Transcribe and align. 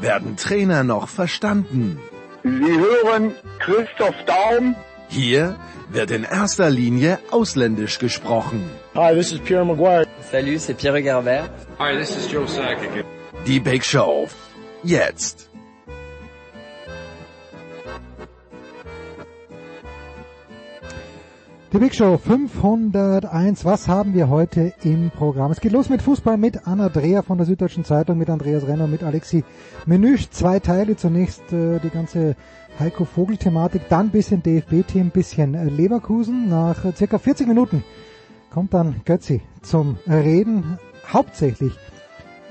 werden 0.00 0.36
Trainer 0.36 0.84
noch 0.84 1.08
verstanden. 1.08 1.98
Sie 2.42 2.50
hören 2.50 3.34
Christoph 3.58 4.14
Daum. 4.26 4.76
Hier 5.08 5.56
wird 5.90 6.10
in 6.10 6.24
erster 6.24 6.70
Linie 6.70 7.18
ausländisch 7.30 7.98
gesprochen. 7.98 8.70
Hi, 8.94 9.14
this 9.14 9.32
is 9.32 9.40
Pierre 9.40 9.64
Maguire. 9.64 10.06
Salut, 10.30 10.60
c'est 10.60 10.74
Pierre 10.74 11.02
Garbert. 11.02 11.50
Hi, 11.78 11.96
this 11.96 12.16
is 12.16 12.30
Joe 12.30 12.46
Sakic. 12.46 13.04
Die 13.46 13.60
Big 13.60 13.84
Show. 13.84 14.28
Jetzt. 14.82 15.49
Die 21.72 21.78
Big 21.78 21.94
Show 21.94 22.18
501. 22.18 23.64
Was 23.64 23.86
haben 23.86 24.12
wir 24.12 24.28
heute 24.28 24.72
im 24.82 25.12
Programm? 25.12 25.52
Es 25.52 25.60
geht 25.60 25.70
los 25.70 25.88
mit 25.88 26.02
Fußball 26.02 26.36
mit 26.36 26.66
Anna 26.66 26.88
Dreher 26.88 27.22
von 27.22 27.38
der 27.38 27.46
Süddeutschen 27.46 27.84
Zeitung, 27.84 28.18
mit 28.18 28.28
Andreas 28.28 28.66
Renner, 28.66 28.88
mit 28.88 29.04
Alexi 29.04 29.44
Menüsch. 29.86 30.30
Zwei 30.30 30.58
Teile. 30.58 30.96
Zunächst 30.96 31.52
äh, 31.52 31.78
die 31.78 31.90
ganze 31.90 32.34
Heiko 32.80 33.04
Vogel-Thematik, 33.04 33.82
dann 33.88 34.10
bisschen 34.10 34.42
DFB-Team, 34.42 35.10
bisschen 35.10 35.54
äh, 35.54 35.66
Leverkusen. 35.66 36.48
Nach 36.48 36.84
äh, 36.84 36.92
circa 36.92 37.18
40 37.18 37.46
Minuten 37.46 37.84
kommt 38.50 38.74
dann 38.74 39.02
Götzi 39.04 39.40
zum 39.62 39.96
Reden, 40.08 40.76
hauptsächlich 41.12 41.78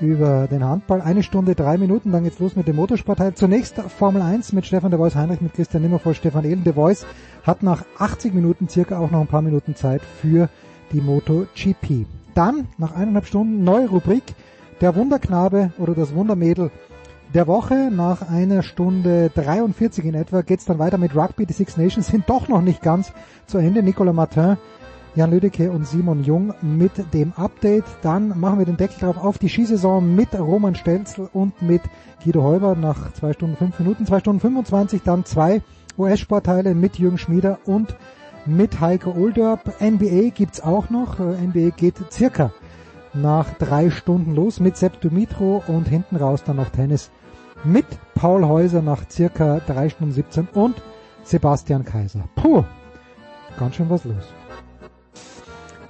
über 0.00 0.48
den 0.48 0.64
Handball. 0.64 1.02
Eine 1.02 1.22
Stunde, 1.22 1.54
drei 1.54 1.76
Minuten, 1.76 2.10
dann 2.10 2.24
geht's 2.24 2.38
los 2.38 2.56
mit 2.56 2.66
dem 2.66 2.76
Motorsportteil. 2.76 3.34
Zunächst 3.34 3.76
Formel 3.76 4.22
1 4.22 4.52
mit 4.52 4.66
Stefan 4.66 4.90
de 4.90 4.98
Vois 4.98 5.14
Heinrich, 5.14 5.42
mit 5.42 5.52
Christian 5.52 5.82
Nimmervoll, 5.82 6.14
Stefan 6.14 6.44
Ehlen. 6.44 6.64
De 6.64 6.74
Vois 6.74 7.04
hat 7.42 7.62
nach 7.62 7.84
80 7.98 8.34
Minuten 8.34 8.68
circa 8.68 8.98
auch 8.98 9.10
noch 9.10 9.20
ein 9.20 9.26
paar 9.26 9.42
Minuten 9.42 9.74
Zeit 9.74 10.02
für 10.20 10.48
die 10.92 11.00
MotoGP. 11.00 12.06
Dann, 12.34 12.68
nach 12.78 12.94
eineinhalb 12.94 13.26
Stunden, 13.26 13.64
neue 13.64 13.88
Rubrik, 13.88 14.22
der 14.80 14.94
Wunderknabe 14.94 15.72
oder 15.78 15.94
das 15.94 16.14
Wundermädel 16.14 16.70
der 17.34 17.46
Woche. 17.46 17.90
Nach 17.92 18.28
einer 18.28 18.62
Stunde 18.62 19.30
43 19.34 20.04
in 20.04 20.14
etwa 20.14 20.42
geht's 20.42 20.64
dann 20.64 20.78
weiter 20.78 20.98
mit 20.98 21.14
Rugby. 21.14 21.46
Die 21.46 21.52
Six 21.52 21.76
Nations 21.76 22.06
sind 22.06 22.28
doch 22.28 22.48
noch 22.48 22.62
nicht 22.62 22.82
ganz 22.82 23.12
zu 23.46 23.58
Ende. 23.58 23.82
Nicolas 23.82 24.14
Martin 24.14 24.56
Jan 25.16 25.32
Lüdecke 25.32 25.72
und 25.72 25.86
Simon 25.86 26.22
Jung 26.22 26.54
mit 26.62 26.92
dem 27.12 27.32
Update. 27.34 27.84
Dann 28.02 28.38
machen 28.38 28.58
wir 28.60 28.66
den 28.66 28.76
Deckel 28.76 29.00
drauf 29.00 29.16
auf 29.16 29.38
die 29.38 29.48
Skisaison 29.48 30.14
mit 30.14 30.38
Roman 30.38 30.76
Stelzl 30.76 31.28
und 31.32 31.60
mit 31.62 31.82
Guido 32.22 32.42
Heuber 32.42 32.76
nach 32.76 33.12
zwei 33.14 33.32
Stunden 33.32 33.56
fünf 33.56 33.78
Minuten, 33.80 34.06
zwei 34.06 34.20
Stunden 34.20 34.40
25, 34.40 35.02
dann 35.02 35.24
zwei 35.24 35.62
US-Sportteile 36.00 36.74
mit 36.74 36.98
Jürgen 36.98 37.18
Schmieder 37.18 37.58
und 37.66 37.94
mit 38.46 38.80
Heiko 38.80 39.12
Oldorp. 39.12 39.80
NBA 39.80 40.30
gibt's 40.30 40.60
auch 40.60 40.90
noch. 40.90 41.18
NBA 41.18 41.70
geht 41.76 41.96
circa 42.10 42.52
nach 43.12 43.52
drei 43.54 43.90
Stunden 43.90 44.34
los 44.34 44.60
mit 44.60 44.76
Sepp 44.76 45.00
Dumitro 45.00 45.62
und 45.66 45.88
hinten 45.88 46.16
raus 46.16 46.42
dann 46.44 46.56
noch 46.56 46.70
Tennis 46.70 47.10
mit 47.64 47.86
Paul 48.14 48.46
Häuser 48.46 48.82
nach 48.82 49.02
circa 49.10 49.60
drei 49.60 49.88
Stunden 49.90 50.14
17 50.14 50.48
und 50.54 50.80
Sebastian 51.22 51.84
Kaiser. 51.84 52.24
Puh, 52.34 52.64
ganz 53.58 53.76
schön 53.76 53.90
was 53.90 54.04
los. 54.04 54.39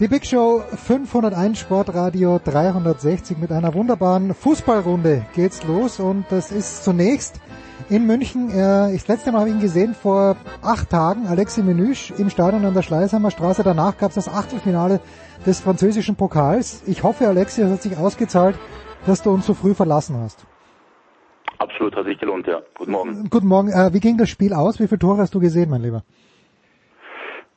Die 0.00 0.08
Big 0.08 0.24
Show 0.24 0.62
501 0.86 1.58
Sportradio 1.58 2.40
360 2.42 3.36
mit 3.36 3.52
einer 3.52 3.74
wunderbaren 3.74 4.33
Fußballrunde 4.33 5.27
geht's 5.34 5.62
los 5.64 6.00
und 6.00 6.24
das 6.30 6.52
ist 6.52 6.84
zunächst 6.84 7.38
in 7.90 8.06
München. 8.06 8.48
Äh, 8.48 8.94
ich, 8.94 9.02
das 9.02 9.08
letzte 9.08 9.30
Mal 9.30 9.40
habe 9.40 9.50
ich 9.50 9.56
ihn 9.56 9.60
gesehen 9.60 9.92
vor 9.92 10.39
acht 10.62 10.89
Tagen, 10.89 11.27
Alexi 11.27 11.62
Menüsch 11.62 12.14
im 12.16 12.30
Stadion 12.30 12.64
an 12.64 12.72
der 12.72 12.80
Schleißheimer 12.80 13.30
Straße. 13.30 13.62
Danach 13.62 13.98
gab 13.98 14.08
es 14.08 14.14
das 14.14 14.28
Achtelfinale 14.28 15.00
des 15.44 15.60
französischen 15.60 16.16
Pokals. 16.16 16.83
Ich 16.86 17.02
hoffe, 17.02 17.28
Alexi, 17.28 17.60
es 17.60 17.70
hat 17.70 17.83
sich 17.83 17.98
ausgezahlt, 17.98 18.56
dass 19.05 19.22
du 19.22 19.28
uns 19.28 19.44
so 19.44 19.52
früh 19.52 19.74
verlassen 19.74 20.16
hast. 20.16 20.46
Absolut, 21.58 21.94
hat 21.94 22.06
sich 22.06 22.18
gelohnt, 22.18 22.46
ja. 22.46 22.62
Guten 22.74 22.92
Morgen. 22.92 23.28
Guten 23.28 23.48
Morgen. 23.48 23.68
Äh, 23.68 23.92
wie 23.92 24.00
ging 24.00 24.16
das 24.16 24.30
Spiel 24.30 24.55
aus? 24.55 24.80
Wie 24.80 24.89
viele 24.89 24.98
Tore 24.98 25.18
hast 25.18 25.34
du 25.34 25.40
gesehen, 25.40 25.68
mein 25.68 25.83
Lieber? 25.83 26.05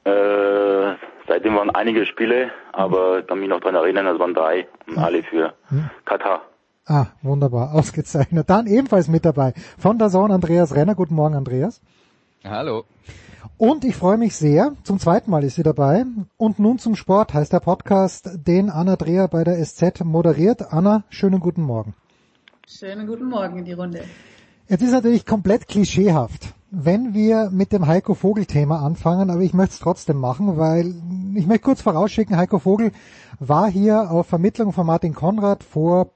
Äh, 0.03 0.92
seitdem 1.33 1.55
waren 1.55 1.71
einige 1.71 2.05
Spiele, 2.05 2.51
aber 2.73 3.19
ich 3.19 3.27
kann 3.27 3.39
mich 3.39 3.49
noch 3.49 3.59
dran 3.59 3.73
erinnern, 3.73 4.05
es 4.05 4.19
waren 4.19 4.35
drei 4.35 4.67
und 4.87 4.99
alle 4.99 5.23
für 5.23 5.53
Hm. 5.69 5.89
Katar. 6.05 6.43
Ah, 6.85 7.07
wunderbar, 7.23 7.73
ausgezeichnet. 7.79 8.49
Dann 8.51 8.67
ebenfalls 8.67 9.07
mit 9.07 9.25
dabei 9.25 9.53
von 9.79 9.97
der 9.97 10.09
Sohn 10.09 10.31
Andreas 10.31 10.75
Renner. 10.75 10.93
Guten 10.95 11.15
Morgen, 11.15 11.33
Andreas. 11.35 11.81
Hallo. 12.43 12.83
Und 13.57 13.83
ich 13.85 13.95
freue 13.95 14.17
mich 14.17 14.35
sehr, 14.35 14.73
zum 14.83 14.99
zweiten 14.99 15.31
Mal 15.31 15.43
ist 15.43 15.55
sie 15.55 15.63
dabei. 15.63 16.05
Und 16.37 16.59
nun 16.59 16.77
zum 16.77 16.95
Sport 16.95 17.33
heißt 17.33 17.51
der 17.53 17.61
Podcast, 17.61 18.29
den 18.45 18.69
Anna 18.69 18.95
Dreher 18.95 19.27
bei 19.27 19.43
der 19.43 19.55
SZ 19.63 20.03
moderiert. 20.03 20.71
Anna, 20.71 21.03
schönen 21.09 21.39
guten 21.39 21.63
Morgen. 21.63 21.95
Schönen 22.67 23.07
guten 23.07 23.25
Morgen 23.29 23.57
in 23.59 23.65
die 23.65 23.73
Runde. 23.73 24.03
Jetzt 24.67 24.81
ist 24.81 24.91
natürlich 24.91 25.25
komplett 25.25 25.67
klischeehaft, 25.67 26.53
wenn 26.75 27.13
wir 27.13 27.51
mit 27.51 27.71
dem 27.71 27.85
Heiko 27.85 28.15
Vogel 28.15 28.47
Thema 28.47 28.81
anfangen, 28.81 29.29
aber 29.29 29.41
ich 29.41 29.53
möchte 29.53 29.73
es 29.73 29.79
trotzdem 29.79 30.17
machen, 30.17 30.57
weil 30.57 30.95
ich 31.35 31.45
möchte 31.45 31.65
kurz 31.65 31.81
vorausschicken, 31.81 32.35
Heiko 32.35 32.57
Vogel 32.57 32.91
war 33.39 33.69
hier 33.69 34.09
auf 34.09 34.25
Vermittlung 34.25 34.73
von 34.73 34.87
Martin 34.87 35.13
Konrad 35.13 35.63
vor, 35.63 36.13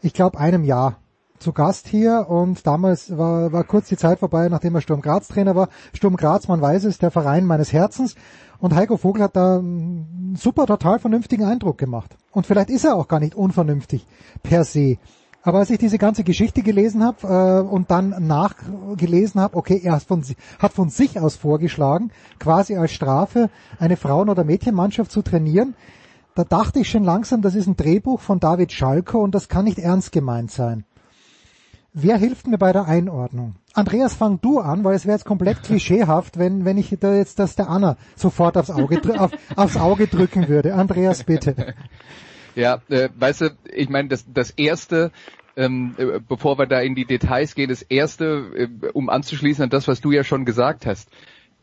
ich 0.00 0.14
glaube, 0.14 0.38
einem 0.38 0.62
Jahr 0.62 0.98
zu 1.40 1.52
Gast 1.52 1.88
hier 1.88 2.26
und 2.28 2.64
damals 2.68 3.18
war, 3.18 3.52
war 3.52 3.64
kurz 3.64 3.88
die 3.88 3.96
Zeit 3.96 4.20
vorbei, 4.20 4.48
nachdem 4.48 4.76
er 4.76 4.80
Sturm 4.80 5.00
Graz 5.00 5.26
Trainer 5.26 5.56
war. 5.56 5.68
Sturm 5.92 6.16
Graz, 6.16 6.46
man 6.46 6.60
weiß 6.60 6.84
es, 6.84 6.98
der 6.98 7.10
Verein 7.10 7.44
meines 7.44 7.72
Herzens. 7.72 8.14
Und 8.60 8.76
Heiko 8.76 8.96
Vogel 8.96 9.24
hat 9.24 9.34
da 9.34 9.58
einen 9.58 10.36
super, 10.38 10.66
total 10.66 11.00
vernünftigen 11.00 11.44
Eindruck 11.44 11.78
gemacht. 11.78 12.16
Und 12.30 12.46
vielleicht 12.46 12.70
ist 12.70 12.84
er 12.84 12.94
auch 12.94 13.08
gar 13.08 13.18
nicht 13.18 13.34
unvernünftig 13.34 14.06
per 14.44 14.64
se. 14.64 14.98
Aber 15.46 15.58
als 15.58 15.68
ich 15.68 15.76
diese 15.76 15.98
ganze 15.98 16.24
Geschichte 16.24 16.62
gelesen 16.62 17.04
habe 17.04 17.28
äh, 17.28 17.68
und 17.68 17.90
dann 17.90 18.26
nachgelesen 18.26 19.40
habe, 19.42 19.56
okay, 19.58 19.78
er 19.84 19.92
hat 19.92 20.02
von, 20.02 20.24
hat 20.58 20.72
von 20.72 20.88
sich 20.88 21.20
aus 21.20 21.36
vorgeschlagen, 21.36 22.10
quasi 22.38 22.76
als 22.76 22.92
Strafe 22.92 23.50
eine 23.78 23.98
Frauen- 23.98 24.30
oder 24.30 24.42
Mädchenmannschaft 24.42 25.12
zu 25.12 25.20
trainieren, 25.20 25.74
da 26.34 26.44
dachte 26.44 26.80
ich 26.80 26.88
schon 26.88 27.04
langsam, 27.04 27.42
das 27.42 27.54
ist 27.54 27.66
ein 27.66 27.76
Drehbuch 27.76 28.20
von 28.20 28.40
David 28.40 28.72
Schalko 28.72 29.20
und 29.20 29.34
das 29.34 29.48
kann 29.48 29.66
nicht 29.66 29.78
ernst 29.78 30.12
gemeint 30.12 30.50
sein. 30.50 30.84
Wer 31.92 32.16
hilft 32.16 32.48
mir 32.48 32.58
bei 32.58 32.72
der 32.72 32.86
Einordnung? 32.86 33.54
Andreas, 33.74 34.14
fang 34.14 34.40
du 34.40 34.60
an, 34.60 34.82
weil 34.82 34.96
es 34.96 35.04
wäre 35.04 35.16
jetzt 35.16 35.26
komplett 35.26 35.62
klischeehaft, 35.62 36.38
wenn, 36.38 36.64
wenn 36.64 36.78
ich 36.78 36.96
da 36.98 37.14
jetzt 37.14 37.38
das 37.38 37.54
der 37.54 37.68
Anna 37.68 37.98
sofort 38.16 38.56
aufs 38.56 38.70
Auge, 38.70 38.98
auf, 39.20 39.30
aufs 39.56 39.76
Auge 39.76 40.06
drücken 40.06 40.48
würde. 40.48 40.74
Andreas, 40.74 41.22
bitte. 41.22 41.74
Ja, 42.54 42.80
äh, 42.88 43.08
weißt 43.16 43.40
du, 43.42 43.56
ich 43.72 43.88
meine, 43.88 44.08
das, 44.08 44.24
das 44.32 44.50
erste, 44.50 45.10
ähm, 45.56 45.94
äh, 45.98 46.20
bevor 46.20 46.58
wir 46.58 46.66
da 46.66 46.80
in 46.80 46.94
die 46.94 47.04
Details 47.04 47.54
gehen, 47.54 47.68
das 47.68 47.82
erste, 47.82 48.50
äh, 48.56 48.88
um 48.92 49.08
anzuschließen 49.08 49.64
an 49.64 49.70
das, 49.70 49.88
was 49.88 50.00
du 50.00 50.12
ja 50.12 50.24
schon 50.24 50.44
gesagt 50.44 50.86
hast. 50.86 51.08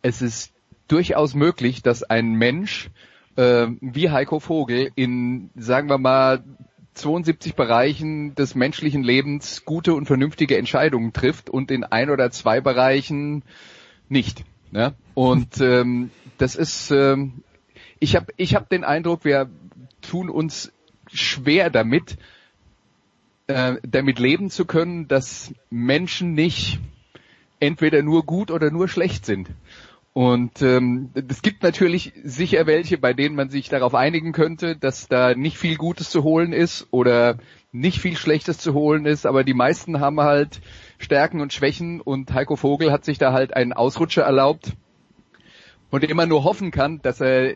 Es 0.01 0.21
ist 0.21 0.53
durchaus 0.87 1.33
möglich, 1.33 1.81
dass 1.81 2.03
ein 2.03 2.33
Mensch 2.33 2.89
äh, 3.35 3.67
wie 3.79 4.09
Heiko 4.09 4.39
Vogel 4.39 4.91
in, 4.95 5.49
sagen 5.55 5.89
wir 5.89 5.97
mal, 5.97 6.43
72 6.93 7.55
Bereichen 7.55 8.35
des 8.35 8.55
menschlichen 8.55 9.03
Lebens 9.03 9.63
gute 9.63 9.93
und 9.93 10.05
vernünftige 10.05 10.57
Entscheidungen 10.57 11.13
trifft 11.13 11.49
und 11.49 11.71
in 11.71 11.85
ein 11.85 12.09
oder 12.09 12.31
zwei 12.31 12.59
Bereichen 12.59 13.43
nicht. 14.09 14.43
Ne? 14.71 14.93
Und 15.13 15.61
ähm, 15.61 16.11
das 16.37 16.55
ist, 16.55 16.91
ähm, 16.91 17.43
ich 17.99 18.15
habe 18.15 18.33
ich 18.35 18.55
hab 18.55 18.67
den 18.69 18.83
Eindruck, 18.83 19.23
wir 19.23 19.49
tun 20.01 20.29
uns 20.29 20.73
schwer 21.13 21.69
damit, 21.69 22.17
äh, 23.47 23.75
damit 23.83 24.19
leben 24.19 24.49
zu 24.49 24.65
können, 24.65 25.07
dass 25.07 25.53
Menschen 25.69 26.33
nicht 26.33 26.79
entweder 27.59 28.01
nur 28.01 28.23
gut 28.23 28.51
oder 28.51 28.71
nur 28.71 28.87
schlecht 28.87 29.25
sind. 29.25 29.49
Und 30.13 30.61
ähm, 30.61 31.09
es 31.29 31.41
gibt 31.41 31.63
natürlich 31.63 32.11
sicher 32.23 32.65
welche, 32.65 32.97
bei 32.97 33.13
denen 33.13 33.33
man 33.35 33.49
sich 33.49 33.69
darauf 33.69 33.95
einigen 33.95 34.33
könnte, 34.33 34.75
dass 34.75 35.07
da 35.07 35.35
nicht 35.35 35.57
viel 35.57 35.77
Gutes 35.77 36.09
zu 36.09 36.23
holen 36.23 36.51
ist 36.51 36.87
oder 36.91 37.37
nicht 37.71 38.01
viel 38.01 38.17
Schlechtes 38.17 38.57
zu 38.57 38.73
holen 38.73 39.05
ist, 39.05 39.25
aber 39.25 39.45
die 39.45 39.53
meisten 39.53 40.01
haben 40.01 40.19
halt 40.19 40.59
Stärken 40.97 41.39
und 41.39 41.53
Schwächen 41.53 42.01
und 42.01 42.33
Heiko 42.33 42.57
Vogel 42.57 42.91
hat 42.91 43.05
sich 43.05 43.19
da 43.19 43.31
halt 43.31 43.55
einen 43.55 43.71
Ausrutscher 43.71 44.23
erlaubt, 44.23 44.73
dem 45.93 46.17
man 46.17 46.27
nur 46.27 46.43
hoffen 46.43 46.71
kann, 46.71 47.01
dass 47.01 47.21
er 47.21 47.55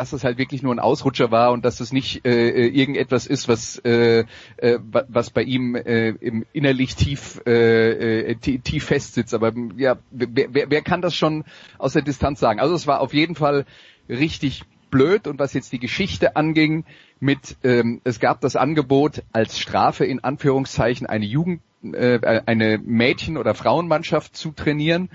dass 0.00 0.14
es 0.14 0.24
halt 0.24 0.38
wirklich 0.38 0.62
nur 0.62 0.74
ein 0.74 0.78
Ausrutscher 0.78 1.30
war 1.30 1.52
und 1.52 1.62
dass 1.62 1.78
es 1.80 1.92
nicht 1.92 2.24
äh, 2.24 2.66
irgendetwas 2.68 3.26
ist, 3.26 3.48
was 3.48 3.78
äh, 3.80 4.24
äh, 4.56 4.78
was 4.80 5.28
bei 5.28 5.42
ihm 5.42 5.74
äh, 5.74 6.08
im 6.08 6.46
innerlich 6.54 6.96
tief 6.96 7.42
äh, 7.46 8.30
äh, 8.30 8.34
tief 8.34 8.84
festsitzt. 8.84 9.34
Aber 9.34 9.52
ja, 9.76 9.98
wer, 10.10 10.48
wer, 10.54 10.70
wer 10.70 10.80
kann 10.80 11.02
das 11.02 11.14
schon 11.14 11.44
aus 11.76 11.92
der 11.92 12.00
Distanz 12.00 12.40
sagen? 12.40 12.60
Also 12.60 12.74
es 12.74 12.86
war 12.86 13.00
auf 13.00 13.12
jeden 13.12 13.34
Fall 13.34 13.66
richtig 14.08 14.62
blöd 14.90 15.26
und 15.26 15.38
was 15.38 15.52
jetzt 15.52 15.70
die 15.70 15.78
Geschichte 15.78 16.34
anging, 16.34 16.86
mit 17.20 17.58
ähm, 17.62 18.00
es 18.02 18.20
gab 18.20 18.40
das 18.40 18.56
Angebot 18.56 19.22
als 19.32 19.58
Strafe 19.58 20.06
in 20.06 20.24
Anführungszeichen 20.24 21.06
eine 21.06 21.26
Jugend 21.26 21.60
äh, 21.82 22.40
eine 22.46 22.78
Mädchen- 22.78 23.36
oder 23.36 23.54
Frauenmannschaft 23.54 24.34
zu 24.34 24.52
trainieren. 24.52 25.10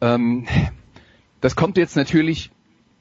Ähm, 0.00 0.46
das 1.42 1.54
kommt 1.54 1.76
jetzt 1.76 1.96
natürlich 1.96 2.50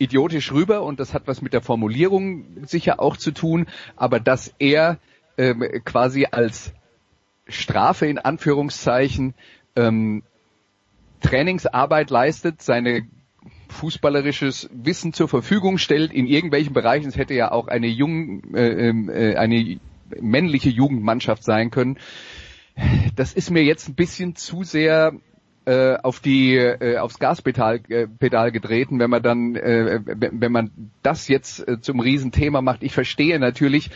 idiotisch 0.02 0.52
rüber 0.52 0.82
und 0.82 1.00
das 1.00 1.14
hat 1.14 1.28
was 1.28 1.42
mit 1.42 1.54
der 1.54 1.62
Formulierung 1.62 2.66
sicher 2.66 3.00
auch 3.00 3.18
zu 3.18 3.32
tun, 3.32 3.68
aber 3.96 4.20
dass 4.20 4.54
er 4.58 4.98
ähm, 5.38 5.64
quasi 5.86 6.28
als 6.30 6.74
Strafe 7.48 8.08
in 8.08 8.18
Anführungszeichen 8.18 9.36
ähm, 9.76 10.24
Trainingsarbeit 11.22 12.10
leistet, 12.10 12.62
seine 12.62 13.08
fußballerisches 13.70 14.70
Wissen 14.74 15.14
zur 15.14 15.28
Verfügung 15.28 15.78
stellt 15.78 16.12
in 16.12 16.26
irgendwelchen 16.26 16.74
Bereichen. 16.74 17.08
Es 17.08 17.18
hätte 17.18 17.36
ja 17.36 17.52
auch 17.52 17.68
eine 17.68 17.88
jung, 17.88 18.54
äh, 18.56 18.90
ähm, 18.90 19.10
äh, 19.10 19.36
eine 19.36 19.80
männliche 20.20 20.70
Jugendmannschaft 20.70 21.44
sein 21.44 21.72
können. 21.72 21.98
Das 23.16 23.34
ist 23.34 23.52
mir 23.52 23.64
jetzt 23.64 23.88
ein 23.88 23.96
bisschen 23.96 24.36
zu 24.36 24.64
sehr 24.64 25.14
äh, 25.66 25.98
auf 26.02 26.20
die 26.20 26.56
äh, 26.56 26.98
aufs 26.98 27.20
Gaspedal 27.20 27.82
äh, 27.90 28.08
Pedal 28.08 28.52
getreten, 28.52 29.00
wenn 29.00 29.10
man 29.10 29.22
dann 29.22 29.56
äh, 29.56 30.00
wenn 30.06 30.52
man 30.52 30.72
das 31.04 31.28
jetzt 31.28 31.68
äh, 31.68 31.80
zum 31.80 32.00
Riesenthema 32.00 32.62
macht. 32.62 32.84
Ich 32.84 32.94
verstehe 32.94 33.40
natürlich, 33.40 33.92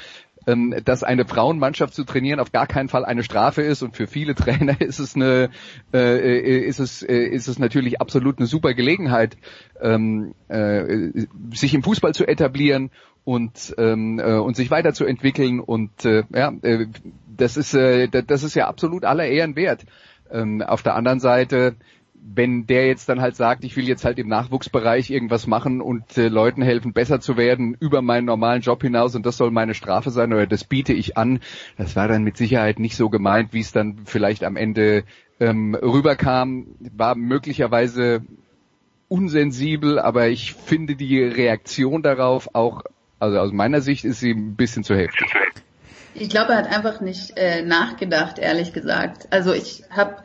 ähm, 0.47 0.75
dass 0.83 1.03
eine 1.03 1.25
Frauenmannschaft 1.25 1.93
zu 1.93 2.03
trainieren 2.03 2.39
auf 2.39 2.51
gar 2.51 2.67
keinen 2.67 2.89
Fall 2.89 3.05
eine 3.05 3.23
Strafe 3.23 3.61
ist 3.61 3.81
und 3.81 3.95
für 3.95 4.07
viele 4.07 4.35
Trainer 4.35 4.79
ist 4.79 4.99
es 4.99 5.15
eine 5.15 5.49
äh, 5.93 5.97
äh, 5.97 6.59
ist 6.59 6.79
es 6.79 7.01
äh, 7.01 7.25
ist 7.25 7.47
es 7.47 7.59
natürlich 7.59 7.99
absolut 7.99 8.37
eine 8.37 8.47
super 8.47 8.73
Gelegenheit 8.73 9.37
ähm, 9.81 10.35
äh, 10.47 11.25
sich 11.53 11.73
im 11.73 11.83
Fußball 11.83 12.13
zu 12.13 12.27
etablieren 12.27 12.91
und 13.23 13.73
ähm, 13.77 14.19
äh, 14.19 14.35
und 14.35 14.55
sich 14.55 14.69
weiterzuentwickeln 14.69 15.59
und 15.59 16.05
äh, 16.05 16.23
ja 16.33 16.53
äh, 16.61 16.87
das 17.37 17.57
ist 17.57 17.73
äh, 17.73 18.07
das 18.07 18.43
ist 18.43 18.55
ja 18.55 18.67
absolut 18.67 19.03
aller 19.03 19.25
Ehren 19.25 19.55
wert. 19.55 19.85
Ähm, 20.31 20.61
auf 20.61 20.83
der 20.83 20.95
anderen 20.95 21.19
Seite 21.19 21.75
wenn 22.27 22.65
der 22.65 22.87
jetzt 22.87 23.07
dann 23.07 23.21
halt 23.21 23.35
sagt, 23.35 23.63
ich 23.63 23.75
will 23.75 23.87
jetzt 23.87 24.03
halt 24.03 24.17
im 24.17 24.27
Nachwuchsbereich 24.27 25.11
irgendwas 25.11 25.45
machen 25.45 25.81
und 25.81 26.17
äh, 26.17 26.27
Leuten 26.27 26.61
helfen, 26.61 26.93
besser 26.93 27.19
zu 27.19 27.37
werden 27.37 27.77
über 27.79 28.01
meinen 28.01 28.25
normalen 28.25 28.61
Job 28.61 28.81
hinaus 28.81 29.15
und 29.15 29.25
das 29.25 29.37
soll 29.37 29.51
meine 29.51 29.75
Strafe 29.75 30.09
sein 30.09 30.33
oder 30.33 30.47
das 30.47 30.63
biete 30.63 30.93
ich 30.93 31.17
an, 31.17 31.39
das 31.77 31.95
war 31.95 32.07
dann 32.07 32.23
mit 32.23 32.37
Sicherheit 32.37 32.79
nicht 32.79 32.95
so 32.95 33.09
gemeint, 33.09 33.53
wie 33.53 33.59
es 33.59 33.71
dann 33.71 34.01
vielleicht 34.05 34.43
am 34.43 34.55
Ende 34.55 35.03
ähm, 35.39 35.75
rüberkam, 35.75 36.67
war 36.95 37.15
möglicherweise 37.15 38.23
unsensibel, 39.07 39.99
aber 39.99 40.27
ich 40.27 40.53
finde 40.53 40.95
die 40.95 41.21
Reaktion 41.21 42.01
darauf 42.01 42.49
auch, 42.53 42.81
also 43.19 43.39
aus 43.39 43.51
meiner 43.51 43.81
Sicht 43.81 44.03
ist 44.03 44.19
sie 44.19 44.31
ein 44.31 44.55
bisschen 44.55 44.83
zu 44.83 44.95
heftig. 44.95 45.27
Ich 46.17 46.29
glaube, 46.29 46.53
er 46.53 46.59
hat 46.59 46.71
einfach 46.71 47.01
nicht 47.01 47.33
äh, 47.35 47.61
nachgedacht, 47.61 48.39
ehrlich 48.39 48.71
gesagt. 48.71 49.27
Also 49.31 49.51
ich 49.51 49.83
habe 49.89 50.15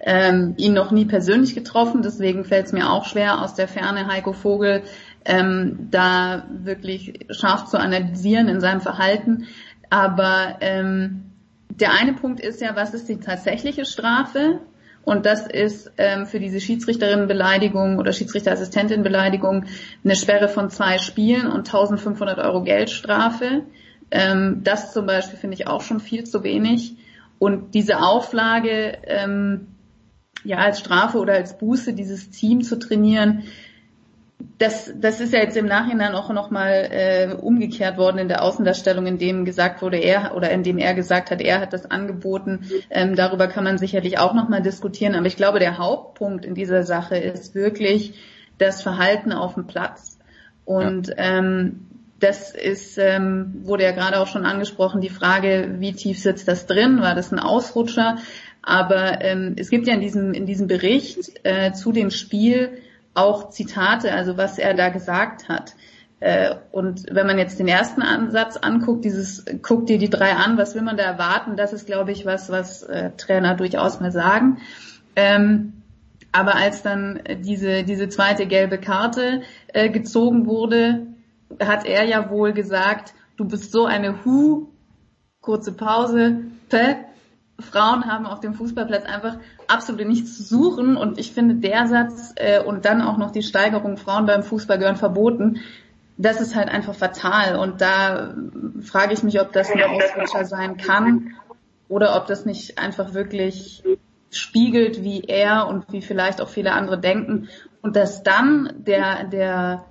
ähm, 0.00 0.54
ihn 0.56 0.74
noch 0.74 0.90
nie 0.90 1.04
persönlich 1.04 1.54
getroffen, 1.54 2.02
deswegen 2.02 2.44
fällt 2.44 2.66
es 2.66 2.72
mir 2.72 2.90
auch 2.90 3.06
schwer, 3.06 3.40
aus 3.40 3.54
der 3.54 3.68
Ferne 3.68 4.08
Heiko 4.08 4.32
Vogel 4.32 4.82
ähm, 5.24 5.88
da 5.90 6.46
wirklich 6.50 7.26
scharf 7.30 7.66
zu 7.66 7.78
analysieren 7.78 8.48
in 8.48 8.60
seinem 8.60 8.80
Verhalten. 8.80 9.46
Aber 9.88 10.56
ähm, 10.60 11.30
der 11.68 11.92
eine 11.92 12.14
Punkt 12.14 12.40
ist 12.40 12.60
ja, 12.60 12.74
was 12.74 12.92
ist 12.92 13.08
die 13.08 13.20
tatsächliche 13.20 13.84
Strafe? 13.84 14.60
Und 15.04 15.26
das 15.26 15.46
ist 15.46 15.92
ähm, 15.98 16.26
für 16.26 16.40
diese 16.40 16.60
Schiedsrichterinnenbeleidigung 16.60 17.98
oder 17.98 18.12
Schiedsrichterassistentinbeleidigung 18.12 19.66
eine 20.02 20.16
Sperre 20.16 20.48
von 20.48 20.70
zwei 20.70 20.98
Spielen 20.98 21.46
und 21.46 21.68
1500 21.68 22.40
Euro 22.40 22.64
Geldstrafe. 22.64 23.62
Ähm, 24.10 24.60
das 24.62 24.92
zum 24.92 25.06
Beispiel 25.06 25.38
finde 25.38 25.54
ich 25.54 25.66
auch 25.66 25.82
schon 25.82 26.00
viel 26.00 26.24
zu 26.24 26.42
wenig. 26.42 26.96
Und 27.38 27.74
diese 27.74 28.00
Auflage, 28.00 28.98
ähm, 29.04 29.68
ja 30.44 30.58
als 30.58 30.78
Strafe 30.78 31.18
oder 31.18 31.34
als 31.34 31.58
Buße 31.58 31.92
dieses 31.92 32.30
Team 32.30 32.62
zu 32.62 32.78
trainieren, 32.78 33.44
das, 34.58 34.92
das 34.94 35.20
ist 35.20 35.32
ja 35.32 35.40
jetzt 35.40 35.56
im 35.56 35.66
Nachhinein 35.66 36.14
auch 36.14 36.30
nochmal 36.30 36.88
äh, 36.90 37.34
umgekehrt 37.34 37.96
worden 37.96 38.18
in 38.18 38.28
der 38.28 38.42
Außendarstellung, 38.42 39.06
in 39.06 39.18
dem 39.18 39.44
gesagt 39.44 39.80
wurde, 39.80 39.98
er 39.98 40.36
oder 40.36 40.50
in 40.50 40.62
dem 40.62 40.78
er 40.78 40.94
gesagt 40.94 41.30
hat, 41.30 41.40
er 41.40 41.60
hat 41.60 41.72
das 41.72 41.90
angeboten. 41.90 42.66
Ähm, 42.90 43.16
darüber 43.16 43.48
kann 43.48 43.64
man 43.64 43.78
sicherlich 43.78 44.18
auch 44.18 44.34
nochmal 44.34 44.62
diskutieren. 44.62 45.14
Aber 45.14 45.26
ich 45.26 45.36
glaube, 45.36 45.58
der 45.58 45.78
Hauptpunkt 45.78 46.44
in 46.44 46.54
dieser 46.54 46.82
Sache 46.82 47.16
ist 47.16 47.54
wirklich 47.54 48.14
das 48.58 48.82
Verhalten 48.82 49.32
auf 49.32 49.54
dem 49.54 49.66
Platz. 49.66 50.18
Und 50.64 51.08
ja. 51.08 51.14
ähm, 51.16 51.86
das 52.18 52.54
ist, 52.54 52.98
ähm, 52.98 53.60
wurde 53.62 53.84
ja 53.84 53.92
gerade 53.92 54.18
auch 54.20 54.26
schon 54.26 54.46
angesprochen, 54.46 55.00
die 55.00 55.10
Frage, 55.10 55.76
wie 55.78 55.92
tief 55.92 56.18
sitzt 56.18 56.48
das 56.48 56.66
drin? 56.66 57.02
War 57.02 57.14
das 57.14 57.32
ein 57.32 57.38
Ausrutscher? 57.38 58.16
Aber 58.62 59.22
ähm, 59.22 59.54
es 59.58 59.70
gibt 59.70 59.86
ja 59.86 59.94
in 59.94 60.00
diesem, 60.00 60.32
in 60.32 60.46
diesem 60.46 60.66
Bericht 60.66 61.40
äh, 61.44 61.72
zu 61.72 61.92
dem 61.92 62.10
Spiel 62.10 62.78
auch 63.14 63.50
Zitate, 63.50 64.12
also 64.12 64.36
was 64.36 64.58
er 64.58 64.74
da 64.74 64.88
gesagt 64.88 65.48
hat. 65.48 65.74
Äh, 66.20 66.54
und 66.72 67.04
wenn 67.10 67.26
man 67.26 67.38
jetzt 67.38 67.58
den 67.58 67.68
ersten 67.68 68.02
Ansatz 68.02 68.56
anguckt, 68.56 69.04
dieses 69.04 69.44
guck 69.62 69.86
dir 69.86 69.98
die 69.98 70.10
drei 70.10 70.32
an, 70.32 70.56
was 70.56 70.74
will 70.74 70.82
man 70.82 70.96
da 70.96 71.04
erwarten, 71.04 71.56
das 71.56 71.72
ist, 71.72 71.86
glaube 71.86 72.12
ich, 72.12 72.24
was, 72.24 72.50
was 72.50 72.82
äh, 72.82 73.10
Trainer 73.16 73.54
durchaus 73.54 74.00
mal 74.00 74.12
sagen. 74.12 74.58
Ähm, 75.14 75.74
aber 76.32 76.56
als 76.56 76.82
dann 76.82 77.20
diese, 77.40 77.84
diese 77.84 78.08
zweite 78.08 78.46
gelbe 78.46 78.78
Karte 78.78 79.42
äh, 79.68 79.90
gezogen 79.90 80.46
wurde, 80.46 81.06
hat 81.64 81.86
er 81.86 82.04
ja 82.04 82.30
wohl 82.30 82.52
gesagt, 82.52 83.14
du 83.36 83.44
bist 83.44 83.72
so 83.72 83.86
eine 83.86 84.24
Hu, 84.24 84.68
kurze 85.40 85.72
Pause, 85.72 86.42
Päh, 86.68 86.96
Frauen 87.58 88.04
haben 88.04 88.26
auf 88.26 88.40
dem 88.40 88.54
Fußballplatz 88.54 89.04
einfach 89.06 89.38
absolut 89.66 90.06
nichts 90.06 90.36
zu 90.36 90.42
suchen. 90.42 90.96
Und 90.96 91.18
ich 91.18 91.32
finde 91.32 91.54
der 91.54 91.86
Satz 91.86 92.34
äh, 92.36 92.62
und 92.62 92.84
dann 92.84 93.00
auch 93.00 93.16
noch 93.16 93.30
die 93.30 93.42
Steigerung 93.42 93.96
Frauen 93.96 94.26
beim 94.26 94.42
Fußball 94.42 94.78
gehören 94.78 94.96
verboten, 94.96 95.60
das 96.18 96.40
ist 96.40 96.54
halt 96.54 96.68
einfach 96.68 96.94
fatal. 96.94 97.56
Und 97.56 97.80
da 97.80 98.34
frage 98.82 99.14
ich 99.14 99.22
mich, 99.22 99.40
ob 99.40 99.52
das 99.52 99.70
ein 99.70 99.82
Ausrutscher 99.82 100.44
sein 100.44 100.76
kann 100.76 101.34
oder 101.88 102.16
ob 102.16 102.26
das 102.26 102.46
nicht 102.46 102.78
einfach 102.78 103.14
wirklich 103.14 103.84
spiegelt, 104.30 105.02
wie 105.02 105.22
er 105.22 105.66
und 105.68 105.92
wie 105.92 106.02
vielleicht 106.02 106.40
auch 106.40 106.48
viele 106.48 106.72
andere 106.72 106.98
denken. 106.98 107.48
Und 107.80 107.96
dass 107.96 108.22
dann 108.22 108.72
der 108.78 109.24
der 109.24 109.84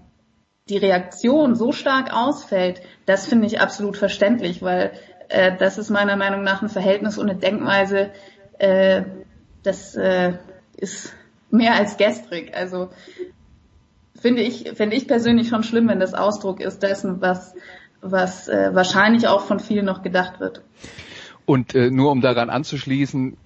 die 0.68 0.78
Reaktion 0.78 1.56
so 1.56 1.72
stark 1.72 2.12
ausfällt, 2.12 2.82
das 3.06 3.28
finde 3.28 3.46
ich 3.46 3.62
absolut 3.62 3.98
verständlich, 3.98 4.64
weil 4.64 4.94
äh, 5.30 5.56
das 5.56 5.78
ist 5.78 5.92
meiner 5.92 6.16
Meinung 6.16 6.44
nach 6.44 6.64
ein 6.64 6.70
Verhältnis 6.70 7.20
und 7.20 7.30
eine 7.30 7.40
Denkweise, 7.40 8.12
äh, 8.58 9.04
das 9.62 9.96
äh, 9.96 10.34
ist 10.76 11.14
mehr 11.52 11.76
als 11.76 11.98
gestrig. 11.98 12.56
Also 12.56 12.90
finde 14.20 14.42
ich, 14.42 14.72
finde 14.74 14.96
ich 14.96 15.08
persönlich 15.08 15.50
schon 15.50 15.64
schlimm, 15.64 15.88
wenn 15.88 16.00
das 16.00 16.16
Ausdruck 16.16 16.60
ist 16.60 16.82
dessen, 16.82 17.22
was, 17.22 17.54
was 18.02 18.48
äh, 18.48 18.74
wahrscheinlich 18.74 19.28
auch 19.28 19.42
von 19.42 19.60
vielen 19.60 19.86
noch 19.86 20.02
gedacht 20.02 20.40
wird. 20.40 20.64
Und 21.46 21.76
äh, 21.76 21.92
nur 21.92 22.12
um 22.12 22.22
daran 22.22 22.50
anzuschließen, 22.50 23.38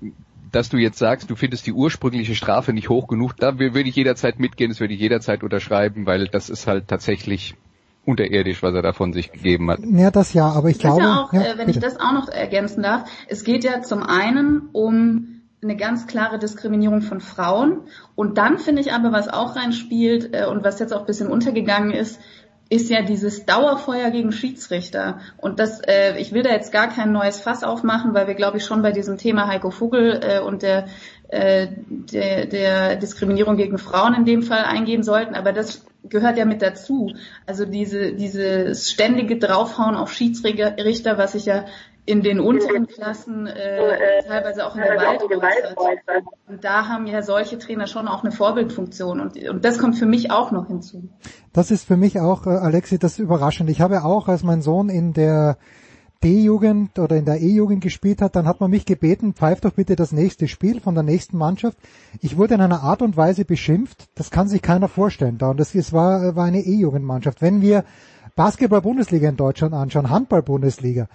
dass 0.51 0.70
du 0.70 0.77
jetzt 0.77 0.98
sagst, 0.98 1.29
du 1.29 1.36
findest 1.36 1.68
die 1.68 1.74
ursprüngliche 1.74 2.36
Strafe 2.36 2.74
nicht 2.74 2.89
hoch 2.89 3.08
genug, 3.08 3.36
da 3.38 3.60
würde 3.60 3.82
ich 3.82 3.96
jederzeit 3.96 4.39
mitgehen, 4.39 4.70
das 4.70 4.79
würde 4.79 4.94
ich 4.94 5.00
jederzeit 5.00 5.44
unterschreiben, 5.44 6.06
weil 6.06 6.27
das 6.27 6.50
ist 6.50 6.68
halt 6.68 6.88
tatsächlich 6.88 7.56
unterirdisch, 8.06 8.63
was 8.63 8.74
er 8.74 8.82
da 8.82 8.94
von 8.94 9.13
sich 9.13 9.32
gegeben 9.32 9.70
hat. 9.70 9.79
Ja, 9.84 10.10
das 10.12 10.34
ja, 10.34 10.50
aber 10.50 10.70
ich 10.70 10.77
das 10.77 10.96
glaube... 10.96 11.01
Ja 11.01 11.24
auch, 11.24 11.34
ja, 11.34 11.41
äh, 11.41 11.58
wenn 11.58 11.68
bitte. 11.68 11.72
ich 11.72 11.79
das 11.79 12.00
auch 12.00 12.13
noch 12.13 12.27
ergänzen 12.29 12.84
darf, 12.84 13.10
es 13.27 13.44
geht 13.44 13.63
ja 13.63 13.82
zum 13.82 14.03
einen 14.03 14.70
um 14.72 15.41
eine 15.62 15.75
ganz 15.75 16.08
klare 16.08 16.39
Diskriminierung 16.39 17.01
von 17.01 17.20
Frauen 17.20 17.82
und 18.15 18.38
dann 18.38 18.58
finde 18.58 18.82
ich 18.82 18.94
aber, 18.94 19.12
was 19.12 19.27
auch 19.27 19.56
reinspielt 19.58 20.34
äh, 20.34 20.46
und 20.46 20.63
was 20.63 20.79
jetzt 20.79 20.94
auch 20.94 21.01
ein 21.01 21.06
bisschen 21.06 21.27
untergegangen 21.27 21.91
ist, 21.91 22.20
ist 22.69 22.89
ja 22.89 23.01
dieses 23.01 23.45
Dauerfeuer 23.45 24.11
gegen 24.11 24.31
Schiedsrichter. 24.31 25.19
Und 25.38 25.59
das, 25.59 25.81
äh, 25.81 26.17
ich 26.19 26.31
will 26.31 26.43
da 26.43 26.51
jetzt 26.51 26.71
gar 26.71 26.88
kein 26.88 27.11
neues 27.11 27.41
Fass 27.41 27.63
aufmachen, 27.63 28.13
weil 28.13 28.27
wir, 28.27 28.35
glaube 28.35 28.57
ich, 28.57 28.65
schon 28.65 28.83
bei 28.83 28.91
diesem 28.91 29.17
Thema 29.17 29.47
Heiko 29.47 29.71
Vogel 29.71 30.19
äh, 30.23 30.39
und 30.39 30.61
der, 30.61 30.85
äh, 31.29 31.67
der, 31.88 32.45
der 32.45 32.95
Diskriminierung 32.95 33.57
gegen 33.57 33.79
Frauen 33.79 34.13
in 34.13 34.25
dem 34.25 34.43
Fall 34.43 34.65
eingehen 34.65 35.01
sollten. 35.01 35.33
Aber 35.33 35.51
das 35.51 35.83
gehört 36.03 36.38
ja 36.38 36.45
mit 36.45 36.61
dazu. 36.61 37.11
Also 37.47 37.65
diese, 37.65 38.13
dieses 38.13 38.91
ständige 38.91 39.38
Draufhauen 39.38 39.95
auf 39.95 40.13
Schiedsrichter, 40.13 41.17
was 41.17 41.31
sich 41.31 41.45
ja 41.45 41.65
in 42.09 42.23
den 42.23 42.39
unteren 42.39 42.87
Klassen 42.87 43.45
äh, 43.45 44.23
teilweise 44.27 44.65
auch 44.65 44.75
in 44.75 44.81
der 44.81 44.97
äußert. 44.97 46.25
Und 46.47 46.63
da 46.63 46.87
haben 46.87 47.05
ja 47.05 47.21
solche 47.21 47.59
Trainer 47.59 47.85
schon 47.85 48.07
auch 48.07 48.23
eine 48.23 48.31
Vorbildfunktion 48.31 49.19
und, 49.19 49.37
und 49.47 49.63
das 49.63 49.77
kommt 49.77 49.95
für 49.95 50.07
mich 50.07 50.31
auch 50.31 50.51
noch 50.51 50.67
hinzu. 50.67 51.07
Das 51.53 51.69
ist 51.69 51.85
für 51.85 51.97
mich 51.97 52.19
auch, 52.19 52.47
äh, 52.47 52.49
Alexi, 52.49 52.97
das 52.97 53.13
ist 53.13 53.19
überraschend. 53.19 53.69
Ich 53.69 53.79
habe 53.79 54.03
auch, 54.03 54.27
als 54.27 54.41
mein 54.41 54.63
Sohn 54.63 54.89
in 54.89 55.13
der 55.13 55.57
D-Jugend 56.23 56.97
oder 56.97 57.15
in 57.15 57.25
der 57.25 57.39
E-Jugend 57.41 57.81
gespielt 57.81 58.23
hat, 58.23 58.35
dann 58.35 58.47
hat 58.47 58.59
man 58.59 58.71
mich 58.71 58.87
gebeten, 58.87 59.35
pfeift 59.35 59.65
doch 59.65 59.73
bitte 59.73 59.95
das 59.95 60.11
nächste 60.11 60.47
Spiel 60.47 60.81
von 60.81 60.95
der 60.95 61.03
nächsten 61.03 61.37
Mannschaft. 61.37 61.77
Ich 62.21 62.37
wurde 62.37 62.55
in 62.55 62.61
einer 62.61 62.81
Art 62.81 63.03
und 63.03 63.17
Weise 63.17 63.45
beschimpft, 63.45 64.09
das 64.15 64.31
kann 64.31 64.47
sich 64.47 64.63
keiner 64.63 64.87
vorstellen 64.87 65.37
da. 65.37 65.51
Und 65.51 65.59
das, 65.59 65.73
das 65.73 65.93
war, 65.93 66.35
war 66.35 66.45
eine 66.45 66.61
E-Jugendmannschaft. 66.61 67.39
Wenn 67.43 67.61
wir 67.61 67.85
Basketball-Bundesliga 68.35 69.29
in 69.29 69.37
Deutschland 69.37 69.75
anschauen, 69.75 70.09
Handball-Bundesliga, 70.09 71.07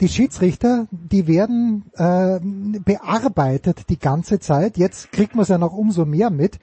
die 0.00 0.08
Schiedsrichter, 0.08 0.86
die 0.90 1.26
werden 1.26 1.90
äh, 1.94 2.40
bearbeitet 2.80 3.88
die 3.90 3.98
ganze 3.98 4.38
Zeit. 4.38 4.78
Jetzt 4.78 5.12
kriegt 5.12 5.34
man 5.34 5.42
es 5.42 5.48
ja 5.48 5.58
noch 5.58 5.72
umso 5.72 6.04
mehr 6.06 6.30
mit. 6.30 6.58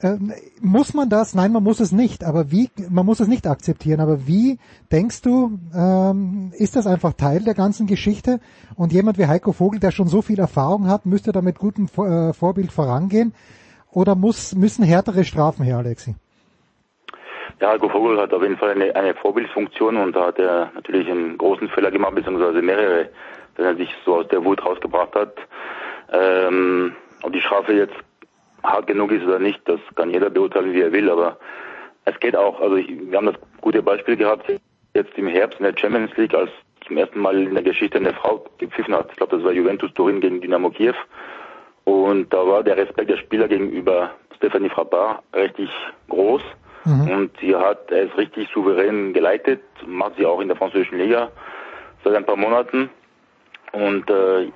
Ähm, 0.00 0.32
muss 0.60 0.94
man 0.94 1.08
das? 1.08 1.34
Nein, 1.34 1.52
man 1.52 1.62
muss 1.62 1.80
es 1.80 1.92
nicht. 1.92 2.24
Aber 2.24 2.50
wie? 2.50 2.70
Man 2.88 3.06
muss 3.06 3.20
es 3.20 3.28
nicht 3.28 3.46
akzeptieren. 3.46 4.00
Aber 4.00 4.26
wie 4.26 4.58
denkst 4.90 5.22
du? 5.22 5.58
Ähm, 5.74 6.52
ist 6.56 6.76
das 6.76 6.86
einfach 6.86 7.12
Teil 7.14 7.40
der 7.40 7.54
ganzen 7.54 7.86
Geschichte? 7.86 8.40
Und 8.74 8.92
jemand 8.92 9.18
wie 9.18 9.26
Heiko 9.26 9.52
Vogel, 9.52 9.80
der 9.80 9.90
schon 9.90 10.08
so 10.08 10.22
viel 10.22 10.38
Erfahrung 10.38 10.88
hat, 10.88 11.06
müsste 11.06 11.32
da 11.32 11.42
mit 11.42 11.58
gutem 11.58 11.86
äh, 11.86 12.32
Vorbild 12.32 12.72
vorangehen? 12.72 13.32
Oder 13.90 14.14
muss, 14.14 14.54
müssen 14.54 14.84
härtere 14.84 15.24
Strafen 15.24 15.64
her, 15.64 15.78
Alexi? 15.78 16.16
Ja, 17.62 17.68
Heiko 17.68 17.88
Vogel 17.88 18.20
hat 18.20 18.34
auf 18.34 18.42
jeden 18.42 18.56
Fall 18.56 18.70
eine, 18.70 18.92
eine 18.96 19.14
Vorbildfunktion 19.14 19.96
und 19.96 20.16
da 20.16 20.26
hat 20.26 20.38
er 20.40 20.72
natürlich 20.74 21.08
einen 21.08 21.38
großen 21.38 21.68
Fehler 21.68 21.92
gemacht, 21.92 22.16
beziehungsweise 22.16 22.60
mehrere, 22.60 23.08
wenn 23.54 23.64
er 23.64 23.76
sich 23.76 23.94
so 24.04 24.16
aus 24.16 24.26
der 24.26 24.44
Wut 24.44 24.64
rausgebracht 24.66 25.14
hat. 25.14 25.36
Ähm, 26.12 26.96
ob 27.22 27.32
die 27.32 27.40
Strafe 27.40 27.72
jetzt 27.74 27.94
hart 28.64 28.88
genug 28.88 29.12
ist 29.12 29.22
oder 29.22 29.38
nicht, 29.38 29.60
das 29.66 29.78
kann 29.94 30.10
jeder 30.10 30.28
beurteilen, 30.28 30.72
wie 30.72 30.80
er 30.80 30.90
will, 30.90 31.08
aber 31.08 31.38
es 32.04 32.18
geht 32.18 32.34
auch, 32.34 32.60
also 32.60 32.74
ich, 32.74 32.88
wir 32.88 33.16
haben 33.16 33.26
das 33.26 33.36
gute 33.60 33.80
Beispiel 33.80 34.16
gehabt, 34.16 34.52
jetzt 34.94 35.16
im 35.16 35.28
Herbst 35.28 35.60
in 35.60 35.64
der 35.64 35.78
Champions 35.78 36.16
League, 36.16 36.34
als 36.34 36.50
zum 36.84 36.96
ersten 36.96 37.20
Mal 37.20 37.46
in 37.46 37.54
der 37.54 37.62
Geschichte 37.62 37.98
eine 37.98 38.12
Frau 38.12 38.44
gepfiffen 38.58 38.92
hat. 38.92 39.06
Ich 39.12 39.18
glaube, 39.18 39.36
das 39.36 39.44
war 39.44 39.52
Juventus 39.52 39.94
Turin 39.94 40.20
gegen 40.20 40.40
Dynamo 40.40 40.70
Kiew. 40.70 40.96
Und 41.84 42.34
da 42.34 42.44
war 42.44 42.64
der 42.64 42.76
Respekt 42.76 43.08
der 43.08 43.18
Spieler 43.18 43.46
gegenüber 43.46 44.10
Stephanie 44.34 44.68
Frappard 44.68 45.22
richtig 45.32 45.70
groß. 46.08 46.42
Mhm. 46.84 47.10
Und 47.10 47.30
sie 47.40 47.54
hat 47.54 47.90
es 47.90 48.16
richtig 48.16 48.48
souverän 48.52 49.12
geleitet, 49.12 49.60
macht 49.86 50.16
sie 50.16 50.26
auch 50.26 50.40
in 50.40 50.48
der 50.48 50.56
französischen 50.56 50.98
Liga 50.98 51.30
seit 52.04 52.14
ein 52.14 52.24
paar 52.24 52.36
Monaten. 52.36 52.90
Und 53.72 54.10
äh, 54.10 54.50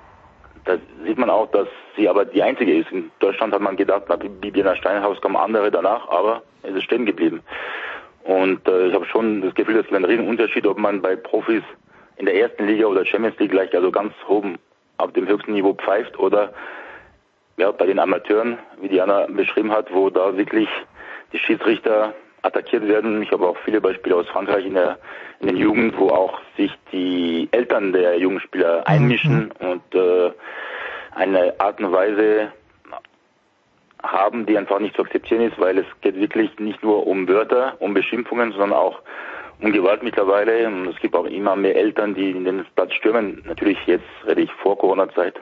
da 0.65 0.77
sieht 1.05 1.19
man 1.19 1.31
auch, 1.31 1.51
dass 1.53 1.69
sie 1.97 2.09
aber 2.09 2.25
die 2.25 2.43
einzige 2.43 2.77
ist. 2.77 2.91
In 2.91 3.11
Deutschland 3.21 3.55
hat 3.55 3.61
man 3.61 3.77
gedacht, 3.77 4.09
nach 4.09 4.19
Bibiana 4.19 4.75
Steinhaus 4.77 5.21
kommen 5.21 5.37
andere 5.37 5.71
danach, 5.71 6.09
aber 6.09 6.43
es 6.63 6.75
ist 6.75 6.85
stehen 6.85 7.07
geblieben. 7.07 7.43
Und 8.25 8.67
äh, 8.67 8.89
ich 8.89 8.95
habe 8.95 9.07
schon 9.07 9.43
das 9.43 9.55
Gefühl, 9.55 9.77
es 9.77 9.87
ist 9.87 9.95
ein 9.95 10.05
Riesenunterschied, 10.05 10.67
ob 10.67 10.79
man 10.79 11.01
bei 11.01 11.15
Profis 11.15 11.63
in 12.17 12.27
der 12.27 12.35
ersten 12.35 12.67
Liga 12.67 12.87
oder 12.87 13.05
Champions 13.05 13.39
League 13.39 13.53
gleich 13.53 13.75
also 13.75 13.93
ganz 13.93 14.13
oben 14.27 14.59
auf 14.99 15.13
dem 15.13 15.29
höchsten 15.29 15.53
Niveau 15.53 15.75
pfeift 15.75 16.19
oder 16.19 16.53
ja, 17.59 17.71
bei 17.71 17.87
den 17.87 17.99
Amateuren, 17.99 18.59
wie 18.81 18.89
Diana 18.89 19.27
beschrieben 19.29 19.71
hat, 19.71 19.93
wo 19.93 20.11
da 20.11 20.37
wirklich 20.37 20.69
die 21.33 21.39
Schiedsrichter 21.39 22.15
attackiert 22.43 22.87
werden. 22.87 23.23
Ich 23.23 23.31
habe 23.33 23.47
auch 23.47 23.57
viele 23.65 23.81
Beispiele 23.81 24.17
aus 24.17 24.29
Frankreich 24.29 24.65
in 24.65 24.75
der, 24.75 24.99
in 25.41 25.49
der 25.49 25.57
Jugend, 25.57 25.99
wo 25.99 26.09
auch 26.09 26.41
sich 26.57 26.73
die 26.93 27.49
Eltern 27.51 27.93
der 27.93 28.19
jungen 28.19 28.41
Spieler 28.41 28.79
mhm. 28.79 28.85
einmischen 28.87 29.53
mhm. 29.61 29.69
und 29.69 29.95
äh, 29.95 30.33
eine 31.15 31.55
Art 31.59 31.81
und 31.81 31.93
Weise 31.93 32.53
haben, 34.03 34.47
die 34.47 34.57
einfach 34.57 34.79
nicht 34.79 34.95
zu 34.95 35.03
akzeptieren 35.03 35.43
ist, 35.43 35.59
weil 35.59 35.79
es 35.79 35.87
geht 36.01 36.17
wirklich 36.17 36.59
nicht 36.59 36.83
nur 36.83 37.07
um 37.07 37.27
Wörter, 37.29 37.77
um 37.81 37.95
Beschimpfungen, 37.95 38.53
sondern 38.53 38.73
auch 38.73 39.01
um 39.61 39.73
Gewalt 39.73 40.03
mittlerweile. 40.03 40.67
Und 40.67 40.89
es 40.89 40.97
gibt 41.01 41.15
auch 41.15 41.27
immer 41.27 41.57
mehr 41.57 41.77
Eltern, 41.77 42.15
die 42.15 42.31
in 42.31 42.45
den 42.45 42.65
Platz 42.75 42.93
stürmen. 42.95 43.43
Natürlich 43.47 43.79
jetzt 43.87 44.05
rede 44.27 44.43
ich 44.43 44.53
vor 44.53 44.79
Corona-Zeit. 44.79 45.35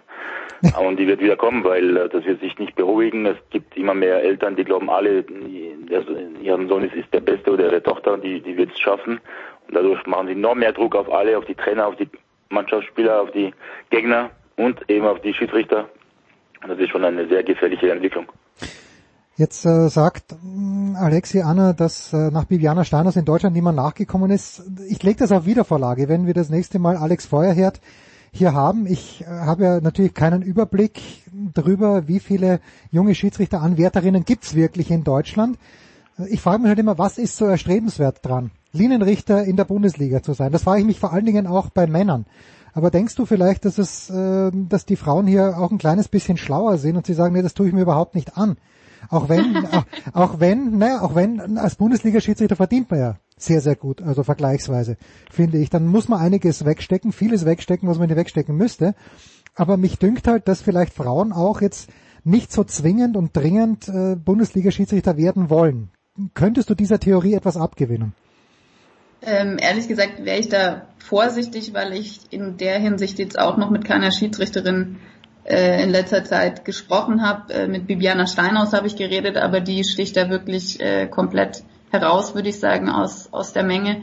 Und 0.81 0.99
die 0.99 1.07
wird 1.07 1.21
wieder 1.21 1.37
kommen, 1.37 1.65
weil 1.65 1.97
äh, 1.97 2.09
das 2.09 2.25
wird 2.25 2.41
sich 2.41 2.59
nicht 2.59 2.75
beruhigen. 2.75 3.27
Es 3.27 3.37
gibt 3.51 3.77
immer 3.77 3.95
mehr 3.95 4.23
Eltern, 4.23 4.57
die 4.57 4.65
glauben 4.65 4.89
alle, 4.89 5.23
der, 5.23 6.03
ihren 6.41 6.69
Sohn 6.69 6.85
ist, 6.85 6.95
ist 6.95 7.13
der 7.13 7.21
Beste 7.21 7.53
oder 7.53 7.69
der 7.69 7.83
Tochter, 7.83 8.17
die, 8.17 8.41
die 8.41 8.57
wird 8.57 8.71
es 8.73 8.81
schaffen. 8.81 9.21
Und 9.67 9.75
dadurch 9.75 10.07
machen 10.07 10.29
sie 10.29 10.35
noch 10.35 10.55
mehr 10.55 10.73
Druck 10.73 10.95
auf 10.95 11.13
alle, 11.13 11.37
auf 11.37 11.45
die 11.45 11.55
Trainer, 11.55 11.87
auf 11.87 11.97
die 11.97 12.09
Mannschaftsspieler, 12.49 13.23
auf 13.23 13.31
die 13.33 13.53
Gegner 13.91 14.31
und 14.57 14.79
eben 14.89 15.07
auf 15.07 15.21
die 15.21 15.35
Schiedsrichter. 15.35 15.89
Und 16.63 16.71
das 16.71 16.79
ist 16.79 16.91
schon 16.91 17.05
eine 17.05 17.27
sehr 17.29 17.43
gefährliche 17.43 17.91
Entwicklung. 17.91 18.27
Jetzt 19.37 19.67
äh, 19.67 19.89
sagt 19.89 20.33
äh, 20.33 20.97
Alexi 20.97 21.41
Anna, 21.41 21.73
dass 21.73 22.13
äh, 22.13 22.31
nach 22.31 22.45
Bibiana 22.45 22.85
Steiners 22.85 23.17
in 23.17 23.25
Deutschland 23.25 23.57
niemand 23.57 23.77
nachgekommen 23.77 24.31
ist. 24.31 24.63
Ich 24.89 25.03
lege 25.03 25.19
das 25.19 25.33
auf 25.33 25.45
Wiedervorlage, 25.45 26.09
wenn 26.09 26.27
wir 26.27 26.35
das 26.35 26.51
nächste 26.51 26.79
Mal 26.79 26.97
Alex 26.97 27.27
Feuerherd 27.27 27.81
hier 28.31 28.55
haben. 28.55 28.87
Ich 28.87 29.23
äh, 29.23 29.27
habe 29.27 29.65
ja 29.65 29.81
natürlich 29.81 30.15
keinen 30.15 30.43
Überblick 30.43 31.01
darüber, 31.53 32.07
wie 32.07 32.21
viele 32.21 32.61
junge 32.93 33.17
Schiedsrichteranwärterinnen 33.17 34.25
gibt's 34.25 34.55
wirklich 34.55 34.93
in 34.93 35.03
Deutschland. 35.03 35.59
Ich 36.29 36.41
frage 36.41 36.63
mich 36.63 36.69
halt 36.69 36.79
immer, 36.79 36.97
was 36.97 37.19
ist 37.19 37.37
so 37.37 37.47
erstrebenswert 37.47 38.25
dran, 38.25 38.53
Linienrichter 38.71 39.43
in 39.43 39.57
der 39.57 39.65
Bundesliga 39.65 40.23
zu 40.23 40.33
sein? 40.35 40.53
Das 40.53 40.63
frage 40.63 40.83
ich 40.83 40.87
mich 40.87 41.01
vor 41.01 41.13
allen 41.13 41.27
Dingen 41.27 41.49
auch 41.49 41.71
bei 41.71 41.89
Männern. 41.89 42.25
Aber 42.73 42.93
denkst 42.93 43.17
du 43.17 43.27
vielleicht, 43.27 43.65
dass 43.65 43.79
es, 43.79 44.11
äh, 44.11 44.53
dass 44.53 44.87
die 44.87 44.95
Frauen 44.95 45.27
hier 45.27 45.59
auch 45.59 45.73
ein 45.73 45.79
kleines 45.79 46.07
bisschen 46.07 46.37
schlauer 46.37 46.79
sind 46.79 46.97
und 46.97 47.05
sie 47.05 47.15
sagen, 47.15 47.35
nee, 47.35 47.43
das 47.43 47.55
tue 47.55 47.67
ich 47.67 47.75
mir 47.75 47.83
überhaupt 47.83 48.15
nicht 48.15 48.37
an? 48.37 48.57
Auch 49.11 49.29
wenn, 49.29 49.67
auch, 49.73 49.85
auch 50.13 50.41
wenn, 50.41 50.79
naja, 50.79 51.03
auch 51.03 51.15
wenn 51.15 51.59
als 51.59 51.77
Bundesliga-Schiedsrichter 51.77 52.57
verdient 52.57 52.91
man 52.91 53.01
ja 53.01 53.17
sehr, 53.37 53.61
sehr 53.61 53.77
gut, 53.77 54.01
also 54.03 54.23
vergleichsweise, 54.23 54.97
finde 55.31 55.59
ich. 55.59 55.71
Dann 55.71 55.87
muss 55.87 56.09
man 56.09 56.21
einiges 56.21 56.65
wegstecken, 56.65 57.13
vieles 57.13 57.45
wegstecken, 57.45 57.89
was 57.89 57.99
man 57.99 58.09
nicht 58.09 58.17
wegstecken 58.17 58.57
müsste. 58.57 58.95
Aber 59.55 59.77
mich 59.77 59.99
dünkt 59.99 60.27
halt, 60.27 60.49
dass 60.49 60.63
vielleicht 60.63 60.93
Frauen 60.93 61.33
auch 61.33 61.61
jetzt 61.61 61.91
nicht 62.25 62.53
so 62.53 62.65
zwingend 62.65 63.17
und 63.17 63.37
dringend 63.37 63.89
äh, 63.89 64.17
Bundesliga-Schiedsrichter 64.17 65.17
werden 65.17 65.51
wollen. 65.51 65.91
Könntest 66.35 66.71
du 66.71 66.75
dieser 66.75 66.99
Theorie 66.99 67.35
etwas 67.35 67.57
abgewinnen? 67.57 68.15
Ähm, 69.23 69.57
ehrlich 69.59 69.89
gesagt 69.89 70.25
wäre 70.25 70.39
ich 70.39 70.49
da 70.49 70.89
vorsichtig, 70.99 71.73
weil 71.73 71.93
ich 71.93 72.21
in 72.31 72.57
der 72.57 72.79
Hinsicht 72.79 73.19
jetzt 73.19 73.39
auch 73.39 73.57
noch 73.57 73.71
mit 73.71 73.85
keiner 73.85 74.13
Schiedsrichterin 74.13 74.97
äh, 75.45 75.83
in 75.83 75.91
letzter 75.91 76.25
Zeit 76.25 76.65
gesprochen 76.65 77.23
habe. 77.23 77.53
Äh, 77.53 77.69
mit 77.69 77.87
Bibiana 77.87 78.27
Steinhaus 78.27 78.73
habe 78.73 78.87
ich 78.87 78.97
geredet, 78.97 79.37
aber 79.37 79.61
die 79.61 79.85
sticht 79.85 80.17
da 80.17 80.31
wirklich 80.31 80.81
äh, 80.81 81.07
komplett 81.07 81.63
heraus, 81.91 82.35
würde 82.35 82.49
ich 82.49 82.59
sagen, 82.59 82.89
aus, 82.89 83.33
aus 83.33 83.53
der 83.53 83.63
Menge. 83.63 84.03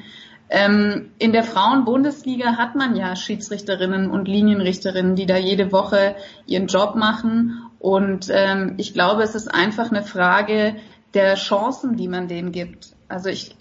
Ähm, 0.50 1.12
in 1.18 1.32
der 1.32 1.44
Frauenbundesliga 1.44 2.58
hat 2.58 2.76
man 2.76 2.96
ja 2.96 3.16
Schiedsrichterinnen 3.16 4.12
und 4.12 4.28
Linienrichterinnen, 4.28 5.16
die 5.16 5.26
da 5.26 5.38
jede 5.38 5.72
Woche 5.72 6.16
ihren 6.46 6.68
Job 6.68 6.96
machen. 6.96 7.62
Und 7.80 8.28
ähm, 8.30 8.76
ich 8.78 8.94
glaube, 8.94 9.24
es 9.24 9.34
ist 9.34 9.48
einfach 9.48 9.90
eine 9.92 10.04
Frage 10.04 10.76
der 11.14 11.36
Chancen, 11.36 11.96
die 11.96 12.08
man 12.08 12.28
denen 12.28 12.52
gibt. 12.52 12.90
Also 13.08 13.30
ich 13.30 13.56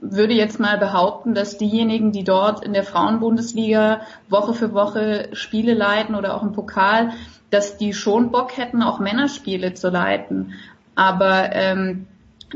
würde 0.00 0.32
jetzt 0.32 0.60
mal 0.60 0.78
behaupten, 0.78 1.34
dass 1.34 1.58
diejenigen, 1.58 2.12
die 2.12 2.24
dort 2.24 2.64
in 2.64 2.72
der 2.72 2.84
Frauenbundesliga 2.84 4.00
Woche 4.28 4.54
für 4.54 4.72
Woche 4.72 5.28
Spiele 5.32 5.74
leiten 5.74 6.14
oder 6.14 6.34
auch 6.34 6.42
im 6.42 6.52
Pokal, 6.52 7.10
dass 7.50 7.78
die 7.78 7.92
schon 7.92 8.30
Bock 8.30 8.56
hätten, 8.56 8.82
auch 8.82 9.00
Männerspiele 9.00 9.74
zu 9.74 9.88
leiten. 9.90 10.54
Aber 10.94 11.52
ähm, 11.52 12.06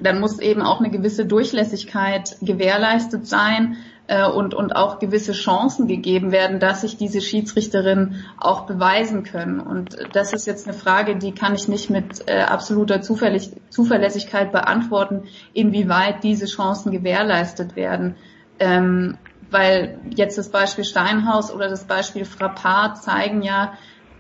dann 0.00 0.20
muss 0.20 0.38
eben 0.38 0.62
auch 0.62 0.80
eine 0.80 0.90
gewisse 0.90 1.26
Durchlässigkeit 1.26 2.36
gewährleistet 2.40 3.26
sein 3.26 3.76
äh, 4.06 4.26
und, 4.26 4.54
und 4.54 4.74
auch 4.74 4.98
gewisse 4.98 5.32
Chancen 5.32 5.86
gegeben 5.86 6.32
werden, 6.32 6.60
dass 6.60 6.82
sich 6.82 6.96
diese 6.96 7.20
Schiedsrichterinnen 7.20 8.24
auch 8.38 8.66
beweisen 8.66 9.22
können. 9.22 9.60
Und 9.60 9.96
das 10.12 10.32
ist 10.32 10.46
jetzt 10.46 10.66
eine 10.66 10.76
Frage, 10.76 11.16
die 11.16 11.32
kann 11.32 11.54
ich 11.54 11.68
nicht 11.68 11.90
mit 11.90 12.28
äh, 12.28 12.42
absoluter 12.42 13.00
Zufällig 13.00 13.52
Zuverlässigkeit 13.70 14.52
beantworten, 14.52 15.24
inwieweit 15.52 16.24
diese 16.24 16.46
Chancen 16.46 16.92
gewährleistet 16.92 17.76
werden. 17.76 18.16
Ähm, 18.58 19.18
weil 19.50 19.98
jetzt 20.16 20.38
das 20.38 20.50
Beispiel 20.50 20.84
Steinhaus 20.84 21.52
oder 21.52 21.68
das 21.68 21.84
Beispiel 21.84 22.24
Frappard 22.24 23.02
zeigen 23.02 23.42
ja, 23.42 23.74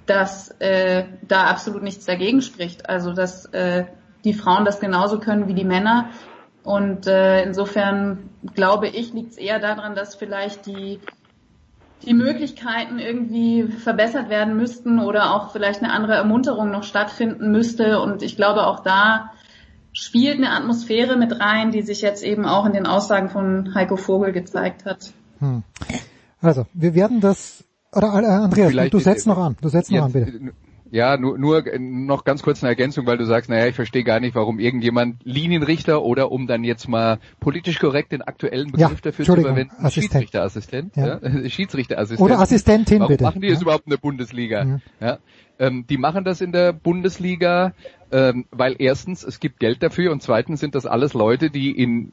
dass 0.06 0.50
äh, 0.58 1.04
da 1.22 1.44
absolut 1.44 1.82
nichts 1.82 2.04
dagegen 2.04 2.42
spricht. 2.42 2.88
Also 2.88 3.12
dass 3.12 3.46
äh, 3.46 3.84
die 4.24 4.34
Frauen 4.34 4.64
das 4.64 4.78
genauso 4.80 5.18
können 5.18 5.48
wie 5.48 5.54
die 5.54 5.64
Männer. 5.64 6.10
Und 6.64 7.06
äh, 7.06 7.42
insofern 7.42 8.30
glaube 8.54 8.88
ich, 8.88 9.12
liegt 9.12 9.32
es 9.32 9.38
eher 9.38 9.58
daran, 9.58 9.94
dass 9.94 10.14
vielleicht 10.14 10.66
die 10.66 11.00
die 12.04 12.14
Möglichkeiten 12.14 12.98
irgendwie 12.98 13.64
verbessert 13.64 14.28
werden 14.28 14.56
müssten 14.56 14.98
oder 14.98 15.34
auch 15.34 15.52
vielleicht 15.52 15.82
eine 15.82 15.92
andere 15.92 16.14
Ermunterung 16.14 16.70
noch 16.70 16.82
stattfinden 16.82 17.52
müsste. 17.52 18.00
Und 18.00 18.22
ich 18.22 18.36
glaube, 18.36 18.66
auch 18.66 18.80
da 18.80 19.30
spielt 19.92 20.38
eine 20.38 20.50
Atmosphäre 20.50 21.16
mit 21.16 21.38
rein, 21.38 21.70
die 21.70 21.82
sich 21.82 22.00
jetzt 22.00 22.22
eben 22.24 22.44
auch 22.44 22.66
in 22.66 22.72
den 22.72 22.86
Aussagen 22.86 23.28
von 23.28 23.74
Heiko 23.74 23.96
Vogel 23.96 24.32
gezeigt 24.32 24.84
hat. 24.84 25.12
Hm. 25.38 25.62
Also, 26.40 26.66
wir 26.72 26.94
werden 26.94 27.20
das, 27.20 27.64
oder 27.94 28.08
äh, 28.08 28.26
Andreas, 28.26 28.70
Vielleicht 28.70 28.94
du 28.94 28.98
setzt 28.98 29.26
noch 29.26 29.38
an, 29.38 29.56
du 29.60 29.68
setzt 29.68 29.92
noch 29.92 30.04
an, 30.04 30.12
bitte 30.12 30.52
Ja, 30.92 31.16
nur, 31.16 31.38
nur 31.38 31.64
noch 31.78 32.22
ganz 32.22 32.42
kurz 32.42 32.62
eine 32.62 32.68
Ergänzung, 32.68 33.06
weil 33.06 33.16
du 33.16 33.24
sagst, 33.24 33.48
naja, 33.48 33.66
ich 33.66 33.74
verstehe 33.74 34.04
gar 34.04 34.20
nicht, 34.20 34.34
warum 34.34 34.58
irgendjemand 34.58 35.24
Linienrichter 35.24 36.02
oder 36.02 36.30
um 36.30 36.46
dann 36.46 36.64
jetzt 36.64 36.86
mal 36.86 37.18
politisch 37.40 37.78
korrekt 37.78 38.12
den 38.12 38.20
aktuellen 38.20 38.72
Begriff 38.72 38.90
Ja, 38.90 38.96
dafür 39.02 39.24
zu 39.24 39.34
verwenden, 39.36 39.74
Assistent. 39.78 39.94
Schiedsrichterassistent. 39.94 40.96
Ja. 40.96 41.18
Ja. 41.22 41.48
Schiedsrichterassistent. 41.48 42.20
Oder 42.20 42.40
Assistentin 42.40 43.00
Warum 43.00 43.10
bitte. 43.10 43.24
machen 43.24 43.40
die 43.40 43.46
ja. 43.46 43.54
das 43.54 43.62
überhaupt 43.62 43.86
in 43.86 43.90
der 43.90 43.96
Bundesliga? 43.96 44.80
Ja. 45.00 45.18
Ähm, 45.58 45.86
die 45.88 45.96
machen 45.96 46.24
das 46.24 46.42
in 46.42 46.52
der 46.52 46.74
Bundesliga, 46.74 47.72
ähm, 48.10 48.44
weil 48.50 48.76
erstens, 48.78 49.24
es 49.24 49.40
gibt 49.40 49.60
Geld 49.60 49.82
dafür 49.82 50.12
und 50.12 50.22
zweitens 50.22 50.60
sind 50.60 50.74
das 50.74 50.84
alles 50.84 51.14
Leute, 51.14 51.48
die 51.48 51.70
in 51.70 52.12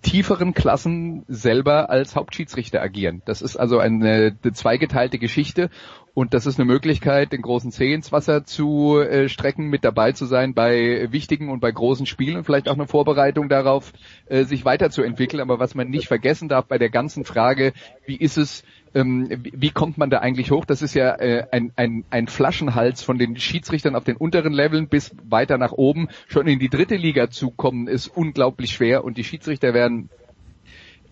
tieferen 0.00 0.54
Klassen 0.54 1.24
selber 1.28 1.90
als 1.90 2.16
Hauptschiedsrichter 2.16 2.80
agieren. 2.80 3.22
Das 3.24 3.42
ist 3.42 3.56
also 3.56 3.78
eine, 3.78 4.36
eine 4.42 4.52
zweigeteilte 4.52 5.18
Geschichte 5.18 5.70
und 6.18 6.34
das 6.34 6.46
ist 6.46 6.58
eine 6.58 6.66
Möglichkeit, 6.66 7.32
den 7.32 7.42
großen 7.42 7.70
Zeh 7.70 7.92
ins 7.92 8.10
Wasser 8.10 8.44
zu 8.44 8.98
äh, 8.98 9.28
strecken, 9.28 9.68
mit 9.68 9.84
dabei 9.84 10.10
zu 10.10 10.26
sein 10.26 10.52
bei 10.52 11.06
wichtigen 11.12 11.48
und 11.48 11.60
bei 11.60 11.70
großen 11.70 12.06
Spielen 12.06 12.38
und 12.38 12.44
vielleicht 12.44 12.68
auch 12.68 12.74
eine 12.74 12.88
Vorbereitung 12.88 13.48
darauf, 13.48 13.92
äh, 14.26 14.42
sich 14.42 14.64
weiterzuentwickeln. 14.64 15.40
Aber 15.40 15.60
was 15.60 15.76
man 15.76 15.90
nicht 15.90 16.08
vergessen 16.08 16.48
darf 16.48 16.66
bei 16.66 16.76
der 16.76 16.90
ganzen 16.90 17.24
Frage, 17.24 17.72
wie 18.04 18.16
ist 18.16 18.36
es, 18.36 18.64
ähm, 18.94 19.28
wie, 19.30 19.70
kommt 19.70 19.98
man 19.98 20.10
da 20.10 20.18
eigentlich 20.18 20.50
hoch? 20.50 20.64
Das 20.64 20.82
ist 20.82 20.94
ja 20.94 21.14
äh, 21.16 21.46
ein, 21.50 21.72
ein, 21.76 22.04
ein 22.10 22.26
Flaschenhals 22.26 23.02
von 23.02 23.18
den 23.18 23.36
Schiedsrichtern 23.36 23.94
auf 23.94 24.04
den 24.04 24.16
unteren 24.16 24.52
Leveln 24.52 24.88
bis 24.88 25.14
weiter 25.28 25.58
nach 25.58 25.72
oben. 25.72 26.08
Schon 26.26 26.46
in 26.46 26.58
die 26.58 26.68
dritte 26.68 26.96
Liga 26.96 27.30
zu 27.30 27.50
kommen, 27.50 27.86
ist 27.88 28.08
unglaublich 28.08 28.72
schwer 28.72 29.04
und 29.04 29.18
die 29.18 29.24
Schiedsrichter 29.24 29.74
werden 29.74 30.10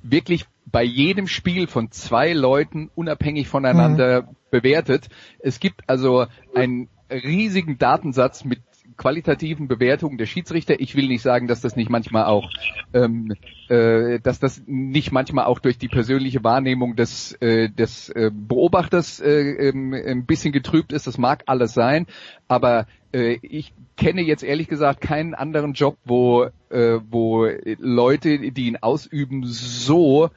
wirklich 0.02 0.46
bei 0.66 0.82
jedem 0.82 1.26
Spiel 1.26 1.66
von 1.66 1.90
zwei 1.90 2.32
Leuten 2.32 2.90
unabhängig 2.94 3.48
voneinander 3.48 4.28
bewertet. 4.50 5.08
Es 5.38 5.60
gibt 5.60 5.88
also 5.88 6.26
einen 6.54 6.88
riesigen 7.10 7.78
Datensatz 7.78 8.44
mit 8.44 8.60
qualitativen 8.96 9.68
Bewertungen 9.68 10.18
der 10.18 10.26
Schiedsrichter. 10.26 10.80
Ich 10.80 10.94
will 10.96 11.08
nicht 11.08 11.22
sagen, 11.22 11.46
dass 11.48 11.60
das 11.60 11.76
nicht 11.76 11.90
manchmal 11.90 12.24
auch, 12.24 12.50
ähm, 12.92 13.34
äh, 13.68 14.20
dass 14.20 14.38
das 14.40 14.62
nicht 14.66 15.12
manchmal 15.12 15.46
auch 15.46 15.58
durch 15.58 15.78
die 15.78 15.88
persönliche 15.88 16.42
Wahrnehmung 16.44 16.96
des, 16.96 17.32
äh, 17.40 17.68
des 17.68 18.08
äh, 18.10 18.30
Beobachters 18.32 19.20
äh, 19.20 19.68
ähm, 19.68 19.92
ein 19.92 20.26
bisschen 20.26 20.52
getrübt 20.52 20.92
ist. 20.92 21.06
Das 21.06 21.18
mag 21.18 21.44
alles 21.46 21.74
sein, 21.74 22.06
aber 22.48 22.86
äh, 23.12 23.38
ich 23.42 23.72
kenne 23.96 24.22
jetzt 24.22 24.42
ehrlich 24.42 24.68
gesagt 24.68 25.00
keinen 25.00 25.34
anderen 25.34 25.72
Job, 25.72 25.96
wo, 26.04 26.44
äh, 26.70 27.00
wo 27.10 27.46
Leute, 27.78 28.50
die 28.50 28.66
ihn 28.66 28.76
ausüben, 28.76 29.42
so 29.44 30.30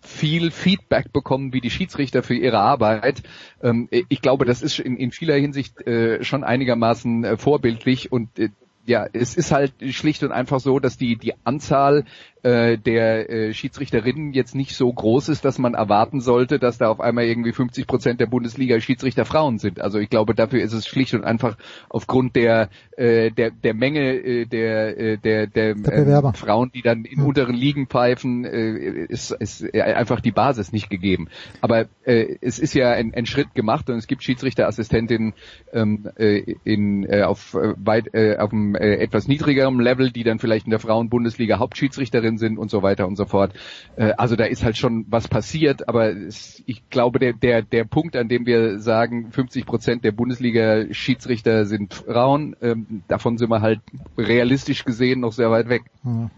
viel 0.00 0.50
Feedback 0.50 1.12
bekommen 1.12 1.52
wie 1.52 1.60
die 1.60 1.70
Schiedsrichter 1.70 2.22
für 2.22 2.34
ihre 2.34 2.58
Arbeit. 2.58 3.22
Ähm, 3.62 3.88
ich 3.90 4.22
glaube, 4.22 4.44
das 4.44 4.62
ist 4.62 4.78
in, 4.78 4.96
in 4.96 5.10
vieler 5.10 5.34
Hinsicht 5.34 5.80
äh, 5.86 6.22
schon 6.24 6.44
einigermaßen 6.44 7.24
äh, 7.24 7.36
vorbildlich 7.36 8.12
und 8.12 8.38
äh, 8.38 8.50
ja, 8.86 9.06
es 9.12 9.36
ist 9.36 9.50
halt 9.50 9.74
schlicht 9.90 10.22
und 10.22 10.30
einfach 10.30 10.60
so, 10.60 10.78
dass 10.78 10.96
die 10.96 11.16
die 11.16 11.34
Anzahl 11.44 12.04
äh, 12.46 12.78
der 12.78 13.28
äh, 13.28 13.52
Schiedsrichterinnen 13.52 14.32
jetzt 14.32 14.54
nicht 14.54 14.76
so 14.76 14.92
groß 14.92 15.30
ist, 15.30 15.44
dass 15.44 15.58
man 15.58 15.74
erwarten 15.74 16.20
sollte, 16.20 16.60
dass 16.60 16.78
da 16.78 16.88
auf 16.88 17.00
einmal 17.00 17.24
irgendwie 17.24 17.52
50 17.52 17.88
Prozent 17.88 18.20
der 18.20 18.26
Bundesliga 18.26 18.78
Schiedsrichter 18.80 19.24
Frauen 19.24 19.58
sind. 19.58 19.80
Also 19.80 19.98
ich 19.98 20.08
glaube, 20.10 20.32
dafür 20.34 20.62
ist 20.62 20.72
es 20.72 20.86
schlicht 20.86 21.14
und 21.14 21.24
einfach 21.24 21.56
aufgrund 21.88 22.36
der 22.36 22.68
äh, 22.96 23.32
der 23.32 23.50
der 23.50 23.74
Menge 23.74 24.14
äh, 24.14 24.46
der 24.46 24.96
äh, 24.96 25.18
der 25.18 25.48
der, 25.48 25.74
Der 25.74 26.06
ähm, 26.06 26.34
Frauen, 26.34 26.70
die 26.72 26.82
dann 26.82 27.04
in 27.04 27.18
Hm. 27.18 27.26
unteren 27.26 27.54
Ligen 27.56 27.88
pfeifen, 27.88 28.44
äh, 28.44 29.06
ist, 29.08 29.32
ist 29.32 29.74
einfach 29.74 30.20
die 30.20 30.30
Basis 30.30 30.70
nicht 30.70 30.88
gegeben. 30.88 31.28
Aber 31.60 31.86
äh, 32.04 32.36
es 32.40 32.60
ist 32.60 32.74
ja 32.74 32.92
ein, 32.92 33.12
ein 33.12 33.26
Schritt 33.26 33.54
gemacht 33.56 33.90
und 33.90 33.96
es 33.96 34.06
gibt 34.06 34.22
Schiedsrichterassistentinnen 34.22 35.34
ähm, 35.72 36.08
äh, 36.16 36.54
in 36.62 37.04
äh, 37.04 37.22
auf 37.22 37.54
äh, 37.54 37.74
weit 37.76 38.14
äh, 38.14 38.36
auf 38.36 38.52
einem 38.52 38.76
äh, 38.76 38.98
etwas 38.98 39.26
niedrigerem 39.26 39.80
Level, 39.80 40.12
die 40.12 40.22
dann 40.22 40.38
vielleicht 40.38 40.66
in 40.66 40.70
der 40.70 40.80
Frauenbundesliga 40.80 41.58
Hauptschiedsrichterin 41.58 42.35
sind 42.38 42.58
und 42.58 42.70
so 42.70 42.82
weiter 42.82 43.06
und 43.06 43.16
so 43.16 43.24
fort. 43.24 43.52
Äh, 43.96 44.12
also 44.16 44.36
da 44.36 44.44
ist 44.44 44.64
halt 44.64 44.76
schon 44.76 45.06
was 45.08 45.28
passiert, 45.28 45.88
aber 45.88 46.10
es, 46.10 46.62
ich 46.66 46.88
glaube 46.90 47.18
der 47.18 47.32
der 47.32 47.62
der 47.62 47.84
Punkt, 47.84 48.16
an 48.16 48.28
dem 48.28 48.46
wir 48.46 48.78
sagen, 48.78 49.30
50 49.30 49.66
Prozent 49.66 50.04
der 50.04 50.12
Bundesliga 50.12 50.92
Schiedsrichter 50.92 51.64
sind 51.64 51.94
Frauen, 51.94 52.56
ähm, 52.62 53.02
davon 53.08 53.38
sind 53.38 53.50
wir 53.50 53.60
halt 53.60 53.80
realistisch 54.16 54.84
gesehen 54.84 55.20
noch 55.20 55.32
sehr 55.32 55.50
weit 55.50 55.68
weg. 55.68 55.82
Hm. 56.02 56.30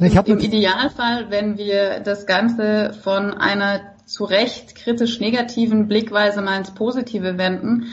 Ich 0.00 0.16
hab 0.16 0.28
Im 0.28 0.38
Idealfall, 0.38 1.30
wenn 1.30 1.58
wir 1.58 2.00
das 2.00 2.26
Ganze 2.26 2.92
von 3.02 3.34
einer 3.34 3.80
zu 4.04 4.24
Recht 4.24 4.76
kritisch 4.76 5.18
negativen 5.18 5.88
Blickweise 5.88 6.40
mal 6.40 6.56
ins 6.56 6.72
Positive 6.72 7.36
wenden, 7.36 7.86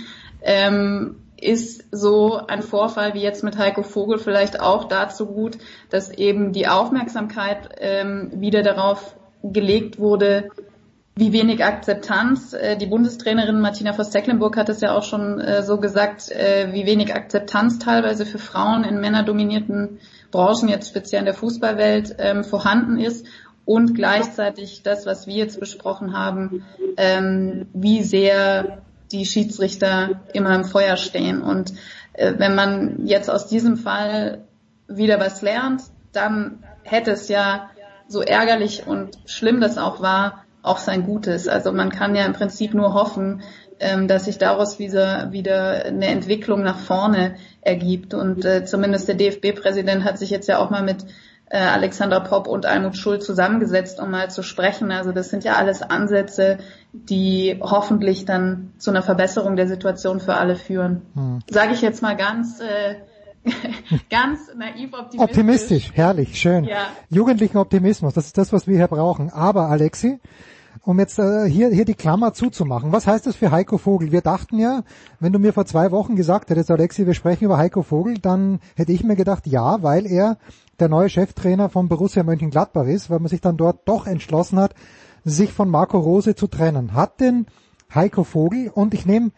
ähm, 0.44 1.16
ist 1.46 1.86
so 1.92 2.38
ein 2.48 2.62
Vorfall 2.62 3.14
wie 3.14 3.22
jetzt 3.22 3.44
mit 3.44 3.58
Heiko 3.58 3.84
Vogel 3.84 4.18
vielleicht 4.18 4.60
auch 4.60 4.86
dazu 4.86 5.28
gut, 5.28 5.58
dass 5.90 6.12
eben 6.12 6.52
die 6.52 6.68
Aufmerksamkeit 6.68 7.70
ähm, 7.78 8.32
wieder 8.36 8.64
darauf 8.64 9.16
gelegt 9.44 10.00
wurde, 10.00 10.50
wie 11.16 11.32
wenig 11.32 11.64
Akzeptanz. 11.64 12.54
Äh, 12.54 12.78
die 12.78 12.88
Bundestrainerin 12.88 13.62
Martina 13.62 13.94
Voss-Tecklenburg 13.94 14.58
hat 14.58 14.70
es 14.70 14.82
ja 14.82 14.96
auch 14.96 15.04
schon 15.04 15.40
äh, 15.40 15.64
so 15.64 15.78
gesagt, 15.78 16.30
äh, 16.32 16.74
wie 16.74 16.86
wenig 16.86 17.16
Akzeptanz 17.16 17.80
teilweise 17.80 18.26
für 18.26 18.40
Frauen 18.40 18.84
in 18.84 19.00
männerdominierten 19.00 20.00
Branchen, 20.32 20.68
jetzt 20.68 20.90
speziell 20.90 21.20
in 21.20 21.26
der 21.26 21.34
Fußballwelt, 21.34 22.16
ähm, 22.20 22.44
vorhanden 22.44 23.00
ist. 23.00 23.26
Und 23.64 23.96
gleichzeitig 23.96 24.84
das, 24.84 25.06
was 25.06 25.26
wir 25.26 25.36
jetzt 25.36 25.60
besprochen 25.60 26.16
haben, 26.16 26.64
ähm, 26.98 27.68
wie 27.74 28.04
sehr 28.04 28.84
die 29.12 29.26
Schiedsrichter 29.26 30.22
immer 30.34 30.56
im 30.56 30.66
Feuer 30.66 30.98
stehen. 30.98 31.42
Und 31.42 31.74
äh, 32.14 32.34
wenn 32.38 32.56
man 32.56 33.06
jetzt 33.06 33.30
aus 33.30 33.48
diesem 33.48 33.78
Fall 33.78 34.46
wieder 34.88 35.20
was 35.20 35.42
lernt, 35.42 35.84
dann 36.12 36.64
hätte 36.84 37.12
es 37.12 37.28
ja 37.28 37.70
so 38.08 38.22
ärgerlich 38.22 38.86
und 38.86 39.18
schlimm 39.26 39.60
das 39.60 39.78
auch 39.78 40.02
war, 40.02 40.46
auch 40.62 40.78
sein 40.78 41.04
Gutes. 41.06 41.48
Also 41.48 41.72
man 41.72 41.90
kann 41.90 42.16
ja 42.16 42.26
im 42.26 42.34
Prinzip 42.34 42.74
nur 42.74 42.94
hoffen, 42.94 43.42
ähm, 43.80 44.08
dass 44.08 44.26
sich 44.26 44.38
daraus 44.38 44.80
wieder, 44.80 45.32
wieder 45.32 45.86
eine 45.86 46.08
Entwicklung 46.08 46.64
nach 46.64 46.80
vorne 46.80 47.36
ergibt. 47.62 48.14
Und 48.14 48.46
äh, 48.46 48.66
zumindest 48.66 49.08
der 49.08 49.16
DFB-Präsident 49.16 50.04
hat 50.04 50.18
sich 50.18 50.30
jetzt 50.30 50.48
ja 50.48 50.60
auch 50.60 50.70
mal 50.70 50.84
mit 50.84 51.06
äh, 51.48 51.58
Alexander 51.58 52.20
Popp 52.20 52.48
und 52.48 52.66
Almut 52.66 52.98
Schul 52.98 53.20
zusammengesetzt, 53.20 54.00
um 54.00 54.12
mal 54.12 54.30
zu 54.30 54.42
sprechen. 54.42 54.92
Also 54.92 55.12
das 55.12 55.30
sind 55.30 55.44
ja 55.44 55.54
alles 55.54 55.82
Ansätze, 55.82 56.58
die 56.92 57.60
hoffentlich 57.62 58.26
dann 58.26 58.74
zu 58.78 58.90
einer 58.90 59.04
Verbesserung 59.04 59.56
der 59.56 59.68
Situation 59.68 60.20
für 60.20 60.36
alle 60.36 60.56
führen. 60.56 61.04
Hm. 61.14 61.40
Sage 61.50 61.74
ich 61.74 61.82
jetzt 61.82 62.02
mal 62.02 62.16
ganz, 62.16 62.60
äh, 62.60 62.96
ganz 64.10 64.40
naiv 64.58 64.94
optimistisch. 64.94 65.20
optimistisch, 65.20 65.92
herrlich, 65.94 66.40
schön. 66.40 66.64
Ja. 66.64 66.88
Jugendlichen 67.10 67.58
Optimismus, 67.58 68.14
das 68.14 68.26
ist 68.26 68.38
das, 68.38 68.52
was 68.52 68.68
wir 68.68 68.78
hier 68.78 68.88
brauchen. 68.88 69.30
Aber 69.30 69.70
Alexi, 69.70 70.20
um 70.82 71.00
jetzt 71.00 71.20
äh, 71.20 71.46
hier, 71.48 71.70
hier 71.70 71.86
die 71.86 71.94
Klammer 71.94 72.34
zuzumachen, 72.34 72.92
was 72.92 73.08
heißt 73.08 73.28
das 73.28 73.36
für 73.36 73.52
Heiko 73.52 73.78
Vogel? 73.78 74.12
Wir 74.12 74.22
dachten 74.22 74.60
ja, 74.60 74.84
wenn 75.20 75.32
du 75.32 75.40
mir 75.40 75.54
vor 75.54 75.66
zwei 75.66 75.92
Wochen 75.92 76.16
gesagt 76.16 76.50
hättest, 76.50 76.72
Alexi, 76.72 77.06
wir 77.06 77.14
sprechen 77.14 77.46
über 77.46 77.58
Heiko 77.58 77.84
Vogel, 77.84 78.18
dann 78.18 78.60
hätte 78.76 78.92
ich 78.92 79.04
mir 79.04 79.16
gedacht, 79.16 79.46
ja, 79.46 79.84
weil 79.84 80.06
er 80.06 80.38
der 80.80 80.90
neue 80.90 81.10
Cheftrainer 81.10 81.70
von 81.70 81.88
Borussia 81.88 82.24
Mönchengladbach 82.24 82.86
ist, 82.86 83.10
weil 83.10 83.20
man 83.20 83.28
sich 83.28 83.42
dann 83.42 83.58
dort 83.58 83.88
doch 83.88 84.08
entschlossen 84.08 84.60
hat, 84.60 84.74
sich 85.24 85.52
von 85.52 85.70
Marco 85.70 85.98
Rose 85.98 86.36
zu 86.36 86.48
trennen. 86.48 86.94
Hat 86.94 87.20
denn 87.20 87.46
Heiko 87.94 88.24
Vogel, 88.24 88.72
und 88.74 88.94
ich 88.94 89.06
nehme, 89.06 89.32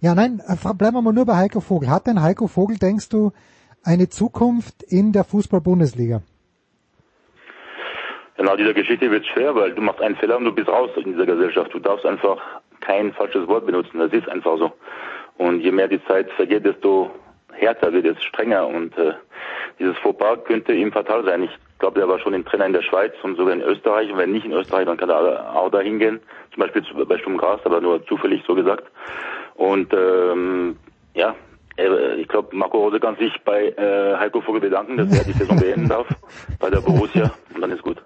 ja 0.00 0.14
nein, 0.14 0.42
äh, 0.46 0.56
bleiben 0.74 0.96
wir 0.96 1.02
mal 1.02 1.12
nur 1.12 1.26
bei 1.26 1.36
Heiko 1.36 1.60
Vogel, 1.60 1.90
hat 1.90 2.06
denn 2.06 2.22
Heiko 2.22 2.46
Vogel, 2.46 2.78
denkst 2.78 3.08
du, 3.08 3.32
eine 3.84 4.08
Zukunft 4.08 4.82
in 4.82 5.12
der 5.12 5.24
Fußball-Bundesliga? 5.24 6.22
Genau, 8.36 8.56
dieser 8.56 8.74
Geschichte 8.74 9.10
wird 9.10 9.26
schwer, 9.26 9.54
weil 9.54 9.74
du 9.74 9.82
machst 9.82 10.00
einen 10.00 10.16
Fehler 10.16 10.38
und 10.38 10.44
du 10.44 10.52
bist 10.52 10.68
raus 10.68 10.90
in 10.96 11.12
dieser 11.12 11.26
Gesellschaft. 11.26 11.72
Du 11.74 11.78
darfst 11.78 12.06
einfach 12.06 12.38
kein 12.80 13.12
falsches 13.12 13.46
Wort 13.46 13.66
benutzen. 13.66 13.98
Das 13.98 14.12
ist 14.12 14.28
einfach 14.28 14.56
so. 14.58 14.72
Und 15.36 15.60
je 15.60 15.70
mehr 15.70 15.88
die 15.88 16.02
Zeit 16.06 16.30
vergeht, 16.32 16.64
desto 16.64 17.10
härter 17.60 17.92
wird 17.92 18.06
es, 18.06 18.22
strenger. 18.22 18.66
Und 18.66 18.96
äh, 18.98 19.12
dieses 19.78 19.96
Fauxpas 19.98 20.44
könnte 20.44 20.72
ihm 20.72 20.92
fatal 20.92 21.24
sein. 21.24 21.42
Ich 21.42 21.50
glaube, 21.78 21.98
der 21.98 22.08
war 22.08 22.18
schon 22.18 22.34
ein 22.34 22.44
Trainer 22.44 22.66
in 22.66 22.72
der 22.72 22.82
Schweiz 22.82 23.12
und 23.22 23.36
sogar 23.36 23.54
in 23.54 23.62
Österreich. 23.62 24.10
Und 24.10 24.18
wenn 24.18 24.32
nicht 24.32 24.46
in 24.46 24.52
Österreich, 24.52 24.86
dann 24.86 24.96
kann 24.96 25.10
er 25.10 25.56
auch 25.56 25.70
dahin 25.70 25.98
gehen. 25.98 26.20
Zum 26.52 26.60
Beispiel 26.60 26.82
bei 27.04 27.18
Sturm 27.18 27.36
Graz, 27.36 27.60
aber 27.64 27.80
nur 27.80 28.04
zufällig 28.06 28.42
so 28.46 28.54
gesagt. 28.54 28.84
Und 29.54 29.92
ähm, 29.92 30.76
ja, 31.14 31.34
äh, 31.76 32.14
ich 32.14 32.28
glaube, 32.28 32.54
Marco 32.56 32.78
Rose 32.78 33.00
kann 33.00 33.16
sich 33.16 33.32
bei 33.44 33.68
äh, 33.68 34.16
Heiko 34.16 34.40
Vogel 34.40 34.60
bedanken, 34.60 34.96
dass 34.96 35.12
er 35.16 35.24
die 35.24 35.32
Saison 35.32 35.58
beenden 35.58 35.88
darf 35.88 36.06
bei 36.58 36.70
der 36.70 36.80
Borussia. 36.80 37.32
Und 37.54 37.60
dann 37.60 37.70
ist 37.70 37.82
gut. 37.82 38.02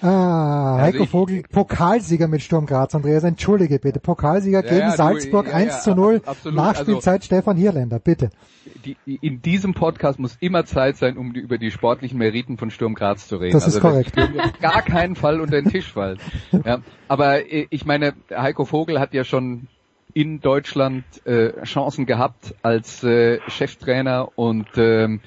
Ah, 0.00 0.76
Also 0.76 0.82
Heiko 0.82 1.04
ich- 1.04 1.10
Vogel, 1.10 1.42
Pokalsieger 1.50 2.28
mit 2.28 2.42
Sturm 2.42 2.66
Graz, 2.66 2.94
Andreas, 2.94 3.24
entschuldige 3.24 3.78
bitte. 3.78 4.00
Pokalsieger 4.00 4.62
Ja, 4.64 4.68
gegen 4.70 4.80
ja, 4.80 4.90
du, 4.90 4.96
Salzburg 4.96 5.46
ja, 5.48 5.54
1 5.54 5.72
ja, 5.74 5.80
zu 5.80 5.94
0, 5.94 6.22
absolut. 6.24 6.56
Nachspielzeit 6.56 7.24
Stefan 7.24 7.56
Hierländer, 7.56 7.98
bitte. 7.98 8.30
Die, 8.84 8.96
in 9.20 9.42
diesem 9.42 9.74
Podcast 9.74 10.18
muss 10.18 10.36
immer 10.40 10.64
Zeit 10.64 10.96
sein, 10.96 11.16
um 11.16 11.32
die, 11.32 11.40
über 11.40 11.58
die 11.58 11.70
sportlichen 11.70 12.18
Meriten 12.18 12.56
von 12.58 12.70
Sturm 12.70 12.94
Graz 12.94 13.28
zu 13.28 13.36
reden. 13.36 13.52
Das 13.52 13.66
ist 13.66 13.76
also 13.76 13.88
korrekt. 13.88 14.16
Das 14.16 14.60
gar 14.60 14.82
keinen 14.82 15.14
Fall 15.16 15.40
unter 15.40 15.60
den 15.60 15.70
Tisch 15.70 15.92
fallen. 15.92 16.18
Ja, 16.64 16.78
aber 17.08 17.50
äh, 17.52 17.66
ich 17.70 17.84
meine, 17.84 18.14
Heiko 18.30 18.64
Vogel 18.64 18.98
hat 19.00 19.14
ja 19.14 19.24
schon 19.24 19.66
in 20.14 20.40
Deutschland 20.40 21.04
äh, 21.26 21.62
Chancen 21.64 22.06
gehabt 22.06 22.54
als 22.62 23.02
äh, 23.02 23.38
Cheftrainer 23.48 24.28
und 24.36 24.66
ähm, 24.76 25.20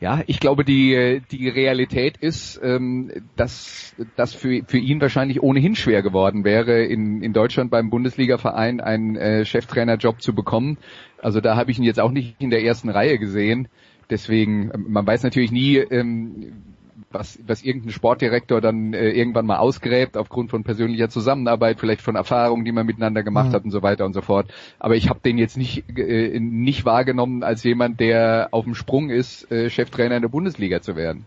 ja, 0.00 0.22
ich 0.26 0.40
glaube, 0.40 0.64
die, 0.64 1.22
die 1.30 1.48
Realität 1.48 2.16
ist, 2.16 2.60
ähm, 2.62 3.10
dass 3.36 3.94
das 4.16 4.34
für, 4.34 4.62
für 4.66 4.78
ihn 4.78 5.00
wahrscheinlich 5.00 5.42
ohnehin 5.42 5.76
schwer 5.76 6.02
geworden 6.02 6.44
wäre, 6.44 6.82
in, 6.82 7.22
in 7.22 7.32
Deutschland 7.32 7.70
beim 7.70 7.90
Bundesliga-Verein 7.90 8.80
einen 8.80 9.16
äh, 9.16 9.44
Cheftrainerjob 9.44 10.20
zu 10.20 10.34
bekommen. 10.34 10.78
Also 11.22 11.40
da 11.40 11.56
habe 11.56 11.70
ich 11.70 11.78
ihn 11.78 11.84
jetzt 11.84 12.00
auch 12.00 12.10
nicht 12.10 12.36
in 12.38 12.50
der 12.50 12.62
ersten 12.62 12.88
Reihe 12.88 13.18
gesehen. 13.18 13.68
Deswegen, 14.10 14.70
man 14.88 15.06
weiß 15.06 15.22
natürlich 15.22 15.52
nie, 15.52 15.76
ähm, 15.76 16.73
was, 17.14 17.38
was 17.46 17.62
irgendein 17.62 17.90
Sportdirektor 17.90 18.60
dann 18.60 18.92
äh, 18.92 19.10
irgendwann 19.10 19.46
mal 19.46 19.58
ausgräbt 19.58 20.16
aufgrund 20.16 20.50
von 20.50 20.64
persönlicher 20.64 21.08
Zusammenarbeit, 21.08 21.80
vielleicht 21.80 22.02
von 22.02 22.16
Erfahrungen, 22.16 22.64
die 22.64 22.72
man 22.72 22.84
miteinander 22.84 23.22
gemacht 23.22 23.50
mhm. 23.50 23.52
hat 23.54 23.64
und 23.64 23.70
so 23.70 23.82
weiter 23.82 24.04
und 24.04 24.12
so 24.12 24.20
fort. 24.20 24.52
Aber 24.78 24.96
ich 24.96 25.08
habe 25.08 25.20
den 25.24 25.38
jetzt 25.38 25.56
nicht 25.56 25.84
äh, 25.96 26.38
nicht 26.40 26.84
wahrgenommen 26.84 27.42
als 27.42 27.62
jemand, 27.62 28.00
der 28.00 28.48
auf 28.50 28.64
dem 28.64 28.74
Sprung 28.74 29.10
ist, 29.10 29.50
äh, 29.50 29.70
Cheftrainer 29.70 30.16
in 30.16 30.22
der 30.22 30.28
Bundesliga 30.28 30.82
zu 30.82 30.96
werden. 30.96 31.24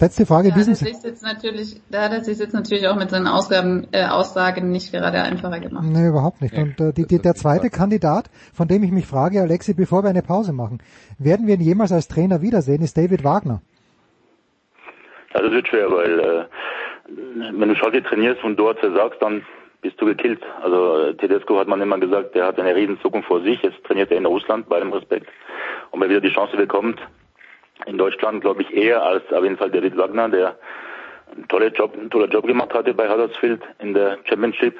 Letzte 0.00 0.26
Frage. 0.26 0.48
Da 0.48 0.56
hat, 0.56 0.66
er 0.66 0.74
sich 0.74 1.02
jetzt 1.04 1.22
natürlich, 1.22 1.80
da 1.88 2.02
hat 2.02 2.12
er 2.12 2.24
sich 2.24 2.38
jetzt 2.38 2.52
natürlich 2.52 2.88
auch 2.88 2.96
mit 2.96 3.10
seinen 3.10 3.28
Ausgaben, 3.28 3.86
äh, 3.92 4.04
Aussagen 4.04 4.70
nicht 4.70 4.90
gerade 4.90 5.22
einfacher 5.22 5.60
gemacht. 5.60 5.86
Nee, 5.86 6.08
überhaupt 6.08 6.42
nicht. 6.42 6.52
Und 6.54 6.80
äh, 6.80 6.92
die, 6.92 7.06
die, 7.06 7.20
der 7.20 7.36
zweite 7.36 7.70
Kandidat, 7.70 8.28
von 8.52 8.66
dem 8.66 8.82
ich 8.82 8.90
mich 8.90 9.06
frage, 9.06 9.40
Alexi, 9.40 9.72
bevor 9.72 10.02
wir 10.02 10.10
eine 10.10 10.22
Pause 10.22 10.52
machen, 10.52 10.80
werden 11.18 11.46
wir 11.46 11.54
ihn 11.54 11.60
jemals 11.60 11.92
als 11.92 12.08
Trainer 12.08 12.42
wiedersehen, 12.42 12.82
ist 12.82 12.96
David 12.96 13.22
Wagner. 13.22 13.62
Also 15.34 15.48
das 15.48 15.56
wird 15.56 15.68
schwer, 15.68 15.90
weil 15.90 16.20
äh, 16.20 16.44
wenn 17.52 17.68
du 17.68 17.76
Schalke 17.76 18.02
trainierst 18.02 18.42
und 18.42 18.56
dort 18.56 18.78
versagst, 18.78 19.20
dann 19.20 19.44
bist 19.82 20.00
du 20.00 20.06
gekillt. 20.06 20.42
Also 20.62 21.12
Tedesco 21.12 21.58
hat 21.58 21.68
man 21.68 21.82
immer 21.82 21.98
gesagt, 21.98 22.34
der 22.34 22.46
hat 22.46 22.58
eine 22.58 22.74
riesen 22.74 22.98
Zukunft 23.00 23.28
vor 23.28 23.42
sich. 23.42 23.60
Jetzt 23.62 23.84
trainiert 23.84 24.10
er 24.10 24.16
in 24.16 24.26
Russland, 24.26 24.68
bei 24.68 24.76
allem 24.76 24.92
Respekt. 24.92 25.28
Und 25.90 26.00
wenn 26.00 26.08
er 26.08 26.16
wieder 26.16 26.28
die 26.28 26.34
Chance 26.34 26.56
bekommt, 26.56 27.00
in 27.86 27.98
Deutschland 27.98 28.40
glaube 28.40 28.62
ich 28.62 28.72
eher 28.72 29.02
als 29.02 29.30
auf 29.32 29.42
jeden 29.42 29.58
Fall 29.58 29.70
David 29.70 29.96
Wagner, 29.96 30.28
der 30.30 30.56
einen 31.34 31.48
tollen 31.48 31.74
Job, 31.74 31.94
einen 31.94 32.10
tollen 32.10 32.30
Job 32.30 32.46
gemacht 32.46 32.72
hatte 32.72 32.94
bei 32.94 33.08
Huddersfield 33.08 33.60
in 33.80 33.92
der 33.92 34.18
Championship, 34.24 34.78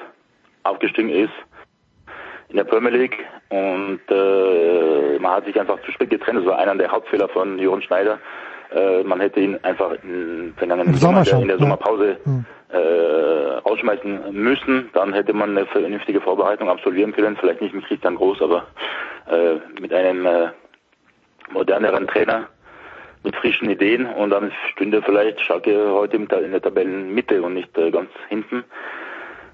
aufgestiegen 0.63 1.09
ist 1.09 1.33
in 2.49 2.57
der 2.57 2.63
Premier 2.63 2.91
League 2.91 3.17
und 3.49 4.01
äh, 4.09 5.19
man 5.19 5.31
hat 5.33 5.45
sich 5.45 5.59
einfach 5.59 5.81
zu 5.83 5.91
spät 5.91 6.09
getrennt. 6.09 6.39
Das 6.39 6.45
war 6.45 6.57
einer 6.57 6.75
der 6.75 6.91
Hauptfehler 6.91 7.27
von 7.27 7.59
Jürgen 7.59 7.81
Schneider, 7.81 8.19
äh, 8.75 9.03
man 9.03 9.19
hätte 9.21 9.39
ihn 9.39 9.57
einfach 9.63 9.91
in, 10.03 10.53
vergangenen 10.57 10.93
Sommer, 10.95 11.23
Sommer 11.23 11.41
in 11.41 11.47
der 11.47 11.57
Sommerpause 11.57 12.17
ja. 12.25 12.79
äh, 12.79 13.61
ausschmeißen 13.63 14.33
müssen. 14.33 14.89
Dann 14.93 15.13
hätte 15.13 15.33
man 15.33 15.51
eine 15.51 15.65
vernünftige 15.65 16.21
Vorbereitung 16.21 16.69
absolvieren 16.69 17.13
können. 17.13 17.37
Vielleicht 17.37 17.61
nicht 17.61 17.73
mit 17.73 17.85
Christian 17.85 18.15
Groß, 18.15 18.41
aber 18.41 18.67
äh, 19.31 19.55
mit 19.79 19.93
einem 19.93 20.25
äh, 20.25 20.47
moderneren 21.51 22.07
Trainer 22.07 22.47
mit 23.23 23.35
frischen 23.35 23.69
Ideen 23.69 24.05
und 24.05 24.29
dann 24.29 24.51
stünde 24.71 25.01
vielleicht 25.01 25.41
Schalke 25.41 25.91
heute 25.91 26.17
in 26.17 26.27
der 26.27 26.61
Tabellenmitte 26.61 27.41
und 27.41 27.55
nicht 27.55 27.75
äh, 27.77 27.89
ganz 27.89 28.09
hinten. 28.29 28.63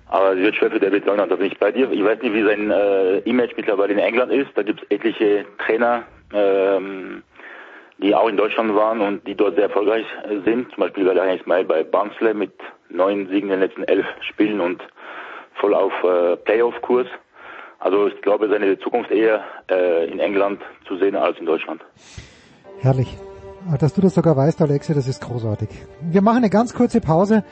Aber 0.10 0.34
es 0.34 0.40
wird 0.40 0.56
schwer 0.58 0.72
für 0.72 0.80
David 0.80 1.08
Wagner, 1.08 1.26
da 1.26 1.38
bin 1.38 1.48
ich 1.48 1.58
bei 1.58 1.72
dir. 1.72 1.90
Ich 1.90 2.04
weiß 2.04 2.22
nicht, 2.22 2.34
wie 2.34 2.44
sein 2.44 2.70
äh, 2.70 3.20
Image 3.20 3.56
mittlerweile 3.56 3.94
in 3.94 4.00
England 4.00 4.34
ist. 4.34 4.50
Da 4.56 4.64
gibt 4.64 4.84
es 4.84 4.92
etliche 4.92 5.46
Trainer, 5.66 6.04
ähm, 6.34 7.24
die 8.02 8.16
auch 8.16 8.28
in 8.28 8.38
Deutschland 8.38 8.76
waren 8.76 9.02
und 9.02 9.28
die 9.28 9.36
dort 9.36 9.56
sehr 9.56 9.66
erfolgreich 9.66 10.06
sind. 10.46 10.72
Zum 10.72 10.82
Beispiel 10.84 11.06
Valerian 11.06 11.38
Ismail 11.38 11.66
bei 11.66 11.84
Barnsley 11.84 12.34
mit 12.34 12.54
neun 12.90 13.28
Siegen 13.28 13.50
in 13.50 13.60
den 13.60 13.62
letzten 13.62 13.84
elf 13.84 14.06
Spielen 14.22 14.60
und 14.60 14.82
voll 15.60 15.74
auf 15.74 15.94
äh, 16.04 16.36
Playoff-Kurs. 16.38 17.08
Also 17.80 18.08
ich 18.08 18.22
glaube, 18.22 18.50
seine 18.50 18.78
Zukunft 18.80 19.12
eher 19.12 19.44
äh, 19.70 20.10
in 20.12 20.20
England 20.20 20.62
zu 20.88 20.98
sehen 20.98 21.16
als 21.16 21.38
in 21.40 21.46
Deutschland. 21.46 21.82
Herrlich. 22.80 23.18
Dass 23.80 23.94
du 23.94 24.02
das 24.02 24.16
sogar 24.16 24.36
weißt, 24.36 24.60
Alexi, 24.62 24.96
das 24.96 25.08
ist 25.08 25.22
großartig. 25.22 25.70
Wir 26.02 26.24
machen 26.24 26.38
eine 26.38 26.50
ganz 26.50 26.74
kurze 26.74 27.00
Pause 27.00 27.44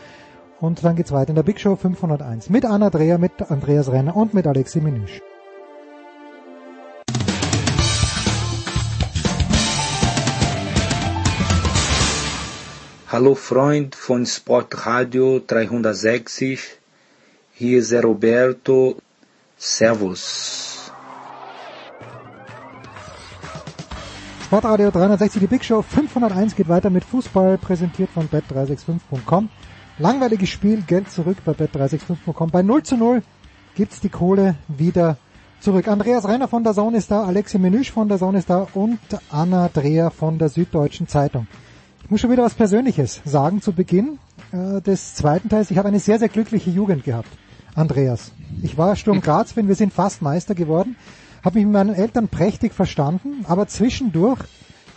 und 0.59 0.83
dann 0.83 0.95
geht's 0.95 1.11
weiter 1.11 1.29
in 1.29 1.35
der 1.35 1.43
Big 1.43 1.59
Show 1.59 1.75
501 1.75 2.49
mit 2.49 2.65
Anna 2.65 2.89
Dreher, 2.89 3.19
mit 3.19 3.51
Andreas 3.51 3.91
Renner 3.91 4.15
und 4.15 4.33
mit 4.33 4.47
Alexi 4.47 4.81
Menüsch. 4.81 5.21
Hallo 13.11 13.33
Freund 13.33 13.95
von 13.95 14.23
Sportradio 14.23 15.39
360, 15.39 16.59
hier 17.53 17.79
ist 17.79 17.91
Roberto, 17.91 18.97
Servus. 19.57 20.91
Sportradio 24.45 24.91
360, 24.91 25.39
die 25.39 25.47
Big 25.47 25.65
Show 25.65 25.81
501 25.81 26.55
geht 26.55 26.69
weiter 26.69 26.91
mit 26.91 27.03
Fußball, 27.03 27.57
präsentiert 27.57 28.11
von 28.11 28.29
bet365.com. 28.29 29.49
Langweiliges 29.97 30.49
Spiel, 30.49 30.83
Geld 30.83 31.09
zurück 31.09 31.37
bei 31.43 31.53
bet365.com. 31.53 32.51
Bei 32.51 32.61
0 32.61 32.83
zu 32.83 32.95
0 32.95 33.23
gibt's 33.73 34.01
die 34.01 34.09
Kohle 34.09 34.53
wieder 34.67 35.17
zurück. 35.61 35.87
Andreas 35.87 36.27
Renner 36.27 36.47
von 36.47 36.63
der 36.63 36.75
Sonne 36.75 36.99
ist 36.99 37.09
da, 37.09 37.23
Alexi 37.23 37.57
Menüsch 37.57 37.91
von 37.91 38.07
der 38.07 38.19
Sonne 38.19 38.37
ist 38.37 38.51
da 38.51 38.67
und 38.75 38.99
Anna 39.31 39.67
Dreher 39.69 40.11
von 40.11 40.37
der 40.37 40.49
Süddeutschen 40.49 41.07
Zeitung. 41.07 41.47
Ich 42.09 42.11
muss 42.11 42.21
schon 42.21 42.31
wieder 42.31 42.41
was 42.41 42.55
Persönliches 42.55 43.21
sagen 43.23 43.61
zu 43.61 43.71
Beginn 43.71 44.17
äh, 44.51 44.81
des 44.81 45.13
zweiten 45.13 45.47
Teils. 45.47 45.69
Ich 45.69 45.77
habe 45.77 45.89
eine 45.89 45.99
sehr, 45.99 46.17
sehr 46.17 46.27
glückliche 46.27 46.71
Jugend 46.71 47.03
gehabt, 47.03 47.29
Andreas. 47.75 48.31
Ich 48.63 48.79
war 48.79 48.95
Sturm 48.95 49.21
Graz, 49.21 49.55
wenn 49.55 49.67
wir 49.67 49.75
sind 49.75 49.93
fast 49.93 50.23
Meister 50.23 50.55
geworden, 50.55 50.95
habe 51.45 51.59
mich 51.59 51.65
mit 51.65 51.73
meinen 51.73 51.93
Eltern 51.93 52.27
prächtig 52.27 52.73
verstanden, 52.73 53.45
aber 53.47 53.67
zwischendurch 53.67 54.39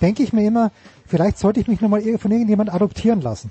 denke 0.00 0.22
ich 0.22 0.32
mir 0.32 0.46
immer, 0.46 0.70
vielleicht 1.04 1.36
sollte 1.36 1.60
ich 1.60 1.68
mich 1.68 1.82
nochmal 1.82 2.00
von 2.16 2.30
irgendjemand 2.32 2.72
adoptieren 2.72 3.20
lassen. 3.20 3.50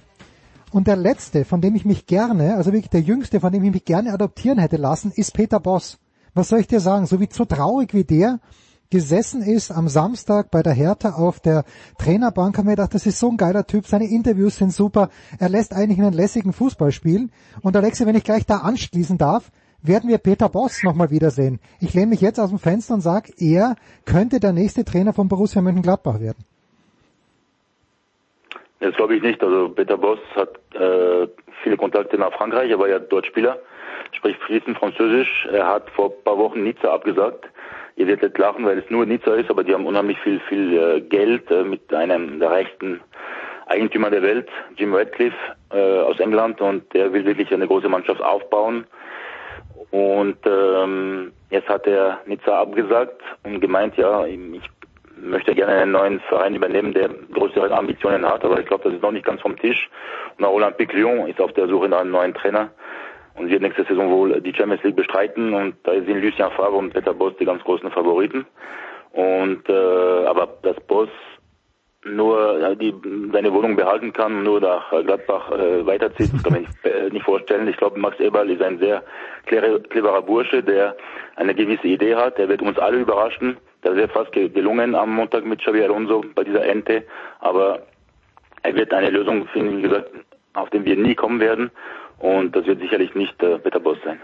Und 0.71 0.88
der 0.88 0.95
letzte, 0.95 1.45
von 1.45 1.62
dem 1.62 1.76
ich 1.76 1.86
mich 1.86 2.08
gerne, 2.08 2.56
also 2.56 2.74
wirklich 2.74 2.89
der 2.89 3.02
jüngste, 3.02 3.39
von 3.39 3.54
dem 3.54 3.63
ich 3.63 3.71
mich 3.71 3.86
gerne 3.86 4.12
adoptieren 4.12 4.58
hätte 4.58 4.78
lassen, 4.78 5.12
ist 5.15 5.36
Peter 5.36 5.60
Boss. 5.60 6.00
Was 6.34 6.50
soll 6.50 6.62
ich 6.62 6.67
dir 6.67 6.80
sagen? 6.80 7.06
So 7.06 7.19
wie 7.19 7.30
so 7.32 7.45
traurig 7.45 7.93
wie 7.93 8.06
der 8.06 8.39
gesessen 8.92 9.42
ist 9.42 9.72
am 9.72 9.88
Samstag 9.88 10.52
bei 10.52 10.62
der 10.62 10.74
Hertha 10.74 11.14
auf 11.14 11.40
der 11.40 11.64
Trainerbank, 11.98 12.58
haben 12.58 12.68
wir 12.68 12.76
gedacht, 12.76 12.94
das 12.94 13.06
ist 13.06 13.20
so 13.20 13.30
ein 13.30 13.38
geiler 13.38 13.66
Typ, 13.66 13.88
seine 13.88 14.06
Interviews 14.06 14.58
sind 14.58 14.72
super, 14.72 15.10
er 15.40 15.50
lässt 15.50 15.74
eigentlich 15.74 15.98
einen 15.98 16.14
lässigen 16.14 16.54
Fußball 16.54 16.92
spielen. 16.92 17.32
Und 17.64 17.76
Alexi, 17.76 18.06
wenn 18.06 18.16
ich 18.16 18.24
gleich 18.24 18.46
da 18.46 18.58
anschließen 18.58 19.18
darf, 19.18 19.50
werden 19.82 20.10
wir 20.10 20.20
Peter 20.20 20.50
Boss 20.50 20.84
nochmal 20.84 21.10
wiedersehen. 21.10 21.60
Ich 21.80 21.94
lehne 21.94 22.08
mich 22.08 22.22
jetzt 22.22 22.40
aus 22.40 22.50
dem 22.50 22.60
Fenster 22.60 22.94
und 22.94 23.02
sage, 23.02 23.32
er 23.40 23.76
könnte 24.06 24.40
der 24.40 24.54
nächste 24.54 24.86
Trainer 24.86 25.14
von 25.14 25.28
Borussia 25.28 25.62
Mönchengladbach 25.62 26.20
werden. 26.20 26.46
Das 28.80 28.96
glaube 28.96 29.16
ich 29.16 29.24
nicht. 29.24 29.42
Also 29.42 29.70
Peter 29.70 29.98
Boss 29.98 30.20
hat 30.36 30.60
äh, 30.76 31.28
viele 31.64 31.78
Kontakte 31.78 32.18
nach 32.18 32.34
Frankreich, 32.34 32.70
er 32.70 32.80
war 32.80 32.90
ja 32.90 33.00
Deutschspieler, 33.00 33.58
spricht 34.12 34.42
fließend 34.42 34.78
Französisch. 34.78 35.48
Er 35.52 35.68
hat 35.68 35.90
vor 35.92 36.10
ein 36.10 36.24
paar 36.24 36.38
Wochen 36.38 36.64
Nizza 36.64 36.92
abgesagt 36.94 37.48
ihr 38.02 38.08
werdet 38.08 38.38
lachen, 38.38 38.66
weil 38.66 38.80
es 38.80 38.90
nur 38.90 39.06
Nizza 39.06 39.36
ist, 39.36 39.50
aber 39.50 39.64
die 39.64 39.74
haben 39.74 39.86
unheimlich 39.86 40.20
viel, 40.20 40.40
viel 40.50 40.78
äh, 40.78 41.02
Geld 41.02 41.50
äh, 41.52 41.64
mit 41.64 41.94
einem 41.94 42.40
der 42.40 42.50
reichsten 42.50 43.00
Eigentümer 43.68 44.10
der 44.10 44.24
Welt, 44.24 44.50
Jim 44.76 44.94
Radcliffe 44.94 45.38
äh, 45.72 46.00
aus 46.00 46.20
England 46.20 46.60
und 46.62 46.92
der 46.94 47.14
will 47.14 47.26
wirklich 47.26 47.54
eine 47.54 47.68
große 47.68 47.88
Mannschaft 47.88 48.22
aufbauen. 48.22 48.86
Und 49.92 50.38
ähm, 50.46 51.32
jetzt 51.50 51.70
hat 51.70 51.86
er 51.86 52.20
Nizza 52.26 52.60
abgesagt 52.60 53.22
und 53.44 53.60
gemeint, 53.60 53.96
ja, 53.98 54.26
ich 54.26 54.40
möchte 55.18 55.54
gerne 55.54 55.74
einen 55.74 55.92
neuen 55.92 56.20
Verein 56.22 56.56
übernehmen, 56.56 56.94
der 56.94 57.10
größere 57.34 57.72
Ambitionen 57.72 58.26
hat, 58.26 58.44
aber 58.44 58.60
ich 58.60 58.66
glaube, 58.66 58.86
das 58.86 58.94
ist 58.94 59.04
noch 59.04 59.12
nicht 59.12 59.26
ganz 59.26 59.42
vom 59.42 59.58
Tisch. 59.58 59.90
Und 60.38 60.46
auch 60.46 60.54
Olympique 60.54 60.96
Lyon 60.98 61.28
ist 61.28 61.40
auf 61.40 61.54
der 61.54 61.68
Suche 61.68 61.88
nach 61.88 62.00
einem 62.00 62.12
neuen 62.12 62.34
Trainer 62.34 62.70
und 63.36 63.50
wird 63.50 63.62
nächste 63.62 63.84
Saison 63.86 64.10
wohl 64.10 64.41
die 64.41 64.54
Champions 64.54 64.84
League 64.84 64.96
bestreiten 64.96 65.54
und 65.54 65.76
da 65.84 65.94
sind 65.94 66.22
Lucien 66.22 66.52
Favre 66.52 66.78
und 66.78 66.94
Peter 66.94 67.13
Boss 67.13 67.34
die 67.39 67.46
ganz 67.46 67.63
großen 67.63 67.89
Favoriten. 67.91 68.46
Und 69.13 69.67
äh, 69.70 70.26
aber 70.26 70.48
dass 70.62 70.80
Boss 70.88 71.10
nur 72.04 72.60
ja, 72.60 72.76
die, 72.76 72.94
seine 73.32 73.54
Wohnung 73.54 73.76
behalten 73.76 74.12
kann, 74.12 74.44
nur 74.44 74.60
nach 74.60 74.89
Gladbach 74.89 75.52
äh, 75.52 75.86
weiterzieht, 75.86 76.34
das 76.34 76.44
kann 76.44 76.54
man 76.54 76.62
nicht, 76.62 76.74
äh, 76.86 77.10
nicht 77.10 77.26
vorstellen. 77.26 77.67
Ich 77.67 77.78
glaube, 77.78 78.00
Max 78.00 78.20
Eberl 78.20 78.50
ist 78.50 78.62
ein 78.62 78.80
sehr 78.80 79.04
cleverer 79.46 80.22
Bursche, 80.22 80.63
der 80.63 80.96
eine 81.36 81.54
gewisse 81.54 81.88
Idee 81.88 82.15
hat. 82.15 82.38
Der 82.38 82.50
wird 82.50 82.62
uns 82.62 82.80
alle 82.80 82.98
überraschen. 82.98 83.58
Das 83.82 83.96
wäre 83.96 84.08
fast 84.08 84.32
gelungen 84.32 84.96
am 84.96 85.15
Montag 85.15 85.46
mit 85.46 85.62
Xavier 85.62 85.86
Alonso 85.86 86.24
bei 86.36 86.44
dieser 86.44 86.65
Ente. 86.65 87.04
Aber 87.39 87.84
er 88.63 88.76
wird 88.76 88.94
eine 88.94 89.10
Lösung 89.10 89.48
finden, 89.48 89.78
wie 89.78 89.82
gesagt, 89.84 90.12
auf 90.54 90.70
den 90.70 90.86
wir 90.86 90.96
nie 90.96 91.15
kommen 91.15 91.39
werden. 91.39 91.72
Und 92.22 92.56
das 92.56 92.66
wird 92.68 92.80
sicherlich 92.80 93.16
nicht 93.16 93.42
äh, 93.42 93.58
Peter 93.58 93.80
Boss 93.80 93.98
sein. 94.06 94.20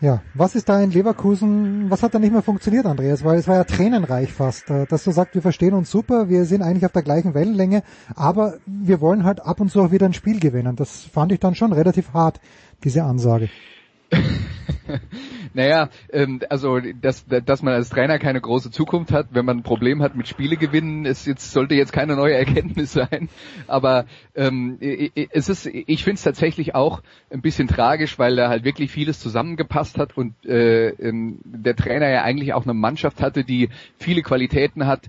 Ja, 0.00 0.22
was 0.34 0.54
ist 0.54 0.68
da 0.68 0.82
in 0.82 0.90
Leverkusen, 0.90 1.88
was 1.88 2.02
hat 2.02 2.14
da 2.14 2.18
nicht 2.18 2.32
mehr 2.32 2.42
funktioniert, 2.42 2.84
Andreas? 2.84 3.24
Weil 3.24 3.38
es 3.38 3.46
war 3.46 3.54
ja 3.54 3.64
tränenreich 3.64 4.32
fast, 4.32 4.68
äh, 4.68 4.86
dass 4.86 5.04
du 5.04 5.12
sagst, 5.12 5.34
wir 5.34 5.42
verstehen 5.42 5.72
uns 5.72 5.90
super, 5.90 6.28
wir 6.28 6.44
sind 6.44 6.62
eigentlich 6.62 6.84
auf 6.84 6.92
der 6.92 7.02
gleichen 7.02 7.32
Wellenlänge, 7.32 7.82
aber 8.14 8.58
wir 8.66 9.00
wollen 9.00 9.24
halt 9.24 9.40
ab 9.40 9.60
und 9.60 9.70
zu 9.70 9.80
auch 9.80 9.92
wieder 9.92 10.06
ein 10.06 10.12
Spiel 10.12 10.40
gewinnen. 10.40 10.74
Das 10.76 11.04
fand 11.04 11.32
ich 11.32 11.40
dann 11.40 11.54
schon 11.54 11.72
relativ 11.72 12.12
hart, 12.12 12.40
diese 12.82 13.04
Ansage. 13.04 13.48
Naja, 15.54 15.88
ähm, 16.12 16.40
also 16.50 16.80
dass, 16.80 17.24
dass 17.26 17.62
man 17.62 17.74
als 17.74 17.88
Trainer 17.88 18.18
keine 18.18 18.40
große 18.40 18.72
Zukunft 18.72 19.12
hat, 19.12 19.28
wenn 19.30 19.44
man 19.44 19.58
ein 19.58 19.62
Problem 19.62 20.02
hat 20.02 20.16
mit 20.16 20.26
Spiele 20.26 20.56
gewinnen, 20.56 21.04
ist 21.04 21.26
jetzt 21.26 21.52
sollte 21.52 21.76
jetzt 21.76 21.92
keine 21.92 22.16
neue 22.16 22.34
Erkenntnis 22.34 22.92
sein. 22.92 23.28
Aber 23.68 24.06
ähm, 24.34 24.78
es 24.80 25.48
ist, 25.48 25.66
ich 25.66 26.02
finde 26.02 26.16
es 26.16 26.22
tatsächlich 26.22 26.74
auch 26.74 27.02
ein 27.30 27.40
bisschen 27.40 27.68
tragisch, 27.68 28.18
weil 28.18 28.34
da 28.34 28.48
halt 28.48 28.64
wirklich 28.64 28.90
vieles 28.90 29.20
zusammengepasst 29.20 29.96
hat 29.96 30.16
und 30.16 30.34
äh, 30.44 30.88
ähm, 30.88 31.38
der 31.44 31.76
Trainer 31.76 32.10
ja 32.10 32.22
eigentlich 32.22 32.52
auch 32.52 32.64
eine 32.64 32.74
Mannschaft 32.74 33.22
hatte, 33.22 33.44
die 33.44 33.68
viele 33.96 34.22
Qualitäten 34.22 34.86
hat, 34.86 35.08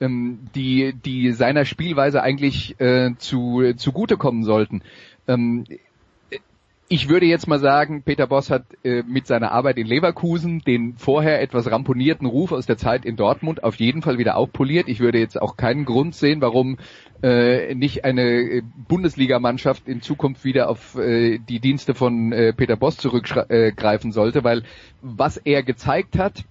ähm, 0.00 0.40
die, 0.56 0.92
die 0.92 1.30
seiner 1.30 1.64
Spielweise 1.64 2.20
eigentlich 2.20 2.80
äh, 2.80 3.12
zu, 3.16 3.74
zugutekommen 3.76 4.42
sollten. 4.42 4.82
Ähm, 5.28 5.64
ich 6.94 7.08
würde 7.08 7.26
jetzt 7.26 7.48
mal 7.48 7.58
sagen, 7.58 8.04
Peter 8.04 8.28
Boss 8.28 8.50
hat 8.50 8.66
äh, 8.84 9.02
mit 9.02 9.26
seiner 9.26 9.50
Arbeit 9.50 9.78
in 9.78 9.86
Leverkusen 9.88 10.60
den 10.60 10.94
vorher 10.96 11.42
etwas 11.42 11.68
ramponierten 11.68 12.24
Ruf 12.24 12.52
aus 12.52 12.66
der 12.66 12.76
Zeit 12.76 13.04
in 13.04 13.16
Dortmund 13.16 13.64
auf 13.64 13.74
jeden 13.74 14.00
Fall 14.00 14.16
wieder 14.16 14.36
aufpoliert. 14.36 14.88
Ich 14.88 15.00
würde 15.00 15.18
jetzt 15.18 15.42
auch 15.42 15.56
keinen 15.56 15.86
Grund 15.86 16.14
sehen, 16.14 16.40
warum 16.40 16.78
äh, 17.20 17.74
nicht 17.74 18.04
eine 18.04 18.22
äh, 18.22 18.62
Bundesligamannschaft 18.86 19.88
in 19.88 20.02
Zukunft 20.02 20.44
wieder 20.44 20.68
auf 20.68 20.96
äh, 20.96 21.38
die 21.38 21.58
Dienste 21.58 21.94
von 21.94 22.30
äh, 22.30 22.52
Peter 22.52 22.76
Boss 22.76 22.96
zurückgreifen 22.96 24.12
sollte, 24.12 24.44
weil 24.44 24.62
was 25.02 25.36
er 25.36 25.64
gezeigt 25.64 26.16
hat, 26.16 26.44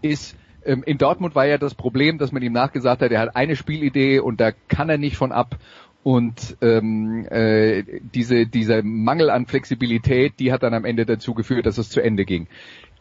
ist 0.00 0.34
ähm, 0.64 0.82
in 0.86 0.96
Dortmund 0.96 1.34
war 1.34 1.46
ja 1.46 1.58
das 1.58 1.74
Problem, 1.74 2.16
dass 2.16 2.32
man 2.32 2.42
ihm 2.42 2.52
nachgesagt 2.52 3.02
hat, 3.02 3.12
er 3.12 3.20
hat 3.20 3.36
eine 3.36 3.54
Spielidee 3.54 4.18
und 4.18 4.40
da 4.40 4.52
kann 4.52 4.88
er 4.88 4.98
nicht 4.98 5.16
von 5.16 5.30
ab. 5.30 5.58
Und 6.04 6.58
ähm, 6.60 7.26
äh, 7.30 7.82
diese, 8.14 8.46
dieser 8.46 8.82
Mangel 8.82 9.30
an 9.30 9.46
Flexibilität, 9.46 10.34
die 10.38 10.52
hat 10.52 10.62
dann 10.62 10.74
am 10.74 10.84
Ende 10.84 11.06
dazu 11.06 11.32
geführt, 11.32 11.64
dass 11.64 11.78
es 11.78 11.88
zu 11.88 12.02
Ende 12.02 12.26
ging. 12.26 12.46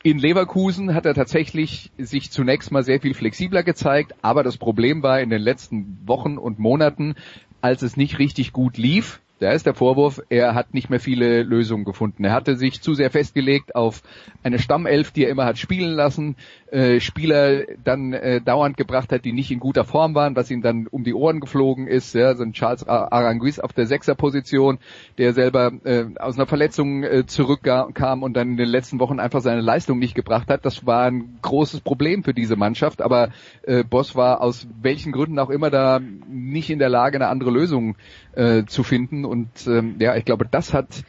In 0.04 0.20
Leverkusen 0.20 0.94
hat 0.94 1.06
er 1.06 1.14
tatsächlich 1.14 1.92
sich 1.98 2.32
zunächst 2.32 2.72
mal 2.72 2.84
sehr 2.84 3.02
viel 3.02 3.14
flexibler 3.14 3.62
gezeigt, 3.64 4.16
aber 4.22 4.42
das 4.42 4.56
Problem 4.56 5.04
war 5.04 5.20
in 5.20 5.30
den 5.30 5.42
letzten 5.42 6.00
Wochen 6.06 6.38
und 6.38 6.60
Monaten, 6.60 7.16
als 7.60 7.82
es 7.82 7.98
nicht 7.98 8.20
richtig 8.20 8.54
gut 8.54 8.78
lief, 8.78 9.20
da 9.44 9.52
ist 9.52 9.66
der 9.66 9.74
Vorwurf, 9.74 10.22
er 10.30 10.56
hat 10.56 10.74
nicht 10.74 10.90
mehr 10.90 11.02
viele 11.02 11.44
Lösungen 11.44 11.84
gefunden. 11.84 12.24
Er 12.24 12.32
hatte 12.32 12.56
sich 12.56 12.82
zu 12.82 12.94
sehr 12.94 13.12
festgelegt 13.12 13.76
auf 13.76 14.02
eine 14.42 14.58
Stammelf, 14.58 15.12
die 15.12 15.26
er 15.26 15.32
immer 15.32 15.44
hat 15.44 15.58
spielen 15.58 15.92
lassen, 15.92 16.38
äh, 16.74 17.00
Spieler 17.00 17.66
dann 17.84 18.14
äh, 18.14 18.42
dauernd 18.42 18.78
gebracht 18.78 19.12
hat, 19.12 19.26
die 19.26 19.32
nicht 19.32 19.52
in 19.52 19.60
guter 19.60 19.86
Form 19.86 20.16
waren, 20.16 20.36
was 20.36 20.50
ihm 20.50 20.64
dann 20.64 20.88
um 20.88 21.04
die 21.04 21.14
Ohren 21.14 21.40
geflogen 21.40 21.88
ist. 21.88 22.16
Ja, 22.16 22.34
so 22.36 22.44
ein 22.44 22.54
Charles 22.54 22.88
Aranguiz 22.88 23.60
auf 23.60 23.74
der 23.74 23.86
Sechserposition, 23.86 24.80
der 25.20 25.34
selber 25.34 25.72
äh, 25.84 26.06
aus 26.20 26.36
einer 26.36 26.48
Verletzung 26.48 27.04
äh, 27.04 27.26
zurückkam 27.28 28.24
und 28.24 28.34
dann 28.34 28.50
in 28.50 28.58
den 28.58 28.70
letzten 28.70 29.00
Wochen 29.00 29.20
einfach 29.20 29.42
seine 29.42 29.62
Leistung 29.62 30.00
nicht 30.00 30.16
gebracht 30.16 30.50
hat. 30.50 30.66
Das 30.66 30.86
war 30.86 31.06
ein 31.06 31.38
großes 31.44 31.82
Problem 31.82 32.24
für 32.24 32.34
diese 32.34 32.56
Mannschaft, 32.56 33.04
aber 33.04 33.30
äh, 33.62 33.84
Boss 33.84 34.16
war 34.16 34.42
aus 34.42 34.68
welchen 34.82 35.12
Gründen 35.12 35.38
auch 35.38 35.52
immer 35.52 35.70
da 35.70 36.00
nicht 36.28 36.72
in 36.72 36.80
der 36.80 36.90
Lage, 36.90 37.18
eine 37.18 37.28
andere 37.28 37.52
Lösung 37.52 37.96
äh, 38.34 38.64
zu 38.66 38.82
finden. 38.82 39.26
Und 39.26 39.50
ähm, 39.68 39.98
ja, 40.00 40.16
ich 40.16 40.26
glaube, 40.26 40.48
das 40.50 40.74
hat 40.74 41.04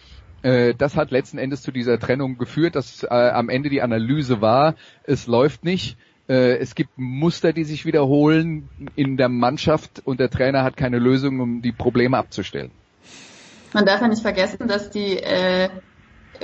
äh, 0.44 0.74
das 0.74 0.94
hat 0.94 1.10
letzten 1.10 1.38
Endes 1.38 1.62
zu 1.62 1.72
dieser 1.72 1.98
Trennung 1.98 2.36
geführt, 2.36 2.76
dass 2.76 3.02
äh, 3.02 3.08
am 3.08 3.48
Ende 3.48 3.70
die 3.70 3.80
Analyse 3.80 4.42
war, 4.42 4.74
es 5.04 5.26
läuft 5.26 5.64
nicht. 5.64 5.96
Äh, 6.28 6.58
es 6.58 6.74
gibt 6.74 6.90
Muster, 6.96 7.54
die 7.54 7.64
sich 7.64 7.86
wiederholen 7.86 8.68
in 8.94 9.16
der 9.16 9.30
Mannschaft 9.30 10.02
und 10.04 10.20
der 10.20 10.28
Trainer 10.28 10.62
hat 10.62 10.76
keine 10.76 10.98
Lösung, 10.98 11.40
um 11.40 11.62
die 11.62 11.72
Probleme 11.72 12.18
abzustellen. 12.18 12.70
Man 13.72 13.86
darf 13.86 14.02
ja 14.02 14.08
nicht 14.08 14.20
vergessen, 14.20 14.68
dass 14.68 14.90
die 14.90 15.16
äh, 15.16 15.70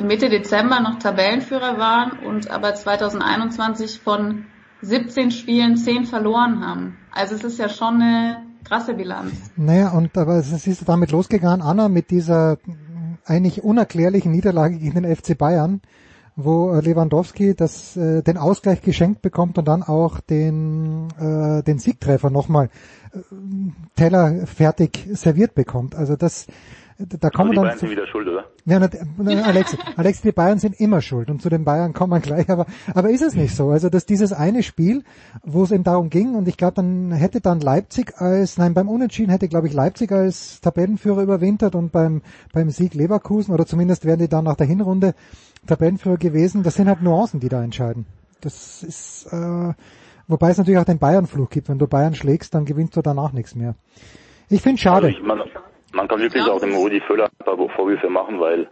Mitte 0.02 0.30
Dezember 0.30 0.80
noch 0.80 0.98
Tabellenführer 0.98 1.78
waren 1.78 2.20
und 2.26 2.50
aber 2.50 2.74
2021 2.74 4.00
von 4.00 4.46
17 4.80 5.30
Spielen 5.30 5.76
10 5.76 6.06
verloren 6.06 6.66
haben. 6.66 6.96
Also 7.12 7.34
es 7.34 7.44
ist 7.44 7.58
ja 7.58 7.68
schon 7.68 8.00
eine 8.00 8.46
krasse 8.64 8.94
Bilanz. 8.94 9.32
Naja, 9.56 9.90
und 9.90 10.16
aber 10.16 10.36
es 10.36 10.66
ist 10.66 10.88
damit 10.88 11.12
losgegangen, 11.12 11.60
Anna, 11.60 11.88
mit 11.90 12.10
dieser 12.10 12.56
eigentlich 13.30 13.62
unerklärlichen 13.62 14.32
Niederlage 14.32 14.76
gegen 14.78 15.02
den 15.02 15.16
FC 15.16 15.38
Bayern, 15.38 15.80
wo 16.36 16.74
Lewandowski 16.74 17.54
das, 17.54 17.96
äh, 17.96 18.22
den 18.22 18.36
Ausgleich 18.36 18.82
geschenkt 18.82 19.22
bekommt 19.22 19.56
und 19.56 19.68
dann 19.68 19.82
auch 19.82 20.20
den, 20.20 21.08
äh, 21.18 21.62
den 21.62 21.78
Siegtreffer 21.78 22.30
nochmal 22.30 22.70
äh, 23.12 23.18
Teller 23.96 24.46
fertig 24.46 25.08
serviert 25.12 25.54
bekommt. 25.54 25.94
Also 25.94 26.16
das, 26.16 26.46
da 27.20 27.30
kommen 27.30 27.50
also 27.50 27.62
die 27.62 27.66
Bayern 27.66 27.78
sind 27.78 27.90
wieder 27.90 28.06
schuld, 28.06 28.28
oder? 28.28 28.44
Ja, 28.66 28.78
Alex, 29.44 29.76
Alex, 29.96 30.20
die 30.22 30.32
Bayern 30.32 30.58
sind 30.58 30.78
immer 30.80 31.00
schuld 31.00 31.30
und 31.30 31.40
zu 31.40 31.48
den 31.48 31.64
Bayern 31.64 31.92
kommen 31.92 32.12
wir 32.12 32.20
gleich, 32.20 32.50
aber, 32.50 32.66
aber 32.94 33.10
ist 33.10 33.22
es 33.22 33.34
nicht 33.34 33.54
so? 33.54 33.70
Also, 33.70 33.88
dass 33.88 34.06
dieses 34.06 34.32
eine 34.32 34.62
Spiel, 34.62 35.02
wo 35.42 35.62
es 35.62 35.72
eben 35.72 35.84
darum 35.84 36.10
ging 36.10 36.34
und 36.34 36.46
ich 36.48 36.56
glaube, 36.56 36.74
dann 36.74 37.12
hätte 37.12 37.40
dann 37.40 37.60
Leipzig 37.60 38.20
als, 38.20 38.58
nein, 38.58 38.74
beim 38.74 38.88
Unentschieden 38.88 39.30
hätte, 39.30 39.48
glaube 39.48 39.66
ich, 39.66 39.72
Leipzig 39.72 40.12
als 40.12 40.60
Tabellenführer 40.60 41.22
überwintert 41.22 41.74
und 41.74 41.92
beim, 41.92 42.22
beim 42.52 42.70
Sieg 42.70 42.94
Leverkusen 42.94 43.54
oder 43.54 43.66
zumindest 43.66 44.04
wären 44.04 44.18
die 44.18 44.28
dann 44.28 44.44
nach 44.44 44.56
der 44.56 44.66
Hinrunde 44.66 45.14
Tabellenführer 45.66 46.16
gewesen. 46.16 46.62
Das 46.62 46.74
sind 46.74 46.88
halt 46.88 47.02
Nuancen, 47.02 47.40
die 47.40 47.48
da 47.48 47.62
entscheiden. 47.62 48.06
Das 48.40 48.82
ist, 48.82 49.26
äh, 49.32 49.72
wobei 50.28 50.50
es 50.50 50.58
natürlich 50.58 50.78
auch 50.78 50.84
den 50.84 50.98
Bayern-Fluch 50.98 51.50
gibt. 51.50 51.68
Wenn 51.68 51.78
du 51.78 51.86
Bayern 51.86 52.14
schlägst, 52.14 52.54
dann 52.54 52.64
gewinnst 52.64 52.96
du 52.96 53.02
danach 53.02 53.32
nichts 53.32 53.54
mehr. 53.54 53.74
Ich 54.48 54.62
finde 54.62 54.80
schade. 54.80 55.06
Also 55.08 55.18
ich, 55.18 55.24
man, 55.24 55.38
man 55.92 56.08
kann 56.08 56.20
wirklich 56.20 56.44
auch 56.44 56.60
dem 56.60 56.74
Rudi 56.74 57.00
Völler 57.00 57.26
ein 57.26 57.44
paar 57.44 57.56
Vorwürfe 57.70 58.08
machen, 58.08 58.40
weil 58.40 58.68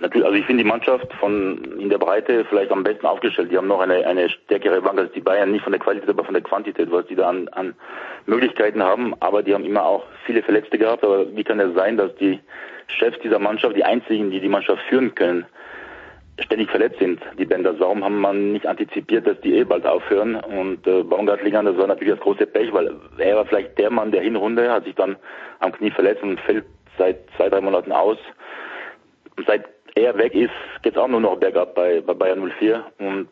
natürlich, 0.00 0.26
also 0.26 0.38
ich 0.38 0.46
finde 0.46 0.62
die 0.64 0.68
Mannschaft 0.68 1.12
von 1.14 1.78
in 1.78 1.88
der 1.88 1.98
Breite 1.98 2.44
vielleicht 2.48 2.70
am 2.70 2.82
besten 2.82 3.06
aufgestellt. 3.06 3.50
Die 3.50 3.56
haben 3.56 3.66
noch 3.66 3.80
eine, 3.80 4.06
eine 4.06 4.28
stärkere 4.28 4.82
Bank 4.82 4.98
als 4.98 5.12
die 5.12 5.20
Bayern, 5.20 5.52
nicht 5.52 5.64
von 5.64 5.72
der 5.72 5.80
Qualität, 5.80 6.08
aber 6.08 6.24
von 6.24 6.34
der 6.34 6.42
Quantität, 6.42 6.90
was 6.90 7.06
die 7.06 7.14
da 7.14 7.28
an, 7.28 7.48
an 7.48 7.74
Möglichkeiten 8.26 8.82
haben. 8.82 9.14
Aber 9.20 9.42
die 9.42 9.54
haben 9.54 9.64
immer 9.64 9.84
auch 9.84 10.04
viele 10.24 10.42
Verletzte 10.42 10.78
gehabt. 10.78 11.04
Aber 11.04 11.34
wie 11.34 11.44
kann 11.44 11.60
es 11.60 11.74
sein, 11.74 11.96
dass 11.96 12.14
die 12.16 12.40
Chefs 12.88 13.18
dieser 13.20 13.38
Mannschaft, 13.38 13.76
die 13.76 13.84
einzigen, 13.84 14.30
die 14.30 14.40
die 14.40 14.48
Mannschaft 14.48 14.82
führen 14.88 15.14
können, 15.14 15.46
ständig 16.40 16.70
verletzt 16.70 16.98
sind, 16.98 17.20
die 17.38 17.46
Bänder. 17.46 17.78
Warum 17.78 18.04
haben 18.04 18.20
man 18.20 18.52
nicht 18.52 18.66
antizipiert, 18.66 19.26
dass 19.26 19.40
die 19.40 19.54
eh 19.54 19.64
bald 19.64 19.86
aufhören? 19.86 20.36
Und 20.36 20.86
äh, 20.86 21.02
Baumgartlinger, 21.02 21.62
das 21.62 21.78
war 21.78 21.86
natürlich 21.86 22.14
das 22.14 22.22
große 22.22 22.46
Pech, 22.46 22.72
weil 22.72 22.94
er 23.18 23.36
war 23.36 23.46
vielleicht 23.46 23.78
der 23.78 23.90
Mann 23.90 24.12
der 24.12 24.22
Hinrunde, 24.22 24.70
hat 24.70 24.84
sich 24.84 24.94
dann 24.94 25.16
am 25.60 25.72
Knie 25.72 25.90
verletzt 25.90 26.22
und 26.22 26.40
fällt 26.40 26.64
seit 26.98 27.18
zwei, 27.36 27.48
drei 27.48 27.60
Monaten 27.60 27.92
aus. 27.92 28.18
Und 29.36 29.46
seit 29.46 29.64
er 29.94 30.16
weg 30.18 30.34
ist, 30.34 30.52
geht's 30.82 30.98
auch 30.98 31.08
nur 31.08 31.20
noch 31.20 31.36
bergab 31.38 31.74
bei, 31.74 32.00
bei 32.00 32.12
Bayern 32.12 32.52
04. 32.58 32.84
Und 32.98 33.28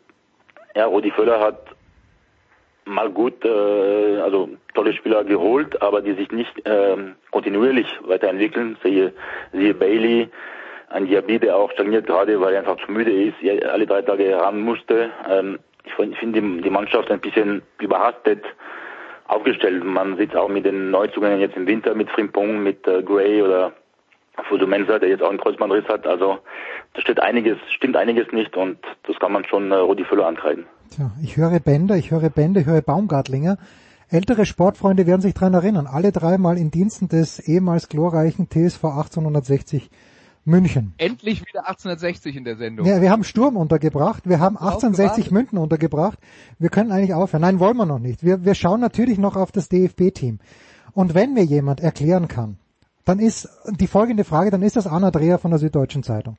ja, 0.75 0.85
Rudi 0.85 1.11
Völler 1.11 1.39
hat 1.39 1.59
mal 2.85 3.09
gut, 3.09 3.45
äh, 3.45 4.17
also 4.19 4.49
tolle 4.73 4.93
Spieler 4.93 5.23
geholt, 5.23 5.81
aber 5.81 6.01
die 6.01 6.13
sich 6.13 6.31
nicht 6.31 6.67
äh, 6.67 6.97
kontinuierlich 7.31 7.87
weiterentwickeln. 8.03 8.77
Siehe, 8.83 9.13
siehe 9.53 9.73
Bailey, 9.73 10.29
ein 10.95 11.07
Diaby, 11.07 11.39
der 11.39 11.57
auch 11.57 11.71
stagniert 11.71 12.07
gerade, 12.07 12.39
weil 12.39 12.53
er 12.53 12.59
einfach 12.59 12.77
zu 12.83 12.91
müde 12.91 13.11
ist, 13.11 13.35
alle 13.65 13.85
drei 13.85 14.01
Tage 14.01 14.35
ran 14.35 14.61
musste. 14.61 15.09
Ähm, 15.29 15.59
ich 15.83 15.93
finde 16.17 16.41
die, 16.41 16.69
Mannschaft 16.69 17.11
ein 17.11 17.19
bisschen 17.19 17.61
überhastet 17.79 18.43
aufgestellt. 19.27 19.83
Man 19.83 20.17
sieht 20.17 20.35
auch 20.35 20.49
mit 20.49 20.65
den 20.65 20.91
Neuzugängen 20.91 21.39
jetzt 21.39 21.57
im 21.57 21.67
Winter 21.67 21.93
mit 21.93 22.09
Frimpong, 22.09 22.63
mit 22.63 22.87
äh, 22.87 23.03
Gray 23.03 23.41
oder 23.41 23.73
Fuso 24.47 24.65
Mensa, 24.65 24.97
der 24.97 25.09
jetzt 25.09 25.21
auch 25.21 25.29
einen 25.29 25.39
Kreuzbandriss 25.39 25.85
hat. 25.87 26.07
Also 26.07 26.39
da 26.93 27.01
steht 27.01 27.21
einiges, 27.21 27.57
stimmt 27.71 27.97
einiges 27.97 28.31
nicht 28.31 28.55
und 28.55 28.77
das 29.03 29.19
kann 29.19 29.33
man 29.33 29.45
schon 29.45 29.71
äh, 29.71 29.75
Rudi 29.75 30.05
Füller 30.05 30.27
ankreiden. 30.27 30.65
Tja, 30.91 31.11
ich 31.21 31.37
höre 31.37 31.59
Bänder, 31.59 31.97
ich 31.97 32.11
höre 32.11 32.29
Bände, 32.29 32.61
ich 32.61 32.65
höre 32.65 32.81
Baumgartlinger. 32.81 33.57
Ältere 34.09 34.45
Sportfreunde 34.45 35.05
werden 35.05 35.21
sich 35.21 35.33
daran 35.33 35.55
erinnern. 35.55 35.87
Alle 35.87 36.11
dreimal 36.11 36.57
in 36.57 36.71
Diensten 36.71 37.09
des 37.09 37.39
ehemals 37.39 37.89
glorreichen 37.89 38.49
TSV 38.49 38.85
1860 38.85 39.89
München. 40.45 40.93
Endlich 40.97 41.41
wieder 41.41 41.67
1860 41.67 42.35
in 42.35 42.43
der 42.43 42.55
Sendung. 42.55 42.85
Ja, 42.85 43.01
wir 43.01 43.09
haben 43.09 43.23
Sturm 43.23 43.57
untergebracht, 43.57 44.29
wir 44.29 44.39
haben 44.39 44.57
1860 44.57 45.31
München 45.31 45.57
untergebracht. 45.57 46.19
Wir 46.59 46.69
können 46.69 46.91
eigentlich 46.91 47.15
aufhören. 47.15 47.41
Nein, 47.41 47.59
wollen 47.59 47.77
wir 47.77 47.85
noch 47.85 47.99
nicht. 47.99 48.23
Wir, 48.23 48.45
wir 48.45 48.53
schauen 48.53 48.79
natürlich 48.79 49.17
noch 49.17 49.35
auf 49.35 49.51
das 49.51 49.69
DFB-Team. 49.69 50.39
Und 50.93 51.13
wenn 51.15 51.33
mir 51.33 51.43
jemand 51.43 51.81
erklären 51.81 52.27
kann, 52.27 52.57
dann 53.05 53.19
ist 53.19 53.49
die 53.69 53.87
folgende 53.87 54.23
Frage, 54.23 54.51
dann 54.51 54.61
ist 54.61 54.75
das 54.75 54.87
Anna 54.87 55.11
Dreher 55.11 55.37
von 55.37 55.51
der 55.51 55.59
Süddeutschen 55.59 56.03
Zeitung. 56.03 56.37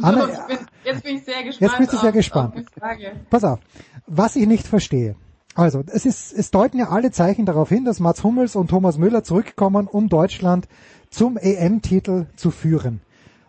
Anna, 0.00 0.22
so, 0.22 0.26
bin, 0.26 0.58
jetzt 0.84 1.04
bin 1.04 1.16
ich 1.16 1.24
sehr 1.24 1.42
gespannt. 1.44 1.60
Jetzt 1.60 1.78
bist 1.78 1.92
du 1.92 1.96
sehr 1.96 2.12
gespannt. 2.12 2.56
Auf 2.56 3.30
Pass 3.30 3.44
auf. 3.44 3.58
Was 4.06 4.36
ich 4.36 4.46
nicht 4.46 4.66
verstehe. 4.66 5.16
Also, 5.54 5.82
es 5.86 6.06
ist, 6.06 6.32
es 6.32 6.50
deuten 6.52 6.78
ja 6.78 6.88
alle 6.90 7.10
Zeichen 7.10 7.44
darauf 7.44 7.68
hin, 7.68 7.84
dass 7.84 7.98
Mats 7.98 8.22
Hummels 8.22 8.54
und 8.54 8.68
Thomas 8.68 8.98
Müller 8.98 9.24
zurückkommen, 9.24 9.88
um 9.88 10.08
Deutschland 10.08 10.68
zum 11.10 11.36
EM-Titel 11.36 12.26
zu 12.36 12.50
führen. 12.50 13.00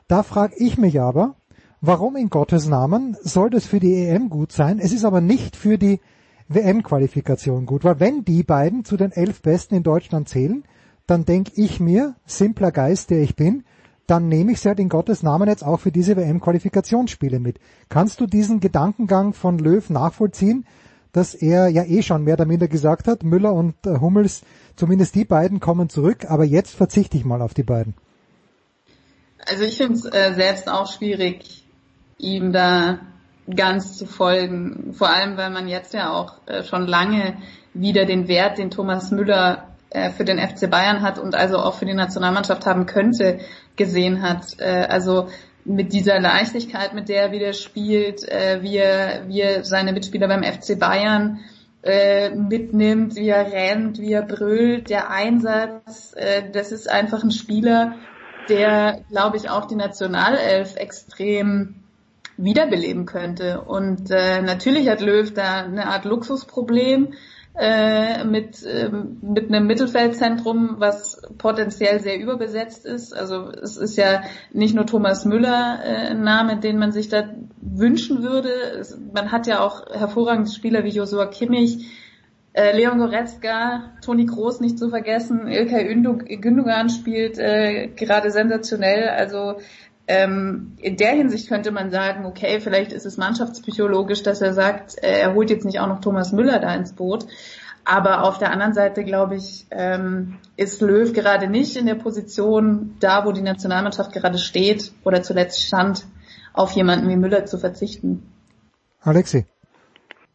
Da 0.09 0.23
frage 0.23 0.55
ich 0.57 0.79
mich 0.79 0.99
aber, 0.99 1.35
warum 1.81 2.15
in 2.15 2.31
Gottes 2.31 2.67
Namen 2.67 3.15
soll 3.21 3.51
das 3.51 3.67
für 3.67 3.79
die 3.79 3.93
EM 3.93 4.29
gut 4.29 4.51
sein? 4.51 4.79
Es 4.79 4.91
ist 4.91 5.05
aber 5.05 5.21
nicht 5.21 5.55
für 5.55 5.77
die 5.77 5.99
WM-Qualifikation 6.47 7.67
gut, 7.67 7.83
weil 7.83 7.99
wenn 7.99 8.25
die 8.25 8.41
beiden 8.41 8.83
zu 8.83 8.97
den 8.97 9.11
elf 9.11 9.43
Besten 9.43 9.75
in 9.75 9.83
Deutschland 9.83 10.27
zählen, 10.27 10.63
dann 11.05 11.25
denke 11.25 11.51
ich 11.57 11.79
mir, 11.79 12.15
simpler 12.25 12.71
Geist, 12.71 13.11
der 13.11 13.21
ich 13.21 13.35
bin, 13.35 13.65
dann 14.07 14.27
nehme 14.27 14.53
ich 14.53 14.61
sie 14.61 14.69
halt 14.69 14.79
in 14.79 14.89
Gottes 14.89 15.21
Namen 15.21 15.47
jetzt 15.47 15.63
auch 15.63 15.79
für 15.79 15.91
diese 15.91 16.17
WM-Qualifikationsspiele 16.17 17.39
mit. 17.39 17.59
Kannst 17.87 18.19
du 18.19 18.25
diesen 18.25 18.61
Gedankengang 18.61 19.33
von 19.33 19.59
Löw 19.59 19.87
nachvollziehen, 19.91 20.65
dass 21.11 21.35
er 21.35 21.67
ja 21.67 21.83
eh 21.83 22.01
schon 22.01 22.23
mehr 22.23 22.33
oder 22.33 22.45
minder 22.45 22.67
gesagt 22.67 23.07
hat, 23.07 23.21
Müller 23.21 23.53
und 23.53 23.75
äh, 23.85 23.99
Hummels, 23.99 24.41
zumindest 24.75 25.13
die 25.13 25.25
beiden 25.25 25.59
kommen 25.59 25.87
zurück, 25.87 26.25
aber 26.27 26.45
jetzt 26.45 26.73
verzichte 26.73 27.15
ich 27.15 27.25
mal 27.25 27.43
auf 27.43 27.53
die 27.53 27.61
beiden? 27.61 27.93
Also 29.47 29.63
ich 29.63 29.77
finde 29.77 29.93
es 29.93 30.05
äh, 30.05 30.33
selbst 30.33 30.69
auch 30.69 30.91
schwierig, 30.91 31.63
ihm 32.17 32.51
da 32.51 32.99
ganz 33.55 33.97
zu 33.97 34.05
folgen. 34.05 34.93
Vor 34.93 35.09
allem, 35.09 35.37
weil 35.37 35.49
man 35.49 35.67
jetzt 35.67 35.93
ja 35.93 36.11
auch 36.11 36.35
äh, 36.47 36.63
schon 36.63 36.87
lange 36.87 37.37
wieder 37.73 38.05
den 38.05 38.27
Wert, 38.27 38.57
den 38.57 38.71
Thomas 38.71 39.11
Müller 39.11 39.69
äh, 39.89 40.11
für 40.11 40.25
den 40.25 40.39
FC 40.39 40.69
Bayern 40.69 41.01
hat 41.01 41.19
und 41.19 41.35
also 41.35 41.57
auch 41.57 41.75
für 41.75 41.85
die 41.85 41.93
Nationalmannschaft 41.93 42.65
haben 42.65 42.85
könnte, 42.85 43.39
gesehen 43.75 44.21
hat. 44.21 44.59
Äh, 44.59 44.85
also 44.89 45.29
mit 45.65 45.93
dieser 45.93 46.19
Leichtigkeit, 46.19 46.93
mit 46.93 47.09
der 47.09 47.23
er 47.23 47.31
wieder 47.31 47.53
spielt, 47.53 48.27
äh, 48.27 48.59
wie, 48.61 48.77
er, 48.77 49.27
wie 49.27 49.41
er 49.41 49.63
seine 49.63 49.93
Mitspieler 49.93 50.27
beim 50.27 50.43
FC 50.43 50.77
Bayern 50.79 51.39
äh, 51.83 52.29
mitnimmt, 52.31 53.15
wie 53.15 53.29
er 53.29 53.51
rennt, 53.51 53.99
wie 53.99 54.13
er 54.13 54.23
brüllt, 54.23 54.89
der 54.89 55.09
Einsatz, 55.09 56.13
äh, 56.15 56.43
das 56.51 56.71
ist 56.71 56.89
einfach 56.89 57.23
ein 57.23 57.31
Spieler, 57.31 57.95
der, 58.49 59.01
glaube 59.09 59.37
ich, 59.37 59.49
auch 59.49 59.65
die 59.65 59.75
Nationalelf 59.75 60.75
extrem 60.75 61.75
wiederbeleben 62.37 63.05
könnte. 63.05 63.61
Und 63.61 64.09
äh, 64.11 64.41
natürlich 64.41 64.89
hat 64.89 65.01
Löw 65.01 65.31
da 65.33 65.63
eine 65.63 65.87
Art 65.87 66.05
Luxusproblem 66.05 67.13
äh, 67.55 68.23
mit, 68.23 68.63
äh, 68.63 68.89
mit 69.21 69.49
einem 69.49 69.67
Mittelfeldzentrum, 69.67 70.75
was 70.77 71.21
potenziell 71.37 71.99
sehr 71.99 72.17
überbesetzt 72.19 72.85
ist. 72.85 73.13
Also 73.13 73.49
es 73.49 73.75
ist 73.75 73.97
ja 73.97 74.21
nicht 74.53 74.75
nur 74.75 74.85
Thomas 74.85 75.25
Müller 75.25 75.79
äh, 75.83 76.11
ein 76.11 76.21
Name, 76.21 76.59
den 76.59 76.79
man 76.79 76.91
sich 76.91 77.09
da 77.09 77.29
wünschen 77.61 78.23
würde. 78.23 78.49
Es, 78.79 78.97
man 79.13 79.31
hat 79.31 79.45
ja 79.47 79.59
auch 79.59 79.87
hervorragende 79.91 80.49
Spieler 80.49 80.83
wie 80.85 80.89
Josua 80.89 81.25
Kimmich, 81.25 81.89
äh, 82.53 82.75
Leon 82.75 82.97
Goretzka, 82.97 83.91
Toni 84.03 84.25
Groß 84.25 84.59
nicht 84.59 84.79
zu 84.79 84.89
vergessen, 84.89 85.47
Ilkay 85.47 85.85
Gündogan 86.37 86.89
spielt 86.89 87.37
äh, 87.37 87.87
gerade 87.87 88.31
sensationell. 88.31 89.09
Also 89.09 89.57
ähm, 90.07 90.73
in 90.81 90.97
der 90.97 91.11
Hinsicht 91.11 91.47
könnte 91.47 91.71
man 91.71 91.91
sagen, 91.91 92.25
okay, 92.25 92.59
vielleicht 92.59 92.91
ist 92.91 93.05
es 93.05 93.17
mannschaftspsychologisch, 93.17 94.23
dass 94.23 94.41
er 94.41 94.53
sagt, 94.53 94.95
äh, 95.03 95.19
er 95.19 95.35
holt 95.35 95.51
jetzt 95.51 95.65
nicht 95.65 95.79
auch 95.79 95.87
noch 95.87 96.01
Thomas 96.01 96.31
Müller 96.31 96.59
da 96.59 96.73
ins 96.73 96.93
Boot. 96.93 97.27
Aber 97.85 98.23
auf 98.23 98.39
der 98.39 98.51
anderen 98.51 98.73
Seite, 98.73 99.03
glaube 99.03 99.35
ich, 99.35 99.67
ähm, 99.71 100.37
ist 100.57 100.81
Löw 100.81 101.13
gerade 101.13 101.47
nicht 101.47 101.75
in 101.77 101.85
der 101.85 101.95
Position, 101.95 102.95
da 102.99 103.25
wo 103.25 103.31
die 103.31 103.41
Nationalmannschaft 103.41 104.11
gerade 104.11 104.37
steht 104.37 104.91
oder 105.03 105.21
zuletzt 105.21 105.61
stand, 105.61 106.05
auf 106.53 106.71
jemanden 106.71 107.07
wie 107.07 107.15
Müller 107.15 107.45
zu 107.45 107.57
verzichten. 107.57 108.23
Alexi, 109.01 109.45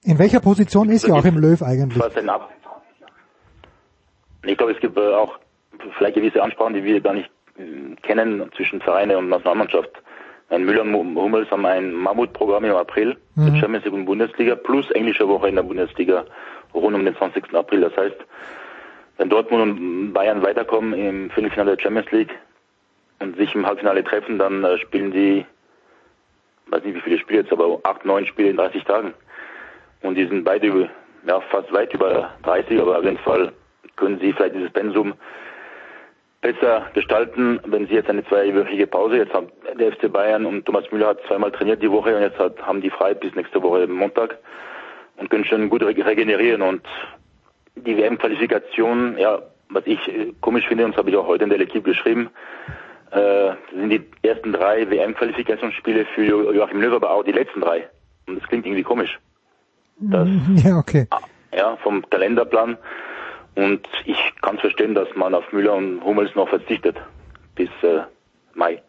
in 0.04 0.18
welcher 0.18 0.40
Position 0.40 0.90
ist 0.90 1.06
Joachim 1.06 1.38
Löw 1.38 1.62
eigentlich? 1.62 2.02
Ich 4.46 4.58
glaube, 4.58 4.72
es 4.72 4.80
gibt 4.80 4.96
äh, 4.98 5.14
auch 5.14 5.38
vielleicht 5.96 6.14
gewisse 6.14 6.42
Ansprachen, 6.42 6.74
die 6.74 6.84
wir 6.84 7.00
gar 7.00 7.14
nicht 7.14 7.30
kennen 8.02 8.50
zwischen 8.56 8.80
Vereine 8.80 9.18
und 9.18 9.28
Nationalmannschaft. 9.28 9.90
Ein 10.50 10.64
Müller 10.64 10.82
und 10.82 11.16
Hummels 11.16 11.50
haben 11.50 11.64
ein 11.64 11.92
Mammutprogramm 11.92 12.64
im 12.64 12.74
April, 12.74 13.16
mhm. 13.34 13.56
Champions 13.56 13.84
League 13.84 13.94
und 13.94 14.04
Bundesliga, 14.04 14.54
plus 14.56 14.90
englische 14.90 15.26
Woche 15.26 15.48
in 15.48 15.56
der 15.56 15.62
Bundesliga 15.62 16.24
rund 16.74 16.94
um 16.94 17.04
den 17.04 17.16
20. 17.16 17.54
April. 17.54 17.80
Das 17.80 17.96
heißt, 17.96 18.16
wenn 19.16 19.30
Dortmund 19.30 19.62
und 19.62 20.12
Bayern 20.12 20.42
weiterkommen 20.42 20.92
im 20.92 21.30
Viertelfinale 21.30 21.76
der 21.76 21.82
Champions 21.82 22.10
League 22.10 22.34
und 23.20 23.36
sich 23.36 23.54
im 23.54 23.66
Halbfinale 23.66 24.04
treffen, 24.04 24.38
dann 24.38 24.64
äh, 24.64 24.78
spielen 24.78 25.12
sie, 25.12 25.46
weiß 26.66 26.84
nicht 26.84 26.96
wie 26.96 27.00
viele 27.00 27.18
Spiele 27.18 27.40
jetzt, 27.40 27.52
aber 27.52 27.78
acht, 27.84 28.04
neun 28.04 28.26
Spiele 28.26 28.50
in 28.50 28.56
30 28.56 28.84
Tagen. 28.84 29.14
Und 30.04 30.16
die 30.16 30.26
sind 30.26 30.44
beide 30.44 30.90
ja, 31.26 31.40
fast 31.50 31.72
weit 31.72 31.92
über 31.94 32.30
30, 32.42 32.80
aber 32.80 32.98
auf 32.98 33.04
jeden 33.04 33.18
Fall 33.18 33.52
können 33.96 34.18
sie 34.20 34.32
vielleicht 34.32 34.54
dieses 34.54 34.70
Pensum 34.70 35.14
besser 36.42 36.90
gestalten, 36.92 37.58
wenn 37.64 37.86
sie 37.86 37.94
jetzt 37.94 38.10
eine 38.10 38.22
zweiwöchige 38.26 38.86
Pause, 38.86 39.16
jetzt 39.16 39.32
haben 39.32 39.48
der 39.78 39.92
FC 39.92 40.12
Bayern 40.12 40.44
und 40.44 40.66
Thomas 40.66 40.84
Müller 40.92 41.08
hat 41.08 41.20
zweimal 41.26 41.50
trainiert 41.50 41.82
die 41.82 41.90
Woche 41.90 42.14
und 42.14 42.20
jetzt 42.20 42.38
hat, 42.38 42.60
haben 42.60 42.82
die 42.82 42.90
frei 42.90 43.14
bis 43.14 43.34
nächste 43.34 43.62
Woche 43.62 43.86
Montag 43.86 44.36
und 45.16 45.30
können 45.30 45.46
schon 45.46 45.70
gut 45.70 45.82
regenerieren 45.82 46.60
und 46.60 46.82
die 47.76 47.96
WM-Qualifikation, 47.96 49.16
ja, 49.16 49.40
was 49.70 49.86
ich 49.86 50.06
äh, 50.08 50.32
komisch 50.42 50.68
finde, 50.68 50.84
und 50.84 50.92
das 50.92 50.98
habe 50.98 51.08
ich 51.08 51.16
auch 51.16 51.26
heute 51.26 51.44
in 51.44 51.50
der 51.50 51.60
Equipe 51.60 51.88
geschrieben, 51.88 52.28
äh, 53.10 53.52
sind 53.72 53.88
die 53.88 54.04
ersten 54.22 54.52
drei 54.52 54.90
WM-Qualifikationsspiele 54.90 56.04
für 56.14 56.52
Joachim 56.52 56.82
Löw, 56.82 56.92
aber 56.92 57.10
auch 57.10 57.24
die 57.24 57.32
letzten 57.32 57.62
drei. 57.62 57.88
Und 58.26 58.38
das 58.38 58.48
klingt 58.48 58.66
irgendwie 58.66 58.82
komisch. 58.82 59.18
Das, 59.98 60.28
ja, 60.64 60.76
okay. 60.78 61.06
Ja, 61.52 61.76
vom 61.76 62.08
Kalenderplan 62.10 62.78
und 63.54 63.86
ich 64.04 64.16
kann 64.42 64.58
verstehen, 64.58 64.94
dass 64.94 65.08
man 65.14 65.34
auf 65.34 65.52
Müller 65.52 65.74
und 65.74 66.02
Hummels 66.02 66.34
noch 66.34 66.48
verzichtet 66.48 66.96
bis 67.54 67.68
äh, 67.82 68.00
Mai. 68.54 68.82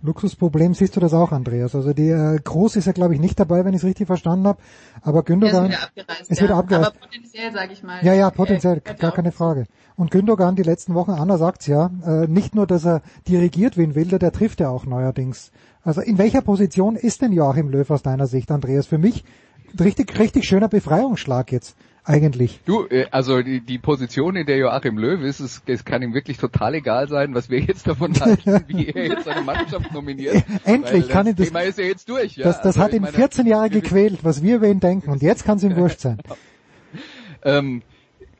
Luxusproblem 0.00 0.74
siehst 0.74 0.94
du 0.94 1.00
das 1.00 1.12
auch, 1.12 1.32
Andreas. 1.32 1.74
Also 1.74 1.92
die 1.92 2.10
äh, 2.10 2.38
Groß 2.38 2.76
ist 2.76 2.86
ja 2.86 2.92
glaube 2.92 3.14
ich 3.14 3.20
nicht 3.20 3.40
dabei, 3.40 3.64
wenn 3.64 3.72
ich 3.72 3.78
es 3.78 3.84
richtig 3.84 4.06
verstanden 4.06 4.46
habe. 4.46 4.60
Aber 5.02 5.24
Gündogan 5.24 5.70
ist 5.70 5.72
wieder 5.72 5.82
abgereist. 5.82 6.30
Ist 6.30 6.42
wieder 6.42 6.50
ja. 6.50 6.58
abgereist. 6.58 6.88
Aber 6.88 6.98
potenziell, 6.98 7.52
sage 7.52 7.72
ich 7.72 7.82
mal. 7.82 8.04
Ja, 8.04 8.12
ja, 8.14 8.30
potenziell, 8.30 8.80
gar 8.80 9.12
keine 9.12 9.32
Frage. 9.32 9.64
Und 9.96 10.12
Gündogan 10.12 10.54
die 10.54 10.62
letzten 10.62 10.94
Wochen, 10.94 11.10
Anna 11.10 11.36
sagt's 11.36 11.66
ja, 11.66 11.90
äh, 12.06 12.28
nicht 12.28 12.54
nur, 12.54 12.68
dass 12.68 12.84
er 12.84 13.02
dirigiert 13.26 13.76
wen 13.76 13.96
will, 13.96 14.06
der 14.06 14.30
trifft 14.30 14.60
ja 14.60 14.68
auch 14.68 14.86
neuerdings. 14.86 15.50
Also 15.82 16.00
in 16.00 16.18
welcher 16.18 16.42
Position 16.42 16.94
ist 16.94 17.22
denn 17.22 17.32
Joachim 17.32 17.68
Löw 17.68 17.90
aus 17.90 18.02
deiner 18.02 18.26
Sicht, 18.26 18.52
Andreas? 18.52 18.86
Für 18.86 18.98
mich 18.98 19.24
richtig, 19.78 20.18
richtig 20.18 20.46
schöner 20.46 20.68
Befreiungsschlag 20.68 21.52
jetzt 21.52 21.76
eigentlich. 22.08 22.60
Du, 22.64 22.86
äh, 22.86 23.06
also 23.10 23.42
die, 23.42 23.60
die 23.60 23.78
Position, 23.78 24.36
in 24.36 24.46
der 24.46 24.56
Joachim 24.56 24.96
Löw 24.96 25.20
ist, 25.22 25.40
es, 25.40 25.62
es 25.66 25.84
kann 25.84 26.02
ihm 26.02 26.14
wirklich 26.14 26.38
total 26.38 26.74
egal 26.74 27.08
sein, 27.08 27.34
was 27.34 27.50
wir 27.50 27.60
jetzt 27.60 27.86
davon 27.86 28.14
halten, 28.20 28.64
wie 28.68 28.88
er 28.88 29.08
jetzt 29.08 29.24
seine 29.24 29.42
Mannschaft 29.42 29.92
nominiert. 29.92 30.42
Endlich 30.64 31.08
kann 31.08 31.26
das 31.26 31.32
ihn 31.32 31.36
das. 31.36 31.46
Thema 31.48 31.60
ist 31.60 31.78
ja 31.78 31.84
jetzt 31.84 32.08
durch. 32.08 32.36
Ja? 32.36 32.44
Das, 32.44 32.56
das 32.58 32.78
also, 32.78 32.80
hat 32.80 32.92
ihn 32.94 33.06
14 33.06 33.46
Jahre 33.46 33.70
gequält, 33.70 34.20
was 34.22 34.42
wir 34.42 34.56
über 34.56 34.68
ihn 34.68 34.80
denken, 34.80 35.10
und 35.10 35.22
jetzt 35.22 35.44
kann 35.44 35.58
es 35.58 35.64
ihm 35.64 35.76
wurscht 35.76 36.00
sein. 36.00 36.18
ähm, 37.44 37.82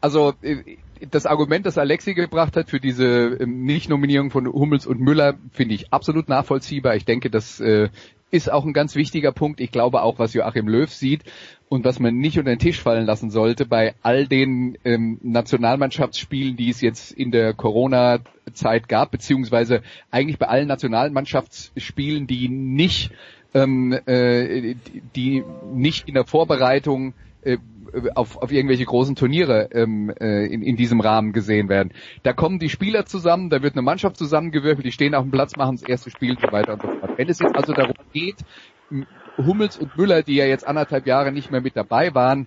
also 0.00 0.32
äh, 0.42 0.76
das 1.10 1.26
Argument, 1.26 1.66
das 1.66 1.78
Alexi 1.78 2.14
gebracht 2.14 2.56
hat 2.56 2.70
für 2.70 2.80
diese 2.80 3.04
ähm, 3.04 3.64
Nicht-Nominierung 3.64 4.30
von 4.30 4.46
Hummels 4.46 4.86
und 4.86 5.00
Müller, 5.00 5.34
finde 5.52 5.74
ich 5.74 5.92
absolut 5.92 6.28
nachvollziehbar. 6.28 6.96
Ich 6.96 7.04
denke, 7.04 7.30
das 7.30 7.60
äh, 7.60 7.88
ist 8.30 8.50
auch 8.50 8.64
ein 8.64 8.72
ganz 8.72 8.94
wichtiger 8.94 9.32
Punkt. 9.32 9.60
Ich 9.60 9.70
glaube 9.70 10.02
auch, 10.02 10.18
was 10.18 10.34
Joachim 10.34 10.68
Löw 10.68 10.92
sieht 10.92 11.22
und 11.68 11.84
was 11.84 11.98
man 11.98 12.16
nicht 12.16 12.38
unter 12.38 12.50
den 12.50 12.58
Tisch 12.58 12.80
fallen 12.80 13.06
lassen 13.06 13.30
sollte 13.30 13.66
bei 13.66 13.94
all 14.02 14.26
den 14.26 14.76
ähm, 14.84 15.18
Nationalmannschaftsspielen, 15.22 16.56
die 16.56 16.70
es 16.70 16.80
jetzt 16.80 17.12
in 17.12 17.30
der 17.30 17.54
Corona-Zeit 17.54 18.88
gab, 18.88 19.10
beziehungsweise 19.10 19.82
eigentlich 20.10 20.38
bei 20.38 20.46
allen 20.46 20.68
Nationalmannschaftsspielen, 20.68 22.26
die 22.26 22.48
nicht 22.48 23.10
ähm, 23.54 23.92
äh, 24.06 24.74
die 25.16 25.42
nicht 25.72 26.08
in 26.08 26.14
der 26.14 26.24
Vorbereitung 26.24 27.14
äh, 27.42 27.56
auf, 28.14 28.36
auf 28.36 28.52
irgendwelche 28.52 28.84
großen 28.84 29.16
Turniere 29.16 29.68
ähm, 29.72 30.10
äh, 30.20 30.46
in, 30.46 30.62
in 30.62 30.76
diesem 30.76 31.00
Rahmen 31.00 31.32
gesehen 31.32 31.68
werden. 31.68 31.92
Da 32.22 32.32
kommen 32.32 32.58
die 32.58 32.68
Spieler 32.68 33.06
zusammen, 33.06 33.50
da 33.50 33.62
wird 33.62 33.74
eine 33.74 33.82
Mannschaft 33.82 34.16
zusammengewürfelt, 34.16 34.86
die 34.86 34.92
stehen 34.92 35.14
auf 35.14 35.24
dem 35.24 35.30
Platz, 35.30 35.56
machen 35.56 35.76
das 35.80 35.88
erste 35.88 36.10
Spiel 36.10 36.32
und 36.32 36.40
so 36.40 36.52
weiter 36.52 36.74
und 36.74 36.82
so 36.82 36.88
fort. 36.88 37.12
Wenn 37.16 37.28
es 37.28 37.38
jetzt 37.38 37.56
also 37.56 37.72
darum 37.72 37.94
geht, 38.12 38.36
Hummels 39.36 39.76
und 39.76 39.96
Müller, 39.96 40.22
die 40.22 40.36
ja 40.36 40.46
jetzt 40.46 40.66
anderthalb 40.66 41.06
Jahre 41.06 41.32
nicht 41.32 41.50
mehr 41.50 41.60
mit 41.60 41.76
dabei 41.76 42.14
waren, 42.14 42.46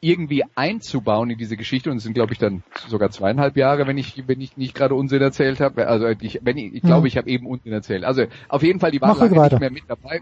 irgendwie 0.00 0.44
einzubauen 0.54 1.30
in 1.30 1.38
diese 1.38 1.56
Geschichte 1.56 1.90
und 1.90 1.96
es 1.96 2.02
sind 2.02 2.12
glaube 2.12 2.34
ich 2.34 2.38
dann 2.38 2.62
sogar 2.88 3.10
zweieinhalb 3.10 3.56
Jahre, 3.56 3.86
wenn 3.86 3.96
ich 3.96 4.24
wenn 4.26 4.40
ich 4.40 4.56
nicht 4.58 4.74
gerade 4.74 4.94
Unsinn 4.94 5.22
erzählt 5.22 5.60
habe. 5.60 5.86
Also 5.88 6.08
ich, 6.08 6.40
wenn 6.42 6.58
ich, 6.58 6.74
ich 6.74 6.82
glaube, 6.82 7.00
mhm. 7.00 7.06
ich 7.06 7.16
habe 7.16 7.30
eben 7.30 7.46
Unsinn 7.46 7.72
erzählt. 7.72 8.04
Also 8.04 8.24
auf 8.48 8.62
jeden 8.62 8.80
Fall, 8.80 8.90
die 8.90 9.00
waren 9.00 9.18
nicht 9.18 9.60
mehr 9.60 9.70
mit 9.70 9.84
dabei. 9.88 10.20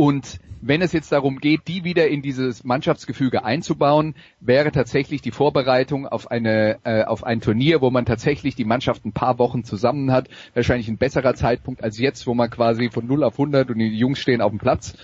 Und 0.00 0.38
wenn 0.60 0.80
es 0.80 0.92
jetzt 0.92 1.10
darum 1.10 1.40
geht, 1.40 1.66
die 1.66 1.82
wieder 1.82 2.06
in 2.06 2.22
dieses 2.22 2.62
Mannschaftsgefüge 2.62 3.44
einzubauen, 3.44 4.14
wäre 4.38 4.70
tatsächlich 4.70 5.22
die 5.22 5.32
Vorbereitung 5.32 6.06
auf 6.06 6.30
eine 6.30 6.78
äh, 6.84 7.02
auf 7.02 7.24
ein 7.24 7.40
Turnier, 7.40 7.80
wo 7.80 7.90
man 7.90 8.06
tatsächlich 8.06 8.54
die 8.54 8.64
Mannschaft 8.64 9.04
ein 9.04 9.12
paar 9.12 9.40
Wochen 9.40 9.64
zusammen 9.64 10.12
hat, 10.12 10.28
wahrscheinlich 10.54 10.86
ein 10.86 10.98
besserer 10.98 11.34
Zeitpunkt 11.34 11.82
als 11.82 11.98
jetzt, 11.98 12.28
wo 12.28 12.34
man 12.34 12.48
quasi 12.48 12.90
von 12.90 13.08
0 13.08 13.24
auf 13.24 13.34
100 13.34 13.70
und 13.70 13.78
die 13.80 13.88
Jungs 13.88 14.20
stehen 14.20 14.40
auf 14.40 14.52
dem 14.52 14.60
Platz. 14.60 14.94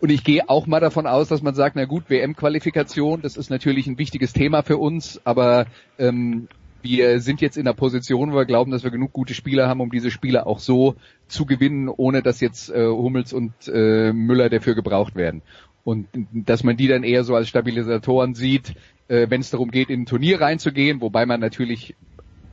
Und 0.00 0.08
ich 0.08 0.24
gehe 0.24 0.48
auch 0.48 0.66
mal 0.66 0.80
davon 0.80 1.06
aus, 1.06 1.28
dass 1.28 1.42
man 1.42 1.54
sagt, 1.54 1.76
na 1.76 1.84
gut, 1.84 2.08
WM-Qualifikation, 2.08 3.20
das 3.20 3.36
ist 3.36 3.50
natürlich 3.50 3.86
ein 3.88 3.98
wichtiges 3.98 4.32
Thema 4.32 4.62
für 4.62 4.78
uns, 4.78 5.20
aber 5.24 5.66
ähm, 5.98 6.48
wir 6.82 7.20
sind 7.20 7.40
jetzt 7.40 7.56
in 7.56 7.64
der 7.64 7.72
Position, 7.72 8.32
wo 8.32 8.36
wir 8.36 8.44
glauben, 8.44 8.70
dass 8.70 8.84
wir 8.84 8.90
genug 8.90 9.12
gute 9.12 9.34
Spieler 9.34 9.68
haben, 9.68 9.80
um 9.80 9.90
diese 9.90 10.10
Spiele 10.10 10.46
auch 10.46 10.58
so 10.58 10.96
zu 11.28 11.46
gewinnen, 11.46 11.88
ohne 11.88 12.22
dass 12.22 12.40
jetzt 12.40 12.70
äh, 12.70 12.86
Hummels 12.86 13.32
und 13.32 13.52
äh, 13.68 14.12
Müller 14.12 14.48
dafür 14.48 14.74
gebraucht 14.74 15.14
werden. 15.14 15.42
Und 15.84 16.08
dass 16.32 16.62
man 16.64 16.76
die 16.76 16.88
dann 16.88 17.04
eher 17.04 17.24
so 17.24 17.34
als 17.34 17.48
Stabilisatoren 17.48 18.34
sieht, 18.34 18.74
äh, 19.08 19.26
wenn 19.28 19.40
es 19.40 19.50
darum 19.50 19.70
geht, 19.70 19.90
in 19.90 20.02
ein 20.02 20.06
Turnier 20.06 20.40
reinzugehen, 20.40 21.00
wobei 21.00 21.26
man 21.26 21.40
natürlich 21.40 21.94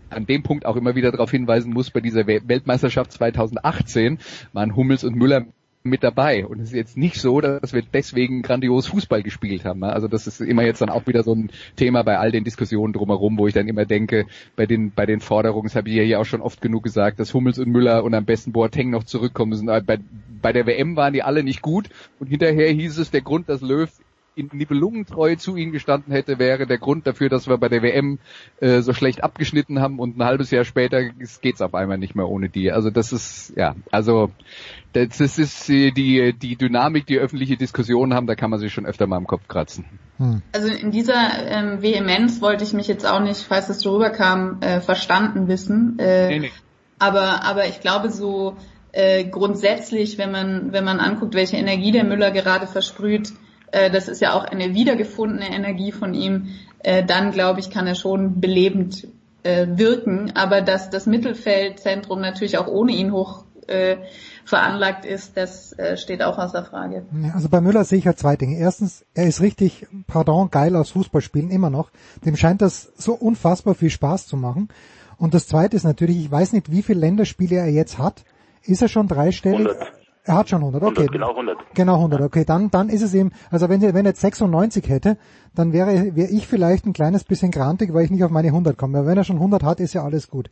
an 0.10 0.26
dem 0.26 0.44
Punkt 0.44 0.66
auch 0.66 0.76
immer 0.76 0.96
wieder 0.96 1.12
darauf 1.12 1.32
hinweisen 1.32 1.74
muss, 1.74 1.92
bei 1.92 2.00
dieser 2.00 2.28
Weltmeisterschaft 2.28 3.12
2018 3.12 4.20
waren 4.54 4.76
Hummels 4.76 5.04
und 5.04 5.16
Müller 5.16 5.46
mit 5.90 6.04
dabei. 6.04 6.46
Und 6.46 6.60
es 6.60 6.70
ist 6.70 6.76
jetzt 6.76 6.98
nicht 6.98 7.20
so, 7.20 7.42
dass 7.42 7.74
wir 7.74 7.82
deswegen 7.82 8.42
grandios 8.42 8.88
Fußball 8.88 9.24
gespielt 9.24 9.66
haben. 9.66 9.82
Ne? 9.82 9.92
Also 9.92 10.08
das 10.08 10.28
ist 10.28 10.42
immer 10.42 10.64
jetzt 10.64 10.82
dann 10.82 10.90
auch 10.90 11.08
wieder 11.08 11.24
so 11.24 11.34
ein 11.34 11.50
Thema 11.76 12.04
bei 12.04 12.18
all 12.18 12.32
den 12.32 12.44
Diskussionen 12.44 12.94
drumherum, 12.94 13.38
wo 13.38 13.48
ich 13.48 13.54
dann 13.54 13.68
immer 13.68 13.86
denke, 13.86 14.26
bei 14.56 14.66
den, 14.66 14.92
bei 14.92 15.06
den 15.06 15.20
Forderungen, 15.20 15.68
das 15.68 15.76
habe 15.76 15.90
ich 15.90 15.96
ja 15.96 16.04
hier 16.04 16.20
auch 16.20 16.26
schon 16.26 16.42
oft 16.42 16.62
genug 16.62 16.84
gesagt, 16.84 17.20
dass 17.20 17.34
Hummels 17.34 17.60
und 17.60 17.70
Müller 17.70 18.04
und 18.04 18.14
am 18.14 18.26
besten 18.26 18.52
Boateng 18.52 18.90
noch 18.90 19.04
zurückkommen 19.04 19.50
müssen. 19.50 19.68
Bei, 19.68 20.00
bei 20.42 20.54
der 20.54 20.66
WM 20.66 20.96
waren 20.96 21.14
die 21.14 21.24
alle 21.24 21.44
nicht 21.44 21.62
gut 21.62 21.90
und 22.20 22.28
hinterher 22.28 22.72
hieß 22.72 22.98
es, 22.98 23.12
der 23.12 23.22
Grund, 23.22 23.50
dass 23.50 23.62
Löw 23.62 23.90
in 24.38 24.50
Nibelungentreu 24.54 25.36
zu 25.36 25.56
ihnen 25.56 25.72
gestanden 25.72 26.14
hätte, 26.14 26.38
wäre 26.38 26.68
der 26.68 26.78
Grund 26.78 27.08
dafür, 27.08 27.28
dass 27.28 27.48
wir 27.48 27.58
bei 27.58 27.70
der 27.70 27.82
WM 27.82 28.20
äh, 28.60 28.82
so 28.82 28.94
schlecht 28.94 29.24
abgeschnitten 29.24 29.82
haben 29.82 30.00
und 30.00 30.18
ein 30.18 30.24
halbes 30.24 30.52
Jahr 30.52 30.64
später 30.64 31.04
geht's 31.42 31.62
auf 31.62 31.74
einmal 31.74 31.98
nicht 31.98 32.16
mehr 32.16 32.28
ohne 32.28 32.48
die. 32.48 32.72
Also 32.72 32.92
das 32.92 33.12
ist 33.12 33.54
ja, 33.56 33.76
also 33.92 34.30
das 34.94 35.20
ist 35.20 35.68
die 35.68 36.34
die 36.34 36.56
Dynamik, 36.56 37.08
die 37.08 37.18
öffentliche 37.18 37.58
Diskussionen 37.58 38.14
haben, 38.14 38.28
da 38.28 38.36
kann 38.36 38.52
man 38.52 38.60
sich 38.60 38.72
schon 38.72 38.86
öfter 38.86 39.08
mal 39.08 39.18
im 39.18 39.28
Kopf 39.28 39.48
kratzen. 39.48 39.86
Hm. 40.18 40.42
Also 40.52 40.68
in 40.68 40.92
dieser 40.92 41.16
ähm, 41.48 41.82
Vehemenz 41.82 42.42
wollte 42.42 42.64
ich 42.64 42.74
mich 42.74 42.88
jetzt 42.88 43.06
auch 43.06 43.22
nicht, 43.22 43.42
falls 43.42 43.70
es 43.70 43.80
so 43.80 43.96
rüberkam, 43.96 44.60
äh, 44.62 44.82
verstanden 44.82 45.48
wissen. 45.48 45.98
Äh, 46.00 46.28
nee, 46.30 46.40
nee. 46.40 46.52
Aber 47.00 47.44
aber 47.44 47.68
ich 47.68 47.82
glaube 47.82 48.12
so 48.12 48.56
äh, 48.92 49.26
grundsätzlich, 49.26 50.18
wenn 50.18 50.32
man 50.32 50.74
wenn 50.74 50.84
man 50.84 51.00
anguckt, 51.00 51.34
welche 51.34 51.58
Energie 51.58 51.92
der 51.92 52.04
Müller 52.04 52.32
gerade 52.32 52.68
versprüht, 52.68 53.34
äh, 53.72 53.90
das 53.92 54.08
ist 54.08 54.22
ja 54.22 54.34
auch 54.34 54.44
eine 54.44 54.74
wiedergefundene 54.74 55.50
Energie 55.50 55.92
von 55.92 56.14
ihm, 56.14 56.50
äh, 56.80 57.04
dann 57.04 57.32
glaube 57.32 57.60
ich, 57.60 57.70
kann 57.70 57.88
er 57.88 57.96
schon 57.96 58.40
belebend 58.40 59.08
äh, 59.44 59.68
wirken. 59.70 60.32
Aber 60.36 60.62
dass 60.62 60.90
das 60.90 61.06
Mittelfeldzentrum 61.06 62.22
natürlich 62.22 62.58
auch 62.58 62.68
ohne 62.68 62.94
ihn 62.94 63.12
hoch 63.12 63.44
äh, 63.68 63.98
veranlagt 64.46 65.06
ist, 65.06 65.36
das 65.36 65.78
äh, 65.78 65.98
steht 65.98 66.24
auch 66.24 66.38
außer 66.38 66.64
Frage. 66.64 67.06
Also 67.34 67.50
bei 67.50 67.60
Müller 67.60 67.84
sehe 67.84 68.00
ich 68.00 68.08
halt 68.08 68.18
zwei 68.18 68.38
Dinge. 68.38 68.58
Erstens, 68.58 69.06
er 69.14 69.28
ist 69.28 69.42
richtig, 69.42 69.88
pardon, 70.08 70.50
geil 70.50 70.76
aus 70.76 70.92
Fußballspielen, 70.92 71.52
immer 71.52 71.70
noch. 71.70 71.92
Dem 72.26 72.38
scheint 72.38 72.62
das 72.62 72.94
so 72.96 73.14
unfassbar 73.14 73.76
viel 73.76 73.90
Spaß 73.90 74.28
zu 74.28 74.38
machen. 74.38 74.70
Und 75.18 75.34
das 75.34 75.48
zweite 75.48 75.76
ist 75.76 75.84
natürlich, 75.84 76.18
ich 76.18 76.32
weiß 76.32 76.54
nicht, 76.54 76.72
wie 76.72 76.84
viele 76.84 77.00
Länderspiele 77.02 77.58
er 77.58 77.70
jetzt 77.70 77.98
hat. 77.98 78.24
Ist 78.64 78.82
er 78.82 78.88
schon 78.88 79.08
dreistellig? 79.08 79.68
100. 79.68 79.97
Er 80.28 80.36
hat 80.36 80.50
schon 80.50 80.60
100, 80.60 80.84
okay. 80.84 81.08
100, 81.08 81.12
genau 81.14 81.30
100. 81.30 81.58
Genau 81.74 81.96
100, 81.96 82.22
okay. 82.22 82.44
Dann, 82.44 82.70
dann 82.70 82.90
ist 82.90 83.02
es 83.02 83.14
eben, 83.14 83.32
also 83.50 83.70
wenn, 83.70 83.82
wenn 83.82 84.06
er 84.06 84.12
jetzt 84.12 84.20
96 84.20 84.90
hätte, 84.90 85.18
dann 85.56 85.72
wäre, 85.72 86.18
wäre 86.18 86.30
ich 86.30 86.48
vielleicht 86.48 86.86
ein 86.86 86.92
kleines 86.92 87.24
bisschen 87.24 87.50
grantig, 87.50 87.94
weil 87.94 88.04
ich 88.04 88.12
nicht 88.12 88.26
auf 88.26 88.30
meine 88.30 88.50
100 88.50 88.78
komme. 88.78 88.98
Aber 88.98 89.08
wenn 89.08 89.18
er 89.18 89.24
schon 89.24 89.38
100 89.38 89.64
hat, 89.64 89.80
ist 89.80 89.94
ja 89.94 90.04
alles 90.04 90.30
gut. 90.30 90.50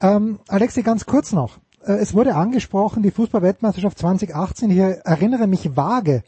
Ähm, 0.00 0.40
Alexi, 0.48 0.82
ganz 0.82 1.06
kurz 1.06 1.32
noch. 1.32 1.58
Äh, 1.84 1.92
es 1.92 2.12
wurde 2.12 2.34
angesprochen, 2.34 3.04
die 3.04 3.12
Fußballweltmeisterschaft 3.12 4.00
2018. 4.00 4.70
Ich 4.72 4.78
erinnere 4.78 5.46
mich 5.46 5.76
vage, 5.76 6.24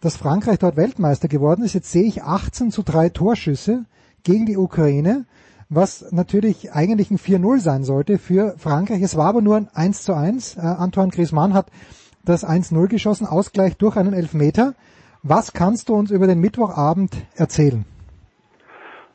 dass 0.00 0.16
Frankreich 0.16 0.60
dort 0.60 0.76
Weltmeister 0.76 1.26
geworden 1.26 1.64
ist. 1.64 1.74
Jetzt 1.74 1.90
sehe 1.90 2.04
ich 2.04 2.22
18 2.22 2.70
zu 2.70 2.84
3 2.84 3.08
Torschüsse 3.08 3.86
gegen 4.22 4.46
die 4.46 4.56
Ukraine 4.56 5.26
was 5.68 6.12
natürlich 6.12 6.72
eigentlich 6.72 7.10
ein 7.10 7.18
4-0 7.18 7.58
sein 7.58 7.84
sollte 7.84 8.18
für 8.18 8.54
Frankreich. 8.58 9.02
Es 9.02 9.16
war 9.16 9.26
aber 9.26 9.42
nur 9.42 9.56
ein 9.56 9.68
1 9.74 10.02
zu 10.02 10.14
1. 10.14 10.56
Äh, 10.56 10.60
Antoine 10.60 11.10
Griezmann 11.10 11.54
hat 11.54 11.66
das 12.24 12.46
1-0 12.46 12.88
geschossen, 12.88 13.26
Ausgleich 13.26 13.76
durch 13.76 13.96
einen 13.96 14.14
Elfmeter. 14.14 14.74
Was 15.22 15.52
kannst 15.52 15.88
du 15.88 15.94
uns 15.94 16.10
über 16.10 16.26
den 16.26 16.40
Mittwochabend 16.40 17.12
erzählen? 17.36 17.84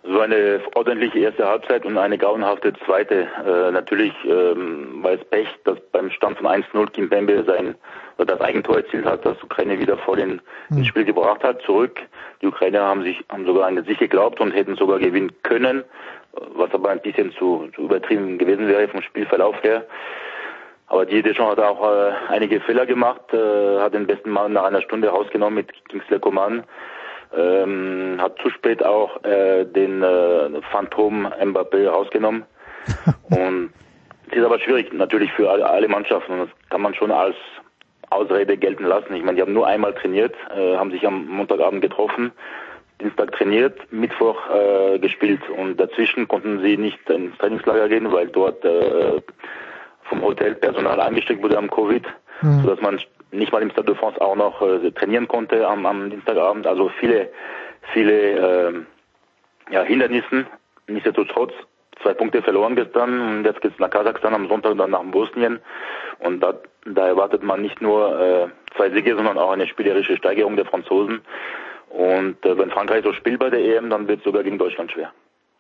So 0.06 0.20
eine 0.20 0.60
ordentliche 0.76 1.20
erste 1.20 1.48
Halbzeit 1.48 1.86
und 1.86 1.98
eine 1.98 2.18
grauenhafte 2.18 2.74
zweite. 2.86 3.26
Äh, 3.46 3.72
natürlich 3.72 4.14
ähm, 4.26 5.02
war 5.02 5.14
es 5.14 5.24
Pech, 5.30 5.48
dass 5.64 5.80
beim 5.94 6.12
Stand 6.12 6.38
von 6.38 6.48
1-0 6.48 6.92
Kim 6.92 7.10
Pembe 7.10 7.44
sein 7.48 7.76
das 8.18 8.42
Eigentor 8.42 8.78
erzielt 8.78 9.06
hat, 9.06 9.26
das 9.26 9.42
Ukraine 9.42 9.80
wieder 9.80 9.98
vor 9.98 10.18
den 10.18 10.42
hm. 10.68 10.78
ins 10.78 10.88
Spiel 10.88 11.06
gebracht 11.06 11.44
hat, 11.44 11.62
zurück. 11.64 12.00
Die 12.42 12.48
Ukrainer 12.48 12.82
haben 12.82 13.04
sich 13.04 13.24
haben 13.30 13.46
sogar 13.46 13.68
an 13.68 13.84
sich 13.86 13.98
geglaubt 13.98 14.40
und 14.40 14.52
hätten 14.52 14.76
sogar 14.76 15.00
gewinnen 15.00 15.32
können 15.42 15.84
was 16.34 16.74
aber 16.74 16.90
ein 16.90 17.02
bisschen 17.02 17.32
zu, 17.34 17.70
zu 17.76 17.84
übertrieben 17.84 18.38
gewesen 18.38 18.68
wäre 18.68 18.88
vom 18.88 19.02
Spielverlauf 19.02 19.62
her. 19.64 19.86
Aber 20.88 21.06
die 21.06 21.22
Deschamps 21.22 21.58
hat 21.58 21.60
auch 21.60 21.84
äh, 21.84 22.12
einige 22.30 22.60
Fehler 22.62 22.86
gemacht, 22.86 23.34
äh, 23.34 23.80
hat 23.80 23.94
den 23.94 24.08
besten 24.08 24.30
Mann 24.30 24.54
nach 24.54 24.66
einer 24.66 24.82
Stunde 24.82 25.10
rausgenommen 25.10 25.56
mit 25.56 25.72
Kingsley 25.90 26.20
Coman, 26.20 26.64
ähm, 27.36 28.18
hat 28.20 28.38
zu 28.40 28.50
spät 28.50 28.84
auch 28.84 29.24
äh, 29.24 29.66
den 29.66 30.04
äh, 30.04 30.62
Phantom 30.72 31.28
Mbappé 31.28 31.88
rausgenommen. 31.88 32.44
und 33.30 33.72
es 34.30 34.38
ist 34.38 34.44
aber 34.44 34.60
schwierig 34.60 34.94
natürlich 34.94 35.32
für 35.34 35.50
alle, 35.50 35.70
alle 35.70 35.88
Mannschaften 35.88 36.34
und 36.34 36.40
das 36.50 36.70
kann 36.70 36.82
man 36.82 36.94
schon 36.94 37.12
als 37.12 37.36
Ausrede 38.10 38.58
gelten 38.58 38.86
lassen. 38.86 39.14
Ich 39.16 39.24
meine, 39.24 39.38
die 39.38 39.42
haben 39.42 39.54
nur 39.54 39.68
einmal 39.68 39.94
trainiert, 39.94 40.36
äh, 40.56 40.76
haben 40.76 40.92
sich 40.92 41.06
am 41.08 41.28
Montagabend 41.28 41.82
getroffen 41.82 42.32
Dienstag 43.04 43.32
trainiert, 43.34 43.80
Mittwoch 43.92 44.38
äh, 44.50 45.00
gespielt 45.00 45.42
und 45.50 45.78
dazwischen 45.78 46.28
konnten 46.28 46.62
sie 46.62 46.78
nicht 46.78 47.10
ins 47.10 47.38
Trainingslager 47.38 47.90
gehen, 47.90 48.12
weil 48.12 48.28
dort 48.28 48.64
äh, 48.66 49.22
vom 50.04 50.22
Hotel 50.22 50.56
Personal 50.56 51.00
eingesteckt 51.00 51.44
wurde 51.44 51.58
am 51.58 51.70
Covid, 51.70 52.06
mhm. 52.42 52.62
sodass 52.62 52.82
man 52.82 53.00
nicht 53.32 53.52
mal 53.52 53.62
im 53.62 53.72
Stade 53.72 53.88
de 53.88 53.96
France 53.96 54.20
auch 54.22 54.36
noch 54.36 54.62
äh, 54.62 54.92
trainieren 54.92 55.28
konnte 55.28 55.68
am, 55.68 55.86
am 55.86 56.10
Dienstagabend. 56.10 56.68
Also 56.68 56.90
viele, 57.00 57.30
viele 57.94 58.14
äh, 58.14 58.74
ja, 59.72 59.84
Hindernissen. 59.84 60.48
Nichtsdestotrotz 60.88 61.54
zwei 62.02 62.14
Punkte 62.14 62.42
verloren 62.42 62.76
gestern 62.76 63.38
und 63.38 63.46
jetzt 63.46 63.62
geht's 63.62 63.80
nach 63.80 63.90
Kasachstan 63.90 64.34
am 64.34 64.48
Sonntag 64.48 64.78
dann 64.78 64.92
nach 64.92 65.04
Bosnien 65.04 65.60
und 66.20 66.42
da, 66.42 66.56
da 66.86 67.08
erwartet 67.08 67.44
man 67.44 67.62
nicht 67.62 67.82
nur 67.82 68.20
äh, 68.20 68.48
zwei 68.76 68.90
Siege, 68.90 69.16
sondern 69.16 69.38
auch 69.38 69.52
eine 69.52 69.68
spielerische 69.68 70.18
Steigerung 70.18 70.56
der 70.56 70.66
Franzosen. 70.66 71.22
Und 71.94 72.44
äh, 72.44 72.58
wenn 72.58 72.72
Frankreich 72.72 73.04
so 73.04 73.14
spielt 73.14 73.40
bei 73.40 73.52
der 73.52 73.60
EM, 73.60 73.90
dann 73.92 74.08
wird 74.08 74.20
es 74.20 74.24
sogar 74.24 74.44
gegen 74.44 74.58
Deutschland 74.58 74.92
schwer. 74.92 75.12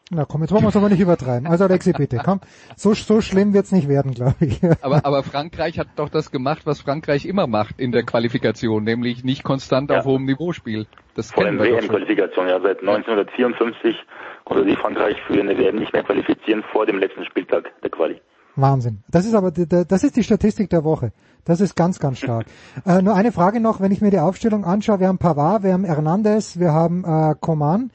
Na 0.09 0.25
komm, 0.25 0.41
jetzt 0.41 0.51
wollen 0.51 0.63
wir 0.63 0.69
es 0.69 0.75
aber 0.75 0.89
nicht 0.89 0.99
übertreiben. 0.99 1.47
Also 1.47 1.63
Alexi, 1.63 1.93
bitte, 1.93 2.19
komm. 2.23 2.41
So, 2.75 2.93
so 2.93 3.21
schlimm 3.21 3.53
wird's 3.53 3.71
nicht 3.71 3.87
werden, 3.87 4.13
glaube 4.13 4.35
ich. 4.41 4.59
aber, 4.81 5.05
aber 5.05 5.23
Frankreich 5.23 5.77
hat 5.77 5.87
doch 5.95 6.09
das 6.09 6.31
gemacht, 6.31 6.63
was 6.65 6.81
Frankreich 6.81 7.25
immer 7.25 7.45
macht 7.45 7.79
in 7.79 7.91
der 7.91 8.03
Qualifikation, 8.03 8.83
nämlich 8.83 9.23
nicht 9.23 9.43
konstant 9.43 9.91
ja. 9.91 9.99
auf 9.99 10.05
hohem 10.05 10.25
Niveau 10.25 10.51
spielt. 10.51 10.87
Das 11.15 11.31
Vor 11.31 11.45
allem 11.45 11.59
WM-Qualifikation, 11.59 12.47
ja. 12.47 12.59
Seit 12.59 12.79
1954 12.79 13.95
konnte 14.43 14.65
sich 14.65 14.77
Frankreich 14.77 15.21
für 15.27 15.39
eine 15.39 15.55
WM 15.57 15.75
nicht 15.75 15.93
mehr 15.93 16.03
qualifizieren 16.03 16.63
vor 16.71 16.85
dem 16.87 16.97
letzten 16.97 17.25
Spieltag 17.25 17.71
der 17.81 17.91
Quali. 17.91 18.19
Wahnsinn. 18.55 19.03
Das 19.09 19.25
ist 19.25 19.33
aber, 19.33 19.51
das 19.51 20.03
ist 20.03 20.15
die 20.15 20.23
Statistik 20.23 20.69
der 20.69 20.83
Woche. 20.83 21.11
Das 21.45 21.59
ist 21.59 21.75
ganz, 21.75 21.99
ganz 21.99 22.19
stark. 22.19 22.45
äh, 22.85 23.01
nur 23.01 23.15
eine 23.15 23.31
Frage 23.31 23.59
noch, 23.59 23.81
wenn 23.81 23.91
ich 23.91 24.01
mir 24.01 24.11
die 24.11 24.19
Aufstellung 24.19 24.63
anschaue. 24.63 24.99
Wir 24.99 25.07
haben 25.07 25.17
Pavard, 25.17 25.63
wir 25.63 25.73
haben 25.73 25.85
Hernandez, 25.85 26.59
wir 26.59 26.71
haben 26.71 27.03
äh, 27.03 27.35
Coman. 27.39 27.91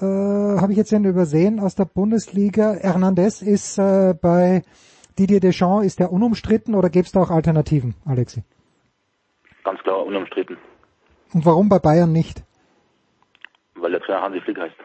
Äh, 0.00 0.04
Habe 0.04 0.72
ich 0.72 0.78
jetzt 0.78 0.92
den 0.92 1.04
übersehen 1.04 1.60
aus 1.60 1.74
der 1.74 1.84
Bundesliga. 1.84 2.74
Hernandez 2.74 3.42
ist 3.42 3.78
äh, 3.78 4.14
bei 4.20 4.62
Didier 5.18 5.40
Deschamps, 5.40 5.86
ist 5.86 5.98
der 5.98 6.12
unumstritten 6.12 6.74
oder 6.74 6.88
gäbe 6.88 7.04
es 7.04 7.12
da 7.12 7.20
auch 7.20 7.30
Alternativen, 7.30 7.94
Alexi? 8.04 8.44
Ganz 9.64 9.80
klar 9.80 10.04
unumstritten. 10.06 10.56
Und 11.34 11.44
warum 11.44 11.68
bei 11.68 11.78
Bayern 11.78 12.12
nicht? 12.12 12.42
Weil 13.74 13.90
der 13.90 14.00
Trainer 14.00 14.22
Hansi 14.22 14.40
Flick 14.40 14.58
heißt. 14.58 14.76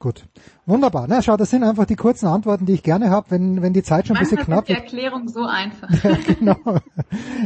Gut. 0.00 0.26
Wunderbar. 0.64 1.06
Na, 1.08 1.22
schau, 1.22 1.36
das 1.36 1.50
sind 1.50 1.64
einfach 1.64 1.84
die 1.84 1.96
kurzen 1.96 2.26
Antworten, 2.26 2.66
die 2.66 2.74
ich 2.74 2.84
gerne 2.84 3.10
habe, 3.10 3.30
wenn, 3.30 3.62
wenn 3.62 3.72
die 3.72 3.82
Zeit 3.82 4.06
schon 4.06 4.16
ein 4.16 4.20
bisschen 4.20 4.38
knapp 4.38 4.60
ist. 4.60 4.68
die 4.68 4.74
Erklärung 4.74 5.26
so 5.28 5.44
einfach. 5.44 5.88
ja, 6.04 6.16
genau. 6.24 6.56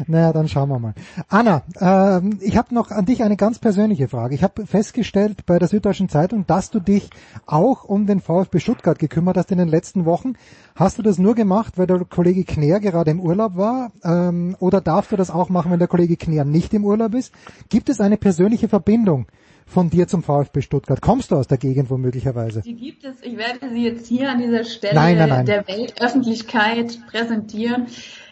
naja, 0.06 0.34
dann 0.34 0.48
schauen 0.48 0.68
wir 0.68 0.78
mal. 0.78 0.92
Anna, 1.28 1.62
ähm, 1.80 2.38
ich 2.42 2.58
habe 2.58 2.74
noch 2.74 2.90
an 2.90 3.06
dich 3.06 3.22
eine 3.22 3.38
ganz 3.38 3.58
persönliche 3.58 4.08
Frage. 4.08 4.34
Ich 4.34 4.42
habe 4.42 4.66
festgestellt 4.66 5.46
bei 5.46 5.58
der 5.58 5.68
Süddeutschen 5.68 6.10
Zeitung, 6.10 6.46
dass 6.46 6.70
du 6.70 6.80
dich 6.80 7.08
auch 7.46 7.84
um 7.84 8.06
den 8.06 8.20
VfB 8.20 8.58
Stuttgart 8.58 8.98
gekümmert 8.98 9.38
hast 9.38 9.50
in 9.50 9.58
den 9.58 9.68
letzten 9.68 10.04
Wochen. 10.04 10.34
Hast 10.74 10.98
du 10.98 11.02
das 11.02 11.18
nur 11.18 11.34
gemacht, 11.34 11.78
weil 11.78 11.86
der 11.86 12.04
Kollege 12.04 12.44
Kner 12.44 12.80
gerade 12.80 13.12
im 13.12 13.20
Urlaub 13.20 13.56
war? 13.56 13.92
Ähm, 14.04 14.56
oder 14.58 14.82
darfst 14.82 15.10
du 15.10 15.16
das 15.16 15.30
auch 15.30 15.48
machen, 15.48 15.70
wenn 15.70 15.78
der 15.78 15.88
Kollege 15.88 16.18
Kner 16.18 16.44
nicht 16.44 16.74
im 16.74 16.84
Urlaub 16.84 17.14
ist? 17.14 17.32
Gibt 17.70 17.88
es 17.88 18.00
eine 18.00 18.18
persönliche 18.18 18.68
Verbindung 18.68 19.26
von 19.66 19.90
dir 19.90 20.08
zum 20.08 20.22
VfB 20.22 20.62
Stuttgart? 20.62 21.00
Kommst 21.00 21.30
du 21.30 21.36
aus 21.36 21.46
der 21.46 21.58
Gegend 21.58 21.90
womöglicherweise? 21.90 22.62
Die 22.62 22.74
gibt 22.74 23.04
es. 23.04 23.22
Ich 23.22 23.36
werde 23.36 23.68
sie 23.70 23.84
jetzt 23.84 24.06
hier 24.06 24.30
an 24.30 24.38
dieser 24.38 24.64
Stelle 24.64 24.94
nein, 24.94 25.18
nein, 25.18 25.28
nein. 25.28 25.46
der 25.46 25.66
Weltöffentlichkeit 25.66 26.98
präsentieren. 27.10 27.86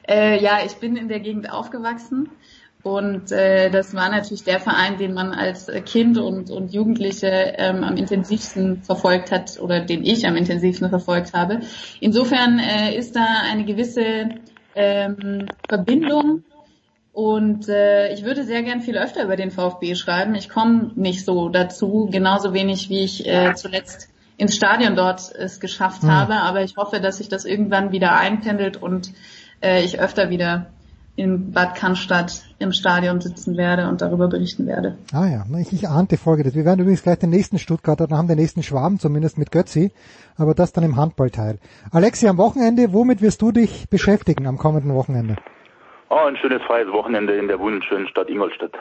Äh, 0.08 0.42
ja, 0.42 0.58
ich 0.64 0.76
bin 0.76 0.96
in 0.96 1.08
der 1.08 1.20
Gegend 1.20 1.50
aufgewachsen. 1.50 2.28
Und 2.82 3.30
äh, 3.30 3.70
das 3.70 3.94
war 3.94 4.10
natürlich 4.10 4.44
der 4.44 4.58
Verein, 4.58 4.96
den 4.96 5.12
man 5.12 5.32
als 5.32 5.70
Kind 5.84 6.16
und, 6.16 6.50
und 6.50 6.72
Jugendliche 6.72 7.26
ähm, 7.58 7.84
am 7.84 7.96
intensivsten 7.96 8.82
verfolgt 8.82 9.30
hat 9.30 9.60
oder 9.60 9.80
den 9.80 10.02
ich 10.02 10.26
am 10.26 10.36
intensivsten 10.36 10.88
verfolgt 10.88 11.34
habe. 11.34 11.60
Insofern 12.00 12.58
äh, 12.58 12.96
ist 12.96 13.16
da 13.16 13.26
eine 13.50 13.66
gewisse 13.66 14.30
ähm, 14.74 15.46
Verbindung 15.68 16.44
und 17.12 17.68
äh, 17.68 18.12
ich 18.12 18.24
würde 18.24 18.44
sehr 18.44 18.62
gern 18.62 18.80
viel 18.80 18.96
öfter 18.96 19.24
über 19.24 19.36
den 19.36 19.50
VfB 19.50 19.94
schreiben. 19.94 20.34
Ich 20.34 20.48
komme 20.48 20.92
nicht 20.94 21.24
so 21.24 21.48
dazu, 21.48 22.08
genauso 22.10 22.54
wenig 22.54 22.88
wie 22.88 23.00
ich 23.00 23.26
äh, 23.26 23.54
zuletzt 23.54 24.08
ins 24.36 24.54
Stadion 24.56 24.94
dort 24.96 25.32
es 25.36 25.60
geschafft 25.60 26.02
Hm. 26.02 26.10
habe. 26.10 26.34
Aber 26.34 26.62
ich 26.62 26.76
hoffe, 26.76 27.00
dass 27.00 27.18
sich 27.18 27.28
das 27.28 27.44
irgendwann 27.44 27.92
wieder 27.92 28.16
einpendelt 28.16 28.76
und 28.80 29.12
äh, 29.60 29.82
ich 29.84 30.00
öfter 30.00 30.30
wieder 30.30 30.66
in 31.16 31.52
Bad 31.52 31.74
Cannstatt 31.74 32.44
im 32.58 32.72
Stadion 32.72 33.20
sitzen 33.20 33.56
werde 33.58 33.88
und 33.88 34.00
darüber 34.00 34.28
berichten 34.28 34.66
werde. 34.66 34.96
Ah 35.12 35.26
ja, 35.26 35.44
ich, 35.58 35.72
ich 35.72 35.88
ahnte 35.88 36.16
Folge. 36.16 36.54
Wir 36.54 36.64
werden 36.64 36.80
übrigens 36.80 37.02
gleich 37.02 37.18
den 37.18 37.28
nächsten 37.30 37.58
Stuttgarter, 37.58 38.06
dann 38.06 38.16
haben 38.16 38.28
den 38.28 38.38
nächsten 38.38 38.62
Schwaben 38.62 38.98
zumindest 38.98 39.36
mit 39.36 39.50
Götzi, 39.50 39.92
aber 40.36 40.54
das 40.54 40.72
dann 40.72 40.84
im 40.84 40.96
Handballteil. 40.96 41.58
Alexi, 41.90 42.28
am 42.28 42.38
Wochenende, 42.38 42.92
womit 42.94 43.20
wirst 43.20 43.42
du 43.42 43.52
dich 43.52 43.88
beschäftigen 43.90 44.46
am 44.46 44.56
kommenden 44.56 44.94
Wochenende? 44.94 45.36
Oh, 46.10 46.26
ein 46.26 46.36
schönes 46.36 46.60
freies 46.62 46.88
Wochenende 46.92 47.34
in 47.36 47.46
der 47.48 47.58
wunderschönen 47.58 48.08
Stadt 48.08 48.28
Ingolstadt. 48.28 48.72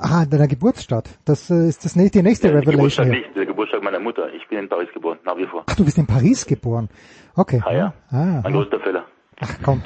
Ah, 0.00 0.24
in 0.24 0.30
deiner 0.30 0.48
Geburtsstadt. 0.48 1.08
Das 1.24 1.48
äh, 1.48 1.68
ist 1.68 1.84
das 1.84 1.94
nächste, 1.94 2.18
die 2.18 2.24
nächste 2.24 2.48
Der 2.48 2.56
Revelation 2.56 2.76
Geburtstag 2.76 3.04
hier. 3.06 3.14
nicht, 3.14 3.36
der 3.36 3.46
Geburtstag 3.46 3.82
meiner 3.84 4.00
Mutter. 4.00 4.32
Ich 4.34 4.46
bin 4.48 4.58
in 4.58 4.68
Paris 4.68 4.88
geboren, 4.92 5.18
nach 5.24 5.36
wie 5.36 5.46
vor. 5.46 5.62
Ach, 5.66 5.76
du 5.76 5.84
bist 5.84 5.96
in 5.96 6.06
Paris 6.06 6.44
geboren. 6.44 6.88
Okay. 7.36 7.62
Ah 7.64 7.72
ja, 7.72 7.94
Ah, 8.10 8.40
ein 8.42 8.52
größter 8.52 8.80
Fehler. 8.80 9.04
Ach 9.40 9.54
komm. 9.62 9.82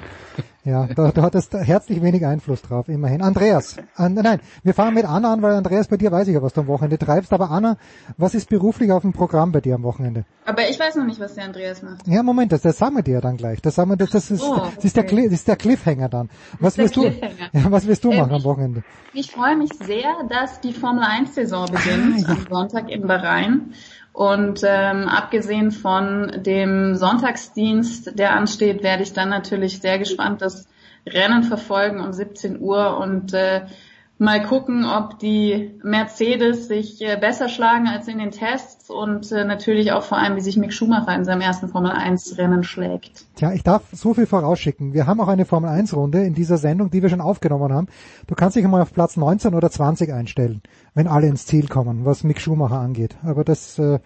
Ja, 0.62 0.86
da, 0.94 1.10
du 1.10 1.22
hattest 1.22 1.54
herzlich 1.54 2.02
wenig 2.02 2.24
Einfluss 2.26 2.60
drauf, 2.62 2.88
immerhin. 2.88 3.22
Andreas, 3.22 3.76
an, 3.96 4.12
nein, 4.14 4.40
wir 4.62 4.74
fangen 4.74 4.94
mit 4.94 5.06
Anna 5.06 5.32
an, 5.32 5.40
weil 5.42 5.54
Andreas, 5.54 5.88
bei 5.88 5.96
dir 5.96 6.12
weiß 6.12 6.28
ich 6.28 6.34
ja, 6.34 6.42
was 6.42 6.52
du 6.52 6.60
am 6.60 6.66
Wochenende 6.66 6.98
treibst. 6.98 7.32
Aber 7.32 7.50
Anna, 7.50 7.78
was 8.18 8.34
ist 8.34 8.48
beruflich 8.50 8.92
auf 8.92 9.00
dem 9.02 9.12
Programm 9.14 9.52
bei 9.52 9.60
dir 9.62 9.74
am 9.76 9.82
Wochenende? 9.82 10.24
Aber 10.44 10.68
ich 10.68 10.78
weiß 10.78 10.96
noch 10.96 11.06
nicht, 11.06 11.18
was 11.18 11.34
der 11.34 11.44
Andreas 11.44 11.82
macht. 11.82 12.06
Ja, 12.06 12.22
Moment, 12.22 12.52
das, 12.52 12.60
das 12.60 12.76
sagen 12.76 12.94
wir 12.94 13.02
dir 13.02 13.14
ja 13.14 13.20
dann 13.22 13.38
gleich. 13.38 13.62
Das 13.62 13.74
sagen 13.74 13.88
wir, 13.90 13.96
das, 13.96 14.10
das 14.10 14.30
ist, 14.30 14.42
Oh, 14.42 14.60
das 14.76 14.84
ist 14.84 14.96
der, 14.96 15.04
okay. 15.04 15.24
Das 15.24 15.32
ist 15.32 15.48
der 15.48 15.56
Cliffhanger 15.56 16.08
dann. 16.10 16.28
Was 16.60 16.76
wirst 16.76 16.96
du, 16.96 17.04
ja, 17.06 17.12
was 17.70 17.86
wirst 17.86 18.04
du 18.04 18.10
Ähm, 18.12 18.18
machen 18.18 18.32
am 18.32 18.38
ich- 18.38 18.44
Wochenende? 18.44 18.82
Ich 19.14 19.32
freue 19.32 19.56
mich 19.56 19.70
sehr, 19.84 20.14
dass 20.28 20.60
die 20.60 20.72
Formel 20.72 21.02
1 21.02 21.34
Saison 21.34 21.66
beginnt 21.66 22.26
Ah, 22.26 22.32
ja. 22.32 22.36
am 22.36 22.46
Sonntag 22.48 22.90
in 22.90 23.06
Bahrain. 23.06 23.72
Und 24.12 24.62
ähm, 24.64 25.08
abgesehen 25.08 25.70
von 25.70 26.42
dem 26.42 26.96
Sonntagsdienst, 26.96 28.18
der 28.18 28.34
ansteht, 28.34 28.82
werde 28.82 29.02
ich 29.02 29.12
dann 29.12 29.28
natürlich 29.28 29.80
sehr 29.80 29.98
gespannt 29.98 30.42
das 30.42 30.68
Rennen 31.06 31.44
verfolgen 31.44 32.00
um 32.00 32.12
17 32.12 32.60
Uhr. 32.60 32.98
Und 32.98 33.32
äh, 33.32 33.62
mal 34.20 34.44
gucken, 34.44 34.84
ob 34.84 35.18
die 35.18 35.70
Mercedes 35.82 36.68
sich 36.68 37.00
äh, 37.00 37.16
besser 37.16 37.48
schlagen 37.48 37.88
als 37.88 38.06
in 38.06 38.18
den 38.18 38.30
Tests 38.30 38.90
und 38.90 39.32
äh, 39.32 39.44
natürlich 39.44 39.92
auch 39.92 40.02
vor 40.02 40.18
allem, 40.18 40.36
wie 40.36 40.42
sich 40.42 40.58
Mick 40.58 40.74
Schumacher 40.74 41.14
in 41.14 41.24
seinem 41.24 41.40
ersten 41.40 41.68
Formel 41.68 41.90
1 41.90 42.36
Rennen 42.36 42.62
schlägt. 42.62 43.24
Tja, 43.36 43.52
ich 43.52 43.62
darf 43.62 43.82
so 43.92 44.12
viel 44.12 44.26
vorausschicken. 44.26 44.92
Wir 44.92 45.06
haben 45.06 45.20
auch 45.20 45.28
eine 45.28 45.46
Formel 45.46 45.70
1 45.70 45.96
Runde 45.96 46.22
in 46.22 46.34
dieser 46.34 46.58
Sendung, 46.58 46.90
die 46.90 47.00
wir 47.00 47.08
schon 47.08 47.22
aufgenommen 47.22 47.72
haben. 47.72 47.88
Du 48.26 48.34
kannst 48.34 48.56
dich 48.56 48.64
einmal 48.64 48.82
auf 48.82 48.92
Platz 48.92 49.16
19 49.16 49.54
oder 49.54 49.70
20 49.70 50.12
einstellen, 50.12 50.60
wenn 50.94 51.08
alle 51.08 51.26
ins 51.26 51.46
Ziel 51.46 51.66
kommen, 51.66 52.04
was 52.04 52.22
Mick 52.22 52.42
Schumacher 52.42 52.78
angeht. 52.78 53.16
Aber 53.24 53.42
das, 53.42 53.78
äh, 53.78 54.00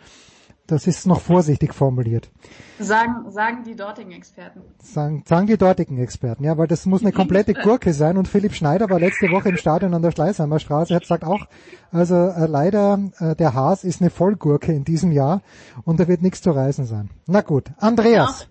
das 0.67 0.87
ist 0.87 1.07
noch 1.07 1.21
vorsichtig 1.21 1.75
formuliert. 1.75 2.31
Sagen, 2.79 3.31
sagen 3.31 3.65
die 3.65 3.77
dortigen 3.77 4.13
Experten. 4.13 4.63
Sagen, 4.83 5.23
sagen 5.27 5.47
die 5.47 5.59
dortigen 5.59 5.99
Experten, 5.99 6.45
ja, 6.45 6.57
weil 6.57 6.67
das 6.67 6.87
muss 6.87 7.03
eine 7.03 7.13
komplette 7.13 7.53
Gurke 7.63 7.93
sein 7.93 8.17
und 8.17 8.29
Philipp 8.29 8.55
Schneider 8.55 8.89
war 8.89 8.99
letzte 8.99 9.31
Woche 9.31 9.51
im 9.51 9.57
Stadion 9.57 9.95
an 9.95 10.03
der 10.03 10.11
Schleißheimer 10.11 10.59
Straße, 10.59 10.95
hat 10.95 11.03
gesagt 11.03 11.25
auch, 11.25 11.47
also 11.93 12.15
äh, 12.15 12.47
leider 12.47 12.99
äh, 13.19 13.37
der 13.37 13.55
Haas 13.55 13.85
ist 13.85 14.01
eine 14.01 14.11
Vollgurke 14.11 14.73
in 14.73 14.85
diesem 14.85 15.13
Jahr 15.13 15.43
und 15.85 16.01
da 16.01 16.09
wird 16.09 16.23
nichts 16.23 16.41
zu 16.41 16.51
reißen 16.51 16.87
sein. 16.87 17.11
Na 17.27 17.43
gut, 17.43 17.71
Andreas. 17.79 18.49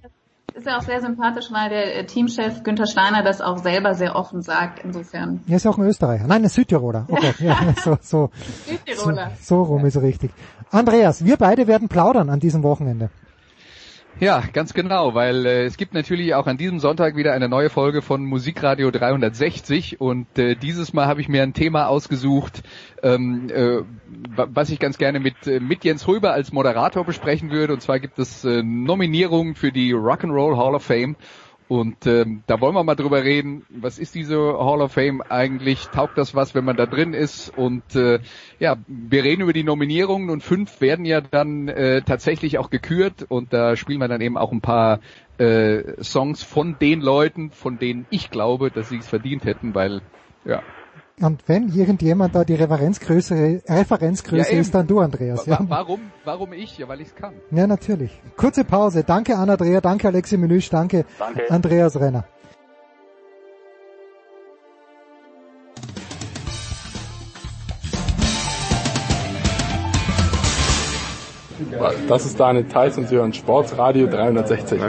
Ist 0.53 0.67
ja 0.67 0.77
auch 0.77 0.83
sehr 0.83 1.01
sympathisch, 1.01 1.51
weil 1.51 1.69
der 1.69 1.95
äh, 1.97 2.05
Teamchef 2.05 2.63
Günther 2.63 2.85
Steiner 2.85 3.23
das 3.23 3.41
auch 3.41 3.57
selber 3.57 3.95
sehr 3.95 4.15
offen 4.15 4.43
sagt. 4.43 4.83
Insofern. 4.83 5.41
Er 5.47 5.55
ist 5.55 5.65
ja 5.65 5.71
auch 5.71 5.77
ein 5.77 5.87
Österreicher. 5.87 6.27
Nein, 6.27 6.43
ein 6.43 6.49
Südtiroler. 6.49 7.07
Okay, 7.09 7.33
ja, 7.39 7.73
so, 7.83 7.91
so, 8.01 8.29
so, 8.29 8.29
Südtiroler. 8.67 9.31
so 9.41 9.63
rum 9.63 9.85
ist 9.85 9.99
richtig. 9.99 10.31
Andreas, 10.69 11.25
wir 11.25 11.37
beide 11.37 11.67
werden 11.67 11.87
plaudern 11.87 12.29
an 12.29 12.39
diesem 12.39 12.61
Wochenende. 12.61 13.09
Ja, 14.19 14.43
ganz 14.53 14.73
genau, 14.73 15.15
weil 15.15 15.45
äh, 15.45 15.65
es 15.65 15.75
gibt 15.75 15.93
natürlich 15.93 16.35
auch 16.35 16.45
an 16.45 16.55
diesem 16.57 16.79
Sonntag 16.79 17.15
wieder 17.15 17.33
eine 17.33 17.49
neue 17.49 17.69
Folge 17.71 18.01
von 18.03 18.23
Musikradio 18.23 18.91
360 18.91 19.99
und 19.99 20.37
äh, 20.37 20.55
dieses 20.55 20.93
Mal 20.93 21.07
habe 21.07 21.19
ich 21.19 21.27
mir 21.29 21.41
ein 21.41 21.53
Thema 21.53 21.87
ausgesucht, 21.87 22.61
ähm, 23.01 23.49
äh, 23.49 23.79
wa- 24.35 24.47
was 24.53 24.69
ich 24.69 24.77
ganz 24.79 24.97
gerne 24.99 25.19
mit, 25.19 25.47
äh, 25.47 25.59
mit 25.59 25.83
Jens 25.83 26.07
Röber 26.07 26.31
als 26.31 26.51
Moderator 26.53 27.03
besprechen 27.05 27.49
würde. 27.49 27.73
Und 27.73 27.81
zwar 27.81 27.99
gibt 27.99 28.19
es 28.19 28.45
äh, 28.45 28.61
Nominierungen 28.61 29.55
für 29.55 29.71
die 29.71 29.93
Rock'n'Roll 29.93 30.57
Hall 30.57 30.75
of 30.75 30.83
Fame 30.83 31.15
und 31.67 32.05
ähm, 32.05 32.43
da 32.47 32.59
wollen 32.59 32.75
wir 32.75 32.83
mal 32.83 32.95
drüber 32.95 33.23
reden, 33.23 33.65
was 33.69 33.99
ist 33.99 34.15
diese 34.15 34.37
Hall 34.37 34.81
of 34.81 34.93
Fame 34.93 35.21
eigentlich? 35.21 35.87
Taugt 35.87 36.17
das 36.17 36.35
was, 36.35 36.55
wenn 36.55 36.65
man 36.65 36.77
da 36.77 36.85
drin 36.85 37.13
ist? 37.13 37.49
Und 37.55 37.95
äh, 37.95 38.19
ja, 38.59 38.77
wir 38.87 39.23
reden 39.23 39.41
über 39.43 39.53
die 39.53 39.63
Nominierungen 39.63 40.29
und 40.29 40.43
fünf 40.43 40.81
werden 40.81 41.05
ja 41.05 41.21
dann 41.21 41.67
äh, 41.67 42.01
tatsächlich 42.01 42.57
auch 42.57 42.69
gekürt 42.69 43.25
und 43.27 43.53
da 43.53 43.75
spielen 43.75 43.99
wir 43.99 44.07
dann 44.07 44.21
eben 44.21 44.37
auch 44.37 44.51
ein 44.51 44.61
paar 44.61 44.99
äh, 45.37 46.01
Songs 46.03 46.43
von 46.43 46.77
den 46.79 47.01
Leuten, 47.01 47.51
von 47.51 47.79
denen 47.79 48.05
ich 48.09 48.29
glaube, 48.29 48.69
dass 48.71 48.89
sie 48.89 48.97
es 48.97 49.07
verdient 49.07 49.45
hätten, 49.45 49.73
weil 49.73 50.01
ja. 50.45 50.61
Und 51.21 51.47
wenn 51.47 51.69
irgendjemand 51.69 52.33
da 52.33 52.43
die 52.43 52.55
Referenzgröße, 52.55 53.61
Referenzgröße 53.69 54.51
Ja, 54.51 54.59
ist, 54.59 54.73
dann 54.73 54.87
du, 54.87 54.99
Andreas. 54.99 55.45
Ja, 55.45 55.59
warum, 55.67 56.11
warum 56.25 56.53
ich? 56.53 56.77
Ja, 56.79 56.87
weil 56.87 57.01
ich 57.01 57.09
es 57.09 57.15
kann. 57.15 57.33
ja 57.51 57.67
natürlich. 57.67 58.19
Kurze 58.35 58.63
Pause. 58.63 59.03
Danke, 59.03 59.37
Anna 59.37 59.55
Dreher. 59.55 59.79
Danke, 59.81 60.07
Alexi 60.07 60.37
Menüsch. 60.37 60.69
Danke, 60.69 61.05
Danke. 61.19 61.49
Andreas 61.51 61.99
Renner. 61.99 62.25
Das 72.07 72.25
ist 72.25 72.39
Daniel 72.39 72.65
Theiss 72.65 72.97
und 72.97 73.07
Sie 73.07 73.15
hören 73.15 73.33
Sportsradio 73.33 74.07
360. 74.07 74.81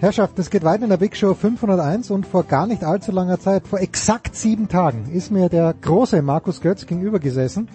Herrschaft, 0.00 0.38
es 0.38 0.48
geht 0.48 0.62
weiter 0.62 0.84
in 0.84 0.90
der 0.90 0.96
Big 0.96 1.16
Show 1.16 1.34
501 1.34 2.12
und 2.12 2.24
vor 2.24 2.44
gar 2.44 2.68
nicht 2.68 2.84
allzu 2.84 3.10
langer 3.10 3.40
Zeit, 3.40 3.66
vor 3.66 3.80
exakt 3.80 4.36
sieben 4.36 4.68
Tagen, 4.68 5.10
ist 5.12 5.32
mir 5.32 5.48
der 5.48 5.74
große 5.80 6.22
Markus 6.22 6.60
Götz 6.60 6.86
gegenüber 6.86 7.18
gesessen 7.18 7.68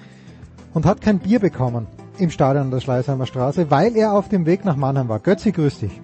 und 0.74 0.86
hat 0.86 1.02
kein 1.02 1.20
Bier 1.20 1.40
bekommen 1.40 1.86
im 2.18 2.30
Stadion 2.30 2.66
an 2.66 2.72
der 2.72 2.80
Schleißheimer 2.80 3.26
Straße, 3.26 3.70
weil 3.70 3.98
er 3.98 4.14
auf 4.14 4.30
dem 4.30 4.46
Weg 4.46 4.64
nach 4.64 4.78
Mannheim 4.78 5.10
war. 5.10 5.20
Götzi, 5.20 5.52
grüß 5.52 5.80
dich. 5.80 6.00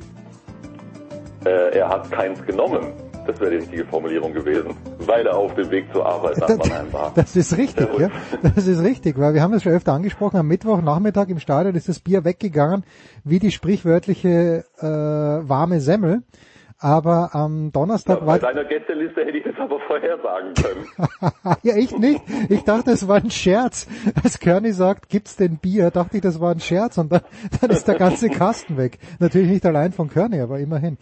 Äh, 1.46 1.78
er 1.78 1.88
hat 1.88 2.12
keins 2.12 2.46
genommen. 2.46 2.92
Das 3.26 3.40
wäre 3.40 3.52
die 3.52 3.58
richtige 3.58 3.86
Formulierung 3.86 4.34
gewesen. 4.34 4.76
Weil 5.06 5.28
er 5.28 5.38
auf 5.38 5.54
dem 5.56 5.70
Weg 5.72 5.92
zur 5.94 6.06
Arbeit 6.06 6.38
nach 6.38 6.50
Mannheim 6.50 6.94
war. 6.94 7.12
Das 7.16 7.36
ist 7.36 7.58
richtig, 7.58 7.88
ja. 8.00 8.10
Das 8.42 8.68
ist 8.68 8.84
richtig, 8.84 9.20
weil 9.20 9.34
wir 9.34 9.42
haben 9.42 9.54
es 9.54 9.64
schon 9.64 9.74
öfter 9.74 9.94
angesprochen, 9.94 10.38
am 10.38 10.48
Mittwochnachmittag 10.48 11.30
im 11.30 11.40
Stadion 11.40 11.76
ist 11.76 11.90
das 11.90 12.00
Bier 12.00 12.26
weggegangen, 12.26 12.84
wie 13.24 13.40
die 13.40 13.52
sprichwörtliche 13.52 14.66
äh, 14.80 14.84
warme 14.84 15.80
Semmel. 15.80 16.24
Aber 16.82 17.36
am 17.36 17.74
Donnerstag 17.74 18.22
Bei 18.22 18.26
war 18.26 18.40
deiner 18.40 18.64
Gästeliste 18.64 19.26
hätte 19.26 19.38
ich 19.38 19.44
das 19.44 19.56
aber 19.58 19.82
vorhersagen 19.82 20.54
können. 20.54 20.88
ja, 21.64 21.76
ich 21.76 21.98
nicht. 21.98 22.22
Ich 22.48 22.64
dachte, 22.64 22.92
es 22.92 23.06
war 23.06 23.18
ein 23.18 23.32
Scherz. 23.32 23.86
Als 24.24 24.40
Körny 24.40 24.72
sagt, 24.72 25.10
gibt's 25.10 25.36
denn 25.36 25.58
Bier, 25.58 25.92
dachte 25.92 26.16
ich, 26.18 26.24
das 26.24 26.40
war 26.40 26.52
ein 26.52 26.62
Scherz 26.62 26.98
und 26.98 27.12
dann, 27.12 27.22
dann 27.60 27.72
ist 27.72 27.86
der 27.86 27.96
ganze 27.96 28.30
Kasten 28.30 28.78
weg. 28.78 28.98
Natürlich 29.20 29.50
nicht 29.50 29.66
allein 29.66 29.92
von 29.92 30.10
Körny, 30.10 30.40
aber 30.40 30.60
immerhin. 30.60 30.98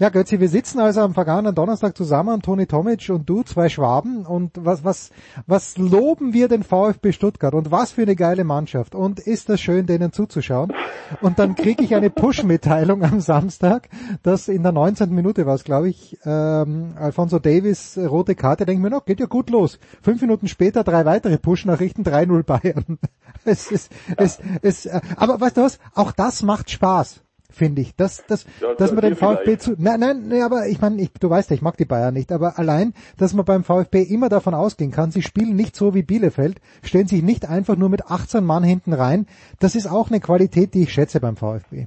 Ja, 0.00 0.08
Götzi, 0.08 0.40
wir 0.40 0.48
sitzen 0.48 0.80
also 0.80 1.02
am 1.02 1.14
vergangenen 1.14 1.54
Donnerstag 1.54 1.96
zusammen, 1.96 2.42
Toni 2.42 2.66
Tomic 2.66 3.08
und 3.10 3.30
du, 3.30 3.44
zwei 3.44 3.68
Schwaben. 3.68 4.26
Und 4.26 4.52
was, 4.64 4.82
was, 4.82 5.10
was 5.46 5.78
loben 5.78 6.32
wir 6.32 6.48
den 6.48 6.64
VfB 6.64 7.12
Stuttgart? 7.12 7.54
Und 7.54 7.70
was 7.70 7.92
für 7.92 8.02
eine 8.02 8.16
geile 8.16 8.42
Mannschaft. 8.42 8.96
Und 8.96 9.20
ist 9.20 9.48
das 9.48 9.60
schön, 9.60 9.86
denen 9.86 10.12
zuzuschauen? 10.12 10.72
Und 11.20 11.38
dann 11.38 11.54
kriege 11.54 11.84
ich 11.84 11.94
eine 11.94 12.10
Push-Mitteilung 12.10 13.04
am 13.04 13.20
Samstag, 13.20 13.88
dass 14.24 14.48
in 14.48 14.64
der 14.64 14.72
19. 14.72 15.10
Minute 15.10 15.46
war 15.46 15.54
es, 15.54 15.62
glaube 15.62 15.90
ich, 15.90 16.18
ähm, 16.24 16.94
Alfonso 16.96 17.38
Davis 17.38 17.96
rote 17.96 18.34
Karte. 18.34 18.66
Denke 18.66 18.82
mir 18.82 18.90
noch, 18.90 19.04
geht 19.04 19.20
ja 19.20 19.26
gut 19.26 19.48
los. 19.48 19.78
Fünf 20.02 20.20
Minuten 20.20 20.48
später 20.48 20.82
drei 20.82 21.04
weitere 21.04 21.38
Push-Nachrichten, 21.38 22.02
3-0 22.02 22.42
Bayern. 22.42 22.98
es 23.44 23.70
ist, 23.70 23.92
es, 24.16 24.40
es, 24.62 24.86
äh, 24.86 25.00
aber 25.14 25.40
weißt 25.40 25.56
du 25.56 25.62
was? 25.62 25.78
Auch 25.94 26.10
das 26.10 26.42
macht 26.42 26.70
Spaß 26.70 27.23
finde 27.54 27.82
ich, 27.82 27.96
dass, 27.96 28.26
dass, 28.26 28.46
Ja, 28.60 28.74
dass 28.74 28.92
man 28.92 29.02
den 29.02 29.16
VfB 29.16 29.44
vielleicht. 29.44 29.62
zu, 29.62 29.74
nein, 29.78 30.00
nein, 30.00 30.24
nee, 30.28 30.42
aber 30.42 30.66
ich 30.66 30.80
meine, 30.80 31.00
ich, 31.00 31.12
du 31.12 31.30
weißt 31.30 31.50
ja, 31.50 31.56
ich 31.56 31.62
mag 31.62 31.76
die 31.76 31.84
Bayern 31.84 32.14
nicht, 32.14 32.32
aber 32.32 32.58
allein, 32.58 32.94
dass 33.18 33.34
man 33.34 33.44
beim 33.44 33.64
VfB 33.64 34.02
immer 34.02 34.28
davon 34.28 34.54
ausgehen 34.54 34.90
kann, 34.90 35.10
sie 35.10 35.22
spielen 35.22 35.56
nicht 35.56 35.76
so 35.76 35.94
wie 35.94 36.02
Bielefeld, 36.02 36.60
stellen 36.82 37.06
sich 37.06 37.22
nicht 37.22 37.48
einfach 37.48 37.76
nur 37.76 37.88
mit 37.88 38.06
18 38.06 38.44
Mann 38.44 38.62
hinten 38.62 38.92
rein, 38.92 39.26
das 39.60 39.74
ist 39.74 39.90
auch 39.90 40.10
eine 40.10 40.20
Qualität, 40.20 40.74
die 40.74 40.82
ich 40.82 40.92
schätze 40.92 41.20
beim 41.20 41.36
VfB. 41.36 41.86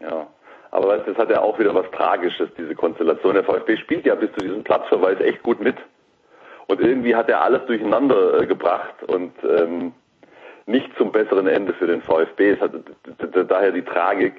Ja. 0.00 0.26
Aber 0.70 0.98
das 0.98 1.16
hat 1.16 1.30
ja 1.30 1.40
auch 1.40 1.56
wieder 1.60 1.72
was 1.72 1.88
Tragisches, 1.92 2.48
diese 2.58 2.74
Konstellation. 2.74 3.34
Der 3.34 3.44
VfB 3.44 3.76
spielt 3.76 4.04
ja 4.06 4.16
bis 4.16 4.32
zu 4.32 4.40
diesem 4.40 4.64
Platzverweis 4.64 5.20
echt 5.20 5.40
gut 5.44 5.60
mit. 5.60 5.76
Und 6.66 6.80
irgendwie 6.80 7.14
hat 7.14 7.28
er 7.28 7.42
alles 7.42 7.64
durcheinander 7.66 8.40
äh, 8.40 8.46
gebracht 8.46 9.02
und 9.06 9.32
ähm, 9.44 9.92
nicht 10.66 10.90
zum 10.96 11.12
besseren 11.12 11.46
Ende 11.46 11.74
für 11.74 11.86
den 11.86 12.02
VfB. 12.02 12.52
Es 12.52 12.60
hat 12.60 12.72
daher 13.48 13.70
die 13.70 13.84
Tragik. 13.84 14.34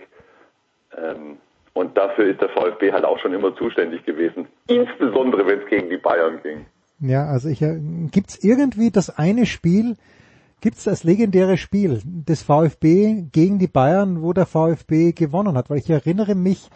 Ähm, 0.98 1.38
und 1.74 1.98
dafür 1.98 2.26
ist 2.32 2.40
der 2.42 2.50
VfB 2.50 2.92
halt 2.94 3.04
auch 3.04 3.20
schon 3.20 3.34
immer 3.34 3.56
zuständig 3.56 4.06
gewesen. 4.06 4.48
Insbesondere 4.68 5.46
wenn 5.46 5.60
es 5.60 5.68
gegen 5.70 5.90
die 5.90 5.98
Bayern 5.98 6.40
ging. 6.42 6.66
Ja, 7.02 7.26
also 7.26 7.50
ich 7.50 7.62
äh, 7.62 7.78
gibt's 8.12 8.38
irgendwie 8.44 8.92
das 8.92 9.10
eine 9.10 9.46
Spiel, 9.46 9.98
gibt's 10.62 10.86
das 10.86 11.04
legendäre 11.04 11.58
Spiel 11.58 12.02
des 12.06 12.44
VfB 12.44 13.26
gegen 13.32 13.60
die 13.60 13.68
Bayern, 13.68 14.22
wo 14.22 14.32
der 14.32 14.46
VfB 14.46 15.12
gewonnen 15.12 15.58
hat? 15.58 15.70
Weil 15.70 15.80
ich 15.80 15.90
erinnere 15.90 16.34
mich, 16.36 16.70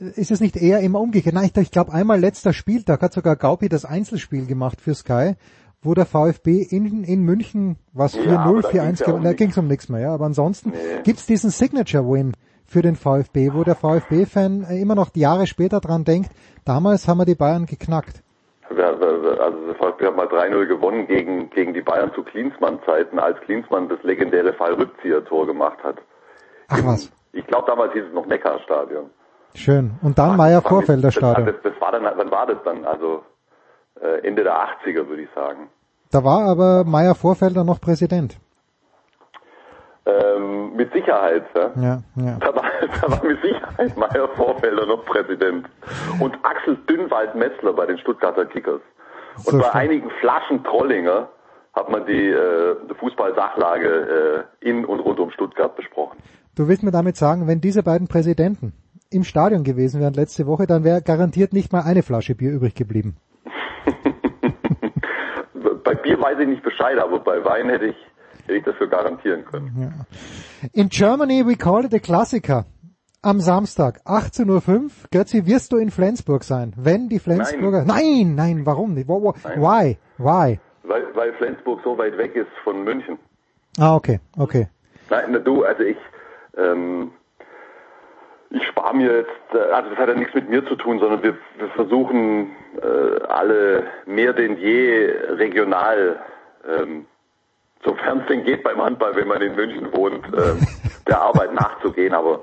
äh, 0.00 0.20
ist 0.20 0.32
es 0.32 0.40
nicht 0.40 0.56
eher 0.56 0.80
immer 0.80 1.00
umgekehrt? 1.00 1.34
Nein, 1.36 1.44
ich, 1.54 1.56
ich 1.62 1.70
glaube 1.70 1.92
einmal 1.92 2.18
letzter 2.18 2.52
Spieltag 2.52 3.02
hat 3.02 3.12
sogar 3.12 3.36
Gaupi 3.36 3.68
das 3.68 3.84
Einzelspiel 3.84 4.46
gemacht 4.46 4.80
für 4.80 4.94
Sky, 4.94 5.34
wo 5.80 5.94
der 5.94 6.06
VfB 6.06 6.60
in, 6.62 7.04
in 7.04 7.22
München 7.22 7.76
was 7.92 8.16
4-0, 8.18 8.24
Ja, 8.26 8.38
aber 8.40 8.62
da 8.62 8.68
4-1 8.70 8.72
ging's 8.86 8.98
ja 9.00 9.06
gewonnen, 9.06 9.22
da 9.22 9.28
nichts. 9.30 9.38
ging's 9.38 9.58
um 9.58 9.68
nichts 9.68 9.88
mehr, 9.88 10.00
ja. 10.00 10.14
Aber 10.14 10.24
ansonsten 10.26 10.70
Nee. 10.70 10.76
gibt's 11.04 11.26
diesen 11.26 11.50
Signature-Win 11.50 12.32
für 12.66 12.82
den 12.82 12.96
VfB, 12.96 13.50
wo 13.52 13.62
der 13.64 13.74
VfB-Fan 13.76 14.64
äh, 14.68 14.80
immer 14.80 14.94
noch 14.94 15.10
Jahre 15.14 15.46
später 15.46 15.80
dran 15.80 16.04
denkt, 16.04 16.30
damals 16.64 17.06
haben 17.08 17.18
wir 17.18 17.24
die 17.26 17.34
Bayern 17.34 17.66
geknackt. 17.66 18.22
Also 18.68 18.76
der 18.76 19.74
VfB 19.76 20.06
hat 20.06 20.16
mal 20.16 20.26
3-0 20.26 20.66
gewonnen 20.66 21.06
gegen, 21.06 21.50
gegen 21.50 21.74
die 21.74 21.82
Bayern 21.82 22.10
zu 22.14 22.22
Klinsmann-Zeiten, 22.22 23.18
als 23.18 23.38
Klinsmann 23.42 23.88
das 23.88 24.02
legendäre 24.02 24.52
Fallrückzieher-Tor 24.54 25.46
gemacht 25.46 25.78
hat. 25.84 25.96
Ach 26.68 26.78
was, 26.84 27.12
Ich 27.32 27.46
glaube, 27.46 27.66
damals 27.66 27.92
hieß 27.92 28.04
es 28.08 28.14
noch 28.14 28.26
Neckarstadion. 28.26 29.10
schön. 29.54 29.92
Und 30.02 30.18
dann 30.18 30.36
Meier 30.36 30.60
Das 30.62 30.64
war 30.64 30.78
mit- 30.78 30.86
Vorfelder 30.86 31.02
das, 31.08 31.14
Stadion. 31.14 31.46
das, 31.46 31.56
das 31.62 31.80
war 31.80 31.92
dann, 31.92 32.04
wann 32.16 32.30
war 32.30 32.46
das 32.46 32.56
dann? 32.64 32.84
Also 32.84 33.22
äh, 34.00 34.26
Ende 34.26 34.42
der 34.42 34.54
80er, 34.56 35.06
würde 35.08 35.22
ich 35.22 35.28
sagen. 35.34 35.68
Da 36.10 36.24
war 36.24 36.44
aber 36.48 36.84
Meier 36.84 37.14
Vorfelder 37.14 37.64
noch 37.64 37.80
Präsident. 37.80 38.38
Ähm, 40.06 40.76
mit 40.76 40.92
Sicherheit, 40.92 41.44
ja. 41.54 41.70
Ja, 41.76 42.02
ja. 42.16 42.36
Da 42.38 42.54
war, 42.54 42.64
da 43.00 43.10
war 43.10 43.24
mit 43.24 43.40
Sicherheit 43.40 43.96
Meier 43.96 44.28
Vorfelder 44.36 44.84
noch 44.86 45.04
Präsident. 45.06 45.66
Und 46.20 46.36
Axel 46.42 46.76
Dünnwald-Metzler 46.88 47.72
bei 47.72 47.86
den 47.86 47.96
Stuttgarter 47.98 48.44
Kickers. 48.44 48.82
Und 49.36 49.44
So 49.44 49.58
bei 49.58 49.64
schön. 49.64 49.72
einigen 49.72 50.10
Flaschen 50.20 50.62
Trollinger 50.64 51.28
hat 51.72 51.90
man 51.90 52.04
die 52.06 52.28
äh, 52.28 52.76
Fußball-Sachlage 53.00 54.44
äh, 54.62 54.68
in 54.68 54.84
und 54.84 55.00
rund 55.00 55.18
um 55.20 55.30
Stuttgart 55.30 55.74
besprochen. 55.74 56.18
Du 56.54 56.68
willst 56.68 56.82
mir 56.82 56.92
damit 56.92 57.16
sagen, 57.16 57.48
wenn 57.48 57.60
diese 57.60 57.82
beiden 57.82 58.06
Präsidenten 58.06 58.74
im 59.10 59.24
Stadion 59.24 59.64
gewesen 59.64 60.00
wären 60.00 60.14
letzte 60.14 60.46
Woche, 60.46 60.66
dann 60.66 60.84
wäre 60.84 61.02
garantiert 61.02 61.52
nicht 61.52 61.72
mal 61.72 61.82
eine 61.82 62.02
Flasche 62.02 62.34
Bier 62.34 62.52
übrig 62.52 62.74
geblieben. 62.74 63.16
Bei 65.84 65.94
Bier 65.94 66.20
weiß 66.20 66.38
ich 66.40 66.46
nicht 66.48 66.62
Bescheid, 66.62 66.98
aber 66.98 67.18
bei 67.20 67.44
Wein 67.44 67.68
hätte 67.68 67.86
ich, 67.86 67.96
hätte 68.46 68.58
ich 68.58 68.64
dafür 68.64 68.88
garantieren 68.88 69.44
können. 69.44 70.06
In 70.72 70.88
Germany 70.88 71.46
we 71.46 71.56
call 71.56 71.84
it 71.84 71.94
a 71.94 71.98
Klassiker. 71.98 72.64
Am 73.22 73.40
Samstag, 73.40 74.02
18.05 74.04 74.68
Uhr. 74.68 74.90
Götzi, 75.10 75.46
wirst 75.46 75.72
du 75.72 75.78
in 75.78 75.90
Flensburg 75.90 76.44
sein? 76.44 76.74
Wenn 76.76 77.08
die 77.08 77.18
Flensburger... 77.18 77.82
Nein, 77.86 78.34
nein, 78.34 78.66
warum 78.66 78.92
nicht? 78.92 79.08
Nein. 79.08 79.16
Why? 79.16 79.96
Why? 80.18 80.60
Weil, 80.82 81.06
weil 81.14 81.32
Flensburg 81.38 81.80
so 81.82 81.96
weit 81.96 82.18
weg 82.18 82.36
ist 82.36 82.50
von 82.62 82.84
München. 82.84 83.18
Ah, 83.78 83.96
okay, 83.96 84.20
okay. 84.38 84.68
Nein, 85.08 85.24
na 85.30 85.38
du, 85.38 85.64
also 85.64 85.82
ich, 85.82 85.96
ähm, 86.56 87.12
ich 88.50 88.62
spare 88.66 88.94
mir 88.94 89.20
jetzt, 89.20 89.54
äh, 89.54 89.72
also 89.72 89.88
das 89.88 89.98
hat 89.98 90.08
ja 90.08 90.14
nichts 90.14 90.34
mit 90.34 90.50
mir 90.50 90.66
zu 90.66 90.76
tun, 90.76 90.98
sondern 90.98 91.22
wir, 91.22 91.36
wir 91.56 91.68
versuchen 91.68 92.50
äh, 92.82 93.22
alle 93.26 93.84
mehr 94.06 94.34
denn 94.34 94.58
je 94.58 95.06
regional, 95.30 96.20
ähm, 96.68 97.06
sofern 97.84 98.20
es 98.20 98.26
denn 98.26 98.44
geht 98.44 98.62
beim 98.62 98.82
Handball, 98.82 99.14
wenn 99.14 99.28
man 99.28 99.42
in 99.42 99.54
München 99.54 99.92
wohnt, 99.92 100.24
ähm, 100.26 100.66
der 101.08 101.20
Arbeit 101.20 101.54
nachzugehen. 101.54 102.14
Aber 102.14 102.42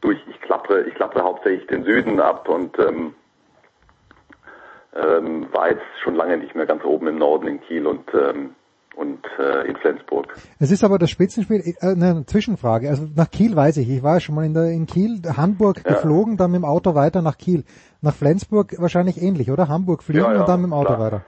du, 0.00 0.10
ich, 0.10 0.40
klappere, 0.40 0.82
ich 0.82 0.94
klappere 0.94 1.24
hauptsächlich 1.24 1.66
den 1.68 1.84
Süden 1.84 2.20
ab 2.20 2.48
und 2.48 2.78
ähm, 2.78 3.14
ähm, 4.94 5.46
war 5.52 5.70
jetzt 5.70 5.84
schon 6.02 6.14
lange 6.14 6.36
nicht 6.36 6.54
mehr 6.54 6.66
ganz 6.66 6.84
oben 6.84 7.08
im 7.08 7.18
Norden 7.18 7.46
in 7.46 7.60
Kiel 7.62 7.86
und 7.86 8.12
ähm, 8.14 8.54
und 8.94 9.24
äh, 9.38 9.66
in 9.68 9.76
Flensburg. 9.76 10.34
Es 10.58 10.70
ist 10.70 10.84
aber 10.84 10.98
das 10.98 11.08
Spitzenspiel, 11.10 11.62
äh, 11.80 11.86
eine 11.86 12.26
Zwischenfrage. 12.26 12.90
Also 12.90 13.08
nach 13.14 13.30
Kiel 13.30 13.56
weiß 13.56 13.78
ich, 13.78 13.88
ich 13.88 14.02
war 14.02 14.20
schon 14.20 14.34
mal 14.34 14.44
in, 14.44 14.52
der, 14.52 14.64
in 14.64 14.84
Kiel, 14.84 15.22
Hamburg 15.34 15.82
geflogen, 15.82 16.36
dann 16.36 16.50
mit 16.50 16.60
dem 16.60 16.66
Auto 16.66 16.94
weiter 16.94 17.22
nach 17.22 17.38
Kiel. 17.38 17.64
Nach 18.02 18.14
Flensburg 18.14 18.74
wahrscheinlich 18.78 19.20
ähnlich, 19.22 19.50
oder? 19.50 19.68
Hamburg 19.68 20.02
fliegen 20.02 20.24
Ja, 20.24 20.34
ja, 20.34 20.40
und 20.40 20.48
dann 20.48 20.60
mit 20.60 20.68
dem 20.68 20.74
Auto 20.74 20.94
klar. 20.94 21.00
weiter. 21.00 21.24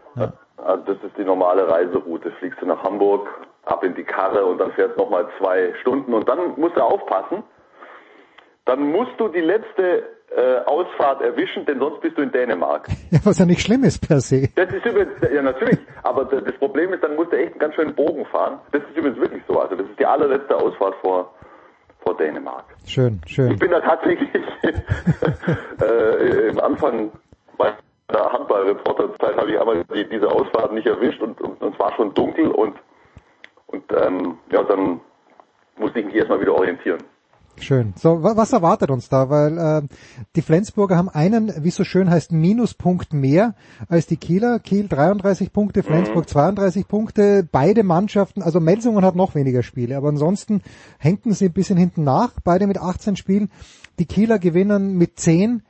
Also 0.57 0.83
das 0.85 0.97
ist 1.03 1.17
die 1.19 1.25
normale 1.25 1.69
Reiseroute. 1.69 2.31
Fliegst 2.39 2.61
du 2.63 2.67
nach 2.67 2.83
Hamburg, 2.83 3.29
ab 3.65 3.83
in 3.85 3.95
die 3.95 4.05
Karre 4.05 4.45
und 4.45 4.59
dann 4.59 4.73
fährst 4.73 4.97
nochmal 4.97 5.27
zwei 5.39 5.73
Stunden 5.81 6.15
und 6.15 6.29
dann 6.29 6.59
musst 6.59 6.77
du 6.77 6.81
aufpassen. 6.81 7.43
Dann 8.65 8.91
musst 8.93 9.13
du 9.19 9.29
die 9.29 9.41
letzte 9.41 10.05
äh, 10.35 10.57
Ausfahrt 10.65 11.21
erwischen, 11.21 11.67
denn 11.67 11.79
sonst 11.79 12.01
bist 12.01 12.17
du 12.17 12.23
in 12.23 12.33
Dänemark. 12.33 12.89
ja, 13.11 13.19
was 13.25 13.39
ja 13.39 13.45
nicht 13.45 13.61
schlimm 13.61 13.85
ist 13.85 14.07
per 14.07 14.21
se. 14.21 14.49
Das 14.57 14.73
ist 14.73 14.85
übrigens, 14.87 15.13
ja 15.33 15.43
natürlich, 15.43 15.79
aber 16.03 16.25
das 16.25 16.55
Problem 16.59 16.93
ist, 16.95 17.03
dann 17.05 17.15
musst 17.17 17.33
du 17.33 17.37
echt 17.37 17.53
einen 17.53 17.59
ganz 17.61 17.75
schönen 17.75 17.95
Bogen 17.95 18.25
fahren. 18.27 18.59
Das 18.73 18.83
ist 18.83 18.97
übrigens 18.97 19.19
wirklich 19.19 19.43
so. 19.47 19.61
Also 19.61 19.77
das 19.77 19.87
ist 19.87 19.99
die 19.99 20.07
allerletzte 20.07 20.57
Ausfahrt 20.57 20.95
vor, 21.03 21.35
vor 22.01 22.17
Dänemark. 22.17 22.65
Schön, 22.87 23.21
Ich 23.27 23.35
schön. 23.35 23.59
bin 23.59 23.71
da 23.71 23.81
tatsächlich 23.81 24.31
äh, 25.83 26.49
im 26.49 26.59
Anfang 26.61 27.13
meiner 28.15 28.33
Handball-Reporterzeit 28.33 29.37
habe 29.37 29.51
ich 29.53 29.59
einmal 29.61 29.85
die, 29.95 30.09
diese 30.09 30.29
Ausfahrt 30.31 30.73
nicht 30.73 30.87
erwischt 30.87 31.21
und, 31.21 31.41
und, 31.41 31.61
und 31.61 31.75
es 31.75 31.79
war 31.79 31.93
schon 31.97 32.15
dunkel 32.15 32.49
und 32.51 32.75
und 33.67 33.83
ähm, 33.93 34.39
ja 34.53 34.63
dann 34.63 35.01
musste 35.79 35.99
ich 36.01 36.07
mich 36.07 36.15
erstmal 36.15 36.41
wieder 36.41 36.55
orientieren. 36.55 36.99
Schön. 37.61 37.93
So, 37.97 38.23
wa- 38.23 38.37
was 38.37 38.53
erwartet 38.53 38.91
uns 38.91 39.09
da? 39.09 39.31
Weil 39.31 39.59
äh, 39.59 39.83
die 40.35 40.43
Flensburger 40.43 40.97
haben 40.97 41.09
einen, 41.09 41.53
wie 41.63 41.69
es 41.69 41.77
so 41.77 41.85
schön 41.85 42.11
heißt, 42.11 42.33
Minuspunkt 42.33 43.13
mehr 43.13 43.55
als 43.89 44.07
die 44.07 44.17
Kieler. 44.17 44.59
Kiel 44.59 44.89
33 44.89 45.53
Punkte, 45.53 45.83
Flensburg 45.85 46.29
32 46.29 46.89
Punkte. 46.89 47.49
Beide 47.51 47.85
Mannschaften, 47.85 48.43
also 48.43 48.59
Melsungen 48.59 49.05
hat 49.05 49.15
noch 49.15 49.37
weniger 49.37 49.63
Spiele, 49.63 49.97
aber 49.97 50.09
ansonsten 50.09 50.63
hängen 50.99 51.33
sie 51.33 51.47
ein 51.47 51.53
bisschen 51.53 51.77
hinten 51.79 52.03
nach. 52.03 52.31
Beide 52.43 52.67
mit 52.67 52.79
18 52.79 53.15
Spielen. 53.17 53.51
Die 54.01 54.07
Kieler 54.07 54.41
gewinnen 54.41 54.99
mit 54.99 55.21
10 55.21 55.63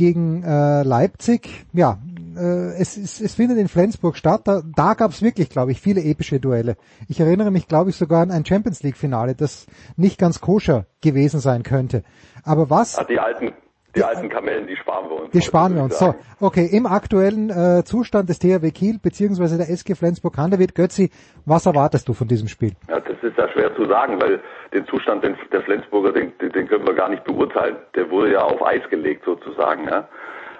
gegen 0.00 0.42
äh, 0.44 0.82
Leipzig. 0.82 1.66
Ja, 1.74 1.98
äh, 2.34 2.72
es, 2.80 2.96
es, 2.96 3.20
es 3.20 3.34
findet 3.34 3.58
in 3.58 3.68
Flensburg 3.68 4.16
statt. 4.16 4.48
Da, 4.48 4.62
da 4.64 4.94
gab 4.94 5.10
es 5.10 5.20
wirklich, 5.20 5.50
glaube 5.50 5.72
ich, 5.72 5.80
viele 5.82 6.02
epische 6.02 6.40
Duelle. 6.40 6.78
Ich 7.06 7.20
erinnere 7.20 7.50
mich, 7.50 7.68
glaube 7.68 7.90
ich, 7.90 7.96
sogar 7.96 8.22
an 8.22 8.30
ein 8.30 8.46
Champions 8.46 8.82
League 8.82 8.96
Finale, 8.96 9.34
das 9.34 9.66
nicht 9.96 10.18
ganz 10.18 10.40
koscher 10.40 10.86
gewesen 11.02 11.38
sein 11.38 11.64
könnte. 11.64 12.02
Aber 12.44 12.70
was? 12.70 12.96
Ah, 12.96 13.04
die 13.04 13.18
alten 13.18 13.52
die 13.94 14.04
alten 14.04 14.28
Kamellen, 14.28 14.66
die 14.66 14.76
sparen 14.76 15.08
wir 15.08 15.16
uns. 15.16 15.30
Die 15.30 15.38
heute, 15.38 15.46
sparen 15.46 15.74
wir 15.74 15.82
uns. 15.82 15.98
So, 15.98 16.14
okay, 16.40 16.68
im 16.70 16.86
aktuellen 16.86 17.50
äh, 17.50 17.84
Zustand 17.84 18.28
des 18.28 18.38
THW 18.38 18.70
Kiel 18.70 18.98
beziehungsweise 19.02 19.56
der 19.58 19.68
SG 19.68 19.94
Flensburg 19.94 20.36
Handewitt, 20.38 20.74
Götzi, 20.74 21.10
was 21.44 21.66
erwartest 21.66 22.08
du 22.08 22.12
von 22.12 22.28
diesem 22.28 22.48
Spiel? 22.48 22.72
Ja, 22.88 23.00
das 23.00 23.16
ist 23.22 23.36
ja 23.36 23.48
schwer 23.48 23.74
zu 23.74 23.86
sagen, 23.86 24.20
weil 24.20 24.40
den 24.72 24.86
Zustand 24.86 25.24
den, 25.24 25.36
der 25.52 25.62
Flensburger, 25.62 26.12
den, 26.12 26.32
den 26.38 26.68
können 26.68 26.86
wir 26.86 26.94
gar 26.94 27.08
nicht 27.08 27.24
beurteilen. 27.24 27.76
Der 27.94 28.10
wurde 28.10 28.32
ja 28.32 28.42
auf 28.42 28.64
Eis 28.64 28.82
gelegt 28.90 29.24
sozusagen. 29.24 29.88
Ja. 29.88 30.08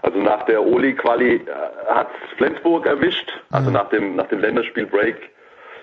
Also 0.02 0.18
nach 0.18 0.44
der 0.44 0.64
Oli-Quali 0.64 1.36
äh, 1.36 1.46
hat 1.88 2.08
Flensburg 2.36 2.86
erwischt, 2.86 3.30
also 3.50 3.70
nach 3.70 3.88
dem 3.90 4.16
nach 4.16 4.26
dem 4.28 4.40
Länderspiel-Break 4.40 5.16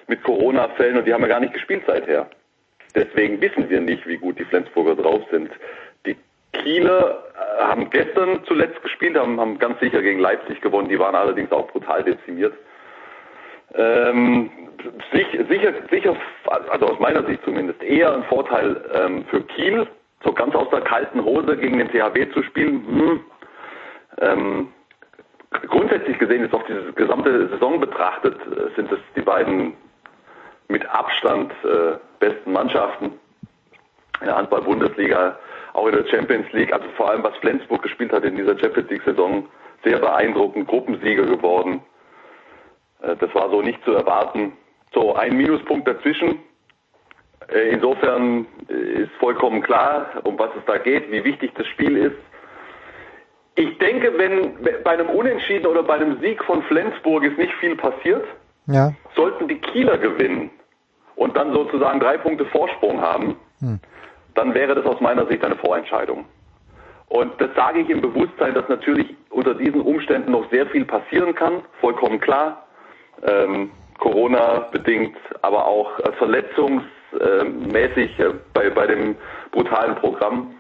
mit 0.08 0.24
Corona-Fällen 0.24 0.98
und 0.98 1.06
die 1.06 1.14
haben 1.14 1.22
ja 1.22 1.28
gar 1.28 1.40
nicht 1.40 1.54
gespielt 1.54 1.84
seither. 1.86 2.28
Deswegen 2.96 3.40
wissen 3.42 3.70
wir 3.70 3.82
nicht, 3.82 4.08
wie 4.08 4.18
gut 4.18 4.40
die 4.40 4.46
Flensburger 4.46 4.96
drauf 4.96 5.22
sind. 5.30 5.52
Kieler 6.64 7.24
äh, 7.34 7.64
haben 7.64 7.90
gestern 7.90 8.44
zuletzt 8.46 8.82
gespielt, 8.84 9.18
haben, 9.18 9.40
haben 9.40 9.58
ganz 9.60 9.80
sicher 9.80 10.02
gegen 10.02 10.20
Leipzig 10.20 10.62
gewonnen. 10.62 10.90
Die 10.90 11.00
waren 11.00 11.16
allerdings 11.16 11.52
auch 11.52 11.68
brutal 11.68 12.04
dezimiert. 12.04 12.54
Ähm, 13.76 14.50
sich- 15.14 15.40
sicher, 15.50 15.74
sicher, 15.92 16.16
also 16.70 16.88
aus 16.88 17.00
meiner 17.00 17.26
Sicht 17.26 17.44
zumindest, 17.44 17.82
eher 17.84 18.14
ein 18.14 18.24
Vorteil 18.24 18.82
ähm, 18.94 19.26
für 19.26 19.42
Kiel, 19.42 19.88
so 20.24 20.32
ganz 20.34 20.56
aus 20.56 20.70
der 20.70 20.82
kalten 20.82 21.24
Hose 21.24 21.58
gegen 21.58 21.78
den 21.78 21.90
THW 21.90 22.30
zu 22.32 22.44
spielen. 22.44 22.86
Hm. 22.88 23.20
Ähm, 24.20 24.68
grundsätzlich 25.68 26.18
gesehen 26.18 26.44
ist 26.44 26.54
auf 26.54 26.64
diese 26.68 26.94
gesamte 26.94 27.48
Saison 27.50 27.80
betrachtet, 27.80 28.36
äh, 28.48 28.76
sind 28.76 28.92
es 28.92 29.00
die 29.16 29.22
beiden 29.22 29.74
mit 30.70 30.86
Abstand 30.90 31.52
äh, 31.64 31.98
besten 32.20 32.52
Mannschaften 32.52 33.12
in 34.22 34.26
der 34.28 34.38
Handball-Bundesliga, 34.38 35.38
auch 35.78 35.88
in 35.88 35.94
der 35.96 36.06
Champions 36.08 36.52
League, 36.54 36.74
also 36.74 36.88
vor 36.98 37.10
allem 37.12 37.24
was 37.24 37.36
Flensburg 37.38 37.84
gespielt 37.84 38.12
hat 38.12 38.24
in 38.24 38.36
dieser 38.36 38.58
Champions 38.58 38.90
League-Saison, 38.90 39.48
sehr 39.84 40.00
beeindruckend, 40.00 40.68
Gruppensieger 40.68 41.26
geworden. 41.26 41.82
Äh, 43.02 43.16
Das 43.18 43.34
war 43.36 43.50
so 43.50 43.62
nicht 43.62 43.84
zu 43.84 43.94
erwarten. 43.94 44.54
So, 44.94 45.16
ein 45.16 45.38
Minuspunkt 45.38 45.88
dazwischen. 45.88 46.40
Äh, 47.54 47.70
Insofern 47.70 48.48
äh, 48.70 49.04
ist 49.04 49.12
vollkommen 49.20 49.62
klar, 49.62 50.08
um 50.24 50.38
was 50.40 50.50
es 50.58 50.66
da 50.66 50.78
geht, 50.78 51.12
wie 51.12 51.24
wichtig 51.24 51.52
das 51.56 51.68
Spiel 51.68 51.96
ist. 51.98 52.16
Ich 53.56 53.78
denke, 53.80 54.16
wenn 54.18 54.56
bei 54.84 54.92
einem 54.92 55.10
Unentschieden 55.10 55.66
oder 55.68 55.84
bei 55.84 55.96
einem 55.96 56.20
Sieg 56.22 56.44
von 56.44 56.62
Flensburg 56.64 57.24
ist 57.24 57.38
nicht 57.38 57.54
viel 57.56 57.76
passiert, 57.76 58.24
Ja, 58.68 58.94
sollten 59.16 59.48
die 59.48 59.60
Kieler 59.60 59.98
gewinnen 59.98 60.50
und 61.16 61.36
dann 61.36 61.54
sozusagen 61.54 62.00
drei 62.00 62.18
Punkte 62.18 62.46
Vorsprung 62.46 63.02
haben, 63.02 63.36
Hm. 63.60 63.80
Dann 64.38 64.54
wäre 64.54 64.76
das 64.76 64.86
aus 64.86 65.02
meiner 65.02 65.26
Sicht 65.26 65.44
eine 65.44 65.56
Vorentscheidung. 65.56 66.26
Und 67.10 67.40
das 67.40 67.50
sage 67.56 67.80
ich 67.80 67.90
im 67.90 68.02
Bewusstsein, 68.02 68.54
dass 68.54 68.68
natürlich 68.70 69.16
unter 69.30 69.54
diesen 69.54 69.82
Umständen 69.82 70.32
noch 70.32 70.50
sehr 70.52 70.68
viel 70.68 70.86
passieren 70.86 71.34
kann, 71.34 71.64
vollkommen 71.80 72.20
klar. 72.20 72.66
Ähm, 73.26 73.72
Corona 73.98 74.68
bedingt, 74.72 75.18
aber 75.42 75.66
auch 75.66 76.00
äh, 76.00 76.12
verletzungsmäßig 76.14 78.20
äh, 78.20 78.34
bei, 78.54 78.70
bei 78.70 78.86
dem 78.86 79.16
brutalen 79.52 79.96
Programm. 79.96 80.54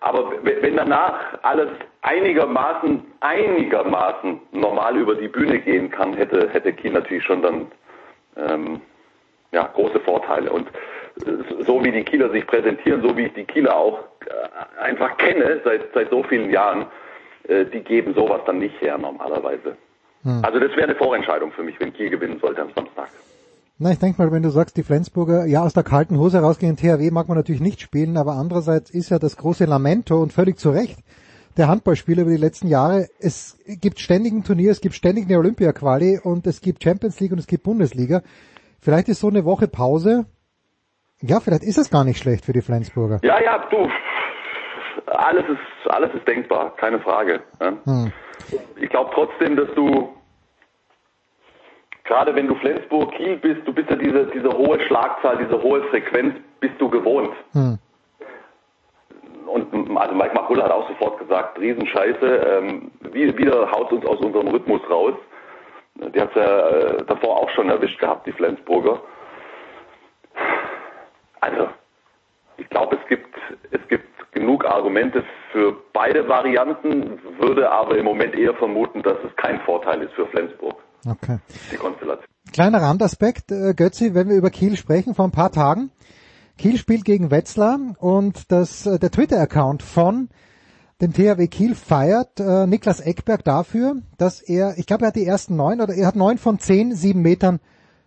Aber 0.00 0.30
wenn 0.42 0.76
danach 0.76 1.18
alles 1.42 1.70
einigermaßen, 2.02 3.02
einigermaßen 3.20 4.40
normal 4.52 4.98
über 4.98 5.16
die 5.16 5.28
Bühne 5.28 5.58
gehen 5.58 5.90
kann, 5.90 6.14
hätte, 6.14 6.48
hätte 6.50 6.72
Kiel 6.72 6.92
natürlich 6.92 7.24
schon 7.24 7.42
dann 7.42 7.66
ähm, 8.36 8.80
ja, 9.50 9.68
große 9.74 9.98
Vorteile. 10.00 10.52
Und 10.52 10.68
so 11.66 11.82
wie 11.84 11.92
die 11.92 12.04
Kieler 12.04 12.30
sich 12.30 12.46
präsentieren, 12.46 13.02
so 13.02 13.16
wie 13.16 13.26
ich 13.26 13.34
die 13.34 13.44
Kieler 13.44 13.76
auch 13.76 13.98
äh, 14.26 14.80
einfach 14.82 15.16
kenne 15.16 15.60
seit, 15.64 15.82
seit 15.94 16.10
so 16.10 16.22
vielen 16.22 16.50
Jahren, 16.50 16.86
äh, 17.48 17.64
die 17.64 17.80
geben 17.80 18.14
sowas 18.14 18.40
dann 18.46 18.58
nicht 18.58 18.80
her 18.80 18.98
normalerweise. 18.98 19.76
Hm. 20.22 20.40
Also 20.42 20.58
das 20.58 20.70
wäre 20.72 20.84
eine 20.84 20.94
Vorentscheidung 20.94 21.52
für 21.52 21.62
mich, 21.62 21.78
wenn 21.80 21.92
Kiel 21.92 22.10
gewinnen 22.10 22.38
sollte 22.40 22.62
am 22.62 22.70
Samstag. 22.74 23.08
Na, 23.78 23.92
ich 23.92 23.98
denke 23.98 24.22
mal, 24.22 24.32
wenn 24.32 24.42
du 24.42 24.50
sagst, 24.50 24.76
die 24.78 24.82
Flensburger, 24.82 25.44
ja, 25.44 25.62
aus 25.62 25.74
der 25.74 25.82
kalten 25.82 26.18
Hose 26.18 26.38
rausgehen, 26.38 26.76
THW 26.76 27.10
mag 27.10 27.28
man 27.28 27.36
natürlich 27.36 27.60
nicht 27.60 27.80
spielen, 27.80 28.16
aber 28.16 28.32
andererseits 28.32 28.90
ist 28.90 29.10
ja 29.10 29.18
das 29.18 29.36
große 29.36 29.66
Lamento 29.66 30.22
und 30.22 30.32
völlig 30.32 30.58
zu 30.58 30.70
Recht 30.70 30.98
der 31.56 31.68
Handballspieler 31.68 32.22
über 32.22 32.30
die 32.30 32.36
letzten 32.36 32.68
Jahre. 32.68 33.08
Es 33.18 33.58
gibt 33.66 34.00
ständig 34.00 34.32
ein 34.32 34.44
Turnier, 34.44 34.70
es 34.70 34.80
gibt 34.80 34.94
ständig 34.94 35.26
eine 35.26 35.38
Olympia-Quali 35.38 36.20
und 36.22 36.46
es 36.46 36.60
gibt 36.60 36.82
Champions 36.82 37.20
League 37.20 37.32
und 37.32 37.38
es 37.38 37.46
gibt 37.46 37.64
Bundesliga. 37.64 38.22
Vielleicht 38.80 39.08
ist 39.08 39.20
so 39.20 39.28
eine 39.28 39.44
Woche 39.44 39.68
Pause, 39.68 40.26
ja, 41.20 41.40
vielleicht 41.40 41.62
ist 41.62 41.78
es 41.78 41.90
gar 41.90 42.04
nicht 42.04 42.18
schlecht 42.18 42.44
für 42.44 42.52
die 42.52 42.62
Flensburger. 42.62 43.18
Ja, 43.22 43.42
ja, 43.42 43.66
du, 43.70 43.88
alles 45.06 45.44
ist, 45.48 45.90
alles 45.90 46.14
ist 46.14 46.26
denkbar, 46.26 46.74
keine 46.76 47.00
Frage. 47.00 47.40
Ja. 47.60 47.72
Hm. 47.84 48.12
Ich 48.76 48.90
glaube 48.90 49.10
trotzdem, 49.14 49.56
dass 49.56 49.68
du 49.74 50.16
gerade 52.04 52.34
wenn 52.34 52.46
du 52.46 52.54
Flensburg 52.56 53.12
Kiel 53.12 53.36
bist, 53.36 53.66
du 53.66 53.72
bist 53.72 53.90
ja 53.90 53.96
diese, 53.96 54.26
diese 54.26 54.48
hohe 54.50 54.80
Schlagzahl, 54.86 55.38
diese 55.38 55.60
hohe 55.60 55.82
Frequenz, 55.84 56.34
bist 56.60 56.74
du 56.78 56.88
gewohnt. 56.88 57.34
Hm. 57.52 57.78
Und 59.46 59.96
also 59.96 60.14
Mike 60.14 60.34
Machulla 60.34 60.64
hat 60.64 60.72
auch 60.72 60.88
sofort 60.88 61.18
gesagt, 61.18 61.58
Riesenscheiße, 61.58 62.26
ähm, 62.26 62.90
wieder 63.12 63.70
haut 63.70 63.92
uns 63.92 64.04
aus 64.04 64.20
unserem 64.20 64.48
Rhythmus 64.48 64.82
raus. 64.90 65.14
Die 65.94 66.20
hat 66.20 66.34
ja 66.36 66.68
äh, 66.68 67.04
davor 67.06 67.38
auch 67.38 67.50
schon 67.50 67.70
erwischt 67.70 67.98
gehabt, 67.98 68.26
die 68.26 68.32
Flensburger. 68.32 69.00
Also, 71.40 71.68
ich 72.56 72.68
glaube, 72.68 72.96
es 72.96 73.08
gibt, 73.08 73.34
es 73.70 73.86
gibt 73.88 74.06
genug 74.32 74.64
Argumente 74.64 75.24
für 75.52 75.74
beide 75.92 76.28
Varianten, 76.28 77.18
würde 77.40 77.70
aber 77.70 77.96
im 77.96 78.04
Moment 78.04 78.34
eher 78.34 78.54
vermuten, 78.54 79.02
dass 79.02 79.16
es 79.24 79.34
kein 79.36 79.60
Vorteil 79.60 80.02
ist 80.02 80.12
für 80.14 80.26
Flensburg. 80.26 80.76
Okay. 81.08 81.38
Die 81.72 81.76
Konstellation. 81.76 82.26
Kleiner 82.52 82.80
Randaspekt, 82.80 83.50
äh, 83.50 83.74
Götzi, 83.74 84.14
wenn 84.14 84.28
wir 84.28 84.36
über 84.36 84.50
Kiel 84.50 84.76
sprechen, 84.76 85.14
vor 85.14 85.26
ein 85.26 85.32
paar 85.32 85.52
Tagen. 85.52 85.90
Kiel 86.58 86.78
spielt 86.78 87.04
gegen 87.04 87.30
Wetzlar 87.30 87.78
und 87.98 88.50
das, 88.50 88.86
äh, 88.86 88.98
der 88.98 89.10
Twitter-Account 89.10 89.82
von 89.82 90.28
dem 91.00 91.12
THW 91.12 91.46
Kiel 91.48 91.74
feiert 91.74 92.40
äh, 92.40 92.66
Niklas 92.66 93.00
Eckberg 93.00 93.44
dafür, 93.44 93.96
dass 94.16 94.40
er, 94.40 94.78
ich 94.78 94.86
glaube, 94.86 95.04
er 95.04 95.08
hat 95.08 95.16
die 95.16 95.26
ersten 95.26 95.56
neun 95.56 95.80
oder 95.80 95.94
er 95.94 96.06
hat 96.06 96.16
neun 96.16 96.38
von 96.38 96.58
zehn 96.58 96.94
sieben 96.94 97.20
Metern 97.20 97.60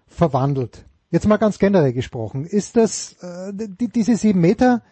verwandelt. 0.07 0.85
Jetzt 1.11 1.27
mal 1.27 1.37
ganz 1.37 1.57
generell 1.57 1.93
gesprochen, 1.93 2.45
ist 2.45 2.77
das 2.77 3.13
äh, 3.21 3.51
die, 3.53 3.87
diese 3.87 4.15
sieben 4.15 4.41
Meter 4.41 4.83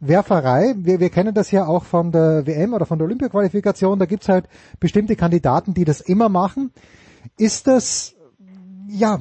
Werferei, 0.00 0.74
wir, 0.78 1.00
wir 1.00 1.10
kennen 1.10 1.34
das 1.34 1.50
ja 1.50 1.66
auch 1.66 1.84
von 1.84 2.12
der 2.12 2.46
WM 2.46 2.74
oder 2.74 2.86
von 2.86 2.98
der 2.98 3.06
Olympia-Qualifikation, 3.06 3.98
da 3.98 4.06
gibt's 4.06 4.28
halt 4.28 4.48
bestimmte 4.80 5.16
Kandidaten, 5.16 5.74
die 5.74 5.84
das 5.84 6.00
immer 6.00 6.28
machen. 6.28 6.72
Ist 7.36 7.66
das, 7.66 8.14
ja, 8.88 9.18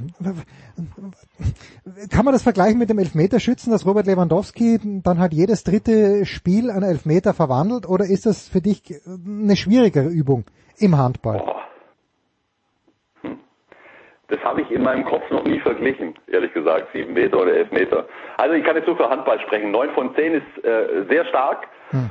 kann 2.10 2.26
man 2.26 2.34
das 2.34 2.44
vergleichen 2.44 2.78
mit 2.78 2.90
dem 2.90 3.00
Elfmeterschützen, 3.00 3.72
dass 3.72 3.86
Robert 3.86 4.06
Lewandowski 4.06 4.80
dann 5.04 5.20
halt 5.20 5.34
jedes 5.34 5.64
dritte 5.64 6.26
Spiel 6.26 6.70
an 6.70 6.84
Elfmeter 6.84 7.34
verwandelt 7.34 7.88
oder 7.88 8.06
ist 8.06 8.26
das 8.26 8.48
für 8.48 8.62
dich 8.62 9.02
eine 9.06 9.56
schwierigere 9.56 10.08
Übung 10.08 10.46
im 10.78 10.98
Handball? 10.98 11.44
Das 14.34 14.44
habe 14.44 14.62
ich 14.62 14.72
in 14.72 14.82
meinem 14.82 15.06
Kopf 15.06 15.30
noch 15.30 15.44
nie 15.44 15.60
verglichen, 15.60 16.16
ehrlich 16.26 16.52
gesagt, 16.54 16.88
sieben 16.92 17.14
Meter 17.14 17.40
oder 17.40 17.54
elf 17.54 17.72
Meter. 17.72 18.08
Also 18.38 18.56
ich 18.56 18.64
kann 18.64 18.76
jetzt 18.76 18.88
nur 18.88 18.98
für 18.98 19.08
Handball 19.08 19.40
sprechen. 19.42 19.70
Neun 19.70 19.92
von 19.92 20.16
zehn 20.16 20.34
ist 20.34 20.66
äh, 20.66 21.06
sehr 21.08 21.24
stark. 21.26 21.68
Hm. 21.92 22.10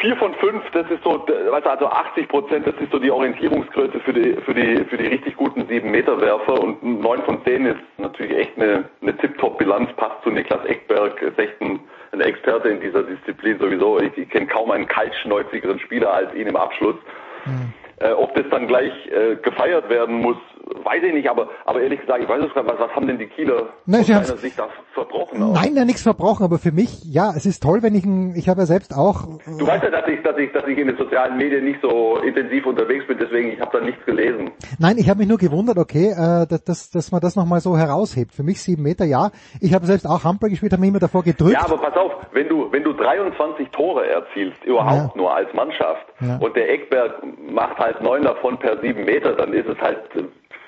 Vier 0.00 0.16
von 0.16 0.34
fünf, 0.34 0.68
das 0.72 0.90
ist 0.90 1.04
so, 1.04 1.24
also 1.52 1.86
80 1.86 2.28
Prozent, 2.28 2.66
das 2.66 2.74
ist 2.80 2.90
so 2.90 2.98
die 2.98 3.12
Orientierungsgröße 3.12 4.00
für 4.00 4.12
die, 4.12 4.34
für 4.44 4.54
die, 4.54 4.84
für 4.86 4.96
die 4.96 5.06
richtig 5.06 5.36
guten 5.36 5.68
sieben 5.68 5.92
Meter 5.92 6.20
Werfer 6.20 6.60
und 6.60 6.82
neun 6.82 7.22
von 7.22 7.42
zehn 7.44 7.64
ist 7.64 7.78
natürlich 7.96 8.36
echt 8.36 8.56
eine, 8.56 8.86
eine 9.00 9.16
Tip-Top-Bilanz, 9.16 9.92
passt 9.96 10.24
zu 10.24 10.30
Niklas 10.30 10.64
Eckberg, 10.64 11.22
ist 11.22 11.38
echt 11.38 11.60
ein, 11.60 11.78
ein 12.10 12.22
Experte 12.22 12.70
in 12.70 12.80
dieser 12.80 13.04
Disziplin 13.04 13.60
sowieso. 13.60 14.00
Ich, 14.00 14.18
ich 14.18 14.28
kenne 14.30 14.46
kaum 14.48 14.72
einen 14.72 14.88
kaltschnäuzigeren 14.88 15.78
Spieler 15.78 16.12
als 16.12 16.34
ihn 16.34 16.48
im 16.48 16.56
Abschluss. 16.56 16.96
Mhm. 17.44 17.72
Äh, 17.98 18.12
ob 18.12 18.34
das 18.34 18.44
dann 18.50 18.66
gleich 18.66 18.92
äh, 19.06 19.36
gefeiert 19.36 19.88
werden 19.88 20.16
muss, 20.16 20.36
weiß 20.84 21.02
ich 21.02 21.14
nicht, 21.14 21.30
aber, 21.30 21.48
aber 21.64 21.80
ehrlich 21.80 22.00
gesagt, 22.00 22.22
ich 22.22 22.28
weiß 22.28 22.44
es 22.44 22.52
gar 22.52 22.62
nicht, 22.62 22.78
was, 22.78 22.90
haben 22.90 23.06
denn 23.06 23.18
die 23.18 23.26
Kieler 23.26 23.68
Nein, 23.86 24.00
aus 24.00 24.06
deiner 24.06 24.24
Sicht 24.24 24.58
da 24.58 24.68
verbrochen? 24.92 25.42
Auch? 25.42 25.54
Nein, 25.54 25.74
ja 25.74 25.84
nichts 25.86 26.02
verbrochen, 26.02 26.44
aber 26.44 26.58
für 26.58 26.72
mich, 26.72 27.04
ja, 27.04 27.32
es 27.34 27.46
ist 27.46 27.62
toll, 27.62 27.82
wenn 27.82 27.94
ich, 27.94 28.04
ein, 28.04 28.34
ich 28.36 28.50
habe 28.50 28.60
ja 28.60 28.66
selbst 28.66 28.94
auch... 28.94 29.24
Äh, 29.46 29.58
du 29.58 29.66
weißt 29.66 29.84
ja, 29.84 29.90
dass 29.90 30.06
ich, 30.08 30.22
dass 30.22 30.36
ich, 30.36 30.52
dass 30.52 30.66
ich 30.66 30.76
in 30.76 30.88
den 30.88 30.96
sozialen 30.98 31.38
Medien 31.38 31.64
nicht 31.64 31.80
so 31.80 32.18
intensiv 32.18 32.66
unterwegs 32.66 33.06
bin, 33.06 33.16
deswegen, 33.18 33.52
ich 33.52 33.60
habe 33.60 33.78
da 33.78 33.84
nichts 33.84 34.04
gelesen. 34.04 34.50
Nein, 34.78 34.96
ich 34.98 35.08
habe 35.08 35.20
mich 35.20 35.28
nur 35.28 35.38
gewundert, 35.38 35.78
okay, 35.78 36.10
äh, 36.10 36.46
dass, 36.46 36.64
dass, 36.64 36.90
dass 36.90 37.12
man 37.12 37.22
das 37.22 37.34
nochmal 37.34 37.60
so 37.60 37.78
heraushebt. 37.78 38.32
Für 38.34 38.42
mich 38.42 38.60
sieben 38.60 38.82
Meter, 38.82 39.06
ja. 39.06 39.30
Ich 39.62 39.72
habe 39.72 39.86
selbst 39.86 40.06
auch 40.06 40.24
Handball 40.24 40.50
gespielt, 40.50 40.72
habe 40.72 40.80
mich 40.80 40.90
immer 40.90 40.98
davor 40.98 41.22
gedrückt. 41.22 41.54
Ja, 41.54 41.64
aber 41.64 41.78
pass 41.78 41.96
auf, 41.96 42.12
wenn 42.32 42.48
du, 42.48 42.70
wenn 42.72 42.82
du 42.82 42.92
23 42.92 43.68
Tore 43.70 44.06
erzielst, 44.06 44.62
überhaupt 44.64 45.14
ja. 45.14 45.22
nur 45.22 45.34
als 45.34 45.52
Mannschaft, 45.54 46.04
ja. 46.20 46.36
und 46.38 46.56
der 46.56 46.70
Eckberg 46.70 47.22
macht 47.50 47.78
halt 47.78 47.85
neun 48.00 48.22
davon 48.22 48.58
per 48.58 48.80
sieben 48.80 49.04
Meter, 49.04 49.34
dann 49.34 49.52
ist 49.52 49.68
es 49.68 49.78
halt 49.78 49.98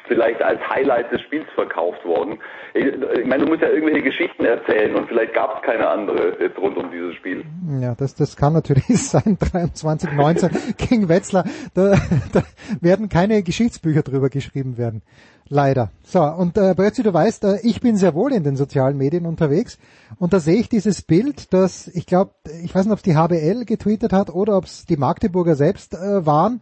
vielleicht 0.08 0.42
als 0.42 0.60
Highlight 0.68 1.12
des 1.12 1.20
Spiels 1.22 1.46
verkauft 1.54 2.04
worden. 2.04 2.38
Ich 2.74 3.26
meine, 3.26 3.44
du 3.44 3.50
musst 3.50 3.62
ja 3.62 3.68
irgendwelche 3.68 4.02
Geschichten 4.02 4.44
erzählen 4.44 4.94
und 4.96 5.06
vielleicht 5.06 5.34
gab 5.34 5.56
es 5.56 5.62
keine 5.62 5.86
andere 5.86 6.36
jetzt 6.40 6.58
rund 6.58 6.76
um 6.76 6.90
dieses 6.90 7.14
Spiel. 7.16 7.44
Ja, 7.80 7.94
das, 7.94 8.14
das 8.14 8.36
kann 8.36 8.54
natürlich 8.54 8.86
sein. 8.88 9.36
23, 9.38 10.12
19 10.12 10.50
gegen 10.76 11.08
Wetzlar. 11.08 11.44
Da, 11.74 11.96
da 12.32 12.42
werden 12.80 13.08
keine 13.08 13.42
Geschichtsbücher 13.42 14.02
drüber 14.02 14.30
geschrieben 14.30 14.78
werden. 14.78 15.02
Leider. 15.50 15.90
So, 16.02 16.22
und 16.22 16.58
äh, 16.58 16.74
Brötzi, 16.74 17.02
du 17.02 17.14
weißt, 17.14 17.44
äh, 17.44 17.58
ich 17.62 17.80
bin 17.80 17.96
sehr 17.96 18.14
wohl 18.14 18.32
in 18.32 18.44
den 18.44 18.56
sozialen 18.56 18.98
Medien 18.98 19.24
unterwegs 19.24 19.78
und 20.18 20.34
da 20.34 20.40
sehe 20.40 20.60
ich 20.60 20.68
dieses 20.68 21.00
Bild, 21.00 21.54
das, 21.54 21.88
ich 21.88 22.04
glaube, 22.04 22.32
ich 22.62 22.74
weiß 22.74 22.84
nicht, 22.84 22.92
ob 22.92 22.98
es 22.98 23.02
die 23.02 23.16
HBL 23.16 23.64
getweetet 23.64 24.12
hat 24.12 24.28
oder 24.28 24.58
ob 24.58 24.64
es 24.64 24.84
die 24.84 24.98
Magdeburger 24.98 25.54
selbst 25.54 25.94
äh, 25.94 26.26
waren 26.26 26.60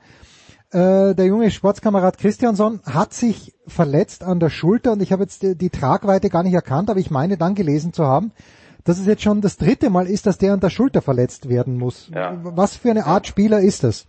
äh, 0.76 1.14
der 1.14 1.24
junge 1.24 1.50
Sportskamerad 1.50 2.18
Christiansson 2.18 2.80
hat 2.84 3.14
sich 3.14 3.54
verletzt 3.66 4.22
an 4.22 4.40
der 4.40 4.50
Schulter 4.50 4.92
und 4.92 5.00
ich 5.00 5.10
habe 5.10 5.22
jetzt 5.22 5.42
die, 5.42 5.56
die, 5.56 5.70
Tragweite 5.70 6.28
gar 6.28 6.42
nicht 6.42 6.52
erkannt, 6.52 6.90
aber 6.90 7.00
ich 7.00 7.10
meine 7.10 7.38
dann 7.38 7.54
gelesen 7.54 7.94
zu 7.94 8.04
haben, 8.04 8.30
dass 8.84 8.98
es 8.98 9.06
jetzt 9.06 9.22
schon 9.22 9.40
das 9.40 9.56
dritte 9.56 9.88
Mal 9.88 10.06
ist, 10.06 10.26
dass 10.26 10.36
der 10.36 10.52
an 10.52 10.60
der 10.60 10.68
Schulter 10.68 11.00
verletzt 11.00 11.48
werden 11.48 11.78
muss. 11.78 12.10
Ja. 12.14 12.36
Was 12.42 12.76
für 12.76 12.90
eine 12.90 13.06
Art 13.06 13.26
Spieler 13.26 13.60
ist 13.60 13.84
das? 13.84 14.04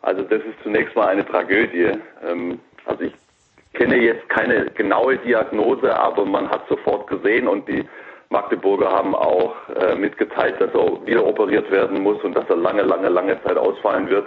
Also 0.00 0.22
das 0.22 0.38
ist 0.38 0.62
zunächst 0.62 0.96
mal 0.96 1.08
eine 1.08 1.26
Tragödie. 1.26 1.92
Ähm, 2.26 2.58
also 2.86 3.02
ich 3.04 3.12
kenne 3.74 3.96
jetzt 3.96 4.26
keine 4.30 4.70
genaue 4.70 5.18
Diagnose, 5.18 5.94
aber 5.94 6.24
man 6.24 6.48
hat 6.48 6.66
sofort 6.70 7.06
gesehen 7.06 7.48
und 7.48 7.68
die 7.68 7.84
Magdeburger 8.30 8.90
haben 8.90 9.14
auch 9.14 9.54
äh, 9.68 9.94
mitgeteilt, 9.94 10.58
dass 10.58 10.72
er 10.72 11.06
wieder 11.06 11.26
operiert 11.26 11.70
werden 11.70 12.02
muss 12.02 12.22
und 12.24 12.34
dass 12.34 12.48
er 12.48 12.56
lange, 12.56 12.82
lange, 12.82 13.10
lange 13.10 13.42
Zeit 13.42 13.58
ausfallen 13.58 14.08
wird. 14.08 14.26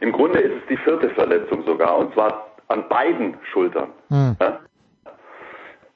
Im 0.00 0.12
Grunde 0.12 0.40
ist 0.40 0.62
es 0.62 0.68
die 0.68 0.76
vierte 0.78 1.10
Verletzung 1.10 1.62
sogar, 1.64 1.98
und 1.98 2.12
zwar 2.14 2.46
an 2.68 2.88
beiden 2.88 3.36
Schultern. 3.52 3.90
Hm. 4.08 4.36
Ja? 4.40 4.60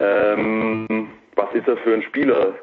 Ähm, 0.00 1.10
was 1.36 1.52
ist 1.54 1.66
er 1.68 1.76
für 1.78 1.94
ein 1.94 2.02
Spieler? 2.02 2.54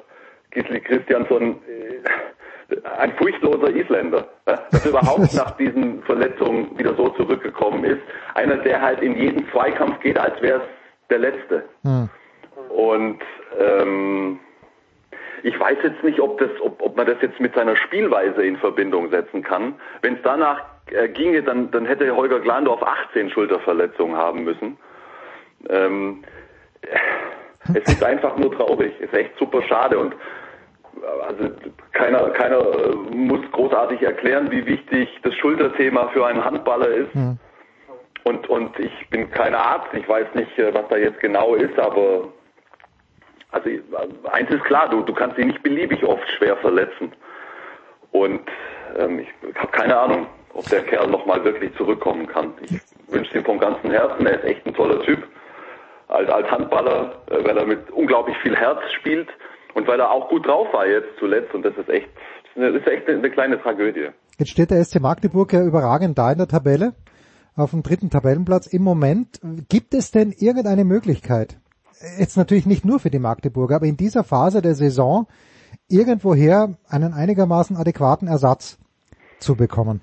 Gisli 0.52 0.82
Christiansson, 0.82 1.62
äh, 1.68 2.78
ein 2.98 3.14
furchtloser 3.14 3.70
Isländer, 3.70 4.28
ja? 4.48 4.60
dass 4.70 4.86
er 4.86 4.92
überhaupt 4.92 5.34
nach 5.34 5.52
diesen 5.52 6.04
Verletzungen 6.04 6.78
wieder 6.78 6.94
so 6.96 7.10
zurückgekommen 7.10 7.84
ist. 7.86 8.02
Einer, 8.36 8.58
der 8.58 8.82
halt 8.82 9.02
in 9.02 9.18
jeden 9.18 9.50
Zweikampf 9.52 10.00
geht, 10.02 10.20
als 10.20 10.40
wäre 10.42 10.60
es 10.60 10.68
der 11.10 11.20
letzte. 11.20 11.64
Hm. 11.84 12.10
Und 12.70 13.22
ähm, 13.60 14.40
ich 15.44 15.60
weiß 15.60 15.78
jetzt 15.84 16.04
nicht, 16.04 16.20
ob, 16.20 16.38
das, 16.40 16.50
ob, 16.62 16.82
ob 16.82 16.96
man 16.96 17.08
das 17.08 17.18
jetzt 17.22 17.40
mit 17.40 17.56
seiner 17.56 17.76
Spielweise 17.76 18.44
in 18.44 18.58
Verbindung 18.58 19.10
setzen 19.10 19.44
kann. 19.44 19.76
Wenn 20.02 20.16
es 20.16 20.20
danach 20.24 20.64
äh, 20.92 21.08
ginge, 21.10 21.44
dann, 21.44 21.72
dann 21.72 21.86
hätte 21.86 22.16
Holger 22.16 22.40
Glandorf 22.40 22.82
18 22.84 23.30
Schulterverletzungen 23.30 24.16
haben 24.16 24.44
müssen. 24.44 24.78
Ähm, 25.70 26.24
es 27.74 27.88
ist 27.88 28.04
einfach 28.04 28.38
nur 28.38 28.52
traurig. 28.56 28.94
Es 29.00 29.08
ist 29.08 29.14
echt 29.14 29.38
super 29.38 29.62
schade 29.64 29.98
und 30.00 30.16
also 31.28 31.50
keiner, 31.94 32.30
keiner 32.32 32.60
äh, 32.60 32.96
muss 33.16 33.40
großartig 33.52 34.02
erklären, 34.02 34.52
wie 34.52 34.66
wichtig 34.66 35.10
das 35.24 35.34
Schulterthema 35.36 36.10
für 36.10 36.26
einen 36.26 36.44
Handballer 36.44 36.90
ist. 36.90 37.16
Mhm. 37.16 37.40
Und, 38.24 38.48
und 38.50 38.78
ich 38.80 39.10
bin 39.10 39.32
kein 39.32 39.56
Arzt, 39.56 39.94
ich 39.94 40.08
weiß 40.08 40.28
nicht, 40.36 40.58
äh, 40.60 40.74
was 40.74 40.88
da 40.90 40.98
jetzt 40.98 41.20
genau 41.20 41.56
ist, 41.56 41.78
aber 41.80 42.30
also 43.52 43.70
eins 44.32 44.50
ist 44.50 44.64
klar, 44.64 44.90
du, 44.90 45.02
du 45.02 45.14
kannst 45.14 45.38
ihn 45.38 45.48
nicht 45.48 45.64
beliebig 45.64 46.04
oft 46.04 46.28
schwer 46.38 46.56
verletzen. 46.58 47.12
Und 48.12 48.42
ähm, 48.98 49.20
ich 49.20 49.30
habe 49.56 49.72
keine 49.72 49.98
Ahnung, 49.98 50.28
ob 50.54 50.68
der 50.70 50.84
Kerl 50.84 51.08
nochmal 51.08 51.44
wirklich 51.44 51.76
zurückkommen 51.76 52.28
kann. 52.28 52.54
Ich 52.62 52.80
wünsche 53.08 53.38
ihm 53.38 53.46
vom 53.46 53.60
ganzen 53.60 53.92
Herzen, 53.92 54.26
er 54.26 54.40
ist 54.40 54.46
echt 54.46 54.66
ein 54.66 54.74
toller 54.74 55.02
Typ. 55.04 55.24
Als, 56.08 56.30
als 56.30 56.52
Handballer, 56.52 57.22
äh, 57.30 57.44
weil 57.44 57.58
er 57.58 57.66
mit 57.66 57.90
unglaublich 57.92 58.36
viel 58.40 58.56
Herz 58.56 58.80
spielt 59.00 59.30
und 59.76 59.88
weil 59.88 60.00
er 60.00 60.12
auch 60.12 60.28
gut 60.28 60.46
drauf 60.46 60.68
war 60.74 60.86
jetzt 60.86 61.18
zuletzt. 61.20 61.54
Und 61.54 61.64
das 61.64 61.78
ist 61.78 61.90
echt, 61.90 62.10
das 62.56 62.76
ist 62.76 62.88
echt 62.88 63.08
eine 63.08 63.32
kleine 63.32 63.62
Tragödie. 63.62 64.10
Jetzt 64.38 64.50
steht 64.50 64.72
der 64.72 64.84
SC 64.84 65.00
Magdeburg 65.00 65.54
ja 65.54 65.64
überragend 65.64 66.18
da 66.18 66.32
in 66.32 66.38
der 66.38 66.48
Tabelle, 66.48 66.96
auf 67.56 67.72
dem 67.72 67.84
dritten 67.84 68.10
Tabellenplatz 68.10 68.68
im 68.68 68.82
Moment. 68.84 69.40
Gibt 69.70 69.94
es 69.94 70.12
denn 70.12 70.32
irgendeine 70.32 70.84
Möglichkeit, 70.84 71.58
jetzt 72.20 72.38
natürlich 72.38 72.66
nicht 72.66 72.84
nur 72.84 73.00
für 73.00 73.10
die 73.10 73.20
Magdeburger, 73.20 73.78
aber 73.78 73.86
in 73.86 73.98
dieser 73.98 74.24
Phase 74.24 74.62
der 74.62 74.76
Saison 74.76 75.28
irgendwoher 75.88 76.76
einen 76.88 77.14
einigermaßen 77.14 77.78
adäquaten 77.78 78.28
Ersatz 78.28 78.78
zu 79.40 79.56
bekommen? 79.56 80.02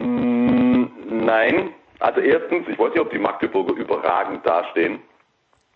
Mm, 0.00 0.86
nein. 1.24 1.70
Also 2.00 2.20
erstens, 2.20 2.66
ich 2.68 2.78
weiß 2.78 2.90
nicht, 2.90 3.00
ob 3.00 3.10
die 3.10 3.18
Magdeburger 3.18 3.74
überragend 3.74 4.44
dastehen. 4.46 5.00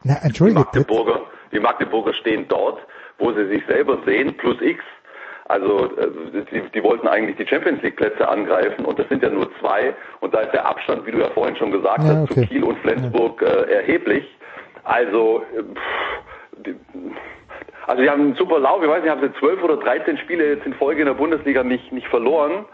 Na, 0.03 0.17
Entschuldigung. 0.23 0.67
Die 0.73 0.79
Magdeburger, 0.79 1.21
die 1.53 1.61
Magdeburger 1.61 2.15
stehen 2.15 2.47
dort, 2.49 2.81
wo 3.19 3.33
sie 3.33 3.47
sich 3.47 3.63
selber 3.67 3.99
sehen, 4.07 4.37
plus 4.37 4.61
X. 4.61 4.83
Also 5.47 5.95
äh, 5.99 6.09
die, 6.51 6.63
die 6.75 6.83
wollten 6.83 7.07
eigentlich 7.07 7.37
die 7.37 7.47
Champions 7.47 7.83
League 7.83 7.97
Plätze 7.97 8.27
angreifen 8.27 8.87
und 8.87 8.99
das 8.99 9.07
sind 9.09 9.23
ja 9.23 9.29
nur 9.29 9.51
zwei 9.61 9.95
und 10.21 10.33
da 10.33 10.41
ist 10.41 10.53
der 10.53 10.65
Abstand, 10.65 11.05
wie 11.07 11.11
du 11.11 11.19
ja 11.19 11.29
vorhin 11.31 11.55
schon 11.57 11.71
gesagt 11.71 12.03
ja, 12.03 12.17
hast, 12.17 12.31
okay. 12.31 12.41
zu 12.41 12.47
Kiel 12.47 12.65
und 12.65 12.79
Flensburg 12.79 13.43
äh, 13.43 13.71
erheblich. 13.71 14.27
Also 14.85 15.43
äh, 15.55 15.63
pff, 15.63 16.63
die, 16.65 16.75
also 17.87 18.03
sie 18.03 18.09
haben 18.09 18.23
einen 18.23 18.35
super 18.37 18.59
Lauf, 18.59 18.83
ich 18.83 18.89
weiß 18.89 19.03
nicht, 19.03 19.11
haben 19.11 19.21
sie 19.21 19.39
zwölf 19.39 19.63
oder 19.63 19.77
dreizehn 19.77 20.17
Spiele 20.17 20.55
jetzt 20.55 20.65
in 20.65 20.73
Folge 20.73 21.03
in 21.03 21.07
der 21.07 21.15
Bundesliga 21.15 21.63
nicht, 21.63 21.93
nicht 21.93 22.09
verloren. 22.09 22.65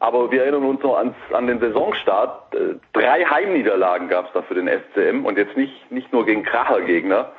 Aber 0.00 0.30
wir 0.30 0.42
erinnern 0.42 0.64
uns 0.64 0.82
noch 0.82 0.96
ans, 0.96 1.14
an 1.32 1.46
den 1.46 1.60
Saisonstart. 1.60 2.54
Äh, 2.54 2.74
drei 2.94 3.22
Heimniederlagen 3.24 4.08
gab 4.08 4.26
es 4.26 4.32
da 4.32 4.42
für 4.42 4.54
den 4.54 4.66
SCM 4.66 5.26
und 5.26 5.36
jetzt 5.36 5.56
nicht, 5.56 5.92
nicht 5.92 6.10
nur 6.12 6.24
gegen 6.24 6.42
Krachergegner. 6.42 7.30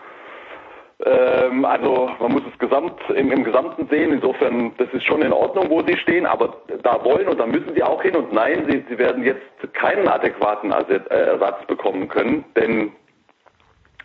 Ähm, 1.04 1.66
also 1.66 2.12
man 2.20 2.32
muss 2.32 2.44
es 2.52 2.58
gesamt, 2.60 3.00
im, 3.10 3.32
im 3.32 3.44
Gesamten 3.44 3.88
sehen. 3.88 4.14
Insofern, 4.14 4.74
das 4.78 4.88
ist 4.94 5.04
schon 5.04 5.24
in 5.24 5.34
Ordnung, 5.34 5.72
wo 5.72 5.82
sie 5.82 5.98
stehen, 5.98 6.28
aber 6.28 6.56
da 6.84 7.04
wollen 7.04 7.28
und 7.28 7.40
da 7.40 7.48
müssen 7.48 7.74
sie 7.74 7.82
auch 7.82 8.04
hin. 8.04 8.16
Und 8.16 8.32
nein, 8.32 8.68
sie, 8.70 8.86
sie 8.88 8.98
werden 9.00 9.24
jetzt 9.24 9.42
keinen 9.74 10.08
adäquaten 10.08 10.72
Ersatz 10.72 11.66
bekommen 11.66 12.08
können, 12.10 12.46
denn 12.56 12.92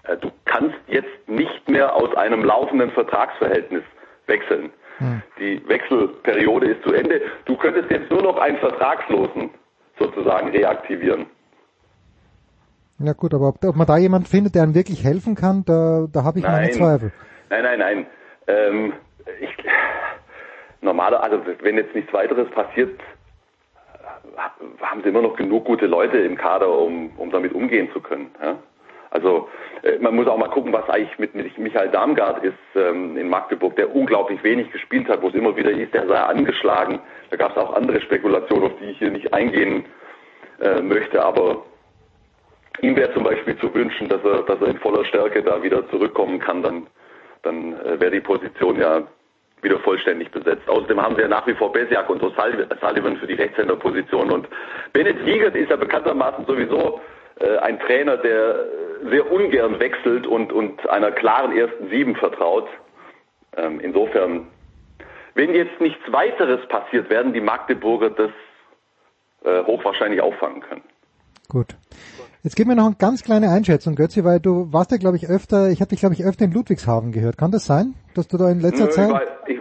äh, 0.04 0.16
du 0.16 0.30
kannst 0.46 0.78
jetzt 0.86 1.28
nicht 1.28 1.68
mehr 1.68 1.94
aus 1.94 2.14
einem 2.16 2.42
laufenden 2.42 2.90
Vertragsverhältnis 2.90 3.82
wechseln. 4.26 4.72
Hm. 4.98 5.22
Die 5.38 5.68
Wechselperiode 5.68 6.70
ist 6.72 6.82
zu 6.82 6.92
Ende. 6.92 7.20
Du 7.44 7.56
könntest 7.56 7.90
jetzt 7.90 8.10
nur 8.10 8.22
noch 8.22 8.38
einen 8.38 8.58
Vertragslosen 8.58 9.50
sozusagen 9.98 10.48
reaktivieren. 10.50 11.26
Ja 12.98 13.12
gut, 13.12 13.34
aber 13.34 13.48
ob, 13.48 13.62
ob 13.62 13.76
man 13.76 13.86
da 13.86 13.98
jemand 13.98 14.26
findet, 14.26 14.54
der 14.54 14.62
einem 14.62 14.74
wirklich 14.74 15.04
helfen 15.04 15.34
kann, 15.34 15.64
da, 15.66 16.06
da 16.10 16.24
habe 16.24 16.38
ich 16.38 16.44
nein. 16.44 16.54
meine 16.54 16.70
Zweifel. 16.70 17.12
Nein, 17.50 17.62
nein, 17.62 17.78
nein. 17.78 18.06
Ähm, 18.46 18.92
ich, 19.40 19.50
normaler, 20.80 21.22
also 21.22 21.42
wenn 21.60 21.76
jetzt 21.76 21.94
nichts 21.94 22.12
weiteres 22.12 22.48
passiert, 22.50 22.98
haben 24.80 25.02
sie 25.02 25.08
immer 25.08 25.22
noch 25.22 25.36
genug 25.36 25.64
gute 25.64 25.86
Leute 25.86 26.18
im 26.18 26.36
Kader, 26.36 26.70
um, 26.70 27.10
um 27.16 27.30
damit 27.30 27.52
umgehen 27.52 27.90
zu 27.92 28.00
können. 28.00 28.30
Ja? 28.42 28.56
Also 29.16 29.48
äh, 29.82 29.98
man 29.98 30.14
muss 30.14 30.26
auch 30.26 30.36
mal 30.36 30.48
gucken, 30.48 30.72
was 30.72 30.88
eigentlich 30.90 31.18
mit, 31.18 31.34
Michael 31.58 31.88
Darmgard 31.88 32.44
ist 32.44 32.54
ähm, 32.74 33.16
in 33.16 33.28
Magdeburg, 33.28 33.74
der 33.76 33.94
unglaublich 33.94 34.42
wenig 34.42 34.70
gespielt 34.70 35.08
hat, 35.08 35.22
wo 35.22 35.28
es 35.28 35.34
immer 35.34 35.56
wieder 35.56 35.70
ist, 35.70 35.94
der 35.94 36.06
sei 36.06 36.18
angeschlagen. 36.18 37.00
Da 37.30 37.36
gab 37.36 37.52
es 37.52 37.56
auch 37.56 37.74
andere 37.74 38.00
Spekulationen, 38.02 38.66
auf 38.66 38.78
die 38.78 38.90
ich 38.90 38.98
hier 38.98 39.10
nicht 39.10 39.32
eingehen 39.32 39.86
äh, 40.60 40.82
möchte, 40.82 41.24
aber 41.24 41.64
ihm 42.82 42.94
wäre 42.94 43.12
zum 43.14 43.24
Beispiel 43.24 43.56
zu 43.58 43.72
wünschen, 43.74 44.08
dass 44.08 44.22
er, 44.22 44.42
dass 44.42 44.60
er 44.60 44.68
in 44.68 44.78
voller 44.78 45.04
Stärke 45.06 45.42
da 45.42 45.62
wieder 45.62 45.88
zurückkommen 45.88 46.38
kann, 46.38 46.62
dann, 46.62 46.86
dann 47.42 47.72
äh, 47.80 47.98
wäre 47.98 48.10
die 48.10 48.20
Position 48.20 48.78
ja 48.78 49.02
wieder 49.62 49.78
vollständig 49.78 50.30
besetzt. 50.30 50.68
Außerdem 50.68 51.00
haben 51.00 51.18
ja 51.18 51.26
nach 51.26 51.46
wie 51.46 51.54
vor 51.54 51.72
Besiak 51.72 52.10
und 52.10 52.20
Sullivan 52.20 53.16
für 53.16 53.26
die 53.26 53.34
Rechtshänderposition 53.34 54.30
und 54.30 54.46
Bennett 54.92 55.24
Wiegert 55.24 55.56
ist 55.56 55.70
ja 55.70 55.76
bekanntermaßen 55.76 56.44
sowieso 56.44 57.00
ein 57.40 57.78
Trainer, 57.80 58.16
der 58.16 58.64
sehr 59.10 59.30
ungern 59.30 59.78
wechselt 59.78 60.26
und, 60.26 60.52
und 60.52 60.88
einer 60.88 61.12
klaren 61.12 61.56
ersten 61.56 61.90
Sieben 61.90 62.16
vertraut. 62.16 62.68
Ähm, 63.56 63.80
insofern, 63.80 64.48
wenn 65.34 65.54
jetzt 65.54 65.80
nichts 65.80 66.00
weiteres 66.10 66.66
passiert, 66.68 67.10
werden 67.10 67.32
die 67.32 67.40
Magdeburger 67.40 68.10
das 68.10 68.30
äh, 69.44 69.64
hochwahrscheinlich 69.64 70.20
auffangen 70.20 70.60
können. 70.60 70.82
Gut. 71.48 71.76
Jetzt 72.42 72.56
gib 72.56 72.68
mir 72.68 72.76
noch 72.76 72.86
eine 72.86 72.96
ganz 72.98 73.22
kleine 73.22 73.50
Einschätzung, 73.50 73.96
Götzi, 73.96 74.24
weil 74.24 74.40
du 74.40 74.72
warst 74.72 74.92
ja, 74.92 74.98
glaube 74.98 75.16
ich, 75.16 75.28
öfter, 75.28 75.68
ich 75.70 75.80
habe 75.80 75.88
dich, 75.88 76.00
glaube 76.00 76.14
ich, 76.14 76.24
öfter 76.24 76.44
in 76.44 76.52
Ludwigshafen 76.52 77.12
gehört. 77.12 77.38
Kann 77.38 77.50
das 77.50 77.66
sein, 77.66 77.94
dass 78.14 78.28
du 78.28 78.36
da 78.36 78.50
in 78.50 78.60
letzter 78.60 78.84
Nö, 78.84 78.90
Zeit... 78.90 79.08
Ich 79.08 79.12
war, 79.12 79.22
ich, 79.48 79.60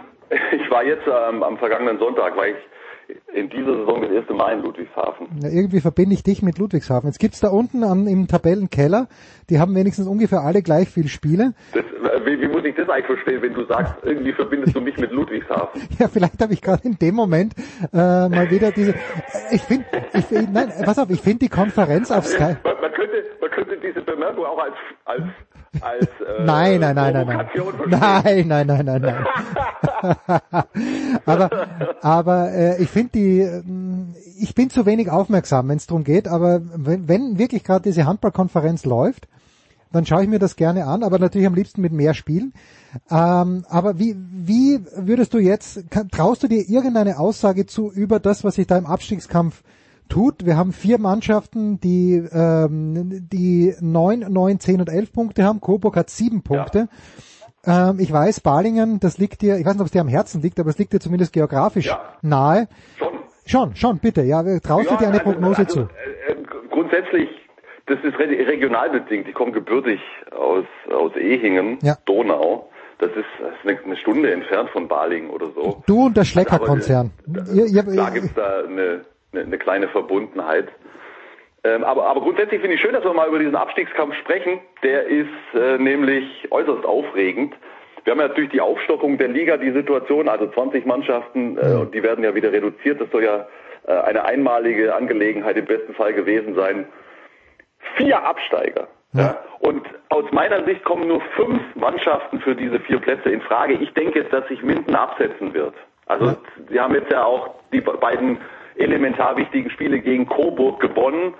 ich 0.60 0.70
war 0.70 0.84
jetzt 0.84 1.06
ähm, 1.06 1.42
am 1.42 1.58
vergangenen 1.58 1.98
Sonntag, 1.98 2.36
weil 2.36 2.52
ich 2.52 2.56
in 3.34 3.50
dieser 3.50 3.76
Saison 3.76 4.02
das 4.02 4.10
erste 4.10 4.34
Mal 4.34 4.58
in 4.58 4.62
Ludwigshafen. 4.62 5.28
Ja, 5.42 5.48
irgendwie 5.48 5.80
verbinde 5.80 6.14
ich 6.14 6.22
dich 6.22 6.42
mit 6.42 6.58
Ludwigshafen. 6.58 7.08
Jetzt 7.08 7.18
gibt's 7.18 7.40
da 7.40 7.48
unten 7.48 7.84
am, 7.84 8.06
im 8.06 8.26
Tabellenkeller, 8.26 9.08
die 9.50 9.58
haben 9.58 9.74
wenigstens 9.74 10.06
ungefähr 10.06 10.40
alle 10.40 10.62
gleich 10.62 10.88
viel 10.88 11.08
Spiele. 11.08 11.54
Das, 11.72 11.84
wie, 12.24 12.40
wie 12.40 12.48
muss 12.48 12.64
ich 12.64 12.74
das 12.74 12.88
eigentlich 12.88 13.06
verstehen, 13.06 13.42
wenn 13.42 13.54
du 13.54 13.64
sagst, 13.66 13.94
irgendwie 14.02 14.32
verbindest 14.32 14.74
du 14.74 14.80
mich 14.80 14.96
mit 14.96 15.10
Ludwigshafen? 15.12 15.82
ja, 15.98 16.08
vielleicht 16.08 16.40
habe 16.42 16.52
ich 16.52 16.62
gerade 16.62 16.82
in 16.84 16.98
dem 16.98 17.14
Moment 17.14 17.54
äh, 17.92 17.96
mal 17.96 18.50
wieder 18.50 18.72
diese. 18.72 18.94
Ich 19.50 19.62
finde, 19.62 19.86
ich, 20.12 20.30
nein, 20.30 20.72
pass 20.84 20.98
auf, 20.98 21.10
ich 21.10 21.20
finde 21.20 21.40
die 21.40 21.48
Konferenz 21.48 22.10
auf 22.10 22.26
Sky. 22.26 22.56
Man, 22.64 22.80
man, 22.80 22.92
könnte, 22.92 23.24
man 23.40 23.50
könnte 23.50 23.76
diese 23.78 24.02
Bemerkung 24.02 24.44
auch 24.44 24.58
als 24.58 24.74
als 25.04 25.22
als 25.82 26.06
äh, 26.06 26.44
nein, 26.44 26.80
nein, 26.80 26.94
nein, 26.94 27.12
nein, 27.12 27.26
nein. 27.26 27.46
Nein, 27.86 28.48
nein, 28.48 28.66
nein, 28.66 28.84
nein, 28.84 29.02
nein. 29.02 29.26
aber 31.26 31.50
aber 32.02 32.52
äh, 32.52 32.82
ich 32.82 32.88
finde 32.88 33.10
die, 33.14 33.40
äh, 33.40 33.62
ich 34.38 34.54
bin 34.54 34.70
zu 34.70 34.86
wenig 34.86 35.10
aufmerksam, 35.10 35.68
wenn 35.68 35.76
es 35.76 35.86
darum 35.86 36.04
geht, 36.04 36.28
aber 36.28 36.60
wenn, 36.74 37.08
wenn 37.08 37.38
wirklich 37.38 37.64
gerade 37.64 37.82
diese 37.82 38.06
Handballkonferenz 38.06 38.84
läuft, 38.84 39.28
dann 39.92 40.04
schaue 40.04 40.22
ich 40.22 40.28
mir 40.28 40.38
das 40.38 40.56
gerne 40.56 40.86
an, 40.86 41.02
aber 41.02 41.18
natürlich 41.18 41.46
am 41.46 41.54
liebsten 41.54 41.80
mit 41.80 41.92
mehr 41.92 42.14
Spielen. 42.14 42.52
Ähm, 43.10 43.64
aber 43.68 43.98
wie, 43.98 44.16
wie 44.16 44.80
würdest 44.96 45.32
du 45.32 45.38
jetzt, 45.38 45.84
traust 46.10 46.42
du 46.42 46.48
dir 46.48 46.68
irgendeine 46.68 47.18
Aussage 47.18 47.66
zu 47.66 47.90
über 47.92 48.20
das, 48.20 48.44
was 48.44 48.56
sich 48.56 48.66
da 48.66 48.76
im 48.76 48.86
Abstiegskampf 48.86 49.62
tut. 50.08 50.44
Wir 50.46 50.56
haben 50.56 50.72
vier 50.72 50.98
Mannschaften, 50.98 51.80
die, 51.80 52.16
ähm, 52.32 53.28
die 53.32 53.74
neun, 53.80 54.20
neun, 54.28 54.60
zehn 54.60 54.80
und 54.80 54.88
elf 54.88 55.12
Punkte 55.12 55.44
haben. 55.44 55.60
Coburg 55.60 55.96
hat 55.96 56.10
sieben 56.10 56.42
Punkte. 56.42 56.88
Ja. 57.64 57.90
Ähm, 57.90 57.98
ich 57.98 58.12
weiß, 58.12 58.40
Balingen, 58.40 59.00
das 59.00 59.18
liegt 59.18 59.42
dir, 59.42 59.56
ich 59.56 59.66
weiß 59.66 59.74
nicht, 59.74 59.80
ob 59.80 59.86
es 59.86 59.92
dir 59.92 60.00
am 60.00 60.08
Herzen 60.08 60.40
liegt, 60.40 60.60
aber 60.60 60.70
es 60.70 60.78
liegt 60.78 60.92
dir 60.92 61.00
zumindest 61.00 61.32
geografisch 61.32 61.86
ja. 61.86 62.00
nahe. 62.22 62.68
Schon. 62.98 63.16
Schon, 63.46 63.76
schon, 63.76 63.98
bitte. 63.98 64.22
Ja, 64.22 64.42
traust 64.58 64.86
ja, 64.86 64.96
du 64.96 64.98
dir 64.98 65.08
eine 65.08 65.20
also, 65.20 65.32
Prognose 65.32 65.58
also, 65.58 65.74
zu? 65.74 65.80
Äh, 65.80 66.32
äh, 66.32 66.36
grundsätzlich, 66.70 67.28
das 67.86 67.98
ist 68.02 68.18
regional 68.18 68.90
bedingt. 68.90 69.28
Ich 69.28 69.34
komme 69.34 69.52
gebürtig 69.52 70.00
aus, 70.36 70.64
aus 70.92 71.14
Ehingen, 71.16 71.78
ja. 71.82 71.96
Donau. 72.06 72.68
Das 72.98 73.10
ist, 73.10 73.26
das 73.40 73.52
ist 73.72 73.84
eine, 73.84 73.96
Stunde 73.98 74.32
entfernt 74.32 74.70
von 74.70 74.88
Balingen 74.88 75.30
oder 75.30 75.50
so. 75.54 75.82
Du 75.86 76.06
und 76.06 76.16
der 76.16 76.24
Schlecker-Konzern. 76.24 77.10
Da 77.26 78.10
gibt 78.10 78.24
es 78.24 78.34
da 78.34 78.64
eine, 78.64 79.04
eine, 79.36 79.46
eine 79.46 79.58
kleine 79.58 79.88
Verbundenheit. 79.88 80.68
Ähm, 81.64 81.84
aber, 81.84 82.06
aber 82.06 82.20
grundsätzlich 82.20 82.60
finde 82.60 82.76
ich 82.76 82.80
schön, 82.80 82.92
dass 82.92 83.04
wir 83.04 83.12
mal 83.12 83.28
über 83.28 83.38
diesen 83.38 83.56
Abstiegskampf 83.56 84.14
sprechen. 84.16 84.60
Der 84.82 85.06
ist 85.06 85.28
äh, 85.54 85.78
nämlich 85.78 86.48
äußerst 86.50 86.84
aufregend. 86.84 87.54
Wir 88.04 88.12
haben 88.12 88.20
ja 88.20 88.28
natürlich 88.28 88.50
die 88.50 88.60
Aufstockung 88.60 89.18
der 89.18 89.28
Liga, 89.28 89.56
die 89.56 89.72
Situation, 89.72 90.28
also 90.28 90.46
20 90.46 90.86
Mannschaften, 90.86 91.58
äh, 91.58 91.74
und 91.74 91.92
die 91.92 92.02
werden 92.02 92.22
ja 92.22 92.34
wieder 92.34 92.52
reduziert. 92.52 93.00
Das 93.00 93.10
soll 93.10 93.24
ja 93.24 93.48
äh, 93.86 93.92
eine 93.92 94.24
einmalige 94.24 94.94
Angelegenheit 94.94 95.56
im 95.56 95.64
besten 95.64 95.94
Fall 95.94 96.12
gewesen 96.12 96.54
sein. 96.54 96.86
Vier 97.96 98.24
Absteiger. 98.24 98.86
Ja. 99.12 99.20
ja. 99.20 99.36
Und 99.58 99.86
aus 100.10 100.24
meiner 100.30 100.64
Sicht 100.64 100.84
kommen 100.84 101.08
nur 101.08 101.20
fünf 101.34 101.60
Mannschaften 101.74 102.40
für 102.40 102.54
diese 102.54 102.78
vier 102.80 103.00
Plätze 103.00 103.30
in 103.30 103.40
Frage. 103.40 103.74
Ich 103.74 103.92
denke, 103.94 104.22
dass 104.24 104.46
sich 104.48 104.62
Minden 104.62 104.94
absetzen 104.94 105.52
wird. 105.52 105.74
Also 106.06 106.36
sie 106.70 106.78
haben 106.78 106.94
jetzt 106.94 107.10
ja 107.10 107.24
auch 107.24 107.54
die 107.72 107.80
beiden 107.80 108.38
elementar 108.78 109.36
wichtigen 109.36 109.70
Spiele 109.70 110.00
gegen 110.00 110.26
Coburg 110.26 110.80
gewonnen. 110.80 111.34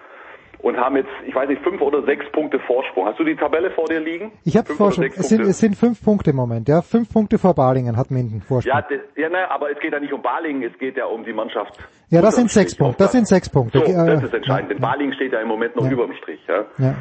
und 0.58 0.76
haben 0.78 0.96
jetzt, 0.96 1.10
ich 1.26 1.34
weiß 1.34 1.48
nicht, 1.48 1.62
fünf 1.62 1.80
oder 1.80 2.02
sechs 2.02 2.24
Punkte 2.32 2.58
Vorsprung. 2.60 3.06
Hast 3.06 3.18
du 3.18 3.24
die 3.24 3.36
Tabelle 3.36 3.70
vor 3.70 3.84
dir 3.86 4.00
liegen? 4.00 4.32
Ich 4.44 4.56
habe 4.56 4.72
Vorsprung. 4.72 5.06
Es 5.06 5.28
sind, 5.28 5.42
es 5.42 5.58
sind 5.58 5.76
fünf 5.76 6.02
Punkte 6.02 6.30
im 6.30 6.36
Moment, 6.36 6.68
ja. 6.68 6.82
Fünf 6.82 7.12
Punkte 7.12 7.38
vor 7.38 7.54
Balingen 7.54 7.96
hat 7.96 8.10
Minden 8.10 8.40
Vorsprung. 8.40 8.74
Ja, 8.74 8.82
das, 8.82 9.00
ja 9.16 9.28
ne, 9.28 9.50
aber 9.50 9.70
es 9.70 9.78
geht 9.78 9.92
ja 9.92 10.00
nicht 10.00 10.12
um 10.12 10.22
Balingen, 10.22 10.62
es 10.62 10.76
geht 10.78 10.96
ja 10.96 11.06
um 11.06 11.24
die 11.24 11.32
Mannschaft. 11.32 11.78
Ja, 12.08 12.22
das 12.22 12.36
sind 12.36 12.50
sechs 12.50 12.74
Punkte. 12.74 13.04
Das 13.04 13.12
sind 13.12 13.28
sechs 13.28 13.48
Punkte. 13.50 13.78
So, 13.78 13.84
das 13.84 14.22
ist 14.24 14.34
entscheidend. 14.34 14.70
Ja, 14.70 14.74
denn 14.74 14.80
Balingen 14.80 15.14
steht 15.14 15.32
ja 15.32 15.40
im 15.40 15.48
Moment 15.48 15.76
noch 15.76 15.84
ja. 15.84 15.92
über 15.92 16.06
dem 16.06 16.14
Strich. 16.16 16.40
Ja. 16.48 16.64
ja. 16.78 16.94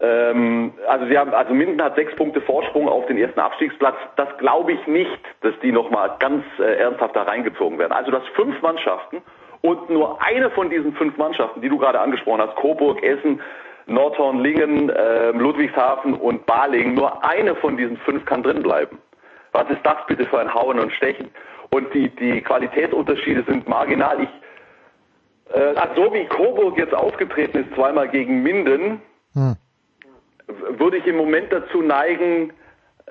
Ähm, 0.00 0.72
also 0.88 1.06
sie 1.06 1.18
haben, 1.18 1.34
also 1.34 1.52
Minden 1.52 1.82
hat 1.82 1.96
sechs 1.96 2.14
Punkte 2.16 2.40
Vorsprung 2.40 2.88
auf 2.88 3.06
den 3.06 3.18
ersten 3.18 3.40
Abstiegsplatz. 3.40 3.96
Das 4.16 4.28
glaube 4.38 4.72
ich 4.72 4.86
nicht, 4.86 5.20
dass 5.42 5.52
die 5.62 5.72
nochmal 5.72 6.12
ganz 6.20 6.44
äh, 6.58 6.76
ernsthaft 6.80 7.16
da 7.16 7.22
reingezogen 7.22 7.78
werden. 7.78 7.92
Also 7.92 8.10
dass 8.10 8.22
fünf 8.34 8.62
Mannschaften 8.62 9.18
und 9.62 9.90
nur 9.90 10.22
eine 10.22 10.50
von 10.50 10.70
diesen 10.70 10.92
fünf 10.94 11.16
Mannschaften, 11.16 11.60
die 11.60 11.68
du 11.68 11.78
gerade 11.78 12.00
angesprochen 12.00 12.40
hast, 12.40 12.56
Coburg, 12.56 13.02
Essen, 13.02 13.40
Nordhorn, 13.86 14.40
Lingen, 14.40 14.88
äh, 14.88 15.30
Ludwigshafen 15.32 16.14
und 16.14 16.46
Balingen, 16.46 16.94
nur 16.94 17.24
eine 17.24 17.54
von 17.56 17.76
diesen 17.76 17.96
fünf 17.98 18.24
kann 18.24 18.42
drin 18.42 18.62
bleiben. 18.62 18.98
Was 19.52 19.68
ist 19.68 19.80
das 19.82 19.96
bitte 20.06 20.26
für 20.26 20.38
ein 20.38 20.52
Hauen 20.52 20.78
und 20.78 20.92
Stechen? 20.92 21.30
Und 21.70 21.92
die, 21.92 22.08
die 22.08 22.40
Qualitätsunterschiede 22.40 23.44
sind 23.46 23.68
marginal. 23.68 24.22
Ich, 24.22 25.54
äh, 25.54 25.74
also 25.76 26.06
so 26.06 26.14
wie 26.14 26.24
Coburg 26.26 26.78
jetzt 26.78 26.94
aufgetreten 26.94 27.64
ist, 27.64 27.74
zweimal 27.74 28.08
gegen 28.08 28.42
Minden, 28.42 29.02
hm. 29.34 29.56
würde 30.78 30.98
ich 30.98 31.06
im 31.06 31.16
Moment 31.16 31.52
dazu 31.52 31.82
neigen, 31.82 32.52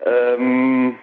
ähm, 0.06 0.96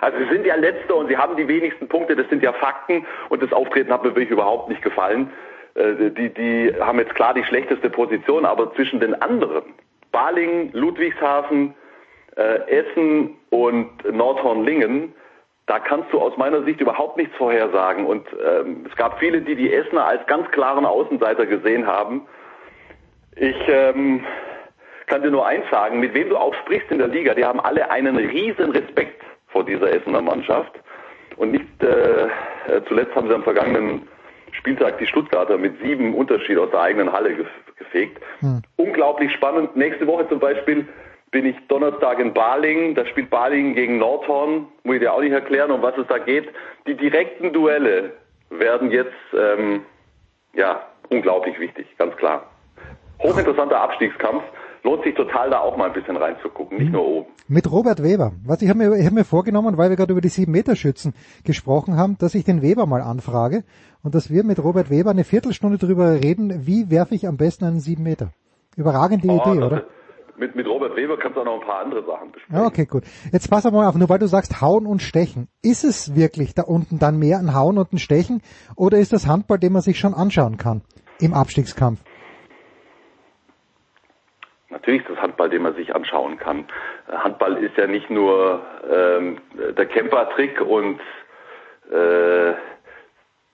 also 0.00 0.18
sie 0.18 0.28
sind 0.28 0.46
ja 0.46 0.54
Letzter 0.54 0.96
und 0.96 1.08
sie 1.08 1.16
haben 1.16 1.36
die 1.36 1.48
wenigsten 1.48 1.88
Punkte, 1.88 2.16
das 2.16 2.28
sind 2.28 2.42
ja 2.42 2.52
Fakten 2.52 3.06
und 3.28 3.42
das 3.42 3.52
Auftreten 3.52 3.92
hat 3.92 4.02
mir 4.02 4.10
wirklich 4.10 4.30
überhaupt 4.30 4.68
nicht 4.68 4.82
gefallen. 4.82 5.30
Äh, 5.74 6.10
die, 6.10 6.30
die 6.30 6.74
haben 6.80 6.98
jetzt 6.98 7.14
klar 7.14 7.34
die 7.34 7.44
schlechteste 7.44 7.90
Position, 7.90 8.44
aber 8.44 8.74
zwischen 8.74 9.00
den 9.00 9.20
anderen, 9.20 9.64
Balingen, 10.12 10.72
Ludwigshafen, 10.72 11.74
äh, 12.36 12.70
Essen 12.70 13.36
und 13.50 13.90
Nordhorn-Lingen, 14.10 15.14
da 15.66 15.78
kannst 15.78 16.12
du 16.12 16.20
aus 16.20 16.36
meiner 16.38 16.62
Sicht 16.62 16.80
überhaupt 16.80 17.18
nichts 17.18 17.36
vorhersagen. 17.36 18.06
Und 18.06 18.26
ähm, 18.32 18.86
es 18.88 18.96
gab 18.96 19.18
viele, 19.18 19.42
die 19.42 19.54
die 19.54 19.72
Essener 19.72 20.06
als 20.06 20.26
ganz 20.26 20.50
klaren 20.50 20.86
Außenseiter 20.86 21.44
gesehen 21.44 21.86
haben. 21.86 22.26
Ich 23.36 23.56
ähm, 23.68 24.24
kann 25.06 25.22
dir 25.22 25.30
nur 25.30 25.46
eins 25.46 25.68
sagen, 25.70 26.00
mit 26.00 26.14
wem 26.14 26.30
du 26.30 26.38
auch 26.38 26.54
sprichst 26.54 26.90
in 26.90 26.98
der 26.98 27.08
Liga, 27.08 27.34
die 27.34 27.44
haben 27.44 27.60
alle 27.60 27.90
einen 27.90 28.16
riesen 28.16 28.70
Respekt 28.70 29.22
vor 29.48 29.64
dieser 29.64 29.92
Essener 29.92 30.22
Mannschaft. 30.22 30.72
Und 31.36 31.52
nicht 31.52 31.82
äh, 31.82 32.24
äh 32.24 32.82
zuletzt 32.86 33.14
haben 33.14 33.28
sie 33.28 33.34
am 33.34 33.42
vergangenen 33.42 34.08
Spieltag 34.52 34.98
die 34.98 35.06
Stuttgarter 35.06 35.58
mit 35.58 35.80
sieben 35.82 36.14
Unterschied 36.14 36.58
aus 36.58 36.70
der 36.70 36.80
eigenen 36.80 37.12
Halle 37.12 37.46
gefegt. 37.76 38.22
Hm. 38.40 38.62
Unglaublich 38.76 39.32
spannend. 39.32 39.76
Nächste 39.76 40.06
Woche 40.06 40.28
zum 40.28 40.40
Beispiel 40.40 40.86
bin 41.30 41.46
ich 41.46 41.56
Donnerstag 41.68 42.18
in 42.18 42.32
Balingen. 42.32 42.94
Da 42.94 43.04
spielt 43.06 43.30
Balingen 43.30 43.74
gegen 43.74 43.98
Nordhorn. 43.98 44.66
Muss 44.82 44.96
ich 44.96 45.00
dir 45.00 45.12
auch 45.12 45.20
nicht 45.20 45.32
erklären, 45.32 45.70
um 45.70 45.82
was 45.82 45.96
es 45.96 46.06
da 46.08 46.18
geht. 46.18 46.48
Die 46.86 46.94
direkten 46.94 47.52
Duelle 47.52 48.12
werden 48.50 48.90
jetzt 48.90 49.12
ähm, 49.34 49.82
ja 50.54 50.82
unglaublich 51.10 51.58
wichtig, 51.58 51.86
ganz 51.98 52.16
klar. 52.16 52.50
Hochinteressanter 53.22 53.80
Abstiegskampf 53.80 54.42
lohnt 54.82 55.04
sich 55.04 55.14
total 55.14 55.50
da 55.50 55.60
auch 55.60 55.76
mal 55.76 55.86
ein 55.86 55.92
bisschen 55.92 56.16
reinzugucken, 56.16 56.78
nicht 56.78 56.92
nur 56.92 57.04
oben. 57.04 57.26
Mit 57.48 57.70
Robert 57.70 58.02
Weber. 58.02 58.32
Was 58.44 58.62
ich 58.62 58.68
habe 58.68 58.78
mir, 58.78 58.96
ich 58.96 59.06
hab 59.06 59.12
mir 59.12 59.24
vorgenommen, 59.24 59.78
weil 59.78 59.90
wir 59.90 59.96
gerade 59.96 60.12
über 60.12 60.20
die 60.20 60.30
7-Meter-Schützen 60.30 61.14
gesprochen 61.44 61.96
haben, 61.96 62.16
dass 62.18 62.34
ich 62.34 62.44
den 62.44 62.62
Weber 62.62 62.86
mal 62.86 63.02
anfrage 63.02 63.64
und 64.02 64.14
dass 64.14 64.30
wir 64.30 64.44
mit 64.44 64.62
Robert 64.62 64.90
Weber 64.90 65.10
eine 65.10 65.24
Viertelstunde 65.24 65.78
darüber 65.78 66.14
reden, 66.14 66.66
wie 66.66 66.90
werfe 66.90 67.14
ich 67.14 67.26
am 67.26 67.36
besten 67.36 67.64
einen 67.64 67.80
7 67.80 68.02
Meter. 68.02 68.32
Überragende 68.76 69.28
oh, 69.28 69.40
Idee, 69.40 69.62
oder? 69.62 69.84
Mit, 70.38 70.54
mit 70.54 70.68
Robert 70.68 70.94
Weber 70.94 71.18
kannst 71.18 71.36
du 71.36 71.40
auch 71.40 71.44
noch 71.44 71.60
ein 71.60 71.66
paar 71.66 71.80
andere 71.80 72.04
Sachen 72.04 72.30
besprechen. 72.30 72.64
Okay, 72.64 72.86
gut. 72.86 73.02
Jetzt 73.32 73.50
pass 73.50 73.64
mal 73.64 73.88
auf, 73.88 73.96
nur 73.96 74.08
weil 74.08 74.20
du 74.20 74.28
sagst 74.28 74.60
Hauen 74.60 74.86
und 74.86 75.02
Stechen. 75.02 75.48
Ist 75.62 75.82
es 75.82 76.14
wirklich 76.14 76.54
da 76.54 76.62
unten 76.62 77.00
dann 77.00 77.18
mehr 77.18 77.38
ein 77.38 77.54
Hauen 77.54 77.76
und 77.76 77.92
ein 77.92 77.98
Stechen 77.98 78.40
oder 78.76 78.98
ist 78.98 79.12
das 79.12 79.26
Handball, 79.26 79.58
den 79.58 79.72
man 79.72 79.82
sich 79.82 79.98
schon 79.98 80.14
anschauen 80.14 80.56
kann 80.56 80.82
im 81.18 81.34
Abstiegskampf? 81.34 81.98
Natürlich 84.88 85.06
ist 85.06 85.16
das 85.16 85.22
Handball, 85.22 85.50
den 85.50 85.60
man 85.60 85.74
sich 85.74 85.94
anschauen 85.94 86.38
kann. 86.38 86.64
Handball 87.08 87.62
ist 87.62 87.76
ja 87.76 87.86
nicht 87.86 88.08
nur 88.08 88.62
ähm, 88.90 89.36
der 89.76 89.84
Camper-Trick 89.84 90.62
und 90.62 90.98
äh, 91.90 92.54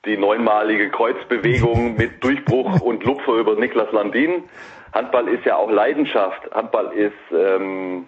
die 0.04 0.16
neunmalige 0.16 0.90
Kreuzbewegung 0.90 1.96
mit 1.96 2.22
Durchbruch 2.22 2.80
und 2.82 3.02
Lupfer 3.02 3.32
über 3.32 3.56
Niklas 3.56 3.90
Landin. 3.90 4.44
Handball 4.92 5.26
ist 5.26 5.44
ja 5.44 5.56
auch 5.56 5.68
Leidenschaft. 5.68 6.48
Handball 6.52 6.92
ist 6.92 7.12
ähm, 7.32 8.06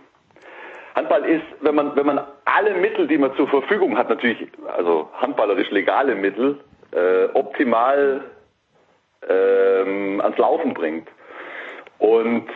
Handball 0.95 1.25
ist, 1.25 1.47
wenn 1.63 1.75
man 1.75 1.97
wenn 1.97 2.07
man 2.07 2.21
alle 2.45 2.75
Mittel, 2.75 3.09
die 3.09 3.19
man 3.19 3.35
zur 3.35 3.49
Verfügung 3.49 3.99
hat, 3.99 4.09
natürlich 4.09 4.47
also 4.69 5.11
handballerisch 5.15 5.73
legale 5.73 6.15
Mittel, 6.15 6.61
äh, 6.93 7.25
optimal 7.35 8.23
ähm, 9.29 10.21
ans 10.21 10.39
Laufen 10.39 10.75
bringt. 10.75 11.09
Und 11.99 12.49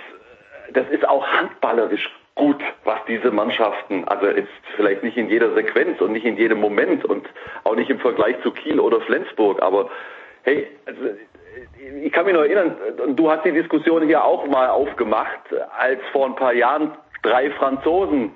das 0.72 0.88
ist 0.90 1.08
auch 1.08 1.26
handballerisch 1.26 2.08
gut, 2.34 2.62
was 2.84 2.98
diese 3.06 3.30
Mannschaften, 3.30 4.04
also 4.06 4.26
jetzt 4.26 4.48
vielleicht 4.76 5.02
nicht 5.02 5.16
in 5.16 5.28
jeder 5.28 5.54
Sequenz 5.54 6.00
und 6.00 6.12
nicht 6.12 6.24
in 6.24 6.36
jedem 6.36 6.60
Moment 6.60 7.04
und 7.04 7.26
auch 7.64 7.74
nicht 7.74 7.90
im 7.90 7.98
Vergleich 7.98 8.36
zu 8.42 8.50
Kiel 8.50 8.80
oder 8.80 9.00
Flensburg, 9.02 9.62
aber 9.62 9.90
hey, 10.42 10.66
also 10.86 11.00
ich 12.02 12.12
kann 12.12 12.24
mich 12.24 12.34
noch 12.34 12.42
erinnern, 12.42 12.76
du 13.14 13.30
hast 13.30 13.44
die 13.44 13.52
Diskussion 13.52 14.06
hier 14.06 14.24
auch 14.24 14.46
mal 14.46 14.68
aufgemacht, 14.68 15.40
als 15.76 16.00
vor 16.12 16.26
ein 16.26 16.36
paar 16.36 16.54
Jahren 16.54 16.92
drei 17.22 17.50
Franzosen 17.50 18.32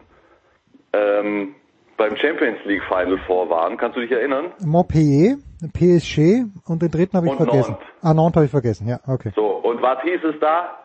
ähm, 0.93 1.55
beim 1.97 2.16
Champions 2.16 2.59
League 2.64 2.82
Final 2.85 3.18
vor 3.26 3.49
waren. 3.49 3.76
Kannst 3.76 3.97
du 3.97 4.01
dich 4.01 4.11
erinnern? 4.11 4.53
Montpellier, 4.64 5.37
PSG 5.72 6.45
und 6.66 6.82
den 6.82 6.91
dritten 6.91 7.16
habe 7.16 7.26
ich 7.26 7.32
und 7.32 7.39
vergessen. 7.39 7.72
Nantes. 7.72 7.89
Ah, 8.03 8.14
Nantes 8.14 8.37
habe 8.37 8.45
ich 8.47 8.51
vergessen, 8.51 8.89
ja, 8.89 8.99
okay. 9.07 9.30
So, 9.35 9.47
und 9.47 9.80
was 9.80 10.03
hieß 10.03 10.24
es 10.24 10.41
da? 10.41 10.84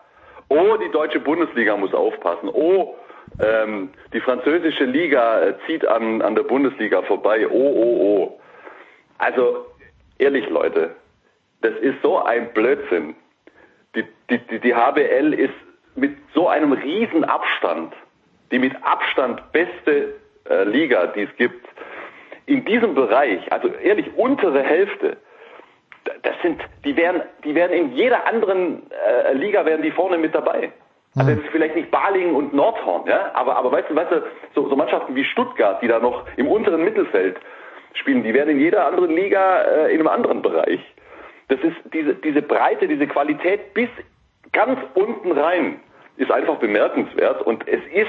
Oh, 0.49 0.77
die 0.77 0.91
deutsche 0.91 1.19
Bundesliga 1.19 1.77
muss 1.77 1.93
aufpassen. 1.93 2.49
Oh, 2.51 2.95
ähm, 3.39 3.89
die 4.13 4.19
französische 4.19 4.85
Liga 4.85 5.41
äh, 5.41 5.53
zieht 5.65 5.87
an, 5.87 6.21
an 6.21 6.35
der 6.35 6.43
Bundesliga 6.43 7.01
vorbei. 7.03 7.47
Oh, 7.47 7.53
oh, 7.53 8.01
oh. 8.01 8.39
Also, 9.19 9.65
ehrlich 10.17 10.49
Leute, 10.49 10.95
das 11.61 11.73
ist 11.81 12.01
so 12.01 12.23
ein 12.23 12.51
Blödsinn. 12.53 13.15
Die, 13.95 14.03
die, 14.29 14.39
die, 14.39 14.59
die 14.59 14.75
HBL 14.75 15.33
ist 15.33 15.53
mit 15.95 16.17
so 16.33 16.47
einem 16.47 16.71
riesen 16.71 17.23
Abstand, 17.23 17.93
die 18.51 18.59
mit 18.59 18.73
Abstand 18.83 19.51
beste 19.51 20.15
äh, 20.49 20.63
Liga, 20.63 21.07
die 21.07 21.23
es 21.23 21.35
gibt, 21.37 21.67
in 22.45 22.65
diesem 22.65 22.95
Bereich, 22.95 23.51
also 23.51 23.67
ehrlich 23.67 24.07
untere 24.15 24.63
Hälfte, 24.63 25.17
das 26.23 26.35
sind, 26.41 26.61
die 26.83 26.95
wären, 26.95 27.21
die 27.43 27.55
wären 27.55 27.71
in 27.71 27.93
jeder 27.93 28.25
anderen 28.27 28.83
äh, 28.91 29.33
Liga 29.33 29.65
wären 29.65 29.81
die 29.81 29.91
vorne 29.91 30.17
mit 30.17 30.33
dabei. 30.33 30.71
Also 31.15 31.31
jetzt 31.31 31.47
vielleicht 31.51 31.75
nicht 31.75 31.89
Balingen 31.89 32.35
und 32.35 32.53
Nordhorn, 32.53 33.07
ja, 33.07 33.31
aber, 33.33 33.57
aber 33.57 33.71
weißt 33.71 33.89
du, 33.89 33.95
weißt 33.95 34.11
du, 34.11 34.21
so, 34.53 34.69
so 34.69 34.75
Mannschaften 34.75 35.15
wie 35.15 35.25
Stuttgart, 35.25 35.81
die 35.81 35.87
da 35.87 35.99
noch 35.99 36.25
im 36.37 36.47
unteren 36.47 36.83
Mittelfeld 36.83 37.37
spielen, 37.93 38.23
die 38.23 38.33
wären 38.33 38.49
in 38.49 38.59
jeder 38.59 38.85
anderen 38.85 39.15
Liga 39.15 39.63
äh, 39.63 39.93
in 39.93 39.99
einem 39.99 40.07
anderen 40.07 40.41
Bereich. 40.41 40.79
Das 41.47 41.59
ist 41.61 41.75
diese, 41.93 42.13
diese 42.13 42.43
Breite, 42.43 42.87
diese 42.87 43.07
Qualität 43.07 43.73
bis 43.73 43.89
ganz 44.51 44.79
unten 44.93 45.31
rein 45.31 45.79
ist 46.17 46.31
einfach 46.31 46.57
bemerkenswert 46.57 47.41
und 47.41 47.67
es 47.67 47.81
ist, 47.91 48.07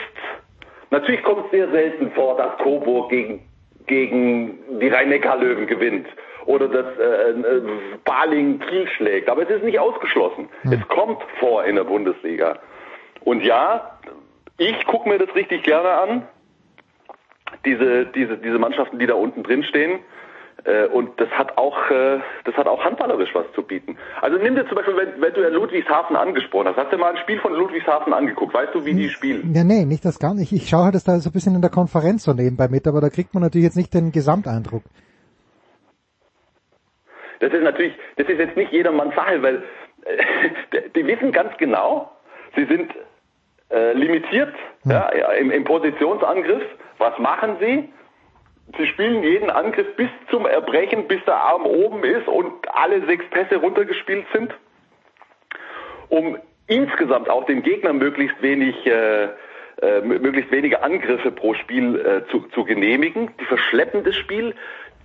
natürlich 0.90 1.22
kommt 1.22 1.46
es 1.46 1.50
sehr 1.52 1.70
selten 1.70 2.10
vor, 2.12 2.36
dass 2.36 2.58
Coburg 2.58 3.10
gegen, 3.10 3.48
gegen 3.90 4.80
die 4.80 4.88
Rhein-Neckar-Löwen 4.88 5.66
gewinnt 5.66 6.06
oder 6.46 6.68
dass 6.68 6.86
äh, 6.98 7.30
äh, 7.32 7.62
Baling 8.04 8.60
Kiel 8.60 8.88
schlägt. 8.96 9.28
Aber 9.28 9.42
es 9.42 9.50
ist 9.50 9.64
nicht 9.64 9.78
ausgeschlossen. 9.78 10.48
Hm. 10.62 10.72
Es 10.72 10.88
kommt 10.88 11.20
vor 11.38 11.64
in 11.64 11.76
der 11.76 11.84
Bundesliga. 11.84 12.58
Und 13.22 13.42
ja, 13.42 13.98
ich 14.56 14.86
gucke 14.86 15.08
mir 15.08 15.18
das 15.18 15.34
richtig 15.34 15.64
gerne 15.64 15.90
an. 15.90 16.28
Diese, 17.66 18.06
diese, 18.06 18.38
diese 18.38 18.58
Mannschaften, 18.58 18.98
die 18.98 19.06
da 19.06 19.14
unten 19.14 19.42
drin 19.42 19.64
stehen. 19.64 19.98
Äh, 20.64 20.86
und 20.86 21.18
das 21.20 21.28
hat 21.30 21.56
auch, 21.56 21.90
äh, 21.90 22.18
das 22.44 22.54
hat 22.56 22.66
auch 22.66 22.84
handballerisch 22.84 23.30
was 23.34 23.46
zu 23.54 23.62
bieten. 23.62 23.96
Also 24.20 24.36
nimm 24.38 24.54
dir 24.54 24.66
zum 24.66 24.76
Beispiel, 24.76 24.96
wenn, 24.96 25.20
wenn 25.20 25.32
du 25.32 25.42
ja 25.42 25.48
Ludwigshafen 25.48 26.16
angesprochen 26.16 26.68
hast, 26.68 26.76
hast 26.76 26.92
du 26.92 26.98
mal 26.98 27.10
ein 27.12 27.16
Spiel 27.18 27.38
von 27.40 27.54
Ludwigshafen 27.54 28.12
angeguckt? 28.12 28.52
Weißt 28.52 28.74
du, 28.74 28.84
wie 28.84 28.94
die 28.94 29.08
spielen? 29.08 29.54
Ja, 29.54 29.64
nee, 29.64 29.84
nicht 29.84 30.04
das 30.04 30.18
gar 30.18 30.34
nicht. 30.34 30.52
Ich 30.52 30.68
schaue 30.68 30.84
halt 30.84 30.94
das 30.94 31.04
da 31.04 31.18
so 31.18 31.30
ein 31.30 31.32
bisschen 31.32 31.54
in 31.54 31.62
der 31.62 31.70
Konferenz 31.70 32.24
so 32.24 32.32
nebenbei 32.32 32.68
mit, 32.68 32.86
aber 32.86 33.00
da 33.00 33.08
kriegt 33.08 33.32
man 33.32 33.42
natürlich 33.42 33.64
jetzt 33.64 33.76
nicht 33.76 33.94
den 33.94 34.12
Gesamteindruck. 34.12 34.82
Das 37.40 37.52
ist 37.52 37.62
natürlich, 37.62 37.94
das 38.16 38.28
ist 38.28 38.38
jetzt 38.38 38.56
nicht 38.56 38.70
jedermanns 38.70 39.14
Sache, 39.14 39.42
weil 39.42 39.62
äh, 40.04 40.88
die 40.94 41.06
wissen 41.06 41.32
ganz 41.32 41.56
genau, 41.56 42.10
sie 42.54 42.66
sind 42.66 42.92
äh, 43.70 43.92
limitiert 43.92 44.54
hm. 44.82 44.90
ja, 44.90 45.08
im, 45.38 45.50
im 45.50 45.64
Positionsangriff. 45.64 46.64
Was 46.98 47.18
machen 47.18 47.56
sie? 47.60 47.88
Sie 48.76 48.86
spielen 48.86 49.22
jeden 49.22 49.50
Angriff 49.50 49.96
bis 49.96 50.08
zum 50.30 50.46
Erbrechen, 50.46 51.08
bis 51.08 51.24
der 51.24 51.36
Arm 51.36 51.66
oben 51.66 52.04
ist 52.04 52.28
und 52.28 52.52
alle 52.72 53.04
sechs 53.06 53.24
Pässe 53.30 53.56
runtergespielt 53.56 54.26
sind, 54.32 54.54
um 56.08 56.38
insgesamt 56.66 57.28
auch 57.28 57.46
den 57.46 57.62
Gegner 57.62 57.92
möglichst 57.92 58.40
wenig 58.42 58.86
äh, 58.86 59.28
äh, 59.82 60.02
möglichst 60.02 60.52
wenige 60.52 60.82
Angriffe 60.82 61.30
pro 61.30 61.54
Spiel 61.54 61.98
äh, 62.00 62.30
zu, 62.30 62.40
zu 62.48 62.64
genehmigen. 62.64 63.30
Die 63.40 63.44
verschleppen 63.46 64.04
das 64.04 64.14
Spiel. 64.14 64.54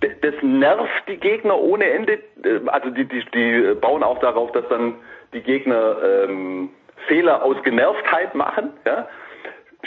Das 0.00 0.34
nervt 0.42 1.08
die 1.08 1.16
Gegner 1.16 1.58
ohne 1.58 1.88
Ende. 1.88 2.18
Äh, 2.44 2.60
also 2.66 2.90
die, 2.90 3.06
die, 3.06 3.24
die 3.34 3.74
bauen 3.80 4.02
auch 4.02 4.20
darauf, 4.20 4.52
dass 4.52 4.68
dann 4.68 4.96
die 5.32 5.40
Gegner 5.40 5.96
ähm, 6.02 6.68
Fehler 7.08 7.42
aus 7.42 7.56
Genervtheit 7.62 8.34
machen. 8.34 8.72
Ja? 8.86 9.08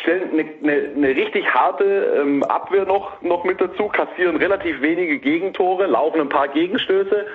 Stellen 0.02 0.32
eine, 0.32 0.46
eine, 0.64 0.90
eine 0.96 1.08
richtig 1.16 1.54
harte 1.54 2.20
ähm, 2.20 2.44
Abwehr 2.44 2.86
noch, 2.86 3.22
noch 3.22 3.44
mit 3.44 3.60
dazu, 3.62 3.88
kassieren 3.88 4.38
relativ 4.38 4.82
wenige 4.82 5.20
Gegentore, 5.20 5.88
laufen 5.88 6.22
ein 6.22 6.30
paar 6.30 6.48
Gegenstöße 6.48 7.28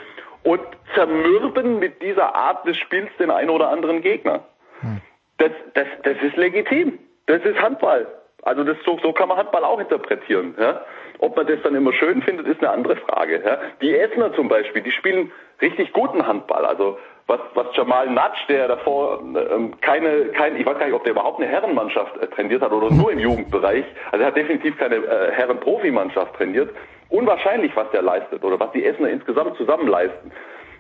und 0.42 0.60
zermürben 0.94 1.78
mit 1.78 2.02
dieser 2.02 2.34
Art 2.34 2.66
des 2.66 2.76
Spiels 2.76 3.10
den 3.18 3.30
einen 3.30 3.50
oder 3.50 3.70
anderen 3.70 4.02
Gegner. 4.02 4.44
Hm. 4.80 5.00
Das, 5.38 5.50
das, 5.74 5.86
das 6.02 6.16
ist 6.22 6.36
legitim. 6.36 6.98
Das 7.26 7.42
ist 7.44 7.60
Handball. 7.60 8.06
Also 8.42 8.62
das, 8.62 8.76
so, 8.84 8.98
so 9.02 9.12
kann 9.12 9.28
man 9.28 9.38
Handball 9.38 9.64
auch 9.64 9.80
interpretieren. 9.80 10.54
Ja? 10.58 10.82
Ob 11.18 11.36
man 11.36 11.46
das 11.46 11.62
dann 11.62 11.74
immer 11.74 11.92
schön 11.94 12.22
findet, 12.22 12.46
ist 12.46 12.60
eine 12.60 12.70
andere 12.70 12.96
Frage. 12.96 13.42
Ja? 13.44 13.58
Die 13.80 13.96
Essener 13.96 14.34
zum 14.34 14.48
Beispiel, 14.48 14.82
die 14.82 14.92
spielen 14.92 15.32
richtig 15.62 15.92
guten 15.92 16.26
Handball. 16.26 16.66
Also 16.66 16.98
was, 17.26 17.40
was 17.54 17.66
Jamal 17.74 18.10
Natsch, 18.10 18.46
der 18.48 18.68
davor 18.68 19.20
ähm, 19.20 19.80
keine, 19.80 20.26
kein, 20.26 20.56
ich 20.56 20.66
weiß 20.66 20.78
gar 20.78 20.86
nicht, 20.86 20.94
ob 20.94 21.04
der 21.04 21.12
überhaupt 21.12 21.40
eine 21.40 21.50
Herrenmannschaft 21.50 22.16
äh, 22.18 22.26
trainiert 22.26 22.62
hat 22.62 22.72
oder 22.72 22.90
nur 22.90 23.10
im 23.12 23.18
Jugendbereich. 23.18 23.84
Also 24.12 24.22
er 24.22 24.26
hat 24.28 24.36
definitiv 24.36 24.76
keine 24.76 24.96
äh, 24.96 25.32
Herrenprofimannschaft 25.32 26.34
trainiert. 26.34 26.74
Unwahrscheinlich, 27.08 27.74
was 27.76 27.90
der 27.92 28.02
leistet 28.02 28.44
oder 28.44 28.60
was 28.60 28.72
die 28.72 28.84
Essener 28.84 29.08
insgesamt 29.08 29.56
zusammen 29.56 29.88
leisten. 29.88 30.32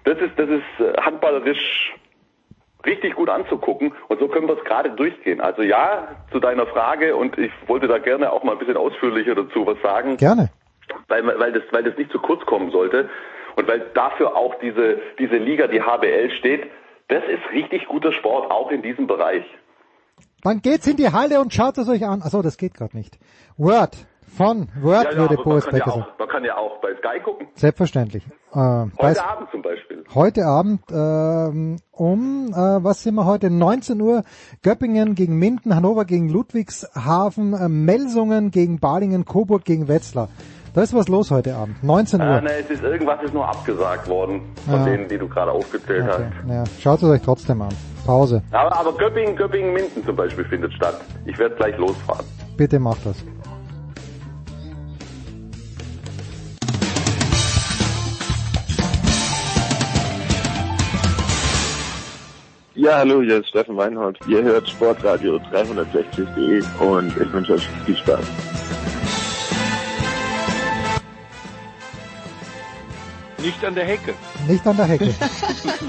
Das 0.04 0.18
ist, 0.18 0.38
das 0.38 0.50
ist 0.50 0.80
äh, 0.80 1.00
handballerisch 1.00 1.94
richtig 2.84 3.14
gut 3.14 3.30
anzugucken 3.30 3.94
und 4.08 4.20
so 4.20 4.28
können 4.28 4.46
wir 4.46 4.58
es 4.58 4.64
gerade 4.64 4.90
durchgehen. 4.90 5.40
Also 5.40 5.62
ja, 5.62 6.08
zu 6.30 6.40
deiner 6.40 6.66
Frage 6.66 7.16
und 7.16 7.38
ich 7.38 7.52
wollte 7.66 7.88
da 7.88 7.96
gerne 7.96 8.30
auch 8.30 8.44
mal 8.44 8.52
ein 8.52 8.58
bisschen 8.58 8.76
ausführlicher 8.76 9.34
dazu 9.34 9.66
was 9.66 9.80
sagen. 9.82 10.18
Gerne. 10.18 10.50
Weil, 11.08 11.26
weil, 11.38 11.52
das, 11.52 11.62
weil 11.70 11.82
das 11.82 11.96
nicht 11.96 12.12
zu 12.12 12.18
kurz 12.18 12.44
kommen 12.44 12.70
sollte. 12.70 13.08
Und 13.56 13.68
weil 13.68 13.80
dafür 13.94 14.36
auch 14.36 14.54
diese, 14.60 14.98
diese 15.18 15.36
Liga, 15.36 15.66
die 15.66 15.82
HBL 15.82 16.30
steht, 16.38 16.70
das 17.08 17.22
ist 17.24 17.52
richtig 17.52 17.86
guter 17.86 18.12
Sport, 18.12 18.50
auch 18.50 18.70
in 18.70 18.82
diesem 18.82 19.06
Bereich. 19.06 19.44
Man 20.42 20.60
geht's 20.60 20.86
in 20.86 20.96
die 20.96 21.10
Halle 21.10 21.40
und 21.40 21.54
schaut 21.54 21.78
es 21.78 21.88
euch 21.88 22.04
an. 22.04 22.22
Achso, 22.22 22.42
das 22.42 22.56
geht 22.56 22.74
gerade 22.74 22.96
nicht. 22.96 23.18
Word 23.56 23.96
von 24.36 24.68
Word 24.80 25.04
ja, 25.04 25.10
ja, 25.12 25.16
würde 25.18 25.36
Boris 25.36 25.64
Becker 25.66 25.90
sagen. 25.90 26.06
Man 26.18 26.28
kann 26.28 26.44
ja 26.44 26.56
auch 26.56 26.80
bei 26.80 26.94
Sky 26.96 27.20
gucken. 27.22 27.48
Selbstverständlich. 27.54 28.24
Äh, 28.52 28.56
heute 28.98 29.24
Abend 29.24 29.50
zum 29.50 29.62
Beispiel. 29.62 30.04
Heute 30.14 30.44
Abend 30.44 30.82
ähm, 30.90 31.76
um, 31.92 32.48
äh, 32.48 32.84
was 32.84 33.02
sind 33.02 33.14
wir 33.14 33.26
heute? 33.26 33.50
19 33.50 34.00
Uhr 34.00 34.22
Göppingen 34.62 35.14
gegen 35.14 35.38
Minden, 35.38 35.74
Hannover 35.74 36.04
gegen 36.04 36.28
Ludwigshafen, 36.28 37.54
äh, 37.54 37.68
Melsungen 37.68 38.50
gegen 38.50 38.80
Balingen, 38.80 39.24
Coburg 39.24 39.64
gegen 39.64 39.88
Wetzlar. 39.88 40.28
Da 40.74 40.82
ist 40.82 40.92
was 40.92 41.06
los 41.06 41.30
heute 41.30 41.54
Abend, 41.54 41.84
19 41.84 42.20
Uhr. 42.20 42.26
Ah, 42.26 42.40
ne, 42.40 42.50
es 42.58 42.68
ist 42.68 42.82
irgendwas 42.82 43.22
ist 43.22 43.32
nur 43.32 43.48
abgesagt 43.48 44.08
worden 44.08 44.40
von 44.64 44.80
ja. 44.80 44.84
denen, 44.84 45.08
die 45.08 45.16
du 45.16 45.28
gerade 45.28 45.52
aufgezählt 45.52 46.02
okay. 46.02 46.24
hast. 46.42 46.50
Ja, 46.50 46.64
schaut 46.80 47.00
es 47.00 47.08
euch 47.10 47.22
trotzdem 47.22 47.62
an. 47.62 47.72
Pause. 48.04 48.42
Aber, 48.50 48.76
aber 48.76 48.92
Göppingen, 48.98 49.36
Göppingen, 49.36 49.72
Minden 49.72 50.04
zum 50.04 50.16
Beispiel 50.16 50.44
findet 50.44 50.72
statt. 50.72 51.00
Ich 51.26 51.38
werde 51.38 51.54
gleich 51.54 51.78
losfahren. 51.78 52.26
Bitte 52.56 52.80
macht 52.80 53.06
das. 53.06 53.24
Ja, 62.74 62.98
hallo, 62.98 63.22
hier 63.22 63.38
ist 63.38 63.48
Steffen 63.48 63.76
Weinhold. 63.76 64.18
Ihr 64.26 64.42
hört 64.42 64.68
Sportradio 64.68 65.36
360.de 65.52 66.64
und 66.84 67.16
ich 67.16 67.32
wünsche 67.32 67.52
euch 67.52 67.68
viel 67.86 67.96
Spaß. 67.96 68.24
Nicht 73.44 73.62
an 73.62 73.74
der 73.74 73.84
Hecke. 73.84 74.14
Nicht 74.48 74.66
an 74.66 74.76
der 74.78 74.86
Hecke. 74.86 75.14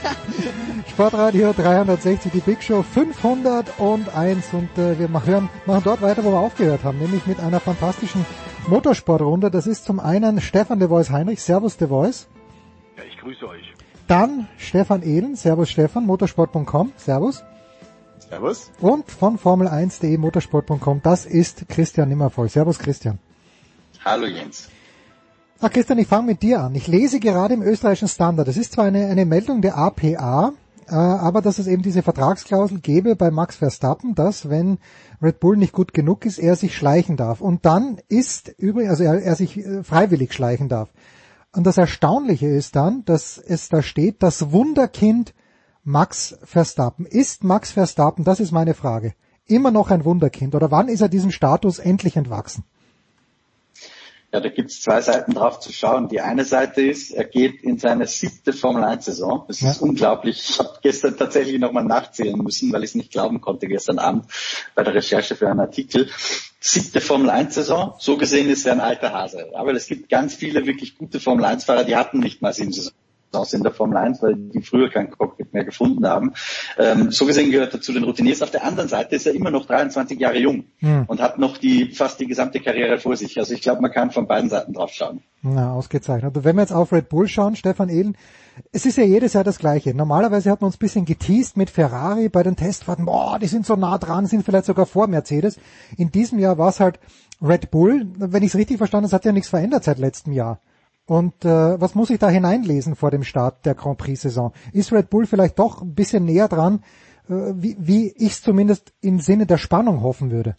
Sportradio 0.89 1.53
360, 1.53 2.33
die 2.33 2.41
Big 2.41 2.61
Show 2.61 2.83
501 2.83 4.53
und 4.53 4.77
äh, 4.77 4.99
wir 4.99 5.07
machen, 5.07 5.49
machen 5.65 5.81
dort 5.85 6.01
weiter, 6.01 6.25
wo 6.25 6.31
wir 6.31 6.39
aufgehört 6.39 6.83
haben, 6.83 6.99
nämlich 6.99 7.25
mit 7.25 7.39
einer 7.39 7.61
fantastischen 7.61 8.25
Motorsportrunde. 8.67 9.51
Das 9.51 9.67
ist 9.67 9.85
zum 9.85 10.01
einen 10.01 10.41
Stefan 10.41 10.79
de 10.79 10.89
Voice 10.89 11.11
Heinrich. 11.11 11.41
Servus 11.41 11.77
de 11.77 11.87
Voice. 11.87 12.27
Ja, 12.97 13.03
ich 13.09 13.17
grüße 13.19 13.47
euch. 13.47 13.73
Dann 14.07 14.49
Stefan 14.57 15.01
Ehlen. 15.01 15.37
Servus 15.37 15.69
Stefan, 15.69 16.05
motorsport.com. 16.05 16.91
Servus. 16.97 17.41
Servus. 18.19 18.69
Und 18.81 19.09
von 19.09 19.39
Formel1.de 19.39 20.17
motorsport.com. 20.17 21.01
Das 21.03 21.25
ist 21.25 21.69
Christian 21.69 22.09
Nimmervoll. 22.09 22.49
Servus 22.49 22.79
Christian. 22.79 23.17
Hallo 24.03 24.25
Jens. 24.25 24.69
Ach 25.67 25.71
Christian, 25.71 25.97
ich 25.97 26.07
fange 26.07 26.27
mit 26.27 26.43
dir 26.43 26.61
an. 26.61 26.75
Ich 26.75 26.85
lese 26.85 27.19
gerade 27.19 27.55
im 27.55 27.63
österreichischen 27.63 28.07
Standard. 28.07 28.47
Das 28.47 28.55
ist 28.55 28.73
zwar 28.73 28.85
eine, 28.85 29.07
eine 29.07 29.25
Meldung 29.25 29.63
der 29.63 29.75
APA, 29.75 30.53
äh, 30.87 30.93
aber 30.93 31.41
dass 31.41 31.57
es 31.57 31.65
eben 31.65 31.81
diese 31.81 32.03
Vertragsklausel 32.03 32.81
gäbe 32.81 33.15
bei 33.15 33.31
Max 33.31 33.55
Verstappen, 33.55 34.13
dass 34.13 34.47
wenn 34.47 34.77
Red 35.23 35.39
Bull 35.39 35.57
nicht 35.57 35.73
gut 35.73 35.91
genug 35.91 36.23
ist, 36.27 36.37
er 36.37 36.55
sich 36.55 36.77
schleichen 36.77 37.17
darf. 37.17 37.41
Und 37.41 37.65
dann 37.65 37.97
ist 38.09 38.49
übrigens, 38.59 38.91
also 38.91 39.05
er, 39.05 39.23
er 39.23 39.35
sich 39.35 39.57
äh, 39.57 39.83
freiwillig 39.83 40.33
schleichen 40.33 40.69
darf. 40.69 40.93
Und 41.51 41.65
das 41.65 41.79
Erstaunliche 41.79 42.45
ist 42.45 42.75
dann, 42.75 43.03
dass 43.05 43.39
es 43.39 43.67
da 43.67 43.81
steht, 43.81 44.21
das 44.21 44.51
Wunderkind 44.51 45.33
Max 45.83 46.37
Verstappen. 46.43 47.07
Ist 47.07 47.43
Max 47.43 47.71
Verstappen, 47.71 48.23
das 48.23 48.39
ist 48.39 48.51
meine 48.51 48.75
Frage, 48.75 49.15
immer 49.47 49.71
noch 49.71 49.89
ein 49.89 50.05
Wunderkind 50.05 50.53
oder 50.53 50.69
wann 50.69 50.89
ist 50.89 51.01
er 51.01 51.09
diesem 51.09 51.31
Status 51.31 51.79
endlich 51.79 52.17
entwachsen? 52.17 52.65
Ja, 54.35 54.41
da 54.41 54.49
gibt 54.49 54.69
es 54.69 54.81
zwei 54.81 54.99
Seiten 54.99 55.33
drauf 55.33 55.61
zu 55.61 55.71
schauen. 55.71 56.09
Die 56.09 56.19
eine 56.19 56.43
Seite 56.43 56.81
ist, 56.81 57.11
er 57.11 57.23
geht 57.23 57.63
in 57.63 57.77
seine 57.77 58.05
siebte 58.05 58.51
Formel 58.51 58.83
1 58.83 59.05
Saison. 59.05 59.45
Das 59.47 59.61
ja. 59.61 59.71
ist 59.71 59.81
unglaublich. 59.81 60.49
Ich 60.49 60.59
habe 60.59 60.77
gestern 60.81 61.15
tatsächlich 61.15 61.57
nochmal 61.57 61.85
nachzählen 61.85 62.37
müssen, 62.37 62.73
weil 62.73 62.83
ich 62.83 62.89
es 62.89 62.95
nicht 62.95 63.13
glauben 63.13 63.39
konnte 63.39 63.69
gestern 63.69 63.97
Abend 63.97 64.25
bei 64.75 64.83
der 64.83 64.93
Recherche 64.93 65.37
für 65.37 65.49
einen 65.49 65.61
Artikel. 65.61 66.09
Siebte 66.59 66.99
Formel 66.99 67.29
1 67.29 67.55
Saison. 67.55 67.95
So 67.97 68.17
gesehen 68.17 68.49
ist 68.49 68.65
er 68.65 68.73
ein 68.73 68.81
alter 68.81 69.13
Hase. 69.13 69.51
Aber 69.53 69.71
es 69.71 69.87
gibt 69.87 70.09
ganz 70.09 70.35
viele 70.35 70.65
wirklich 70.65 70.97
gute 70.97 71.21
Formel 71.21 71.45
1 71.45 71.63
Fahrer, 71.63 71.85
die 71.85 71.95
hatten 71.95 72.19
nicht 72.19 72.41
mal 72.41 72.51
sieben 72.51 72.73
Saison 72.73 72.91
aus 73.35 73.53
in 73.53 73.63
der 73.63 73.71
Formel 73.71 73.97
1, 73.97 74.21
weil 74.21 74.35
die 74.35 74.61
früher 74.61 74.89
kein 74.89 75.11
Cockpit 75.11 75.53
mehr 75.53 75.65
gefunden 75.65 76.07
haben. 76.07 76.33
Ähm, 76.77 77.11
so 77.11 77.25
gesehen 77.25 77.51
gehört 77.51 77.73
er 77.73 77.81
zu 77.81 77.93
den 77.93 78.03
Routiniers. 78.03 78.41
Auf 78.41 78.51
der 78.51 78.63
anderen 78.63 78.89
Seite 78.89 79.15
ist 79.15 79.27
er 79.27 79.33
immer 79.33 79.51
noch 79.51 79.65
23 79.65 80.19
Jahre 80.19 80.37
jung 80.39 80.65
hm. 80.79 81.05
und 81.07 81.21
hat 81.21 81.37
noch 81.37 81.57
die 81.57 81.91
fast 81.91 82.19
die 82.19 82.27
gesamte 82.27 82.59
Karriere 82.59 82.97
vor 82.97 83.15
sich. 83.15 83.37
Also 83.37 83.53
ich 83.53 83.61
glaube, 83.61 83.81
man 83.81 83.91
kann 83.91 84.11
von 84.11 84.27
beiden 84.27 84.49
Seiten 84.49 84.73
drauf 84.73 84.91
schauen. 84.91 85.21
Na, 85.41 85.73
ausgezeichnet. 85.73 86.35
Und 86.35 86.43
wenn 86.43 86.55
wir 86.55 86.61
jetzt 86.61 86.73
auf 86.73 86.91
Red 86.91 87.09
Bull 87.09 87.27
schauen, 87.27 87.55
Stefan 87.55 87.89
Ehlen, 87.89 88.17
es 88.71 88.85
ist 88.85 88.97
ja 88.97 89.03
jedes 89.03 89.33
Jahr 89.33 89.43
das 89.43 89.59
Gleiche. 89.59 89.93
Normalerweise 89.93 90.49
hat 90.49 90.61
man 90.61 90.67
uns 90.67 90.77
ein 90.77 90.79
bisschen 90.79 91.05
geteased 91.05 91.57
mit 91.57 91.69
Ferrari 91.69 92.29
bei 92.29 92.41
den 92.41 92.55
Testfahrten. 92.55 93.05
Boah, 93.05 93.37
die 93.37 93.47
sind 93.47 93.65
so 93.65 93.75
nah 93.75 93.97
dran, 93.97 94.25
sind 94.25 94.43
vielleicht 94.43 94.65
sogar 94.65 94.85
vor 94.85 95.07
Mercedes. 95.07 95.59
In 95.97 96.11
diesem 96.11 96.39
Jahr 96.39 96.57
war 96.57 96.69
es 96.69 96.79
halt 96.79 96.99
Red 97.41 97.69
Bull. 97.69 98.07
Wenn 98.15 98.43
ich 98.43 98.49
es 98.49 98.55
richtig 98.55 98.77
verstanden 98.77 99.07
habe, 99.07 99.15
hat 99.15 99.25
ja 99.25 99.31
nichts 99.31 99.49
verändert 99.49 99.83
seit 99.83 99.99
letztem 99.99 100.33
Jahr. 100.33 100.59
Und 101.07 101.45
äh, 101.45 101.79
was 101.79 101.93
muss 101.93 102.09
ich 102.09 102.19
da 102.19 102.29
hineinlesen 102.29 102.95
vor 102.95 103.11
dem 103.11 103.23
Start 103.23 103.65
der 103.65 103.75
Grand 103.75 103.97
Prix-Saison? 103.99 104.53
Ist 104.73 104.91
Red 104.91 105.09
Bull 105.09 105.27
vielleicht 105.27 105.59
doch 105.59 105.81
ein 105.81 105.93
bisschen 105.93 106.25
näher 106.25 106.47
dran, 106.47 106.83
äh, 107.29 107.53
wie, 107.55 107.75
wie 107.79 108.13
ich 108.17 108.31
es 108.31 108.41
zumindest 108.41 108.93
im 109.01 109.19
Sinne 109.19 109.45
der 109.45 109.57
Spannung 109.57 110.01
hoffen 110.01 110.31
würde? 110.31 110.55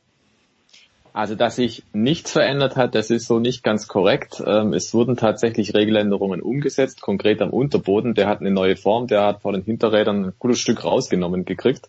Also, 1.13 1.35
dass 1.35 1.57
sich 1.57 1.83
nichts 1.95 2.31
verändert 2.31 2.77
hat, 2.77 2.95
das 2.95 3.09
ist 3.09 3.27
so 3.27 3.39
nicht 3.39 3.63
ganz 3.63 3.89
korrekt. 3.89 4.43
Ähm, 4.47 4.75
es 4.75 4.93
wurden 4.93 5.17
tatsächlich 5.17 5.75
Regeländerungen 5.75 6.43
umgesetzt, 6.43 7.01
konkret 7.01 7.41
am 7.41 7.51
Unterboden. 7.51 8.15
Der 8.15 8.29
hat 8.29 8.41
eine 8.41 8.51
neue 8.51 8.77
Form, 8.77 9.07
der 9.07 9.25
hat 9.25 9.41
vor 9.41 9.53
den 9.53 9.63
Hinterrädern 9.63 10.27
ein 10.27 10.33
gutes 10.39 10.61
Stück 10.61 10.85
rausgenommen 10.85 11.47
gekriegt. 11.47 11.89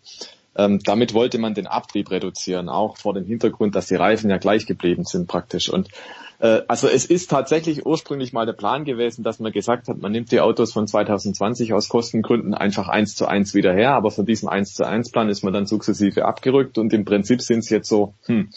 Ähm, 0.56 0.80
damit 0.80 1.14
wollte 1.14 1.40
man 1.40 1.54
den 1.54 1.68
Abtrieb 1.68 2.10
reduzieren, 2.10 2.70
auch 2.70 2.96
vor 2.96 3.14
dem 3.14 3.26
Hintergrund, 3.26 3.76
dass 3.76 3.88
die 3.88 3.96
Reifen 3.96 4.30
ja 4.30 4.38
gleich 4.38 4.66
geblieben 4.66 5.04
sind 5.04 5.28
praktisch. 5.28 5.70
Und 5.70 5.90
also 6.68 6.88
es 6.88 7.06
ist 7.06 7.32
tatsächlich 7.32 7.86
ursprünglich 7.86 8.32
mal 8.32 8.46
der 8.46 8.54
Plan 8.54 8.86
gewesen, 8.86 9.24
dass 9.24 9.40
man 9.40 9.52
gesagt 9.52 9.88
hat, 9.88 9.98
man 9.98 10.12
nimmt 10.12 10.32
die 10.32 10.40
Autos 10.40 10.72
von 10.72 10.88
2020 10.88 11.74
aus 11.74 11.90
Kostengründen 11.90 12.54
einfach 12.54 12.90
eins 12.90 13.16
zu 13.16 13.26
eins 13.26 13.56
wieder 13.56 13.74
her, 13.74 13.94
aber 13.94 14.12
von 14.12 14.26
diesem 14.26 14.48
eins 14.48 14.76
zu 14.76 14.86
eins 14.86 15.12
Plan 15.12 15.30
ist 15.30 15.44
man 15.44 15.54
dann 15.54 15.66
sukzessive 15.66 16.26
abgerückt 16.26 16.78
und 16.78 16.94
im 16.94 17.06
Prinzip 17.06 17.42
sind 17.42 17.60
es 17.60 17.70
jetzt 17.70 17.90
so, 17.90 18.14
hm, 18.26 18.50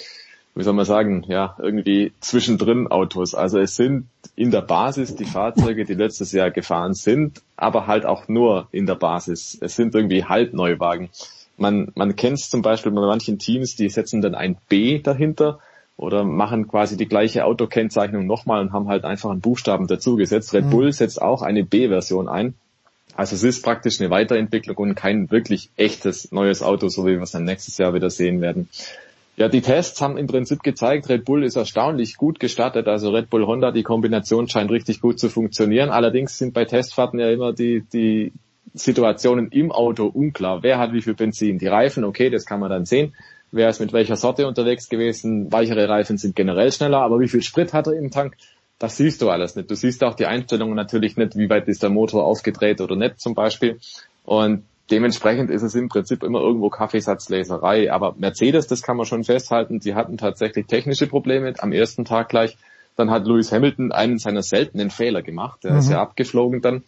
wie 0.54 0.62
soll 0.62 0.74
man 0.74 0.84
sagen, 0.84 1.24
ja, 1.28 1.56
irgendwie 1.58 2.12
zwischendrin 2.20 2.88
Autos. 2.88 3.34
Also 3.34 3.58
es 3.58 3.76
sind 3.76 4.08
in 4.36 4.50
der 4.50 4.62
Basis 4.62 5.14
die 5.14 5.24
Fahrzeuge, 5.24 5.84
die 5.86 5.94
letztes 5.94 6.32
Jahr 6.32 6.50
gefahren 6.50 6.92
sind, 6.92 7.40
aber 7.56 7.86
halt 7.86 8.04
auch 8.04 8.28
nur 8.28 8.68
in 8.72 8.84
der 8.84 8.96
Basis. 8.96 9.56
Es 9.58 9.76
sind 9.76 9.94
irgendwie 9.94 10.24
Halbneuwagen. 10.24 11.08
Man, 11.56 11.92
man 11.94 12.16
kennt 12.16 12.38
es 12.38 12.50
zum 12.50 12.60
Beispiel 12.60 12.92
bei 12.92 13.00
manchen 13.00 13.38
Teams, 13.38 13.76
die 13.76 13.88
setzen 13.88 14.20
dann 14.20 14.34
ein 14.34 14.58
B 14.68 14.98
dahinter 14.98 15.60
oder 16.00 16.24
machen 16.24 16.66
quasi 16.66 16.96
die 16.96 17.06
gleiche 17.06 17.44
Autokennzeichnung 17.44 18.26
nochmal 18.26 18.62
und 18.62 18.72
haben 18.72 18.88
halt 18.88 19.04
einfach 19.04 19.30
einen 19.30 19.42
Buchstaben 19.42 19.86
dazugesetzt. 19.86 20.54
Red 20.54 20.64
mhm. 20.64 20.70
Bull 20.70 20.92
setzt 20.92 21.20
auch 21.20 21.42
eine 21.42 21.62
B-Version 21.62 22.26
ein. 22.26 22.54
Also 23.14 23.34
es 23.34 23.42
ist 23.42 23.62
praktisch 23.62 24.00
eine 24.00 24.08
Weiterentwicklung 24.08 24.76
und 24.78 24.94
kein 24.94 25.30
wirklich 25.30 25.68
echtes 25.76 26.32
neues 26.32 26.62
Auto, 26.62 26.88
so 26.88 27.04
wie 27.04 27.16
wir 27.16 27.22
es 27.22 27.32
dann 27.32 27.44
nächstes 27.44 27.76
Jahr 27.76 27.92
wieder 27.92 28.08
sehen 28.08 28.40
werden. 28.40 28.70
Ja, 29.36 29.48
die 29.48 29.60
Tests 29.60 30.00
haben 30.00 30.16
im 30.16 30.26
Prinzip 30.26 30.62
gezeigt, 30.62 31.08
Red 31.10 31.26
Bull 31.26 31.44
ist 31.44 31.56
erstaunlich 31.56 32.16
gut 32.16 32.40
gestartet. 32.40 32.88
Also 32.88 33.10
Red 33.10 33.28
Bull 33.28 33.46
Honda, 33.46 33.70
die 33.70 33.82
Kombination 33.82 34.48
scheint 34.48 34.70
richtig 34.70 35.02
gut 35.02 35.18
zu 35.18 35.28
funktionieren. 35.28 35.90
Allerdings 35.90 36.38
sind 36.38 36.54
bei 36.54 36.64
Testfahrten 36.64 37.20
ja 37.20 37.30
immer 37.30 37.52
die, 37.52 37.84
die 37.92 38.32
Situationen 38.72 39.48
im 39.48 39.70
Auto 39.70 40.06
unklar. 40.06 40.62
Wer 40.62 40.78
hat 40.78 40.94
wie 40.94 41.02
viel 41.02 41.14
Benzin? 41.14 41.58
Die 41.58 41.66
Reifen, 41.66 42.04
okay, 42.04 42.30
das 42.30 42.46
kann 42.46 42.60
man 42.60 42.70
dann 42.70 42.86
sehen. 42.86 43.12
Wer 43.52 43.68
ist 43.68 43.80
mit 43.80 43.92
welcher 43.92 44.16
Sorte 44.16 44.46
unterwegs 44.46 44.88
gewesen? 44.88 45.50
Weichere 45.52 45.88
Reifen 45.88 46.18
sind 46.18 46.36
generell 46.36 46.70
schneller, 46.70 47.00
aber 47.00 47.18
wie 47.18 47.28
viel 47.28 47.42
Sprit 47.42 47.72
hat 47.72 47.86
er 47.86 47.94
im 47.94 48.10
Tank? 48.10 48.36
Das 48.78 48.96
siehst 48.96 49.20
du 49.20 49.28
alles 49.28 49.56
nicht. 49.56 49.70
Du 49.70 49.74
siehst 49.74 50.02
auch 50.04 50.14
die 50.14 50.26
Einstellungen 50.26 50.74
natürlich 50.74 51.16
nicht, 51.16 51.36
wie 51.36 51.50
weit 51.50 51.68
ist 51.68 51.82
der 51.82 51.90
Motor 51.90 52.24
aufgedreht 52.24 52.80
oder 52.80 52.96
nicht 52.96 53.20
zum 53.20 53.34
Beispiel. 53.34 53.78
Und 54.24 54.64
dementsprechend 54.90 55.50
ist 55.50 55.62
es 55.62 55.74
im 55.74 55.88
Prinzip 55.88 56.22
immer 56.22 56.40
irgendwo 56.40 56.70
Kaffeesatzleserei. 56.70 57.92
Aber 57.92 58.14
Mercedes, 58.16 58.68
das 58.68 58.82
kann 58.82 58.96
man 58.96 59.04
schon 59.04 59.24
festhalten, 59.24 59.80
die 59.80 59.94
hatten 59.94 60.16
tatsächlich 60.16 60.66
technische 60.66 61.06
Probleme 61.06 61.52
am 61.58 61.72
ersten 61.72 62.04
Tag 62.04 62.28
gleich. 62.28 62.56
Dann 62.96 63.10
hat 63.10 63.26
Lewis 63.26 63.52
Hamilton 63.52 63.92
einen 63.92 64.18
seiner 64.18 64.42
seltenen 64.42 64.90
Fehler 64.90 65.22
gemacht. 65.22 65.64
Der 65.64 65.72
mhm. 65.72 65.78
ist 65.78 65.90
ja 65.90 66.00
abgeflogen 66.00 66.62
dann 66.62 66.82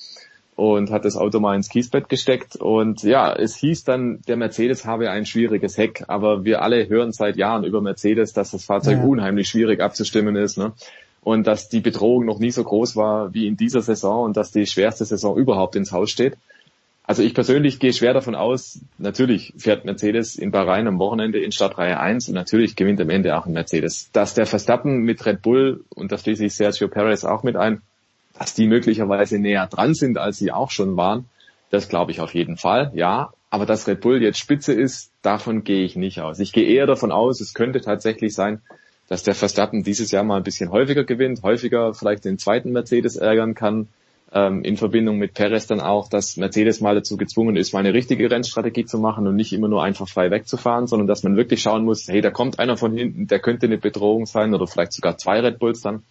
und 0.55 0.91
hat 0.91 1.05
das 1.05 1.17
Auto 1.17 1.41
mal 1.41 1.57
ins 1.57 1.69
Kiesbett 1.69 2.09
gesteckt. 2.09 2.57
Und 2.57 3.03
ja, 3.03 3.33
es 3.33 3.57
hieß 3.57 3.85
dann, 3.85 4.21
der 4.29 4.37
Mercedes 4.37 4.85
habe 4.85 5.11
ein 5.11 5.25
schwieriges 5.25 5.79
Heck, 5.79 6.05
aber 6.09 6.45
wir 6.45 6.63
alle 6.63 6.89
hören 6.89 7.13
seit 7.13 7.37
Jahren 7.37 7.65
über 7.65 7.81
Mercedes, 7.81 8.33
dass 8.33 8.51
das 8.51 8.65
Fahrzeug 8.65 8.99
ja. 8.99 9.05
unheimlich 9.05 9.49
schwierig 9.49 9.81
abzustimmen 9.81 10.37
ist. 10.37 10.59
Ne? 10.59 10.73
Und 11.23 11.47
dass 11.47 11.69
die 11.69 11.81
Bedrohung 11.81 12.27
noch 12.27 12.39
nie 12.39 12.51
so 12.51 12.65
groß 12.65 12.97
war 12.97 13.33
wie 13.33 13.47
in 13.47 13.57
dieser 13.57 13.81
Saison 13.81 14.25
und 14.25 14.37
dass 14.37 14.51
die 14.51 14.67
schwerste 14.67 15.05
Saison 15.05 15.37
überhaupt 15.37 15.77
ins 15.77 15.93
Haus 15.93 16.11
steht. 16.11 16.37
Also 17.05 17.23
ich 17.23 17.35
persönlich 17.35 17.81
gehe 17.81 17.93
schwer 17.93 18.15
davon 18.15 18.37
aus, 18.37 18.79
natürlich 18.97 19.53
fährt 19.57 19.85
Mercedes 19.85 20.37
in 20.37 20.53
Bahrain 20.53 20.87
am 20.87 21.01
Wochenende 21.01 21.41
in 21.41 21.51
Startreihe 21.51 21.99
1 21.99 22.29
und 22.29 22.35
natürlich 22.35 22.77
gewinnt 22.77 23.01
am 23.01 23.11
Ende 23.11 23.37
auch 23.37 23.47
ein 23.47 23.53
Mercedes. 23.53 24.11
Dass 24.13 24.35
der 24.35 24.47
Verstappen 24.47 25.03
mit 25.03 25.27
Red 25.27 25.43
Bull 25.43 25.85
und 25.91 26.13
da 26.13 26.19
schließe 26.19 26.45
ich 26.45 26.55
Sergio 26.55 26.87
Perez 26.87 27.25
auch 27.25 27.43
mit 27.43 27.57
ein, 27.57 27.83
dass 28.39 28.55
die 28.55 28.67
möglicherweise 28.67 29.39
näher 29.39 29.67
dran 29.67 29.95
sind, 29.95 30.19
als 30.19 30.39
sie 30.39 30.53
auch 30.53 30.71
schon 30.71 30.97
waren, 30.97 31.27
das 31.71 31.89
glaube 31.89 32.11
ich 32.13 32.21
auf 32.21 32.35
jeden 32.35 32.57
Fall, 32.57 32.93
ja. 32.95 33.33
Aber 33.51 33.67
dass 33.67 33.87
Red 33.87 34.01
Bull 34.01 34.23
jetzt 34.23 34.39
Spitze 34.39 34.73
ist, 34.73 35.11
davon 35.21 35.65
gehe 35.65 35.85
ich 35.85 35.97
nicht 35.97 36.21
aus. 36.21 36.39
Ich 36.39 36.53
gehe 36.53 36.67
eher 36.67 36.87
davon 36.87 37.13
aus, 37.13 37.41
es 37.41 37.53
könnte 37.53 37.81
tatsächlich 37.81 38.35
sein, 38.35 38.63
dass 39.09 39.23
der 39.23 39.35
Verstappen 39.35 39.83
dieses 39.83 40.11
Jahr 40.11 40.25
mal 40.25 40.37
ein 40.37 40.43
bisschen 40.43 40.71
häufiger 40.71 41.05
gewinnt, 41.05 41.43
häufiger 41.43 41.93
vielleicht 41.93 42.25
den 42.25 42.39
zweiten 42.39 42.73
Mercedes 42.73 43.17
ärgern 43.17 43.55
kann, 43.55 43.89
ähm, 44.33 44.65
in 44.65 44.77
Verbindung 44.77 45.19
mit 45.19 45.35
Perez 45.35 45.67
dann 45.67 45.81
auch, 45.81 46.09
dass 46.09 46.37
Mercedes 46.37 46.81
mal 46.81 46.95
dazu 46.95 47.17
gezwungen 47.17 47.57
ist, 47.57 47.73
mal 47.73 47.81
eine 47.81 47.93
richtige 47.93 48.31
Rennstrategie 48.31 48.87
zu 48.87 48.99
machen 48.99 49.27
und 49.27 49.37
nicht 49.37 49.53
immer 49.53 49.69
nur 49.69 49.83
einfach 49.83 50.09
frei 50.09 50.31
wegzufahren, 50.31 50.87
sondern 50.87 51.07
dass 51.07 51.23
man 51.23 51.37
wirklich 51.37 51.63
schauen 51.63 51.85
muss, 51.85 52.09
hey, 52.09 52.21
da 52.21 52.31
kommt 52.31 52.59
einer 52.59 52.77
von 52.77 52.97
hinten, 52.97 53.27
der 53.27 53.41
könnte 53.41 53.67
eine 53.67 53.79
Bedrohung 53.79 54.27
sein 54.27 54.55
oder 54.55 54.67
vielleicht 54.67 54.93
sogar 54.95 55.19
zwei 55.19 55.41
Red 55.41 55.59
Bulls 55.59 55.83
dann. 55.83 56.03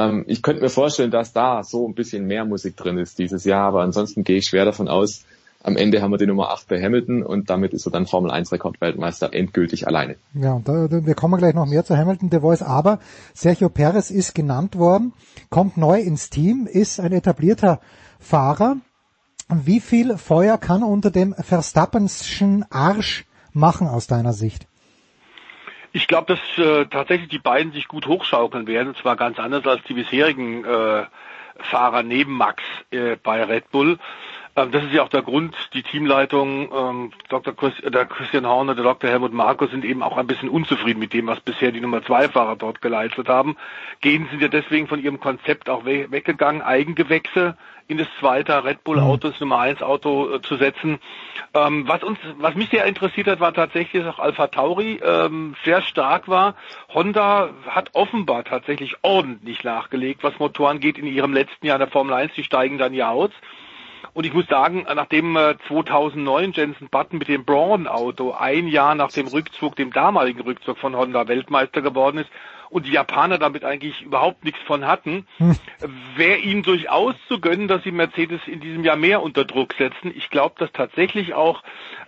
Ähm, 0.00 0.24
ich 0.26 0.42
könnte 0.42 0.62
mir 0.62 0.70
vorstellen, 0.70 1.10
dass 1.10 1.32
da 1.32 1.62
so 1.62 1.86
ein 1.86 1.94
bisschen 1.94 2.26
mehr 2.26 2.44
Musik 2.44 2.76
drin 2.76 2.98
ist 2.98 3.18
dieses 3.18 3.44
Jahr, 3.44 3.66
aber 3.66 3.82
ansonsten 3.82 4.24
gehe 4.24 4.38
ich 4.38 4.46
schwer 4.46 4.64
davon 4.64 4.88
aus, 4.88 5.24
am 5.62 5.76
Ende 5.76 6.00
haben 6.00 6.10
wir 6.10 6.16
die 6.16 6.26
Nummer 6.26 6.50
8 6.50 6.68
bei 6.68 6.82
Hamilton 6.82 7.22
und 7.22 7.50
damit 7.50 7.74
ist 7.74 7.86
er 7.86 7.92
dann 7.92 8.06
Formel 8.06 8.30
1 8.30 8.50
Rekordweltmeister 8.50 9.34
endgültig 9.34 9.86
alleine. 9.86 10.16
Ja, 10.32 10.58
da, 10.64 10.88
wir 10.90 11.14
kommen 11.14 11.38
gleich 11.38 11.54
noch 11.54 11.66
mehr 11.66 11.84
zu 11.84 11.98
Hamilton, 11.98 12.30
der 12.30 12.40
Voice, 12.40 12.62
aber 12.62 12.98
Sergio 13.34 13.68
Perez 13.68 14.10
ist 14.10 14.34
genannt 14.34 14.76
worden, 14.78 15.12
kommt 15.50 15.76
neu 15.76 16.00
ins 16.00 16.30
Team, 16.30 16.66
ist 16.66 16.98
ein 16.98 17.12
etablierter 17.12 17.80
Fahrer. 18.18 18.76
Wie 19.50 19.80
viel 19.80 20.16
Feuer 20.16 20.56
kann 20.56 20.82
unter 20.82 21.10
dem 21.10 21.34
Verstappenschen 21.34 22.64
Arsch 22.70 23.26
machen 23.52 23.86
aus 23.86 24.06
deiner 24.06 24.32
Sicht? 24.32 24.69
Ich 25.92 26.06
glaube, 26.06 26.36
dass 26.36 26.64
äh, 26.64 26.86
tatsächlich 26.86 27.28
die 27.28 27.38
beiden 27.38 27.72
sich 27.72 27.88
gut 27.88 28.06
hochschaukeln 28.06 28.66
werden, 28.66 28.88
und 28.88 28.96
zwar 28.96 29.16
ganz 29.16 29.38
anders 29.38 29.66
als 29.66 29.82
die 29.84 29.94
bisherigen 29.94 30.64
äh, 30.64 31.04
Fahrer 31.58 32.02
neben 32.02 32.32
Max 32.36 32.62
äh, 32.90 33.16
bei 33.16 33.42
Red 33.42 33.70
Bull. 33.70 33.98
Ähm, 34.56 34.70
das 34.72 34.84
ist 34.84 34.92
ja 34.92 35.02
auch 35.02 35.08
der 35.08 35.22
Grund, 35.22 35.56
die 35.74 35.82
Teamleitung, 35.82 36.70
ähm, 36.72 37.12
Dr. 37.28 37.54
Chris, 37.54 37.78
äh, 37.80 37.90
der 37.90 38.06
Christian 38.06 38.46
Horner, 38.46 38.74
der 38.74 38.84
Dr. 38.84 39.10
Helmut 39.10 39.32
Markus 39.32 39.70
sind 39.70 39.84
eben 39.84 40.02
auch 40.02 40.16
ein 40.16 40.26
bisschen 40.26 40.48
unzufrieden 40.48 40.98
mit 40.98 41.12
dem, 41.12 41.26
was 41.26 41.40
bisher 41.40 41.72
die 41.72 41.80
Nummer 41.80 42.04
zwei 42.04 42.28
Fahrer 42.28 42.56
dort 42.56 42.80
geleistet 42.80 43.28
haben. 43.28 43.56
Gehen 44.00 44.28
sind 44.30 44.42
ja 44.42 44.48
deswegen 44.48 44.88
von 44.88 45.02
ihrem 45.02 45.20
Konzept 45.20 45.68
auch 45.68 45.84
we 45.84 46.10
weggegangen, 46.10 46.62
Eigengewächse 46.62 47.56
in 47.90 47.98
das 47.98 48.08
zweite 48.18 48.64
Red 48.64 48.84
Bull 48.84 49.00
Auto, 49.00 49.28
das 49.28 49.40
Nummer 49.40 49.58
eins 49.58 49.82
Auto 49.82 50.34
äh, 50.34 50.42
zu 50.42 50.56
setzen. 50.56 50.98
Ähm, 51.54 51.88
was 51.88 52.02
uns, 52.02 52.18
was 52.38 52.54
mich 52.54 52.70
sehr 52.70 52.84
interessiert 52.84 53.26
hat, 53.26 53.40
war 53.40 53.52
tatsächlich, 53.52 54.02
dass 54.02 54.14
auch 54.14 54.18
Alpha 54.18 54.46
Tauri 54.46 55.00
ähm, 55.04 55.54
sehr 55.64 55.82
stark 55.82 56.28
war. 56.28 56.54
Honda 56.94 57.50
hat 57.66 57.90
offenbar 57.94 58.44
tatsächlich 58.44 58.96
ordentlich 59.02 59.64
nachgelegt, 59.64 60.22
was 60.22 60.38
Motoren 60.38 60.80
geht 60.80 60.98
in 60.98 61.06
ihrem 61.06 61.32
letzten 61.32 61.66
Jahr 61.66 61.76
in 61.76 61.80
der 61.80 61.88
Formel 61.88 62.14
1. 62.14 62.32
Die 62.36 62.44
steigen 62.44 62.78
dann 62.78 62.94
ja 62.94 63.10
aus. 63.10 63.30
Und 64.12 64.24
ich 64.24 64.32
muss 64.32 64.46
sagen, 64.46 64.86
nachdem 64.94 65.38
2009 65.68 66.44
äh, 66.44 66.56
Jensen 66.56 66.88
Button 66.88 67.18
mit 67.18 67.28
dem 67.28 67.44
Braun-Auto 67.44 68.32
ein 68.32 68.68
Jahr 68.68 68.94
nach 68.94 69.12
dem 69.12 69.26
Rückzug, 69.26 69.76
dem 69.76 69.92
damaligen 69.92 70.40
Rückzug 70.40 70.78
von 70.78 70.96
Honda 70.96 71.28
Weltmeister 71.28 71.82
geworden 71.82 72.18
ist 72.18 72.30
und 72.70 72.86
die 72.86 72.92
Japaner 72.92 73.38
damit 73.38 73.64
eigentlich 73.64 74.02
überhaupt 74.02 74.44
nichts 74.44 74.60
von 74.64 74.86
hatten, 74.86 75.26
hm. 75.38 75.56
wäre 76.16 76.38
ihnen 76.38 76.62
durchaus 76.62 77.16
zu 77.28 77.40
gönnen, 77.40 77.68
dass 77.68 77.82
sie 77.82 77.90
Mercedes 77.90 78.40
in 78.46 78.60
diesem 78.60 78.84
Jahr 78.84 78.96
mehr 78.96 79.22
unter 79.22 79.44
Druck 79.44 79.74
setzen. 79.74 80.12
Ich 80.16 80.30
glaube, 80.30 80.54
dass 80.58 80.70
tatsächlich 80.72 81.34
auch 81.34 81.62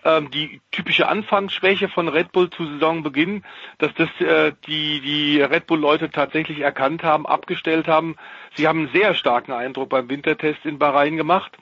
ähm, 0.05 0.30
die 0.30 0.60
typische 0.70 1.09
Anfangsschwäche 1.09 1.89
von 1.89 2.09
Red 2.09 2.32
Bull 2.32 2.48
zu 2.51 2.64
Saisonbeginn, 2.64 3.44
dass 3.78 3.93
das 3.94 4.09
äh, 4.20 4.52
die, 4.66 5.01
die 5.01 5.43
Red 5.43 5.66
Bull-Leute 5.66 6.10
tatsächlich 6.10 6.60
erkannt 6.60 7.02
haben, 7.02 7.26
abgestellt 7.26 7.89
haben. 7.89 8.16
Sie 8.55 8.68
haben 8.68 8.80
einen 8.80 8.93
sehr 8.93 9.14
starken 9.14 9.52
Eindruck 9.52 9.89
beim 9.90 10.09
Wintertest 10.09 10.64
in 10.64 10.78
Bahrain 10.78 11.16
gemacht. 11.16 11.52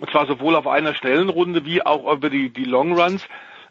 Und 0.00 0.10
zwar 0.10 0.26
sowohl 0.26 0.54
auf 0.54 0.66
einer 0.66 0.94
schnellen 0.94 1.28
Runde 1.28 1.64
wie 1.64 1.84
auch 1.84 2.12
über 2.12 2.30
die, 2.30 2.50
die 2.50 2.64
Long 2.64 2.98
Runs. 2.98 3.26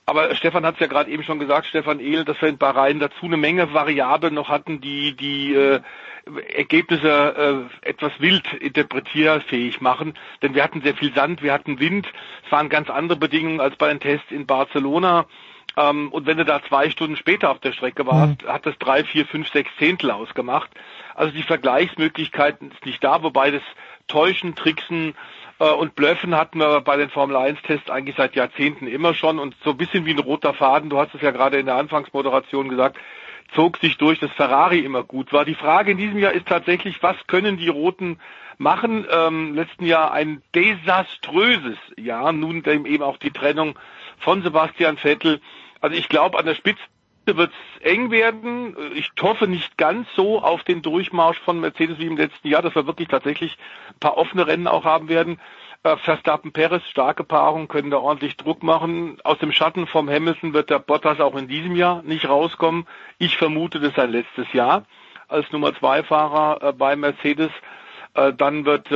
Aber 0.10 0.34
Stefan 0.36 0.66
hat 0.66 0.76
es 0.76 0.80
ja 0.80 0.88
gerade 0.88 1.12
eben 1.12 1.24
schon 1.24 1.38
gesagt, 1.38 1.68
Stefan 1.68 2.00
Ehl, 2.00 2.24
dass 2.24 2.42
wir 2.42 2.48
in 2.48 2.58
Bahrain 2.58 2.98
dazu 2.98 3.26
eine 3.26 3.36
Menge 3.36 3.74
Variablen 3.74 4.34
noch 4.34 4.48
hatten, 4.48 4.80
die 4.80 5.18
die 5.18 5.54
äh, 5.54 5.82
Ergebnisse 6.56 7.68
äh, 7.84 7.90
etwas 7.90 8.14
wild 8.20 8.54
interpretierfähig 8.54 9.82
machen. 9.82 10.14
Denn 10.42 10.56
wir 10.56 10.64
hatten 10.64 10.82
sehr 10.82 10.96
viel 10.96 11.14
Sand, 11.14 11.44
wir 11.44 11.52
hatten 11.52 11.82
Wind. 11.82 12.08
Es 12.46 12.52
waren 12.54 12.70
ganz 12.70 12.90
andere 12.90 13.20
Bedingungen 13.20 13.60
als 13.60 13.76
bei 13.76 13.90
den 13.90 14.00
Tests 14.00 14.32
in 14.32 14.46
Barcelona. 14.46 15.26
Ähm, 15.76 16.10
und 16.14 16.26
wenn 16.26 16.38
du 16.38 16.46
da 16.46 16.64
zwei 16.64 16.90
Stunden 16.90 17.18
später 17.18 17.52
auf 17.52 17.60
der 17.60 17.74
Strecke 17.74 18.08
warst, 18.08 18.44
mhm. 18.44 18.48
hat 18.48 18.66
das 18.66 18.78
drei, 18.80 19.04
vier, 19.04 19.26
fünf, 19.26 19.50
sechs 19.52 19.72
Zehntel 19.78 20.12
ausgemacht. 20.12 20.70
Also 21.16 21.34
die 21.34 21.44
Vergleichsmöglichkeiten 21.44 22.72
ist 22.72 22.86
nicht 22.86 23.04
da, 23.04 23.24
wobei 23.24 23.52
das 23.52 23.64
Täuschen, 24.08 24.56
Tricksen 24.56 25.16
und 25.66 25.96
Blöffen 25.96 26.36
hatten 26.36 26.60
wir 26.60 26.82
bei 26.82 26.98
den 26.98 27.10
Formel 27.10 27.36
1 27.36 27.62
Tests 27.64 27.90
eigentlich 27.90 28.16
seit 28.16 28.36
Jahrzehnten 28.36 28.88
immer 28.88 29.14
schon 29.14 29.40
und 29.40 29.56
so 29.64 29.72
ein 29.72 29.78
bisschen 29.78 30.06
wie 30.06 30.12
ein 30.12 30.20
roter 30.20 30.54
Faden, 30.54 30.90
du 30.90 31.00
hast 31.00 31.16
es 31.16 31.22
ja 31.22 31.32
gerade 31.32 31.58
in 31.58 31.66
der 31.66 31.76
Anfangsmoderation 31.76 32.70
gesagt, 32.70 32.98
zog 33.54 33.78
sich 33.78 33.98
durch, 33.98 34.20
dass 34.20 34.32
Ferrari 34.32 34.80
immer 34.80 35.04
gut 35.04 35.34
war. 35.34 35.46
Die 35.46 35.56
Frage 35.56 35.92
in 35.92 35.98
diesem 35.98 36.20
Jahr 36.20 36.34
ist 36.34 36.48
tatsächlich, 36.48 37.02
was 37.02 37.16
können 37.28 37.58
die 37.58 37.70
Roten 37.70 38.20
machen? 38.58 39.06
Ähm, 39.10 39.56
letzten 39.56 39.86
Jahr 39.86 40.12
ein 40.12 40.42
desaströses 40.54 41.78
Jahr, 41.98 42.34
nun 42.34 42.64
eben 42.66 43.04
auch 43.04 43.18
die 43.18 43.32
Trennung 43.32 43.78
von 44.20 44.44
Sebastian 44.44 44.98
Vettel. 44.98 45.42
Also 45.80 45.96
ich 45.96 46.10
glaube, 46.10 46.38
an 46.38 46.46
der 46.46 46.56
Spitze 46.56 46.82
wird 47.36 47.52
es 47.52 47.82
eng 47.82 48.12
werden. 48.12 48.78
Ich 48.96 49.12
hoffe 49.22 49.48
nicht 49.48 49.78
ganz 49.78 50.08
so 50.16 50.42
auf 50.42 50.64
den 50.64 50.82
Durchmarsch 50.82 51.40
von 51.40 51.60
Mercedes 51.60 52.00
wie 52.00 52.06
im 52.06 52.16
letzten 52.16 52.48
Jahr, 52.48 52.62
dass 52.62 52.76
wir 52.76 52.88
wirklich 52.88 53.10
tatsächlich 53.10 53.58
ein 53.90 54.00
paar 54.00 54.18
offene 54.18 54.48
Rennen 54.48 54.68
auch 54.68 54.86
haben 54.86 55.10
werden. 55.10 55.40
Äh, 55.84 55.98
Verstappen 55.98 56.52
Perez, 56.52 56.84
starke 56.88 57.24
Paarung, 57.24 57.68
können 57.68 57.92
da 57.92 57.98
ordentlich 57.98 58.38
Druck 58.38 58.64
machen. 58.64 59.18
Aus 59.24 59.38
dem 59.40 59.52
Schatten 59.52 59.88
vom 59.88 60.10
Hamilton 60.10 60.54
wird 60.54 60.70
der 60.70 60.80
Bottas 60.80 61.20
auch 61.20 61.36
in 61.36 61.48
diesem 61.48 61.76
Jahr 61.76 62.02
nicht 62.04 62.28
rauskommen. 62.28 62.88
Ich 63.18 63.38
vermute, 63.38 63.80
das 63.80 63.90
ist 63.90 63.96
sein 63.96 64.12
letztes 64.12 64.52
Jahr 64.54 64.86
als 65.28 65.52
Nummer 65.52 65.76
zwei 65.76 66.04
Fahrer 66.04 66.62
äh, 66.62 66.74
bei 66.74 66.96
Mercedes. 66.96 67.52
Äh, 68.14 68.34
dann 68.34 68.66
wird 68.66 68.88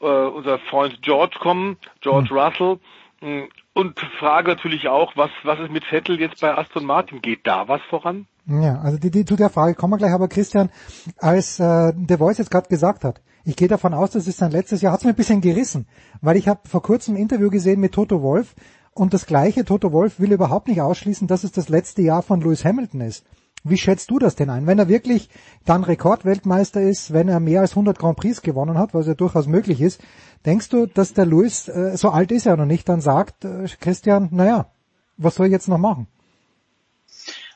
unser 0.00 0.58
Freund 0.58 1.00
George 1.00 1.36
kommen, 1.38 1.76
George 2.00 2.30
hm. 2.30 2.36
Russell. 2.36 2.80
Hm, 3.22 3.48
und 3.72 3.98
frage 4.18 4.48
natürlich 4.48 4.88
auch, 4.88 5.16
was, 5.16 5.30
was 5.44 5.60
ist 5.60 5.70
mit 5.70 5.84
Vettel 5.84 6.20
jetzt 6.20 6.40
bei 6.40 6.58
Aston 6.58 6.84
Martin? 6.84 7.22
Geht 7.22 7.46
da 7.46 7.68
was 7.68 7.80
voran? 7.88 8.26
Ja, 8.46 8.80
also 8.80 8.98
die, 8.98 9.12
die, 9.12 9.24
zu 9.24 9.36
der 9.36 9.48
Frage 9.48 9.74
kommen 9.74 9.92
wir 9.92 9.98
gleich, 9.98 10.12
aber 10.12 10.26
Christian, 10.26 10.70
als 11.18 11.60
äh, 11.60 11.92
der 11.94 12.18
Voice 12.18 12.38
jetzt 12.38 12.50
gerade 12.50 12.68
gesagt 12.68 13.04
hat, 13.04 13.22
ich 13.44 13.54
gehe 13.54 13.68
davon 13.68 13.94
aus, 13.94 14.10
das 14.10 14.26
ist 14.26 14.38
sein 14.38 14.50
letztes 14.50 14.82
Jahr, 14.82 14.92
hat 14.92 15.00
es 15.00 15.04
mir 15.04 15.12
ein 15.12 15.16
bisschen 15.16 15.40
gerissen, 15.40 15.86
weil 16.20 16.36
ich 16.36 16.48
habe 16.48 16.68
vor 16.68 16.82
kurzem 16.82 17.14
ein 17.14 17.22
Interview 17.22 17.50
gesehen 17.50 17.80
mit 17.80 17.92
Toto 17.92 18.22
Wolf 18.22 18.56
und 18.92 19.14
das 19.14 19.26
gleiche, 19.26 19.64
Toto 19.64 19.92
Wolf 19.92 20.18
will 20.18 20.32
überhaupt 20.32 20.66
nicht 20.66 20.80
ausschließen, 20.80 21.28
dass 21.28 21.44
es 21.44 21.52
das 21.52 21.68
letzte 21.68 22.02
Jahr 22.02 22.22
von 22.22 22.40
Lewis 22.40 22.64
Hamilton 22.64 23.02
ist. 23.02 23.24
Wie 23.64 23.78
schätzt 23.78 24.10
du 24.10 24.18
das 24.18 24.34
denn 24.34 24.50
ein? 24.50 24.66
Wenn 24.66 24.78
er 24.78 24.88
wirklich 24.88 25.28
dann 25.64 25.84
Rekordweltmeister 25.84 26.82
ist, 26.82 27.12
wenn 27.12 27.28
er 27.28 27.38
mehr 27.38 27.60
als 27.60 27.72
100 27.72 27.96
Grand 27.98 28.16
Prix 28.16 28.42
gewonnen 28.42 28.76
hat, 28.76 28.92
was 28.92 29.06
ja 29.06 29.14
durchaus 29.14 29.46
möglich 29.46 29.80
ist, 29.80 30.00
denkst 30.44 30.68
du, 30.68 30.86
dass 30.86 31.14
der 31.14 31.26
Lewis, 31.26 31.68
äh, 31.68 31.96
so 31.96 32.10
alt 32.10 32.32
ist 32.32 32.46
er 32.46 32.56
noch 32.56 32.66
nicht, 32.66 32.88
dann 32.88 33.00
sagt, 33.00 33.44
äh, 33.44 33.66
Christian, 33.80 34.28
naja, 34.32 34.72
was 35.16 35.36
soll 35.36 35.46
ich 35.46 35.52
jetzt 35.52 35.68
noch 35.68 35.78
machen? 35.78 36.08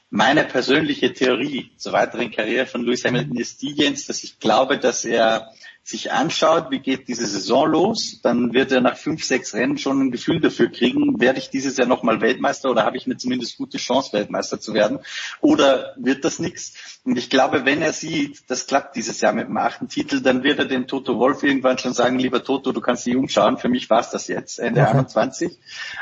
Meine 0.09 0.45
persönliche 0.45 1.12
Theorie 1.12 1.73
zur 1.77 1.93
weiteren 1.93 2.31
Karriere 2.31 2.66
von 2.66 2.83
Lewis 2.83 3.05
Hamilton 3.05 3.37
ist 3.37 3.62
die, 3.62 3.73
Jens, 3.73 4.07
dass 4.07 4.23
ich 4.23 4.39
glaube, 4.39 4.78
dass 4.78 5.05
er 5.05 5.51
sich 5.87 6.11
anschaut, 6.11 6.73
wie 6.73 6.81
geht 6.81 7.07
diese 7.07 7.27
Saison 7.27 7.71
los, 7.71 8.21
dann 8.21 8.53
wird 8.53 8.73
er 8.73 8.81
nach 8.81 8.97
fünf, 8.97 9.25
sechs 9.25 9.55
Rennen 9.55 9.79
schon 9.79 10.01
ein 10.01 10.11
Gefühl 10.11 10.41
dafür 10.41 10.69
kriegen, 10.69 11.21
werde 11.21 11.39
ich 11.39 11.49
dieses 11.49 11.77
Jahr 11.77 11.87
nochmal 11.87 12.21
Weltmeister 12.21 12.73
oder 12.73 12.85
habe 12.85 12.97
ich 12.97 13.07
eine 13.07 13.17
zumindest 13.17 13.57
gute 13.57 13.79
Chance, 13.79 14.13
Weltmeister 14.13 14.59
zu 14.59 14.75
werden 14.75 14.99
oder 15.41 15.95
wird 15.97 16.25
das 16.25 16.41
nichts? 16.41 17.01
Und 17.05 17.17
ich 17.17 17.31
glaube, 17.31 17.65
wenn 17.65 17.83
er 17.83 17.93
sieht, 17.93 18.51
das 18.51 18.67
klappt 18.67 18.97
dieses 18.97 19.21
Jahr 19.21 19.33
mit 19.33 19.47
dem 19.47 19.57
achten 19.57 19.87
Titel, 19.87 20.21
dann 20.21 20.43
wird 20.43 20.59
er 20.59 20.65
dem 20.65 20.89
Toto 20.89 21.21
Wolf 21.21 21.45
irgendwann 21.45 21.79
schon 21.79 21.93
sagen, 21.93 22.19
lieber 22.19 22.43
Toto, 22.43 22.73
du 22.73 22.81
kannst 22.81 23.07
dich 23.07 23.15
umschauen, 23.15 23.57
für 23.57 23.69
mich 23.69 23.89
war 23.89 24.01
es 24.01 24.11
das 24.11 24.27
jetzt, 24.27 24.59
Ende 24.59 24.81
okay. 24.81 24.91
21. 24.91 25.57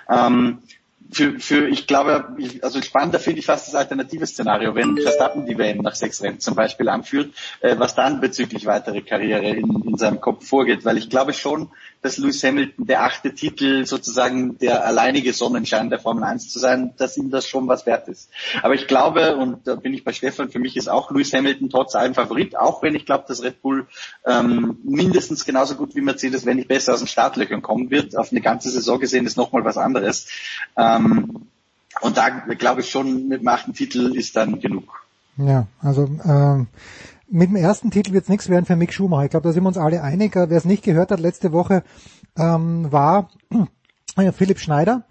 Ähm, 0.09 0.63
für, 1.11 1.39
für 1.39 1.69
ich 1.69 1.87
glaube, 1.87 2.37
also 2.63 2.81
spannender 2.83 3.19
finde 3.19 3.41
ich 3.41 3.47
fast 3.47 3.69
das 3.69 3.75
alternative 3.75 4.27
Szenario, 4.27 4.75
wenn 4.75 4.97
Verstappen 4.97 5.47
die 5.47 5.59
WM 5.59 5.79
nach 5.79 5.95
sechs 5.95 6.23
Rennen 6.23 6.41
zum 6.41 6.55
Beispiel 6.55 6.89
anführt, 6.89 7.35
äh, 7.61 7.77
was 7.79 7.95
dann 7.95 8.21
bezüglich 8.21 8.67
weitere 8.67 9.03
Karriere 9.03 9.47
in, 9.47 9.83
in 9.87 9.97
seinem 9.97 10.21
Kopf 10.21 10.47
vorgeht. 10.47 10.85
Weil 10.85 10.99
ich 10.99 11.11
glaube 11.11 11.33
schon, 11.33 11.71
dass 12.05 12.19
Lewis 12.19 12.45
Hamilton 12.45 12.85
der 12.85 13.03
achte 13.03 13.35
Titel 13.35 13.87
sozusagen 13.87 14.59
der 14.59 14.85
alleinige 14.87 15.33
Sonnenschein 15.33 15.89
der 15.89 15.99
Formel 15.99 16.23
1 16.23 16.53
zu 16.53 16.59
sein, 16.59 16.93
dass 16.99 17.17
ihm 17.17 17.31
das 17.31 17.49
schon 17.49 17.67
was 17.67 17.87
wert 17.87 18.09
ist. 18.09 18.29
Aber 18.63 18.75
ich 18.75 18.87
glaube, 18.87 19.37
und 19.37 19.67
da 19.67 19.75
bin 19.77 19.95
ich 19.95 20.05
bei 20.05 20.13
Stefan, 20.13 20.51
für 20.51 20.59
mich 20.59 20.77
ist 20.77 20.89
auch 20.89 21.11
Lewis 21.11 21.33
Hamilton 21.33 21.71
trotz 21.71 21.95
allem 21.95 22.13
Favorit, 22.13 22.59
auch 22.59 22.83
wenn 22.83 22.95
ich 22.95 23.07
glaube, 23.07 23.25
dass 23.27 23.43
Red 23.43 23.63
Bull 23.63 23.87
ähm, 24.27 24.77
mindestens 24.85 25.47
genauso 25.47 25.77
gut 25.77 25.95
wie 25.95 26.03
Mercedes, 26.03 26.45
wenn 26.45 26.59
nicht 26.59 26.69
besser 26.69 26.93
aus 26.93 27.01
den 27.01 27.09
Startlöchern 27.09 27.63
kommen 27.63 27.91
wird. 27.91 28.19
Auf 28.19 28.33
eine 28.33 28.43
ganze 28.43 28.71
Saison 28.71 29.01
gesehen 29.01 29.25
ist 29.25 29.39
nochmal 29.39 29.65
was 29.65 29.79
anderes. 29.79 30.29
Ähm, 30.77 31.47
und 32.03 32.19
da 32.19 32.29
glaube 32.29 32.83
ich 32.83 32.91
schon, 32.91 33.29
mit 33.29 33.41
dem 33.41 33.49
achten 33.49 33.73
Titel 33.73 34.15
ist 34.15 34.37
dann 34.37 34.61
genug. 34.61 35.07
Ja, 35.39 35.67
also 35.81 36.05
ähm, 36.25 36.67
mit 37.29 37.49
dem 37.49 37.57
ersten 37.57 37.91
Titel 37.91 38.13
wird 38.13 38.25
es 38.25 38.29
nichts 38.29 38.49
werden 38.49 38.65
für 38.65 38.77
Mick 38.77 38.93
Schumacher. 38.93 39.25
Ich 39.25 39.31
glaube, 39.31 39.49
da 39.49 39.53
sind 39.53 39.65
wir 39.65 39.69
uns 39.69 39.79
alle 39.79 40.03
einig. 40.03 40.35
Wer 40.35 40.51
es 40.51 40.65
nicht 40.65 40.85
gehört 40.85 41.11
hat, 41.11 41.21
letzte 41.21 41.53
Woche 41.53 41.83
ähm, 42.37 42.91
war 42.91 43.31
äh, 44.17 44.33
Philipp 44.33 44.59
Schneider 44.59 45.05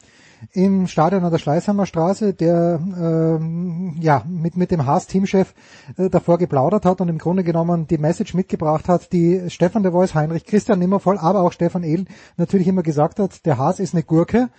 im 0.52 0.88
Stadion 0.88 1.24
an 1.24 1.32
der 1.32 1.40
Schleißheimer 1.40 1.86
Straße, 1.86 2.34
der 2.34 2.80
ähm, 2.82 3.96
ja 4.00 4.24
mit 4.28 4.58
mit 4.58 4.72
dem 4.72 4.86
Haas-Teamchef 4.86 5.54
äh, 5.98 6.10
davor 6.10 6.38
geplaudert 6.38 6.86
hat 6.86 7.02
und 7.02 7.08
im 7.08 7.18
Grunde 7.18 7.44
genommen 7.44 7.88
die 7.88 7.98
Message 7.98 8.34
mitgebracht 8.34 8.90
hat, 8.90 9.14
die 9.14 9.50
Stefan 9.50 9.84
de 9.84 9.94
Vois, 9.94 10.14
Heinrich, 10.14 10.46
Christian 10.46 10.80
Nimmervoll, 10.80 11.18
aber 11.18 11.42
auch 11.42 11.54
Stefan 11.54 11.84
Ehl 11.84 12.06
natürlich 12.38 12.68
immer 12.68 12.84
gesagt 12.84 13.20
hat, 13.20 13.46
der 13.46 13.58
Haas 13.58 13.80
ist 13.80 13.94
eine 13.94 14.04
Gurke. 14.04 14.50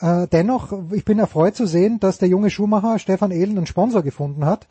Äh, 0.00 0.26
dennoch, 0.28 0.72
ich 0.92 1.04
bin 1.04 1.18
erfreut 1.18 1.56
zu 1.56 1.66
sehen, 1.66 2.00
dass 2.00 2.18
der 2.18 2.28
junge 2.28 2.50
Schumacher 2.50 2.98
Stefan 2.98 3.30
Ehlen 3.30 3.56
einen 3.56 3.66
Sponsor 3.66 4.02
gefunden 4.02 4.44
hat, 4.44 4.66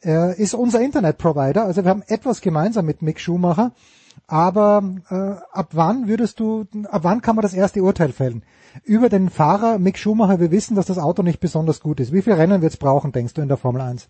er 0.00 0.38
ist 0.38 0.54
unser 0.54 0.80
Internetprovider. 0.80 1.64
Also 1.64 1.84
wir 1.84 1.90
haben 1.90 2.02
etwas 2.06 2.40
gemeinsam 2.40 2.86
mit 2.86 3.02
Mick 3.02 3.20
Schumacher. 3.20 3.72
Aber 4.26 4.82
äh, 5.10 5.56
ab 5.56 5.70
wann 5.72 6.08
würdest 6.08 6.40
du, 6.40 6.66
ab 6.90 7.04
wann 7.04 7.22
kann 7.22 7.36
man 7.36 7.42
das 7.42 7.54
erste 7.54 7.82
Urteil 7.82 8.12
fällen? 8.12 8.42
Über 8.84 9.08
den 9.08 9.30
Fahrer 9.30 9.78
Mick 9.78 9.96
Schumacher, 9.96 10.40
wir 10.40 10.50
wissen, 10.50 10.74
dass 10.74 10.86
das 10.86 10.98
Auto 10.98 11.22
nicht 11.22 11.40
besonders 11.40 11.80
gut 11.80 12.00
ist. 12.00 12.12
Wie 12.12 12.22
viele 12.22 12.38
Rennen 12.38 12.60
wird 12.60 12.72
es 12.72 12.78
brauchen, 12.78 13.12
denkst 13.12 13.34
du, 13.34 13.42
in 13.42 13.48
der 13.48 13.56
Formel 13.56 13.80
1? 13.80 14.08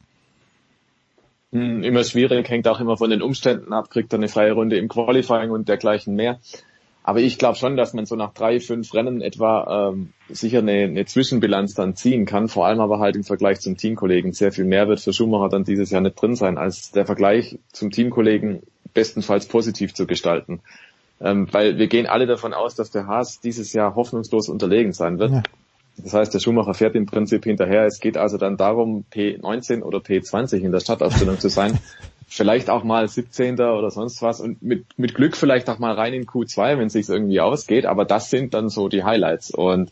Hm, 1.52 1.82
immer 1.82 2.05
schwierig, 2.05 2.48
hängt 2.48 2.69
auch 2.69 2.81
immer 2.81 2.97
von 2.97 3.10
den 3.10 3.23
Umständen 3.23 3.73
ab, 3.73 3.90
kriegt 3.90 4.12
er 4.12 4.19
eine 4.19 4.28
freie 4.28 4.52
Runde 4.52 4.77
im 4.77 4.89
Qualifying 4.89 5.51
und 5.51 5.69
dergleichen 5.69 6.15
mehr. 6.15 6.40
Aber 7.09 7.20
ich 7.20 7.39
glaube 7.39 7.56
schon, 7.56 7.78
dass 7.78 7.94
man 7.94 8.05
so 8.05 8.16
nach 8.16 8.35
drei, 8.35 8.60
fünf 8.60 8.93
Rennen 8.93 9.22
etwa 9.22 9.89
ähm, 9.89 10.12
sicher 10.28 10.59
eine, 10.59 10.82
eine 10.82 11.06
Zwischenbilanz 11.06 11.72
dann 11.72 11.97
ziehen 11.97 12.26
kann. 12.26 12.48
Vor 12.48 12.66
allem 12.66 12.80
aber 12.80 12.98
halt 12.98 13.16
im 13.16 13.24
Vergleich 13.24 13.60
zum 13.60 13.78
Teamkollegen. 13.78 14.35
Sehr 14.35 14.52
viel 14.52 14.66
mehr 14.66 14.89
wird 14.89 15.01
für 15.01 15.14
Schumacher 15.14 15.48
dann 15.48 15.64
dieses 15.64 15.89
Jahr 15.89 16.02
nicht 16.02 16.20
drin 16.20 16.36
sein, 16.36 16.59
als 16.59 16.90
der 16.90 17.06
Vergleich 17.06 17.59
zum 17.72 17.90
Teamkollegen 17.90 18.60
bestenfalls 18.93 19.47
positiv 19.47 19.94
zu 19.94 20.06
gestalten. 20.06 20.60
Ähm, 21.18 21.48
weil 21.51 21.78
wir 21.78 21.86
gehen 21.86 22.05
alle 22.05 22.26
davon 22.26 22.52
aus, 22.52 22.74
dass 22.74 22.90
der 22.90 23.06
Haas 23.06 23.40
dieses 23.40 23.72
Jahr 23.72 23.94
hoffnungslos 23.94 24.51
unterlegen 24.51 24.93
sein 24.93 25.18
wird. 25.18 25.30
Ja. 25.32 25.43
Das 25.97 26.12
heißt, 26.12 26.35
der 26.35 26.40
Schumacher 26.40 26.74
fährt 26.74 26.94
im 26.94 27.06
Prinzip 27.06 27.44
hinterher. 27.44 27.86
Es 27.86 28.01
geht 28.01 28.18
also 28.18 28.36
dann 28.36 28.59
darum, 28.59 29.06
P19 29.14 29.80
oder 29.80 30.01
P20 30.01 30.59
in 30.59 30.72
der 30.72 30.80
Startaufstellung 30.80 31.39
zu 31.39 31.48
sein. 31.48 31.78
vielleicht 32.29 32.71
auch 32.71 32.85
mal 32.85 33.09
17. 33.09 33.55
oder 33.55 33.91
sonst 33.91 34.23
was 34.23 34.41
und 34.41 34.63
mit, 34.63 34.85
mit 34.99 35.15
Glück 35.15 35.37
vielleicht 35.37 35.69
auch 35.71 35.79
mal 35.79 35.95
rein 35.95 36.13
in 36.13 36.27
Q2, 36.27 36.79
wenn 36.79 36.87
es 36.87 36.93
sich 36.93 37.09
irgendwie 37.09 37.41
ausgeht, 37.41 37.87
aber 37.87 38.05
das 38.05 38.31
sind 38.31 38.55
dann 38.55 38.69
so 38.69 38.89
die 38.89 39.05
Highlights 39.05 39.51
und 39.51 39.91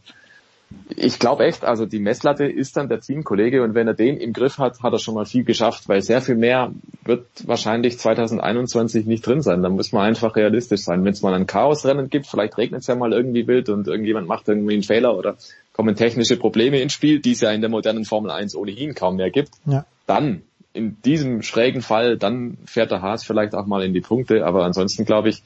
ich 0.97 1.19
glaube 1.19 1.45
echt, 1.45 1.65
also 1.65 1.87
die 1.87 2.01
Messlatte 2.01 2.45
ist 2.45 2.77
dann 2.77 2.89
der 2.89 3.01
Teamkollege 3.01 3.63
und 3.63 3.75
wenn 3.75 3.87
er 3.87 3.95
den 3.95 4.17
im 4.17 4.33
Griff 4.33 4.59
hat, 4.59 4.83
hat 4.83 4.93
er 4.93 4.99
schon 4.99 5.15
mal 5.15 5.25
viel 5.25 5.45
geschafft, 5.45 5.89
weil 5.89 6.03
sehr 6.03 6.21
viel 6.21 6.35
mehr 6.35 6.73
wird 7.05 7.27
wahrscheinlich 7.45 7.99
2021 7.99 9.07
nicht 9.07 9.25
drin 9.25 9.43
sein. 9.43 9.63
Da 9.63 9.69
muss 9.69 9.93
man 9.93 10.05
einfach 10.05 10.35
realistisch 10.35 10.81
sein. 10.81 11.05
Wenn 11.05 11.13
es 11.13 11.23
mal 11.23 11.35
ein 11.35 11.47
Chaosrennen 11.47 12.11
gibt, 12.11 12.27
vielleicht 12.27 12.59
regnet 12.59 12.81
es 12.81 12.89
ja 12.89 12.97
mal 12.97 13.13
irgendwie 13.13 13.47
wild 13.47 13.69
und 13.69 13.87
irgendjemand 13.87 14.27
macht 14.27 14.49
irgendwie 14.49 14.75
einen 14.75 14.83
Fehler 14.83 15.17
oder 15.17 15.37
kommen 15.73 15.95
technische 15.95 16.37
Probleme 16.37 16.81
ins 16.81 16.93
Spiel, 16.93 17.21
die 17.21 17.33
es 17.33 17.41
ja 17.41 17.53
in 17.53 17.61
der 17.61 17.71
modernen 17.71 18.05
Formel 18.05 18.31
1 18.31 18.57
ohnehin 18.57 18.95
kaum 18.95 19.17
mehr 19.17 19.31
gibt, 19.31 19.51
ja. 19.67 19.85
dann 20.07 20.43
in 20.77 21.01
diesem 21.03 21.43
schrägen 21.43 21.82
Fall, 21.82 22.16
dann 22.19 22.59
fährt 22.66 22.90
der 22.90 23.03
Haas 23.03 23.24
vielleicht 23.24 23.55
auch 23.55 23.66
mal 23.66 23.82
in 23.82 23.93
die 23.93 24.01
Punkte, 24.01 24.44
aber 24.44 24.65
ansonsten 24.65 25.05
glaube 25.05 25.31
ich, 25.31 25.43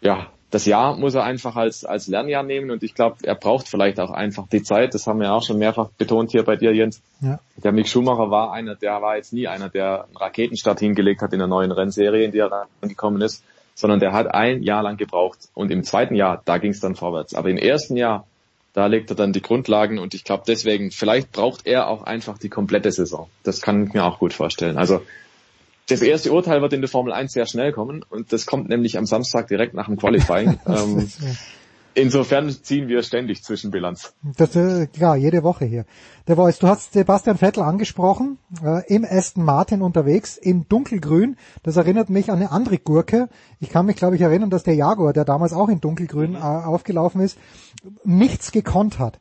ja, 0.00 0.28
das 0.50 0.64
Jahr 0.64 0.96
muss 0.96 1.14
er 1.14 1.24
einfach 1.24 1.56
als, 1.56 1.84
als 1.84 2.06
Lernjahr 2.06 2.42
nehmen 2.42 2.70
und 2.70 2.82
ich 2.82 2.94
glaube, 2.94 3.16
er 3.22 3.34
braucht 3.34 3.68
vielleicht 3.68 4.00
auch 4.00 4.10
einfach 4.10 4.48
die 4.48 4.62
Zeit. 4.62 4.94
Das 4.94 5.06
haben 5.06 5.20
wir 5.20 5.32
auch 5.32 5.42
schon 5.42 5.58
mehrfach 5.58 5.90
betont 5.98 6.30
hier 6.30 6.42
bei 6.42 6.56
dir, 6.56 6.72
Jens. 6.72 7.02
Ja. 7.20 7.38
Der 7.62 7.72
Mick 7.72 7.88
Schumacher 7.88 8.30
war 8.30 8.52
einer, 8.52 8.74
der 8.74 9.02
war 9.02 9.16
jetzt 9.16 9.32
nie 9.32 9.46
einer, 9.46 9.68
der 9.68 10.04
einen 10.04 10.16
Raketenstart 10.16 10.80
hingelegt 10.80 11.20
hat 11.20 11.32
in 11.32 11.38
der 11.38 11.48
neuen 11.48 11.70
Rennserie, 11.70 12.24
in 12.24 12.32
die 12.32 12.38
er 12.38 12.66
angekommen 12.80 13.20
ist, 13.20 13.44
sondern 13.74 14.00
der 14.00 14.12
hat 14.12 14.34
ein 14.34 14.62
Jahr 14.62 14.82
lang 14.82 14.96
gebraucht 14.96 15.38
und 15.52 15.70
im 15.70 15.84
zweiten 15.84 16.14
Jahr, 16.14 16.40
da 16.44 16.56
ging 16.56 16.70
es 16.70 16.80
dann 16.80 16.94
vorwärts. 16.94 17.34
Aber 17.34 17.50
im 17.50 17.58
ersten 17.58 17.96
Jahr, 17.96 18.26
da 18.72 18.86
legt 18.86 19.10
er 19.10 19.16
dann 19.16 19.32
die 19.32 19.42
Grundlagen 19.42 19.98
und 19.98 20.14
ich 20.14 20.24
glaube 20.24 20.44
deswegen, 20.46 20.90
vielleicht 20.90 21.32
braucht 21.32 21.66
er 21.66 21.88
auch 21.88 22.02
einfach 22.02 22.38
die 22.38 22.48
komplette 22.48 22.92
Saison. 22.92 23.28
Das 23.42 23.60
kann 23.60 23.86
ich 23.86 23.92
mir 23.92 24.04
auch 24.04 24.18
gut 24.18 24.32
vorstellen. 24.32 24.76
Also 24.76 25.02
das 25.88 26.02
erste 26.02 26.32
Urteil 26.32 26.60
wird 26.60 26.74
in 26.74 26.82
der 26.82 26.90
Formel 26.90 27.12
1 27.12 27.32
sehr 27.32 27.46
schnell 27.46 27.72
kommen 27.72 28.04
und 28.08 28.32
das 28.32 28.46
kommt 28.46 28.68
nämlich 28.68 28.98
am 28.98 29.06
Samstag 29.06 29.48
direkt 29.48 29.74
nach 29.74 29.86
dem 29.86 29.96
Qualifying. 29.96 30.60
ähm, 30.66 31.10
insofern 31.98 32.50
ziehen 32.50 32.88
wir 32.88 33.02
ständig 33.02 33.42
Zwischenbilanz. 33.42 34.14
Das, 34.36 34.56
äh, 34.56 34.88
ja, 34.96 35.14
jede 35.14 35.42
Woche 35.42 35.64
hier. 35.64 35.84
Der 36.26 36.36
Voice, 36.36 36.58
du 36.58 36.68
hast 36.68 36.92
Sebastian 36.92 37.38
Vettel 37.38 37.62
angesprochen, 37.62 38.38
äh, 38.64 38.86
im 38.86 39.04
Aston 39.04 39.44
Martin 39.44 39.82
unterwegs, 39.82 40.36
in 40.36 40.66
dunkelgrün. 40.68 41.36
Das 41.62 41.76
erinnert 41.76 42.10
mich 42.10 42.30
an 42.30 42.36
eine 42.36 42.50
andere 42.50 42.78
Gurke. 42.78 43.28
Ich 43.60 43.70
kann 43.70 43.86
mich, 43.86 43.96
glaube 43.96 44.16
ich, 44.16 44.22
erinnern, 44.22 44.50
dass 44.50 44.62
der 44.62 44.74
Jaguar, 44.74 45.12
der 45.12 45.24
damals 45.24 45.52
auch 45.52 45.68
in 45.68 45.80
dunkelgrün 45.80 46.34
äh, 46.34 46.38
aufgelaufen 46.38 47.20
ist, 47.20 47.38
nichts 48.04 48.52
gekonnt 48.52 48.98
hat. 48.98 49.20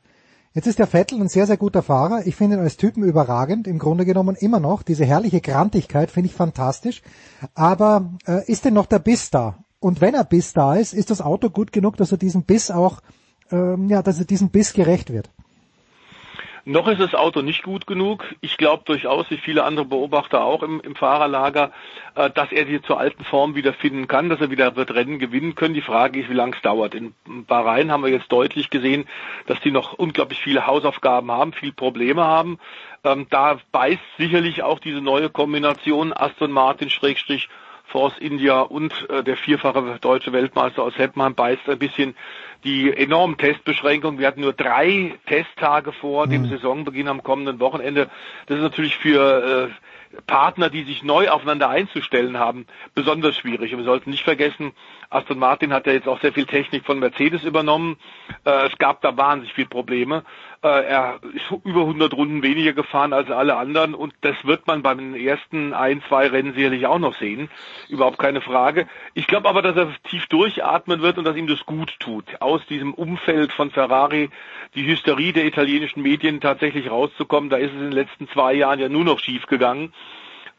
Jetzt 0.53 0.65
ist 0.65 0.79
der 0.79 0.87
Vettel 0.87 1.21
ein 1.21 1.29
sehr, 1.29 1.45
sehr 1.45 1.57
guter 1.57 1.83
Fahrer. 1.83 2.25
Ich 2.25 2.35
finde 2.35 2.57
ihn 2.57 2.63
als 2.63 2.77
Typen 2.77 3.03
überragend, 3.03 3.67
im 3.67 3.77
Grunde 3.77 4.05
genommen 4.05 4.35
immer 4.35 4.59
noch. 4.59 4.81
Diese 4.81 5.05
herrliche 5.05 5.39
Grantigkeit 5.39 6.09
finde 6.09 6.29
ich 6.29 6.35
fantastisch. 6.35 7.03
Aber 7.53 8.13
äh, 8.25 8.43
ist 8.51 8.65
denn 8.65 8.73
noch 8.73 8.87
der 8.87 8.97
Biss 8.97 9.29
da? 9.29 9.59
Und 9.79 10.01
wenn 10.01 10.15
er 10.15 10.23
Biss 10.23 10.53
da 10.53 10.75
ist, 10.75 10.93
ist 10.93 11.11
das 11.11 11.21
Auto 11.21 11.49
gut 11.49 11.71
genug, 11.71 11.97
dass 11.97 12.11
er 12.11 12.17
diesen 12.17 12.43
Biss 12.43 12.71
auch, 12.71 13.01
ähm, 13.51 13.89
ja, 13.89 14.01
dass 14.01 14.19
er 14.19 14.25
diesem 14.25 14.49
Biss 14.49 14.73
gerecht 14.73 15.11
wird? 15.11 15.29
Noch 16.69 16.89
ist 16.89 16.99
das 16.99 17.15
Auto 17.15 17.41
nicht 17.41 17.63
gut 17.63 17.87
genug. 17.87 18.25
Ich 18.41 18.57
glaube 18.57 18.83
durchaus, 18.85 19.29
wie 19.29 19.37
viele 19.37 19.63
andere 19.63 19.85
Beobachter 19.85 20.43
auch 20.43 20.63
im, 20.63 20.81
im 20.81 20.97
Fahrerlager, 20.97 21.71
äh, 22.15 22.29
dass 22.29 22.51
er 22.51 22.65
sich 22.65 22.83
zur 22.83 22.99
alten 22.99 23.23
Form 23.23 23.55
wieder 23.55 23.71
finden 23.71 24.09
kann, 24.09 24.27
dass 24.27 24.41
er 24.41 24.51
wieder 24.51 24.75
wird 24.75 24.93
Rennen 24.93 25.17
gewinnen 25.17 25.55
können. 25.55 25.75
Die 25.75 25.81
Frage 25.81 26.19
ist, 26.19 26.29
wie 26.29 26.33
lange 26.33 26.57
es 26.57 26.61
dauert. 26.61 26.93
In 26.93 27.13
Bahrain 27.47 27.89
haben 27.89 28.03
wir 28.03 28.11
jetzt 28.11 28.29
deutlich 28.33 28.69
gesehen, 28.69 29.05
dass 29.45 29.61
die 29.61 29.71
noch 29.71 29.93
unglaublich 29.93 30.41
viele 30.41 30.67
Hausaufgaben 30.67 31.31
haben, 31.31 31.53
viel 31.53 31.71
Probleme 31.71 32.25
haben. 32.25 32.59
Ähm, 33.05 33.27
da 33.29 33.59
beißt 33.71 34.03
sicherlich 34.17 34.61
auch 34.61 34.79
diese 34.79 34.99
neue 34.99 35.29
Kombination 35.29 36.11
Aston 36.11 36.51
Martin 36.51 36.89
Force 37.87 38.17
India 38.19 38.61
und 38.61 39.09
äh, 39.09 39.23
der 39.23 39.37
vierfache 39.37 39.97
deutsche 40.01 40.33
Weltmeister 40.33 40.83
aus 40.83 40.97
Heppenheim 40.97 41.35
beißt 41.35 41.69
ein 41.69 41.79
bisschen 41.79 42.15
die 42.63 42.91
enormen 42.91 43.37
Testbeschränkungen. 43.37 44.19
Wir 44.19 44.27
hatten 44.27 44.41
nur 44.41 44.53
drei 44.53 45.13
Testtage 45.25 45.93
vor 45.93 46.27
dem 46.27 46.43
mhm. 46.43 46.49
Saisonbeginn 46.49 47.07
am 47.07 47.23
kommenden 47.23 47.59
Wochenende. 47.59 48.09
Das 48.47 48.57
ist 48.57 48.63
natürlich 48.63 48.97
für 48.97 49.69
äh, 49.69 50.21
Partner, 50.25 50.69
die 50.69 50.83
sich 50.83 51.03
neu 51.03 51.29
aufeinander 51.29 51.69
einzustellen 51.69 52.37
haben, 52.37 52.65
besonders 52.95 53.37
schwierig. 53.37 53.73
Und 53.73 53.79
wir 53.79 53.85
sollten 53.85 54.09
nicht 54.09 54.23
vergessen, 54.23 54.73
Aston 55.09 55.39
Martin 55.39 55.73
hat 55.73 55.85
ja 55.87 55.93
jetzt 55.93 56.07
auch 56.07 56.19
sehr 56.21 56.33
viel 56.33 56.45
Technik 56.45 56.85
von 56.85 56.99
Mercedes 56.99 57.43
übernommen. 57.43 57.97
Äh, 58.43 58.67
es 58.67 58.77
gab 58.77 59.01
da 59.01 59.15
wahnsinnig 59.15 59.53
viele 59.53 59.67
Probleme. 59.67 60.23
Äh, 60.63 60.85
er 60.85 61.19
ist 61.33 61.51
über 61.65 61.81
100 61.81 62.13
Runden 62.13 62.41
weniger 62.41 62.73
gefahren 62.73 63.13
als 63.13 63.29
alle 63.29 63.57
anderen 63.57 63.93
und 63.93 64.13
das 64.21 64.35
wird 64.43 64.65
man 64.65 64.81
beim 64.81 65.13
ersten 65.13 65.73
ein, 65.73 66.01
zwei 66.07 66.27
Rennen 66.27 66.53
sicherlich 66.53 66.87
auch 66.87 66.97
noch 66.97 67.15
sehen. 67.19 67.49
Überhaupt 67.89 68.17
keine 68.17 68.41
Frage. 68.41 68.87
Ich 69.13 69.27
glaube 69.27 69.49
aber, 69.49 69.61
dass 69.61 69.75
er 69.75 69.93
tief 70.09 70.25
durchatmen 70.27 71.01
wird 71.01 71.19
und 71.19 71.25
dass 71.25 71.35
ihm 71.35 71.47
das 71.47 71.65
gut 71.67 71.95
tut, 71.99 72.25
aus 72.41 72.65
diesem 72.65 72.95
Umfeld 72.95 73.51
von 73.53 73.69
Ferrari 73.69 74.29
die 74.73 74.87
Hysterie 74.87 75.31
der 75.31 75.45
italienischen 75.45 76.01
Medien 76.01 76.41
tatsächlich 76.41 76.89
rauszukommen. 76.89 77.51
Da 77.51 77.57
ist 77.57 77.69
es 77.69 77.77
in 77.77 77.89
den 77.89 77.91
letzten 77.91 78.27
zwei 78.29 78.53
Jahren 78.53 78.79
ja 78.79 78.89
nur 78.89 79.03
noch 79.03 79.19
schief 79.19 79.45
gegangen. 79.45 79.93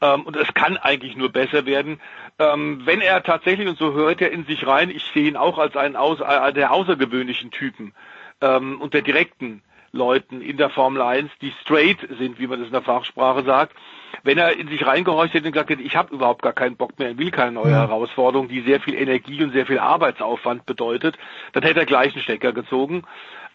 Ähm, 0.01 0.23
und 0.23 0.37
es 0.37 0.55
kann 0.55 0.77
eigentlich 0.77 1.17
nur 1.17 1.31
besser 1.31 1.67
werden. 1.67 2.01
Ähm, 2.39 2.83
wenn 2.85 3.01
er 3.01 3.25
tatsächlich, 3.25 3.67
und 3.67 3.79
so 3.79 3.95
hört 3.95 4.21
er 4.21 4.31
in 4.31 4.45
sich 4.45 4.65
rein, 4.65 4.91
ich 4.91 5.05
sehe 5.13 5.27
ihn 5.27 5.37
auch 5.37 5.59
als 5.59 5.77
einen 5.77 5.97
aus, 5.97 6.21
äh, 6.21 6.53
der 6.53 6.71
außergewöhnlichen 6.71 7.51
Typen 7.51 7.95
ähm, 8.41 8.81
und 8.81 8.95
der 8.95 9.03
direkten 9.03 9.63
Leuten 9.93 10.41
in 10.41 10.57
der 10.57 10.71
Formel 10.71 11.03
1, 11.03 11.31
die 11.41 11.53
straight 11.63 11.99
sind, 12.19 12.39
wie 12.39 12.47
man 12.47 12.59
das 12.59 12.69
in 12.69 12.73
der 12.73 12.83
Fachsprache 12.83 13.45
sagt. 13.45 13.75
Wenn 14.23 14.39
er 14.39 14.57
in 14.59 14.69
sich 14.69 14.87
reingehorcht 14.87 15.35
hätte 15.35 15.47
und 15.47 15.53
gesagt 15.53 15.71
hätte, 15.71 15.83
ich 15.83 15.97
habe 15.97 16.15
überhaupt 16.15 16.43
gar 16.43 16.53
keinen 16.53 16.77
Bock 16.77 16.99
mehr, 16.99 17.11
ich 17.11 17.19
will 17.19 17.31
keine 17.31 17.53
neue 17.53 17.73
Herausforderung, 17.73 18.49
die 18.49 18.63
sehr 18.63 18.81
viel 18.81 18.95
Energie 18.95 19.43
und 19.43 19.53
sehr 19.53 19.67
viel 19.67 19.79
Arbeitsaufwand 19.79 20.67
bedeutet, 20.67 21.17
dann 21.53 21.63
hätte 21.63 21.81
er 21.81 21.87
gleich 21.87 22.15
einen 22.15 22.23
Stecker 22.23 22.53
gezogen. 22.53 23.05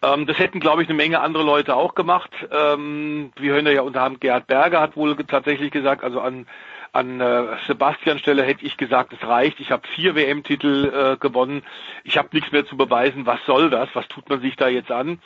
Ähm, 0.02 0.26
das 0.26 0.38
hätten, 0.40 0.60
glaube 0.60 0.84
ich, 0.84 0.90
eine 0.90 0.98
Menge 0.98 1.22
andere 1.22 1.44
Leute 1.44 1.76
auch 1.76 1.96
gemacht. 1.96 2.32
Ähm, 2.52 3.32
wir 3.38 3.54
hören 3.54 3.68
ja 3.68 3.82
unter 3.82 4.02
anderem 4.02 4.20
Gerhard 4.20 4.48
Berger 4.48 4.82
hat 4.82 4.96
wohl 4.96 5.16
tatsächlich 5.16 5.72
gesagt, 5.72 6.04
also 6.04 6.20
an 6.20 6.46
an 6.94 7.20
äh, 7.20 7.58
Sebastian 7.66 8.20
Stelle 8.20 8.44
hätte 8.44 8.64
ich 8.66 8.78
gesagt, 8.78 9.14
es 9.14 9.28
reicht. 9.28 9.60
Ich 9.60 9.72
habe 9.72 9.88
vier 9.88 10.14
WM-Titel 10.14 10.94
äh, 10.94 11.18
gewonnen. 11.18 11.64
Ich 12.04 12.20
habe 12.20 12.30
nichts 12.32 12.52
mehr 12.52 12.68
zu 12.68 12.78
beweisen. 12.78 13.26
Was 13.26 13.44
soll 13.48 13.72
das? 13.72 13.90
Was 13.94 14.08
tut 14.08 14.30
man 14.30 14.42
sich 14.42 14.56
da 14.56 14.68
jetzt 14.68 14.92
an? 14.92 15.20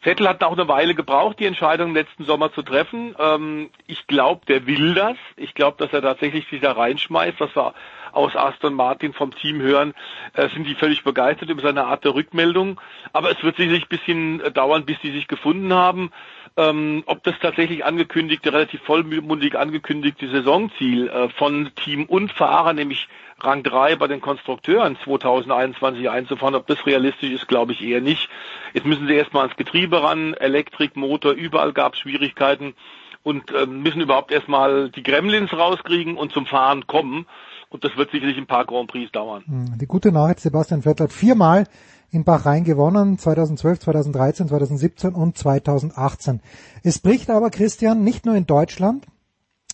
Vettel 0.00 0.28
hat 0.28 0.42
auch 0.44 0.52
eine 0.52 0.68
Weile 0.68 0.94
gebraucht, 0.94 1.38
die 1.40 1.46
Entscheidung 1.46 1.94
letzten 1.94 2.24
Sommer 2.24 2.52
zu 2.52 2.62
treffen. 2.62 3.14
Ähm, 3.18 3.70
ich 3.86 4.06
glaube, 4.06 4.46
der 4.46 4.66
will 4.66 4.94
das. 4.94 5.16
Ich 5.36 5.54
glaube, 5.54 5.76
dass 5.78 5.92
er 5.92 6.02
tatsächlich 6.02 6.46
sich 6.48 6.60
da 6.60 6.72
reinschmeißt. 6.72 7.40
Was 7.40 7.54
wir 7.56 7.74
aus 8.12 8.34
Aston 8.34 8.74
Martin 8.74 9.12
vom 9.12 9.34
Team 9.34 9.60
hören, 9.60 9.94
äh, 10.32 10.48
sind 10.48 10.66
die 10.66 10.74
völlig 10.74 11.04
begeistert 11.04 11.50
über 11.50 11.62
seine 11.62 11.84
Art 11.84 12.04
der 12.04 12.14
Rückmeldung. 12.14 12.80
Aber 13.12 13.30
es 13.30 13.42
wird 13.42 13.56
sicherlich 13.56 13.84
ein 13.84 13.88
bisschen 13.88 14.40
äh, 14.40 14.50
dauern, 14.50 14.86
bis 14.86 14.98
die 15.00 15.12
sich 15.12 15.28
gefunden 15.28 15.72
haben. 15.72 16.10
Ähm, 16.56 17.02
ob 17.06 17.22
das 17.24 17.34
tatsächlich 17.40 17.84
angekündigte, 17.84 18.52
relativ 18.52 18.80
vollmundig 18.82 19.56
angekündigte 19.56 20.28
Saisonziel 20.30 21.08
äh, 21.08 21.28
von 21.28 21.70
Team 21.74 22.06
und 22.06 22.32
Fahrer, 22.32 22.72
nämlich 22.72 23.08
Rang 23.38 23.62
3 23.62 23.96
bei 23.96 24.06
den 24.06 24.20
Konstrukteuren 24.20 24.96
2021 25.04 26.08
einzufahren. 26.08 26.54
Ob 26.54 26.66
das 26.66 26.86
realistisch 26.86 27.30
ist, 27.30 27.48
glaube 27.48 27.72
ich 27.72 27.82
eher 27.82 28.00
nicht. 28.00 28.28
Jetzt 28.72 28.86
müssen 28.86 29.06
sie 29.06 29.14
erstmal 29.14 29.42
ans 29.42 29.56
Getriebe 29.56 30.02
ran, 30.02 30.34
Elektrik, 30.34 30.96
Motor, 30.96 31.32
überall 31.32 31.72
gab 31.72 31.94
es 31.94 32.00
Schwierigkeiten 32.00 32.74
und 33.22 33.52
äh, 33.52 33.66
müssen 33.66 34.00
überhaupt 34.00 34.30
erstmal 34.30 34.90
die 34.90 35.02
Gremlins 35.02 35.52
rauskriegen 35.52 36.16
und 36.16 36.32
zum 36.32 36.46
Fahren 36.46 36.86
kommen. 36.86 37.26
Und 37.68 37.84
das 37.84 37.96
wird 37.96 38.12
sicherlich 38.12 38.38
ein 38.38 38.46
paar 38.46 38.64
Grand 38.64 38.88
Prix 38.88 39.10
dauern. 39.10 39.42
Hm, 39.46 39.78
die 39.78 39.86
gute 39.86 40.12
Nachricht, 40.12 40.40
Sebastian 40.40 40.82
Vettel 40.82 41.04
hat 41.04 41.12
viermal 41.12 41.66
in 42.10 42.24
Bahrain 42.24 42.64
gewonnen, 42.64 43.18
2012, 43.18 43.80
2013, 43.80 44.48
2017 44.48 45.14
und 45.14 45.36
2018. 45.36 46.40
Es 46.84 47.00
bricht 47.00 47.28
aber, 47.28 47.50
Christian, 47.50 48.04
nicht 48.04 48.24
nur 48.24 48.36
in 48.36 48.46
Deutschland 48.46 49.06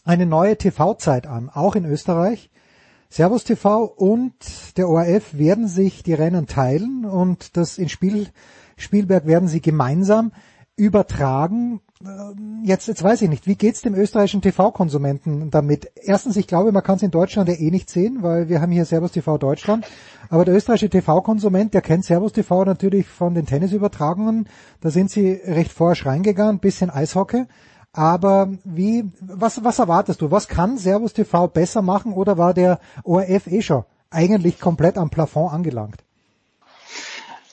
eine 0.05 0.27
neue 0.27 0.57
TV-Zeit 0.57 1.27
an, 1.27 1.51
auch 1.53 1.77
in 1.77 1.85
Österreich. 1.85 2.51
Servus 3.13 3.45
TV 3.45 3.85
und 3.85 4.33
der 4.79 4.89
ORF 4.89 5.37
werden 5.37 5.69
sich 5.69 6.03
die 6.03 6.15
Rennen 6.15 6.47
teilen 6.47 7.05
und 7.05 7.59
das 7.59 7.77
in 7.77 7.91
Spiel, 7.91 8.29
Spielberg 8.79 9.27
werden 9.27 9.49
sie 9.49 9.61
gemeinsam 9.61 10.33
übertragen. 10.77 11.83
Ähm, 12.03 12.63
jetzt, 12.65 12.89
jetzt 12.89 13.03
weiß 13.03 13.21
ich 13.21 13.29
nicht, 13.29 13.47
wie 13.47 13.57
geht's 13.57 13.83
dem 13.83 13.95
österreichischen 13.95 14.41
TV-Konsumenten 14.41 15.51
damit? 15.51 15.93
Erstens, 15.95 16.39
ich 16.39 16.47
glaube, 16.47 16.73
man 16.73 16.83
kann 16.83 16.97
es 16.97 17.03
in 17.03 17.11
Deutschland 17.11 17.51
ja 17.51 17.55
eh 17.55 17.71
nicht 17.71 17.91
sehen, 17.91 18.23
weil 18.23 18.49
wir 18.49 18.63
haben 18.63 18.73
hier 18.73 18.87
Servus 18.87 19.13
TV 19.13 19.37
Deutschland. 19.37 19.87
Aber 20.31 20.47
der 20.47 20.55
österreichische 20.55 20.89
TV-Konsument, 20.89 21.75
der 21.75 21.83
kennt 21.83 22.07
Servus 22.07 22.33
TV 22.33 22.65
natürlich 22.65 23.07
von 23.09 23.35
den 23.35 23.45
Tennisübertragungen. 23.45 24.49
Da 24.81 24.89
sind 24.89 25.11
sie 25.11 25.33
recht 25.33 25.71
forsch 25.71 26.07
reingegangen, 26.07 26.61
bisschen 26.61 26.89
Eishockey. 26.89 27.45
Aber 27.93 28.51
wie, 28.65 29.05
was, 29.21 29.63
was 29.65 29.79
erwartest 29.79 30.23
du? 30.23 30.31
Was 30.31 30.49
kann 30.49 30.79
Servus 30.79 31.13
TV 31.13 31.49
besser 31.49 31.83
machen 31.83 32.15
oder 32.15 32.39
war 32.39 32.55
der 32.55 32.81
ORF 33.05 33.47
eh 33.47 33.63
schon 33.63 33.85
eigentlich 34.11 34.61
komplett 34.61 34.97
am 34.97 35.11
Plafond 35.11 35.53
angelangt? 35.53 36.03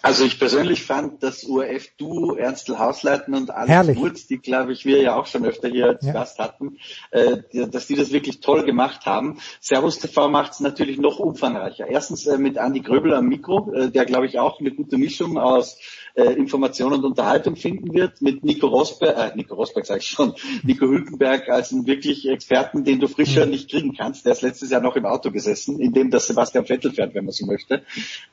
Also 0.01 0.23
ich 0.23 0.39
persönlich 0.39 0.85
fand 0.85 1.21
das 1.21 1.43
ORF-Duo 1.45 2.35
Ernstl 2.35 2.79
Hausleiten 2.79 3.33
und 3.33 3.51
Alex. 3.51 3.99
Wurz, 3.99 4.27
die 4.27 4.37
glaube 4.37 4.71
ich 4.71 4.85
wir 4.85 5.01
ja 5.01 5.15
auch 5.15 5.25
schon 5.25 5.45
öfter 5.45 5.67
hier 5.67 5.87
als 5.87 6.05
Ja. 6.05 6.13
Gast 6.13 6.39
hatten, 6.39 6.77
äh, 7.11 7.37
dass 7.67 7.87
die 7.87 7.95
das 7.95 8.13
wirklich 8.13 8.39
toll 8.39 8.63
gemacht 8.63 9.05
haben. 9.05 9.39
Servus 9.59 9.99
TV 9.99 10.29
macht 10.29 10.53
es 10.53 10.61
natürlich 10.61 10.99
noch 10.99 11.19
umfangreicher. 11.19 11.87
Erstens 11.87 12.25
äh, 12.27 12.37
mit 12.37 12.55
Andy 12.55 12.79
Gröbel 12.79 13.13
am 13.13 13.25
Mikro, 13.25 13.73
äh, 13.73 13.91
der 13.91 14.05
glaube 14.05 14.25
ich 14.25 14.39
auch 14.39 14.61
eine 14.61 14.71
gute 14.71 14.97
Mischung 14.97 15.37
aus 15.37 15.77
äh, 16.15 16.33
Information 16.33 16.93
und 16.93 17.03
Unterhaltung 17.03 17.55
finden 17.55 17.93
wird, 17.93 18.21
mit 18.21 18.43
Nico 18.43 18.67
Rosberg, 18.67 19.33
äh, 19.33 19.35
Nico 19.35 19.55
Rosberg 19.55 19.85
sage 19.85 19.99
ich 19.99 20.07
schon, 20.07 20.33
Nico 20.63 20.85
Hülkenberg 20.85 21.49
als 21.49 21.71
einen 21.71 21.87
wirklich 21.87 22.27
Experten, 22.27 22.83
den 22.83 22.99
du 22.99 23.07
frischer 23.07 23.45
nicht 23.45 23.69
kriegen 23.69 23.95
kannst. 23.95 24.25
Der 24.25 24.33
ist 24.33 24.41
letztes 24.41 24.69
Jahr 24.69 24.81
noch 24.81 24.95
im 24.95 25.05
Auto 25.05 25.31
gesessen, 25.31 25.79
in 25.79 25.93
dem 25.93 26.11
das 26.11 26.27
Sebastian 26.27 26.65
Vettel 26.65 26.91
fährt, 26.91 27.13
wenn 27.15 27.25
man 27.25 27.33
so 27.33 27.45
möchte. 27.45 27.83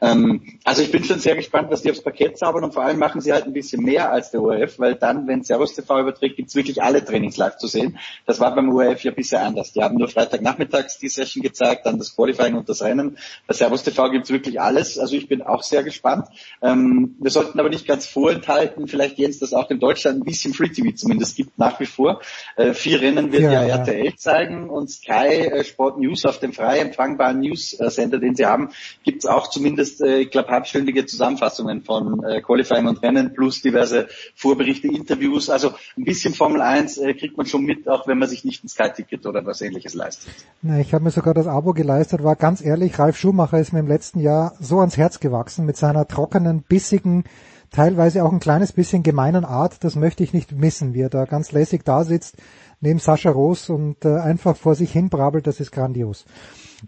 Ähm, 0.01 0.43
also 0.65 0.83
ich 0.83 0.91
bin 0.91 1.05
schon 1.05 1.19
sehr 1.19 1.37
gespannt, 1.37 1.71
was 1.71 1.83
die 1.83 1.91
aufs 1.91 2.03
Parkett 2.03 2.39
zaubern 2.39 2.65
und 2.65 2.75
vor 2.75 2.83
allem 2.83 2.99
machen 2.99 3.21
sie 3.21 3.33
halt 3.33 3.45
ein 3.45 3.53
bisschen 3.53 3.83
mehr 3.83 4.11
als 4.11 4.31
der 4.31 4.43
ORF, 4.43 4.79
weil 4.79 4.95
dann, 4.95 5.27
wenn 5.27 5.45
Servus 5.45 5.75
TV 5.75 6.01
überträgt, 6.01 6.37
gibt's 6.37 6.55
wirklich 6.55 6.83
alle 6.83 7.05
Trainings 7.05 7.37
live 7.37 7.57
zu 7.57 7.67
sehen. 7.67 7.99
Das 8.27 8.41
war 8.41 8.55
beim 8.55 8.75
ORF 8.75 9.03
ja 9.05 9.11
bisher 9.11 9.43
anders. 9.43 9.73
Die 9.73 9.83
haben 9.83 9.97
nur 9.97 10.09
Freitagnachmittags 10.09 10.99
die 10.99 11.09
Session 11.09 11.43
gezeigt, 11.43 11.87
dann 11.87 11.99
das 11.99 12.15
Qualifying 12.15 12.55
und 12.55 12.69
das 12.69 12.83
Rennen. 12.83 13.19
Bei 13.47 13.55
Servus 13.55 13.83
TV 13.83 14.11
gibt's 14.11 14.31
wirklich 14.31 14.61
alles. 14.61 14.99
Also 14.99 15.17
ich 15.17 15.29
bin 15.29 15.43
auch 15.43 15.63
sehr 15.63 15.83
gespannt. 15.83 16.29
Ähm, 16.63 17.17
wir 17.19 17.31
sollten 17.31 17.59
aber 17.59 17.66
nicht 17.69 17.87
ganz 17.87 18.07
vorenthalten, 18.07 18.89
vielleicht 18.89 19.19
Jens, 19.19 19.39
dass 19.39 19.53
auch 19.53 19.71
in 19.71 19.81
Deutschland 19.81 20.21
ein 20.21 20.25
bisschen 20.25 20.55
Free 20.55 20.69
TV 20.69 20.95
zumindest 20.95 21.37
gibt, 21.37 21.59
nach 21.59 21.81
wie 21.81 21.87
vor. 21.87 22.21
Äh, 22.57 22.73
vier 22.73 23.01
Rennen 23.01 23.33
wird 23.33 23.43
Ja, 23.43 23.53
ja, 23.53 23.65
ja. 23.65 23.77
RTL 23.77 24.15
zeigen 24.17 24.71
und 24.71 24.91
Sky 24.91 25.47
äh, 25.47 25.65
Sport 25.65 25.99
News 25.99 26.25
auf 26.25 26.39
dem 26.39 26.53
frei 26.53 26.79
empfangbaren 26.79 27.41
News-Sender, 27.41 28.19
den 28.19 28.35
sie 28.35 28.47
haben, 28.47 28.71
gibt's 29.05 29.27
auch 29.27 29.49
zumindest, 29.51 30.01
äh, 30.01 30.19
ich 30.19 30.31
glaube, 30.31 30.51
halbstündige 30.51 31.07
Zusammenfassungen 31.07 31.83
von 31.83 32.25
äh, 32.25 32.41
Qualifying 32.41 32.87
und 32.87 33.03
Rennen 33.03 33.35
plus 33.35 33.63
diverse 33.63 34.09
Vorberichte, 34.35 34.89
Interviews. 34.89 35.51
Also 35.51 35.73
ein 35.97 36.05
bisschen 36.05 36.35
Formel 36.35 36.61
1 36.61 36.99
äh, 36.99 37.15
kriegt 37.15 37.37
man 37.37 37.47
schon 37.47 37.65
mit, 37.65 37.89
auch 37.89 38.07
wenn 38.07 38.19
man 38.19 38.29
sich 38.29 38.45
nicht 38.45 38.65
ein 38.65 38.69
Sky-Ticket 38.69 39.27
oder 39.27 39.45
was 39.45 39.61
ähnliches 39.61 39.95
leistet. 39.95 40.33
Na, 40.63 40.79
ich 40.81 40.93
habe 40.95 41.05
mir 41.05 41.11
sogar 41.11 41.35
das 41.35 41.47
Abo 41.47 41.73
geleistet, 41.73 42.23
war 42.23 42.37
ganz 42.37 42.65
ehrlich, 42.65 42.99
Ralf 42.99 43.17
Schumacher 43.17 43.59
ist 43.59 43.73
mir 43.73 43.81
im 43.81 43.89
letzten 43.89 44.21
Jahr 44.21 44.55
so 44.61 44.81
ans 44.81 44.97
Herz 44.97 45.21
gewachsen 45.21 45.67
mit 45.67 45.77
seiner 45.77 46.07
trockenen, 46.09 46.63
bissigen, 46.63 47.25
teilweise 47.71 48.25
auch 48.25 48.33
ein 48.33 48.41
kleines 48.41 48.73
bisschen 48.73 49.03
gemeinen 49.03 49.45
Art. 49.45 49.83
Das 49.85 49.97
möchte 49.97 50.23
ich 50.25 50.33
nicht 50.33 50.53
missen, 50.53 50.95
wie 50.95 51.03
er 51.03 51.11
da 51.11 51.25
ganz 51.25 51.53
lässig 51.53 51.85
da 51.85 52.05
sitzt 52.05 52.37
neben 52.81 52.99
Sascha 52.99 53.31
Roos 53.31 53.71
und 53.71 54.05
äh, 54.05 54.17
einfach 54.19 54.57
vor 54.57 54.75
sich 54.75 54.93
hin 54.93 55.09
brabbelt. 55.09 55.47
Das 55.47 55.61
ist 55.61 55.73
grandios. 55.73 56.25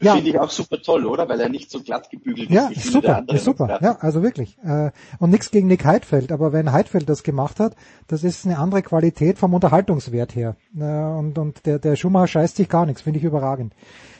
Ja. 0.03 0.15
Finde 0.15 0.31
ich 0.31 0.39
auch 0.39 0.51
super 0.51 0.81
toll, 0.83 1.07
oder? 1.07 1.29
Weil 1.29 1.41
er 1.41 1.49
nicht 1.49 1.71
so 1.71 1.83
glatt 1.83 2.11
gebügelt 2.11 2.51
Ja, 2.51 2.67
ist. 2.67 2.71
wie 2.71 2.75
ist 2.75 2.85
der 2.87 2.93
super, 2.93 3.25
ist 3.35 3.45
super. 3.45 3.65
Experten. 3.65 3.85
Ja, 3.85 3.97
also 4.01 4.23
wirklich. 4.23 4.59
Äh, 4.63 4.91
und 5.19 5.31
nichts 5.31 5.51
gegen 5.51 5.67
Nick 5.67 5.85
Heidfeld, 5.85 6.31
aber 6.31 6.53
wenn 6.53 6.73
Heidfeld 6.73 7.09
das 7.09 7.23
gemacht 7.23 7.59
hat, 7.59 7.75
das 8.07 8.23
ist 8.23 8.45
eine 8.45 8.59
andere 8.59 8.83
Qualität 8.83 9.39
vom 9.39 9.55
Unterhaltungswert 9.55 10.35
her. 10.37 10.57
Äh, 10.79 10.83
und 10.85 11.39
und 11.39 11.65
der, 11.65 11.79
der 11.79 11.97
Schumacher 11.97 12.27
scheißt 12.29 12.57
sich 12.57 12.69
gar 12.69 12.85
nichts, 12.85 13.01
finde 13.03 13.19
ich 13.19 13.25
überragend. 13.25 13.73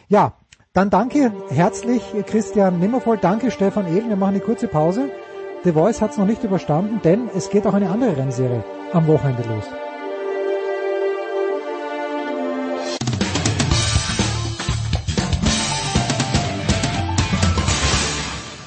Ja, 0.09 0.33
dann 0.73 0.89
danke 0.91 1.33
herzlich 1.51 2.03
Christian 2.27 2.81
Nimmervoll, 2.81 3.19
danke 3.19 3.51
Stefan 3.51 3.87
Ehlen, 3.87 4.09
wir 4.09 4.17
machen 4.17 4.37
eine 4.37 4.41
kurze 4.41 4.69
Pause. 4.69 5.11
The 5.65 5.73
Voice 5.73 6.01
hat 6.01 6.13
es 6.13 6.19
noch 6.19 6.25
nicht 6.25 6.45
überstanden, 6.45 7.01
denn 7.03 7.29
es 7.35 7.51
geht 7.51 7.67
auch 7.67 7.75
eine 7.75 7.91
andere 7.91 8.17
Rennserie 8.17 8.63
am 8.93 9.09
Wochenende 9.09 9.43
los. 9.43 9.65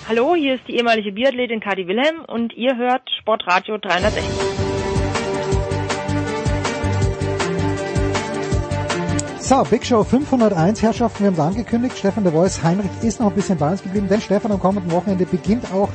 Hallo, 0.09 0.35
hier 0.35 0.55
ist 0.55 0.67
die 0.67 0.75
ehemalige 0.75 1.13
Biathletin 1.13 1.61
Kadi 1.61 1.87
Wilhelm 1.87 2.25
und 2.27 2.51
ihr 2.57 2.75
hört 2.75 3.09
Sportradio 3.21 3.77
360. 3.77 4.23
So, 9.39 9.63
Big 9.63 9.85
Show 9.85 10.03
501, 10.03 10.81
Herrschaften, 10.81 11.23
wir 11.23 11.27
haben 11.27 11.33
es 11.35 11.39
angekündigt. 11.39 11.97
Stefan 11.97 12.25
de 12.25 12.33
Voice, 12.33 12.61
Heinrich 12.61 12.91
ist 13.01 13.21
noch 13.21 13.29
ein 13.29 13.35
bisschen 13.35 13.57
bei 13.57 13.71
uns 13.71 13.81
geblieben, 13.81 14.09
denn 14.09 14.19
Stefan, 14.19 14.51
am 14.51 14.59
kommenden 14.59 14.91
Wochenende 14.91 15.25
beginnt 15.25 15.71
auch 15.73 15.89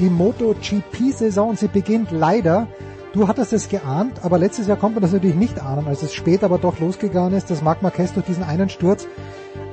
die 0.00 0.08
MotoGP-Saison 0.10 1.56
sie 1.56 1.68
beginnt 1.68 2.10
leider, 2.10 2.66
du 3.12 3.28
hattest 3.28 3.52
es 3.52 3.68
geahnt, 3.68 4.24
aber 4.24 4.38
letztes 4.38 4.66
Jahr 4.66 4.76
konnte 4.78 4.94
man 4.96 5.02
das 5.02 5.12
natürlich 5.12 5.36
nicht 5.36 5.60
ahnen, 5.60 5.86
als 5.86 6.02
es 6.02 6.14
später 6.14 6.46
aber 6.46 6.58
doch 6.58 6.80
losgegangen 6.80 7.34
ist, 7.34 7.50
dass 7.50 7.62
Marc 7.62 7.82
Marquez 7.82 8.12
durch 8.14 8.26
diesen 8.26 8.42
einen 8.42 8.68
Sturz 8.68 9.06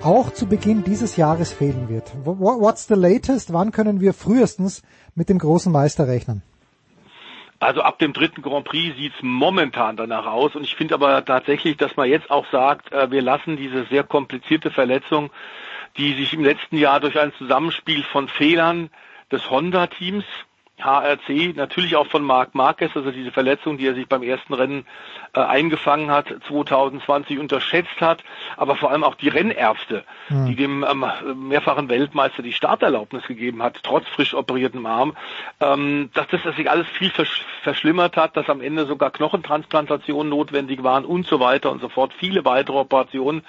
auch 0.03 0.31
zu 0.31 0.45
Beginn 0.47 0.83
dieses 0.83 1.15
Jahres 1.15 1.51
fehlen 1.51 1.89
wird. 1.89 2.13
Wha- 2.23 2.59
What's 2.59 2.87
the 2.87 2.93
latest? 2.93 3.51
Wann 3.53 3.71
können 3.71 3.99
wir 4.01 4.13
frühestens 4.13 4.83
mit 5.15 5.29
dem 5.29 5.39
großen 5.39 5.71
Meister 5.71 6.07
rechnen? 6.07 6.43
Also 7.59 7.81
ab 7.81 7.97
dem 7.97 8.13
dritten 8.13 8.43
Grand 8.43 8.65
Prix 8.65 8.95
sieht's 8.97 9.15
momentan 9.21 9.97
danach 9.97 10.27
aus. 10.27 10.55
Und 10.55 10.63
ich 10.63 10.75
finde 10.75 10.93
aber 10.93 11.25
tatsächlich, 11.25 11.75
dass 11.77 11.95
man 11.95 12.07
jetzt 12.07 12.29
auch 12.29 12.45
sagt, 12.51 12.91
äh, 12.93 13.09
wir 13.09 13.23
lassen 13.23 13.57
diese 13.57 13.85
sehr 13.85 14.03
komplizierte 14.03 14.69
Verletzung, 14.69 15.31
die 15.97 16.13
sich 16.13 16.33
im 16.33 16.43
letzten 16.43 16.77
Jahr 16.77 16.99
durch 16.99 17.17
ein 17.19 17.31
Zusammenspiel 17.39 18.03
von 18.03 18.27
Fehlern 18.27 18.91
des 19.31 19.49
Honda-Teams 19.49 20.25
HRC, 20.79 21.55
natürlich 21.55 21.95
auch 21.95 22.05
von 22.05 22.23
Marc 22.23 22.53
Marquez, 22.53 22.91
also 22.95 23.09
diese 23.09 23.31
Verletzung, 23.31 23.79
die 23.79 23.87
er 23.87 23.95
sich 23.95 24.07
beim 24.07 24.21
ersten 24.21 24.53
Rennen 24.53 24.85
äh, 25.33 25.39
eingefangen 25.39 26.11
hat, 26.11 26.27
2020 26.47 27.39
unterschätzt 27.39 27.99
hat, 27.99 28.23
aber 28.57 28.75
vor 28.75 28.91
allem 28.91 29.03
auch 29.03 29.15
die 29.15 29.29
Rennärzte, 29.29 30.03
mhm. 30.29 30.45
die 30.45 30.55
dem 30.55 30.85
ähm, 30.87 31.47
mehrfachen 31.47 31.89
Weltmeister 31.89 32.43
die 32.43 32.53
Starterlaubnis 32.53 33.25
gegeben 33.25 33.63
hat, 33.63 33.79
trotz 33.81 34.07
frisch 34.07 34.35
operiertem 34.35 34.85
Arm, 34.85 35.17
ähm, 35.61 36.11
dass 36.13 36.27
das 36.27 36.43
dass 36.43 36.55
sich 36.55 36.69
alles 36.69 36.87
viel 36.87 37.09
versch 37.09 37.43
verschlimmert 37.63 38.15
hat, 38.15 38.37
dass 38.37 38.47
am 38.47 38.61
Ende 38.61 38.85
sogar 38.85 39.09
Knochentransplantationen 39.09 40.29
notwendig 40.29 40.83
waren 40.83 41.05
und 41.05 41.25
so 41.25 41.39
weiter 41.39 41.71
und 41.71 41.81
so 41.81 41.89
fort, 41.89 42.13
viele 42.13 42.45
weitere 42.45 42.77
Operationen 42.77 43.43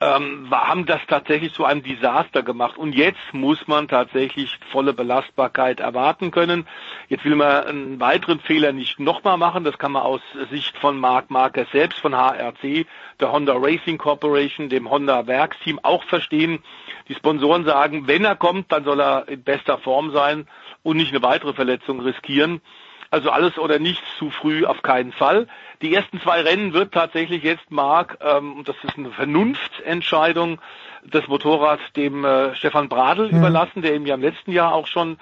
ähm, 0.00 0.48
haben 0.50 0.86
das 0.86 1.00
tatsächlich 1.08 1.52
zu 1.52 1.64
einem 1.64 1.82
Desaster 1.82 2.42
gemacht. 2.42 2.78
Und 2.78 2.94
jetzt 2.94 3.32
muss 3.32 3.66
man 3.66 3.88
tatsächlich 3.88 4.58
volle 4.70 4.92
Belastbarkeit 4.92 5.80
erwarten 5.80 6.30
können. 6.30 6.66
Jetzt 7.08 7.24
will 7.24 7.34
man 7.34 7.64
einen 7.64 8.00
weiteren 8.00 8.38
Fehler 8.40 8.72
nicht 8.72 9.00
nochmal 9.00 9.38
machen. 9.38 9.64
Das 9.64 9.78
kann 9.78 9.92
man 9.92 10.02
aus 10.02 10.20
Sicht 10.50 10.76
von 10.78 10.98
Marc 11.00 11.30
Marquez 11.30 11.68
selbst, 11.72 11.98
von 11.98 12.14
HRC, 12.14 12.86
der 13.20 13.32
Honda 13.32 13.54
Racing 13.56 13.98
Corporation, 13.98 14.68
dem 14.68 14.88
Honda 14.88 15.26
Werksteam 15.26 15.80
auch 15.82 16.04
verstehen. 16.04 16.62
Die 17.08 17.14
Sponsoren 17.14 17.64
sagen, 17.64 18.06
wenn 18.06 18.24
er 18.24 18.36
kommt, 18.36 18.70
dann 18.70 18.84
soll 18.84 19.00
er 19.00 19.26
in 19.28 19.42
bester 19.42 19.78
Form 19.78 20.12
sein 20.12 20.46
und 20.84 20.96
nicht 20.96 21.10
eine 21.10 21.22
weitere 21.22 21.54
Verletzung 21.54 22.00
riskieren. 22.00 22.60
Also 23.10 23.30
alles 23.30 23.58
oder 23.58 23.78
nichts 23.78 24.04
zu 24.18 24.30
früh 24.30 24.66
auf 24.66 24.82
keinen 24.82 25.12
Fall. 25.12 25.46
Die 25.80 25.94
ersten 25.94 26.20
zwei 26.20 26.42
Rennen 26.42 26.72
wird 26.72 26.92
tatsächlich 26.92 27.42
jetzt 27.42 27.70
Marc, 27.70 28.18
ähm, 28.20 28.62
das 28.64 28.76
ist 28.82 28.98
eine 28.98 29.10
Vernunftentscheidung, 29.10 30.60
das 31.04 31.26
Motorrad 31.26 31.80
dem 31.96 32.24
äh, 32.24 32.54
Stefan 32.54 32.88
Bradl 32.88 33.30
mhm. 33.30 33.38
überlassen, 33.38 33.82
der 33.82 33.94
ihm 33.94 34.06
ja 34.06 34.14
im 34.14 34.22
letzten 34.22 34.52
Jahr 34.52 34.74
auch 34.74 34.86
schon 34.86 35.18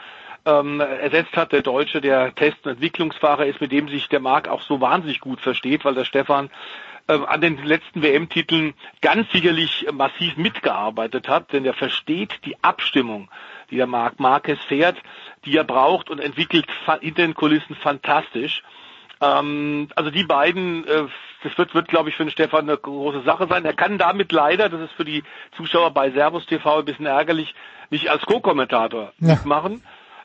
ähm, 0.47 0.81
ersetzt 0.81 1.37
hat, 1.37 1.53
der 1.53 1.63
Deutsche, 1.63 2.01
der 2.01 2.35
Test- 2.35 2.65
und 2.65 2.73
Entwicklungsfahrer 2.73 3.47
ist, 3.47 3.61
mit 3.61 3.73
dem 3.73 3.89
sich 3.89 4.09
der 4.09 4.21
Marc 4.21 4.49
auch 4.49 4.63
so 4.63 4.81
wahnsinnig 4.81 5.21
gut 5.21 5.41
versteht, 5.41 5.85
weil 5.85 5.95
der 5.95 6.05
Stefan 6.05 6.51
äh, 7.09 7.19
an 7.27 7.41
den 7.41 7.63
letzten 7.65 8.03
WM-Titeln 8.03 8.75
ganz 9.01 9.31
sicherlich 9.33 9.87
massiv 9.93 10.37
mitgearbeitet 10.37 11.29
hat, 11.29 11.53
denn 11.53 11.65
er 11.65 11.75
versteht 11.75 12.45
die 12.45 12.57
Abstimmung 12.63 13.29
die 13.71 13.77
der 13.77 13.87
Marc 13.87 14.21
Marquez 14.21 14.59
fährt, 14.69 14.97
die 15.45 15.57
er 15.57 15.65
braucht 15.65 16.11
und 16.11 16.21
entwickelt 16.21 16.67
hinter 17.01 17.23
den 17.23 17.35
Kulissen 17.35 17.75
fantastisch. 17.77 18.63
Ähm, 19.21 19.89
also 19.95 20.11
die 20.11 20.25
beiden, 20.25 20.87
äh, 20.87 21.05
das 21.43 21.57
wird, 21.57 21.75
wird 21.75 21.89
glaube 21.89 22.11
ich, 22.11 22.17
für 22.17 22.25
den 22.25 22.31
Stefan 22.31 22.69
eine 22.69 22.77
große 22.77 23.23
Sache 23.23 23.47
sein. 23.49 23.65
Er 23.65 23.75
kann 23.75 23.99
damit 23.99 24.33
leider, 24.33 24.69
das 24.69 24.81
ist 24.83 24.93
für 24.93 25.05
die 25.05 25.23
Zuschauer 25.57 25.93
bei 25.93 26.11
Servus 26.11 26.47
TV 26.47 26.81
ein 26.81 26.85
bisschen 26.85 27.07
ärgerlich, 27.07 27.55
nicht 27.91 28.11
als 28.11 28.23
Co-Kommentator 28.27 29.13
ja. 29.19 29.35
mitmachen. 29.35 29.83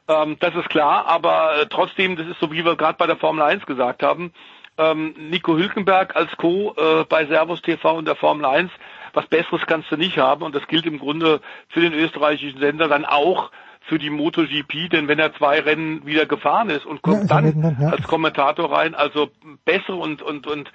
Ähm, 0.08 0.38
das 0.40 0.56
ist 0.56 0.70
klar, 0.70 1.06
aber 1.08 1.62
äh, 1.62 1.66
trotzdem, 1.70 2.16
das 2.16 2.28
ist 2.28 2.40
so, 2.40 2.52
wie 2.52 2.66
wir 2.66 2.76
gerade 2.76 2.98
bei 2.98 3.08
der 3.08 3.18
Formel 3.18 3.44
1 3.44 3.66
gesagt 3.66 4.04
haben, 4.04 4.34
ähm, 4.78 5.14
Nico 5.18 5.56
Hülkenberg 5.56 6.16
als 6.16 6.36
Co. 6.38 6.74
Äh, 6.78 7.06
bei 7.06 7.26
Servus 7.26 7.62
TV 7.62 7.98
und 7.98 8.08
der 8.08 8.16
Formel 8.16 8.46
1 8.46 8.72
was 9.14 9.28
Besseres 9.28 9.62
kannst 9.66 9.92
du 9.92 9.98
nicht 9.98 10.18
haben 10.18 10.44
und 10.44 10.56
das 10.56 10.68
gilt 10.68 10.86
im 10.86 11.00
Grunde 11.00 11.42
für 11.70 11.82
den 11.82 11.94
österreichischen 11.94 12.60
Sender 12.60 12.88
dann 12.88 13.06
auch 13.06 13.52
für 13.82 13.98
die 13.98 14.10
MotoGP, 14.10 14.90
denn 14.92 15.08
wenn 15.08 15.20
er 15.20 15.34
zwei 15.34 15.60
Rennen 15.60 16.06
wieder 16.06 16.26
gefahren 16.26 16.70
ist 16.70 16.86
und 16.86 17.02
kommt 17.02 17.30
ja, 17.30 17.42
dann, 17.42 17.62
dann 17.62 17.78
ja. 17.80 17.90
als 17.90 18.04
Kommentator 18.08 18.72
rein, 18.72 18.96
also 18.96 19.30
bessere 19.66 19.96
und 19.96 20.22
und 20.22 20.48
und 20.48 20.72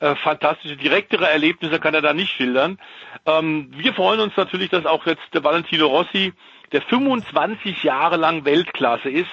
äh, 0.00 0.14
fantastische, 0.16 0.76
direktere 0.76 1.28
Erlebnisse 1.28 1.78
kann 1.78 1.94
er 1.94 2.02
da 2.02 2.12
nicht 2.12 2.32
schildern. 2.32 2.78
Ähm, 3.26 3.70
wir 3.76 3.92
freuen 3.94 4.20
uns 4.20 4.36
natürlich, 4.36 4.70
dass 4.70 4.86
auch 4.86 5.06
jetzt 5.06 5.22
der 5.34 5.44
Valentino 5.44 5.86
Rossi, 5.86 6.32
der 6.72 6.82
25 6.82 7.82
Jahre 7.82 8.16
lang 8.16 8.44
Weltklasse 8.44 9.10
ist, 9.10 9.30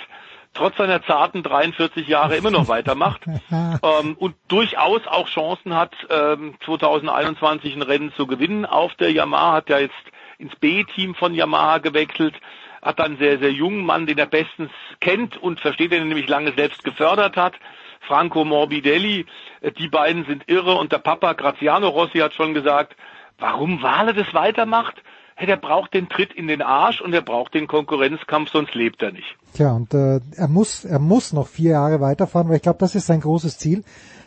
trotz 0.57 0.77
seiner 0.77 1.03
zarten 1.03 1.43
43 1.43 2.07
Jahre 2.07 2.35
immer 2.35 2.51
noch 2.51 2.67
weitermacht 2.67 3.21
ähm, 3.51 4.15
und 4.17 4.35
durchaus 4.47 5.05
auch 5.07 5.27
Chancen 5.29 5.75
hat, 5.75 5.93
ähm, 6.09 6.55
2021 6.65 7.75
ein 7.75 7.81
Rennen 7.81 8.11
zu 8.17 8.27
gewinnen 8.27 8.65
auf 8.65 8.93
der 8.95 9.11
Yamaha, 9.11 9.53
hat 9.53 9.69
ja 9.69 9.79
jetzt 9.79 9.93
ins 10.39 10.55
B-Team 10.55 11.15
von 11.15 11.33
Yamaha 11.33 11.77
gewechselt, 11.77 12.35
hat 12.81 12.99
dann 12.99 13.11
einen 13.11 13.17
sehr, 13.17 13.39
sehr 13.39 13.51
jungen 13.51 13.85
Mann, 13.85 14.05
den 14.05 14.17
er 14.17 14.25
bestens 14.25 14.71
kennt 14.99 15.37
und 15.37 15.59
versteht, 15.59 15.91
den 15.91 15.99
er 15.99 16.05
nämlich 16.05 16.27
lange 16.27 16.53
selbst 16.53 16.83
gefördert 16.83 17.37
hat. 17.37 17.53
Franco 18.01 18.45
Morbidelli, 18.45 19.25
äh, 19.61 19.71
die 19.71 19.89
beiden 19.89 20.25
sind 20.25 20.43
irre 20.47 20.75
und 20.75 20.91
der 20.91 20.99
Papa 20.99 21.33
Graziano 21.33 21.87
Rossi 21.89 22.19
hat 22.19 22.33
schon 22.33 22.53
gesagt, 22.53 22.95
warum 23.37 23.81
Wale 23.83 24.13
das 24.13 24.33
weitermacht? 24.33 24.95
Hey, 25.37 25.45
der 25.45 25.57
braucht 25.57 25.93
den 25.93 26.09
Tritt 26.09 26.33
in 26.33 26.47
den 26.47 26.63
Arsch 26.63 26.99
und 26.99 27.13
er 27.13 27.21
braucht 27.21 27.53
den 27.53 27.67
Konkurrenzkampf, 27.67 28.49
sonst 28.49 28.73
lebt 28.73 29.03
er 29.03 29.11
nicht. 29.11 29.37
Tja, 29.53 29.71
und 29.71 29.93
äh, 29.93 30.19
er 30.35 30.47
muss, 30.47 30.83
er 30.83 30.97
muss 30.97 31.31
noch 31.31 31.47
vier 31.47 31.71
Jahre 31.71 32.01
weiterfahren, 32.01 32.49
weil 32.49 32.55
ich 32.57 32.63
glaube, 32.63 32.79
das 32.79 32.95
ist 32.95 33.05
sein 33.05 33.21
großes 33.21 33.59
Ziel, 33.59 33.83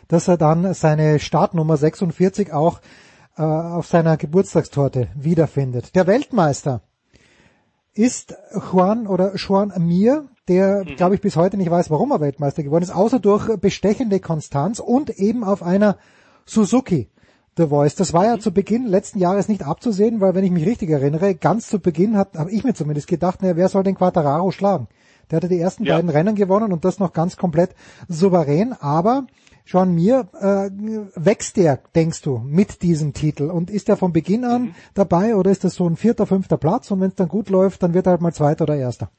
dass 0.07 0.29
er 0.29 0.37
dann 0.37 0.73
seine 0.73 1.19
Startnummer 1.19 1.75
46 1.75 2.53
auch 2.53 2.79
äh, 3.37 3.41
auf 3.41 3.87
seiner 3.87 4.15
Geburtstagstorte 4.15 5.09
wiederfindet. 5.13 5.95
Der 5.95 6.07
Weltmeister 6.07 6.81
ist 7.93 8.33
Juan 8.71 9.05
oder 9.05 9.35
Juan 9.35 9.73
Mir, 9.79 10.29
der, 10.47 10.85
mhm. 10.85 10.95
glaube 10.95 11.15
ich, 11.15 11.21
bis 11.21 11.35
heute 11.35 11.57
nicht 11.57 11.69
weiß, 11.69 11.91
warum 11.91 12.11
er 12.11 12.21
Weltmeister 12.21 12.63
geworden 12.63 12.83
ist, 12.83 12.95
außer 12.95 13.19
durch 13.19 13.57
bestechende 13.57 14.21
Konstanz 14.21 14.79
und 14.79 15.09
eben 15.09 15.43
auf 15.43 15.61
einer 15.61 15.97
Suzuki. 16.45 17.09
The 17.57 17.67
Voice. 17.67 17.95
Das 17.95 18.13
war 18.13 18.25
ja 18.25 18.35
mhm. 18.35 18.41
zu 18.41 18.51
Beginn 18.51 18.85
letzten 18.85 19.19
Jahres 19.19 19.47
nicht 19.49 19.63
abzusehen, 19.63 20.21
weil 20.21 20.35
wenn 20.35 20.43
ich 20.43 20.51
mich 20.51 20.65
richtig 20.65 20.89
erinnere, 20.89 21.35
ganz 21.35 21.67
zu 21.67 21.79
Beginn 21.79 22.17
hat, 22.17 22.37
habe 22.37 22.51
ich 22.51 22.63
mir 22.63 22.73
zumindest 22.73 23.07
gedacht, 23.07 23.41
naja, 23.41 23.55
wer 23.55 23.67
soll 23.67 23.83
den 23.83 23.95
Quattararo 23.95 24.51
schlagen? 24.51 24.87
Der 25.29 25.37
hatte 25.37 25.49
die 25.49 25.59
ersten 25.59 25.83
ja. 25.83 25.95
beiden 25.95 26.09
Rennen 26.09 26.35
gewonnen 26.35 26.71
und 26.71 26.85
das 26.85 26.99
noch 26.99 27.13
ganz 27.13 27.37
komplett 27.37 27.75
souverän, 28.07 28.73
aber 28.73 29.27
Jean 29.65 29.93
Mir 29.93 30.27
äh, 30.39 30.69
wächst 31.15 31.57
der, 31.57 31.79
denkst 31.95 32.21
du, 32.21 32.39
mit 32.39 32.81
diesem 32.81 33.13
Titel 33.13 33.49
und 33.49 33.69
ist 33.69 33.89
er 33.89 33.97
von 33.97 34.11
Beginn 34.11 34.43
an 34.43 34.61
mhm. 34.63 34.75
dabei 34.93 35.35
oder 35.35 35.51
ist 35.51 35.63
das 35.63 35.75
so 35.75 35.87
ein 35.87 35.95
vierter, 35.95 36.25
fünfter 36.25 36.57
Platz 36.57 36.91
und 36.91 36.99
wenn 36.99 37.09
es 37.09 37.15
dann 37.15 37.29
gut 37.29 37.49
läuft, 37.49 37.83
dann 37.83 37.93
wird 37.93 38.07
er 38.07 38.11
halt 38.11 38.21
mal 38.21 38.33
zweiter 38.33 38.63
oder 38.63 38.75
erster? 38.75 39.09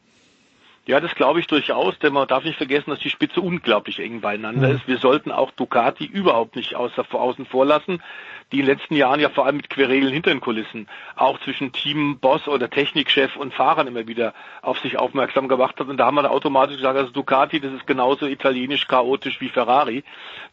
Ja, 0.84 0.98
das 0.98 1.14
glaube 1.14 1.38
ich 1.38 1.46
durchaus, 1.46 1.98
denn 2.00 2.12
man 2.12 2.26
darf 2.26 2.44
nicht 2.44 2.56
vergessen, 2.56 2.90
dass 2.90 2.98
die 2.98 3.10
Spitze 3.10 3.40
unglaublich 3.40 4.00
eng 4.00 4.20
beieinander 4.20 4.68
mhm. 4.68 4.76
ist. 4.76 4.88
Wir 4.88 4.98
sollten 4.98 5.30
auch 5.30 5.52
Ducati 5.52 6.04
überhaupt 6.04 6.56
nicht 6.56 6.74
außer, 6.74 7.04
außen 7.10 7.46
vor 7.46 7.64
lassen 7.64 8.02
die 8.53 8.61
in 8.61 8.66
den 8.66 8.77
letzten 8.77 8.95
Jahren 8.95 9.19
ja 9.19 9.31
vor 9.31 9.47
allem 9.47 9.57
mit 9.57 9.70
Querelen 9.70 10.12
hinter 10.12 10.31
den 10.31 10.41
Kulissen 10.41 10.87
auch 11.16 11.41
zwischen 11.41 11.73
Teamboss 11.73 12.47
oder 12.47 12.69
Technikchef 12.69 13.37
und 13.37 13.55
Fahrern 13.55 13.87
immer 13.87 14.07
wieder 14.07 14.35
auf 14.61 14.79
sich 14.79 14.99
aufmerksam 14.99 15.49
gemacht 15.49 15.81
hat. 15.81 15.89
Und 15.89 15.97
da 15.97 16.07
haben 16.07 16.16
wir 16.16 16.23
dann 16.23 16.31
automatisch 16.31 16.77
gesagt, 16.77 16.99
also 16.99 17.11
Ducati, 17.11 17.61
das 17.61 17.73
ist 17.73 17.87
genauso 17.87 18.27
italienisch 18.27 18.87
chaotisch 18.87 19.41
wie 19.41 19.49
Ferrari. 19.49 20.05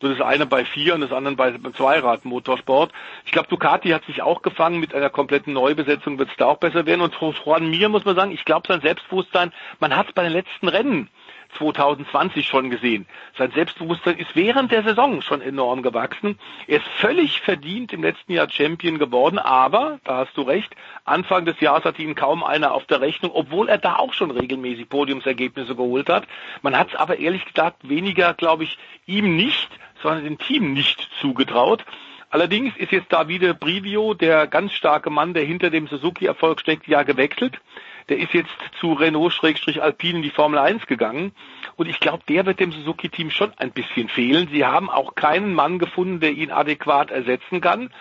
Nur 0.02 0.16
das 0.16 0.26
eine 0.26 0.46
bei 0.46 0.64
vier 0.64 0.96
und 0.96 1.02
das 1.02 1.12
andere 1.12 1.36
bei 1.36 1.52
Zweirad 1.72 2.24
Motorsport. 2.24 2.92
Ich 3.26 3.32
glaube, 3.32 3.50
Ducati 3.50 3.90
hat 3.90 4.06
sich 4.06 4.22
auch 4.22 4.42
gefangen. 4.42 4.80
Mit 4.80 4.96
einer 4.96 5.10
kompletten 5.10 5.54
Neubesetzung 5.54 6.18
wird 6.18 6.30
es 6.30 6.38
da 6.38 6.46
auch 6.46 6.58
besser 6.58 6.86
werden. 6.86 7.02
Und 7.02 7.16
Juan 7.20 7.70
Mir 7.70 7.90
muss 7.90 8.06
man 8.06 8.16
sagen, 8.16 8.32
ich 8.32 8.46
glaube, 8.46 8.68
sein 8.68 8.82
Selbstbewusstsein, 8.82 9.52
man 9.80 9.96
hat 9.96 10.08
es 10.08 10.14
bei 10.14 10.24
den 10.24 10.32
letzten 10.32 10.70
Rennen 10.70 11.10
2020 11.58 12.48
schon 12.48 12.70
gesehen. 12.70 13.06
Sein 13.38 13.52
Selbstbewusstsein 13.52 14.18
ist 14.18 14.36
während 14.36 14.72
der 14.72 14.84
Saison 14.84 15.22
schon 15.22 15.42
enorm 15.42 15.82
gewachsen. 15.82 16.38
Er 16.68 16.78
ist 16.78 16.88
völlig 17.00 17.42
verdient 17.42 17.94
im 17.94 18.04
letzten 18.04 18.34
Jahr 18.34 18.50
Champion 18.50 19.00
geworden, 19.00 19.40
aber, 19.40 20.00
da 20.04 20.18
hast 20.18 20.38
du 20.38 20.42
recht, 20.42 20.76
Anfang 21.06 21.46
des 21.46 21.60
Jahres 21.60 21.86
hatte 21.86 22.02
ihn 22.02 22.16
kaum 22.16 22.44
einer 22.44 22.74
auf 22.74 22.86
der 22.86 23.02
Rechnung, 23.02 23.32
obwohl 23.34 23.70
er 23.70 23.78
da 23.78 23.96
auch 23.96 24.14
schon 24.14 24.32
regelmäßig 24.32 24.90
Podiumsergebnisse 24.90 25.76
geholt 25.76 26.10
hat. 26.10 26.28
Man 26.62 26.78
hat 26.78 26.90
es 26.90 26.96
aber 26.96 27.20
ehrlich 27.20 27.46
gesagt 27.46 27.88
weniger, 27.88 28.34
glaube 28.34 28.64
ich, 28.64 28.78
ihm 29.06 29.36
nicht, 29.36 29.70
sondern 30.02 30.24
dem 30.24 30.38
Team 30.38 30.74
nicht 30.74 31.10
zugetraut. 31.20 31.86
Allerdings 32.32 32.78
ist 32.78 32.92
jetzt 32.92 33.12
Davide 33.12 33.56
Brivio, 33.56 34.14
der 34.14 34.46
ganz 34.46 34.74
starke 34.74 35.10
Mann, 35.10 35.34
der 35.34 35.44
hinter 35.44 35.72
dem 35.72 35.88
Suzuki-Erfolg 35.88 36.60
steckt, 36.60 36.88
ja 36.88 37.02
gewechselt 37.02 37.60
der 38.10 38.18
ist 38.18 38.34
jetzt 38.34 38.50
zu 38.80 38.94
Renault-Alpine 38.94 40.18
in 40.18 40.24
die 40.24 40.30
Formel 40.30 40.60
1 40.60 40.88
gegangen. 40.88 41.32
Und 41.76 41.88
ich 41.88 42.00
glaube, 42.00 42.24
der 42.28 42.46
wird 42.46 42.60
dem 42.60 42.72
Suzuki-Team 42.72 43.32
schon 43.32 43.54
ein 43.58 43.72
bisschen 43.72 44.10
fehlen. 44.10 44.50
Sie 44.52 44.66
haben 44.66 44.90
auch 44.90 45.16
keinen 45.16 45.54
Mann 45.54 45.80
gefunden, 45.80 46.20
der 46.20 46.32
ihn 46.32 46.52
adäquat 46.52 47.12
ersetzen 47.12 47.62
kann. 47.62 47.92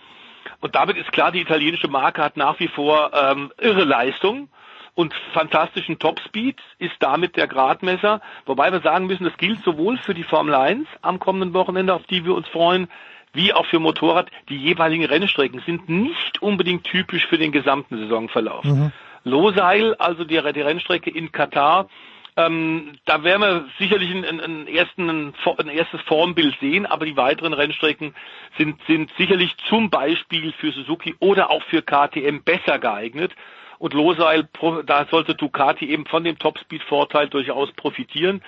Und 0.59 0.75
damit 0.75 0.97
ist 0.97 1.11
klar, 1.11 1.31
die 1.31 1.41
italienische 1.41 1.87
Marke 1.87 2.23
hat 2.23 2.37
nach 2.37 2.59
wie 2.59 2.67
vor 2.67 3.11
ähm, 3.13 3.51
irre 3.59 3.83
Leistung 3.83 4.49
und 4.93 5.13
fantastischen 5.33 5.99
Topspeed, 5.99 6.57
ist 6.79 6.95
damit 6.99 7.35
der 7.35 7.47
Gradmesser. 7.47 8.21
Wobei 8.45 8.71
wir 8.71 8.79
sagen 8.79 9.07
müssen, 9.07 9.25
das 9.25 9.37
gilt 9.37 9.61
sowohl 9.63 9.97
für 9.97 10.13
die 10.13 10.23
Formel 10.23 10.55
1 10.55 10.87
am 11.01 11.19
kommenden 11.19 11.53
Wochenende, 11.53 11.93
auf 11.93 12.03
die 12.03 12.23
wir 12.25 12.33
uns 12.33 12.47
freuen, 12.47 12.87
wie 13.33 13.53
auch 13.53 13.65
für 13.65 13.79
Motorrad. 13.79 14.31
Die 14.47 14.57
jeweiligen 14.57 15.05
Rennstrecken 15.05 15.61
sind 15.65 15.89
nicht 15.89 16.41
unbedingt 16.41 16.85
typisch 16.85 17.27
für 17.27 17.37
den 17.37 17.51
gesamten 17.51 17.97
Saisonverlauf. 17.97 18.63
Mhm. 18.63 18.91
Loseil, 19.25 19.95
also 19.95 20.23
die, 20.23 20.39
die 20.53 20.61
Rennstrecke 20.61 21.09
in 21.09 21.31
Katar, 21.31 21.89
ähm, 22.37 22.97
da 23.05 23.23
werden 23.23 23.41
wir 23.41 23.65
sicherlich 23.79 24.11
ein, 24.11 24.39
ein, 24.41 24.67
ersten, 24.67 25.09
ein, 25.09 25.69
erstes 25.69 26.01
Formbild 26.01 26.55
sehen, 26.59 26.85
aber 26.85 27.05
die 27.05 27.15
weiteren 27.15 27.53
Rennstrecken 27.53 28.13
sind, 28.57 28.81
sind 28.87 29.09
sicherlich 29.17 29.55
zum 29.69 29.89
Beispiel 29.89 30.51
für 30.53 30.71
Suzuki 30.71 31.15
oder 31.19 31.49
auch 31.49 31.63
für 31.63 31.81
KTM 31.81 32.43
besser 32.43 32.79
geeignet. 32.79 33.33
Und 33.77 33.93
Loseil, 33.93 34.47
da 34.85 35.05
sollte 35.11 35.35
Ducati 35.35 35.89
eben 35.89 36.05
von 36.05 36.23
dem 36.23 36.39
Topspeed-Vorteil 36.39 37.27
durchaus 37.27 37.71
profitieren. 37.73 38.41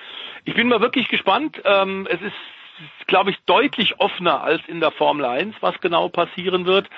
Ich 0.46 0.54
bin 0.54 0.70
mal 0.70 0.80
wirklich 0.82 1.10
gespannt. 1.10 1.62
Ähm, 1.66 2.08
es 2.10 2.22
ist 2.22 2.34
glaube 3.08 3.32
ich, 3.32 3.38
deutlich 3.46 4.00
offener 4.00 4.42
als 4.42 4.62
in 4.68 4.80
der 4.80 4.92
Formel 4.92 5.26
1, 5.26 5.56
was 5.62 5.80
genau 5.82 6.10
passieren 6.10 6.66
wird. 6.66 6.90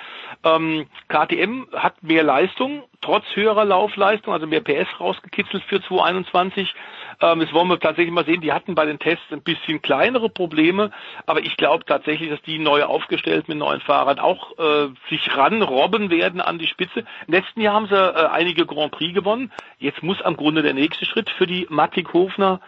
Ähm, 0.44 0.86
KTM 1.08 1.66
hat 1.74 2.02
mehr 2.02 2.22
Leistung, 2.22 2.84
trotz 3.00 3.24
höherer 3.34 3.64
Laufleistung, 3.64 4.32
also 4.32 4.46
mehr 4.46 4.60
PS 4.60 4.88
rausgekitzelt 4.98 5.62
für 5.64 5.80
2021. 5.80 6.74
Ähm, 7.20 7.40
das 7.40 7.52
wollen 7.52 7.68
wir 7.68 7.78
tatsächlich 7.78 8.12
mal 8.12 8.24
sehen. 8.24 8.40
Die 8.40 8.52
hatten 8.52 8.74
bei 8.74 8.86
den 8.86 8.98
Tests 8.98 9.24
ein 9.30 9.42
bisschen 9.42 9.82
kleinere 9.82 10.28
Probleme, 10.28 10.90
aber 11.26 11.40
ich 11.40 11.56
glaube 11.56 11.84
tatsächlich, 11.84 12.30
dass 12.30 12.42
die 12.42 12.58
neu 12.58 12.84
aufgestellt 12.84 13.48
mit 13.48 13.58
neuen 13.58 13.80
Fahrern 13.80 14.18
auch 14.18 14.58
äh, 14.58 14.88
sich 15.08 15.36
ranrobben 15.36 16.10
werden 16.10 16.40
an 16.40 16.58
die 16.58 16.66
Spitze. 16.66 17.04
Im 17.26 17.34
letzten 17.34 17.60
Jahr 17.60 17.74
haben 17.74 17.86
sie 17.86 17.94
äh, 17.94 18.26
einige 18.26 18.66
Grand 18.66 18.92
Prix 18.92 19.14
gewonnen. 19.14 19.52
Jetzt 19.78 20.02
muss 20.02 20.20
am 20.22 20.36
Grunde 20.36 20.62
der 20.62 20.74
nächste 20.74 21.06
Schritt 21.06 21.30
für 21.30 21.46
die 21.46 21.66
Mattig 21.70 22.12
Hofner 22.12 22.60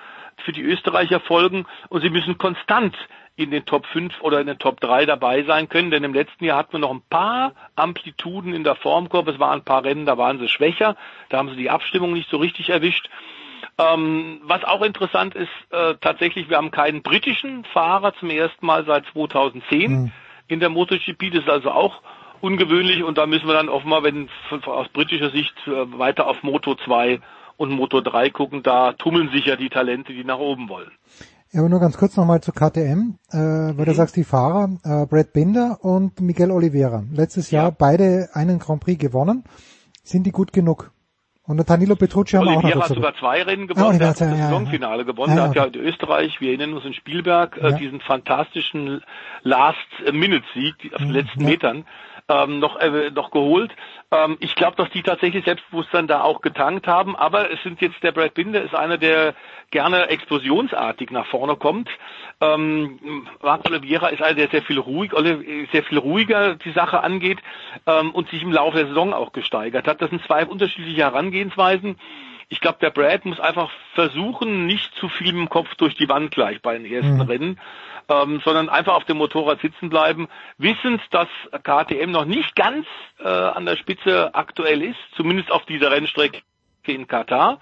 für 0.43 0.53
die 0.53 0.63
Österreicher 0.63 1.21
folgen 1.21 1.67
und 1.89 2.03
sie 2.03 2.11
müssen 2.11 2.39
konstant 2.39 2.97
in 3.35 3.51
den 3.51 3.65
Top 3.65 3.87
5 3.87 4.21
oder 4.21 4.41
in 4.41 4.47
den 4.47 4.59
Top 4.59 4.81
3 4.81 5.07
dabei 5.07 5.43
sein 5.45 5.69
können, 5.69 5.91
denn 5.91 6.05
im 6.05 6.13
letzten 6.13 6.45
Jahr 6.45 6.59
hatten 6.59 6.73
wir 6.73 6.81
noch 6.81 6.91
ein 6.91 7.03
paar 7.09 7.55
Amplituden 7.77 8.53
in 8.53 8.65
der 8.65 8.75
Formkurve, 8.75 9.31
es 9.31 9.39
waren 9.39 9.61
ein 9.61 9.65
paar 9.65 9.85
Rennen, 9.85 10.05
da 10.05 10.19
waren 10.19 10.39
sie 10.39 10.49
schwächer, 10.49 10.97
da 11.31 11.39
haben 11.39 11.49
sie 11.49 11.57
die 11.57 11.71
Abstimmung 11.71 12.13
nicht 12.13 12.29
so 12.29 12.37
richtig 12.37 12.69
erwischt. 12.69 13.09
Ähm, 13.79 14.41
was 14.43 14.65
auch 14.65 14.83
interessant 14.83 15.35
ist, 15.35 15.51
äh, 15.71 15.95
tatsächlich, 16.01 16.51
wir 16.51 16.59
haben 16.59 16.71
keinen 16.71 17.03
britischen 17.03 17.65
Fahrer 17.65 18.15
zum 18.17 18.29
ersten 18.29 18.67
Mal 18.67 18.85
seit 18.85 19.07
2010 19.13 19.91
mhm. 19.91 20.13
in 20.49 20.61
der 20.61 20.69
MotoGP, 20.69 21.31
das 21.33 21.45
ist 21.45 21.51
also 21.51 21.71
auch 21.71 22.03
ungewöhnlich 22.43 23.03
und 23.03 23.17
da 23.17 23.27
müssen 23.27 23.47
wir 23.47 23.55
dann 23.55 23.71
offenbar, 23.71 24.03
wenn 24.03 24.29
aus 24.67 24.89
britischer 24.89 25.31
Sicht 25.31 25.55
äh, 25.67 25.99
weiter 25.99 26.27
auf 26.27 26.43
Moto 26.43 26.75
2 26.75 27.21
und 27.63 27.71
Moto 27.71 28.01
3 28.01 28.31
gucken, 28.31 28.63
da 28.63 28.93
tummeln 28.93 29.31
sich 29.31 29.47
ja 29.47 29.57
die 29.57 29.69
Talente, 29.69 30.13
die 30.13 30.25
nach 30.25 30.39
oben 30.39 30.69
wollen. 30.69 30.91
Ja, 31.53 31.61
aber 31.61 31.69
nur 31.69 31.81
ganz 31.81 31.97
kurz 31.97 32.17
nochmal 32.17 32.41
zu 32.41 32.51
KTM, 32.51 33.19
äh, 33.31 33.37
weil 33.37 33.73
mhm. 33.75 33.85
du 33.85 33.95
sagst, 33.95 34.17
die 34.17 34.25
Fahrer, 34.25 34.71
äh, 34.85 35.07
Brad 35.07 35.33
Binder 35.33 35.79
und 35.83 36.21
Miguel 36.21 36.51
Oliveira. 36.51 37.05
Letztes 37.13 37.51
Jahr 37.51 37.71
beide 37.71 38.31
einen 38.33 38.59
Grand 38.59 38.83
Prix 38.83 38.99
gewonnen. 38.99 39.45
Sind 40.03 40.27
die 40.27 40.33
gut 40.33 40.53
genug? 40.53 40.91
Und 41.45 41.57
der 41.59 41.67
Danilo 41.67 41.95
Petrucci 41.95 42.37
haben 42.37 42.49
Oliveira 42.49 42.69
auch 42.69 42.75
noch 42.75 42.89
hat 42.89 42.95
sogar 42.97 43.15
zwei 43.17 43.43
Rennen 43.43 43.67
gewonnen, 43.67 43.97
ah, 43.97 43.99
der 43.99 44.09
hat 44.09 44.21
das 44.21 44.31
ja, 44.31 44.37
Saisonfinale 44.37 44.99
ja. 44.99 45.05
gewonnen, 45.05 45.37
ja, 45.37 45.49
hat 45.49 45.55
ja 45.55 45.65
in 45.65 45.75
Österreich, 45.75 46.41
wir 46.41 46.49
erinnern 46.49 46.73
uns 46.75 46.85
in 46.85 46.95
Spielberg, 46.95 47.59
äh, 47.59 47.77
diesen 47.79 48.01
fantastischen 48.01 49.03
Last-Minute-Sieg 49.43 50.93
auf 50.95 50.99
den 50.99 51.09
mhm, 51.09 51.15
letzten 51.15 51.45
Metern 51.45 51.85
ähm, 52.33 52.59
noch, 52.59 52.77
äh, 52.77 53.11
noch 53.11 53.31
geholt. 53.31 53.73
Ähm, 54.11 54.37
ich 54.41 54.55
glaube, 54.55 54.77
dass 54.77 54.91
die 54.91 55.03
tatsächlich 55.03 55.45
Selbstbewusstsein 55.45 56.07
da 56.07 56.23
auch 56.23 56.41
getankt 56.41 56.87
haben, 56.87 57.15
aber 57.15 57.51
es 57.51 57.63
sind 57.63 57.81
jetzt, 57.81 58.03
der 58.03 58.13
Brad 58.13 58.35
Binder 58.35 58.63
ist 58.63 58.75
einer, 58.75 58.97
der 58.97 59.35
gerne 59.71 60.09
explosionsartig 60.09 61.11
nach 61.11 61.27
vorne 61.27 61.57
kommt. 61.57 61.91
Ähm, 62.41 63.27
Marc 63.43 63.67
Oliveira 63.67 64.09
ist 64.09 64.23
einer, 64.23 64.37
der 64.37 64.49
sehr 64.49 64.63
viel 64.63 64.79
ruhig, 64.79 65.13
sehr 65.73 65.83
viel 65.83 65.99
ruhiger 65.99 66.55
die 66.57 66.73
Sache 66.73 67.03
angeht 67.03 67.39
ähm, 67.87 68.11
und 68.13 68.29
sich 68.31 68.43
im 68.43 68.53
Laufe 68.53 68.79
der 68.79 68.87
Saison 68.87 69.13
auch 69.13 69.33
gesteigert 69.33 69.87
hat. 69.87 70.01
Das 70.01 70.11
sind 70.11 70.25
zwei 70.25 70.47
unterschiedliche 70.47 71.03
Herangehensweisen. 71.03 71.97
Ich 72.49 72.61
glaube, 72.61 72.79
der 72.83 72.91
Brad 72.91 73.25
muss 73.25 73.41
einfach 73.41 73.71
versuchen, 73.95 74.67
nicht 74.67 74.95
zu 74.97 75.09
viel 75.09 75.31
im 75.31 75.49
Kopf 75.49 75.75
durch 75.77 75.95
die 75.95 76.09
Wand 76.09 76.33
gleich 76.33 76.61
bei 76.61 76.77
den 76.77 76.85
ersten 76.85 77.15
mhm. 77.15 77.21
Rennen, 77.23 77.61
ähm, 78.09 78.41
sondern 78.45 78.69
einfach 78.69 78.95
auf 78.95 79.05
dem 79.05 79.19
Motorrad 79.19 79.61
sitzen 79.61 79.91
bleiben, 79.91 80.29
wissend, 80.59 81.01
dass 81.11 81.29
KTM 81.63 82.11
noch 82.11 82.25
nicht 82.25 82.55
ganz 82.55 82.87
äh, 83.19 83.29
an 83.29 83.67
der 83.67 83.77
Spitze 83.77 84.35
aktuell 84.35 84.83
ist, 84.83 84.99
zumindest 85.17 85.51
auf 85.51 85.65
dieser 85.67 85.91
Rennstrecke 85.91 86.43
in 86.87 87.07
Katar 87.07 87.61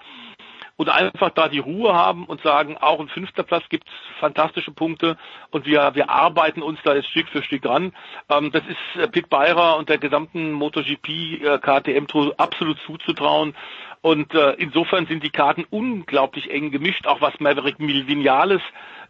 und 0.81 0.89
einfach 0.89 1.29
da 1.29 1.47
die 1.47 1.59
Ruhe 1.59 1.93
haben 1.93 2.25
und 2.25 2.41
sagen, 2.41 2.75
auch 2.75 2.99
ein 2.99 3.07
fünfter 3.07 3.43
Platz 3.43 3.63
gibt 3.69 3.87
fantastische 4.19 4.71
Punkte 4.71 5.15
und 5.51 5.67
wir, 5.67 5.91
wir 5.93 6.09
arbeiten 6.09 6.63
uns 6.63 6.79
da 6.83 6.95
jetzt 6.95 7.09
Stück 7.09 7.29
für 7.29 7.43
Stück 7.43 7.65
ran. 7.67 7.93
Ähm, 8.29 8.51
das 8.51 8.63
ist 8.67 9.01
äh, 9.01 9.07
Pit 9.07 9.29
Beirer 9.29 9.77
und 9.77 9.89
der 9.89 9.99
gesamten 9.99 10.51
MotoGP 10.51 11.07
äh, 11.07 11.59
KTM 11.59 12.07
absolut 12.37 12.79
zuzutrauen. 12.87 13.53
Und 14.01 14.33
äh, 14.33 14.53
insofern 14.53 15.05
sind 15.05 15.23
die 15.23 15.29
Karten 15.29 15.65
unglaublich 15.69 16.49
eng 16.49 16.71
gemischt, 16.71 17.05
auch 17.05 17.21
was 17.21 17.39
Maverick 17.39 17.77
Vinales 17.77 18.61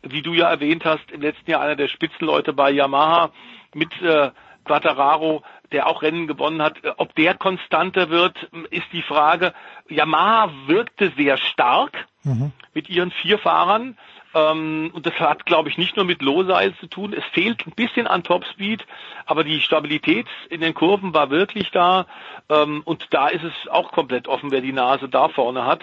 wie 0.03 0.22
du 0.22 0.34
ja 0.34 0.49
erwähnt 0.49 0.86
hast, 0.86 1.11
im 1.11 1.22
letzten 1.22 1.49
Jahr 1.52 1.61
einer 1.61 1.76
der 1.76 1.88
Spitzenleute 1.88 2.53
bei 2.53 2.72
Yamaha 2.72 3.32
mit 3.73 3.90
äh, 4.02 4.32
Quattararo, 4.65 5.44
der 5.72 5.88
auch 5.88 6.02
Rennen 6.02 6.28
gewonnen 6.28 6.61
hat. 6.61 6.76
Ob 6.98 7.15
der 7.15 7.36
konstanter 7.36 8.10
wird, 8.10 8.38
ist 8.69 8.88
die 8.91 9.02
Frage. 9.02 9.53
Yamaha 9.90 10.52
wirkte 10.68 11.11
sehr 11.18 11.38
stark 11.38 12.07
mhm. 12.23 12.52
mit 12.73 12.90
ihren 12.90 13.11
vier 13.11 13.38
Fahrern. 13.40 13.98
Ähm, 14.33 14.91
und 14.93 15.05
das 15.05 15.13
hat, 15.19 15.45
glaube 15.45 15.69
ich, 15.69 15.77
nicht 15.77 15.95
nur 15.95 16.05
mit 16.05 16.21
Lowseil 16.21 16.73
zu 16.75 16.87
tun. 16.87 17.13
Es 17.13 17.23
fehlt 17.33 17.65
ein 17.67 17.73
bisschen 17.75 18.07
an 18.07 18.23
Topspeed, 18.23 18.85
aber 19.25 19.43
die 19.43 19.59
Stabilität 19.59 20.27
in 20.49 20.61
den 20.61 20.73
Kurven 20.73 21.13
war 21.13 21.29
wirklich 21.29 21.71
da. 21.71 22.05
Ähm, 22.49 22.81
und 22.85 23.07
da 23.11 23.27
ist 23.27 23.43
es 23.43 23.69
auch 23.69 23.91
komplett 23.91 24.27
offen, 24.27 24.51
wer 24.51 24.61
die 24.61 24.73
Nase 24.73 25.09
da 25.09 25.29
vorne 25.29 25.65
hat. 25.65 25.81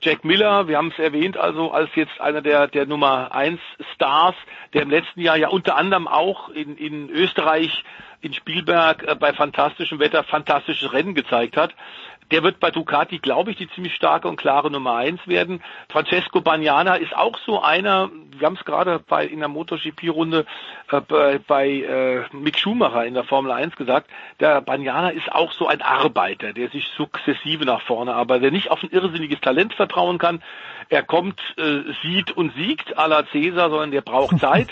Jack 0.00 0.24
Miller, 0.24 0.68
wir 0.68 0.76
haben 0.76 0.92
es 0.92 0.98
erwähnt, 0.98 1.36
also 1.36 1.72
als 1.72 1.90
jetzt 1.94 2.20
einer 2.20 2.42
der, 2.42 2.68
der 2.68 2.86
Nummer 2.86 3.32
eins 3.32 3.60
Stars, 3.94 4.36
der 4.74 4.82
im 4.82 4.90
letzten 4.90 5.20
Jahr 5.20 5.36
ja 5.36 5.48
unter 5.48 5.76
anderem 5.76 6.06
auch 6.06 6.50
in, 6.50 6.76
in 6.76 7.10
Österreich 7.10 7.84
in 8.20 8.34
Spielberg 8.34 9.04
äh, 9.04 9.14
bei 9.14 9.32
fantastischem 9.32 9.98
Wetter 9.98 10.24
fantastisches 10.24 10.92
Rennen 10.92 11.14
gezeigt 11.14 11.56
hat. 11.56 11.74
Der 12.30 12.42
wird 12.42 12.60
bei 12.60 12.70
Ducati, 12.70 13.18
glaube 13.18 13.50
ich, 13.50 13.56
die 13.56 13.70
ziemlich 13.70 13.94
starke 13.94 14.28
und 14.28 14.36
klare 14.36 14.70
Nummer 14.70 14.96
eins 14.96 15.20
werden. 15.26 15.62
Francesco 15.88 16.40
Bagnana 16.40 16.96
ist 16.96 17.16
auch 17.16 17.38
so 17.46 17.62
einer, 17.62 18.10
wir 18.36 18.46
haben 18.46 18.56
es 18.56 18.64
gerade 18.64 19.00
bei 19.06 19.26
in 19.26 19.38
der 19.40 19.48
MotoGP-Runde 19.48 20.44
äh, 20.90 21.00
bei, 21.00 21.38
bei 21.46 21.68
äh, 21.68 22.24
Mick 22.32 22.58
Schumacher 22.58 23.06
in 23.06 23.14
der 23.14 23.24
Formel 23.24 23.52
1 23.52 23.76
gesagt, 23.76 24.10
der 24.40 24.60
Bagnana 24.60 25.10
ist 25.10 25.32
auch 25.32 25.52
so 25.52 25.66
ein 25.66 25.80
Arbeiter, 25.80 26.52
der 26.52 26.68
sich 26.68 26.86
sukzessive 26.96 27.64
nach 27.64 27.82
vorne 27.82 28.14
arbeitet, 28.14 28.44
der 28.44 28.50
nicht 28.52 28.70
auf 28.70 28.82
ein 28.82 28.90
irrsinniges 28.90 29.40
Talent 29.40 29.74
vertrauen 29.74 30.18
kann. 30.18 30.42
Er 30.90 31.02
kommt, 31.02 31.40
äh, 31.56 31.80
sieht 32.02 32.30
und 32.32 32.54
siegt 32.54 32.98
à 32.98 33.06
la 33.08 33.26
Cäsar, 33.26 33.70
sondern 33.70 33.90
der 33.90 34.02
braucht 34.02 34.38
Zeit. 34.40 34.68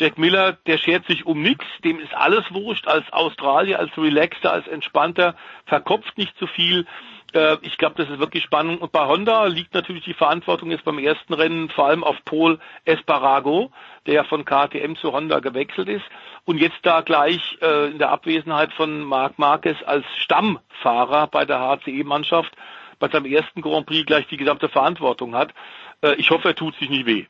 Jack 0.00 0.16
Miller, 0.16 0.54
der 0.66 0.78
schert 0.78 1.06
sich 1.06 1.26
um 1.26 1.42
nichts, 1.42 1.66
dem 1.84 2.00
ist 2.00 2.14
alles 2.14 2.44
wurscht, 2.50 2.88
als 2.88 3.04
Australier, 3.12 3.78
als 3.78 3.90
Relaxter, 3.98 4.50
als 4.50 4.66
Entspannter, 4.66 5.34
verkopft 5.66 6.16
nicht 6.16 6.34
zu 6.38 6.46
viel. 6.46 6.86
Äh, 7.34 7.58
ich 7.60 7.76
glaube, 7.76 7.96
das 7.96 8.08
ist 8.08 8.18
wirklich 8.18 8.42
spannend. 8.42 8.80
Und 8.80 8.92
bei 8.92 9.06
Honda 9.06 9.44
liegt 9.44 9.74
natürlich 9.74 10.04
die 10.04 10.14
Verantwortung 10.14 10.70
jetzt 10.70 10.86
beim 10.86 10.98
ersten 10.98 11.34
Rennen 11.34 11.68
vor 11.68 11.84
allem 11.84 12.02
auf 12.02 12.16
Paul 12.24 12.58
Esparago, 12.86 13.72
der 14.06 14.24
von 14.24 14.46
KTM 14.46 14.94
zu 14.96 15.12
Honda 15.12 15.40
gewechselt 15.40 15.90
ist 15.90 16.04
und 16.46 16.56
jetzt 16.56 16.78
da 16.80 17.02
gleich 17.02 17.58
äh, 17.60 17.90
in 17.90 17.98
der 17.98 18.08
Abwesenheit 18.08 18.72
von 18.72 19.04
Marc 19.04 19.38
Marquez 19.38 19.76
als 19.84 20.06
Stammfahrer 20.16 21.26
bei 21.26 21.44
der 21.44 21.60
HCE-Mannschaft 21.60 22.56
bei 22.98 23.10
seinem 23.10 23.26
ersten 23.26 23.60
Grand 23.60 23.84
Prix 23.84 24.06
gleich 24.06 24.26
die 24.28 24.38
gesamte 24.38 24.70
Verantwortung 24.70 25.34
hat. 25.34 25.52
Äh, 26.00 26.14
ich 26.14 26.30
hoffe, 26.30 26.48
er 26.48 26.54
tut 26.54 26.74
sich 26.76 26.88
nicht 26.88 27.04
weh. 27.04 27.26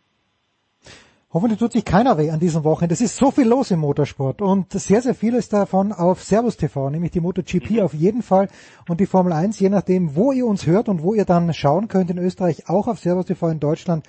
Hoffentlich 1.32 1.60
tut 1.60 1.70
sich 1.70 1.84
keiner 1.84 2.18
weh 2.18 2.32
an 2.32 2.40
diesem 2.40 2.64
Wochenende. 2.64 2.92
Es 2.92 3.00
ist 3.00 3.16
so 3.16 3.30
viel 3.30 3.46
los 3.46 3.70
im 3.70 3.78
Motorsport 3.78 4.42
und 4.42 4.72
sehr, 4.72 5.00
sehr 5.00 5.14
vieles 5.14 5.48
davon 5.48 5.92
auf 5.92 6.24
Servus 6.24 6.56
TV, 6.56 6.90
nämlich 6.90 7.12
die 7.12 7.20
MotoGP 7.20 7.70
Mhm. 7.70 7.80
auf 7.82 7.94
jeden 7.94 8.22
Fall 8.22 8.48
und 8.88 8.98
die 8.98 9.06
Formel 9.06 9.32
1, 9.32 9.60
je 9.60 9.68
nachdem, 9.68 10.16
wo 10.16 10.32
ihr 10.32 10.44
uns 10.44 10.66
hört 10.66 10.88
und 10.88 11.04
wo 11.04 11.14
ihr 11.14 11.24
dann 11.24 11.54
schauen 11.54 11.86
könnt 11.86 12.10
in 12.10 12.18
Österreich, 12.18 12.68
auch 12.68 12.88
auf 12.88 12.98
Servus 12.98 13.26
TV 13.26 13.48
in 13.48 13.60
Deutschland, 13.60 14.04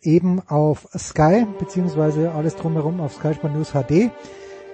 eben 0.00 0.40
auf 0.48 0.88
Sky, 0.96 1.46
beziehungsweise 1.58 2.32
alles 2.32 2.56
drumherum 2.56 3.02
auf 3.02 3.12
Sky 3.12 3.34
Sport 3.34 3.52
News 3.54 3.72
HD. 3.72 4.10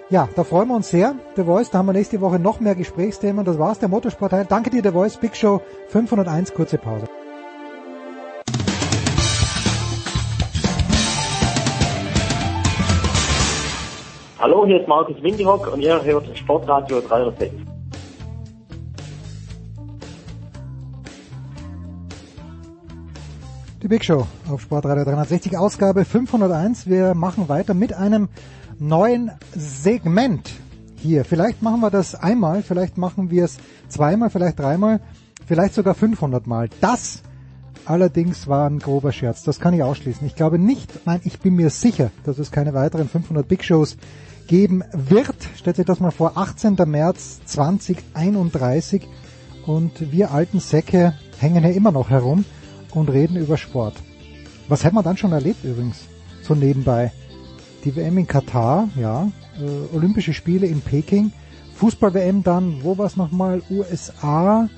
Ja, 0.08 0.28
da 0.36 0.44
freuen 0.44 0.68
wir 0.68 0.76
uns 0.76 0.90
sehr. 0.90 1.16
The 1.34 1.42
Voice, 1.42 1.70
da 1.70 1.78
haben 1.78 1.86
wir 1.86 1.94
nächste 1.94 2.20
Woche 2.20 2.38
noch 2.38 2.60
mehr 2.60 2.76
Gesprächsthemen. 2.76 3.44
Das 3.44 3.58
war's, 3.58 3.80
der 3.80 3.88
Motorsportteil. 3.88 4.46
Danke 4.48 4.70
dir, 4.70 4.84
The 4.84 4.92
Voice, 4.92 5.16
Big 5.16 5.34
Show 5.34 5.62
501, 5.88 6.54
kurze 6.54 6.78
Pause. 6.78 7.08
Hallo, 14.40 14.64
hier 14.64 14.80
ist 14.80 14.86
Markus 14.86 15.20
Windihock 15.20 15.66
und 15.72 15.80
ihr 15.80 16.00
hört 16.00 16.24
Sportradio 16.38 17.00
306. 17.00 17.52
Die 23.82 23.88
Big 23.88 24.04
Show 24.04 24.28
auf 24.48 24.60
Sportradio 24.60 25.02
360, 25.02 25.58
Ausgabe 25.58 26.04
501. 26.04 26.86
Wir 26.86 27.14
machen 27.14 27.48
weiter 27.48 27.74
mit 27.74 27.92
einem 27.92 28.28
neuen 28.78 29.32
Segment 29.56 30.48
hier. 30.94 31.24
Vielleicht 31.24 31.60
machen 31.60 31.80
wir 31.80 31.90
das 31.90 32.14
einmal, 32.14 32.62
vielleicht 32.62 32.96
machen 32.96 33.32
wir 33.32 33.44
es 33.44 33.58
zweimal, 33.88 34.30
vielleicht 34.30 34.60
dreimal, 34.60 35.00
vielleicht 35.46 35.74
sogar 35.74 35.96
500 35.96 36.46
Mal. 36.46 36.68
Das 36.80 37.24
allerdings 37.88 38.46
war 38.46 38.68
ein 38.68 38.78
grober 38.78 39.10
Scherz. 39.10 39.42
Das 39.42 39.58
kann 39.58 39.74
ich 39.74 39.82
ausschließen. 39.82 40.26
Ich 40.26 40.36
glaube 40.36 40.58
nicht, 40.58 41.06
nein, 41.06 41.20
ich 41.24 41.40
bin 41.40 41.56
mir 41.56 41.70
sicher, 41.70 42.10
dass 42.24 42.38
es 42.38 42.52
keine 42.52 42.74
weiteren 42.74 43.08
500 43.08 43.48
Big 43.48 43.64
Shows 43.64 43.96
geben 44.48 44.82
wird. 44.92 45.36
Stellt 45.56 45.76
sich 45.76 45.86
das 45.86 46.00
mal 46.00 46.10
vor, 46.10 46.36
18. 46.36 46.76
März 46.86 47.40
2031 47.44 49.06
und 49.66 50.10
wir 50.10 50.32
alten 50.32 50.58
Säcke 50.58 51.14
hängen 51.38 51.62
hier 51.62 51.74
immer 51.74 51.92
noch 51.92 52.10
herum 52.10 52.44
und 52.92 53.10
reden 53.10 53.36
über 53.36 53.56
Sport. 53.56 53.94
Was 54.66 54.82
hätten 54.82 54.96
wir 54.96 55.02
dann 55.04 55.16
schon 55.16 55.32
erlebt 55.32 55.62
übrigens, 55.64 56.06
so 56.42 56.54
nebenbei? 56.54 57.12
Die 57.84 57.94
WM 57.94 58.18
in 58.18 58.26
Katar, 58.26 58.88
ja, 58.96 59.30
äh, 59.60 59.94
Olympische 59.94 60.34
Spiele 60.34 60.66
in 60.66 60.80
Peking, 60.80 61.32
Fußball-WM 61.76 62.42
dann, 62.42 62.82
wo 62.82 62.98
war 62.98 63.06
es 63.06 63.16
nochmal? 63.16 63.62
USA, 63.70 64.68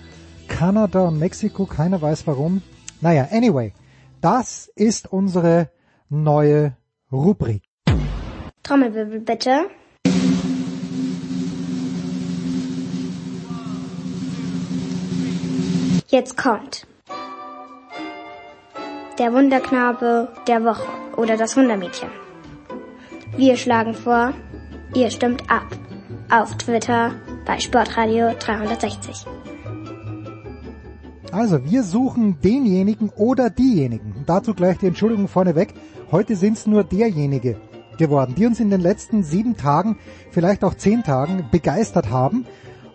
Kanada 0.48 1.08
und 1.08 1.18
Mexiko, 1.18 1.64
keiner 1.64 2.02
weiß 2.02 2.26
warum. 2.26 2.60
Naja, 3.00 3.28
anyway, 3.30 3.72
das 4.20 4.70
ist 4.74 5.10
unsere 5.10 5.70
neue 6.10 6.76
Rubrik. 7.10 7.69
Trommelwirbel 8.62 9.20
bitte. 9.20 9.70
Jetzt 16.08 16.36
kommt 16.36 16.86
der 19.18 19.32
Wunderknabe 19.32 20.28
der 20.48 20.64
Woche 20.64 20.88
oder 21.16 21.36
das 21.36 21.56
Wundermädchen. 21.56 22.08
Wir 23.36 23.56
schlagen 23.56 23.94
vor, 23.94 24.32
ihr 24.94 25.10
stimmt 25.10 25.42
ab. 25.50 25.66
Auf 26.30 26.56
Twitter 26.56 27.12
bei 27.46 27.58
Sportradio 27.58 28.30
360. 28.38 29.26
Also, 31.32 31.64
wir 31.64 31.82
suchen 31.82 32.40
denjenigen 32.42 33.10
oder 33.10 33.50
diejenigen. 33.50 34.24
Dazu 34.26 34.54
gleich 34.54 34.78
die 34.78 34.86
Entschuldigung 34.86 35.28
vorneweg. 35.28 35.74
Heute 36.10 36.34
sind 36.34 36.56
es 36.56 36.66
nur 36.66 36.82
derjenige 36.82 37.56
geworden, 38.00 38.34
die 38.36 38.46
uns 38.46 38.58
in 38.58 38.70
den 38.70 38.80
letzten 38.80 39.22
sieben 39.22 39.56
Tagen, 39.56 39.98
vielleicht 40.32 40.64
auch 40.64 40.74
zehn 40.74 41.04
Tagen 41.04 41.44
begeistert 41.52 42.10
haben 42.10 42.46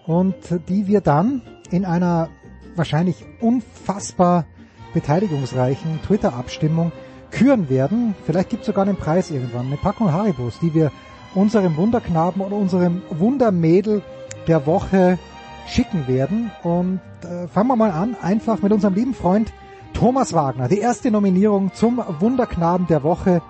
und 0.05 0.35
die 0.67 0.87
wir 0.87 0.99
dann 0.99 1.41
in 1.71 1.85
einer 1.85 2.29
wahrscheinlich 2.75 3.25
unfassbar 3.39 4.45
beteiligungsreichen 4.93 6.01
Twitter-Abstimmung 6.05 6.91
küren 7.31 7.69
werden. 7.69 8.15
Vielleicht 8.25 8.49
gibt 8.49 8.61
es 8.61 8.67
sogar 8.67 8.85
einen 8.85 8.97
Preis 8.97 9.31
irgendwann, 9.31 9.67
eine 9.67 9.77
Packung 9.77 10.11
Haribos, 10.11 10.59
die 10.61 10.73
wir 10.73 10.91
unserem 11.33 11.75
Wunderknaben 11.77 12.41
oder 12.41 12.55
unserem 12.55 13.01
Wundermädel 13.09 14.01
der 14.47 14.65
Woche 14.65 15.19
schicken 15.67 16.07
werden. 16.07 16.51
Und 16.63 17.01
äh, 17.23 17.47
fangen 17.47 17.67
wir 17.67 17.75
mal 17.75 17.91
an, 17.91 18.15
einfach 18.21 18.61
mit 18.61 18.71
unserem 18.71 18.93
lieben 18.93 19.13
Freund 19.13 19.51
Thomas 19.93 20.33
Wagner. 20.33 20.67
Die 20.67 20.79
erste 20.79 21.11
Nominierung 21.11 21.73
zum 21.73 22.01
Wunderknaben 22.19 22.87
der 22.87 23.03
Woche 23.03 23.41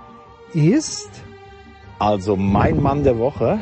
ist... 0.53 1.24
Also 1.99 2.35
mein 2.35 2.81
Mann 2.81 3.03
der 3.03 3.17
Woche 3.17 3.59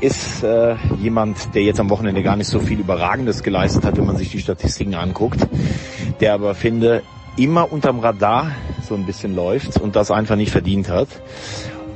ist 0.00 0.42
äh, 0.42 0.74
jemand, 1.00 1.54
der 1.54 1.62
jetzt 1.62 1.80
am 1.80 1.88
Wochenende 1.88 2.22
gar 2.22 2.36
nicht 2.36 2.48
so 2.48 2.60
viel 2.60 2.80
Überragendes 2.80 3.42
geleistet 3.42 3.84
hat, 3.84 3.96
wenn 3.96 4.06
man 4.06 4.16
sich 4.16 4.30
die 4.30 4.40
Statistiken 4.40 4.94
anguckt, 4.94 5.46
der 6.20 6.34
aber 6.34 6.54
finde 6.54 7.02
immer 7.36 7.72
unterm 7.72 8.00
Radar 8.00 8.52
so 8.86 8.94
ein 8.94 9.06
bisschen 9.06 9.34
läuft 9.34 9.80
und 9.80 9.96
das 9.96 10.10
einfach 10.10 10.36
nicht 10.36 10.50
verdient 10.50 10.88
hat. 10.88 11.08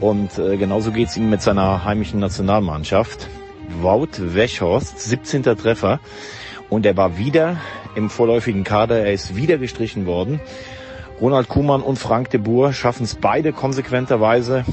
Und 0.00 0.38
äh, 0.38 0.56
genauso 0.56 0.90
geht's 0.90 1.16
ihm 1.16 1.30
mit 1.30 1.42
seiner 1.42 1.84
heimischen 1.84 2.20
Nationalmannschaft. 2.20 3.28
Wout 3.80 4.18
Weghorst, 4.18 5.00
17. 5.00 5.42
Treffer. 5.42 6.00
Und 6.70 6.86
er 6.86 6.96
war 6.96 7.18
wieder 7.18 7.56
im 7.94 8.10
vorläufigen 8.10 8.64
Kader, 8.64 9.00
er 9.00 9.12
ist 9.12 9.36
wieder 9.36 9.58
gestrichen 9.58 10.06
worden. 10.06 10.40
Ronald 11.20 11.48
Kuhmann 11.48 11.80
und 11.80 11.98
Frank 11.98 12.30
de 12.30 12.40
Boer 12.40 12.72
schaffen 12.72 13.04
es 13.04 13.14
beide 13.14 13.52
konsequenterweise, 13.52 14.64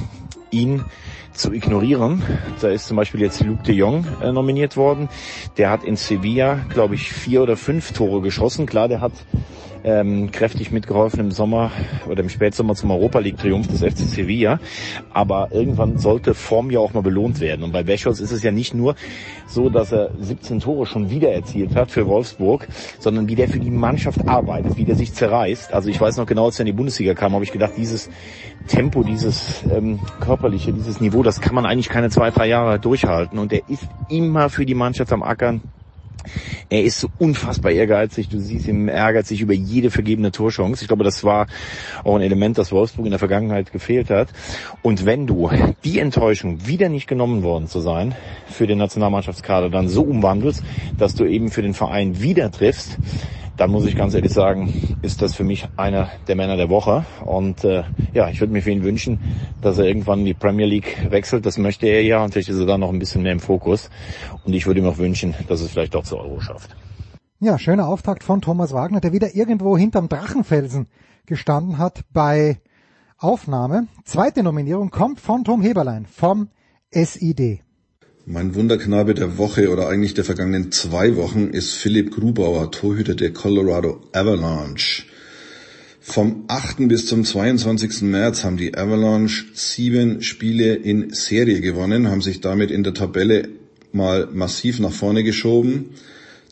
ihn 0.53 0.85
zu 1.33 1.51
ignorieren. 1.51 2.21
Da 2.61 2.69
ist 2.69 2.87
zum 2.87 2.97
Beispiel 2.97 3.21
jetzt 3.21 3.43
Luc 3.43 3.63
de 3.63 3.75
Jong 3.75 4.05
äh, 4.21 4.31
nominiert 4.31 4.77
worden. 4.77 5.09
Der 5.57 5.69
hat 5.69 5.83
in 5.83 5.95
Sevilla, 5.95 6.59
glaube 6.69 6.95
ich, 6.95 7.11
vier 7.11 7.41
oder 7.41 7.57
fünf 7.57 7.91
Tore 7.91 8.21
geschossen. 8.21 8.65
Klar, 8.65 8.87
der 8.87 9.01
hat 9.01 9.13
ähm, 9.83 10.31
kräftig 10.31 10.71
mitgeholfen 10.71 11.19
im 11.19 11.31
Sommer 11.31 11.71
oder 12.07 12.21
im 12.21 12.29
Spätsommer 12.29 12.75
zum 12.75 12.91
Europa 12.91 13.19
League 13.19 13.37
Triumph 13.37 13.67
des 13.67 13.81
FC 13.81 13.97
Sevilla. 13.97 14.59
Aber 15.13 15.49
irgendwann 15.51 15.97
sollte 15.97 16.33
Form 16.33 16.71
ja 16.71 16.79
auch 16.79 16.93
mal 16.93 17.03
belohnt 17.03 17.39
werden. 17.39 17.63
Und 17.63 17.71
bei 17.71 17.83
Beschholz 17.83 18.19
ist 18.19 18.31
es 18.31 18.43
ja 18.43 18.51
nicht 18.51 18.73
nur 18.73 18.95
so, 19.47 19.69
dass 19.69 19.91
er 19.91 20.11
17 20.19 20.61
Tore 20.61 20.85
schon 20.85 21.09
wieder 21.09 21.31
erzielt 21.31 21.75
hat 21.75 21.91
für 21.91 22.07
Wolfsburg, 22.07 22.67
sondern 22.99 23.27
wie 23.27 23.35
der 23.35 23.49
für 23.49 23.59
die 23.59 23.71
Mannschaft 23.71 24.27
arbeitet, 24.27 24.77
wie 24.77 24.85
der 24.85 24.95
sich 24.95 25.13
zerreißt. 25.13 25.73
Also 25.73 25.89
ich 25.89 25.99
weiß 25.99 26.17
noch 26.17 26.25
genau, 26.25 26.45
als 26.45 26.59
er 26.59 26.61
in 26.61 26.67
die 26.67 26.73
Bundesliga 26.73 27.13
kam, 27.13 27.33
habe 27.33 27.43
ich 27.43 27.51
gedacht, 27.51 27.73
dieses 27.77 28.09
Tempo, 28.67 29.03
dieses 29.03 29.63
ähm, 29.71 29.99
körperliche, 30.19 30.71
dieses 30.71 31.01
Niveau, 31.01 31.23
das 31.23 31.41
kann 31.41 31.55
man 31.55 31.65
eigentlich 31.65 31.89
keine 31.89 32.09
zwei, 32.09 32.31
drei 32.31 32.47
Jahre 32.47 32.79
durchhalten. 32.79 33.37
Und 33.39 33.51
er 33.51 33.61
ist 33.67 33.87
immer 34.09 34.49
für 34.49 34.65
die 34.65 34.75
Mannschaft 34.75 35.11
am 35.11 35.23
Ackern. 35.23 35.61
Er 36.69 36.83
ist 36.83 36.99
so 36.99 37.09
unfassbar 37.19 37.71
ehrgeizig. 37.71 38.29
Du 38.29 38.39
siehst 38.39 38.67
ihm 38.67 38.87
ehrgeizig 38.87 39.41
über 39.41 39.53
jede 39.53 39.91
vergebene 39.91 40.31
Torchance. 40.31 40.83
Ich 40.83 40.87
glaube, 40.87 41.03
das 41.03 41.23
war 41.23 41.47
auch 42.03 42.15
ein 42.15 42.21
Element, 42.21 42.57
das 42.57 42.71
Wolfsburg 42.71 43.05
in 43.05 43.11
der 43.11 43.19
Vergangenheit 43.19 43.71
gefehlt 43.71 44.09
hat. 44.09 44.29
Und 44.81 45.05
wenn 45.05 45.27
du 45.27 45.49
die 45.83 45.99
Enttäuschung, 45.99 46.65
wieder 46.65 46.89
nicht 46.89 47.07
genommen 47.07 47.43
worden 47.43 47.67
zu 47.67 47.79
sein, 47.79 48.15
für 48.47 48.67
den 48.67 48.77
Nationalmannschaftskader 48.77 49.69
dann 49.69 49.87
so 49.87 50.03
umwandelst, 50.03 50.63
dass 50.97 51.15
du 51.15 51.25
eben 51.25 51.49
für 51.51 51.61
den 51.61 51.73
Verein 51.73 52.21
wieder 52.21 52.51
triffst, 52.51 52.97
dann 53.57 53.71
muss 53.71 53.85
ich 53.85 53.95
ganz 53.95 54.13
ehrlich 54.13 54.33
sagen, 54.33 54.97
ist 55.01 55.21
das 55.21 55.35
für 55.35 55.43
mich 55.43 55.67
einer 55.77 56.09
der 56.27 56.35
Männer 56.35 56.57
der 56.57 56.69
Woche. 56.69 57.05
Und 57.23 57.63
äh, 57.63 57.83
ja, 58.13 58.29
ich 58.29 58.39
würde 58.39 58.53
mir 58.53 58.61
für 58.61 58.71
ihn 58.71 58.83
wünschen, 58.83 59.19
dass 59.61 59.77
er 59.77 59.85
irgendwann 59.85 60.19
in 60.19 60.25
die 60.25 60.33
Premier 60.33 60.65
League 60.65 61.07
wechselt. 61.09 61.45
Das 61.45 61.57
möchte 61.57 61.87
er 61.87 62.03
ja 62.03 62.23
und 62.23 62.33
vielleicht 62.33 62.49
ist 62.49 62.59
er 62.59 62.65
dann 62.65 62.79
noch 62.79 62.89
ein 62.89 62.99
bisschen 62.99 63.21
mehr 63.21 63.31
im 63.31 63.39
Fokus. 63.39 63.89
Und 64.43 64.53
ich 64.53 64.65
würde 64.65 64.79
ihm 64.79 64.87
auch 64.87 64.97
wünschen, 64.97 65.35
dass 65.47 65.61
es 65.61 65.71
vielleicht 65.71 65.95
auch 65.95 66.03
zur 66.03 66.21
Euro 66.21 66.39
schafft. 66.39 66.75
Ja, 67.39 67.59
schöner 67.59 67.87
Auftakt 67.87 68.23
von 68.23 68.41
Thomas 68.41 68.73
Wagner, 68.73 69.01
der 69.01 69.11
wieder 69.11 69.35
irgendwo 69.35 69.77
hinterm 69.77 70.09
Drachenfelsen 70.09 70.87
gestanden 71.25 71.77
hat 71.77 72.01
bei 72.11 72.59
Aufnahme. 73.17 73.87
Zweite 74.05 74.43
Nominierung 74.43 74.89
kommt 74.89 75.19
von 75.19 75.43
Tom 75.43 75.61
Heberlein 75.61 76.05
vom 76.05 76.49
SID. 76.91 77.62
Mein 78.25 78.55
Wunderknabe 78.55 79.15
der 79.15 79.37
Woche 79.37 79.69
oder 79.69 79.89
eigentlich 79.89 80.13
der 80.13 80.23
vergangenen 80.23 80.71
zwei 80.71 81.17
Wochen 81.17 81.49
ist 81.49 81.73
Philipp 81.73 82.15
Grubauer, 82.15 82.71
Torhüter 82.71 83.15
der 83.15 83.33
Colorado 83.33 83.99
Avalanche. 84.13 85.03
Vom 85.99 86.45
8. 86.47 86.87
bis 86.87 87.05
zum 87.05 87.25
22. 87.25 88.03
März 88.03 88.45
haben 88.45 88.55
die 88.55 88.77
Avalanche 88.77 89.47
sieben 89.53 90.21
Spiele 90.21 90.73
in 90.73 91.13
Serie 91.13 91.59
gewonnen, 91.59 92.07
haben 92.07 92.21
sich 92.21 92.39
damit 92.39 92.71
in 92.71 92.83
der 92.83 92.93
Tabelle 92.93 93.49
mal 93.91 94.29
massiv 94.31 94.79
nach 94.79 94.93
vorne 94.93 95.25
geschoben. 95.25 95.89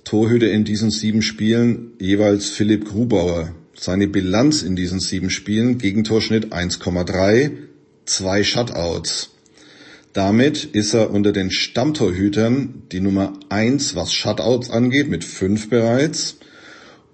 Torhüter 0.04 0.52
in 0.52 0.66
diesen 0.66 0.92
sieben 0.92 1.22
Spielen 1.22 1.94
jeweils 2.00 2.50
Philipp 2.50 2.84
Grubauer. 2.84 3.56
Seine 3.76 4.10
Bilanz 4.10 4.62
in 4.62 4.76
diesen 4.76 5.00
sieben 5.00 5.30
Spielen, 5.30 5.78
Gegentorschnitt 5.78 6.52
1,3, 6.52 7.52
zwei 8.04 8.44
Shutouts. 8.44 9.30
Damit 10.14 10.66
ist 10.66 10.94
er 10.94 11.12
unter 11.12 11.32
den 11.32 11.52
Stammtorhütern 11.52 12.84
die 12.92 13.00
Nummer 13.00 13.34
eins, 13.50 13.96
was 13.96 14.14
Shutouts 14.14 14.70
angeht, 14.70 15.10
mit 15.10 15.24
fünf 15.24 15.70
bereits. 15.70 16.38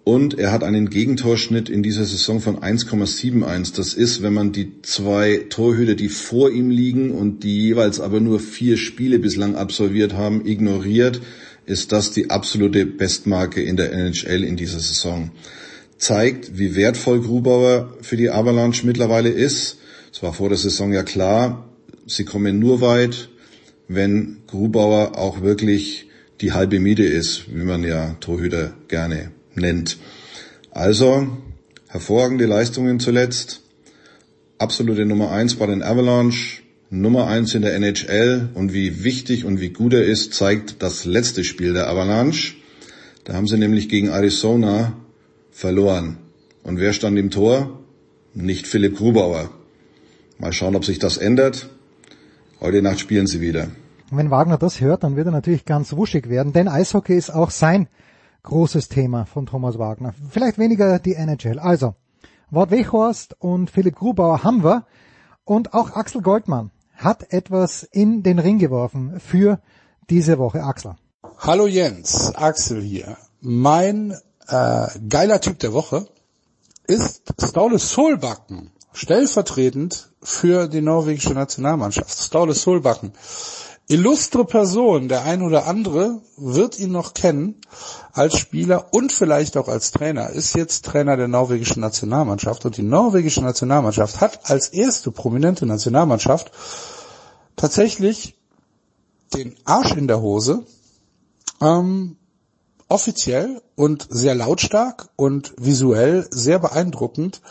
und 0.07 0.39
er 0.39 0.53
hat 0.53 0.63
einen 0.63 0.89
Gegentorschnitt 0.89 1.67
in 1.67 1.83
dieser 1.83 2.05
Saison 2.05 2.39
von 2.39 2.59
1,71. 2.59 3.75
Das 3.75 3.93
ist, 3.93 4.21
wenn 4.21 4.33
man 4.33 4.53
die 4.53 4.81
zwei 4.81 5.47
Torhüter, 5.49 5.95
die 5.95 6.07
vor 6.07 6.49
ihm 6.49 6.69
liegen 6.69 7.11
und 7.11 7.43
die 7.43 7.59
jeweils 7.59 7.99
aber 7.99 8.21
nur 8.21 8.39
vier 8.39 8.77
Spiele 8.77 9.19
bislang 9.19 9.57
absolviert 9.57 10.13
haben, 10.13 10.45
ignoriert, 10.45 11.19
ist 11.65 11.91
das 11.91 12.11
die 12.11 12.29
absolute 12.29 12.85
Bestmarke 12.85 13.61
in 13.61 13.75
der 13.75 13.91
NHL 13.91 14.45
in 14.45 14.55
dieser 14.55 14.79
Saison. 14.79 15.31
Zeigt, 15.97 16.57
wie 16.57 16.75
wertvoll 16.75 17.19
Grubauer 17.19 17.93
für 18.01 18.15
die 18.15 18.29
Avalanche 18.29 18.87
mittlerweile 18.87 19.27
ist. 19.27 19.75
Es 20.13 20.23
war 20.23 20.31
vor 20.31 20.47
der 20.47 20.57
Saison 20.57 20.93
ja 20.93 21.03
klar, 21.03 21.66
sie 22.07 22.25
kommen 22.25 22.59
nur 22.59 22.81
weit, 22.81 23.29
wenn 23.88 24.43
Grubauer 24.47 25.17
auch 25.17 25.41
wirklich 25.41 26.07
die 26.41 26.53
halbe 26.53 26.79
Miete 26.79 27.03
ist, 27.03 27.45
wie 27.53 27.63
man 27.63 27.84
ja 27.84 28.15
Torhüter 28.19 28.73
gerne 28.88 29.31
nennt. 29.55 29.97
Also, 30.71 31.38
hervorragende 31.88 32.45
Leistungen 32.45 32.99
zuletzt. 32.99 33.61
Absolute 34.57 35.05
Nummer 35.05 35.31
eins 35.31 35.55
bei 35.55 35.67
den 35.67 35.84
Avalanche, 35.84 36.61
Nummer 36.89 37.27
eins 37.27 37.53
in 37.53 37.61
der 37.61 37.75
NHL 37.75 38.49
und 38.53 38.73
wie 38.73 39.03
wichtig 39.03 39.45
und 39.45 39.59
wie 39.59 39.69
gut 39.69 39.93
er 39.93 40.03
ist, 40.03 40.34
zeigt 40.34 40.81
das 40.81 41.05
letzte 41.05 41.43
Spiel 41.43 41.73
der 41.73 41.89
Avalanche. 41.89 42.53
Da 43.23 43.34
haben 43.34 43.47
sie 43.47 43.57
nämlich 43.57 43.89
gegen 43.89 44.07
Arizona 44.07 44.97
verloren. 45.51 46.17
Und 46.63 46.79
wer 46.79 46.93
stand 46.93 47.17
im 47.17 47.29
Tor? 47.29 47.84
Nicht 48.34 48.67
Philipp 48.67 48.97
Grubauer. 48.97 49.51
Mal 50.38 50.53
schauen, 50.53 50.75
ob 50.75 50.85
sich 50.85 50.99
das 50.99 51.17
ändert. 51.17 51.69
Heute 52.59 52.81
Nacht 52.81 52.99
spielen 52.99 53.27
sie 53.27 53.39
wieder. 53.39 53.69
Und 54.09 54.17
wenn 54.17 54.31
Wagner 54.31 54.57
das 54.57 54.81
hört, 54.81 55.03
dann 55.03 55.15
wird 55.15 55.27
er 55.27 55.31
natürlich 55.31 55.65
ganz 55.65 55.93
wuschig 55.93 56.27
werden, 56.27 56.53
denn 56.53 56.67
Eishockey 56.67 57.15
ist 57.15 57.29
auch 57.29 57.51
sein 57.51 57.88
großes 58.43 58.89
Thema 58.89 59.25
von 59.25 59.45
Thomas 59.45 59.77
Wagner. 59.77 60.13
Vielleicht 60.31 60.57
weniger 60.57 60.97
die 60.97 61.13
NHL. 61.13 61.59
Also, 61.59 61.93
Wort 62.49 62.71
Wechhorst 62.71 63.35
und 63.39 63.69
Philipp 63.69 63.95
Grubauer 63.95 64.43
haben 64.43 64.63
wir 64.63 64.85
und 65.43 65.73
auch 65.73 65.95
Axel 65.95 66.21
Goldmann 66.21 66.71
hat 66.95 67.31
etwas 67.31 67.84
in 67.84 68.23
den 68.23 68.39
Ring 68.39 68.57
geworfen 68.57 69.19
für 69.19 69.61
diese 70.09 70.39
Woche. 70.39 70.63
Axel. 70.63 70.95
Hallo 71.38 71.67
Jens, 71.67 72.34
Axel 72.35 72.81
hier. 72.81 73.17
Mein 73.39 74.17
äh, 74.47 74.88
geiler 75.07 75.41
Typ 75.41 75.59
der 75.59 75.73
Woche 75.73 76.07
ist 76.88 77.21
Ståle 77.39 77.77
Solbakken, 77.77 78.71
stellvertretend 78.97 80.09
für 80.23 80.67
die 80.67 80.81
norwegische 80.81 81.33
Nationalmannschaft. 81.33 82.17
Ståle 82.19 82.53
Solbakken 82.53 83.13
illustre 83.89 84.43
Person, 84.43 85.07
der 85.07 85.23
ein 85.23 85.41
oder 85.41 85.65
andere 85.65 86.21
wird 86.35 86.77
ihn 86.79 86.91
noch 86.91 87.13
kennen 87.13 87.55
als 88.11 88.37
Spieler 88.37 88.87
und 88.91 89.11
vielleicht 89.11 89.55
auch 89.55 89.69
als 89.69 89.91
Trainer, 89.91 90.29
ist 90.29 90.55
jetzt 90.55 90.83
Trainer 90.85 91.15
der 91.15 91.29
norwegischen 91.29 91.79
Nationalmannschaft 91.79 92.65
und 92.65 92.75
die 92.75 92.83
norwegische 92.83 93.41
Nationalmannschaft 93.41 94.19
hat 94.19 94.49
als 94.49 94.69
erste 94.69 95.11
prominente 95.11 95.65
Nationalmannschaft 95.65 96.51
tatsächlich 97.55 98.35
den 99.33 99.55
Arsch 99.63 99.93
in 99.95 100.07
der 100.07 100.21
Hose 100.21 100.63
ähm, 101.61 102.17
offiziell 102.89 103.61
und 103.75 104.07
sehr 104.09 104.35
lautstark 104.35 105.09
und 105.15 105.53
visuell 105.57 106.27
sehr 106.29 106.59
beeindruckend 106.59 107.41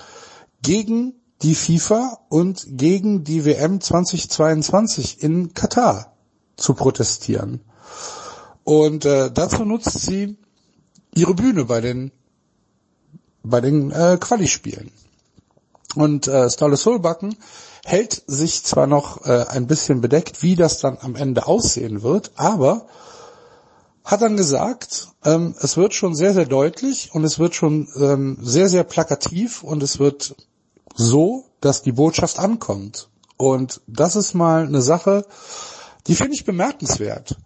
gegen 0.62 1.14
die 1.43 1.55
FIFA 1.55 2.19
und 2.29 2.65
gegen 2.67 3.25
die 3.25 3.45
WM 3.45 3.81
2022 3.81 5.23
in 5.23 5.55
Katar 5.55 6.13
zu 6.57 6.75
protestieren. 6.75 7.61
Und 8.65 9.05
äh, 9.05 9.31
dazu 9.31 9.65
nutzt 9.65 10.01
sie 10.01 10.37
ihre 11.15 11.35
Bühne 11.35 11.65
bei 11.67 11.81
den 11.81 12.11
bei 13.43 13.61
den 13.61 13.93
äh, 13.93 14.19
Quali-Spielen. 14.21 14.91
Und 15.95 16.27
äh, 16.27 16.51
Ståle 16.51 16.77
Solbakken 16.77 17.37
hält 17.85 18.25
sich 18.27 18.65
zwar 18.65 18.87
noch 18.87 19.25
äh, 19.25 19.47
ein 19.49 19.67
bisschen 19.69 20.01
bedeckt, 20.01 20.43
wie 20.43 20.57
das 20.57 20.81
dann 20.81 20.99
am 21.01 21.15
Ende 21.15 21.47
aussehen 21.47 22.03
wird, 22.03 22.33
aber 22.35 22.87
hat 24.05 24.23
dann 24.23 24.37
gesagt, 24.37 25.09
ähm, 25.25 25.55
es 25.61 25.77
wird 25.77 25.95
schon 25.95 26.15
sehr, 26.15 26.35
sehr 26.35 26.45
deutlich 26.45 27.11
und 27.13 27.25
es 27.25 27.39
wird 27.39 27.55
schon 27.55 27.89
ähm, 27.97 28.39
sehr, 28.43 28.69
sehr 28.69 28.85
plakativ 28.85 29.63
und 29.63 29.83
es 29.83 29.99
wird 29.99 30.37
so, 30.97 31.44
dass 31.60 31.82
die 31.82 31.93
Botschaft 31.93 32.39
ankommt. 32.39 33.09
Und 33.36 33.81
das 33.86 34.16
ist 34.16 34.35
mal 34.35 34.66
eine 34.66 34.82
Sache, 34.82 35.27
die 36.06 36.14
finde 36.14 36.35
ich 36.35 36.44
bemerkenswert. 36.44 37.36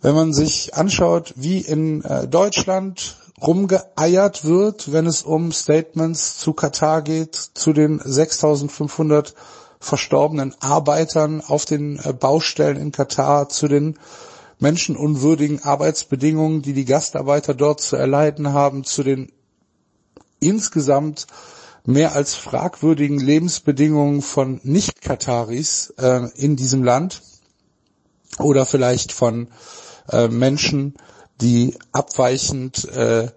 Wenn 0.00 0.14
man 0.14 0.32
sich 0.32 0.74
anschaut, 0.74 1.32
wie 1.36 1.58
in 1.58 2.04
äh, 2.04 2.26
Deutschland 2.26 3.16
rumgeeiert 3.40 4.44
wird, 4.44 4.92
wenn 4.92 5.06
es 5.06 5.22
um 5.22 5.52
Statements 5.52 6.38
zu 6.38 6.52
Katar 6.52 7.02
geht, 7.02 7.34
zu 7.36 7.72
den 7.72 8.00
6500 8.04 9.34
verstorbenen 9.80 10.54
Arbeitern 10.60 11.40
auf 11.40 11.64
den 11.64 12.00
äh, 12.02 12.12
Baustellen 12.12 12.76
in 12.76 12.92
Katar, 12.92 13.48
zu 13.48 13.68
den 13.68 13.98
menschenunwürdigen 14.58 15.62
Arbeitsbedingungen, 15.62 16.62
die 16.62 16.72
die 16.72 16.84
Gastarbeiter 16.84 17.54
dort 17.54 17.80
zu 17.80 17.94
erleiden 17.94 18.52
haben, 18.52 18.82
zu 18.82 19.04
den 19.04 19.30
insgesamt 20.40 21.26
mehr 21.88 22.14
als 22.14 22.34
fragwürdigen 22.34 23.18
Lebensbedingungen 23.18 24.20
von 24.20 24.60
Nicht-Kataris 24.62 25.94
äh, 25.96 26.28
in 26.36 26.54
diesem 26.54 26.84
Land 26.84 27.22
oder 28.38 28.66
vielleicht 28.66 29.10
von 29.10 29.48
äh, 30.10 30.28
Menschen, 30.28 30.96
die 31.40 31.78
abweichend 31.92 32.84
äh, 32.90 33.28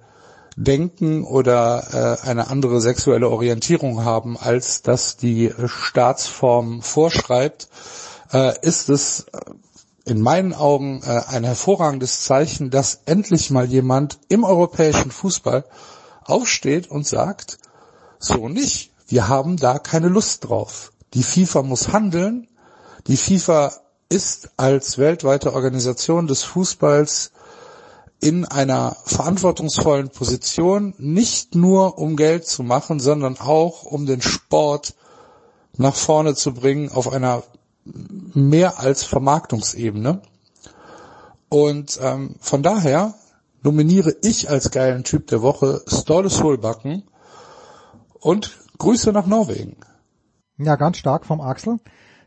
denken 0.57 1.23
oder 1.23 2.19
äh, 2.25 2.27
eine 2.27 2.49
andere 2.49 2.81
sexuelle 2.81 3.29
Orientierung 3.29 4.03
haben, 4.03 4.35
als 4.37 4.81
das 4.81 5.15
die 5.15 5.53
Staatsform 5.67 6.81
vorschreibt, 6.81 7.69
äh, 8.33 8.53
ist 8.67 8.89
es 8.89 9.27
in 10.03 10.19
meinen 10.19 10.53
Augen 10.53 11.01
äh, 11.05 11.21
ein 11.29 11.45
hervorragendes 11.45 12.25
Zeichen, 12.25 12.69
dass 12.69 12.99
endlich 13.05 13.49
mal 13.49 13.65
jemand 13.65 14.19
im 14.27 14.43
europäischen 14.43 15.09
Fußball 15.11 15.63
aufsteht 16.25 16.91
und 16.91 17.07
sagt, 17.07 17.57
so 18.23 18.47
nicht, 18.47 18.91
wir 19.07 19.27
haben 19.27 19.57
da 19.57 19.79
keine 19.79 20.07
Lust 20.07 20.47
drauf. 20.47 20.91
Die 21.13 21.23
FIFA 21.23 21.63
muss 21.63 21.89
handeln, 21.89 22.47
die 23.07 23.17
FIFA 23.17 23.73
ist 24.09 24.51
als 24.57 24.97
weltweite 24.97 25.53
Organisation 25.53 26.27
des 26.27 26.43
Fußballs 26.43 27.31
in 28.19 28.45
einer 28.45 28.95
verantwortungsvollen 29.05 30.09
Position, 30.09 30.93
nicht 30.97 31.55
nur 31.55 31.97
um 31.97 32.15
Geld 32.15 32.45
zu 32.45 32.61
machen, 32.61 32.99
sondern 32.99 33.39
auch 33.39 33.83
um 33.83 34.05
den 34.05 34.21
Sport 34.21 34.93
nach 35.77 35.95
vorne 35.95 36.35
zu 36.35 36.53
bringen 36.53 36.91
auf 36.91 37.11
einer 37.11 37.43
mehr 37.83 38.79
als 38.79 39.03
Vermarktungsebene. 39.03 40.21
Und 41.49 41.99
ähm, 42.01 42.35
von 42.39 42.61
daher 42.63 43.15
nominiere 43.63 44.15
ich 44.21 44.49
als 44.49 44.71
geilen 44.71 45.03
Typ 45.03 45.27
der 45.27 45.41
Woche 45.41 45.81
Ståle 45.87 46.29
Solbakken 46.29 47.03
und 48.21 48.57
Grüße 48.77 49.11
nach 49.11 49.27
Norwegen. 49.27 49.75
Ja, 50.57 50.77
ganz 50.77 50.97
stark 50.97 51.25
vom 51.25 51.41
Axel 51.41 51.79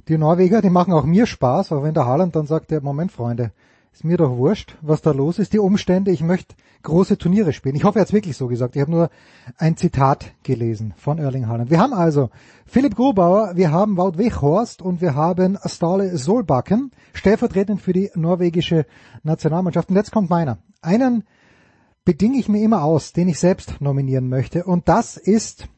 die 0.08 0.18
Norweger, 0.18 0.60
die 0.60 0.70
machen 0.70 0.92
auch 0.92 1.04
mir 1.04 1.26
Spaß, 1.26 1.72
auch 1.72 1.82
wenn 1.82 1.94
der 1.94 2.06
Haaland 2.06 2.36
dann 2.36 2.46
sagt, 2.46 2.70
ja, 2.70 2.80
Moment, 2.80 3.12
Freunde, 3.12 3.52
ist 3.92 4.04
mir 4.04 4.16
doch 4.16 4.36
wurscht, 4.36 4.76
was 4.82 5.02
da 5.02 5.12
los 5.12 5.38
ist, 5.38 5.52
die 5.52 5.58
Umstände, 5.58 6.10
ich 6.10 6.22
möchte 6.22 6.54
große 6.82 7.16
Turniere 7.16 7.52
spielen. 7.52 7.76
Ich 7.76 7.84
hoffe, 7.84 7.98
er 7.98 8.02
hat 8.02 8.08
es 8.08 8.12
wirklich 8.12 8.36
so 8.36 8.48
gesagt. 8.48 8.76
Ich 8.76 8.82
habe 8.82 8.90
nur 8.90 9.08
ein 9.56 9.76
Zitat 9.76 10.32
gelesen 10.42 10.92
von 10.96 11.18
Erling 11.18 11.46
Haaland. 11.46 11.70
Wir 11.70 11.78
haben 11.78 11.94
also 11.94 12.28
Philipp 12.66 12.96
Grobauer, 12.96 13.52
wir 13.54 13.70
haben 13.70 13.96
Wout 13.96 14.18
Weghorst 14.18 14.82
und 14.82 15.00
wir 15.00 15.14
haben 15.14 15.56
Stale 15.64 16.18
Solbakken, 16.18 16.90
stellvertretend 17.14 17.80
für 17.80 17.94
die 17.94 18.10
norwegische 18.14 18.84
Nationalmannschaft. 19.22 19.88
Und 19.88 19.96
jetzt 19.96 20.12
kommt 20.12 20.28
meiner. 20.28 20.58
Einen 20.82 21.24
bedinge 22.04 22.36
ich 22.36 22.50
mir 22.50 22.62
immer 22.62 22.82
aus, 22.82 23.14
den 23.14 23.28
ich 23.28 23.38
selbst 23.38 23.80
nominieren 23.80 24.28
möchte. 24.28 24.64
Und 24.64 24.88
das 24.88 25.16
ist 25.16 25.68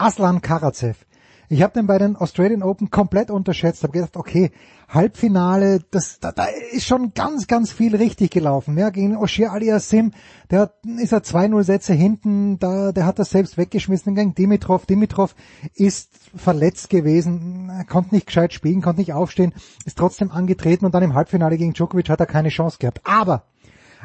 Aslan 0.00 0.40
Karacev. 0.40 1.04
Ich 1.52 1.62
habe 1.62 1.74
den 1.74 1.86
bei 1.86 1.98
den 1.98 2.16
Australian 2.16 2.62
Open 2.62 2.90
komplett 2.90 3.28
unterschätzt, 3.28 3.82
habe 3.82 3.92
gedacht, 3.92 4.16
okay, 4.16 4.52
Halbfinale, 4.88 5.80
das, 5.90 6.20
da, 6.20 6.30
da 6.30 6.46
ist 6.70 6.86
schon 6.86 7.12
ganz, 7.12 7.48
ganz 7.48 7.72
viel 7.72 7.96
richtig 7.96 8.30
gelaufen. 8.30 8.78
Ja, 8.78 8.90
gegen 8.90 9.16
Oshir 9.16 9.52
Aliasim, 9.52 10.12
der 10.50 10.72
ist 10.98 11.12
er 11.12 11.22
2-0 11.22 11.64
Sätze 11.64 11.92
hinten, 11.92 12.58
da, 12.60 12.92
der 12.92 13.04
hat 13.04 13.18
das 13.18 13.30
selbst 13.30 13.58
weggeschmissen 13.58 14.14
gegen 14.14 14.34
Dimitrov. 14.34 14.86
Dimitrov 14.86 15.34
ist 15.74 16.12
verletzt 16.34 16.88
gewesen, 16.88 17.84
konnte 17.88 18.14
nicht 18.14 18.28
gescheit 18.28 18.54
spielen, 18.54 18.80
konnte 18.80 19.00
nicht 19.00 19.12
aufstehen, 19.12 19.52
ist 19.84 19.98
trotzdem 19.98 20.30
angetreten 20.30 20.86
und 20.86 20.94
dann 20.94 21.02
im 21.02 21.14
Halbfinale 21.14 21.58
gegen 21.58 21.74
Djokovic 21.74 22.08
hat 22.08 22.20
er 22.20 22.26
keine 22.26 22.50
Chance 22.50 22.78
gehabt. 22.78 23.00
Aber 23.04 23.42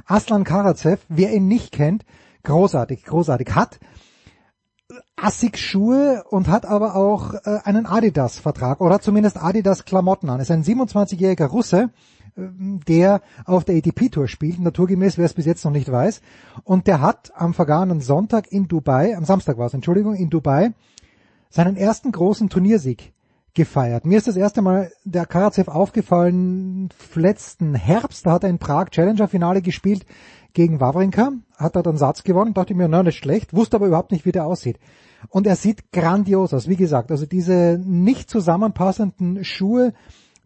Aslan 0.08 0.44
Karacev, 0.44 1.06
wer 1.10 1.32
ihn 1.32 1.48
nicht 1.48 1.72
kennt, 1.72 2.06
großartig, 2.44 3.06
großartig, 3.06 3.54
hat 3.54 3.80
assig 5.16 5.58
Schuhe 5.58 6.24
und 6.30 6.48
hat 6.48 6.66
aber 6.66 6.96
auch 6.96 7.34
äh, 7.34 7.60
einen 7.64 7.86
Adidas-Vertrag 7.86 8.82
oder 8.82 9.00
zumindest 9.00 9.42
Adidas-Klamotten 9.42 10.30
an. 10.30 10.40
Ist 10.40 10.52
ein 10.52 10.64
27-jähriger 10.64 11.48
Russe, 11.48 11.90
der 12.38 13.22
auf 13.46 13.64
der 13.64 13.78
ATP 13.78 14.10
Tour 14.10 14.28
spielt, 14.28 14.60
naturgemäß, 14.60 15.18
wer 15.18 15.26
es 15.26 15.34
bis 15.34 15.46
jetzt 15.46 15.64
noch 15.64 15.72
nicht 15.72 15.90
weiß. 15.90 16.22
Und 16.64 16.88
der 16.88 17.00
hat 17.02 17.32
am 17.36 17.54
vergangenen 17.54 18.02
Sonntag 18.02 18.52
in 18.52 18.68
Dubai, 18.68 19.16
am 19.16 19.26
Samstag 19.26 19.58
war 19.58 19.68
es, 19.68 19.74
Entschuldigung, 19.74 20.16
in 20.16 20.30
Dubai, 20.30 20.74
seinen 21.50 21.78
ersten 21.78 22.12
großen 22.12 22.50
Turniersieg 22.50 23.14
gefeiert. 23.54 24.06
Mir 24.06 24.18
ist 24.18 24.28
das 24.28 24.36
erste 24.36 24.62
Mal 24.62 24.92
der 25.06 25.26
Karatsev 25.26 25.70
aufgefallen 25.70 26.90
letzten 27.14 27.74
Herbst, 27.74 28.26
da 28.26 28.34
hat 28.34 28.44
er 28.44 28.50
in 28.50 28.60
Prag 28.60 28.90
Challenger 28.90 29.30
Finale 29.30 29.62
gespielt 29.62 30.06
gegen 30.54 30.82
Wawrinka, 30.82 31.32
hat 31.56 31.78
er 31.78 31.84
dann 31.84 31.98
Satz 31.98 32.24
gewonnen, 32.24 32.54
dachte 32.54 32.76
mir, 32.76 32.90
na, 32.90 33.02
nicht 33.02 33.18
schlecht, 33.18 33.54
wusste 33.54 33.78
aber 33.78 33.88
überhaupt 33.88 34.12
nicht, 34.12 34.26
wie 34.26 34.34
der 34.34 34.46
aussieht. 34.46 34.78
Und 35.30 35.48
er 35.48 35.56
sieht 35.56 35.92
grandios 35.92 36.54
aus, 36.54 36.68
wie 36.68 36.76
gesagt, 36.76 37.12
also 37.12 37.26
diese 37.26 37.80
nicht 37.84 38.30
zusammenpassenden 38.30 39.44
Schuhe 39.44 39.94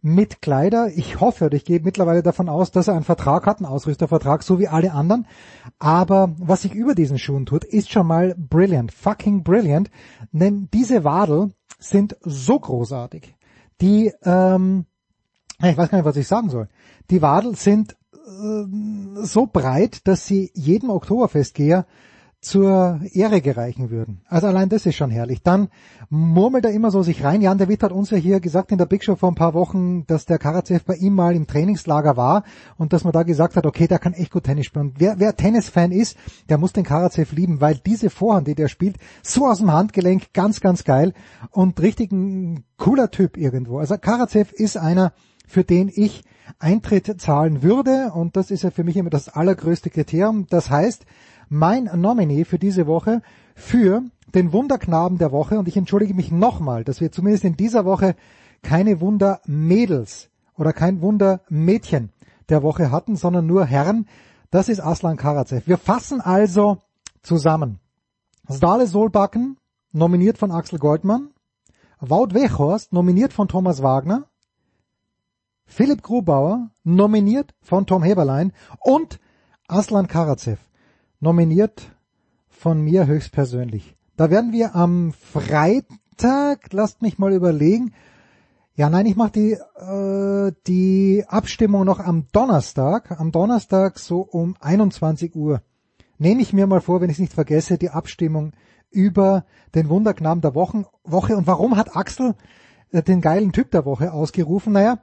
mit 0.02 0.42
Kleider. 0.42 0.90
Ich 0.96 1.20
hoffe 1.20 1.46
oder 1.46 1.56
ich 1.56 1.66
gehe 1.66 1.82
mittlerweile 1.82 2.24
davon 2.24 2.50
aus, 2.50 2.72
dass 2.72 2.88
er 2.88 2.96
einen 2.96 3.04
Vertrag 3.04 3.46
hat, 3.46 3.58
einen 3.58 3.66
Ausrüstervertrag, 3.66 4.44
so 4.44 4.60
wie 4.60 4.68
alle 4.68 4.94
anderen. 4.94 5.28
Aber 5.78 6.34
was 6.38 6.62
sich 6.62 6.74
über 6.74 6.96
diesen 6.96 7.20
Schuhen 7.20 7.46
tut, 7.46 7.64
ist 7.64 7.92
schon 7.92 8.08
mal 8.08 8.36
brilliant, 8.38 8.92
fucking 8.92 9.44
brilliant. 9.44 9.90
Denn 10.32 10.70
diese 10.74 11.04
Wadel 11.04 11.52
sind 11.80 12.18
so 12.22 12.60
großartig. 12.60 13.36
Die, 13.82 14.12
ähm, 14.24 14.86
ich 15.62 15.78
weiß 15.78 15.90
gar 15.90 15.98
nicht, 15.98 16.06
was 16.06 16.18
ich 16.18 16.28
sagen 16.28 16.50
soll. 16.50 16.68
Die 17.10 17.22
Wadel 17.22 17.56
sind 17.56 17.94
äh, 18.14 18.66
so 19.24 19.48
breit, 19.48 20.08
dass 20.08 20.26
sie 20.26 20.52
jedem 20.54 20.90
Oktoberfestgeher 20.90 21.86
zur 22.42 23.02
Ehre 23.14 23.42
gereichen 23.42 23.90
würden. 23.90 24.22
Also 24.28 24.48
allein 24.48 24.70
das 24.70 24.86
ist 24.86 24.96
schon 24.96 25.12
herrlich. 25.12 25.44
Dann 25.44 25.68
murmelt 26.10 26.64
er 26.64 26.72
immer 26.72 26.90
so 26.90 27.04
sich 27.04 27.24
rein. 27.24 27.42
Jan, 27.42 27.58
der 27.58 27.68
Witt 27.68 27.84
hat 27.84 27.92
uns 27.92 28.12
ja 28.12 28.18
hier 28.18 28.40
gesagt 28.40 28.72
in 28.72 28.78
der 28.78 28.86
Big 28.86 29.04
Show 29.04 29.18
vor 29.18 29.30
ein 29.30 29.36
paar 29.36 29.54
Wochen, 29.54 30.06
dass 30.08 30.26
der 30.26 30.38
Karatsev 30.38 30.86
bei 30.86 30.96
ihm 30.96 31.16
mal 31.16 31.36
im 31.36 31.48
Trainingslager 31.48 32.16
war 32.16 32.44
und 32.78 32.94
dass 32.94 33.04
man 33.04 33.12
da 33.12 33.24
gesagt 33.24 33.58
hat, 33.58 33.66
okay, 33.66 33.88
der 33.88 34.00
kann 34.00 34.14
echt 34.14 34.32
gut 34.32 34.46
Tennis 34.46 34.68
spielen. 34.68 34.88
Und 34.88 35.00
wer, 35.00 35.20
wer 35.20 35.36
Tennisfan 35.36 35.92
ist, 35.92 36.18
der 36.48 36.58
muss 36.58 36.72
den 36.72 36.86
Karatsev 36.86 37.34
lieben, 37.34 37.60
weil 37.60 37.76
diese 37.76 38.10
Vorhand, 38.10 38.48
die 38.48 38.56
der 38.56 38.70
spielt, 38.70 38.98
so 39.22 39.46
aus 39.46 39.58
dem 39.58 39.74
Handgelenk, 39.74 40.32
ganz, 40.34 40.62
ganz 40.62 40.86
geil 40.86 41.14
und 41.52 41.82
richtig 41.82 42.14
ein 42.14 42.64
cooler 42.78 43.12
Typ 43.12 43.36
irgendwo. 43.36 43.80
Also 43.80 43.98
Karatsev 43.98 44.54
ist 44.54 44.78
einer, 44.78 45.12
für 45.46 45.66
den 45.66 45.92
ich 45.94 46.24
Eintritt 46.58 47.20
zahlen 47.22 47.64
würde 47.64 48.12
und 48.14 48.38
das 48.38 48.50
ist 48.50 48.64
ja 48.64 48.72
für 48.72 48.84
mich 48.84 48.96
immer 48.96 49.10
das 49.10 49.28
allergrößte 49.30 49.90
Kriterium. 49.90 50.48
Das 50.50 50.70
heißt, 50.70 51.06
mein 51.50 51.90
Nominee 51.96 52.46
für 52.46 52.60
diese 52.60 52.88
Woche 52.88 53.22
für 53.56 54.04
den 54.34 54.54
Wunderknaben 54.54 55.18
der 55.18 55.32
Woche 55.32 55.58
und 55.58 55.68
ich 55.68 55.76
entschuldige 55.76 56.14
mich 56.14 56.32
nochmal, 56.32 56.84
dass 56.84 57.02
wir 57.02 57.12
zumindest 57.12 57.44
in 57.44 57.58
dieser 57.58 57.86
Woche 57.86 58.16
keine 58.62 59.02
Wundermädels 59.02 60.30
oder 60.56 60.74
kein 60.74 61.02
Wundermädchen 61.02 62.12
der 62.50 62.64
Woche 62.64 62.92
hatten, 62.92 63.16
sondern 63.16 63.46
nur 63.46 63.66
Herren. 63.66 64.08
Das 64.52 64.70
ist 64.70 64.80
Aslan 64.80 65.18
Karatsev. 65.18 65.68
Wir 65.68 65.78
fassen 65.78 66.22
also 66.22 66.78
zusammen. 67.22 67.80
Stale 68.52 68.88
Solbakken, 68.88 69.58
nominiert 69.92 70.38
von 70.38 70.52
Axel 70.52 70.80
Goldmann. 70.80 71.30
Wout 72.00 72.34
Weghorst, 72.34 72.94
nominiert 72.94 73.34
von 73.34 73.48
Thomas 73.48 73.84
Wagner. 73.84 74.26
Philipp 75.66 76.02
Grubauer, 76.02 76.70
nominiert 76.84 77.54
von 77.62 77.86
Tom 77.86 78.04
Heberlein. 78.04 78.54
Und 78.80 79.20
Aslan 79.68 80.08
Karatsev, 80.08 80.60
nominiert 81.20 81.96
von 82.50 82.82
mir 82.82 83.08
höchstpersönlich. 83.08 83.96
Da 84.18 84.30
werden 84.30 84.52
wir 84.52 84.76
am 84.76 85.14
Freitag, 85.14 86.72
lasst 86.72 87.02
mich 87.02 87.18
mal 87.20 87.34
überlegen, 87.34 87.94
ja, 88.80 88.90
nein, 88.90 89.08
ich 89.08 89.18
mache 89.18 89.32
die, 89.32 89.52
äh, 89.52 90.54
die 90.66 91.26
Abstimmung 91.28 91.84
noch 91.84 92.00
am 92.00 92.28
Donnerstag. 92.32 93.20
Am 93.20 93.34
Donnerstag 93.34 94.00
so 94.00 94.22
um 94.22 94.56
21 94.62 95.36
Uhr. 95.36 95.62
Nehme 96.18 96.42
ich 96.42 96.54
mir 96.54 96.66
mal 96.66 96.80
vor, 96.80 97.02
wenn 97.02 97.10
ich 97.10 97.18
es 97.18 97.20
nicht 97.20 97.34
vergesse, 97.34 97.78
die 97.78 97.90
Abstimmung 97.90 98.54
über 98.90 99.44
den 99.76 99.90
Wunderknaben 99.90 100.40
der 100.40 100.56
Wochen, 100.56 100.86
Woche. 101.04 101.36
Und 101.36 101.46
warum 101.46 101.76
hat 101.76 101.98
Axel 101.98 102.36
äh, 102.94 103.04
den 103.04 103.20
geilen 103.20 103.52
Typ 103.52 103.70
der 103.72 103.84
Woche 103.84 104.14
ausgerufen? 104.14 104.72
Naja, 104.72 105.00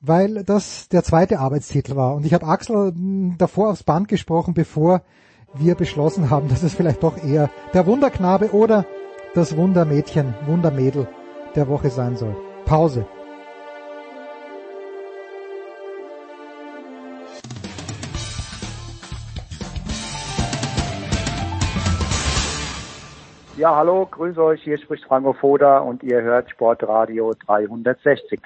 weil 0.00 0.42
das 0.44 0.88
der 0.88 1.04
zweite 1.04 1.38
Arbeitstitel 1.38 1.96
war. 1.96 2.14
Und 2.14 2.24
ich 2.24 2.32
habe 2.32 2.46
Axel 2.46 2.92
hm, 2.94 3.36
davor 3.36 3.70
aufs 3.70 3.82
Band 3.82 4.08
gesprochen, 4.08 4.54
bevor 4.54 5.02
wir 5.54 5.74
beschlossen 5.74 6.30
haben, 6.30 6.48
dass 6.48 6.62
es 6.62 6.74
vielleicht 6.74 7.02
doch 7.02 7.22
eher 7.22 7.50
der 7.74 7.86
Wunderknabe 7.86 8.50
oder 8.52 8.84
das 9.34 9.56
Wundermädchen, 9.56 10.34
Wundermädel 10.46 11.08
der 11.54 11.68
Woche 11.68 11.90
sein 11.90 12.16
soll. 12.16 12.36
Pause. 12.64 13.06
Ja, 23.56 23.74
hallo, 23.74 24.06
grüße 24.08 24.40
euch, 24.40 24.62
hier 24.62 24.78
spricht 24.78 25.04
Franco 25.04 25.32
Foda 25.32 25.78
und 25.78 26.04
ihr 26.04 26.22
hört 26.22 26.48
Sportradio 26.48 27.34
360. 27.46 28.40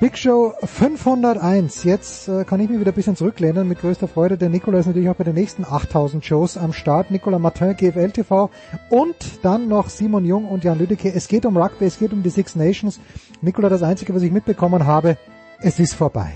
Big 0.00 0.16
Show 0.16 0.54
501. 0.64 1.84
Jetzt 1.84 2.28
äh, 2.28 2.44
kann 2.44 2.60
ich 2.60 2.68
mich 2.68 2.80
wieder 2.80 2.92
ein 2.92 2.94
bisschen 2.94 3.16
zurücklehnen 3.16 3.68
mit 3.68 3.80
größter 3.80 4.08
Freude. 4.08 4.36
Der 4.36 4.48
Nikola 4.48 4.78
ist 4.78 4.86
natürlich 4.86 5.08
auch 5.08 5.16
bei 5.16 5.24
den 5.24 5.34
nächsten 5.34 5.64
8000 5.64 6.24
Shows 6.24 6.56
am 6.56 6.72
Start. 6.72 7.10
Nicola 7.10 7.38
Martin, 7.38 7.76
GFL 7.76 8.10
TV 8.10 8.50
und 8.90 9.16
dann 9.42 9.68
noch 9.68 9.88
Simon 9.88 10.24
Jung 10.24 10.46
und 10.46 10.64
Jan 10.64 10.78
Lüdecke. 10.78 11.12
Es 11.12 11.28
geht 11.28 11.46
um 11.46 11.56
Rugby, 11.56 11.86
es 11.86 11.98
geht 11.98 12.12
um 12.12 12.22
die 12.22 12.30
Six 12.30 12.56
Nations. 12.56 13.00
Nikola, 13.40 13.68
das 13.68 13.82
Einzige, 13.82 14.14
was 14.14 14.22
ich 14.22 14.32
mitbekommen 14.32 14.86
habe, 14.86 15.16
es 15.60 15.78
ist 15.78 15.94
vorbei. 15.94 16.32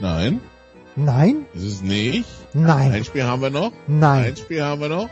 Nein. 0.00 0.40
Nein? 0.96 1.46
Ist 1.54 1.64
es 1.64 1.82
nicht? 1.82 2.28
Nein. 2.52 2.92
Ein 2.92 3.04
Spiel 3.04 3.24
haben 3.24 3.40
wir 3.40 3.50
noch? 3.50 3.72
Nein. 3.86 4.24
Ein 4.26 4.36
Spiel 4.36 4.62
haben 4.62 4.80
wir 4.80 4.88
noch? 4.88 5.08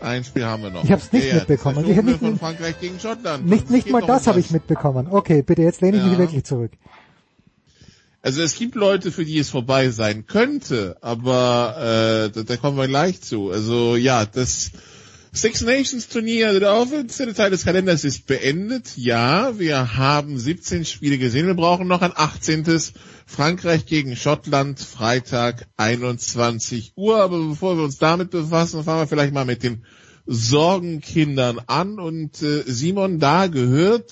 Ein 0.00 0.24
Spiel 0.24 0.44
haben 0.44 0.62
wir 0.62 0.70
noch. 0.70 0.84
Ich 0.84 0.90
habe 0.92 1.02
es 1.02 1.12
nicht 1.12 1.26
Okay, 1.26 1.34
mitbekommen. 1.34 1.90
Ich 1.90 2.02
nicht, 2.02 2.18
von 2.20 2.38
Frankreich 2.38 2.80
gegen 2.80 2.98
Schottland. 2.98 3.46
nicht, 3.46 3.70
nicht 3.70 3.90
mal 3.90 4.02
das 4.02 4.26
habe 4.26 4.40
ich 4.40 4.50
mitbekommen. 4.50 5.08
Okay, 5.10 5.42
bitte, 5.42 5.62
jetzt 5.62 5.80
lehne 5.80 5.98
ich 5.98 6.02
mich 6.04 6.12
Ja. 6.12 6.18
wirklich 6.18 6.44
zurück. 6.44 6.72
Also 8.22 8.42
es 8.42 8.54
gibt 8.54 8.74
Leute, 8.74 9.12
für 9.12 9.24
die 9.24 9.38
es 9.38 9.48
vorbei 9.48 9.88
sein 9.88 10.26
könnte, 10.26 10.96
aber 11.00 11.76
äh, 12.26 12.30
da, 12.30 12.42
da 12.42 12.56
kommen 12.58 12.76
wir 12.76 12.86
gleich 12.86 13.22
zu. 13.22 13.50
Also 13.50 13.96
ja, 13.96 14.26
das 14.26 14.72
Six 15.32 15.60
Nations 15.60 16.08
Turnier, 16.08 16.58
der 16.58 16.74
offizielle 16.74 17.34
Teil 17.34 17.50
des 17.50 17.64
Kalenders 17.64 18.02
ist 18.02 18.26
beendet. 18.26 18.96
Ja, 18.96 19.60
wir 19.60 19.96
haben 19.96 20.36
17 20.36 20.84
Spiele 20.84 21.18
gesehen. 21.18 21.46
Wir 21.46 21.54
brauchen 21.54 21.86
noch 21.86 22.02
ein 22.02 22.10
18. 22.12 22.64
Frankreich 23.26 23.86
gegen 23.86 24.16
Schottland, 24.16 24.80
Freitag 24.80 25.68
21 25.76 26.94
Uhr. 26.96 27.22
Aber 27.22 27.38
bevor 27.38 27.76
wir 27.76 27.84
uns 27.84 27.98
damit 27.98 28.30
befassen, 28.32 28.82
fangen 28.82 29.02
wir 29.02 29.06
vielleicht 29.06 29.32
mal 29.32 29.44
mit 29.44 29.62
den 29.62 29.84
Sorgenkindern 30.26 31.60
an. 31.64 32.00
Und 32.00 32.42
äh, 32.42 32.64
Simon, 32.66 33.20
da 33.20 33.46
gehört 33.46 34.10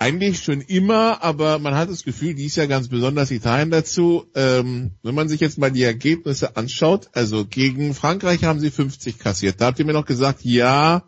eigentlich 0.00 0.42
schon 0.42 0.62
immer, 0.62 1.22
aber 1.22 1.58
man 1.58 1.74
hat 1.74 1.90
das 1.90 2.04
Gefühl, 2.04 2.34
dies 2.34 2.56
Jahr 2.56 2.66
ganz 2.66 2.88
besonders 2.88 3.30
Italien 3.30 3.70
dazu. 3.70 4.24
Ähm, 4.34 4.92
wenn 5.02 5.14
man 5.14 5.28
sich 5.28 5.40
jetzt 5.40 5.58
mal 5.58 5.70
die 5.70 5.82
Ergebnisse 5.82 6.56
anschaut, 6.56 7.10
also 7.12 7.44
gegen 7.44 7.92
Frankreich 7.92 8.44
haben 8.44 8.60
sie 8.60 8.70
50 8.70 9.18
kassiert. 9.18 9.60
Da 9.60 9.66
habt 9.66 9.78
ihr 9.78 9.84
mir 9.84 9.92
noch 9.92 10.06
gesagt, 10.06 10.40
ja, 10.42 11.02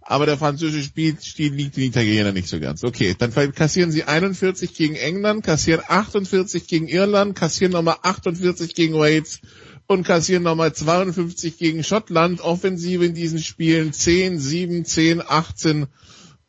aber 0.00 0.24
der 0.24 0.38
französische 0.38 0.84
Spielstil 0.84 1.52
liegt 1.52 1.76
den 1.76 1.84
Italienern 1.84 2.32
nicht 2.32 2.48
so 2.48 2.58
ganz. 2.58 2.82
Okay, 2.82 3.14
dann 3.16 3.30
kassieren 3.52 3.92
sie 3.92 4.04
41 4.04 4.72
gegen 4.72 4.94
England, 4.94 5.44
kassieren 5.44 5.82
48 5.86 6.66
gegen 6.66 6.88
Irland, 6.88 7.36
kassieren 7.36 7.72
nochmal 7.72 7.96
48 8.00 8.74
gegen 8.74 8.94
Wales 8.94 9.40
und 9.86 10.06
kassieren 10.06 10.44
nochmal 10.44 10.72
52 10.72 11.58
gegen 11.58 11.84
Schottland. 11.84 12.40
Offensive 12.40 13.04
in 13.04 13.12
diesen 13.12 13.40
Spielen 13.40 13.92
10, 13.92 14.38
7, 14.38 14.86
10, 14.86 15.20
18 15.28 15.88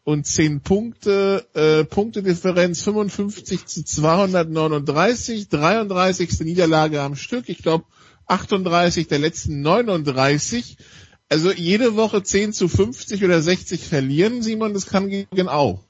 und 0.04 0.26
10 0.26 0.62
Punkte, 0.62 1.46
äh, 1.54 1.84
Punktedifferenz 1.84 2.82
55 2.82 3.66
zu 3.66 3.84
239, 3.84 5.50
33. 5.50 6.42
Niederlage 6.42 7.02
am 7.02 7.16
Stück, 7.16 7.50
ich 7.50 7.60
glaube 7.60 7.86
38 8.28 9.08
der 9.08 9.20
letzten 9.20 9.62
39. 9.62 10.78
Also 11.30 11.52
jede 11.52 11.96
Woche 11.96 12.24
10 12.24 12.54
zu 12.54 12.68
50 12.68 13.24
oder 13.24 13.42
60 13.42 13.88
verlieren, 13.88 14.42
Simon, 14.42 14.74
das 14.74 14.88
kann 14.88 15.10
gegen 15.10 15.48
auch. 15.48 15.84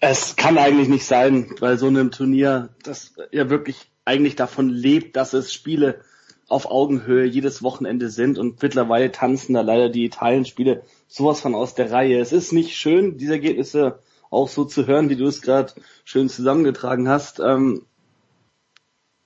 Es 0.00 0.36
kann 0.36 0.58
eigentlich 0.58 0.88
nicht 0.88 1.04
sein, 1.04 1.54
bei 1.60 1.76
so 1.76 1.86
einem 1.86 2.10
Turnier, 2.10 2.70
das 2.82 3.14
ja 3.32 3.48
wirklich 3.48 3.76
eigentlich 4.04 4.36
davon 4.36 4.68
lebt, 4.68 5.16
dass 5.16 5.32
es 5.32 5.52
Spiele 5.52 6.00
auf 6.46 6.66
Augenhöhe 6.66 7.24
jedes 7.24 7.62
Wochenende 7.62 8.10
sind 8.10 8.38
und 8.38 8.62
mittlerweile 8.62 9.10
tanzen 9.10 9.54
da 9.54 9.62
leider 9.62 9.88
die 9.88 10.04
Italien-Spiele 10.04 10.82
sowas 11.06 11.40
von 11.40 11.54
aus 11.54 11.74
der 11.74 11.90
Reihe. 11.90 12.20
Es 12.20 12.32
ist 12.32 12.52
nicht 12.52 12.76
schön, 12.76 13.18
diese 13.18 13.34
Ergebnisse 13.34 14.00
auch 14.30 14.48
so 14.48 14.64
zu 14.64 14.86
hören, 14.86 15.08
wie 15.10 15.16
du 15.16 15.26
es 15.26 15.42
gerade 15.42 15.72
schön 16.04 16.28
zusammengetragen 16.28 17.08
hast. 17.08 17.40
Ähm, 17.40 17.86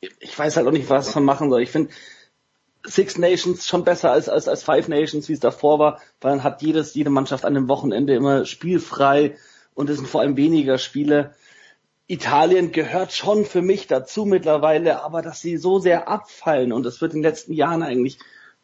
ich 0.00 0.38
weiß 0.38 0.56
halt 0.56 0.66
auch 0.66 0.72
nicht, 0.72 0.90
was 0.90 1.14
man 1.14 1.24
machen 1.24 1.50
soll. 1.50 1.62
Ich 1.62 1.70
finde 1.70 1.90
Six 2.84 3.18
Nations 3.18 3.66
schon 3.66 3.84
besser 3.84 4.12
als, 4.12 4.28
als, 4.28 4.48
als 4.48 4.62
Five 4.62 4.88
Nations, 4.88 5.28
wie 5.28 5.32
es 5.32 5.40
davor 5.40 5.78
war, 5.78 6.00
weil 6.20 6.32
dann 6.32 6.44
hat 6.44 6.62
jedes, 6.62 6.94
jede 6.94 7.10
Mannschaft 7.10 7.44
an 7.44 7.54
dem 7.54 7.68
Wochenende 7.68 8.14
immer 8.14 8.44
spielfrei 8.44 9.36
und 9.74 9.90
es 9.90 9.96
sind 9.96 10.08
vor 10.08 10.20
allem 10.20 10.36
weniger 10.36 10.78
Spiele. 10.78 11.34
Italien 12.06 12.72
gehört 12.72 13.12
schon 13.12 13.44
für 13.44 13.60
mich 13.60 13.86
dazu 13.86 14.24
mittlerweile, 14.24 15.02
aber 15.02 15.20
dass 15.20 15.40
sie 15.40 15.58
so 15.58 15.78
sehr 15.78 16.08
abfallen 16.08 16.72
und 16.72 16.86
es 16.86 17.00
wird 17.00 17.12
in 17.12 17.18
den 17.18 17.30
letzten 17.30 17.52
Jahren 17.52 17.82
eigentlich 17.82 18.18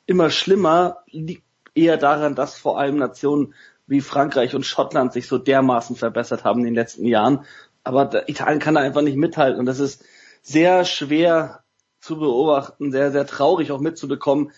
immer 0.06 0.30
schlimmer, 0.30 0.98
liegt 1.10 1.44
eher 1.74 1.96
daran, 1.96 2.34
dass 2.34 2.56
vor 2.56 2.78
allem 2.78 2.96
Nationen 2.96 3.54
wie 3.86 4.00
Frankreich 4.00 4.54
und 4.54 4.64
Schottland 4.64 5.12
sich 5.12 5.26
so 5.26 5.38
dermaßen 5.38 5.96
verbessert 5.96 6.44
haben 6.44 6.60
in 6.60 6.66
den 6.66 6.74
letzten 6.74 7.04
Jahren. 7.04 7.44
Aber 7.82 8.28
Italien 8.28 8.60
kann 8.60 8.74
da 8.74 8.80
einfach 8.80 9.02
nicht 9.02 9.16
mithalten 9.16 9.60
und 9.60 9.66
das 9.66 9.78
ist 9.78 10.04
sehr 10.42 10.84
schwer 10.84 11.64
zu 12.00 12.18
beobachten, 12.18 12.92
sehr, 12.92 13.12
sehr 13.12 13.26
traurig 13.26 13.72
auch 13.72 13.80
mitzubekommen. 13.80 14.52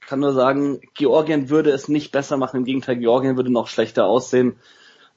Ich 0.00 0.06
kann 0.06 0.20
nur 0.20 0.32
sagen, 0.32 0.80
Georgien 0.94 1.50
würde 1.50 1.70
es 1.70 1.88
nicht 1.88 2.10
besser 2.10 2.36
machen, 2.36 2.58
im 2.58 2.64
Gegenteil, 2.64 2.96
Georgien 2.96 3.36
würde 3.36 3.52
noch 3.52 3.68
schlechter 3.68 4.06
aussehen. 4.06 4.56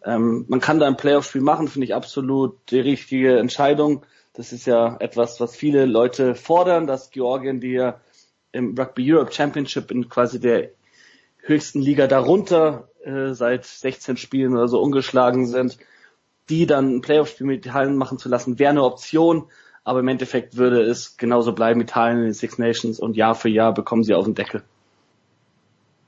Ähm, 0.05 0.45
man 0.49 0.59
kann 0.59 0.79
da 0.79 0.87
ein 0.87 0.97
Playoff-Spiel 0.97 1.41
machen, 1.41 1.67
finde 1.67 1.85
ich 1.85 1.95
absolut 1.95 2.59
die 2.69 2.79
richtige 2.79 3.39
Entscheidung. 3.39 4.05
Das 4.33 4.51
ist 4.51 4.65
ja 4.65 4.97
etwas, 4.99 5.39
was 5.39 5.55
viele 5.55 5.85
Leute 5.85 6.35
fordern, 6.35 6.87
dass 6.87 7.11
Georgien, 7.11 7.59
die 7.61 7.71
ja 7.71 8.01
im 8.51 8.77
Rugby 8.77 9.13
Europe 9.13 9.31
Championship 9.31 9.91
in 9.91 10.09
quasi 10.09 10.39
der 10.39 10.71
höchsten 11.43 11.81
Liga 11.81 12.07
darunter 12.07 12.89
äh, 13.03 13.33
seit 13.33 13.65
16 13.65 14.17
Spielen 14.17 14.53
oder 14.53 14.67
so 14.67 14.81
ungeschlagen 14.81 15.45
sind, 15.45 15.77
die 16.49 16.65
dann 16.65 16.95
ein 16.95 17.01
Playoff-Spiel 17.01 17.45
mit 17.45 17.65
Italien 17.65 17.97
machen 17.97 18.17
zu 18.17 18.29
lassen, 18.29 18.59
wäre 18.59 18.71
eine 18.71 18.83
Option. 18.83 19.45
Aber 19.83 19.99
im 19.99 20.07
Endeffekt 20.07 20.55
würde 20.55 20.81
es 20.81 21.17
genauso 21.17 21.51
bleiben, 21.51 21.81
Italien 21.81 22.19
in 22.19 22.25
den 22.25 22.33
Six 22.33 22.57
Nations 22.57 22.99
und 22.99 23.17
Jahr 23.17 23.35
für 23.35 23.49
Jahr 23.49 23.73
bekommen 23.73 24.03
sie 24.03 24.13
auf 24.13 24.25
den 24.25 24.35
Deckel. 24.35 24.63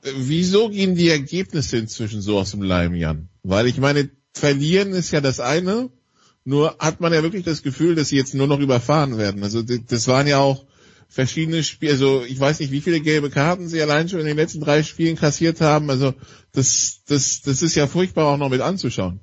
Wieso 0.02 0.70
gehen 0.70 0.94
die 0.94 1.10
Ergebnisse 1.10 1.76
inzwischen 1.76 2.22
so 2.22 2.38
aus 2.38 2.52
dem 2.52 2.62
Leim, 2.62 2.94
Jan? 2.94 3.28
Weil 3.42 3.66
ich 3.66 3.78
meine, 3.78 4.08
verlieren 4.32 4.92
ist 4.92 5.10
ja 5.10 5.20
das 5.20 5.40
eine, 5.40 5.90
nur 6.44 6.76
hat 6.78 7.00
man 7.00 7.12
ja 7.12 7.22
wirklich 7.22 7.44
das 7.44 7.62
Gefühl, 7.62 7.96
dass 7.96 8.08
sie 8.08 8.16
jetzt 8.16 8.34
nur 8.34 8.46
noch 8.46 8.60
überfahren 8.60 9.18
werden. 9.18 9.42
Also 9.42 9.62
das 9.62 10.08
waren 10.08 10.26
ja 10.26 10.38
auch 10.38 10.64
verschiedene 11.08 11.62
Spiele, 11.62 11.92
also 11.92 12.22
ich 12.22 12.38
weiß 12.38 12.60
nicht, 12.60 12.72
wie 12.72 12.80
viele 12.80 13.00
gelbe 13.00 13.30
Karten 13.30 13.68
sie 13.68 13.80
allein 13.80 14.08
schon 14.08 14.20
in 14.20 14.26
den 14.26 14.36
letzten 14.36 14.60
drei 14.60 14.82
Spielen 14.82 15.16
kassiert 15.16 15.60
haben. 15.60 15.90
Also 15.90 16.14
das, 16.52 17.02
das, 17.08 17.42
das 17.42 17.62
ist 17.62 17.74
ja 17.74 17.86
furchtbar 17.86 18.26
auch 18.26 18.36
noch 18.36 18.50
mit 18.50 18.60
anzuschauen. 18.60 19.20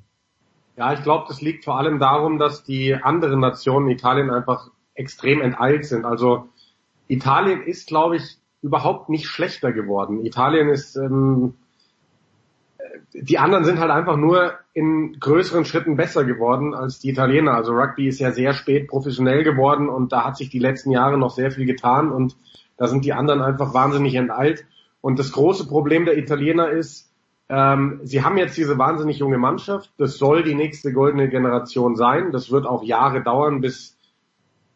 Ja, 0.76 0.94
ich 0.94 1.04
glaube, 1.04 1.26
das 1.28 1.42
liegt 1.42 1.66
vor 1.66 1.78
allem 1.78 2.00
darum, 2.00 2.40
dass 2.40 2.64
die 2.64 2.96
anderen 2.96 3.40
Nationen 3.40 3.90
Italien 3.90 4.32
einfach 4.32 4.70
extrem 4.96 5.42
enteilt 5.42 5.86
sind. 5.86 6.06
Also 6.06 6.48
Italien 7.08 7.62
ist, 7.62 7.88
glaube 7.88 8.18
ich, 8.18 8.38
überhaupt 8.62 9.10
nicht 9.10 9.28
schlechter 9.28 9.72
geworden. 9.72 10.26
Italien 10.26 10.70
ist, 10.70 10.96
ähm, 10.96 11.56
die 13.14 13.40
anderen 13.40 13.64
sind 13.64 13.80
halt 13.80 13.92
einfach 13.92 14.18
nur 14.18 14.54
in 14.74 15.18
größeren 15.20 15.66
Schritten 15.66 15.96
besser 15.96 16.26
geworden 16.26 16.74
als 16.74 17.00
die 17.00 17.10
Italiener. 17.10 17.54
Also 17.54 17.74
Rugby 17.74 18.08
ist 18.08 18.20
ja 18.20 18.32
sehr 18.32 18.54
spät 18.54 18.88
professionell 18.88 19.44
geworden 19.44 19.90
und 19.90 20.12
da 20.12 20.26
hat 20.26 20.38
sich 20.38 20.50
die 20.50 20.60
letzten 20.60 20.92
Jahre 20.92 21.18
noch 21.18 21.32
sehr 21.32 21.52
viel 21.52 21.66
getan 21.66 22.12
und 22.12 22.36
da 22.78 22.88
sind 22.88 23.06
die 23.06 23.14
anderen 23.14 23.42
einfach 23.42 23.74
wahnsinnig 23.74 24.16
enteilt. 24.16 24.66
Und 25.02 25.20
das 25.20 25.32
große 25.32 25.68
Problem 25.68 26.06
der 26.06 26.18
Italiener 26.18 26.70
ist, 26.70 27.12
ähm, 27.50 28.00
sie 28.04 28.24
haben 28.24 28.38
jetzt 28.38 28.58
diese 28.58 28.78
wahnsinnig 28.78 29.20
junge 29.20 29.38
Mannschaft. 29.38 29.92
Das 29.98 30.18
soll 30.18 30.44
die 30.44 30.56
nächste 30.56 30.94
goldene 30.94 31.30
Generation 31.30 31.96
sein. 31.96 32.32
Das 32.32 32.52
wird 32.52 32.66
auch 32.66 32.84
Jahre 32.84 33.22
dauern, 33.22 33.62
bis, 33.62 33.98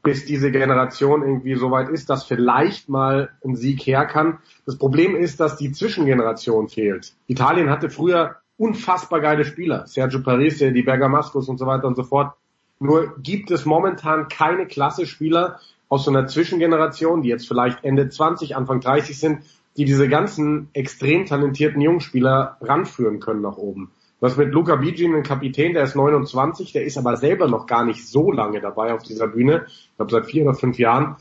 bis 0.07 0.23
diese 0.23 0.51
Generation 0.51 1.21
irgendwie 1.21 1.55
so 1.55 1.69
weit 1.69 1.89
ist, 1.89 2.09
dass 2.09 2.23
vielleicht 2.23 2.87
mal 2.87 3.31
ein 3.43 3.57
Sieg 3.57 3.81
her 3.81 4.05
kann. 4.05 4.37
Das 4.65 4.77
Problem 4.77 5.17
ist, 5.17 5.41
dass 5.41 5.57
die 5.57 5.73
Zwischengeneration 5.73 6.69
fehlt. 6.69 7.11
Italien 7.27 7.69
hatte 7.69 7.89
früher 7.89 8.37
unfassbar 8.55 9.19
geile 9.19 9.43
Spieler. 9.43 9.85
Sergio 9.85 10.21
Parisse, 10.21 10.71
die 10.71 10.83
Bergamascos 10.83 11.49
und 11.49 11.57
so 11.57 11.65
weiter 11.65 11.87
und 11.87 11.97
so 11.97 12.03
fort. 12.03 12.35
Nur 12.79 13.17
gibt 13.21 13.51
es 13.51 13.65
momentan 13.65 14.29
keine 14.29 14.65
klasse 14.65 15.05
Spieler 15.05 15.59
aus 15.89 16.05
so 16.05 16.11
einer 16.11 16.25
Zwischengeneration, 16.27 17.21
die 17.21 17.27
jetzt 17.27 17.45
vielleicht 17.45 17.83
Ende 17.83 18.07
20, 18.07 18.55
Anfang 18.55 18.79
30 18.79 19.19
sind, 19.19 19.41
die 19.75 19.83
diese 19.83 20.07
ganzen 20.07 20.69
extrem 20.71 21.25
talentierten 21.25 21.81
Jungspieler 21.81 22.55
ranführen 22.61 23.19
können 23.19 23.41
nach 23.41 23.57
oben. 23.57 23.91
Was 24.19 24.35
mit 24.35 24.51
Luca 24.51 24.75
Bigin, 24.77 25.15
ein 25.15 25.23
Kapitän, 25.23 25.73
der 25.73 25.83
ist 25.83 25.95
29, 25.95 26.71
der 26.71 26.83
ist 26.83 26.97
aber 26.97 27.17
selber 27.17 27.47
noch 27.47 27.67
gar 27.67 27.85
nicht 27.85 28.07
so 28.07 28.31
lange 28.31 28.59
dabei 28.59 28.93
auf 28.93 29.03
dieser 29.03 29.27
Bühne. 29.27 29.65
Ich 29.67 29.95
glaube 29.95 30.11
seit 30.11 30.25
vier 30.25 30.43
oder 30.43 30.55
fünf 30.55 30.79
Jahren. 30.79 31.17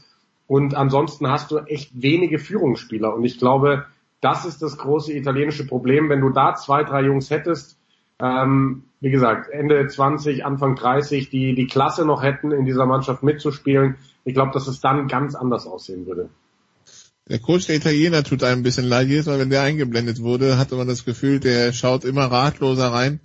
Und 0.46 0.74
ansonsten 0.74 1.28
hast 1.28 1.50
du 1.50 1.58
echt 1.58 1.90
wenige 2.00 2.38
Führungsspieler. 2.38 3.14
Und 3.14 3.24
ich 3.24 3.38
glaube, 3.38 3.84
das 4.20 4.46
ist 4.46 4.62
das 4.62 4.78
große 4.78 5.12
italienische 5.12 5.66
Problem. 5.66 6.08
Wenn 6.08 6.20
du 6.20 6.30
da 6.30 6.54
zwei, 6.54 6.84
drei 6.84 7.02
Jungs 7.02 7.30
hättest, 7.30 7.78
ähm, 8.18 8.84
wie 9.00 9.10
gesagt, 9.10 9.50
Ende 9.50 9.86
20, 9.86 10.44
Anfang 10.46 10.74
30, 10.74 11.28
die 11.28 11.54
die 11.54 11.66
Klasse 11.66 12.06
noch 12.06 12.22
hätten, 12.22 12.50
in 12.50 12.64
dieser 12.64 12.86
Mannschaft 12.86 13.22
mitzuspielen, 13.22 13.96
ich 14.24 14.34
glaube, 14.34 14.52
dass 14.52 14.68
es 14.68 14.80
dann 14.80 15.06
ganz 15.06 15.34
anders 15.34 15.66
aussehen 15.66 16.06
würde. 16.06 16.30
Der 17.28 17.40
Coach 17.40 17.66
der 17.66 17.74
Italiener 17.74 18.22
tut 18.22 18.44
einem 18.44 18.60
ein 18.60 18.62
bisschen 18.62 18.84
leid. 18.84 19.08
Jedes 19.08 19.26
Mal, 19.26 19.40
wenn 19.40 19.50
der 19.50 19.62
eingeblendet 19.62 20.20
wurde, 20.20 20.58
hatte 20.58 20.76
man 20.76 20.86
das 20.86 21.04
Gefühl, 21.04 21.40
der 21.40 21.72
schaut 21.72 22.04
immer 22.04 22.26
ratloser 22.26 22.92
rein. 22.92 23.18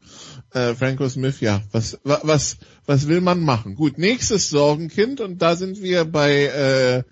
Äh, 0.53 0.73
Franco 0.73 1.07
Smith, 1.07 1.39
ja, 1.39 1.61
was, 1.71 1.99
was, 2.03 2.57
was 2.87 3.07
will 3.07 3.21
man 3.21 3.41
machen? 3.41 3.75
Gut, 3.75 3.99
nächstes 3.99 4.49
Sorgenkind 4.49 5.21
und 5.21 5.43
da 5.43 5.55
sind 5.55 5.83
wir 5.83 6.05
bei 6.05 6.45
äh, 6.45 7.03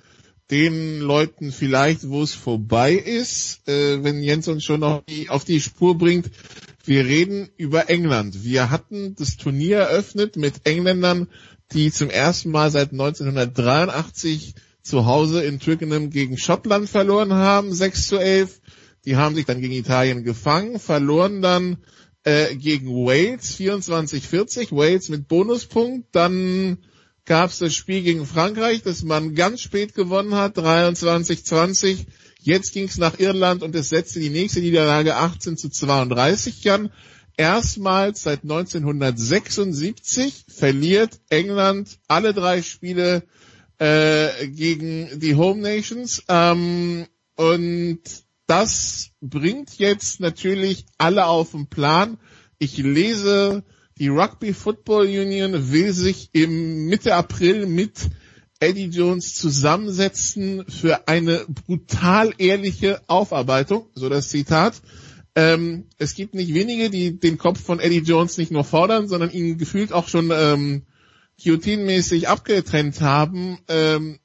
den 0.50 1.00
Leuten 1.00 1.52
vielleicht, 1.52 2.10
wo 2.10 2.24
es 2.24 2.34
vorbei 2.34 2.94
ist, 2.94 3.68
äh, 3.68 4.04
wenn 4.04 4.24
Jens 4.24 4.48
uns 4.48 4.64
schon 4.64 4.80
noch 4.80 5.04
die, 5.06 5.30
auf 5.30 5.46
die 5.46 5.62
Spur 5.62 5.96
bringt. 5.96 6.32
Wir 6.86 7.06
reden 7.06 7.50
über 7.56 7.88
England. 7.90 8.44
Wir 8.44 8.72
hatten 8.72 9.16
das 9.16 9.38
Turnier 9.38 9.78
eröffnet 9.78 10.38
mit 10.38 10.66
Engländern, 10.66 11.28
die 11.72 11.92
zum 11.92 12.10
ersten 12.10 12.50
Mal 12.50 12.72
seit 12.72 12.94
1983 12.94 14.56
zu 14.82 15.06
Hause 15.06 15.44
in 15.44 15.60
Twickenham 15.60 16.10
gegen 16.10 16.38
Schottland 16.38 16.90
verloren 16.90 17.34
haben, 17.34 17.74
6 17.74 18.08
zu 18.08 18.18
11. 18.18 18.62
Die 19.06 19.16
haben 19.16 19.36
sich 19.36 19.46
dann 19.46 19.62
gegen 19.62 19.74
Italien 19.74 20.24
gefangen, 20.24 20.80
verloren 20.80 21.42
dann 21.42 21.78
äh, 22.24 22.56
gegen 22.56 22.90
Wales 22.90 23.58
24-40, 23.58 24.72
Wales 24.72 25.10
mit 25.10 25.28
Bonuspunkt. 25.28 26.08
Dann 26.12 26.80
gab 27.26 27.52
es 27.52 27.60
das 27.60 27.76
Spiel 27.76 28.02
gegen 28.02 28.26
Frankreich, 28.26 28.82
das 28.82 29.04
man 29.04 29.36
ganz 29.36 29.62
spät 29.62 29.94
gewonnen 29.94 30.36
hat, 30.36 30.58
23-20. 30.58 32.06
Jetzt 32.42 32.74
ging 32.74 32.86
es 32.86 32.98
nach 32.98 33.20
Irland 33.20 33.64
und 33.64 33.76
es 33.76 33.90
setzte 33.90 34.20
die 34.20 34.30
nächste 34.30 34.62
Niederlage 34.62 35.16
18 35.16 35.58
zu 35.58 35.70
32 35.70 36.70
an. 36.72 36.92
Erstmals 37.38 38.24
seit 38.24 38.44
1976 38.44 40.46
verliert 40.50 41.20
England 41.30 42.00
alle 42.08 42.34
drei 42.34 42.62
Spiele 42.62 43.24
äh, 43.80 44.48
gegen 44.48 45.20
die 45.20 45.36
Home 45.36 45.62
Nations. 45.62 46.24
Ähm, 46.28 47.08
und 47.36 48.02
das 48.46 49.12
bringt 49.22 49.80
jetzt 49.80 50.20
natürlich 50.20 50.86
alle 50.98 51.26
auf 51.26 51.52
den 51.52 51.68
Plan. 51.68 52.18
Ich 52.58 52.78
lese, 52.78 53.64
die 53.98 54.10
Rugby 54.10 54.54
Football 54.54 55.06
Union 55.06 55.72
will 55.72 55.94
sich 55.94 56.30
im 56.34 56.86
Mitte 56.86 57.16
April 57.16 57.66
mit 57.66 58.10
Eddie 58.60 58.90
Jones 58.90 59.36
zusammensetzen 59.36 60.66
für 60.68 61.08
eine 61.08 61.46
brutal 61.66 62.34
ehrliche 62.38 63.02
Aufarbeitung, 63.08 63.88
so 63.94 64.10
das 64.10 64.30
Zitat. 64.30 64.82
Ähm, 65.36 65.86
es 65.98 66.16
gibt 66.16 66.34
nicht 66.34 66.54
wenige, 66.54 66.90
die 66.90 67.18
den 67.18 67.38
Kopf 67.38 67.62
von 67.62 67.80
Eddie 67.80 68.00
Jones 68.00 68.38
nicht 68.38 68.52
nur 68.52 68.66
fordern, 68.66 69.08
sondern 69.08 69.32
ihn 69.32 69.58
gefühlt 69.58 69.94
auch 69.94 70.10
schon 70.10 70.32
ähm, 70.34 70.84
Guillotine-mäßig 71.42 72.28
abgetrennt 72.28 73.02
haben. 73.02 73.60
Ähm, 73.68 74.20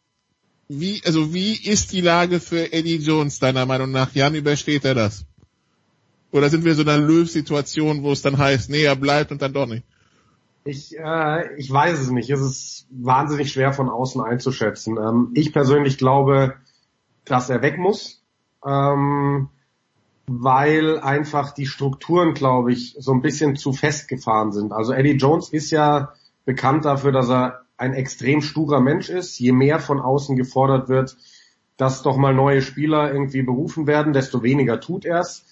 wie, 0.68 1.02
also 1.04 1.34
wie 1.34 1.54
ist 1.54 1.92
die 1.92 2.00
Lage 2.00 2.40
für 2.40 2.72
Eddie 2.72 2.96
Jones 2.96 3.38
deiner 3.38 3.66
Meinung 3.66 3.90
nach? 3.90 4.12
Jan, 4.14 4.34
übersteht 4.34 4.84
er 4.84 4.94
das? 4.94 5.24
Oder 6.32 6.50
sind 6.50 6.64
wir 6.64 6.74
so 6.74 6.82
in 6.82 6.88
einer 6.88 7.06
Löw-Situation, 7.06 8.02
wo 8.02 8.12
es 8.12 8.22
dann 8.22 8.38
heißt, 8.38 8.68
nee, 8.70 8.82
er 8.82 8.96
bleibt 8.96 9.30
und 9.30 9.40
dann 9.40 9.52
doch 9.52 9.66
nicht? 9.66 9.84
Ich, 10.64 10.98
äh, 10.98 11.54
ich 11.56 11.70
weiß 11.70 12.00
es 12.00 12.10
nicht. 12.10 12.30
Es 12.30 12.40
ist 12.40 12.86
wahnsinnig 12.90 13.52
schwer 13.52 13.72
von 13.72 13.88
außen 13.88 14.20
einzuschätzen. 14.22 14.96
Ähm, 14.96 15.30
ich 15.34 15.52
persönlich 15.52 15.98
glaube, 15.98 16.54
dass 17.24 17.50
er 17.50 17.62
weg 17.62 17.78
muss, 17.78 18.22
ähm, 18.66 19.48
weil 20.26 20.98
einfach 20.98 21.52
die 21.52 21.66
Strukturen, 21.66 22.32
glaube 22.32 22.72
ich, 22.72 22.96
so 22.98 23.12
ein 23.12 23.20
bisschen 23.20 23.56
zu 23.56 23.72
festgefahren 23.72 24.52
sind. 24.52 24.72
Also 24.72 24.92
Eddie 24.92 25.18
Jones 25.18 25.50
ist 25.50 25.70
ja 25.70 26.14
bekannt 26.44 26.84
dafür, 26.84 27.12
dass 27.12 27.28
er 27.30 27.62
ein 27.76 27.94
extrem 27.94 28.40
sturer 28.40 28.80
Mensch 28.80 29.08
ist. 29.08 29.38
Je 29.38 29.52
mehr 29.52 29.80
von 29.80 30.00
außen 30.00 30.36
gefordert 30.36 30.88
wird, 30.88 31.16
dass 31.76 32.02
doch 32.02 32.16
mal 32.16 32.34
neue 32.34 32.62
Spieler 32.62 33.12
irgendwie 33.12 33.42
berufen 33.42 33.86
werden, 33.86 34.12
desto 34.12 34.42
weniger 34.42 34.80
tut 34.80 35.04
er's. 35.04 35.44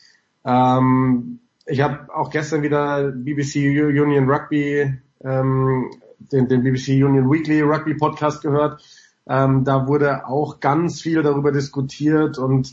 Ähm, 0.44 1.40
ich 1.66 1.80
habe 1.80 2.14
auch 2.14 2.30
gestern 2.30 2.62
wieder 2.62 3.10
BBC 3.12 3.56
Union 3.56 4.28
Rugby, 4.28 4.98
ähm, 5.24 5.90
den, 6.18 6.48
den 6.48 6.62
BBC 6.62 7.04
Union 7.04 7.30
Weekly 7.30 7.62
Rugby 7.62 7.94
Podcast 7.94 8.42
gehört. 8.42 8.82
Ähm, 9.28 9.64
da 9.64 9.86
wurde 9.86 10.26
auch 10.26 10.60
ganz 10.60 11.00
viel 11.00 11.22
darüber 11.22 11.52
diskutiert 11.52 12.38
und 12.38 12.72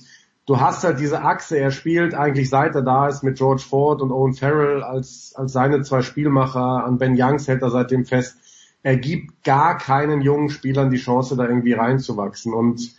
du 0.50 0.60
hast 0.60 0.84
halt 0.84 1.00
diese 1.00 1.22
Achse, 1.22 1.60
er 1.60 1.70
spielt 1.70 2.16
eigentlich 2.16 2.50
seit 2.50 2.74
er 2.74 2.82
da 2.82 3.08
ist 3.08 3.22
mit 3.22 3.38
George 3.38 3.62
Ford 3.62 4.02
und 4.02 4.12
Owen 4.12 4.34
Farrell 4.34 4.82
als, 4.82 5.34
als 5.36 5.54
seine 5.54 5.84
zwei 5.84 6.02
Spielmacher, 6.02 6.84
an 6.86 6.98
Ben 6.98 7.16
Youngs 7.16 7.48
hält 7.48 7.62
er 7.62 7.70
seitdem 7.70 8.04
fest. 8.04 8.36
er 8.82 8.98
gibt 8.98 9.44
gar 9.44 9.78
keinen 9.78 10.22
jungen 10.22 10.50
Spielern 10.50 10.90
die 10.90 10.98
Chance, 10.98 11.36
da 11.36 11.48
irgendwie 11.48 11.74
reinzuwachsen. 11.74 12.56
Und 12.56 12.96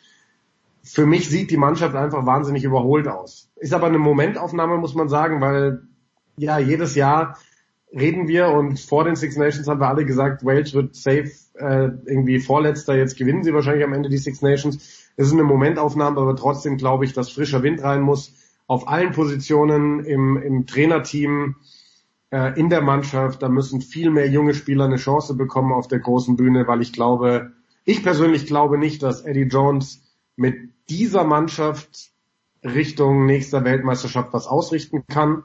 für 0.84 1.06
mich 1.06 1.28
sieht 1.28 1.50
die 1.50 1.56
Mannschaft 1.56 1.96
einfach 1.96 2.24
wahnsinnig 2.24 2.62
überholt 2.62 3.08
aus. 3.08 3.50
Ist 3.56 3.74
aber 3.74 3.88
eine 3.88 3.98
Momentaufnahme, 3.98 4.76
muss 4.76 4.94
man 4.94 5.08
sagen, 5.08 5.40
weil 5.40 5.82
ja 6.36 6.60
jedes 6.60 6.94
Jahr 6.94 7.36
reden 7.92 8.28
wir 8.28 8.50
und 8.50 8.78
vor 8.78 9.02
den 9.02 9.16
Six 9.16 9.36
Nations 9.36 9.66
haben 9.66 9.80
wir 9.80 9.88
alle 9.88 10.04
gesagt, 10.04 10.44
Wales 10.44 10.72
wird 10.72 10.94
safe 10.94 11.32
äh, 11.54 11.88
irgendwie 12.06 12.38
Vorletzter, 12.38 12.94
jetzt 12.94 13.16
gewinnen 13.16 13.42
sie 13.42 13.52
wahrscheinlich 13.52 13.84
am 13.84 13.92
Ende 13.92 14.08
die 14.08 14.18
Six 14.18 14.40
Nations. 14.40 14.99
Es 15.20 15.26
ist 15.26 15.34
eine 15.34 15.44
Momentaufnahme, 15.44 16.18
aber 16.18 16.34
trotzdem 16.34 16.78
glaube 16.78 17.04
ich, 17.04 17.12
dass 17.12 17.28
frischer 17.28 17.62
Wind 17.62 17.82
rein 17.82 18.00
muss 18.00 18.32
auf 18.66 18.88
allen 18.88 19.12
Positionen 19.12 20.02
im, 20.02 20.38
im 20.38 20.66
Trainerteam, 20.66 21.56
äh, 22.30 22.58
in 22.58 22.70
der 22.70 22.80
Mannschaft. 22.80 23.42
Da 23.42 23.50
müssen 23.50 23.82
viel 23.82 24.08
mehr 24.10 24.30
junge 24.30 24.54
Spieler 24.54 24.86
eine 24.86 24.96
Chance 24.96 25.34
bekommen 25.34 25.74
auf 25.74 25.88
der 25.88 25.98
großen 25.98 26.36
Bühne, 26.36 26.66
weil 26.66 26.80
ich 26.80 26.94
glaube, 26.94 27.52
ich 27.84 28.02
persönlich 28.02 28.46
glaube 28.46 28.78
nicht, 28.78 29.02
dass 29.02 29.20
Eddie 29.20 29.42
Jones 29.42 30.02
mit 30.36 30.56
dieser 30.88 31.24
Mannschaft 31.24 32.12
Richtung 32.64 33.26
nächster 33.26 33.62
Weltmeisterschaft 33.62 34.32
was 34.32 34.46
ausrichten 34.46 35.04
kann. 35.06 35.44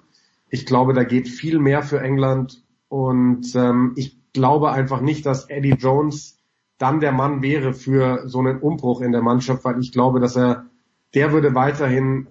Ich 0.50 0.66
glaube, 0.66 0.94
da 0.94 1.04
geht 1.04 1.28
viel 1.28 1.60
mehr 1.60 1.84
für 1.84 2.00
England 2.00 2.64
und 2.88 3.54
ähm, 3.56 3.92
ich 3.98 4.18
glaube 4.32 4.72
einfach 4.72 5.02
nicht, 5.02 5.26
dass 5.26 5.50
Eddie 5.50 5.76
Jones 5.78 6.35
dann 6.78 7.00
der 7.00 7.12
Mann 7.12 7.42
wäre 7.42 7.74
für 7.74 8.28
so 8.28 8.40
einen 8.40 8.60
Umbruch 8.60 9.02
in 9.02 9.12
der 9.12 9.22
Mannschaft, 9.22 9.64
weil 9.64 9.80
ich 9.80 9.92
glaube, 9.92 10.20
dass 10.20 10.36
er, 10.36 10.66
der 11.14 11.32
würde 11.32 11.56
weiterhin 11.56 12.28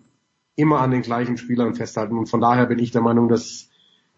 immer 0.57 0.81
an 0.81 0.91
den 0.91 1.03
gleichen 1.03 1.37
Spielern 1.37 1.75
festhalten 1.75 2.19
und 2.19 2.27
von 2.29 2.41
daher 2.41 2.66
bin 2.66 2.79
ich 2.79 2.91
der 2.91 3.03
Meinung, 3.03 3.29
dass 3.29 3.71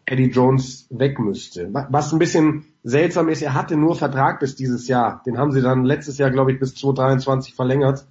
Eddie 0.05 0.31
Jones 0.31 0.87
weg 0.91 1.19
müsste. 1.19 1.69
Was 1.73 2.13
ein 2.13 2.19
bisschen 2.19 2.65
seltsam 2.85 3.29
ist, 3.29 3.43
er 3.43 3.55
hatte 3.55 3.77
nur 3.77 3.97
Vertrag 3.97 4.39
bis 4.39 4.55
dieses 4.55 4.87
Jahr. 4.87 5.23
Den 5.27 5.37
haben 5.37 5.51
sie 5.51 5.63
dann 5.63 5.85
letztes 5.85 6.19
Jahr, 6.19 6.31
glaube 6.31 6.53
ich, 6.53 6.61
bis 6.61 6.75
2023 6.77 7.55
verlängert. 7.55 8.07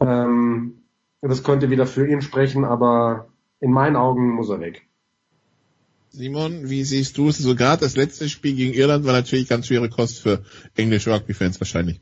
Ähm, 0.00 0.82
das 1.22 1.42
könnte 1.42 1.70
wieder 1.70 1.86
für 1.86 2.06
ihn 2.06 2.20
sprechen, 2.20 2.66
aber 2.66 3.28
in 3.60 3.72
meinen 3.72 3.96
Augen 3.96 4.34
muss 4.34 4.50
er 4.50 4.60
weg. 4.60 4.86
Simon, 6.16 6.70
wie 6.70 6.84
siehst 6.84 7.18
du 7.18 7.28
es? 7.28 7.38
Sogar 7.38 7.76
das 7.76 7.96
letzte 7.96 8.28
Spiel 8.28 8.54
gegen 8.54 8.72
Irland 8.72 9.04
war 9.04 9.12
natürlich 9.12 9.48
ganz 9.48 9.66
schwere 9.66 9.88
Kost 9.88 10.20
für 10.20 10.44
englische 10.76 11.12
Rugby-Fans 11.12 11.60
wahrscheinlich. 11.60 12.00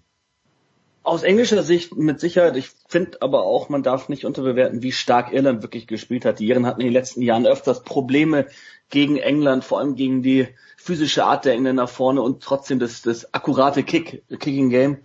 Aus 1.03 1.23
englischer 1.23 1.63
Sicht 1.63 1.97
mit 1.97 2.21
Sicherheit. 2.21 2.57
Ich 2.59 2.69
finde 2.89 3.23
aber 3.23 3.43
auch, 3.45 3.71
man 3.71 3.83
darf 3.83 4.11
nicht 4.11 4.27
unterbewerten, 4.27 4.83
wie 4.83 4.93
stark 4.93 5.33
Irland 5.33 5.63
wirklich 5.63 5.87
gespielt 5.87 6.27
hat. 6.27 6.41
Die 6.41 6.47
Iren 6.47 6.67
hatten 6.67 6.83
in 6.83 6.89
den 6.89 6.93
letzten 6.93 7.23
Jahren 7.23 7.47
öfters 7.47 7.85
Probleme 7.85 8.47
gegen 8.91 9.17
England, 9.17 9.65
vor 9.65 9.79
allem 9.79 9.97
gegen 9.97 10.23
die 10.23 10.47
physische 10.77 11.25
Art 11.25 11.47
der 11.47 11.55
Engländer 11.55 11.89
vorne 11.89 12.21
und 12.21 12.43
trotzdem 12.43 12.79
das, 12.79 13.01
das 13.01 13.33
akkurate 13.33 13.83
Kick, 13.83 14.25
Kicking 14.29 14.69
Game. 14.69 14.99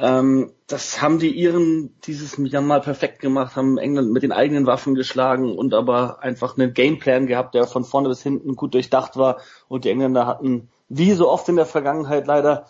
Ähm, 0.00 0.52
das 0.66 1.02
haben 1.02 1.18
die 1.18 1.30
Iren 1.30 1.94
dieses 2.04 2.38
Jahr 2.38 2.62
mal 2.62 2.80
perfekt 2.80 3.20
gemacht, 3.20 3.54
haben 3.54 3.76
England 3.76 4.12
mit 4.12 4.22
den 4.22 4.32
eigenen 4.32 4.64
Waffen 4.64 4.94
geschlagen 4.94 5.58
und 5.58 5.74
aber 5.74 6.22
einfach 6.22 6.56
einen 6.56 6.72
Gameplan 6.72 7.26
gehabt, 7.26 7.54
der 7.54 7.66
von 7.66 7.84
vorne 7.84 8.08
bis 8.08 8.22
hinten 8.22 8.56
gut 8.56 8.72
durchdacht 8.72 9.18
war 9.18 9.40
und 9.68 9.84
die 9.84 9.90
Engländer 9.90 10.26
hatten, 10.26 10.70
wie 10.88 11.12
so 11.12 11.28
oft 11.28 11.46
in 11.50 11.56
der 11.56 11.66
Vergangenheit 11.66 12.26
leider, 12.26 12.66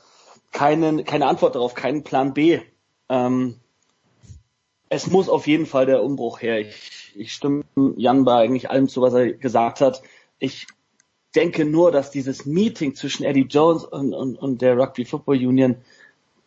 keinen, 0.51 1.05
keine 1.05 1.27
Antwort 1.27 1.55
darauf, 1.55 1.75
keinen 1.75 2.03
Plan 2.03 2.35
B. 2.35 2.59
Ähm, 3.09 3.61
es 4.89 5.09
muss 5.09 5.29
auf 5.29 5.47
jeden 5.47 5.67
Fall 5.67 5.87
der 5.87 6.03
Umbruch 6.03 6.43
her. 6.43 6.59
Ich, 6.59 7.13
ich 7.15 7.33
stimme 7.33 7.63
Jan 7.97 8.25
bei 8.25 8.41
eigentlich 8.41 8.71
allem 8.71 8.89
zu, 8.89 9.03
was 9.03 9.15
er 9.15 9.35
gesagt 9.35 9.81
hat. 9.81 10.03
Ich 10.41 10.67
denke 11.37 11.65
nur, 11.65 11.93
dass 11.93 12.11
dieses 12.11 12.45
Meeting 12.45 12.97
zwischen 12.97 13.23
Eddie 13.23 13.47
Jones 13.49 13.85
und, 13.85 14.13
und, 14.15 14.37
und 14.37 14.63
der 14.63 14.77
Rugby 14.77 15.05
Football 15.05 15.37
Union 15.37 15.77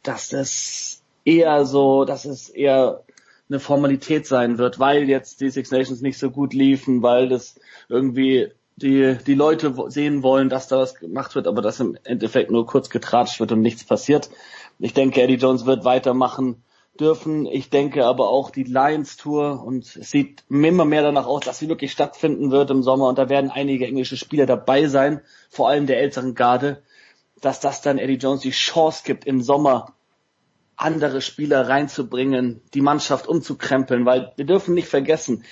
dass 0.04 0.30
das 0.30 1.02
eher 1.26 1.66
so, 1.66 2.06
dass 2.06 2.26
es 2.26 2.50
eher 2.50 3.04
eine 3.50 3.60
Formalität 3.60 4.28
sein 4.28 4.58
wird, 4.58 4.80
weil 4.80 5.10
jetzt 5.10 5.42
die 5.42 5.50
Six 5.50 5.72
Nations 5.72 6.02
nicht 6.02 6.18
so 6.18 6.30
gut 6.32 6.54
liefen, 6.54 7.02
weil 7.02 7.30
das 7.30 7.60
irgendwie 7.90 8.52
die, 8.76 9.18
die 9.28 9.36
Leute 9.36 9.74
sehen 9.88 10.24
wollen, 10.24 10.50
dass 10.50 10.68
da 10.68 10.80
was 10.80 10.96
gemacht 10.96 11.36
wird, 11.36 11.48
aber 11.48 11.62
dass 11.62 11.80
im 11.80 11.98
Endeffekt 12.04 12.52
nur 12.52 12.66
kurz 12.66 12.90
getratscht 12.90 13.40
wird 13.40 13.52
und 13.52 13.62
nichts 13.62 13.84
passiert. 13.84 14.30
Ich 14.80 14.94
denke, 14.94 15.22
Eddie 15.22 15.36
Jones 15.36 15.66
wird 15.66 15.86
weitermachen 15.86 16.64
dürfen. 17.00 17.46
Ich 17.46 17.70
denke 17.70 18.06
aber 18.06 18.30
auch 18.30 18.50
die 18.50 18.64
Lions 18.64 19.18
Tour 19.18 19.64
und 19.64 19.84
es 19.84 20.12
sieht 20.12 20.44
immer 20.50 20.86
mehr 20.86 21.02
danach 21.02 21.26
aus, 21.26 21.42
dass 21.42 21.60
sie 21.60 21.70
wirklich 21.70 21.92
stattfinden 21.92 22.52
wird 22.52 22.70
im 22.72 22.84
Sommer 22.84 23.08
und 23.08 23.18
da 23.18 23.30
werden 23.30 23.52
einige 23.52 23.86
englische 23.88 24.18
Spieler 24.18 24.46
dabei 24.46 24.88
sein, 24.88 25.22
vor 25.50 25.70
allem 25.70 25.88
der 25.88 26.00
älteren 26.00 26.36
Garde 26.36 26.82
dass 27.44 27.60
das 27.60 27.82
dann 27.82 27.98
Eddie 27.98 28.16
Jones 28.16 28.42
die 28.42 28.52
Chance 28.52 29.04
gibt, 29.06 29.26
im 29.26 29.42
Sommer 29.42 29.94
andere 30.76 31.22
Spieler 31.22 31.68
reinzubringen, 31.68 32.62
die 32.74 32.82
Mannschaft 32.82 33.28
umzukrempeln, 33.28 34.06
weil 34.06 34.32
wir 34.38 34.46
dürfen 34.46 34.74
nicht 34.74 34.88
vergessen, 34.88 35.44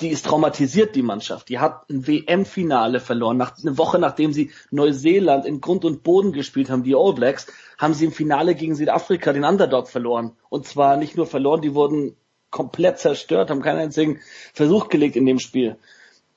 die 0.00 0.08
ist 0.08 0.26
traumatisiert, 0.26 0.94
die 0.94 1.02
Mannschaft. 1.02 1.48
Die 1.48 1.58
hat 1.58 1.88
ein 1.90 2.06
WM-Finale 2.06 3.00
verloren. 3.00 3.36
Nach, 3.36 3.56
eine 3.58 3.78
Woche 3.78 3.98
nachdem 3.98 4.32
sie 4.32 4.52
Neuseeland 4.70 5.44
in 5.44 5.60
Grund 5.60 5.84
und 5.84 6.04
Boden 6.04 6.32
gespielt 6.32 6.70
haben, 6.70 6.84
die 6.84 6.94
All 6.94 7.14
Blacks, 7.14 7.46
haben 7.78 7.94
sie 7.94 8.04
im 8.04 8.12
Finale 8.12 8.54
gegen 8.54 8.76
Südafrika 8.76 9.32
den 9.32 9.44
Underdog 9.44 9.88
verloren. 9.88 10.32
Und 10.50 10.66
zwar 10.66 10.96
nicht 10.96 11.16
nur 11.16 11.26
verloren, 11.26 11.62
die 11.62 11.74
wurden 11.74 12.16
komplett 12.50 12.98
zerstört, 12.98 13.50
haben 13.50 13.62
keinen 13.62 13.80
einzigen 13.80 14.20
Versuch 14.54 14.88
gelegt 14.88 15.16
in 15.16 15.26
dem 15.26 15.40
Spiel. 15.40 15.76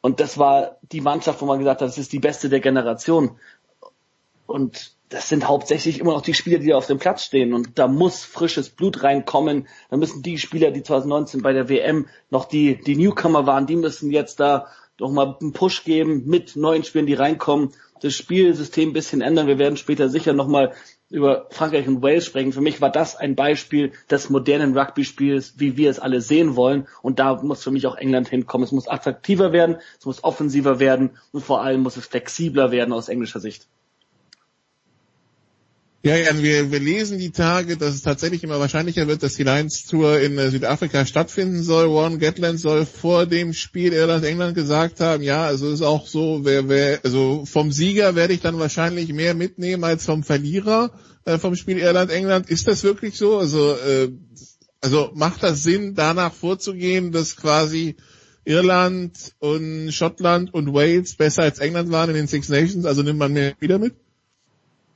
Und 0.01 0.19
das 0.19 0.39
war 0.39 0.77
die 0.81 1.01
Mannschaft, 1.01 1.41
wo 1.41 1.45
man 1.45 1.59
gesagt 1.59 1.81
hat, 1.81 1.87
das 1.87 1.99
ist 1.99 2.11
die 2.11 2.19
beste 2.19 2.49
der 2.49 2.59
Generation. 2.59 3.37
Und 4.51 4.93
das 5.09 5.27
sind 5.27 5.47
hauptsächlich 5.47 5.99
immer 5.99 6.13
noch 6.13 6.21
die 6.21 6.33
Spieler, 6.33 6.59
die 6.59 6.73
auf 6.73 6.87
dem 6.87 6.99
Platz 6.99 7.25
stehen. 7.25 7.53
Und 7.53 7.77
da 7.77 7.87
muss 7.87 8.23
frisches 8.23 8.69
Blut 8.69 9.03
reinkommen. 9.03 9.67
Da 9.89 9.97
müssen 9.97 10.21
die 10.21 10.37
Spieler, 10.37 10.71
die 10.71 10.83
2019 10.83 11.41
bei 11.41 11.53
der 11.53 11.67
WM 11.67 12.07
noch 12.29 12.45
die, 12.45 12.79
die 12.81 12.95
Newcomer 12.95 13.45
waren, 13.45 13.67
die 13.67 13.75
müssen 13.75 14.11
jetzt 14.11 14.39
da 14.39 14.67
doch 14.97 15.11
mal 15.11 15.37
einen 15.41 15.51
Push 15.51 15.83
geben 15.83 16.23
mit 16.27 16.55
neuen 16.55 16.83
Spielern, 16.83 17.07
die 17.07 17.13
reinkommen, 17.13 17.71
das 18.01 18.13
Spielsystem 18.13 18.89
ein 18.89 18.93
bisschen 18.93 19.21
ändern. 19.21 19.47
Wir 19.47 19.59
werden 19.59 19.77
später 19.77 20.09
sicher 20.09 20.33
nochmal 20.33 20.73
über 21.09 21.47
Frankreich 21.49 21.87
und 21.87 22.01
Wales 22.01 22.25
sprechen. 22.25 22.53
Für 22.53 22.61
mich 22.61 22.79
war 22.81 22.89
das 22.89 23.15
ein 23.15 23.35
Beispiel 23.35 23.91
des 24.09 24.29
modernen 24.29 24.77
Rugby-Spiels, 24.77 25.55
wie 25.57 25.75
wir 25.75 25.89
es 25.89 25.99
alle 25.99 26.21
sehen 26.21 26.55
wollen. 26.55 26.87
Und 27.01 27.19
da 27.19 27.41
muss 27.43 27.63
für 27.63 27.71
mich 27.71 27.85
auch 27.85 27.95
England 27.95 28.29
hinkommen. 28.29 28.63
Es 28.63 28.71
muss 28.71 28.87
attraktiver 28.87 29.51
werden, 29.51 29.77
es 29.99 30.05
muss 30.05 30.23
offensiver 30.23 30.79
werden 30.79 31.11
und 31.31 31.43
vor 31.43 31.61
allem 31.61 31.81
muss 31.81 31.97
es 31.97 32.07
flexibler 32.07 32.71
werden 32.71 32.93
aus 32.93 33.09
englischer 33.09 33.39
Sicht. 33.39 33.67
Ja, 36.03 36.15
Jan, 36.15 36.41
wir, 36.41 36.71
wir 36.71 36.79
lesen 36.79 37.19
die 37.19 37.29
Tage, 37.29 37.77
dass 37.77 37.93
es 37.93 38.01
tatsächlich 38.01 38.43
immer 38.43 38.59
wahrscheinlicher 38.59 39.07
wird, 39.07 39.21
dass 39.21 39.35
die 39.35 39.43
Lions 39.43 39.85
Tour 39.85 40.19
in 40.19 40.35
äh, 40.39 40.49
Südafrika 40.49 41.05
stattfinden 41.05 41.61
soll. 41.61 41.91
Warren 41.91 42.17
Gatland 42.17 42.59
soll 42.59 42.87
vor 42.87 43.27
dem 43.27 43.53
Spiel 43.53 43.93
Irland-England 43.93 44.55
gesagt 44.55 44.99
haben, 44.99 45.21
ja, 45.21 45.45
also 45.45 45.69
ist 45.69 45.83
auch 45.83 46.07
so, 46.07 46.39
wer, 46.43 46.67
wer, 46.67 47.01
also 47.03 47.45
vom 47.45 47.71
Sieger 47.71 48.15
werde 48.15 48.33
ich 48.33 48.41
dann 48.41 48.57
wahrscheinlich 48.57 49.13
mehr 49.13 49.35
mitnehmen 49.35 49.83
als 49.83 50.05
vom 50.05 50.23
Verlierer 50.23 50.91
äh, 51.25 51.37
vom 51.37 51.55
Spiel 51.55 51.77
Irland-England. 51.77 52.49
Ist 52.49 52.67
das 52.67 52.83
wirklich 52.83 53.15
so? 53.15 53.37
Also, 53.37 53.75
äh, 53.75 54.09
also 54.81 55.11
macht 55.13 55.43
das 55.43 55.61
Sinn, 55.61 55.93
danach 55.93 56.33
vorzugehen, 56.33 57.11
dass 57.11 57.35
quasi 57.35 57.95
Irland 58.43 59.33
und 59.37 59.91
Schottland 59.91 60.51
und 60.51 60.73
Wales 60.73 61.13
besser 61.13 61.43
als 61.43 61.59
England 61.59 61.91
waren 61.91 62.09
in 62.09 62.15
den 62.15 62.27
Six 62.27 62.49
Nations? 62.49 62.85
Also 62.85 63.03
nimmt 63.03 63.19
man 63.19 63.33
mehr 63.33 63.53
wieder 63.59 63.77
mit? 63.77 63.93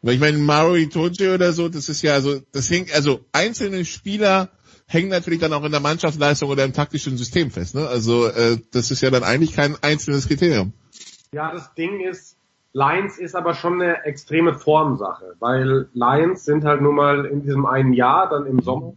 Weil 0.06 0.14
ich 0.14 0.20
meine, 0.20 0.38
Mario 0.38 0.76
Itoje 0.76 1.34
oder 1.34 1.52
so, 1.52 1.68
das 1.68 1.90
ist 1.90 2.04
ja 2.04 2.22
so, 2.22 2.40
das 2.52 2.70
hängt, 2.70 2.94
also 2.94 3.22
einzelne 3.32 3.86
Spieler 3.86 4.50
hängen 4.86 5.10
natürlich 5.10 5.40
dann 5.40 5.52
auch 5.52 5.64
in 5.64 5.72
der 5.72 5.82
Mannschaftsleistung 5.82 6.52
oder 6.52 6.64
im 6.64 6.74
taktischen 6.74 7.18
System 7.18 7.50
fest. 7.50 7.74
Ne? 7.74 7.88
Also 7.88 8.28
äh, 8.28 8.60
das 8.72 8.92
ist 8.92 9.02
ja 9.02 9.10
dann 9.10 9.24
eigentlich 9.24 9.56
kein 9.56 9.76
einzelnes 9.82 10.28
Kriterium. 10.28 10.74
Ja, 11.32 11.52
das 11.52 11.74
Ding 11.74 12.02
ist, 12.02 12.38
Lions 12.72 13.18
ist 13.18 13.36
aber 13.36 13.56
schon 13.56 13.82
eine 13.82 14.04
extreme 14.06 14.54
Formsache, 14.54 15.34
weil 15.40 15.90
Lions 15.94 16.46
sind 16.46 16.66
halt 16.66 16.82
nun 16.82 16.94
mal 16.94 17.26
in 17.26 17.42
diesem 17.42 17.66
einen 17.66 17.94
Jahr, 17.94 18.30
dann 18.30 18.46
im 18.46 18.62
Sommer, 18.62 18.94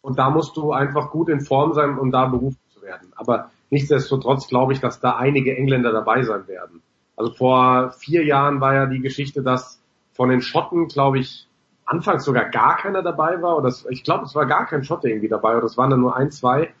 und 0.00 0.20
da 0.20 0.30
musst 0.30 0.56
du 0.56 0.70
einfach 0.70 1.10
gut 1.10 1.28
in 1.28 1.40
Form 1.40 1.72
sein, 1.72 1.98
um 1.98 2.12
da 2.12 2.26
berufen 2.26 2.60
zu 2.72 2.82
werden. 2.82 3.08
Aber 3.16 3.50
nichtsdestotrotz 3.70 4.46
glaube 4.46 4.74
ich, 4.74 4.78
dass 4.78 5.00
da 5.00 5.16
einige 5.16 5.56
Engländer 5.56 5.90
dabei 5.90 6.22
sein 6.22 6.46
werden. 6.46 6.82
Also 7.16 7.32
vor 7.32 7.90
vier 7.98 8.24
Jahren 8.24 8.60
war 8.60 8.74
ja 8.74 8.86
die 8.86 9.00
Geschichte, 9.00 9.42
dass 9.42 9.81
von 10.12 10.28
den 10.28 10.42
Schotten, 10.42 10.88
glaube 10.88 11.18
ich, 11.18 11.48
anfangs 11.84 12.24
sogar 12.24 12.46
gar 12.46 12.76
keiner 12.76 13.02
dabei 13.02 13.42
war. 13.42 13.58
Oder 13.58 13.72
ich 13.90 14.04
glaube, 14.04 14.24
es 14.24 14.34
war 14.34 14.46
gar 14.46 14.66
kein 14.66 14.84
Schotte 14.84 15.08
irgendwie 15.08 15.28
dabei, 15.28 15.56
oder 15.56 15.66
es 15.66 15.76
waren 15.76 15.90
dann 15.90 16.00
nur 16.00 16.16
ein, 16.16 16.30
zwei. 16.30 16.72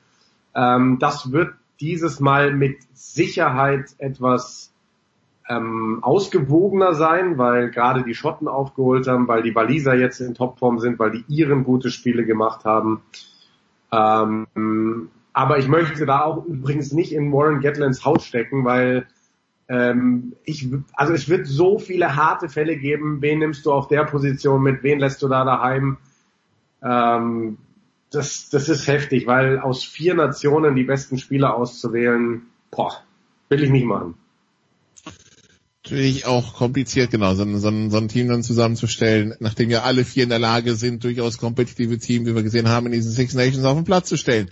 Ähm, 0.54 0.98
das 0.98 1.32
wird 1.32 1.54
dieses 1.80 2.20
Mal 2.20 2.52
mit 2.54 2.78
Sicherheit 2.92 3.94
etwas 3.98 4.72
ähm, 5.48 5.98
ausgewogener 6.02 6.94
sein, 6.94 7.38
weil 7.38 7.70
gerade 7.70 8.04
die 8.04 8.14
Schotten 8.14 8.48
aufgeholt 8.48 9.08
haben, 9.08 9.28
weil 9.28 9.42
die 9.42 9.54
Waliser 9.54 9.94
jetzt 9.94 10.20
in 10.20 10.34
Topform 10.34 10.78
sind, 10.78 10.98
weil 10.98 11.10
die 11.10 11.24
Iren 11.28 11.64
gute 11.64 11.90
Spiele 11.90 12.24
gemacht 12.24 12.64
haben. 12.64 13.02
Ähm, 13.90 15.08
aber 15.32 15.58
ich 15.58 15.68
möchte 15.68 16.06
da 16.06 16.20
auch 16.20 16.44
übrigens 16.46 16.92
nicht 16.92 17.12
in 17.12 17.32
Warren 17.32 17.60
Gatlands 17.60 18.04
Haus 18.04 18.24
stecken, 18.24 18.64
weil 18.64 19.06
Ähm, 19.72 20.34
ich, 20.44 20.68
also 20.92 21.14
es 21.14 21.30
wird 21.30 21.46
so 21.46 21.78
viele 21.78 22.14
harte 22.14 22.50
Fälle 22.50 22.76
geben. 22.76 23.22
Wen 23.22 23.38
nimmst 23.38 23.64
du 23.64 23.72
auf 23.72 23.88
der 23.88 24.04
Position 24.04 24.62
mit? 24.62 24.82
Wen 24.82 24.98
lässt 24.98 25.22
du 25.22 25.28
da 25.28 25.46
daheim? 25.46 25.96
Ähm, 26.82 27.56
das, 28.10 28.50
das 28.50 28.68
ist 28.68 28.86
heftig, 28.86 29.26
weil 29.26 29.58
aus 29.58 29.82
vier 29.82 30.12
Nationen 30.12 30.76
die 30.76 30.84
besten 30.84 31.16
Spieler 31.16 31.56
auszuwählen, 31.56 32.42
boah, 32.70 33.02
will 33.48 33.64
ich 33.64 33.70
nicht 33.70 33.86
machen. 33.86 34.14
Natürlich 35.82 36.26
auch 36.26 36.52
kompliziert, 36.52 37.10
genau, 37.10 37.34
so, 37.34 37.44
so, 37.56 37.88
so 37.88 37.96
ein 37.96 38.08
Team 38.08 38.28
dann 38.28 38.42
zusammenzustellen, 38.42 39.34
nachdem 39.40 39.70
ja 39.70 39.84
alle 39.84 40.04
vier 40.04 40.24
in 40.24 40.28
der 40.28 40.38
Lage 40.38 40.74
sind, 40.74 41.02
durchaus 41.02 41.38
kompetitive 41.38 41.98
Teams, 41.98 42.28
wie 42.28 42.34
wir 42.34 42.42
gesehen 42.42 42.68
haben, 42.68 42.86
in 42.86 42.92
diesen 42.92 43.10
Six 43.10 43.32
Nations 43.32 43.64
auf 43.64 43.76
den 43.76 43.84
Platz 43.84 44.10
zu 44.10 44.18
stellen. 44.18 44.50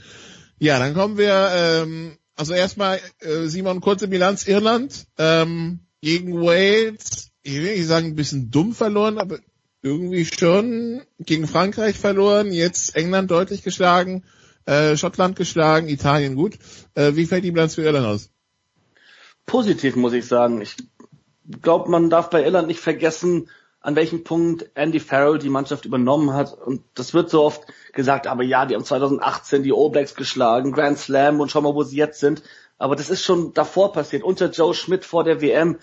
Ja, 0.59 0.79
dann 0.79 0.95
kommen 0.95 1.19
wir, 1.19 1.51
ähm, 1.55 2.17
also 2.41 2.55
erstmal, 2.55 3.01
äh, 3.19 3.49
Simon, 3.49 3.83
kurze 3.83 4.09
Bilanz, 4.09 4.49
Irland 4.49 5.07
ähm, 5.19 5.81
gegen 6.01 6.41
Wales, 6.41 7.33
ich 7.43 7.57
will 7.57 7.77
nicht 7.77 7.87
sagen, 7.87 8.07
ein 8.07 8.15
bisschen 8.15 8.51
dumm 8.51 8.75
verloren, 8.75 9.19
aber 9.19 9.41
irgendwie 9.83 10.25
schon 10.25 11.03
gegen 11.19 11.47
Frankreich 11.47 11.99
verloren, 11.99 12.51
jetzt 12.51 12.97
England 12.97 13.31
deutlich 13.31 13.63
geschlagen, 13.63 14.25
äh, 14.65 14.97
Schottland 14.97 15.37
geschlagen, 15.37 15.89
Italien 15.89 16.35
gut. 16.35 16.59
Äh, 16.95 17.15
wie 17.15 17.27
fällt 17.27 17.45
die 17.45 17.51
Bilanz 17.51 17.75
für 17.75 17.83
Irland 17.83 18.07
aus? 18.07 18.31
Positiv 19.45 19.97
muss 19.97 20.15
ich 20.15 20.25
sagen. 20.25 20.63
Ich 20.63 20.77
glaube, 21.61 21.91
man 21.91 22.09
darf 22.09 22.31
bei 22.31 22.43
Irland 22.43 22.69
nicht 22.69 22.81
vergessen, 22.81 23.51
an 23.81 23.97
welchem 23.97 24.25
Punkt 24.25 24.71
Andy 24.75 25.01
Farrell 25.01 25.39
die 25.39 25.49
Mannschaft 25.49 25.87
übernommen 25.87 26.35
hat. 26.35 26.53
Und 26.53 26.83
das 26.95 27.15
wird 27.15 27.31
so 27.31 27.43
oft 27.43 27.63
gesagt, 27.93 28.27
aber 28.27 28.43
ja, 28.43 28.67
die 28.67 28.75
haben 28.75 28.85
2018 28.85 29.63
die 29.63 29.73
All 29.73 29.91
Blacks 29.91 30.15
geschlagen, 30.15 30.73
Grand 30.73 30.99
Slam 30.99 31.41
und 31.41 31.51
schau 31.51 31.63
mal, 31.63 31.75
wo 31.75 31.83
sie 31.83 31.97
jetzt 31.97 32.21
sind. 32.21 32.43
Aber 32.79 32.97
das 32.97 33.11
ist 33.11 33.25
schon 33.25 33.55
davor 33.55 33.93
passiert. 33.93 34.23
Unter 34.23 34.51
Joe 34.51 34.75
Schmidt 34.75 35.05
vor 35.05 35.25
der 35.25 35.41
WM 35.41 35.79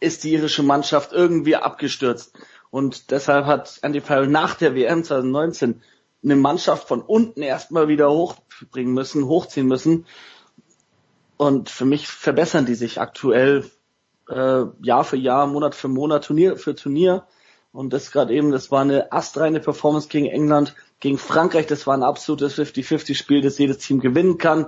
ist 0.00 0.24
die 0.24 0.32
irische 0.32 0.62
Mannschaft 0.62 1.12
irgendwie 1.12 1.56
abgestürzt. 1.56 2.34
Und 2.70 3.10
deshalb 3.10 3.46
hat 3.46 3.78
Andy 3.82 4.00
Farrell 4.00 4.28
nach 4.28 4.54
der 4.54 4.74
WM 4.74 5.04
2019 5.04 5.82
eine 6.24 6.36
Mannschaft 6.36 6.88
von 6.88 7.02
unten 7.02 7.42
erstmal 7.42 7.88
wieder 7.88 8.10
hochbringen 8.10 8.94
müssen, 8.94 9.26
hochziehen 9.26 9.66
müssen. 9.66 10.06
Und 11.36 11.68
für 11.68 11.84
mich 11.84 12.08
verbessern 12.08 12.66
die 12.66 12.74
sich 12.74 13.00
aktuell 13.00 13.70
äh, 14.28 14.64
Jahr 14.82 15.04
für 15.04 15.16
Jahr, 15.16 15.46
Monat 15.46 15.74
für 15.74 15.88
Monat, 15.88 16.24
Turnier 16.24 16.56
für 16.56 16.74
Turnier. 16.74 17.26
Und 17.72 17.92
das 17.92 18.10
gerade 18.10 18.34
eben, 18.34 18.52
das 18.52 18.70
war 18.70 18.82
eine 18.82 19.12
astreine 19.12 19.60
Performance 19.60 20.08
gegen 20.08 20.26
England, 20.26 20.74
gegen 21.00 21.18
Frankreich, 21.18 21.66
das 21.66 21.86
war 21.86 21.96
ein 21.96 22.02
absolutes 22.02 22.56
50-50-Spiel, 22.58 23.40
das 23.40 23.58
jedes 23.58 23.78
Team 23.78 24.00
gewinnen 24.00 24.38
kann. 24.38 24.66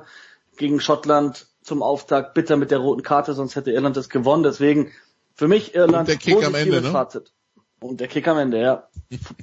Gegen 0.57 0.81
Schottland 0.81 1.47
zum 1.63 1.83
Auftakt 1.83 2.35
bitter 2.35 2.57
mit 2.57 2.71
der 2.71 2.79
roten 2.79 3.03
Karte, 3.03 3.35
sonst 3.35 3.57
hätte 3.57 3.73
Irland 3.73 3.97
das 3.97 4.09
gewonnen. 4.09 4.43
Deswegen 4.43 4.93
für 5.35 5.49
mich 5.49 5.75
Irland 5.75 6.09
Und 6.09 6.09
der 6.09 6.17
Kick 6.17 6.45
am 6.45 6.55
Ende, 6.55 6.81
ne? 6.81 6.91
Fazit. 6.91 7.33
Und 7.81 8.01
der 8.01 8.09
Kick 8.09 8.27
am 8.27 8.39
Ende, 8.39 8.61
ja. 8.61 8.89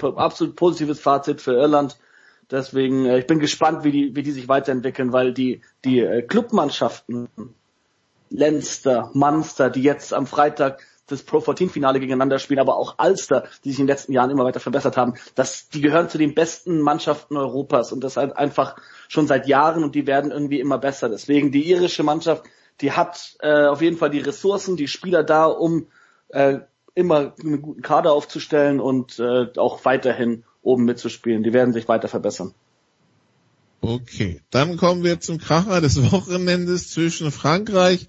Absolut 0.02 0.56
positives 0.56 1.00
Fazit 1.00 1.42
für 1.42 1.54
Irland. 1.54 1.98
Deswegen, 2.50 3.06
äh, 3.06 3.20
ich 3.20 3.28
bin 3.28 3.40
gespannt, 3.40 3.84
wie 3.84 3.92
die, 3.92 4.16
wie 4.16 4.24
die 4.24 4.32
sich 4.32 4.48
weiterentwickeln, 4.48 5.14
weil 5.14 5.34
die, 5.34 5.62
die 5.86 6.00
äh, 6.00 6.22
Clubmannschaften, 6.22 7.30
Leinster, 8.30 9.12
Munster, 9.14 9.70
die 9.70 9.84
jetzt 9.84 10.14
am 10.14 10.26
Freitag 10.26 10.82
das 11.12 11.24
Pro 11.24 11.42
14 11.42 11.70
Finale 11.70 12.00
gegeneinander 12.00 12.40
spielen, 12.40 12.60
aber 12.60 12.78
auch 12.78 12.96
Ulster, 12.98 13.46
die 13.64 13.70
sich 13.72 13.80
in 13.80 13.86
den 13.86 13.94
letzten 13.94 14.14
Jahren 14.14 14.30
immer 14.30 14.46
weiter 14.46 14.60
verbessert 14.60 14.98
haben, 14.98 15.16
das, 15.36 15.70
die 15.70 15.82
gehören 15.82 16.10
zu 16.10 16.18
den 16.18 16.34
besten 16.34 16.82
Mannschaften 16.82 17.38
Europas 17.38 17.92
und 17.92 18.04
das 18.04 18.18
halt 18.18 18.36
einfach 18.38 18.76
schon 19.08 19.28
seit 19.28 19.48
Jahren 19.48 19.84
und 19.84 19.96
die 19.96 20.08
werden 20.08 20.32
irgendwie 20.32 20.60
immer 20.60 20.78
besser. 20.78 21.10
Deswegen 21.10 21.52
die 21.52 21.70
irische 21.70 22.04
Mannschaft, 22.04 22.44
die 22.82 22.92
hat 22.92 23.36
äh, 23.40 23.66
auf 23.66 23.82
jeden 23.82 23.98
Fall 23.98 24.10
die 24.10 24.20
Ressourcen, 24.20 24.78
die 24.78 24.88
Spieler 24.88 25.24
da, 25.24 25.46
um 25.46 25.88
äh, 26.30 26.60
immer 26.94 27.34
einen 27.42 27.62
guten 27.62 27.82
Kader 27.82 28.14
aufzustellen 28.14 28.80
und 28.80 29.20
äh, 29.20 29.48
auch 29.58 29.86
weiterhin 29.86 30.44
oben 30.62 30.86
mitzuspielen. 30.86 31.44
Die 31.44 31.54
werden 31.54 31.74
sich 31.74 31.88
weiter 31.88 32.08
verbessern. 32.08 32.54
Okay, 33.82 34.42
dann 34.52 34.78
kommen 34.78 35.04
wir 35.04 35.20
zum 35.20 35.40
Kracher 35.40 35.82
des 35.82 36.12
Wochenendes 36.12 36.92
zwischen 36.92 37.32
Frankreich 37.32 38.08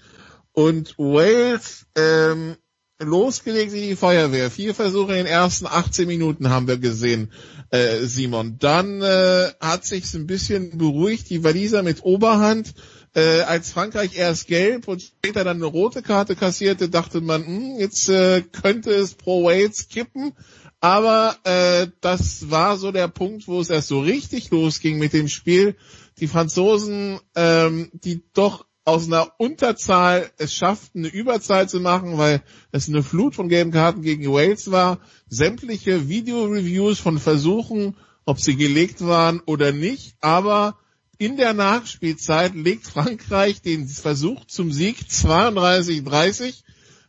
und 0.53 0.99
Wales. 0.99 1.87
Ähm, 1.97 2.57
losgelegt 3.03 3.73
wie 3.73 3.89
die 3.89 3.97
Feuerwehr. 3.97 4.51
Vier 4.51 4.75
Versuche 4.75 5.13
in 5.13 5.19
den 5.19 5.27
ersten 5.27 5.67
18 5.67 6.07
Minuten 6.07 6.51
haben 6.51 6.69
wir 6.69 6.79
gesehen, 6.79 7.31
äh, 7.71 8.05
Simon. 8.05 8.59
Dann 8.59 9.03
äh, 9.03 9.51
hat 9.61 9.85
sich 9.85 10.13
ein 10.15 10.27
bisschen 10.27 10.79
beruhigt, 10.79 11.31
die 11.31 11.45
Waliser 11.45 11.83
mit 11.83 12.05
Oberhand. 12.05 12.75
Äh, 13.15 13.41
als 13.41 13.71
Frankreich 13.71 14.17
erst 14.17 14.47
gelb 14.47 14.89
und 14.89 15.03
später 15.03 15.45
dann 15.45 15.59
eine 15.59 15.67
rote 15.67 16.01
Karte 16.01 16.35
kassierte, 16.35 16.89
dachte 16.89 17.21
man, 17.21 17.45
hm, 17.45 17.77
jetzt 17.79 18.09
äh, 18.09 18.41
könnte 18.41 18.91
es 18.91 19.15
pro 19.15 19.45
Wales 19.45 19.89
kippen. 19.89 20.33
Aber 20.81 21.37
äh, 21.45 21.89
das 22.01 22.51
war 22.51 22.77
so 22.77 22.91
der 22.91 23.09
Punkt, 23.09 23.47
wo 23.47 23.61
es 23.61 23.71
erst 23.71 23.89
so 23.89 24.01
richtig 24.01 24.51
losging 24.51 24.99
mit 24.99 25.13
dem 25.13 25.29
Spiel. 25.29 25.77
Die 26.19 26.27
Franzosen, 26.27 27.21
ähm, 27.37 27.91
die 27.93 28.25
doch 28.33 28.67
aus 28.85 29.07
einer 29.07 29.33
Unterzahl 29.39 30.31
es 30.39 30.55
schafften, 30.55 31.01
eine 31.01 31.09
Überzahl 31.09 31.69
zu 31.69 31.81
machen, 31.81 32.19
weil 32.19 32.43
es 32.73 32.89
eine 32.89 33.03
Flut 33.03 33.35
von 33.35 33.49
gelben 33.49 33.71
Karten 33.71 34.03
gegen 34.03 34.33
Wales 34.33 34.71
war. 34.71 34.99
Sämtliche 35.29 36.09
Video-Reviews 36.09 36.99
von 36.99 37.19
Versuchen, 37.19 37.97
ob 38.25 38.41
sie 38.41 38.57
gelegt 38.57 39.01
waren 39.05 39.41
oder 39.47 39.73
nicht, 39.73 40.17
aber 40.21 40.79
in 41.19 41.37
der 41.37 41.55
Nachspielzeit 41.55 42.55
legt 42.55 42.87
Frankreich 42.87 43.63
den 43.63 43.87
Versuch 43.87 44.45
zum 44.47 44.73
Sieg 44.73 44.99
32-30, 45.09 46.63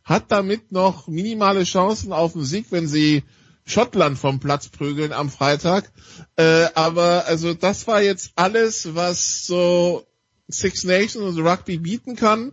hat 0.04 0.30
damit 0.30 0.70
noch 0.70 1.08
minimale 1.08 1.64
Chancen 1.64 2.12
auf 2.12 2.34
den 2.34 2.44
Sieg, 2.44 2.66
wenn 2.70 2.86
sie 2.86 3.24
Schottland 3.64 4.18
vom 4.18 4.40
Platz 4.40 4.68
prügeln 4.68 5.12
am 5.12 5.30
Freitag. 5.30 5.90
Äh, 6.36 6.66
aber 6.74 7.24
also 7.26 7.54
das 7.54 7.86
war 7.86 8.02
jetzt 8.02 8.32
alles, 8.36 8.94
was 8.94 9.46
so 9.46 10.06
Six 10.48 10.84
Nations 10.84 11.36
und 11.36 11.46
Rugby 11.46 11.78
bieten 11.78 12.16
kann. 12.16 12.52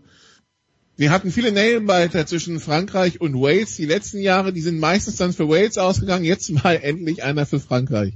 Wir 0.98 1.12
hatten 1.12 1.32
viele 1.32 1.52
Nailbiter 1.52 2.26
zwischen 2.26 2.60
Frankreich 2.60 3.22
und 3.22 3.34
Wales 3.34 3.76
die 3.76 3.86
letzten 3.86 4.20
Jahre, 4.20 4.54
die 4.54 4.62
sind 4.62 4.80
meistens 4.80 5.16
dann 5.16 5.34
für 5.34 5.50
Wales 5.50 5.78
ausgegangen, 5.78 6.26
jetzt 6.26 6.50
mal 6.52 6.76
endlich 6.82 7.24
einer 7.24 7.46
für 7.46 7.60
Frankreich. 7.60 8.14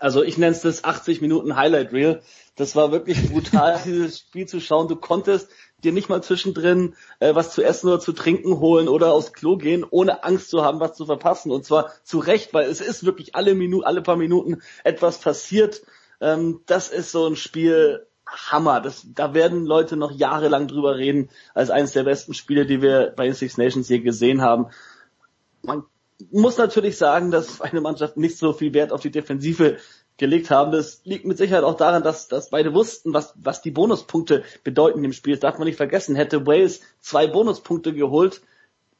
Also 0.00 0.22
ich 0.22 0.38
nenne 0.38 0.52
es 0.52 0.62
das 0.62 0.84
80 0.84 1.20
Minuten 1.20 1.56
Highlight 1.56 1.92
Reel. 1.92 2.22
Das 2.56 2.76
war 2.76 2.92
wirklich 2.92 3.30
brutal, 3.30 3.80
dieses 3.84 4.18
Spiel 4.18 4.46
zu 4.46 4.60
schauen. 4.60 4.88
Du 4.88 4.96
konntest 4.96 5.48
dir 5.82 5.92
nicht 5.92 6.08
mal 6.08 6.22
zwischendrin 6.22 6.94
äh, 7.20 7.34
was 7.34 7.52
zu 7.52 7.62
essen 7.62 7.88
oder 7.88 8.00
zu 8.00 8.12
trinken 8.12 8.58
holen 8.58 8.88
oder 8.88 9.12
aufs 9.12 9.32
Klo 9.32 9.56
gehen, 9.56 9.84
ohne 9.88 10.24
Angst 10.24 10.50
zu 10.50 10.62
haben, 10.62 10.80
was 10.80 10.94
zu 10.94 11.06
verpassen. 11.06 11.50
Und 11.50 11.64
zwar 11.64 11.92
zu 12.02 12.18
Recht, 12.18 12.54
weil 12.54 12.68
es 12.68 12.80
ist 12.80 13.04
wirklich 13.04 13.34
alle 13.34 13.54
Minuten, 13.54 13.84
alle 13.84 14.02
paar 14.02 14.16
Minuten 14.16 14.62
etwas 14.84 15.18
passiert. 15.18 15.82
Ähm, 16.24 16.60
das 16.64 16.88
ist 16.88 17.12
so 17.12 17.26
ein 17.26 17.36
Spiel, 17.36 18.06
Hammer. 18.26 18.80
Das, 18.80 19.06
da 19.14 19.34
werden 19.34 19.66
Leute 19.66 19.96
noch 19.96 20.10
jahrelang 20.10 20.68
drüber 20.68 20.96
reden, 20.96 21.28
als 21.52 21.68
eines 21.70 21.92
der 21.92 22.04
besten 22.04 22.32
Spiele, 22.32 22.64
die 22.64 22.80
wir 22.80 23.12
bei 23.14 23.26
den 23.26 23.34
Six 23.34 23.58
Nations 23.58 23.88
je 23.90 23.98
gesehen 23.98 24.40
haben. 24.40 24.68
Man 25.62 25.84
muss 26.30 26.56
natürlich 26.56 26.96
sagen, 26.96 27.30
dass 27.30 27.60
eine 27.60 27.82
Mannschaft 27.82 28.16
nicht 28.16 28.38
so 28.38 28.54
viel 28.54 28.72
Wert 28.72 28.90
auf 28.90 29.02
die 29.02 29.10
Defensive 29.10 29.76
gelegt 30.16 30.50
haben. 30.50 30.72
Das 30.72 31.02
liegt 31.04 31.26
mit 31.26 31.36
Sicherheit 31.36 31.64
auch 31.64 31.76
daran, 31.76 32.02
dass, 32.02 32.28
dass 32.28 32.48
beide 32.48 32.72
wussten, 32.72 33.12
was, 33.12 33.34
was 33.36 33.60
die 33.60 33.70
Bonuspunkte 33.70 34.44
bedeuten 34.62 35.04
im 35.04 35.12
Spiel. 35.12 35.34
Das 35.34 35.40
darf 35.40 35.58
man 35.58 35.66
nicht 35.66 35.76
vergessen. 35.76 36.16
Hätte 36.16 36.46
Wales 36.46 36.80
zwei 37.00 37.26
Bonuspunkte 37.26 37.92
geholt, 37.92 38.40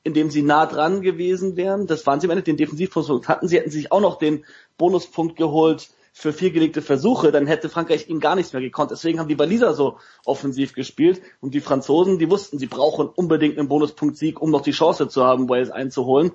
indem 0.03 0.31
sie 0.31 0.43
nah 0.43 0.67
dran 0.67 1.01
gewesen 1.01 1.57
wären, 1.57 1.87
das 1.87 2.07
waren 2.07 2.21
sie 2.21 2.27
am 2.27 2.33
Ende, 2.33 2.43
den 2.43 2.59
Defensivpunkt 2.59 3.29
hatten 3.29 3.49
sie, 3.49 3.57
hätten 3.57 3.71
sich 3.71 3.91
auch 3.91 4.03
noch 4.03 4.19
den 4.19 4.45
Bonuspunkt 4.77 5.37
geholt 5.37 5.89
für 6.17 6.33
vier 6.33 6.53
gelegte 6.53 6.81
Versuche, 6.81 7.33
dann 7.33 7.49
hätte 7.49 7.69
Frankreich 7.69 8.09
ihm 8.09 8.21
gar 8.21 8.37
nichts 8.37 8.53
mehr 8.53 8.63
gekonnt. 8.63 8.93
Deswegen 8.93 9.19
haben 9.19 9.29
die 9.29 9.39
Waliser 9.39 9.75
so 9.75 9.99
offensiv 10.25 10.73
gespielt 10.73 11.21
und 11.41 11.55
die 11.55 11.61
Franzosen, 11.61 12.21
die 12.21 12.31
wussten, 12.31 12.61
sie 12.61 12.69
brauchen 12.69 13.09
unbedingt 13.09 13.59
einen 13.59 13.67
Bonuspunkt-Sieg, 13.67 14.41
um 14.41 14.53
noch 14.53 14.63
die 14.63 14.71
Chance 14.71 15.09
zu 15.09 15.25
haben, 15.25 15.49
Wales 15.49 15.71
einzuholen. 15.71 16.31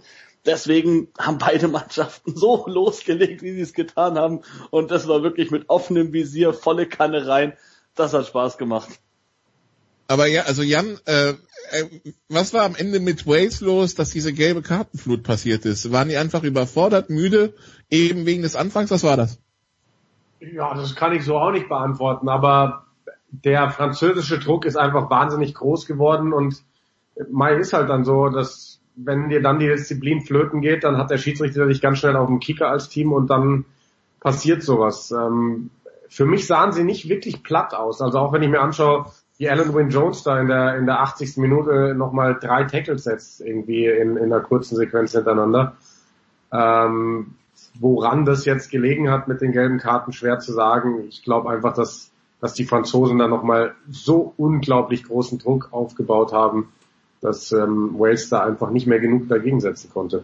Deswegen 0.46 1.08
haben 1.18 1.38
beide 1.38 1.70
Mannschaften 1.70 2.36
so 2.36 2.66
losgelegt, 2.68 3.42
wie 3.42 3.54
sie 3.54 3.62
es 3.62 3.74
getan 3.74 4.20
haben. 4.20 4.42
Und 4.70 4.92
das 4.92 5.08
war 5.08 5.24
wirklich 5.24 5.50
mit 5.50 5.70
offenem 5.70 6.12
Visier, 6.12 6.54
volle 6.54 6.86
Kanne 6.86 7.26
rein. 7.26 7.54
Das 7.96 8.14
hat 8.14 8.28
Spaß 8.28 8.58
gemacht. 8.58 8.90
Aber 10.08 10.28
ja, 10.28 10.44
also 10.44 10.62
Jan, 10.62 11.00
äh, 11.06 11.30
äh, 11.72 11.86
was 12.28 12.52
war 12.54 12.64
am 12.64 12.76
Ende 12.76 13.00
mit 13.00 13.28
Wales 13.28 13.62
los, 13.62 13.96
dass 13.96 14.10
diese 14.10 14.34
gelbe 14.34 14.62
Kartenflut 14.62 15.24
passiert 15.24 15.66
ist? 15.66 15.92
Waren 15.92 16.10
die 16.10 16.18
einfach 16.18 16.44
überfordert, 16.44 17.10
müde, 17.10 17.54
eben 17.90 18.26
wegen 18.26 18.42
des 18.42 18.58
Anfangs? 18.58 18.92
Was 18.92 19.04
war 19.04 19.16
das? 19.16 19.40
Ja, 20.40 20.74
das 20.74 20.96
kann 20.96 21.14
ich 21.14 21.26
so 21.26 21.38
auch 21.38 21.52
nicht 21.52 21.68
beantworten, 21.68 22.30
aber 22.30 22.86
der 23.32 23.70
französische 23.70 24.40
Druck 24.40 24.66
ist 24.66 24.78
einfach 24.78 25.10
wahnsinnig 25.10 25.54
groß 25.54 25.86
geworden 25.86 26.34
und 26.34 26.64
Mai 27.30 27.56
ist 27.56 27.74
halt 27.74 27.90
dann 27.90 28.06
so, 28.06 28.30
dass 28.30 28.80
wenn 28.96 29.30
dir 29.30 29.42
dann 29.42 29.60
die 29.60 29.68
Disziplin 29.68 30.22
flöten 30.22 30.62
geht, 30.62 30.84
dann 30.84 30.98
hat 30.98 31.10
der 31.10 31.18
Schiedsrichter 31.18 31.68
dich 31.68 31.82
ganz 31.82 32.00
schnell 32.00 32.16
auf 32.16 32.28
dem 32.28 32.40
Kicker 32.40 32.70
als 32.70 32.90
Team 32.90 33.12
und 33.14 33.30
dann 33.30 33.66
passiert 34.20 34.64
sowas. 34.64 35.12
Ähm, 35.12 35.70
für 36.10 36.26
mich 36.26 36.48
sahen 36.48 36.72
sie 36.72 36.84
nicht 36.84 37.08
wirklich 37.08 37.44
platt 37.44 37.74
aus. 37.74 38.02
Also 38.02 38.20
auch 38.20 38.34
wenn 38.34 38.44
ich 38.44 38.50
mir 38.50 38.62
anschaue, 38.62 39.06
wie 39.38 39.50
Alan 39.50 39.74
Wynne 39.74 39.90
Jones 39.90 40.24
da 40.24 40.40
in 40.40 40.48
der, 40.48 40.76
in 40.76 40.86
der 40.86 41.00
80. 41.02 41.38
Minute 41.38 41.94
nochmal 41.96 42.38
drei 42.40 42.64
Tackles 42.64 43.04
setzt, 43.04 43.42
irgendwie 43.42 43.86
in, 43.86 44.18
in 44.18 44.26
einer 44.26 44.42
kurzen 44.42 44.76
Sequenz 44.76 45.14
hintereinander. 45.14 45.78
Ähm, 46.52 47.36
woran 47.80 48.26
das 48.26 48.46
jetzt 48.46 48.72
gelegen 48.72 49.10
hat 49.10 49.28
mit 49.28 49.42
den 49.42 49.52
gelben 49.52 49.78
Karten, 49.80 50.12
schwer 50.12 50.40
zu 50.40 50.54
sagen. 50.54 51.06
Ich 51.10 51.24
glaube 51.24 51.50
einfach, 51.50 51.74
dass, 51.74 52.12
dass 52.42 52.54
die 52.54 52.66
Franzosen 52.66 53.18
da 53.18 53.28
nochmal 53.28 53.76
so 53.90 54.34
unglaublich 54.38 55.04
großen 55.04 55.40
Druck 55.40 55.70
aufgebaut 55.72 56.32
haben, 56.34 56.70
dass 57.22 57.52
ähm, 57.52 57.98
Wales 57.98 58.30
da 58.30 58.44
einfach 58.46 58.70
nicht 58.70 58.88
mehr 58.88 59.00
genug 59.00 59.28
dagegen 59.28 59.60
setzen 59.60 59.90
konnte. 59.92 60.24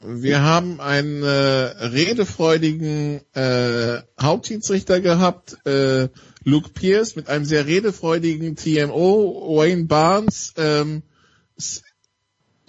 Wir 0.00 0.42
haben 0.42 0.80
einen 0.80 1.24
äh, 1.24 1.26
redefreudigen 1.26 3.20
äh, 3.34 3.98
Hauptschiedsrichter 4.20 5.00
gehabt, 5.00 5.56
äh, 5.66 6.08
Luke 6.44 6.70
Pierce, 6.70 7.16
mit 7.16 7.28
einem 7.28 7.44
sehr 7.44 7.66
redefreudigen 7.66 8.54
TMO, 8.54 9.56
Wayne 9.56 9.86
Barnes. 9.86 10.54
Ähm, 10.56 11.02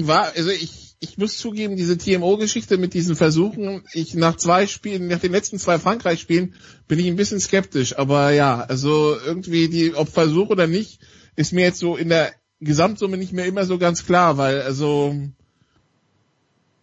war, 0.01 0.31
also 0.35 0.49
ich, 0.49 0.89
ich 1.01 1.17
muss 1.17 1.38
zugeben, 1.38 1.77
diese 1.77 1.97
TMO-Geschichte 1.97 2.77
mit 2.77 2.93
diesen 2.93 3.15
Versuchen, 3.15 3.84
ich 3.93 4.15
nach 4.15 4.35
zwei 4.35 4.67
Spielen, 4.67 5.07
nach 5.07 5.19
den 5.19 5.31
letzten 5.31 5.57
zwei 5.57 5.80
Frankreich-Spielen, 5.80 6.55
bin 6.88 6.99
ich 6.99 7.07
ein 7.07 7.15
bisschen 7.15 7.39
skeptisch. 7.39 7.97
Aber 7.97 8.31
ja, 8.31 8.61
also 8.61 9.15
irgendwie 9.26 9.69
die, 9.69 9.95
ob 9.95 10.09
Versuch 10.09 10.49
oder 10.49 10.67
nicht, 10.67 10.99
ist 11.38 11.53
mir 11.53 11.61
jetzt 11.61 11.80
so 11.80 11.95
in 11.95 12.09
der 12.09 12.34
Gesamtsumme 12.59 13.17
nicht 13.17 13.31
mehr 13.31 13.45
immer 13.45 13.63
so 13.63 13.77
ganz 13.77 14.05
klar, 14.05 14.38
weil 14.38 14.61
also 14.61 15.15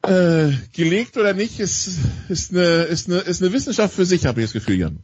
äh, 0.01 0.53
gelegt 0.73 1.19
oder 1.19 1.35
nicht, 1.35 1.61
ist, 1.61 1.99
ist, 2.31 2.53
eine, 2.53 2.85
ist, 2.85 3.11
eine, 3.11 3.19
ist 3.19 3.43
eine 3.43 3.53
Wissenschaft 3.53 3.95
für 3.95 4.07
sich, 4.07 4.25
habe 4.25 4.41
ich 4.41 4.47
das 4.47 4.55
Gefühl, 4.55 4.79
Jan. 4.79 5.01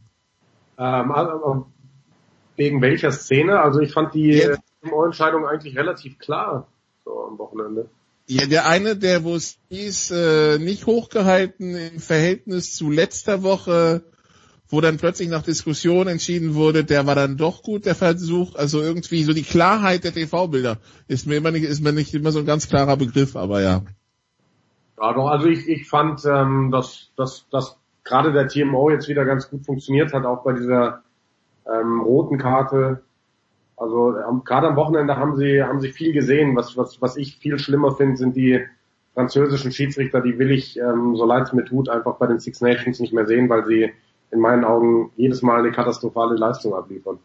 Ähm, 0.79 1.11
also, 1.11 1.67
wegen 2.55 2.81
welcher 2.81 3.11
Szene? 3.11 3.59
Also 3.59 3.79
ich 3.81 3.93
fand 3.93 4.15
die 4.15 4.37
ja. 4.37 4.55
Entscheidung 5.05 5.45
eigentlich 5.45 5.77
relativ 5.77 6.17
klar 6.17 6.67
so 7.05 7.25
am 7.25 7.37
Wochenende. 7.37 7.89
Ja, 8.25 8.45
der 8.45 8.67
eine, 8.67 8.95
der 8.95 9.23
wo 9.23 9.35
es 9.35 9.57
hieß, 9.69 10.11
äh, 10.11 10.59
nicht 10.59 10.85
hochgehalten 10.85 11.75
im 11.75 11.99
Verhältnis 11.99 12.73
zu 12.73 12.89
letzter 12.89 13.43
Woche, 13.43 14.03
wo 14.69 14.81
dann 14.81 14.97
plötzlich 14.97 15.29
nach 15.29 15.43
Diskussion 15.43 16.07
entschieden 16.07 16.55
wurde, 16.55 16.83
der 16.83 17.05
war 17.05 17.15
dann 17.15 17.37
doch 17.37 17.63
gut, 17.63 17.85
der 17.85 17.95
Versuch. 17.95 18.55
Also 18.55 18.81
irgendwie 18.81 19.23
so 19.23 19.33
die 19.33 19.43
Klarheit 19.43 20.03
der 20.03 20.13
TV-Bilder 20.13 20.77
ist 21.07 21.27
mir 21.27 21.35
immer 21.35 21.51
nicht, 21.51 21.63
ist 21.63 21.83
mir 21.83 21.93
nicht 21.93 22.13
immer 22.13 22.31
so 22.31 22.39
ein 22.39 22.45
ganz 22.45 22.69
klarer 22.69 22.97
Begriff, 22.97 23.35
aber 23.35 23.61
ja. 23.61 23.83
Ja, 24.99 25.13
doch, 25.13 25.27
also 25.27 25.47
ich, 25.47 25.67
ich 25.67 25.87
fand, 25.87 26.23
ähm, 26.25 26.71
dass, 26.71 27.11
dass, 27.17 27.45
dass 27.49 27.77
gerade 28.03 28.31
der 28.31 28.47
TMO 28.47 28.89
jetzt 28.89 29.09
wieder 29.09 29.25
ganz 29.25 29.49
gut 29.49 29.65
funktioniert 29.65 30.13
hat, 30.13 30.25
auch 30.25 30.43
bei 30.43 30.53
dieser 30.53 31.03
ähm, 31.67 32.01
roten 32.01 32.37
Karte. 32.37 33.03
Also 33.75 34.15
gerade 34.45 34.67
am 34.67 34.75
Wochenende 34.75 35.17
haben 35.17 35.35
sie, 35.35 35.63
haben 35.63 35.81
sie 35.81 35.91
viel 35.91 36.13
gesehen. 36.13 36.55
Was, 36.55 36.77
was, 36.77 37.01
was 37.01 37.17
ich 37.17 37.37
viel 37.37 37.57
schlimmer 37.59 37.95
finde, 37.95 38.17
sind 38.17 38.35
die 38.35 38.61
französischen 39.13 39.71
Schiedsrichter, 39.71 40.21
die 40.21 40.39
will 40.39 40.51
ich, 40.51 40.77
ähm, 40.77 41.15
so 41.15 41.25
leid 41.25 41.43
es 41.43 41.53
mir 41.53 41.65
tut, 41.65 41.89
einfach 41.89 42.15
bei 42.15 42.27
den 42.27 42.39
Six 42.39 42.61
Nations 42.61 42.99
nicht 42.99 43.13
mehr 43.13 43.25
sehen, 43.25 43.49
weil 43.49 43.65
sie 43.65 43.91
in 44.31 44.39
meinen 44.39 44.63
Augen 44.63 45.11
jedes 45.15 45.41
Mal 45.41 45.59
eine 45.59 45.71
katastrophale 45.71 46.35
Leistung 46.35 46.73
abliefern. 46.73 47.19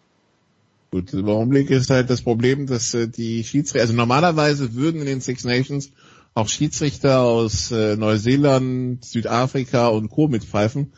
Gut, 0.90 1.12
im 1.12 1.28
Augenblick 1.28 1.70
ist 1.70 1.90
halt 1.90 2.08
das 2.08 2.22
Problem, 2.22 2.66
dass 2.66 2.94
äh, 2.94 3.08
die 3.08 3.44
Schiedsrichter, 3.44 3.82
also 3.82 3.94
normalerweise 3.94 4.74
würden 4.74 5.00
in 5.00 5.06
den 5.06 5.20
Six 5.20 5.44
Nations 5.44 5.92
auch 6.34 6.48
Schiedsrichter 6.48 7.20
aus 7.20 7.72
äh, 7.72 7.96
Neuseeland, 7.96 9.04
Südafrika 9.04 9.88
und 9.88 10.08
Co. 10.08 10.28
mitpfeifen. 10.28 10.92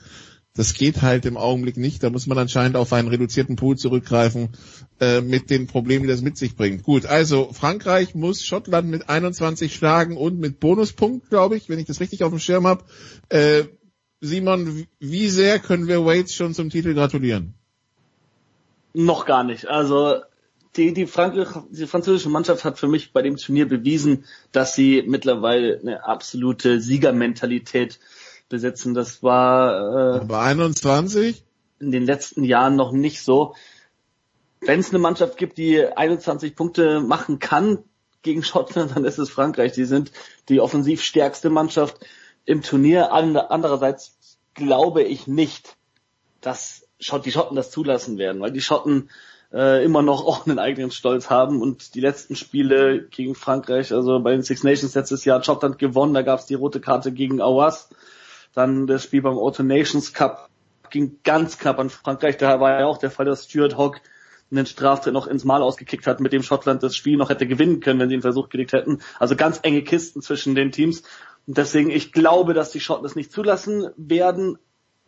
Das 0.61 0.75
geht 0.75 1.01
halt 1.01 1.25
im 1.25 1.39
Augenblick 1.39 1.79
nicht. 1.79 2.03
Da 2.03 2.11
muss 2.11 2.27
man 2.27 2.37
anscheinend 2.37 2.77
auf 2.77 2.93
einen 2.93 3.09
reduzierten 3.09 3.57
Pool 3.57 3.79
zurückgreifen 3.79 4.51
äh, 5.01 5.23
mit 5.23 5.49
den 5.49 5.67
Problemen, 5.67 6.03
die 6.03 6.11
das 6.11 6.21
mit 6.21 6.37
sich 6.37 6.55
bringt. 6.55 6.83
Gut, 6.83 7.07
also 7.07 7.51
Frankreich 7.51 8.15
muss 8.15 8.45
Schottland 8.45 8.91
mit 8.91 9.09
21 9.09 9.75
schlagen 9.75 10.19
und 10.19 10.39
mit 10.39 10.61
Bonuspunkt, 10.61 11.31
glaube 11.31 11.57
ich, 11.57 11.71
wenn 11.71 11.79
ich 11.79 11.87
das 11.87 11.99
richtig 11.99 12.25
auf 12.25 12.29
dem 12.29 12.41
Schirm 12.41 12.67
habe. 12.67 12.85
Äh, 13.31 13.65
Simon, 14.21 14.87
wie 14.99 15.31
sehr 15.31 15.61
können 15.61 15.89
wir 15.89 16.05
Waits 16.05 16.35
schon 16.35 16.53
zum 16.53 16.69
Titel 16.69 16.93
gratulieren? 16.93 17.55
Noch 18.93 19.25
gar 19.25 19.45
nicht. 19.45 19.67
Also 19.67 20.17
die, 20.77 20.93
die, 20.93 21.07
die 21.07 21.87
französische 21.87 22.29
Mannschaft 22.29 22.67
hat 22.67 22.79
für 22.79 22.87
mich 22.87 23.15
bei 23.15 23.23
dem 23.23 23.39
Turnier 23.39 23.67
bewiesen, 23.67 24.27
dass 24.53 24.75
sie 24.75 25.05
mittlerweile 25.07 25.81
eine 25.81 26.05
absolute 26.05 26.83
Siegermentalität 26.83 27.99
besitzen. 28.51 28.93
Das 28.93 29.23
war 29.23 30.21
äh, 30.21 30.25
bei 30.27 30.41
21 30.41 31.43
in 31.79 31.91
den 31.91 32.05
letzten 32.05 32.45
Jahren 32.45 32.77
noch 32.77 32.93
nicht 32.93 33.23
so. 33.23 33.55
Wenn 34.61 34.81
es 34.81 34.91
eine 34.91 34.99
Mannschaft 34.99 35.39
gibt, 35.39 35.57
die 35.57 35.87
21 35.87 36.55
Punkte 36.55 37.01
machen 37.01 37.39
kann 37.39 37.79
gegen 38.21 38.43
Schottland, 38.45 38.95
dann 38.95 39.07
ist 39.07 39.19
es 39.19 39.31
Frankreich. 39.31 39.73
Die 39.73 39.87
sind 39.87 40.13
die 40.51 40.61
offensiv 40.61 41.03
stärkste 41.03 41.49
Mannschaft 41.49 41.97
im 42.45 42.61
Turnier. 42.61 43.13
Andererseits 43.13 44.19
glaube 44.53 45.03
ich 45.03 45.27
nicht, 45.27 45.77
dass 46.43 46.87
die 47.25 47.33
Schotten 47.33 47.57
das 47.57 47.71
zulassen 47.71 48.19
werden, 48.19 48.43
weil 48.43 48.53
die 48.53 48.61
Schotten 48.61 49.09
äh, 49.53 49.83
immer 49.85 50.03
noch 50.03 50.25
auch 50.27 50.47
einen 50.47 50.59
eigenen 50.59 50.91
Stolz 50.91 51.31
haben 51.31 51.63
und 51.63 51.95
die 51.95 52.01
letzten 52.01 52.37
Spiele 52.37 53.05
gegen 53.09 53.35
Frankreich, 53.35 53.93
also 53.93 54.21
bei 54.21 54.33
den 54.33 54.43
Six 54.43 54.65
Nations 54.65 54.95
letztes 54.95 55.25
Jahr 55.25 55.39
hat 55.39 55.47
Schottland 55.47 55.79
gewonnen, 55.79 56.15
da 56.15 56.23
gab 56.23 56.41
es 56.41 56.47
die 56.47 56.55
rote 56.55 56.81
Karte 56.81 57.13
gegen 57.13 57.41
Awas, 57.41 57.89
dann 58.55 58.87
das 58.87 59.05
Spiel 59.05 59.23
beim 59.23 59.39
Auto 59.39 59.63
Nations 59.63 60.13
Cup 60.13 60.51
ging 60.91 61.19
ganz 61.23 61.59
knapp 61.59 61.79
an 61.79 61.91
Frankreich, 61.91 62.37
da 62.37 62.61
war 62.61 62.81
ja 62.81 62.87
auch 62.87 62.99
der 62.99 63.11
Fall, 63.11 63.27
dass 63.27 63.45
Stuart 63.45 63.77
Hogg 63.79 64.01
einen 64.51 64.67
Straftritt 64.67 65.13
noch 65.13 65.27
ins 65.27 65.45
Mal 65.45 65.63
ausgekickt 65.63 66.07
hat, 66.07 66.21
mit 66.21 66.33
dem 66.33 66.43
Schottland 66.43 66.83
das 66.83 66.97
Spiel 66.97 67.17
noch 67.17 67.31
hätte 67.31 67.47
gewinnen 67.47 67.81
können, 67.81 68.01
wenn 68.01 68.09
sie 68.09 68.17
einen 68.17 68.23
Versuch 68.23 68.49
gelegt 68.49 68.73
hätten. 68.73 69.01
Also 69.19 69.37
ganz 69.37 69.61
enge 69.63 69.83
Kisten 69.83 70.23
zwischen 70.23 70.55
den 70.55 70.73
Teams. 70.73 71.03
Und 71.47 71.57
deswegen, 71.57 71.91
ich 71.91 72.13
glaube, 72.13 72.53
dass 72.53 72.73
die 72.73 72.81
Schotten 72.81 73.05
das 73.05 73.15
nicht 73.15 73.33
zulassen 73.33 73.89
werden, 73.97 74.59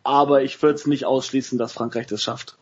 aber 0.03 0.43
ich 0.43 0.61
würde 0.61 0.75
es 0.75 0.87
nicht 0.87 1.05
ausschließen, 1.05 1.57
dass 1.57 1.73
Frankreich 1.73 2.07
das 2.07 2.23
schafft. 2.23 2.57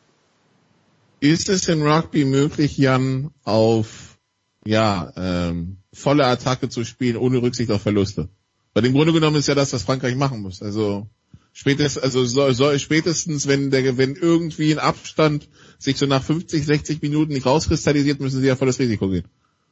Ist 1.20 1.50
es 1.50 1.68
in 1.68 1.84
Rugby 1.84 2.26
möglich, 2.26 2.78
Jan, 2.78 3.32
auf 3.44 4.18
ja 4.66 5.14
ähm, 5.16 5.78
volle 5.94 6.26
Attacke 6.26 6.70
zu 6.70 6.84
spielen, 6.84 7.18
ohne 7.18 7.42
Rücksicht 7.44 7.72
auf 7.72 7.84
Verluste? 7.84 8.30
Weil 8.74 8.86
im 8.86 8.94
Grunde 8.94 9.14
genommen 9.14 9.36
ist 9.38 9.48
ja 9.48 9.56
das, 9.56 9.74
was 9.74 9.84
Frankreich 9.84 10.16
machen 10.16 10.42
muss. 10.42 10.62
Also 10.62 11.08
spätestens, 11.54 12.04
also 12.04 12.24
so, 12.26 12.52
so, 12.52 12.78
spätestens, 12.78 13.48
wenn 13.48 13.72
der, 13.72 13.98
wenn 13.98 14.16
irgendwie 14.16 14.72
ein 14.72 14.80
Abstand 14.80 15.50
sich 15.78 15.98
so 15.98 16.06
nach 16.06 16.24
50, 16.24 16.66
60 16.66 17.02
Minuten 17.02 17.34
nicht 17.34 17.46
rauskristallisiert, 17.46 18.20
müssen 18.20 18.40
sie 18.40 18.48
ja 18.48 18.56
volles 18.56 18.80
Risiko 18.80 19.10
gehen. 19.10 19.26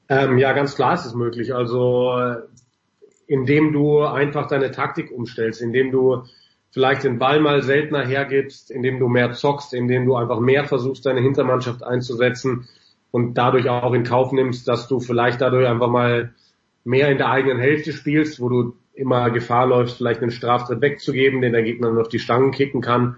Ähm, 0.10 0.38
ja, 0.38 0.54
ganz 0.54 0.76
klar 0.76 0.96
ist 0.96 1.06
es 1.06 1.14
möglich. 1.14 1.54
Also 1.54 2.12
indem 3.28 3.72
du 3.74 4.02
einfach 4.02 4.48
deine 4.48 4.72
Taktik 4.72 5.12
umstellst, 5.12 5.62
indem 5.62 5.92
du 5.92 6.24
vielleicht 6.72 7.04
den 7.04 7.20
Ball 7.20 7.40
mal 7.40 7.62
seltener 7.62 8.06
hergibst, 8.06 8.72
indem 8.72 9.00
du 9.00 9.08
mehr 9.08 9.34
zockst, 9.34 9.74
indem 9.74 10.06
du 10.06 10.16
einfach 10.16 10.40
mehr 10.40 10.66
versuchst, 10.66 11.06
deine 11.06 11.22
Hintermannschaft 11.22 11.84
einzusetzen 11.84 12.68
und 13.12 13.36
dadurch 13.36 13.70
auch 13.70 13.94
in 13.94 14.04
Kauf 14.04 14.32
nimmst, 14.32 14.68
dass 14.68 14.88
du 14.88 15.00
vielleicht 15.00 15.42
dadurch 15.42 15.68
einfach 15.68 15.90
mal 15.90 16.34
mehr 16.84 17.10
in 17.10 17.18
der 17.18 17.30
eigenen 17.30 17.60
Hälfte 17.60 17.94
spielst, 17.94 18.40
wo 18.40 18.50
du 18.50 18.76
immer 19.00 19.30
Gefahr 19.32 19.68
läufst, 19.68 19.98
vielleicht 19.98 20.22
einen 20.22 20.32
Straftritt 20.32 20.82
wegzugeben, 20.82 21.42
den 21.42 21.54
der 21.54 21.64
Gegner 21.64 21.92
noch 21.92 22.08
die 22.08 22.20
Stangen 22.20 22.52
kicken 22.52 22.82
kann. 22.82 23.16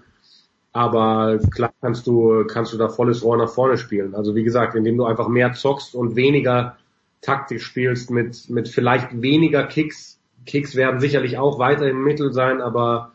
Aber 0.72 1.38
klar 1.54 1.72
kannst 1.82 2.06
du, 2.06 2.44
kannst 2.46 2.72
du 2.72 2.78
da 2.78 2.88
volles 2.88 3.22
Rohr 3.22 3.36
nach 3.36 3.50
vorne 3.50 3.76
spielen. 3.76 4.14
Also 4.14 4.34
wie 4.34 4.44
gesagt, 4.44 4.74
indem 4.74 4.96
du 4.96 5.04
einfach 5.04 5.28
mehr 5.28 5.52
zockst 5.52 5.94
und 5.94 6.16
weniger 6.16 6.76
taktisch 7.20 7.64
spielst 7.64 8.10
mit, 8.10 8.48
mit 8.48 8.68
vielleicht 8.68 9.20
weniger 9.20 9.64
Kicks. 9.64 10.18
Kicks 10.46 10.74
werden 10.74 11.00
sicherlich 11.00 11.38
auch 11.38 11.58
weiter 11.58 11.88
im 11.88 12.02
Mittel 12.02 12.32
sein, 12.32 12.60
aber 12.60 13.12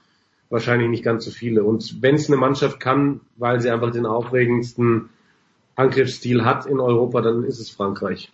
wahrscheinlich 0.49 0.89
nicht 0.89 1.03
ganz 1.03 1.25
so 1.25 1.31
viele. 1.31 1.63
Und 1.63 2.01
wenn 2.01 2.15
es 2.15 2.27
eine 2.27 2.37
Mannschaft 2.37 2.79
kann, 2.79 3.21
weil 3.35 3.59
sie 3.59 3.69
einfach 3.69 3.91
den 3.91 4.05
aufregendsten 4.05 5.09
Angriffsstil 5.75 6.45
hat 6.45 6.65
in 6.65 6.79
Europa, 6.79 7.21
dann 7.21 7.43
ist 7.43 7.59
es 7.59 7.69
Frankreich. 7.69 8.31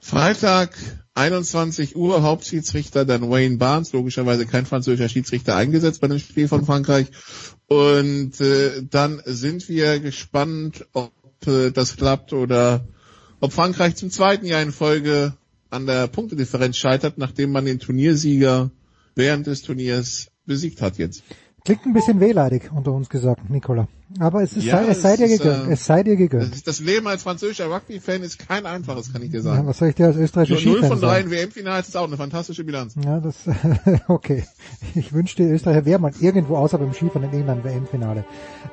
Freitag 0.00 0.76
21 1.14 1.94
Uhr 1.94 2.22
Hauptschiedsrichter, 2.22 3.04
dann 3.04 3.30
Wayne 3.30 3.58
Barnes, 3.58 3.92
logischerweise 3.92 4.46
kein 4.46 4.64
französischer 4.64 5.08
Schiedsrichter 5.08 5.54
eingesetzt 5.56 6.00
bei 6.00 6.08
dem 6.08 6.18
Spiel 6.18 6.48
von 6.48 6.64
Frankreich. 6.64 7.08
Und 7.66 8.40
äh, 8.40 8.82
dann 8.82 9.20
sind 9.26 9.68
wir 9.68 10.00
gespannt, 10.00 10.86
ob 10.92 11.12
äh, 11.46 11.70
das 11.70 11.96
klappt 11.96 12.32
oder 12.32 12.86
ob 13.40 13.52
Frankreich 13.52 13.96
zum 13.96 14.10
zweiten 14.10 14.46
Jahr 14.46 14.62
in 14.62 14.72
Folge 14.72 15.34
an 15.68 15.86
der 15.86 16.08
Punktedifferenz 16.08 16.76
scheitert, 16.76 17.18
nachdem 17.18 17.52
man 17.52 17.64
den 17.64 17.78
Turniersieger 17.78 18.70
während 19.14 19.46
des 19.46 19.62
Turniers 19.62 20.30
besiegt 20.46 20.82
hat 20.82 20.98
jetzt. 20.98 21.22
Klingt 21.64 21.84
ein 21.86 21.92
bisschen 21.92 22.20
wehleidig 22.20 22.70
unter 22.74 22.92
uns 22.92 23.08
gesagt, 23.08 23.48
Nicola. 23.50 23.86
Aber 24.18 24.42
es, 24.42 24.54
ist, 24.54 24.64
Ja, 24.64 24.78
sei, 24.78 24.88
es 24.90 25.02
sei 25.02 25.12
es 25.12 25.18
dir 25.18 25.26
ist, 25.26 25.42
gegönnt. 25.42 25.68
äh, 25.68 25.72
es 25.72 25.84
sei 25.84 26.02
dir 26.02 26.16
gegönnt. 26.16 26.66
Das, 26.66 26.80
Leben 26.80 27.06
als 27.06 27.22
französischer 27.22 27.70
Rugby-Fan 27.70 28.22
ist 28.22 28.38
kein 28.38 28.66
einfaches, 28.66 29.12
kann 29.12 29.22
ich 29.22 29.30
dir 29.30 29.36
Ja, 29.36 29.42
sagen. 29.42 29.66
was 29.68 29.78
soll 29.78 29.88
ich 29.90 29.94
dir 29.94 30.06
als 30.06 30.16
österreichischer 30.16 30.64
Nur 30.64 30.78
0 30.80 30.82
Skifan 30.82 30.98
von 30.98 31.00
3 31.08 31.14
sagen? 31.14 31.24
in 31.26 31.30
WM-Finals 31.30 31.88
ist 31.88 31.96
auch 31.96 32.06
eine 32.06 32.16
fantastische 32.16 32.64
Bilanz. 32.64 32.94
Ja, 33.04 33.20
das, 33.20 33.36
okay. 34.08 34.44
Ich 34.94 35.12
wünschte, 35.12 35.42
Österreicher 35.44 35.84
wäre 35.84 36.00
mal 36.00 36.12
irgendwo 36.18 36.56
außer 36.56 36.78
beim 36.78 36.92
Skifahren 36.92 37.24
in 37.30 37.38
England 37.40 37.62
WM-Finale. 37.62 38.24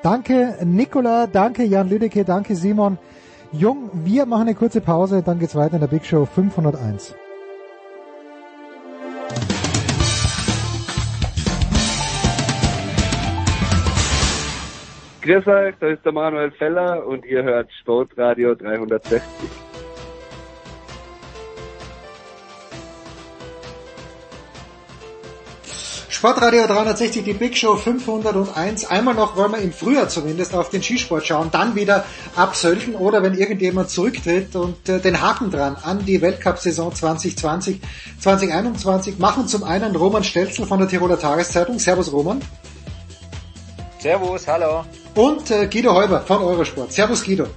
Danke, 0.02 0.58
Nicola, 0.66 1.28
danke, 1.28 1.64
Jan 1.66 1.90
Lüdecke, 1.90 2.24
danke, 2.26 2.56
Simon. 2.56 2.98
Jung, 3.52 3.90
wir 3.94 4.26
machen 4.26 4.44
eine 4.44 4.56
kurze 4.56 4.82
Pause, 4.82 5.22
dann 5.24 5.40
geht's 5.40 5.56
weiter 5.56 5.76
in 5.76 5.82
der 5.82 5.88
Big 5.88 6.06
Show 6.06 6.26
501. 6.26 7.14
Grüß 15.28 15.46
euch, 15.46 15.76
da 15.82 15.88
ist 15.88 16.06
der 16.06 16.14
Manuel 16.14 16.52
Feller 16.52 17.06
und 17.06 17.26
ihr 17.26 17.44
hört 17.44 17.70
Sportradio 17.82 18.56
360. 18.56 19.22
Sportradio 26.08 26.66
360, 26.66 27.26
die 27.26 27.34
Big 27.34 27.58
Show 27.58 27.76
501. 27.76 28.90
Einmal 28.90 29.16
noch 29.16 29.36
wollen 29.36 29.52
wir 29.52 29.60
im 29.60 29.74
Frühjahr 29.74 30.08
zumindest 30.08 30.56
auf 30.56 30.70
den 30.70 30.82
Skisport 30.82 31.28
schauen, 31.28 31.50
dann 31.52 31.76
wieder 31.76 32.06
absölchen 32.38 32.96
oder 32.96 33.22
wenn 33.22 33.34
irgendjemand 33.34 33.90
zurücktritt 33.90 34.56
und 34.56 34.88
äh, 34.88 35.02
den 35.02 35.22
Haken 35.22 35.52
dran 35.52 35.76
an 35.84 36.06
die 36.06 36.22
Weltcup-Saison 36.22 36.96
2020, 36.96 37.82
2021 38.22 39.20
machen 39.20 39.46
zum 39.50 39.66
einen 39.66 39.94
Roman 39.94 40.24
Stelzl 40.24 40.64
von 40.64 40.80
der 40.80 40.88
Tiroler 40.88 41.20
Tageszeitung. 41.20 41.80
Servus 41.80 42.14
Roman. 42.14 42.42
Servus, 44.00 44.48
hallo. 44.48 44.86
Und 45.16 45.50
äh, 45.50 45.68
Guido 45.68 45.94
Heuber 45.94 46.22
von 46.22 46.44
Eurosport. 46.44 46.94
Servus 46.94 47.24
Guido. 47.24 47.48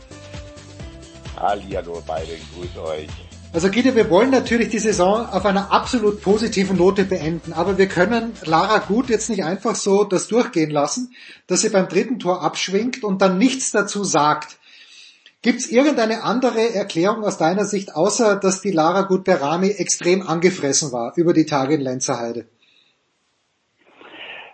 Hallihallo 1.36 2.02
beide, 2.06 2.32
grüß 2.54 2.82
euch. 2.82 3.08
Also 3.52 3.68
Guido, 3.68 3.94
wir 3.94 4.08
wollen 4.08 4.30
natürlich 4.30 4.70
die 4.70 4.78
Saison 4.78 5.26
auf 5.26 5.44
einer 5.44 5.70
absolut 5.70 6.22
positiven 6.22 6.78
Note 6.78 7.04
beenden, 7.04 7.52
aber 7.52 7.76
wir 7.76 7.88
können 7.88 8.32
Lara 8.44 8.78
Gut 8.78 9.10
jetzt 9.10 9.28
nicht 9.28 9.44
einfach 9.44 9.74
so 9.74 10.04
das 10.04 10.28
durchgehen 10.28 10.70
lassen, 10.70 11.12
dass 11.46 11.60
sie 11.60 11.68
beim 11.68 11.88
dritten 11.88 12.18
Tor 12.18 12.42
abschwingt 12.42 13.04
und 13.04 13.20
dann 13.20 13.36
nichts 13.36 13.70
dazu 13.70 14.04
sagt. 14.04 14.58
Gibt 15.42 15.60
es 15.60 15.70
irgendeine 15.70 16.22
andere 16.22 16.74
Erklärung 16.74 17.24
aus 17.24 17.36
deiner 17.36 17.64
Sicht, 17.66 17.94
außer 17.94 18.36
dass 18.36 18.62
die 18.62 18.70
Lara 18.70 19.02
Gut 19.02 19.24
Berami 19.24 19.68
extrem 19.68 20.26
angefressen 20.26 20.92
war 20.92 21.12
über 21.16 21.34
die 21.34 21.46
Tage 21.46 21.74
in 21.74 21.80
Lenzerheide? 21.82 22.46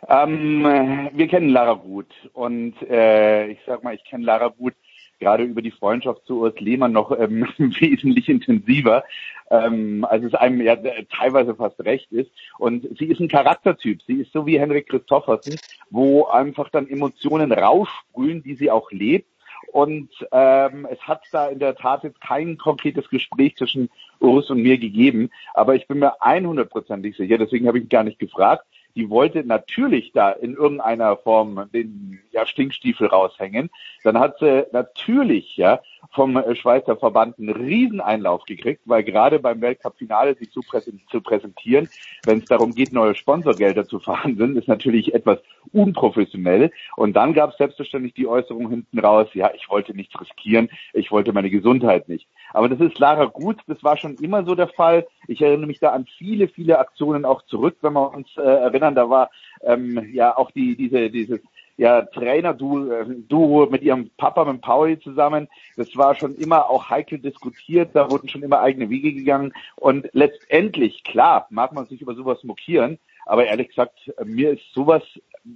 Ähm, 0.08 1.10
wir 1.12 1.26
kennen 1.26 1.48
Lara 1.48 1.74
gut 1.74 2.06
und 2.32 2.74
äh, 2.82 3.48
ich 3.48 3.58
sag 3.66 3.82
mal, 3.82 3.94
ich 3.94 4.04
kenne 4.04 4.24
Lara 4.24 4.48
gut 4.48 4.74
gerade 5.18 5.44
über 5.44 5.62
die 5.62 5.70
Freundschaft 5.70 6.24
zu 6.26 6.40
Urs 6.40 6.58
Lehmann 6.58 6.92
noch 6.92 7.10
ähm, 7.18 7.46
wesentlich 7.58 8.28
intensiver, 8.28 9.04
ähm, 9.50 10.04
als 10.04 10.24
es 10.24 10.34
einem 10.34 10.60
ja 10.60 10.76
teilweise 10.76 11.54
fast 11.54 11.80
recht 11.80 12.10
ist. 12.12 12.30
Und 12.58 12.86
sie 12.98 13.06
ist 13.06 13.20
ein 13.20 13.28
Charaktertyp. 13.28 14.02
Sie 14.02 14.20
ist 14.20 14.32
so 14.32 14.46
wie 14.46 14.60
Henrik 14.60 14.88
Christoffersen, 14.88 15.56
wo 15.90 16.26
einfach 16.26 16.68
dann 16.70 16.88
Emotionen 16.88 17.52
raussprühen, 17.52 18.42
die 18.42 18.54
sie 18.54 18.70
auch 18.70 18.90
lebt. 18.90 19.28
Und 19.72 20.10
ähm, 20.32 20.86
es 20.90 21.00
hat 21.00 21.22
da 21.32 21.48
in 21.48 21.58
der 21.58 21.74
Tat 21.74 22.04
jetzt 22.04 22.20
kein 22.20 22.56
konkretes 22.56 23.08
Gespräch 23.08 23.56
zwischen 23.56 23.90
Urs 24.20 24.48
und 24.50 24.62
mir 24.62 24.78
gegeben. 24.78 25.30
Aber 25.54 25.74
ich 25.74 25.86
bin 25.88 25.98
mir 25.98 26.20
100%ig 26.20 27.16
sicher, 27.16 27.38
deswegen 27.38 27.66
habe 27.66 27.78
ich 27.78 27.88
gar 27.88 28.04
nicht 28.04 28.18
gefragt, 28.18 28.64
die 28.96 29.10
wollte 29.10 29.44
natürlich 29.44 30.12
da 30.12 30.30
in 30.30 30.54
irgendeiner 30.54 31.16
Form 31.18 31.68
den 31.72 32.18
ja, 32.32 32.46
Stinkstiefel 32.46 33.06
raushängen. 33.06 33.70
Dann 34.02 34.18
hat 34.18 34.38
sie 34.38 34.66
natürlich 34.72 35.56
ja 35.56 35.80
vom 36.12 36.42
Schweizer 36.54 36.96
Verband 36.96 37.38
einen 37.38 37.50
Rieseneinlauf 37.50 38.44
gekriegt, 38.44 38.82
weil 38.84 39.02
gerade 39.02 39.38
beim 39.38 39.60
Weltcup-Finale 39.60 40.34
sich 40.36 40.50
zu, 40.50 40.60
präsent, 40.60 41.00
zu 41.10 41.20
präsentieren, 41.20 41.88
wenn 42.24 42.38
es 42.38 42.46
darum 42.46 42.74
geht, 42.74 42.92
neue 42.92 43.14
Sponsorgelder 43.14 43.86
zu 43.86 43.98
verhandeln, 43.98 44.56
ist 44.56 44.68
natürlich 44.68 45.14
etwas 45.14 45.38
unprofessionell. 45.72 46.70
Und 46.96 47.14
dann 47.14 47.34
gab 47.34 47.50
es 47.50 47.58
selbstverständlich 47.58 48.14
die 48.14 48.26
Äußerung 48.26 48.70
hinten 48.70 48.98
raus, 48.98 49.28
ja, 49.34 49.50
ich 49.54 49.68
wollte 49.68 49.94
nichts 49.94 50.18
riskieren, 50.20 50.70
ich 50.92 51.10
wollte 51.10 51.32
meine 51.32 51.50
Gesundheit 51.50 52.08
nicht. 52.08 52.28
Aber 52.52 52.68
das 52.68 52.80
ist 52.80 52.98
Lara 52.98 53.26
gut, 53.26 53.58
das 53.66 53.82
war 53.82 53.96
schon 53.96 54.16
immer 54.16 54.44
so 54.44 54.54
der 54.54 54.68
Fall. 54.68 55.06
Ich 55.26 55.42
erinnere 55.42 55.66
mich 55.66 55.80
da 55.80 55.90
an 55.90 56.06
viele, 56.18 56.48
viele 56.48 56.78
Aktionen 56.78 57.24
auch 57.24 57.42
zurück, 57.42 57.76
wenn 57.82 57.92
wir 57.94 58.14
uns 58.14 58.28
äh, 58.36 58.40
erinnern, 58.86 58.94
da 58.94 59.10
war 59.10 59.30
ähm, 59.62 60.12
ja 60.12 60.36
auch 60.36 60.50
die 60.50 60.76
diese 60.76 61.10
dieses 61.10 61.40
ja, 61.78 62.02
Trainer-Duo 62.02 63.66
mit 63.66 63.82
ihrem 63.82 64.10
Papa, 64.16 64.44
mit 64.44 64.62
Pauli 64.62 64.98
zusammen. 64.98 65.48
Das 65.76 65.94
war 65.96 66.14
schon 66.14 66.34
immer 66.36 66.70
auch 66.70 66.88
heikel 66.88 67.18
diskutiert, 67.18 67.90
da 67.92 68.10
wurden 68.10 68.28
schon 68.28 68.42
immer 68.42 68.60
eigene 68.60 68.88
Wege 68.88 69.12
gegangen. 69.12 69.52
Und 69.76 70.08
letztendlich, 70.12 71.04
klar, 71.04 71.46
mag 71.50 71.72
man 71.72 71.86
sich 71.86 72.00
über 72.00 72.14
sowas 72.14 72.42
mokieren, 72.44 72.98
aber 73.26 73.46
ehrlich 73.46 73.68
gesagt, 73.68 74.10
mir 74.24 74.52
ist 74.52 74.72
sowas, 74.72 75.02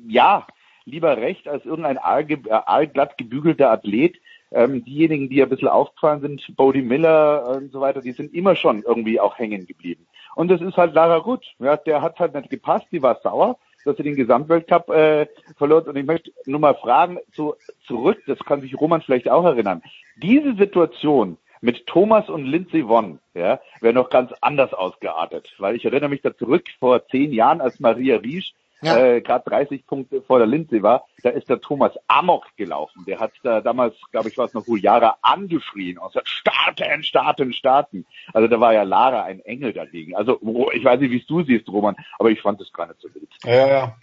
ja, 0.07 0.47
lieber 0.85 1.17
recht 1.17 1.49
als 1.49 1.65
irgendein 1.65 1.99
aalglatt 1.99 3.17
gebügelter 3.17 3.71
Athlet. 3.71 4.21
Ähm, 4.53 4.85
diejenigen, 4.85 5.29
die 5.29 5.41
ein 5.41 5.49
bisschen 5.49 5.69
aufgefallen 5.69 6.21
sind, 6.23 6.57
Bodie 6.57 6.83
Miller 6.83 7.57
und 7.57 7.71
so 7.71 7.81
weiter, 7.81 8.01
die 8.01 8.11
sind 8.11 8.35
immer 8.35 8.57
schon 8.57 8.83
irgendwie 8.83 9.21
auch 9.21 9.39
hängen 9.39 9.65
geblieben. 9.65 10.07
Und 10.35 10.49
das 10.49 10.61
ist 10.61 10.77
halt 10.77 10.95
Lara 10.95 11.19
gut. 11.19 11.45
Ja, 11.59 11.77
der 11.77 12.03
hat 12.03 12.19
halt 12.19 12.35
nicht 12.35 12.51
gepasst, 12.51 12.87
die 12.93 13.03
war 13.03 13.21
sauer 13.23 13.57
dass 13.85 13.97
sie 13.97 14.03
den 14.03 14.17
Gesamtweltcup 14.17 14.91
äh, 14.91 15.27
verloren. 15.57 15.89
Und 15.89 15.97
ich 15.97 16.05
möchte 16.05 16.33
nur 16.47 16.61
mal 16.61 16.75
fragen, 16.75 17.19
zu, 17.33 17.55
zurück, 17.87 18.19
das 18.27 18.39
kann 18.41 18.61
sich 18.61 18.79
Roman 18.79 19.03
vielleicht 19.03 19.31
auch 19.31 19.45
erinnern. 19.45 19.83
Diese 20.17 20.55
Situation 20.55 21.39
mit 21.61 21.87
Thomas 21.87 22.29
und 22.29 22.45
Lindsay 22.45 22.87
Vonn, 22.89 23.19
ja, 23.35 23.61
wäre 23.81 23.95
noch 23.95 24.11
ganz 24.11 24.33
anders 24.41 24.73
ausgeartet. 24.73 25.55
Weil 25.59 25.77
ich 25.77 25.85
erinnere 25.85 26.09
mich 26.09 26.23
da 26.23 26.37
zurück 26.37 26.69
vor 26.79 27.07
zehn 27.09 27.33
Jahren, 27.33 27.61
als 27.61 27.81
Maria 27.81 28.17
Riesch 28.17 28.53
ja. 28.83 28.97
äh, 28.97 29.21
gerade 29.21 29.49
30 29.49 29.87
Punkte 29.87 30.23
vor 30.23 30.39
der 30.39 30.47
Lindsay 30.47 30.83
war, 30.83 31.05
da 31.23 31.31
ist 31.31 31.49
der 31.49 31.61
Thomas 31.61 31.93
Amok 32.09 32.47
gelaufen. 32.57 33.05
Der 33.07 33.21
hat 33.21 33.33
da 33.43 33.61
damals, 33.61 33.95
glaube 34.11 34.29
ich, 34.29 34.39
war 34.39 34.47
es 34.47 34.55
noch 34.55 34.67
Jahre 34.77 35.15
angeschrien 35.23 35.99
und 35.99 36.13
sagt, 36.13 36.29
starten, 36.29 37.03
starten, 37.03 37.53
starten. 37.53 38.07
Also 38.33 38.49
da 38.49 38.61
war 38.61 38.73
ja 38.73 38.83
Lara 38.83 39.25
ein 39.25 39.41
Engel 39.41 39.73
dagegen. 39.73 40.15
Also 40.15 40.41
ich 40.73 40.85
weiß 40.85 41.01
nicht, 41.01 41.11
wie 41.11 41.19
es 41.19 41.27
du 41.27 41.43
siehst, 41.43 41.69
Roman, 41.69 41.97
aber 42.19 42.31
ich 42.31 42.41
fand 42.41 42.61
das 42.61 42.73
gar 42.73 42.87
nicht 42.87 43.01
so 43.01 43.09
wild. 43.15 43.31
Ja, 43.45 43.69
ja. 43.69 43.97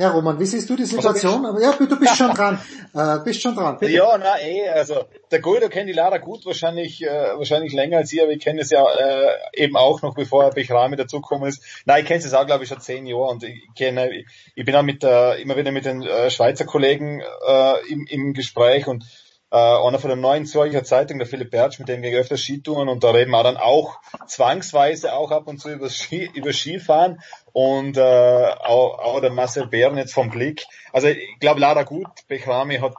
Ja, 0.00 0.12
Roman, 0.12 0.40
wie 0.40 0.46
siehst 0.46 0.70
du 0.70 0.76
die 0.76 0.86
Situation? 0.86 1.44
Aber 1.44 1.60
ja, 1.60 1.72
du 1.72 1.98
bist 1.98 2.16
schon 2.16 2.30
dran. 2.30 2.58
Äh, 2.92 3.18
bist 3.24 3.40
schon 3.40 3.54
dran. 3.54 3.78
Bitte. 3.78 3.92
Ja, 3.92 4.18
na 4.18 4.40
eh, 4.40 4.68
also 4.68 5.04
der 5.30 5.38
Guido 5.38 5.68
kennt 5.68 5.88
die 5.88 5.92
Lara 5.92 6.18
gut, 6.18 6.44
wahrscheinlich 6.44 7.00
äh, 7.04 7.38
wahrscheinlich 7.38 7.72
länger 7.72 7.98
als 7.98 8.12
ihr, 8.12 8.24
aber 8.24 8.32
ich 8.32 8.40
kenne 8.40 8.62
es 8.62 8.70
ja 8.70 8.84
äh, 8.84 9.28
eben 9.52 9.76
auch 9.76 10.02
noch, 10.02 10.16
bevor 10.16 10.50
Bechrami 10.50 10.96
dazugekommen 10.96 11.48
ist. 11.48 11.62
Nein, 11.84 12.02
ich 12.02 12.08
kenne 12.08 12.18
es 12.18 12.34
auch, 12.34 12.46
glaube 12.46 12.64
ich, 12.64 12.68
schon 12.68 12.80
zehn 12.80 13.06
Jahre 13.06 13.28
und 13.28 13.44
ich 13.44 13.62
kenne, 13.76 14.10
ich 14.56 14.64
bin 14.64 14.74
auch 14.74 14.82
mit 14.82 15.04
äh, 15.04 15.40
immer 15.40 15.56
wieder 15.56 15.70
mit 15.70 15.84
den 15.84 16.02
äh, 16.02 16.30
Schweizer 16.30 16.64
Kollegen 16.64 17.20
äh, 17.20 17.74
im, 17.88 18.06
im 18.08 18.34
Gespräch 18.34 18.88
und 18.88 19.04
äh, 19.50 19.56
einer 19.56 19.98
von 19.98 20.08
der 20.08 20.16
neuen 20.16 20.46
Zürcher 20.46 20.84
Zeitung, 20.84 21.18
der 21.18 21.26
Philipp 21.26 21.50
Bertsch, 21.50 21.78
mit 21.78 21.88
dem 21.88 22.02
gehe 22.02 22.12
ich 22.12 22.16
öfter 22.16 22.36
Skitouren 22.36 22.88
und 22.88 23.02
da 23.02 23.10
reden 23.10 23.30
wir 23.30 23.42
dann 23.42 23.56
auch 23.56 24.00
zwangsweise 24.26 25.12
auch 25.12 25.30
ab 25.32 25.48
und 25.48 25.58
zu 25.58 25.70
über, 25.70 25.90
Ski, 25.90 26.30
über 26.34 26.52
Skifahren 26.52 27.20
und 27.52 27.96
äh, 27.96 28.00
auch, 28.00 28.98
auch 29.00 29.20
der 29.20 29.30
Marcel 29.30 29.66
Bären 29.66 29.96
jetzt 29.96 30.14
vom 30.14 30.30
Blick. 30.30 30.64
Also 30.92 31.08
ich 31.08 31.18
glaube 31.40 31.60
Lara 31.60 31.82
gut, 31.82 32.08
Bechrami 32.28 32.78
hat, 32.78 32.94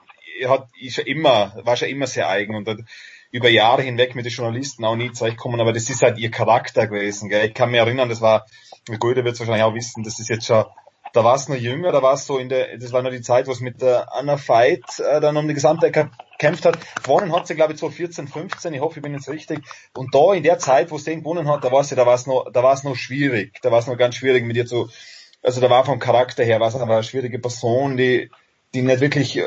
hat 0.45 0.67
ist 0.79 0.95
schon 0.95 1.05
immer, 1.05 1.53
war 1.63 1.77
schon 1.77 1.89
immer 1.89 2.07
sehr 2.07 2.27
eigen 2.27 2.55
und 2.55 2.67
hat 2.67 2.79
über 3.31 3.49
Jahre 3.49 3.83
hinweg 3.83 4.13
mit 4.15 4.25
den 4.25 4.33
Journalisten 4.33 4.83
auch 4.83 4.97
nie 4.97 5.13
zurechtkommen, 5.13 5.61
aber 5.61 5.71
das 5.71 5.89
ist 5.89 6.01
halt 6.01 6.17
ihr 6.17 6.31
Charakter 6.31 6.87
gewesen. 6.87 7.29
Gell? 7.29 7.45
Ich 7.45 7.53
kann 7.53 7.71
mich 7.71 7.79
erinnern, 7.79 8.09
das 8.09 8.19
war, 8.19 8.45
gut, 8.99 9.15
wird 9.15 9.27
es 9.27 9.39
wahrscheinlich 9.39 9.63
auch 9.63 9.73
wissen, 9.73 10.03
das 10.03 10.19
ist 10.19 10.27
jetzt 10.27 10.47
schon 10.47 10.65
da 11.13 11.23
war 11.23 11.35
es 11.35 11.49
noch 11.49 11.57
jünger, 11.57 11.91
da 11.91 12.01
war 12.01 12.13
es 12.13 12.25
so 12.25 12.37
in 12.37 12.49
der, 12.49 12.77
das 12.77 12.93
war 12.93 13.01
noch 13.01 13.11
die 13.11 13.21
Zeit, 13.21 13.47
wo 13.47 13.51
es 13.51 13.59
mit 13.59 13.81
der 13.81 14.13
Anna 14.13 14.37
Veit 14.37 14.99
äh, 14.99 15.19
dann 15.19 15.37
um 15.37 15.47
die 15.47 15.53
gesamte 15.53 15.91
gekämpft 16.41 16.65
hat. 16.65 16.77
Gewonnen 17.03 17.33
hat 17.33 17.47
sie, 17.47 17.55
glaube 17.55 17.73
ich, 17.73 17.79
2014, 17.79 18.27
15, 18.27 18.73
ich 18.73 18.81
hoffe, 18.81 18.99
ich 18.99 19.03
bin 19.03 19.13
jetzt 19.13 19.29
richtig. 19.29 19.59
Und 19.95 20.13
da 20.15 20.33
in 20.33 20.43
der 20.43 20.57
Zeit, 20.57 20.91
wo 20.91 20.97
sie 20.97 21.11
den 21.11 21.19
gewonnen 21.19 21.47
hat, 21.47 21.63
da 21.63 21.71
war 21.71 21.83
sie, 21.83 21.95
da 21.95 22.05
war 22.05 22.15
es 22.15 22.25
noch, 22.25 22.51
da 22.51 22.63
war 22.63 22.73
es 22.73 22.83
noch 22.83 22.95
schwierig. 22.95 23.59
Da 23.61 23.71
war 23.71 23.79
es 23.79 23.87
noch 23.87 23.97
ganz 23.97 24.15
schwierig 24.15 24.43
mit 24.43 24.57
ihr 24.57 24.65
zu, 24.65 24.89
also 25.43 25.61
da 25.61 25.69
war 25.69 25.85
vom 25.85 25.99
Charakter 25.99 26.43
her, 26.43 26.59
war 26.59 26.67
es 26.67 26.75
eine 26.75 27.03
schwierige 27.03 27.39
Person, 27.39 27.95
die, 27.95 28.31
die 28.73 28.81
nicht 28.81 29.01
wirklich, 29.01 29.41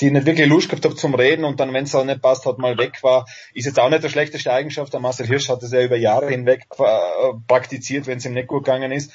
die 0.00 0.10
nicht 0.10 0.26
wirklich 0.26 0.48
Lust 0.48 0.68
gehabt 0.68 0.84
hat 0.84 0.98
zum 0.98 1.14
Reden 1.14 1.44
und 1.44 1.58
dann, 1.58 1.72
wenn 1.72 1.84
es 1.84 1.94
auch 1.94 2.04
nicht 2.04 2.20
passt 2.20 2.44
hat, 2.44 2.58
mal 2.58 2.76
weg 2.76 3.02
war. 3.02 3.26
Ist 3.54 3.66
jetzt 3.66 3.80
auch 3.80 3.88
nicht 3.88 4.04
der 4.04 4.10
schlechteste 4.10 4.52
Eigenschaft. 4.52 4.92
Der 4.92 5.00
Marcel 5.00 5.26
Hirsch 5.26 5.48
hat 5.48 5.62
das 5.62 5.72
ja 5.72 5.82
über 5.82 5.96
Jahre 5.96 6.28
hinweg 6.28 6.66
äh, 6.78 7.32
praktiziert, 7.48 8.06
wenn 8.06 8.18
es 8.18 8.26
ihm 8.26 8.34
nicht 8.34 8.48
gut 8.48 8.64
gegangen 8.64 8.92
ist 8.92 9.10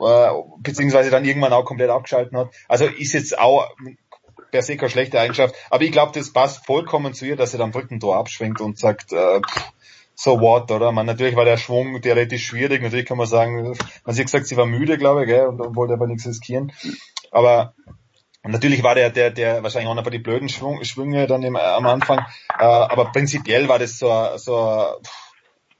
äh, 0.00 0.28
beziehungsweise 0.58 1.10
dann 1.10 1.24
irgendwann 1.24 1.52
auch 1.52 1.64
komplett 1.64 1.90
abgeschalten 1.90 2.38
hat. 2.38 2.50
Also 2.68 2.86
ist 2.86 3.12
jetzt 3.12 3.38
auch 3.38 3.68
per 4.54 4.62
se 4.62 4.76
keine 4.76 4.88
schlechte 4.88 5.18
Eigenschaft, 5.18 5.56
aber 5.68 5.82
ich 5.82 5.90
glaube, 5.90 6.12
das 6.14 6.32
passt 6.32 6.64
vollkommen 6.64 7.12
zu 7.12 7.26
ihr, 7.26 7.34
dass 7.34 7.50
sie 7.50 7.58
dann 7.58 7.72
dritten 7.72 7.98
Tor 7.98 8.16
abschwenkt 8.16 8.60
und 8.60 8.78
sagt, 8.78 9.12
äh, 9.12 9.40
so 10.14 10.40
what, 10.40 10.70
oder? 10.70 10.92
Man, 10.92 11.06
natürlich 11.06 11.34
war 11.34 11.44
der 11.44 11.56
Schwung 11.56 12.00
theoretisch 12.00 12.46
schwierig, 12.46 12.80
natürlich 12.80 13.04
kann 13.06 13.18
man 13.18 13.26
sagen, 13.26 13.76
man 14.04 14.16
hat 14.16 14.24
gesagt, 14.24 14.46
sie 14.46 14.56
war 14.56 14.66
müde, 14.66 14.96
glaube 14.96 15.22
ich, 15.22 15.26
gell, 15.26 15.46
und, 15.48 15.60
und 15.60 15.74
wollte 15.74 15.94
aber 15.94 16.06
nichts 16.06 16.24
riskieren. 16.24 16.70
Aber 17.32 17.74
natürlich 18.44 18.84
war 18.84 18.94
der, 18.94 19.10
der, 19.10 19.32
der 19.32 19.64
wahrscheinlich 19.64 19.90
auch 19.90 19.96
noch 19.96 20.08
die 20.08 20.20
blöden 20.20 20.48
Schwung, 20.48 20.84
Schwünge 20.84 21.26
dann 21.26 21.42
im, 21.42 21.56
am 21.56 21.86
Anfang, 21.86 22.20
äh, 22.56 22.64
aber 22.64 23.06
prinzipiell 23.06 23.68
war 23.68 23.80
das 23.80 23.98
so, 23.98 24.36
so 24.36 25.00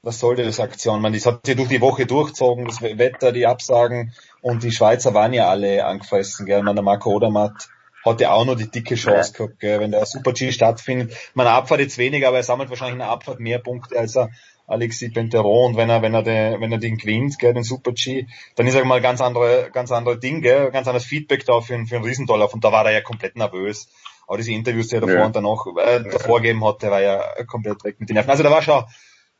was 0.01 0.19
sollte 0.19 0.43
das 0.43 0.59
Aktion? 0.59 1.01
Man, 1.01 1.13
das 1.13 1.25
hat 1.25 1.45
sich 1.45 1.55
durch 1.55 1.69
die 1.69 1.79
Woche 1.79 2.05
durchgezogen, 2.05 2.65
das 2.65 2.81
Wetter, 2.81 3.31
die 3.31 3.47
Absagen 3.47 4.13
und 4.41 4.63
die 4.63 4.73
Schweizer 4.73 5.13
waren 5.13 5.31
ja 5.31 5.47
alle 5.47 5.85
angefressen, 5.85 6.45
gell? 6.45 6.61
Man, 6.61 6.75
der 6.75 6.83
Marco 6.83 7.09
Odermatt 7.11 7.69
hatte 8.05 8.31
auch 8.31 8.45
noch 8.45 8.55
die 8.55 8.69
dicke 8.69 8.95
Chance 8.95 9.33
gehabt, 9.33 9.59
gell? 9.59 9.79
wenn 9.79 9.91
der 9.91 10.05
Super 10.05 10.31
G 10.31 10.51
stattfindet. 10.51 11.15
Man 11.33 11.47
Abfahrt 11.47 11.79
jetzt 11.79 11.97
weniger, 11.97 12.27
aber 12.29 12.37
er 12.37 12.43
sammelt 12.43 12.69
wahrscheinlich 12.69 12.93
in 12.93 12.99
der 12.99 13.09
Abfahrt 13.09 13.39
mehr 13.39 13.59
Punkte 13.59 13.97
als 13.97 14.15
er 14.15 14.29
Alexis 14.67 15.13
Penteron 15.13 15.71
und 15.71 15.77
wenn 15.77 15.89
er, 15.89 16.01
wenn 16.01 16.13
er 16.13 16.23
den, 16.23 16.59
wenn 16.59 16.71
er 16.71 16.79
den 16.79 16.97
gewinnt, 16.97 17.37
gell, 17.37 17.53
den 17.53 17.63
Super 17.63 17.91
G, 17.91 18.25
dann 18.55 18.65
ist 18.65 18.75
er 18.75 18.83
mal 18.85 19.01
ganz 19.01 19.21
andere, 19.21 19.69
ganz 19.71 19.91
andere 19.91 20.17
Ding, 20.17 20.41
gell, 20.41 20.71
ganz 20.71 20.87
anderes 20.87 21.05
Feedback 21.05 21.45
da 21.45 21.61
für, 21.61 21.85
für 21.85 21.95
einen 21.95 22.05
Riesendollar 22.05 22.51
und 22.51 22.63
da 22.63 22.71
war 22.71 22.85
er 22.85 22.93
ja 22.93 23.01
komplett 23.01 23.35
nervös. 23.35 23.87
Aber 24.27 24.37
diese 24.37 24.53
Interviews, 24.53 24.87
die 24.87 24.95
er 24.95 25.01
davor 25.01 25.15
ja. 25.17 25.25
und 25.25 25.35
danach 25.35 25.65
äh, 25.85 26.03
davor 26.03 26.41
gegeben 26.41 26.65
hat, 26.65 26.81
der 26.81 26.89
war 26.89 27.01
ja 27.01 27.21
komplett 27.45 27.83
weg 27.83 27.99
mit 27.99 28.09
den 28.09 28.15
Nerven. 28.15 28.31
Also 28.31 28.41
da 28.41 28.49
war 28.49 28.63
schon, 28.63 28.83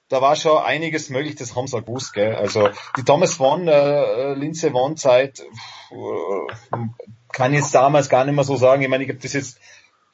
da 0.09 0.21
war 0.21 0.35
schon 0.35 0.57
einiges 0.57 1.09
möglich, 1.09 1.35
das 1.35 1.55
haben 1.55 1.67
sie 1.67 1.77
auch 1.77 1.85
gewusst, 1.85 2.13
gell. 2.13 2.35
Also 2.35 2.69
die 2.97 3.03
Thomas 3.03 3.35
Von, 3.35 3.67
äh, 3.67 4.33
Linze 4.33 4.71
Von 4.71 4.97
Zeit, 4.97 5.39
äh, 5.39 6.77
kann 7.33 7.53
ich 7.53 7.59
jetzt 7.59 7.73
damals 7.73 8.09
gar 8.09 8.25
nicht 8.25 8.35
mehr 8.35 8.43
so 8.43 8.55
sagen. 8.55 8.81
Ich 8.81 8.89
meine, 8.89 9.03
ich 9.03 9.09
habe 9.09 9.19
das 9.19 9.33
jetzt 9.33 9.59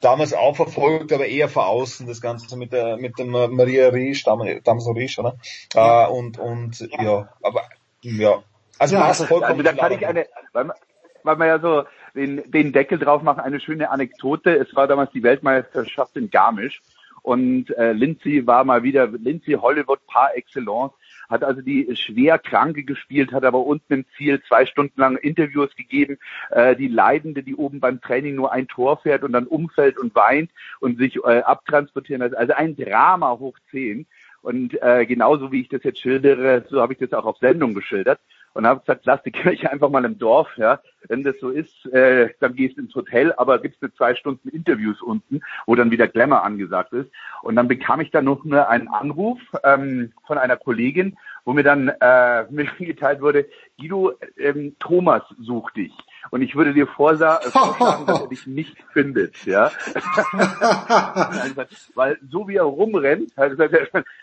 damals 0.00 0.32
auch 0.32 0.56
verfolgt, 0.56 1.12
aber 1.12 1.26
eher 1.26 1.48
von 1.48 1.64
außen, 1.64 2.06
das 2.06 2.20
Ganze 2.20 2.56
mit 2.56 2.72
der 2.72 2.96
mit 2.96 3.18
dem 3.18 3.30
Maria 3.30 3.88
Riesch, 3.88 4.24
damals, 4.24 4.86
Riesch, 4.88 5.18
oder? 5.18 5.36
Äh, 5.74 6.06
und 6.08 6.38
und 6.38 6.80
ja, 6.80 7.28
aber 7.42 7.62
ja. 8.02 8.42
Also, 8.78 8.96
ja, 8.96 9.04
also, 9.04 9.24
also 9.26 9.62
da 9.62 9.72
kann 9.74 9.92
ich 9.92 10.04
eine, 10.04 10.26
weil 10.52 10.64
man, 10.64 10.76
weil 11.22 11.36
man 11.36 11.48
ja 11.48 11.60
so 11.60 11.84
den, 12.14 12.50
den 12.50 12.72
Deckel 12.72 12.98
drauf 12.98 13.22
machen, 13.22 13.40
eine 13.40 13.60
schöne 13.60 13.90
Anekdote. 13.90 14.56
Es 14.56 14.74
war 14.74 14.88
damals 14.88 15.12
die 15.12 15.22
Weltmeisterschaft 15.22 16.16
in 16.16 16.30
Garmisch 16.30 16.82
und 17.22 17.70
äh, 17.76 17.92
Lindsay 17.92 18.46
war 18.46 18.64
mal 18.64 18.82
wieder 18.82 19.06
Lindsay 19.06 19.54
Hollywood 19.54 20.04
par 20.06 20.36
excellence, 20.36 20.92
hat 21.30 21.44
also 21.44 21.62
die 21.62 21.88
schwer 21.96 22.38
Kranke 22.38 22.82
gespielt, 22.82 23.32
hat 23.32 23.44
aber 23.44 23.64
unten 23.64 23.92
im 23.92 24.04
Ziel 24.16 24.42
zwei 24.48 24.66
Stunden 24.66 25.00
lang 25.00 25.16
Interviews 25.16 25.74
gegeben, 25.76 26.18
äh, 26.50 26.74
die 26.74 26.88
Leidende, 26.88 27.42
die 27.42 27.54
oben 27.54 27.80
beim 27.80 28.00
Training 28.00 28.34
nur 28.34 28.52
ein 28.52 28.66
Tor 28.66 28.98
fährt 28.98 29.22
und 29.22 29.32
dann 29.32 29.46
umfällt 29.46 29.98
und 29.98 30.14
weint 30.14 30.50
und 30.80 30.98
sich 30.98 31.16
äh, 31.24 31.40
abtransportieren 31.40 32.22
lässt. 32.22 32.36
Also 32.36 32.54
ein 32.54 32.76
Drama 32.76 33.38
hoch 33.38 33.56
zehn. 33.70 34.06
Und 34.42 34.82
äh, 34.82 35.06
genauso 35.06 35.52
wie 35.52 35.60
ich 35.60 35.68
das 35.68 35.84
jetzt 35.84 36.00
schildere, 36.00 36.64
so 36.68 36.80
habe 36.80 36.94
ich 36.94 36.98
das 36.98 37.12
auch 37.12 37.24
auf 37.24 37.38
Sendung 37.38 37.74
geschildert 37.74 38.18
und 38.54 38.66
habe 38.66 38.80
gesagt, 38.80 39.02
lass 39.04 39.22
die 39.22 39.30
Kirche 39.32 39.70
einfach 39.70 39.90
mal 39.90 40.04
im 40.04 40.18
Dorf, 40.18 40.48
ja. 40.56 40.80
Wenn 41.08 41.24
das 41.24 41.38
so 41.40 41.50
ist, 41.50 41.86
äh, 41.86 42.30
dann 42.40 42.54
gehst 42.54 42.76
du 42.76 42.82
ins 42.82 42.94
Hotel, 42.94 43.32
aber 43.36 43.58
gibst 43.58 43.82
du 43.82 43.92
zwei 43.92 44.14
Stunden 44.14 44.48
Interviews 44.48 45.02
unten, 45.02 45.40
wo 45.66 45.74
dann 45.74 45.90
wieder 45.90 46.06
Glamour 46.08 46.44
angesagt 46.44 46.92
ist. 46.92 47.10
Und 47.42 47.56
dann 47.56 47.68
bekam 47.68 48.00
ich 48.00 48.10
dann 48.10 48.26
noch 48.26 48.44
nur 48.44 48.68
einen 48.68 48.88
Anruf 48.88 49.40
ähm, 49.64 50.12
von 50.26 50.38
einer 50.38 50.56
Kollegin, 50.56 51.16
wo 51.44 51.52
mir 51.52 51.64
dann 51.64 51.88
äh, 51.88 52.44
mitgeteilt 52.50 53.20
wurde, 53.20 53.46
Guido, 53.78 54.12
ähm, 54.38 54.76
Thomas 54.78 55.22
sucht 55.40 55.76
dich. 55.76 55.92
Und 56.30 56.42
ich 56.42 56.54
würde 56.54 56.72
dir 56.72 56.86
vorsagen, 56.86 57.50
dass 58.06 58.20
er 58.20 58.28
dich 58.28 58.46
nicht 58.46 58.76
findet, 58.92 59.44
ja. 59.44 59.70
Weil 61.94 62.18
so 62.30 62.48
wie 62.48 62.56
er 62.56 62.64
rumrennt, 62.64 63.32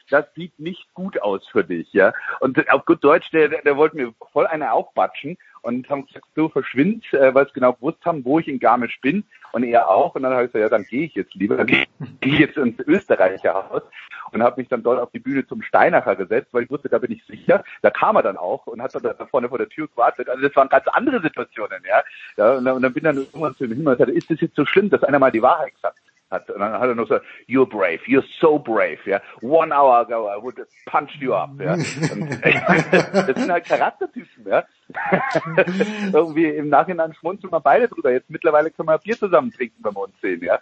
das 0.10 0.26
sieht 0.36 0.60
nicht 0.60 0.94
gut 0.94 1.22
aus 1.22 1.48
für 1.48 1.64
dich, 1.64 1.92
ja. 1.94 2.14
Und 2.40 2.70
auf 2.72 2.86
gut 2.86 3.04
Deutsch, 3.04 3.30
der, 3.32 3.50
der, 3.50 3.62
der 3.62 3.78
wollte 3.78 3.98
mir 3.98 4.14
voll 4.32 4.48
eine 4.48 4.72
aufbatschen 4.72 5.38
und 5.62 5.90
haben 5.90 6.06
gesagt, 6.06 6.26
so 6.36 6.50
verschwind, 6.50 7.06
äh, 7.14 7.34
weil 7.34 7.48
sie 7.48 7.54
genau 7.54 7.74
gewusst 7.74 8.06
haben, 8.06 8.24
wo 8.26 8.40
ich 8.40 8.48
in 8.48 8.60
Garmisch 8.60 9.00
bin 9.02 9.24
und 9.52 9.64
er 9.64 9.90
auch. 9.90 10.16
Und 10.16 10.24
dann 10.24 10.34
habe 10.34 10.46
ich 10.46 10.52
gesagt, 10.52 10.72
ja, 10.72 10.78
dann 10.78 10.86
gehe 10.86 11.06
ich 11.06 11.16
jetzt 11.16 11.34
lieber, 11.36 11.58
dann 11.58 11.68
gehe 11.68 11.86
ich 12.22 12.40
jetzt 12.40 12.58
ins 12.58 12.80
Österreicher 12.80 13.54
Haus 13.54 13.84
und 14.32 14.44
habe 14.44 14.62
mich 14.62 14.70
dann 14.70 14.84
dort 14.84 15.00
auf 15.00 15.12
die 15.12 15.20
Bühne 15.20 15.46
zum 15.48 15.62
Steinacher 15.62 16.16
gesetzt, 16.16 16.50
weil 16.54 16.64
ich 16.64 16.70
wusste, 16.70 16.90
da 16.90 17.00
bin 17.00 17.12
ich 17.12 17.24
sicher. 17.26 17.64
Da 17.82 17.90
kam 17.90 18.16
er 18.16 18.24
dann 18.24 18.38
auch 18.38 18.68
und 18.68 18.82
hat 18.82 18.94
dann 18.96 19.04
da 19.04 19.26
vorne 19.26 19.50
vor 19.50 19.58
der 19.58 19.70
Tür 19.70 19.88
gewartet. 19.88 20.30
Also 20.30 20.42
das 20.42 20.56
waren 20.56 20.70
ganz 20.70 20.88
andere 20.88 21.22
Situationen, 21.22 21.82
ja. 21.88 22.04
ja 22.38 22.58
und, 22.58 22.66
dann, 22.66 22.76
und 22.76 22.82
dann 22.82 22.94
bin 22.94 23.04
dann 23.04 23.18
irgendwann 23.18 23.56
zu 23.56 23.66
ihm 23.66 23.74
hin 23.74 23.88
und 23.88 23.98
gesagt, 23.98 24.12
ist 24.12 24.30
das 24.30 24.42
jetzt 24.42 24.56
so 24.56 24.66
schlimm, 24.66 24.90
dass 24.90 25.04
einer 25.04 25.20
mal 25.20 25.32
die 25.32 25.42
Wahrheit 25.42 25.74
sagt? 25.82 26.00
Hat. 26.32 26.50
Und 26.50 26.60
dann 26.60 26.74
hat 26.74 26.88
er 26.88 26.96
noch 26.96 27.08
so, 27.08 27.20
you're 27.48 27.68
brave, 27.68 28.00
you're 28.08 28.24
so 28.40 28.60
brave, 28.60 29.00
ja. 29.06 29.22
One 29.42 29.74
hour 29.74 30.00
ago 30.00 30.28
I 30.30 30.42
would 30.42 30.58
have 30.58 30.68
punched 30.86 31.22
you 31.22 31.34
up, 31.34 31.52
ja. 31.60 31.74
Und, 31.74 31.86
das 32.44 33.36
sind 33.36 33.52
halt 33.52 33.66
Charaktertypen, 33.66 34.48
ja. 34.48 34.64
Irgendwie 36.14 36.46
im 36.46 36.70
Nachhinein 36.70 37.14
schmunzeln 37.14 37.54
wir 37.54 37.60
beide 37.60 37.88
drüber. 37.88 38.12
Jetzt 38.12 38.30
mittlerweile 38.30 38.72
können 38.72 38.90
wir 38.90 38.98
Bier 38.98 39.18
zusammen 39.18 39.52
trinken, 39.52 39.84
wenn 39.84 39.94
uns 39.94 40.14
sehen, 40.22 40.44
ja. 40.44 40.60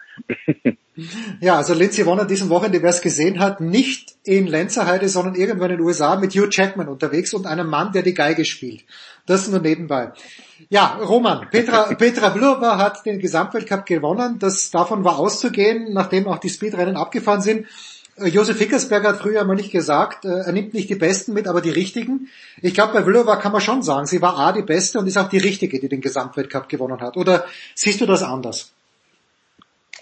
ja, 1.40 1.56
also 1.56 1.74
Lindsay 1.74 2.06
Vonn 2.06 2.20
an 2.20 2.28
diesem 2.28 2.50
Wochenende, 2.50 2.82
wer 2.82 2.90
es 2.90 3.02
gesehen 3.02 3.40
hat, 3.40 3.62
nicht 3.62 4.16
in 4.24 4.48
Lenzerheide, 4.48 5.08
sondern 5.08 5.36
irgendwann 5.36 5.72
in 5.72 5.78
den 5.78 5.86
USA 5.86 6.16
mit 6.18 6.34
Hugh 6.34 6.50
Jackman 6.52 6.88
unterwegs 6.88 7.34
und 7.34 7.46
einem 7.46 7.70
Mann, 7.70 7.92
der 7.94 8.04
die 8.04 8.14
Geige 8.14 8.46
spielt. 8.46 8.84
Das 9.28 9.48
nur 9.50 9.60
nebenbei. 9.60 10.14
Ja, 10.70 10.96
Roman, 10.96 11.50
Petra, 11.52 11.94
Petra 11.98 12.32
Vlhova 12.32 12.78
hat 12.78 13.06
den 13.06 13.20
Gesamtweltcup 13.20 13.86
gewonnen. 13.86 14.40
Das, 14.40 14.72
davon 14.72 15.04
war 15.04 15.20
auszugehen, 15.20 15.94
nachdem 15.94 16.28
auch 16.28 16.40
die 16.40 16.50
Speedrennen 16.50 16.96
abgefahren 16.96 17.42
sind. 17.42 17.68
Äh, 18.16 18.30
Josef 18.30 18.58
Hickersberger 18.58 19.10
hat 19.10 19.20
früher 19.20 19.44
mal 19.44 19.56
nicht 19.56 19.72
gesagt, 19.72 20.24
äh, 20.24 20.30
er 20.30 20.52
nimmt 20.54 20.74
nicht 20.74 20.90
die 20.90 20.96
Besten 20.96 21.34
mit, 21.34 21.48
aber 21.48 21.62
die 21.62 21.70
Richtigen. 21.70 22.30
Ich 22.62 22.74
glaube, 22.74 22.94
bei 22.94 23.04
Vlhova 23.04 23.36
kann 23.36 23.52
man 23.52 23.62
schon 23.62 23.84
sagen, 23.84 24.08
sie 24.08 24.22
war 24.22 24.38
A, 24.40 24.54
die 24.54 24.64
Beste 24.64 24.98
und 24.98 25.08
ist 25.08 25.18
auch 25.18 25.30
die 25.30 25.38
Richtige, 25.38 25.80
die 25.80 25.90
den 25.90 26.02
Gesamtweltcup 26.02 26.70
gewonnen 26.70 27.02
hat. 27.02 27.18
Oder 27.18 27.46
siehst 27.76 28.00
du 28.00 28.06
das 28.06 28.24
anders? 28.24 28.72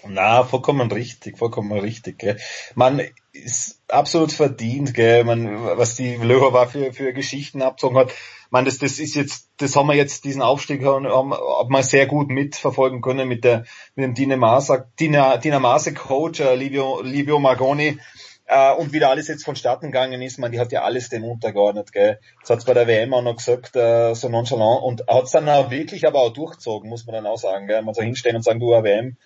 Na, 0.08 0.44
vollkommen 0.44 0.90
richtig, 0.92 1.36
vollkommen 1.36 1.72
richtig. 1.80 2.18
Gell. 2.18 2.38
Man 2.76 3.02
ist 3.44 3.80
absolut 3.88 4.32
verdient, 4.32 4.94
gell. 4.94 5.24
Man, 5.24 5.64
was 5.76 5.96
die 5.96 6.16
Vlhova 6.16 6.66
für, 6.66 6.92
für 6.92 7.12
Geschichten 7.12 7.62
abzogen 7.62 7.96
hat 7.96 8.12
man, 8.50 8.64
das, 8.64 8.78
das 8.78 8.98
ist 8.98 9.14
jetzt, 9.14 9.50
das 9.58 9.76
haben 9.76 9.88
wir 9.88 9.94
jetzt, 9.94 10.24
diesen 10.24 10.42
Aufstieg 10.42 10.84
haben, 10.84 11.06
haben 11.06 11.72
wir 11.72 11.82
sehr 11.82 12.06
gut 12.06 12.28
mitverfolgen 12.28 13.00
können 13.00 13.28
mit 13.28 13.44
der, 13.44 13.64
mit 13.94 14.04
dem 14.04 14.14
Dinamasa, 14.14 14.86
Dinamase 14.98 15.94
Coach, 15.94 16.40
äh, 16.40 16.54
Livio, 16.54 17.00
Livio 17.02 17.38
Magoni, 17.38 17.98
äh, 18.46 18.72
und 18.74 18.92
wie 18.92 19.00
da 19.00 19.10
alles 19.10 19.26
jetzt 19.28 19.44
vonstatten 19.44 19.86
gegangen 19.86 20.22
ist, 20.22 20.38
man, 20.38 20.52
die 20.52 20.60
hat 20.60 20.70
ja 20.70 20.82
alles 20.82 21.08
den 21.08 21.24
untergeordnet, 21.24 21.92
gell. 21.92 22.20
Das 22.40 22.50
hat 22.50 22.66
bei 22.66 22.74
der 22.74 22.86
WM 22.86 23.12
auch 23.12 23.22
noch 23.22 23.36
gesagt, 23.36 23.74
äh, 23.74 24.14
so 24.14 24.28
nonchalant, 24.28 24.82
und 24.84 25.08
hat 25.08 25.24
es 25.24 25.32
dann 25.32 25.48
auch 25.48 25.70
wirklich 25.70 26.06
aber 26.06 26.20
auch 26.20 26.32
durchgezogen, 26.32 26.88
muss 26.88 27.06
man 27.06 27.14
dann 27.14 27.26
auch 27.26 27.38
sagen, 27.38 27.66
gell. 27.66 27.82
Man 27.82 27.94
soll 27.94 28.04
hinstellen 28.04 28.36
und 28.36 28.42
sagen, 28.42 28.60
du, 28.60 28.68
WM, 28.68 29.16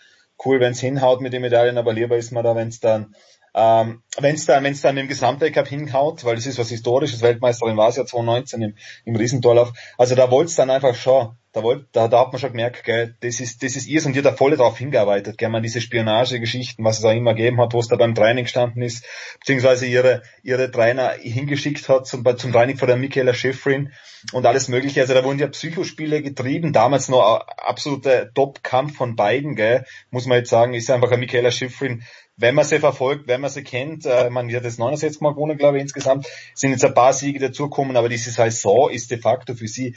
cool, 0.45 0.61
wenn's 0.61 0.81
hinhaut 0.81 1.21
mit 1.21 1.35
den 1.35 1.43
Medaillen, 1.43 1.77
aber 1.77 1.93
lieber 1.93 2.17
ist 2.17 2.33
man 2.33 2.45
da, 2.45 2.57
wenn's 2.57 2.81
dann 2.81 3.15
ähm, 3.55 4.03
wenn 4.19 4.35
es 4.35 4.47
dann, 4.47 4.63
wenn's 4.65 4.81
dann 4.81 4.97
im 4.97 5.09
Gesamtweltcup 5.09 5.67
hinhaut, 5.67 6.25
weil 6.25 6.37
das 6.37 6.47
ist 6.47 6.59
was 6.59 6.69
Historisches, 6.69 7.23
Weltmeisterin 7.23 7.77
war 7.77 7.89
es 7.89 7.97
ja 7.97 8.05
2019 8.05 8.63
im, 8.63 8.75
im 9.05 9.17
Riesentorlauf. 9.17 9.73
Also 9.99 10.15
da 10.15 10.31
wollte 10.31 10.51
es 10.51 10.57
dann 10.57 10.71
einfach 10.71 10.95
schon, 10.95 11.37
da, 11.53 11.65
wollt, 11.65 11.87
da, 11.93 12.07
da 12.07 12.21
hat 12.21 12.33
man 12.33 12.41
schon 12.41 12.53
gemerkt, 12.53 12.85
gell, 12.85 13.17
das 13.21 13.41
ist, 13.41 13.63
das 13.63 13.75
ist 13.75 13.89
ihr 13.89 14.05
und 14.07 14.15
ihr 14.15 14.23
da 14.23 14.33
voll 14.33 14.57
drauf 14.57 14.79
hingearbeitet, 14.79 15.37
gell, 15.37 15.49
man 15.49 15.63
diese 15.63 15.81
Spionagegeschichten, 15.81 16.85
was 16.85 17.01
es 17.01 17.05
auch 17.05 17.13
immer 17.13 17.35
gegeben 17.35 17.61
hat, 17.61 17.73
wo 17.73 17.81
es 17.81 17.89
da 17.89 17.97
beim 17.97 18.15
Training 18.15 18.45
gestanden 18.45 18.83
ist, 18.83 19.05
beziehungsweise 19.41 19.87
ihre, 19.87 20.23
ihre 20.43 20.71
Trainer 20.71 21.11
hingeschickt 21.19 21.89
hat 21.89 22.07
zum, 22.07 22.25
zum 22.37 22.53
Training 22.53 22.77
von 22.77 22.87
der 22.87 22.97
Michaela 22.97 23.35
Schifrin 23.35 23.93
und 24.33 24.47
alles 24.47 24.69
mögliche. 24.69 25.01
Also 25.01 25.15
da 25.15 25.25
wurden 25.25 25.41
ja 25.41 25.49
Psychospiele 25.49 26.23
getrieben, 26.23 26.73
damals 26.73 27.09
noch 27.09 27.41
absoluter 27.57 28.33
Top-Kampf 28.33 28.97
von 28.97 29.17
beiden, 29.17 29.57
gell, 29.57 29.85
muss 30.11 30.27
man 30.27 30.39
jetzt 30.39 30.51
sagen, 30.51 30.75
ist 30.75 30.91
einfach 30.91 31.11
ein 31.11 31.21
Michaela 31.21 31.51
Schifrin 31.51 32.05
wenn 32.41 32.55
man 32.55 32.65
sie 32.65 32.79
verfolgt, 32.79 33.29
wenn 33.29 33.41
man 33.41 33.51
sie 33.51 33.63
kennt, 33.63 34.07
äh, 34.07 34.31
man 34.31 34.49
wird 34.49 34.65
das 34.65 34.79
69 34.79 35.21
Mal 35.21 35.35
gewonnen, 35.35 35.59
glaube 35.59 35.77
ich, 35.77 35.83
insgesamt, 35.83 36.27
sind 36.55 36.71
jetzt 36.71 36.85
ein 36.85 36.95
paar 36.95 37.13
Siege 37.13 37.39
dazugekommen, 37.39 37.97
aber 37.97 38.09
diese 38.09 38.31
Saison 38.31 38.91
ist 38.91 39.11
de 39.11 39.19
facto 39.19 39.55
für 39.55 39.69
sie 39.69 39.95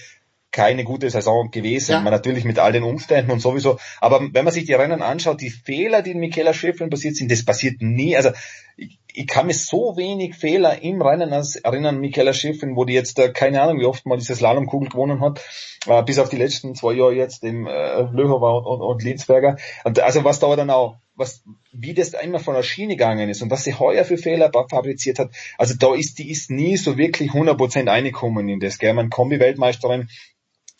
keine 0.52 0.84
gute 0.84 1.10
Saison 1.10 1.50
gewesen. 1.50 1.94
Ja. 1.94 2.00
Man 2.02 2.14
natürlich 2.14 2.46
mit 2.46 2.60
all 2.60 2.72
den 2.72 2.84
Umständen 2.84 3.32
und 3.32 3.40
sowieso. 3.40 3.80
Aber 4.00 4.22
wenn 4.32 4.46
man 4.46 4.54
sich 4.54 4.66
die 4.66 4.74
Rennen 4.74 5.02
anschaut, 5.02 5.42
die 5.42 5.50
Fehler, 5.50 6.04
die 6.04 6.12
in 6.12 6.20
Michaela 6.20 6.54
Schäfflin 6.54 6.92
passiert 6.92 7.16
sind, 7.16 7.32
das 7.32 7.44
passiert 7.44 7.82
nie. 7.82 8.16
Also 8.16 8.30
ich, 8.78 9.00
ich 9.12 9.26
kann 9.26 9.48
mir 9.48 9.54
so 9.54 9.98
wenig 9.98 10.36
Fehler 10.36 10.82
im 10.84 11.02
Rennen 11.02 11.32
erinnern, 11.32 12.00
Michaela 12.00 12.34
Schäfflin, 12.34 12.76
wo 12.76 12.86
die 12.86 12.94
jetzt, 12.94 13.18
äh, 13.18 13.32
keine 13.32 13.62
Ahnung, 13.62 13.80
wie 13.80 13.86
oft 13.86 14.06
mal 14.06 14.18
diese 14.18 14.36
Slalomkugel 14.36 14.90
gewonnen 14.90 15.22
hat, 15.22 15.42
äh, 15.88 16.04
bis 16.04 16.20
auf 16.20 16.30
die 16.30 16.38
letzten 16.38 16.76
zwei 16.76 16.94
Jahre 16.94 17.16
jetzt, 17.16 17.44
im 17.44 17.66
äh, 17.66 18.02
Löhower 18.12 18.58
und, 18.58 18.66
und, 18.66 18.82
und 18.82 19.04
Linsberger. 19.04 19.58
Und 19.84 20.00
also 20.02 20.24
was 20.24 20.40
da 20.40 20.56
dann 20.56 20.70
auch 20.70 20.98
was, 21.16 21.44
wie 21.72 21.94
das 21.94 22.14
immer 22.14 22.40
von 22.40 22.56
der 22.56 22.64
Schiene 22.64 22.96
gegangen 22.96 23.30
ist 23.30 23.42
und 23.42 23.52
was 23.52 23.64
sie 23.64 23.74
heuer 23.74 24.06
für 24.06 24.18
Fehler 24.18 24.52
fabriziert 24.70 25.20
hat. 25.20 25.32
Also 25.58 25.76
da 25.78 25.94
ist, 25.94 26.18
die 26.20 26.30
ist 26.30 26.50
nie 26.50 26.78
so 26.78 26.98
wirklich 26.98 27.32
100% 27.32 27.88
eingekommen 27.88 28.50
in 28.50 28.60
das, 28.60 28.80
gell. 28.80 28.94
Man 28.94 29.10
Kombi-Weltmeisterin 29.10 30.10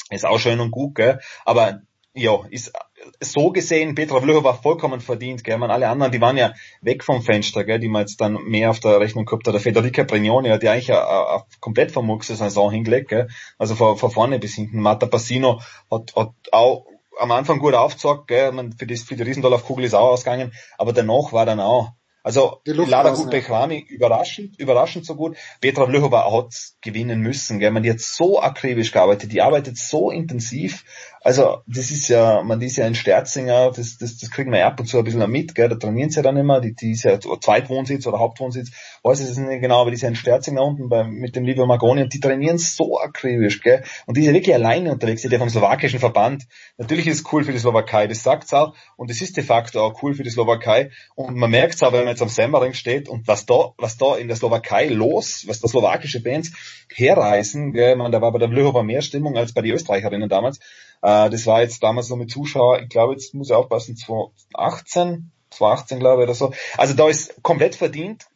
ist 0.10 0.26
auch 0.26 0.40
schön 0.40 0.60
und 0.60 0.72
gut, 0.72 0.96
gell. 0.96 1.20
Aber 1.46 1.82
ja, 2.16 2.40
ist 2.52 2.72
so 3.20 3.52
gesehen, 3.52 3.96
Petra 3.96 4.22
Vlhova 4.22 4.44
war 4.44 4.62
vollkommen 4.62 5.02
verdient, 5.02 5.44
gell? 5.44 5.58
Man, 5.58 5.72
alle 5.72 5.90
anderen, 5.90 6.12
die 6.12 6.22
waren 6.22 6.38
ja 6.38 6.54
weg 6.82 7.04
vom 7.04 7.22
Fenster, 7.22 7.64
gell? 7.64 7.80
die 7.80 7.88
man 7.88 8.02
jetzt 8.02 8.22
dann 8.22 8.44
mehr 8.46 8.70
auf 8.70 8.80
der 8.80 9.00
Rechnung 9.00 9.26
gehabt 9.26 9.48
hat. 9.48 9.54
Der 9.54 9.62
Federica 9.62 10.04
Brignoni 10.04 10.50
hat 10.50 10.64
ja 10.64 10.72
eigentlich 10.72 10.92
eine, 10.92 11.08
eine 11.08 11.44
komplett 11.60 11.92
vermurkste 11.92 12.36
Saison 12.36 12.72
hingelegt, 12.72 13.10
gell? 13.10 13.30
also 13.58 13.76
von, 13.76 13.98
von 13.98 14.12
vorne 14.12 14.40
bis 14.40 14.56
hinten. 14.56 14.80
Marta 14.80 15.08
Passino 15.08 15.62
hat, 15.90 16.16
hat 16.16 16.34
auch 16.52 16.86
am 17.20 17.32
Anfang 17.32 17.60
gut 17.60 17.74
aufgezeigt, 17.74 18.28
gell? 18.28 18.52
Man, 18.52 18.74
für, 18.74 18.88
das, 18.88 19.04
für 19.04 19.16
die 19.16 19.24
Riesendorf-Kugel 19.24 19.86
ist 19.86 19.94
auch 19.94 20.10
ausgegangen, 20.10 20.54
aber 20.78 20.94
danach 20.94 21.32
war 21.32 21.46
dann 21.46 21.60
auch 21.60 21.92
also 22.26 22.62
Lara 22.64 23.14
gut 23.14 23.32
Bechrami, 23.32 23.86
überraschend, 23.90 24.58
überraschend 24.58 25.06
so 25.06 25.16
gut. 25.16 25.36
Petra 25.60 25.86
Vlhova 25.86 26.32
hat 26.32 26.54
gewinnen 26.80 27.20
müssen. 27.20 27.60
Gell? 27.60 27.72
Man, 27.72 27.84
die 27.84 27.92
hat 27.92 28.00
so 28.00 28.42
akribisch 28.42 28.94
gearbeitet, 28.94 29.34
die 29.34 29.42
arbeitet 29.42 29.78
so 29.78 30.10
intensiv 30.10 30.86
also 31.24 31.62
das 31.68 31.90
ist 31.90 32.10
ja, 32.10 32.44
man 32.44 32.60
ist 32.62 32.76
ja 32.76 32.86
ein 32.86 32.96
Sterzinger, 32.96 33.72
das, 33.72 33.98
das, 33.98 34.18
das 34.18 34.30
kriegen 34.30 34.52
wir 34.52 34.66
ab 34.66 34.80
und 34.80 34.88
zu 34.88 34.98
ein 34.98 35.06
bisschen 35.06 35.32
mit, 35.32 35.56
gell? 35.56 35.70
da 35.70 35.76
trainieren 35.76 36.10
sie 36.10 36.18
ja 36.18 36.22
dann 36.22 36.36
immer, 36.36 36.60
die, 36.60 36.76
die 36.76 36.92
ist 36.92 37.04
ja 37.04 37.18
Zweitwohnsitz 37.20 38.06
oder 38.06 38.20
Hauptwohnsitz, 38.20 38.72
weiß 39.04 39.22
ich 39.22 39.30
es 39.30 39.38
nicht 39.38 39.62
genau, 39.62 39.82
aber 39.82 39.92
die 39.92 39.96
ist 39.96 40.02
ja 40.02 40.10
ein 40.10 40.16
Sterzinger 40.16 40.62
unten 40.62 40.90
bei, 40.90 41.06
mit 41.06 41.38
dem 41.38 41.46
Livio 41.46 41.66
Magoni 41.66 42.02
und 42.02 42.14
die 42.14 42.20
trainieren 42.20 42.58
so 42.58 43.00
akribisch, 43.00 43.62
gell? 43.62 43.84
und 44.06 44.18
die 44.18 44.22
ist 44.22 44.28
ja 44.28 44.34
wirklich 44.34 44.54
alleine 44.54 44.92
unterwegs, 44.92 45.22
die 45.22 45.28
ist 45.28 45.34
ja 45.34 45.40
vom 45.40 45.50
slowakischen 45.50 46.00
Verband. 46.00 46.44
Natürlich 46.78 47.08
ist 47.08 47.20
es 47.20 47.34
cool 47.34 47.46
für 47.46 47.54
die 47.54 47.60
Slowakei, 47.60 48.08
das 48.08 48.22
sagt's 48.22 48.54
auch 48.54 48.76
und 48.98 49.10
es 49.10 49.22
ist 49.22 49.38
de 49.38 49.46
facto 49.46 49.80
auch 49.80 50.04
cool 50.04 50.16
für 50.16 50.24
die 50.24 50.30
Slowakei 50.30 50.92
und 51.16 51.38
man 51.38 51.52
merkt's 51.52 51.82
auch, 51.84 51.94
wenn 51.94 52.00
man 52.00 52.10
jetzt 52.10 52.22
am 52.22 52.28
Semmering 52.28 52.74
steht 52.74 53.08
und 53.08 53.30
was 53.30 53.46
da, 53.46 53.74
was 53.78 53.98
da 53.98 54.18
in 54.18 54.28
der 54.28 54.36
Slowakei 54.36 54.88
los, 54.88 55.46
was 55.48 55.62
da 55.62 55.70
slowakische 55.70 56.22
Bands 56.22 56.52
herreißen, 56.94 57.72
gell? 57.72 57.96
Man, 57.96 58.12
da 58.12 58.22
war 58.22 58.34
bei 58.34 58.40
der 58.40 58.50
Vlhova 58.50 58.84
mehr 58.84 59.02
Stimmung 59.02 59.38
als 59.38 59.54
bei 59.54 59.62
den 59.62 59.74
Österreicherinnen 59.74 60.28
damals, 60.28 60.60
äh, 61.02 61.13
das 61.30 61.46
war 61.46 61.62
jetzt 61.62 61.84
damals 61.84 62.08
so 62.08 62.16
mit 62.16 62.32
Zuschauer, 62.32 62.82
ich 62.82 62.90
glaube, 62.90 63.14
jetzt 63.14 63.34
muss 63.34 63.50
ich 63.50 63.56
aufpassen, 63.56 63.96
2018, 63.96 65.32
2018 65.52 66.00
glaube 66.00 66.24
ich 66.24 66.28
oder 66.28 66.36
so. 66.36 66.54
Also 66.78 66.94
da 66.94 67.08
ist 67.10 67.42
komplett 67.44 67.76
verdient, 67.76 68.28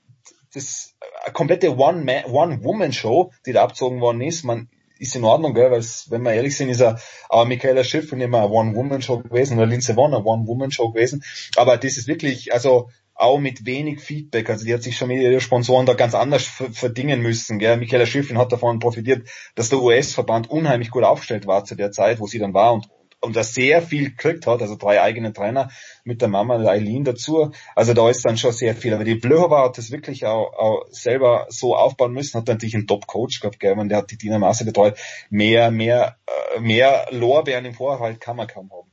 das 0.54 0.94
eine 1.24 1.34
komplette 1.34 1.76
One-Woman-Show, 1.76 3.32
die 3.46 3.54
da 3.54 3.64
abzogen 3.64 4.02
worden 4.02 4.22
ist. 4.22 4.44
Man 4.44 4.70
ist 5.00 5.16
in 5.16 5.24
Ordnung, 5.24 5.54
gell, 5.54 5.72
weil 5.72 5.84
wenn 6.10 6.24
wir 6.24 6.34
ehrlich 6.34 6.58
sind, 6.58 6.70
ist 6.70 6.82
er 6.82 7.00
aber 7.30 7.46
Michaela 7.46 7.84
Schiff 7.84 8.12
mehr 8.12 8.28
eine 8.28 8.50
One-Woman-Show 8.50 9.20
gewesen 9.20 9.58
oder 9.58 9.68
Lindsay 9.68 9.96
Vonn 9.96 10.14
eine 10.14 10.24
One-Woman-Show 10.24 10.92
gewesen. 10.92 11.24
Aber 11.56 11.78
das 11.78 11.98
ist 11.98 12.08
wirklich, 12.08 12.54
also 12.54 12.90
auch 13.18 13.40
mit 13.40 13.66
wenig 13.66 14.00
Feedback. 14.00 14.50
Also 14.50 14.66
die 14.66 14.74
hat 14.74 14.84
sich 14.84 14.96
schon 14.96 15.10
mit 15.10 15.22
ihren 15.22 15.42
Sponsoren 15.42 15.86
da 15.86 15.94
ganz 15.94 16.14
anders 16.14 16.46
verdingen 16.46 17.22
müssen. 17.22 17.60
Gell? 17.60 17.78
Michaela 17.78 18.06
Schifflin 18.06 18.38
hat 18.38 18.52
davon 18.52 18.80
profitiert, 18.80 19.28
dass 19.56 19.70
der 19.70 19.82
US-Verband 19.82 20.50
unheimlich 20.50 20.92
gut 20.92 21.04
aufgestellt 21.04 21.48
war 21.48 21.66
zu 21.66 21.76
der 21.76 21.92
Zeit, 21.92 22.20
wo 22.20 22.28
sie 22.28 22.40
dann 22.40 22.54
war 22.54 22.74
und 22.74 22.88
und 23.20 23.36
da 23.36 23.44
sehr 23.44 23.82
viel 23.82 24.12
gekriegt 24.12 24.46
hat, 24.46 24.62
also 24.62 24.76
drei 24.76 25.02
eigene 25.02 25.34
Trainer 25.34 25.70
mit 26.04 26.22
der 26.22 26.28
Mama 26.28 26.58
der 26.60 26.70
Eileen 26.70 27.04
dazu. 27.04 27.52
Also 27.76 27.94
da 27.94 28.10
ist 28.10 28.24
dann 28.24 28.38
schon 28.38 28.52
sehr 28.52 28.76
viel. 28.76 28.94
Aber 28.94 29.04
die 29.04 29.16
Blöhova 29.16 29.64
hat 29.64 29.78
das 29.78 29.92
wirklich 29.92 30.26
auch, 30.26 30.54
auch 30.54 30.86
selber 30.92 31.48
so 31.50 31.76
aufbauen 31.76 32.14
müssen, 32.14 32.40
hat 32.40 32.48
natürlich 32.48 32.76
einen 32.76 32.88
Top-Coach 32.88 33.40
gehabt, 33.40 33.60
gell? 33.60 33.78
Und 33.78 33.90
der 33.90 34.00
hat 34.00 34.12
die 34.12 34.18
Dina 34.18 34.38
Masse 34.38 34.66
betreut. 34.66 34.98
Mehr, 35.30 35.72
mehr, 35.72 36.18
äh, 36.56 36.60
mehr 36.60 37.08
Lorbeeren 37.12 37.66
im 37.66 37.74
Vorhalt 37.74 38.22
kann 38.22 38.38
man 38.38 38.48
kaum 38.48 38.72
haben. 38.72 38.92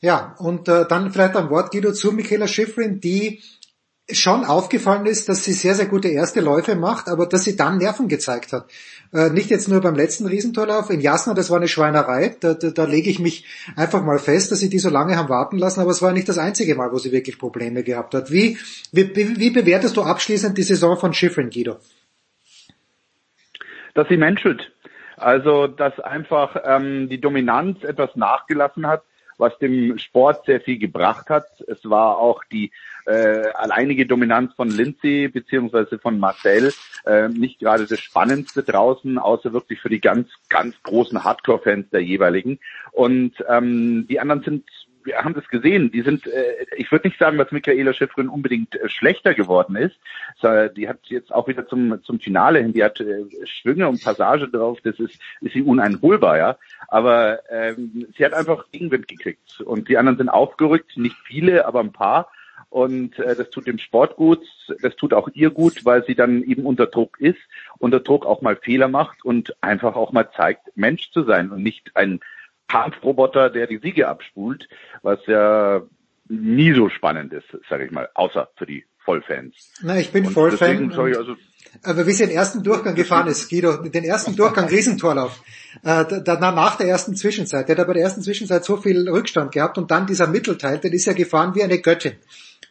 Ja, 0.00 0.36
und 0.38 0.68
äh, 0.68 0.86
dann 0.86 1.10
vielleicht 1.10 1.36
ein 1.36 1.50
Wort, 1.50 1.72
Guido, 1.72 1.92
zu 1.92 2.12
Michaela 2.12 2.46
Schifrin, 2.46 3.00
die 3.00 3.42
schon 4.10 4.44
aufgefallen 4.44 5.04
ist, 5.06 5.28
dass 5.28 5.44
sie 5.44 5.52
sehr, 5.52 5.74
sehr 5.74 5.86
gute 5.86 6.08
erste 6.08 6.40
Läufe 6.40 6.76
macht, 6.76 7.08
aber 7.08 7.26
dass 7.26 7.44
sie 7.44 7.56
dann 7.56 7.76
Nerven 7.76 8.08
gezeigt 8.08 8.52
hat. 8.52 8.70
Äh, 9.12 9.30
nicht 9.30 9.50
jetzt 9.50 9.68
nur 9.68 9.82
beim 9.82 9.96
letzten 9.96 10.26
Riesentorlauf 10.26 10.88
in 10.88 11.00
Jasna, 11.00 11.34
das 11.34 11.50
war 11.50 11.58
eine 11.58 11.68
Schweinerei, 11.68 12.34
da, 12.40 12.54
da, 12.54 12.70
da 12.70 12.84
lege 12.84 13.10
ich 13.10 13.18
mich 13.18 13.44
einfach 13.76 14.02
mal 14.02 14.18
fest, 14.18 14.50
dass 14.50 14.60
sie 14.60 14.70
die 14.70 14.78
so 14.78 14.88
lange 14.88 15.16
haben 15.16 15.28
warten 15.28 15.58
lassen, 15.58 15.80
aber 15.80 15.90
es 15.90 16.00
war 16.00 16.12
nicht 16.12 16.28
das 16.28 16.38
einzige 16.38 16.74
Mal, 16.74 16.90
wo 16.92 16.98
sie 16.98 17.12
wirklich 17.12 17.38
Probleme 17.38 17.82
gehabt 17.82 18.14
hat. 18.14 18.30
Wie, 18.30 18.56
wie, 18.92 19.14
wie 19.14 19.50
bewertest 19.50 19.96
du 19.96 20.02
abschließend 20.02 20.56
die 20.56 20.62
Saison 20.62 20.96
von 20.96 21.12
Schifrin, 21.12 21.50
Guido? 21.50 21.76
Dass 23.94 24.08
sie 24.08 24.16
menschelt. 24.16 24.72
Also, 25.16 25.66
dass 25.66 25.98
einfach 26.00 26.56
ähm, 26.64 27.08
die 27.10 27.20
Dominanz 27.20 27.82
etwas 27.82 28.10
nachgelassen 28.14 28.86
hat 28.86 29.02
was 29.38 29.56
dem 29.58 29.98
Sport 29.98 30.44
sehr 30.46 30.60
viel 30.60 30.78
gebracht 30.78 31.30
hat. 31.30 31.46
Es 31.66 31.88
war 31.88 32.18
auch 32.18 32.42
die 32.44 32.70
äh, 33.06 33.48
alleinige 33.54 34.04
Dominanz 34.04 34.52
von 34.54 34.68
Lindsay 34.68 35.28
beziehungsweise 35.28 35.98
von 35.98 36.18
Marcel 36.18 36.72
äh, 37.06 37.28
nicht 37.28 37.58
gerade 37.60 37.86
das 37.86 38.00
Spannendste 38.00 38.62
draußen, 38.62 39.18
außer 39.18 39.52
wirklich 39.52 39.80
für 39.80 39.88
die 39.88 40.00
ganz, 40.00 40.28
ganz 40.48 40.74
großen 40.82 41.24
Hardcore-Fans 41.24 41.88
der 41.90 42.02
jeweiligen. 42.02 42.58
Und 42.92 43.32
ähm, 43.48 44.06
die 44.08 44.20
anderen 44.20 44.42
sind 44.42 44.64
wir 45.08 45.24
haben 45.24 45.34
das 45.34 45.48
gesehen, 45.48 45.90
die 45.90 46.02
sind, 46.02 46.26
äh, 46.26 46.66
ich 46.76 46.92
würde 46.92 47.08
nicht 47.08 47.18
sagen, 47.18 47.38
dass 47.38 47.50
Michaela 47.50 47.94
Schifrin 47.94 48.28
unbedingt 48.28 48.74
äh, 48.76 48.88
schlechter 48.88 49.34
geworden 49.34 49.74
ist. 49.74 49.96
Die 50.76 50.88
hat 50.88 50.98
jetzt 51.04 51.32
auch 51.32 51.48
wieder 51.48 51.66
zum, 51.66 52.02
zum 52.04 52.20
Finale 52.20 52.60
hin, 52.60 52.72
die 52.72 52.84
hat 52.84 53.00
äh, 53.00 53.24
Schwünge 53.44 53.88
und 53.88 54.04
Passage 54.04 54.48
drauf, 54.48 54.78
das 54.84 54.98
ist, 55.00 55.18
ist 55.40 55.54
sie 55.54 55.62
uneinholbar, 55.62 56.38
ja. 56.38 56.56
Aber 56.88 57.40
ähm, 57.50 58.06
sie 58.16 58.24
hat 58.24 58.34
einfach 58.34 58.70
Gegenwind 58.70 59.08
gekriegt 59.08 59.60
und 59.62 59.88
die 59.88 59.96
anderen 59.96 60.18
sind 60.18 60.28
aufgerückt, 60.28 60.96
nicht 60.96 61.16
viele, 61.24 61.66
aber 61.66 61.80
ein 61.80 61.92
paar. 61.92 62.30
Und 62.70 63.18
äh, 63.18 63.34
das 63.34 63.48
tut 63.50 63.66
dem 63.66 63.78
Sport 63.78 64.16
gut, 64.16 64.44
das 64.82 64.94
tut 64.96 65.14
auch 65.14 65.28
ihr 65.32 65.50
gut, 65.50 65.84
weil 65.86 66.04
sie 66.04 66.14
dann 66.14 66.42
eben 66.42 66.66
unter 66.66 66.86
Druck 66.86 67.18
ist, 67.18 67.38
unter 67.78 68.00
Druck 68.00 68.26
auch 68.26 68.42
mal 68.42 68.56
Fehler 68.56 68.88
macht 68.88 69.24
und 69.24 69.56
einfach 69.62 69.96
auch 69.96 70.12
mal 70.12 70.28
zeigt, 70.36 70.76
Mensch 70.76 71.10
zu 71.10 71.24
sein 71.24 71.50
und 71.50 71.62
nicht 71.62 71.92
ein 71.94 72.20
Kampfroboter, 72.68 73.50
der 73.50 73.66
die 73.66 73.78
Siege 73.78 74.08
abspult, 74.08 74.68
was 75.02 75.18
ja 75.26 75.82
nie 76.28 76.74
so 76.74 76.88
spannend 76.88 77.32
ist, 77.32 77.46
sage 77.68 77.86
ich 77.86 77.90
mal, 77.90 78.08
außer 78.14 78.48
für 78.56 78.66
die 78.66 78.84
Vollfans. 79.04 79.72
Na, 79.82 79.98
ich 79.98 80.12
bin 80.12 80.26
und 80.26 80.32
Vollfan. 80.32 80.92
Also 80.92 81.36
aber 81.82 82.06
wie 82.06 82.12
sie 82.12 82.26
den 82.26 82.34
ersten 82.34 82.62
Durchgang 82.62 82.94
gefahren 82.94 83.28
ist, 83.28 83.48
Guido, 83.48 83.76
den 83.76 84.04
ersten 84.04 84.36
Durchgang 84.36 84.68
Riesentorlauf, 84.68 85.42
äh, 85.82 86.04
danach 86.24 86.54
nach 86.54 86.76
der 86.76 86.88
ersten 86.88 87.14
Zwischenzeit, 87.14 87.68
der 87.68 87.76
hat 87.76 87.84
aber 87.84 87.94
der 87.94 88.02
ersten 88.02 88.22
Zwischenzeit 88.22 88.64
so 88.64 88.76
viel 88.76 89.08
Rückstand 89.08 89.52
gehabt 89.52 89.78
und 89.78 89.90
dann 89.90 90.06
dieser 90.06 90.26
Mittelteil, 90.26 90.78
der 90.78 90.92
ist 90.92 91.06
ja 91.06 91.12
gefahren 91.12 91.54
wie 91.54 91.62
eine 91.62 91.78
Göttin. 91.78 92.14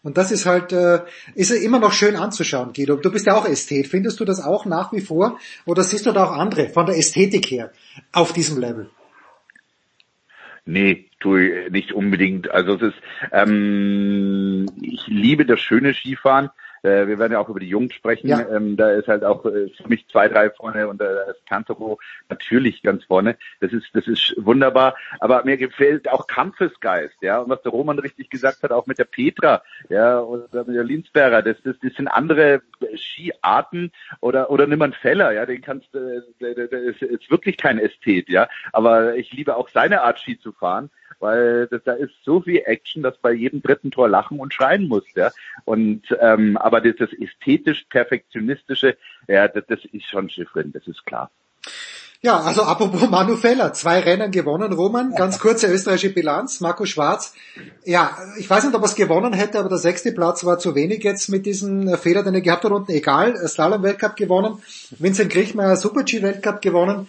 Und 0.03 0.17
das 0.17 0.31
ist 0.31 0.45
halt, 0.45 0.71
äh, 0.73 1.01
ist 1.35 1.51
immer 1.51 1.79
noch 1.79 1.91
schön 1.91 2.15
anzuschauen, 2.15 2.73
Guido. 2.73 2.95
Du 2.95 3.11
bist 3.11 3.25
ja 3.25 3.35
auch 3.35 3.47
Ästhet. 3.47 3.87
Findest 3.87 4.19
du 4.19 4.25
das 4.25 4.41
auch 4.41 4.65
nach 4.65 4.93
wie 4.93 5.01
vor? 5.01 5.39
Oder 5.65 5.83
siehst 5.83 6.05
du 6.05 6.11
da 6.11 6.25
auch 6.25 6.31
andere 6.31 6.69
von 6.69 6.85
der 6.85 6.97
Ästhetik 6.97 7.47
her 7.47 7.71
auf 8.13 8.31
diesem 8.31 8.59
Level? 8.59 8.89
Nee, 10.67 11.05
tue 11.21 11.47
ich 11.47 11.71
nicht 11.71 11.93
unbedingt. 11.93 12.51
Also 12.51 12.75
es 12.75 12.81
ist, 12.81 12.97
ähm, 13.31 14.73
ich 14.81 15.07
liebe 15.07 15.45
das 15.45 15.61
schöne 15.61 15.93
Skifahren. 15.93 16.49
Äh, 16.87 17.07
wir 17.07 17.19
werden 17.19 17.33
ja 17.33 17.39
auch 17.39 17.49
über 17.49 17.59
die 17.59 17.67
Jungen 17.67 17.91
sprechen. 17.91 18.29
Ja. 18.29 18.47
Ähm, 18.49 18.77
da 18.77 18.91
ist 18.91 19.07
halt 19.07 19.23
auch 19.23 19.45
äh, 19.45 19.69
für 19.69 19.87
mich 19.87 20.07
zwei, 20.07 20.27
drei 20.29 20.49
vorne 20.49 20.87
und 20.87 21.01
da 21.01 21.23
ist 21.23 21.45
Cantero 21.45 21.99
natürlich 22.29 22.81
ganz 22.81 23.03
vorne. 23.03 23.37
Das 23.59 23.73
ist, 23.73 23.87
das 23.93 24.07
ist 24.07 24.33
wunderbar. 24.37 24.95
Aber 25.19 25.43
mir 25.43 25.57
gefällt 25.57 26.09
auch 26.09 26.27
Kampfesgeist, 26.27 27.21
ja. 27.21 27.39
Und 27.39 27.49
was 27.49 27.61
der 27.61 27.71
Roman 27.71 27.99
richtig 27.99 28.29
gesagt 28.29 28.63
hat, 28.63 28.71
auch 28.71 28.87
mit 28.87 28.99
der 28.99 29.05
Petra, 29.05 29.61
ja, 29.89 30.19
oder 30.19 30.63
mit 30.65 30.75
der 30.75 30.83
Linsberger, 30.83 31.41
das, 31.41 31.57
das, 31.63 31.75
das 31.81 31.93
sind 31.93 32.07
andere 32.07 32.61
Skiarten 32.95 33.91
oder, 34.21 34.49
oder 34.49 34.67
nimm 34.67 34.81
einen 34.81 34.93
Feller, 34.93 35.31
ja, 35.33 35.45
den 35.45 35.61
kannst, 35.61 35.93
äh, 35.95 36.21
der, 36.39 36.55
der, 36.55 36.67
der 36.67 36.81
ist, 36.83 37.01
ist 37.01 37.29
wirklich 37.29 37.57
kein 37.57 37.79
Ästhet, 37.79 38.29
ja. 38.29 38.47
Aber 38.71 39.15
ich 39.15 39.33
liebe 39.33 39.55
auch 39.55 39.69
seine 39.69 40.03
Art 40.03 40.19
Ski 40.19 40.39
zu 40.39 40.53
fahren 40.53 40.89
weil 41.19 41.67
das, 41.67 41.81
da 41.83 41.93
ist 41.93 42.13
so 42.23 42.41
viel 42.41 42.61
Action, 42.65 43.03
dass 43.03 43.17
bei 43.17 43.31
jedem 43.31 43.61
dritten 43.61 43.91
Tor 43.91 44.09
lachen 44.09 44.39
und 44.39 44.53
schreien 44.53 44.87
muss, 44.87 45.03
ja. 45.15 45.31
Und 45.65 46.03
ähm, 46.19 46.57
aber 46.57 46.81
das, 46.81 46.95
das 46.97 47.09
ästhetisch 47.13 47.85
perfektionistische, 47.89 48.97
ja, 49.27 49.47
das, 49.47 49.63
das 49.67 49.79
ist 49.91 50.05
schon 50.05 50.29
Schiffrin, 50.29 50.71
das 50.71 50.87
ist 50.87 51.05
klar. 51.05 51.31
Ja, 52.21 52.39
also 52.39 52.63
apropos 52.63 53.09
Manu 53.09 53.35
Feller, 53.35 53.73
zwei 53.73 53.99
Rennen 53.99 54.31
gewonnen, 54.31 54.73
Roman, 54.73 55.13
ganz 55.15 55.39
kurze 55.39 55.67
österreichische 55.67 56.13
Bilanz, 56.13 56.61
Marco 56.61 56.85
Schwarz, 56.85 57.33
ja, 57.85 58.17
ich 58.39 58.49
weiß 58.49 58.65
nicht, 58.65 58.75
ob 58.75 58.81
er 58.81 58.85
es 58.85 58.95
gewonnen 58.95 59.33
hätte, 59.33 59.59
aber 59.59 59.69
der 59.69 59.77
sechste 59.77 60.11
Platz 60.11 60.43
war 60.43 60.57
zu 60.57 60.73
wenig 60.75 61.03
jetzt 61.03 61.29
mit 61.29 61.45
diesem 61.45 61.95
Fehler, 61.97 62.23
den 62.23 62.33
er 62.33 62.41
gehabt 62.41 62.63
hat. 62.63 62.71
Unten, 62.71 62.91
egal, 62.91 63.35
Slalom-Weltcup 63.47 64.15
gewonnen, 64.15 64.61
Vincent 64.97 65.31
Griechmeier 65.31 65.77
Super-G-Weltcup 65.77 66.61
gewonnen, 66.61 67.07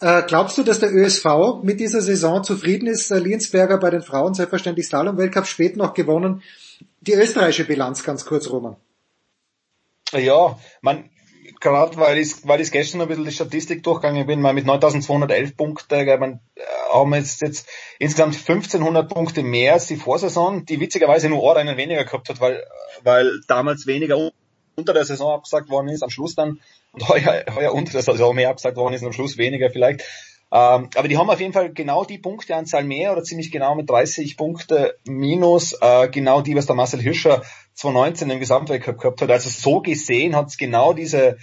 äh, 0.00 0.22
glaubst 0.26 0.58
du, 0.58 0.62
dass 0.62 0.80
der 0.80 0.92
ÖSV 0.92 1.62
mit 1.62 1.80
dieser 1.80 2.00
Saison 2.00 2.44
zufrieden 2.44 2.86
ist? 2.86 3.10
Äh, 3.10 3.18
Liensberger 3.18 3.78
bei 3.78 3.90
den 3.90 4.02
Frauen 4.02 4.34
selbstverständlich 4.34 4.86
Slalom-Weltcup 4.86 5.46
spät 5.46 5.76
noch 5.76 5.94
gewonnen. 5.94 6.42
Die 7.00 7.12
österreichische 7.12 7.64
Bilanz 7.64 8.02
ganz 8.04 8.24
kurz, 8.24 8.50
Roman. 8.50 8.76
Ja, 10.12 10.58
man, 10.82 11.10
gerade 11.60 11.96
weil 11.96 12.18
ich, 12.18 12.46
weil 12.46 12.60
ich 12.60 12.70
gestern 12.70 13.00
ein 13.00 13.08
bisschen 13.08 13.24
die 13.24 13.32
Statistik 13.32 13.82
durchgegangen 13.82 14.26
bin, 14.26 14.40
mal 14.40 14.52
mit 14.52 14.66
9211 14.66 15.56
Punkten, 15.56 16.06
man, 16.20 16.40
äh, 16.54 16.62
haben 16.92 17.10
wir 17.10 17.18
jetzt, 17.18 17.40
jetzt 17.40 17.68
insgesamt 17.98 18.34
1500 18.34 19.08
Punkte 19.08 19.42
mehr 19.42 19.74
als 19.74 19.86
die 19.86 19.96
Vorsaison, 19.96 20.64
die 20.64 20.80
witzigerweise 20.80 21.28
nur 21.28 21.56
einen 21.56 21.76
weniger 21.76 22.04
gehabt 22.04 22.28
hat, 22.28 22.40
weil, 22.40 22.62
weil 23.02 23.40
damals 23.48 23.86
weniger 23.86 24.16
unter 24.76 24.92
der 24.92 25.04
Saison 25.04 25.32
abgesagt 25.32 25.70
worden 25.70 25.88
ist, 25.88 26.02
am 26.02 26.10
Schluss 26.10 26.34
dann 26.34 26.60
und 26.92 27.08
heuer, 27.08 27.44
heuer 27.54 27.72
unter 27.72 27.92
der 27.92 28.02
Saison 28.02 28.34
mehr 28.34 28.50
abgesagt 28.50 28.76
worden 28.76 28.94
ist 28.94 29.04
am 29.04 29.12
Schluss 29.12 29.38
weniger 29.38 29.70
vielleicht. 29.70 30.02
Ähm, 30.52 30.90
aber 30.94 31.08
die 31.08 31.16
haben 31.16 31.28
auf 31.28 31.40
jeden 31.40 31.52
Fall 31.52 31.72
genau 31.72 32.04
die 32.04 32.18
Punkteanzahl 32.18 32.84
mehr 32.84 33.12
oder 33.12 33.24
ziemlich 33.24 33.50
genau 33.50 33.74
mit 33.74 33.90
30 33.90 34.36
Punkte 34.36 34.96
minus 35.04 35.72
äh, 35.80 36.08
genau 36.08 36.40
die, 36.40 36.54
was 36.54 36.66
der 36.66 36.76
Marcel 36.76 37.00
Hirscher 37.00 37.42
2019 37.74 38.30
im 38.30 38.38
Gesamtweltcup 38.38 38.98
gehabt 38.98 39.22
hat. 39.22 39.30
Also 39.30 39.50
so 39.50 39.80
gesehen 39.80 40.36
hat 40.36 40.48
es 40.48 40.56
genau 40.56 40.92
diese 40.92 41.38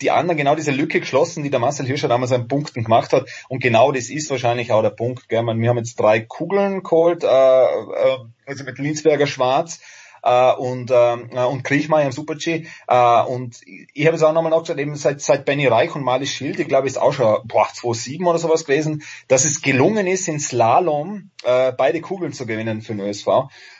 die 0.00 0.12
anderen 0.12 0.36
genau 0.36 0.54
diese 0.54 0.70
Lücke 0.70 1.00
geschlossen, 1.00 1.42
die 1.42 1.50
der 1.50 1.58
Marcel 1.58 1.86
Hirscher 1.86 2.06
damals 2.06 2.30
an 2.30 2.46
Punkten 2.46 2.84
gemacht 2.84 3.12
hat. 3.12 3.28
Und 3.48 3.60
genau 3.60 3.90
das 3.90 4.10
ist 4.10 4.30
wahrscheinlich 4.30 4.70
auch 4.70 4.82
der 4.82 4.90
Punkt. 4.90 5.28
Gell? 5.28 5.44
Wir 5.44 5.68
haben 5.68 5.78
jetzt 5.78 5.98
drei 5.98 6.20
Kugeln 6.20 6.84
geholt, 6.84 7.24
äh, 7.24 7.26
äh, 7.26 8.18
also 8.46 8.64
mit 8.64 8.78
Linsberger 8.78 9.26
Schwarz, 9.26 9.80
äh, 10.22 10.52
und, 10.52 10.90
äh, 10.90 11.44
und 11.44 11.64
Kriechmeier 11.64 12.06
im 12.06 12.12
Super-G. 12.12 12.66
Äh, 12.86 13.22
und 13.22 13.60
ich 13.64 14.06
habe 14.06 14.16
es 14.16 14.22
auch 14.22 14.32
nochmal 14.32 14.50
nachgesagt, 14.50 14.80
eben 14.80 14.96
seit, 14.96 15.20
seit 15.20 15.44
Benny 15.44 15.66
Reich 15.66 15.94
und 15.94 16.02
Malis 16.02 16.30
Schild, 16.30 16.58
ich 16.60 16.68
glaube, 16.68 16.86
ist 16.86 16.98
auch 16.98 17.12
schon 17.12 17.46
boah, 17.46 17.66
2-7 17.66 18.24
oder 18.26 18.38
sowas 18.38 18.64
gewesen, 18.64 19.02
dass 19.28 19.44
es 19.44 19.62
gelungen 19.62 20.06
ist, 20.06 20.28
in 20.28 20.40
Slalom 20.40 21.30
äh, 21.44 21.72
beide 21.72 22.00
Kugeln 22.00 22.32
zu 22.32 22.46
gewinnen 22.46 22.82
für 22.82 22.94
den 22.94 23.06
ÖSV. 23.06 23.28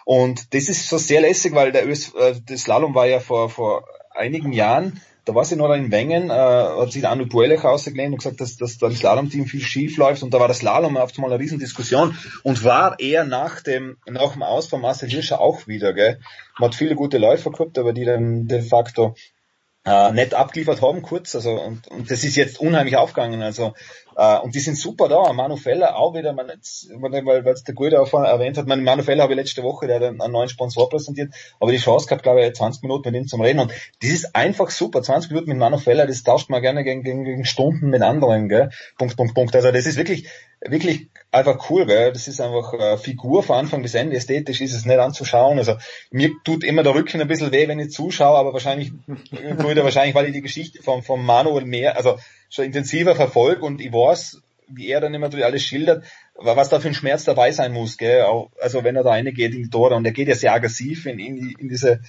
Und 0.05 0.55
das 0.55 0.69
ist 0.69 0.89
so 0.89 0.99
sehr 0.99 1.21
lässig, 1.21 1.55
weil 1.55 1.73
der, 1.73 1.87
ÖSV, 1.87 2.15
äh, 2.15 2.35
der 2.41 2.59
Slalom 2.59 2.95
war 2.95 3.07
ja 3.07 3.21
vor, 3.21 3.51
vor 3.51 3.85
einigen 4.11 4.53
Jahren 4.53 5.01
da 5.29 5.35
war 5.35 5.45
sie 5.45 5.57
noch 5.57 5.71
in 5.75 5.91
Wengen, 5.93 6.31
äh, 6.31 6.33
hat 6.33 6.91
sich 6.91 7.07
Anu 7.07 7.27
Buelech 7.27 7.63
ausgelehnt 7.63 8.13
und 8.13 8.19
gesagt, 8.19 8.41
dass, 8.41 8.57
dass 8.57 8.79
da 8.79 8.87
im 8.87 8.97
Slalom-Team 8.97 9.45
viel 9.45 9.61
schief 9.61 9.99
läuft 9.99 10.23
und 10.23 10.33
da 10.33 10.41
war 10.41 10.49
das 10.49 10.59
Slalom 10.59 10.97
auf 10.97 11.13
einmal 11.17 11.31
eine 11.31 11.39
Riesendiskussion 11.39 12.17
und 12.45 12.65
war 12.65 12.99
eher 12.99 13.25
nach 13.25 13.61
dem, 13.61 13.99
nach 14.07 14.33
dem 14.33 14.43
Aus 14.43 14.69
von 14.69 14.81
Marcel 14.81 15.11
Hirscher 15.11 15.39
auch 15.39 15.67
wieder, 15.67 15.93
gell. 15.93 16.19
Man 16.59 16.71
hat 16.71 16.77
viele 16.77 16.95
gute 16.95 17.19
Läufer 17.19 17.51
gehabt, 17.51 17.79
aber 17.79 17.93
die 17.93 18.07
dann 18.07 18.47
de 18.47 18.63
facto 18.63 19.17
äh, 19.89 20.13
nett 20.13 20.35
abgeliefert 20.35 20.83
haben 20.83 21.01
kurz, 21.01 21.35
also 21.35 21.53
und, 21.53 21.89
und 21.89 22.11
das 22.11 22.23
ist 22.23 22.37
jetzt 22.37 22.61
unheimlich 22.61 22.97
aufgegangen, 22.97 23.41
also 23.41 23.73
äh, 24.17 24.39
und 24.39 24.55
die 24.55 24.61
sind 24.61 24.77
super 24.77 25.09
da. 25.09 25.33
Manu 25.33 25.57
Feller 25.57 25.97
auch 25.97 26.15
wieder, 26.15 26.35
man, 26.35 26.49
jetzt, 26.49 26.91
weil 26.91 27.47
es 27.49 27.65
der 27.65 27.75
Gute 27.75 28.01
auch 28.01 28.13
erwähnt 28.13 28.59
hat, 28.59 28.67
man, 28.67 28.83
Manu 28.83 29.03
Feller 29.03 29.23
habe 29.23 29.33
ich 29.33 29.39
letzte 29.39 29.63
Woche, 29.63 29.87
der 29.87 29.97
hat 29.97 30.03
einen, 30.03 30.21
einen 30.21 30.33
neuen 30.33 30.49
Sponsor 30.51 30.91
präsentiert, 30.91 31.33
aber 31.59 31.73
die 31.73 31.79
Chance 31.79 32.07
gehabt, 32.07 32.23
glaube 32.23 32.45
ich, 32.45 32.53
20 32.53 32.83
Minuten 32.83 33.11
mit 33.11 33.23
ihm 33.23 33.29
zum 33.29 33.41
Reden 33.41 33.61
und 33.61 33.73
das 34.03 34.11
ist 34.11 34.37
einfach 34.37 34.71
super. 34.71 35.03
20 35.03 35.31
Minuten 35.31 35.49
mit 35.49 35.59
Manu 35.59 35.79
Feller, 35.79 36.07
das 36.07 36.23
tauscht 36.23 36.51
man 36.51 36.61
gerne 36.61 36.85
gegen, 36.85 37.03
gegen, 37.03 37.25
gegen 37.25 37.45
Stunden 37.47 37.89
mit 37.89 38.03
anderen, 38.03 38.49
gell? 38.49 38.71
Punkt, 38.99 39.17
Punkt, 39.17 39.35
Punkt. 39.35 39.57
Also 39.57 39.73
das 39.73 39.87
ist 39.87 39.97
wirklich 39.97 40.29
wirklich 40.61 41.09
einfach 41.31 41.71
cool, 41.71 41.87
gell? 41.87 42.13
Das 42.13 42.29
ist 42.29 42.41
einfach 42.41 42.73
äh, 42.75 42.97
Figur 42.99 43.43
von 43.43 43.57
Anfang 43.57 43.83
bis 43.83 43.95
Ende. 43.95 44.17
Ästhetisch 44.17 44.61
ist 44.61 44.75
es 44.75 44.85
nicht 44.85 44.99
anzuschauen. 44.99 45.59
Also 45.59 45.77
mir 46.11 46.31
tut 46.45 46.65
immer 46.65 46.83
der 46.83 46.95
Rücken 46.95 47.21
ein 47.21 47.29
bisschen 47.29 47.53
weh, 47.53 47.69
wenn 47.69 47.79
ich 47.79 47.91
zuschaue, 47.91 48.39
aber 48.39 48.53
wahrscheinlich, 48.53 48.93
würde 49.31 49.85
wahrscheinlich, 49.85 50.15
weil 50.15 50.27
ich 50.27 50.33
die 50.33 50.43
Geschichte 50.43 50.83
von, 50.83 51.03
von 51.03 51.25
Manuel 51.25 51.65
mehr, 51.65 51.97
also 51.97 52.19
schon 52.51 52.65
intensiver 52.65 53.15
verfolge 53.15 53.65
und 53.65 53.81
ich 53.81 53.93
weiß, 53.93 54.41
wie 54.69 54.89
er 54.89 55.01
dann 55.01 55.15
immer 55.15 55.33
alles 55.43 55.63
schildert, 55.63 56.05
was 56.35 56.69
da 56.69 56.79
für 56.81 56.89
ein 56.89 56.95
Schmerz 56.95 57.25
dabei 57.25 57.53
sein 57.53 57.73
muss, 57.73 57.97
gell? 57.97 58.25
Also 58.61 58.85
wenn 58.85 58.97
er 58.97 59.03
da 59.03 59.13
eine 59.13 59.33
geht 59.33 59.55
in 59.55 59.63
die 59.63 59.71
Tore 59.71 59.95
und 59.95 60.05
er 60.05 60.13
geht 60.13 60.29
ja 60.29 60.35
sehr 60.35 60.53
aggressiv 60.53 61.07
in, 61.07 61.19
in, 61.19 61.55
in 61.59 61.69
diese 61.69 62.01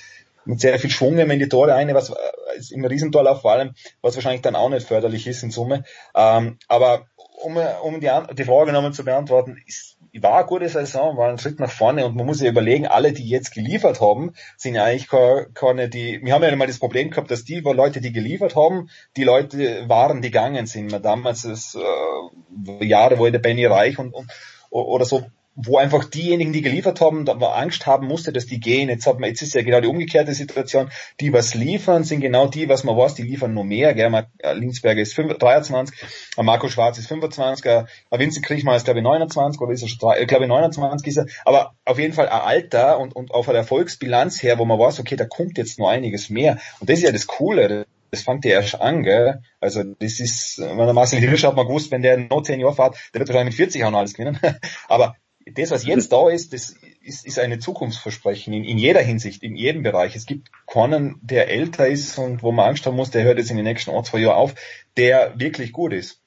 mit 0.46 0.62
sehr 0.62 0.80
viel 0.80 0.90
Schwung 0.90 1.18
in 1.18 1.40
die 1.40 1.50
Tore 1.50 1.76
eine, 1.76 1.94
was 1.94 2.12
ist 2.58 2.72
im 2.72 2.84
Riesentorlauf 2.84 3.42
vor 3.42 3.52
allem, 3.52 3.76
was 4.02 4.16
wahrscheinlich 4.16 4.42
dann 4.42 4.56
auch 4.56 4.70
nicht 4.70 4.88
förderlich 4.88 5.28
ist 5.28 5.44
in 5.44 5.52
Summe. 5.52 5.84
Ähm, 6.16 6.58
aber 6.68 7.08
um, 7.44 7.58
um 7.84 8.00
die, 8.00 8.10
die 8.34 8.44
Frage 8.44 8.72
nochmal 8.72 8.94
zu 8.94 9.04
beantworten, 9.04 9.58
ist, 9.66 9.98
war 10.22 10.38
eine 10.38 10.46
gute 10.48 10.70
Saison, 10.70 11.18
war 11.18 11.30
ein 11.30 11.38
Schritt 11.38 11.60
nach 11.60 11.72
vorne 11.72 12.06
und 12.06 12.16
man 12.16 12.26
muss 12.26 12.40
sich 12.40 12.48
überlegen, 12.48 12.88
alle, 12.88 13.14
die 13.14 13.28
jetzt 13.28 13.54
geliefert 13.54 14.02
haben, 14.02 14.34
sind 14.58 14.76
ja 14.76 14.84
eigentlich 14.84 15.08
keine, 15.54 15.90
die, 15.90 16.20
wir 16.24 16.34
haben 16.34 16.44
ja 16.44 16.56
mal 16.56 16.68
das 16.68 16.80
Problem 16.80 17.10
gehabt, 17.12 17.32
dass 17.32 17.44
die 17.44 17.60
Leute, 17.60 18.02
die 18.02 18.12
geliefert 18.12 18.56
haben, 18.56 18.90
die 19.16 19.24
Leute 19.24 19.88
waren, 19.88 20.22
die 20.22 20.32
gegangen 20.32 20.66
sind. 20.66 20.92
Damals 21.04 21.46
ist 21.46 21.76
äh, 21.76 22.86
Jahre, 22.86 23.20
wo 23.20 23.30
der 23.30 23.40
Benny 23.40 23.66
Reich 23.66 23.98
und, 24.00 24.14
und 24.14 24.30
oder 24.72 25.06
so 25.06 25.26
wo 25.56 25.78
einfach 25.78 26.06
diejenigen, 26.06 26.54
die 26.54 26.62
geliefert 26.62 27.02
haben, 27.02 27.26
da 27.26 27.34
man 27.34 27.52
Angst 27.52 27.86
haben 27.86 28.08
musste, 28.08 28.32
dass 28.32 28.46
die 28.46 28.60
gehen. 28.60 28.88
Jetzt 28.88 29.06
hat 29.06 29.20
man, 29.20 29.30
jetzt 29.30 29.42
ist 29.42 29.54
ja 29.54 29.62
genau 29.62 29.82
die 29.82 29.88
umgekehrte 29.88 30.34
Situation. 30.34 30.90
Die, 31.20 31.34
was 31.34 31.54
liefern, 31.54 32.04
sind 32.04 32.22
genau 32.22 32.48
die, 32.48 32.70
was 32.70 32.84
man 32.84 32.96
weiß, 32.96 33.16
die 33.16 33.24
liefern 33.24 33.54
nur 33.54 33.66
mehr. 33.66 33.94
Gell? 33.94 34.26
Äh, 34.38 34.54
Linksberger 34.54 35.02
ist 35.02 35.18
23, 35.18 35.96
äh, 36.38 36.44
Marco 36.44 36.70
Schwarz 36.70 36.98
ist 36.98 37.08
25, 37.08 37.66
äh, 37.66 37.84
Vincent 38.12 38.46
Kriechmann 38.46 38.78
ist 38.78 38.86
glaube 38.86 39.00
ich 39.00 39.04
29 39.04 39.60
oder 39.60 39.74
ist 39.74 39.82
er 39.82 39.90
schon, 39.90 40.14
ich 40.20 40.28
glaube 40.28 40.48
29 40.48 41.08
ist 41.08 41.18
er. 41.18 41.26
Aber 41.44 41.74
auf 41.84 42.00
jeden 42.00 42.14
Fall 42.14 42.30
ein 42.30 42.42
Alter 42.42 43.00
und, 43.00 43.16
und 43.16 43.32
auf 43.32 43.46
der 43.46 43.56
Erfolgsbilanz 43.56 44.42
her, 44.42 44.60
wo 44.60 44.66
man 44.66 44.80
weiß, 44.80 45.00
okay, 45.00 45.18
da 45.18 45.26
kommt 45.26 45.58
jetzt 45.58 45.78
noch 45.80 45.90
einiges 45.90 46.30
mehr. 46.30 46.58
Und 46.80 46.90
das 46.90 47.00
ist 47.00 47.04
ja 47.04 47.12
das 47.12 47.28
Coole 47.28 47.86
das 48.12 48.24
fängt 48.24 48.46
ja 48.46 48.52
erst 48.52 48.82
an, 48.82 49.04
gell? 49.04 49.42
Also 49.60 49.84
das 49.84 50.20
ist, 50.20 50.60
wenn 50.60 50.78
der 50.78 50.94
Marcel 50.94 51.20
Hirsch 51.20 51.44
hat 51.44 51.56
mal 51.56 51.68
gewusst, 51.68 51.92
wenn 51.92 52.02
der 52.02 52.18
noch 52.18 52.42
10 52.42 52.60
Jahre 52.60 52.74
fährt, 52.74 52.98
der 53.14 53.20
wird 53.20 53.30
wahrscheinlich 53.30 53.58
mit 53.58 53.68
40 53.68 53.84
auch 53.84 53.92
noch 53.92 54.00
alles 54.00 54.14
gewinnen. 54.14 54.40
Aber 54.88 55.16
das, 55.56 55.72
was 55.72 55.86
jetzt 55.86 56.12
da 56.12 56.30
ist, 56.30 56.54
das 56.54 56.76
ist, 57.02 57.26
ist 57.26 57.40
eine 57.40 57.60
Zukunftsversprechen 57.60 58.54
in, 58.54 58.64
in 58.64 58.78
jeder 58.78 59.02
Hinsicht, 59.02 59.44
in 59.44 59.56
jedem 59.56 59.84
Bereich. 59.84 60.16
Es 60.16 60.26
gibt 60.26 60.50
keinen, 60.68 61.20
der 61.22 61.50
älter 61.50 61.88
ist 61.88 62.18
und 62.18 62.44
wo 62.44 62.52
man 62.52 62.70
Angst 62.70 62.86
haben 62.86 62.96
muss, 62.96 63.12
der 63.12 63.24
hört 63.24 63.38
jetzt 63.38 63.52
in 63.52 63.58
den 63.58 63.66
nächsten 63.66 63.92
ein, 63.92 64.04
zwei 64.04 64.20
Jahren 64.20 64.38
auf, 64.38 64.56
der 64.98 65.34
wirklich 65.40 65.72
gut 65.72 65.94
ist. 65.94 66.22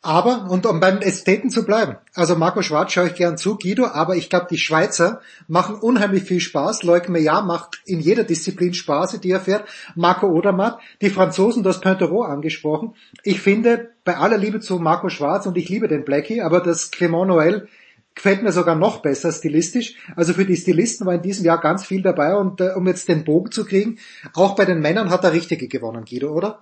Aber, 0.00 0.48
und 0.48 0.64
um 0.64 0.78
beim 0.78 0.98
Ästheten 0.98 1.50
zu 1.50 1.64
bleiben, 1.64 1.96
also 2.14 2.36
Marco 2.36 2.62
Schwarz 2.62 2.92
schaue 2.92 3.08
ich 3.08 3.16
gern 3.16 3.36
zu, 3.36 3.58
Guido, 3.58 3.86
aber 3.86 4.14
ich 4.14 4.30
glaube, 4.30 4.46
die 4.48 4.56
Schweizer 4.56 5.20
machen 5.48 5.74
unheimlich 5.74 6.22
viel 6.22 6.38
Spaß. 6.38 6.84
Leuk 6.84 7.08
Meillard 7.08 7.44
macht 7.46 7.82
in 7.84 7.98
jeder 7.98 8.22
Disziplin 8.22 8.74
Spaß, 8.74 9.20
die 9.20 9.30
er 9.32 9.40
fährt. 9.40 9.68
Marco 9.96 10.28
Odermatt, 10.28 10.78
die 11.02 11.10
Franzosen, 11.10 11.64
das 11.64 11.80
Pointerot 11.80 12.28
angesprochen. 12.28 12.94
Ich 13.24 13.40
finde, 13.40 13.90
bei 14.04 14.16
aller 14.16 14.38
Liebe 14.38 14.60
zu 14.60 14.78
Marco 14.78 15.08
Schwarz, 15.08 15.46
und 15.46 15.58
ich 15.58 15.68
liebe 15.68 15.88
den 15.88 16.04
Blackie, 16.04 16.42
aber 16.42 16.60
das 16.60 16.92
Clement 16.92 17.28
Noël 17.28 17.66
gefällt 18.18 18.42
mir 18.42 18.52
sogar 18.52 18.74
noch 18.74 19.00
besser 19.00 19.32
stilistisch. 19.32 19.96
Also 20.16 20.34
für 20.34 20.44
die 20.44 20.56
Stilisten 20.56 21.06
war 21.06 21.14
in 21.14 21.22
diesem 21.22 21.46
Jahr 21.46 21.60
ganz 21.60 21.86
viel 21.86 22.02
dabei 22.02 22.34
und 22.34 22.60
äh, 22.60 22.72
um 22.76 22.86
jetzt 22.86 23.08
den 23.08 23.24
Bogen 23.24 23.50
zu 23.50 23.64
kriegen, 23.64 23.98
auch 24.34 24.54
bei 24.54 24.64
den 24.64 24.80
Männern 24.80 25.10
hat 25.10 25.24
er 25.24 25.32
Richtige 25.32 25.68
gewonnen, 25.68 26.04
Guido, 26.04 26.32
oder? 26.32 26.60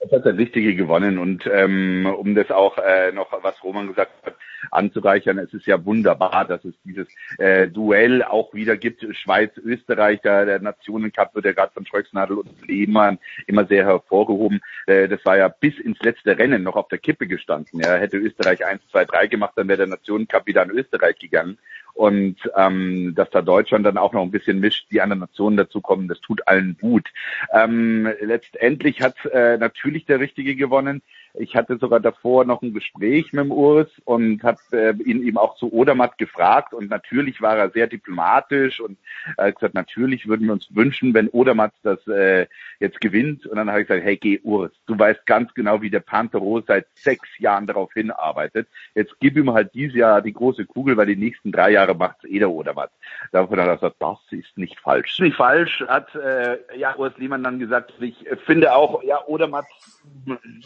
Das 0.00 0.12
hat 0.12 0.24
der 0.24 0.36
Richtige 0.36 0.74
gewonnen 0.74 1.18
und 1.18 1.44
ähm, 1.46 2.06
um 2.06 2.34
das 2.34 2.50
auch 2.50 2.78
äh, 2.78 3.12
noch, 3.12 3.32
was 3.42 3.62
Roman 3.62 3.88
gesagt 3.88 4.12
hat, 4.24 4.34
anzureichern, 4.70 5.38
es 5.38 5.52
ist 5.52 5.66
ja 5.66 5.84
wunderbar, 5.84 6.44
dass 6.44 6.64
es 6.64 6.74
dieses 6.84 7.08
äh, 7.38 7.68
Duell 7.68 8.22
auch 8.22 8.54
wieder 8.54 8.76
gibt. 8.76 9.04
Schweiz-Österreich, 9.10 10.20
der, 10.22 10.46
der 10.46 10.60
Nationencup 10.60 11.34
wird 11.34 11.44
ja 11.44 11.52
gerade 11.52 11.72
von 11.72 11.86
Schröcksnadel 11.86 12.38
und 12.38 12.66
Lehmann 12.66 13.18
immer 13.46 13.66
sehr 13.66 13.84
hervorgehoben. 13.84 14.60
Äh, 14.86 15.08
das 15.08 15.24
war 15.24 15.36
ja 15.36 15.48
bis 15.48 15.78
ins 15.78 15.98
letzte 16.00 16.38
Rennen 16.38 16.62
noch 16.62 16.76
auf 16.76 16.88
der 16.88 16.98
Kippe 16.98 17.26
gestanden. 17.26 17.80
Ja, 17.80 17.96
hätte 17.96 18.16
Österreich 18.16 18.64
1, 18.64 18.82
2, 18.90 19.04
3 19.04 19.26
gemacht, 19.26 19.52
dann 19.56 19.68
wäre 19.68 19.78
der 19.78 19.86
Nationencup 19.86 20.46
wieder 20.46 20.62
an 20.62 20.70
Österreich 20.70 21.18
gegangen. 21.18 21.58
Und 21.94 22.36
ähm, 22.56 23.14
dass 23.14 23.28
da 23.30 23.42
Deutschland 23.42 23.84
dann 23.84 23.98
auch 23.98 24.12
noch 24.12 24.22
ein 24.22 24.30
bisschen 24.30 24.60
mischt, 24.60 24.86
die 24.90 25.00
anderen 25.00 25.20
Nationen 25.20 25.56
dazukommen, 25.56 26.08
das 26.08 26.20
tut 26.20 26.46
allen 26.46 26.76
gut. 26.80 27.08
Ähm, 27.52 28.08
letztendlich 28.20 29.02
hat 29.02 29.16
äh, 29.26 29.58
natürlich 29.58 30.06
der 30.06 30.20
Richtige 30.20 30.56
gewonnen. 30.56 31.02
Ich 31.34 31.54
hatte 31.56 31.78
sogar 31.78 32.00
davor 32.00 32.44
noch 32.44 32.62
ein 32.62 32.74
Gespräch 32.74 33.32
mit 33.32 33.44
dem 33.44 33.52
Urs 33.52 33.88
und 34.04 34.42
habe 34.42 34.58
äh, 34.72 34.94
ihn 35.02 35.22
eben 35.22 35.38
auch 35.38 35.56
zu 35.56 35.72
Odermatt 35.72 36.18
gefragt 36.18 36.74
und 36.74 36.90
natürlich 36.90 37.40
war 37.40 37.56
er 37.56 37.70
sehr 37.70 37.86
diplomatisch 37.86 38.80
und 38.80 38.98
hat 39.38 39.54
gesagt, 39.54 39.74
natürlich 39.74 40.26
würden 40.26 40.46
wir 40.46 40.52
uns 40.52 40.74
wünschen, 40.74 41.14
wenn 41.14 41.28
Odermatt 41.28 41.72
das 41.82 42.06
äh, 42.08 42.46
jetzt 42.78 43.00
gewinnt. 43.00 43.46
Und 43.46 43.56
dann 43.56 43.70
habe 43.70 43.82
ich 43.82 43.88
gesagt, 43.88 44.04
hey, 44.04 44.16
geh 44.16 44.40
Urs, 44.42 44.72
du 44.86 44.98
weißt 44.98 45.26
ganz 45.26 45.52
genau, 45.54 45.82
wie 45.82 45.90
der 45.90 46.00
Pantero 46.00 46.60
seit 46.66 46.86
sechs 46.94 47.28
Jahren 47.38 47.66
darauf 47.66 47.92
hinarbeitet. 47.92 48.68
Jetzt 48.94 49.14
gib 49.20 49.36
ihm 49.36 49.52
halt 49.52 49.74
dieses 49.74 49.96
Jahr 49.96 50.22
die 50.22 50.32
große 50.32 50.66
Kugel, 50.66 50.96
weil 50.96 51.06
die 51.06 51.16
nächsten 51.16 51.52
drei 51.52 51.70
Jahre 51.70 51.94
macht 51.94 52.16
es 52.22 52.30
eh 52.30 52.38
der 52.38 52.50
Odermatt. 52.50 52.90
Davon 53.32 53.60
hat 53.60 53.68
er 53.68 53.74
gesagt, 53.76 53.96
das 54.00 54.18
ist 54.30 54.56
nicht 54.56 54.80
falsch. 54.80 55.18
Nicht 55.20 55.36
falsch, 55.36 55.84
hat 55.86 56.14
äh, 56.14 56.58
ja 56.76 56.96
Urs 56.96 57.16
Lehmann 57.18 57.44
dann 57.44 57.58
gesagt. 57.58 57.92
Ich 58.00 58.16
finde 58.46 58.74
auch, 58.74 59.02
ja, 59.02 59.24
Odermatt, 59.26 59.66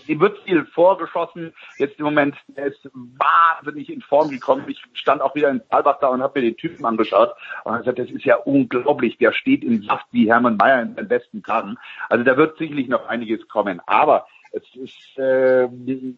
die 0.08 0.18
wird 0.20 0.38
viel 0.54 0.64
vorgeschossen. 0.66 1.52
Jetzt 1.78 1.98
im 1.98 2.04
Moment, 2.04 2.36
er 2.54 2.66
ist 2.66 2.88
wahnsinnig 2.92 3.90
in 3.90 4.00
Form 4.00 4.30
gekommen. 4.30 4.64
Ich 4.68 4.82
stand 4.94 5.20
auch 5.20 5.34
wieder 5.34 5.50
in 5.50 5.60
Talbach 5.68 5.98
da 6.00 6.08
und 6.08 6.22
habe 6.22 6.40
mir 6.40 6.50
den 6.50 6.56
Typen 6.56 6.84
angeschaut 6.84 7.34
und 7.64 7.78
gesagt, 7.78 7.98
das 7.98 8.10
ist 8.10 8.24
ja 8.24 8.36
unglaublich. 8.36 9.18
Der 9.18 9.32
steht 9.32 9.64
im 9.64 9.82
Saft 9.82 10.06
wie 10.12 10.30
Hermann 10.30 10.56
Mayer 10.56 10.82
in 10.82 10.94
seinen 10.94 11.08
besten 11.08 11.42
Tagen. 11.42 11.76
Also 12.08 12.24
da 12.24 12.36
wird 12.36 12.56
sicherlich 12.58 12.88
noch 12.88 13.06
einiges 13.08 13.46
kommen. 13.48 13.80
Aber 13.86 14.26
es 14.52 14.62
ist 14.76 15.18
äh, 15.18 15.66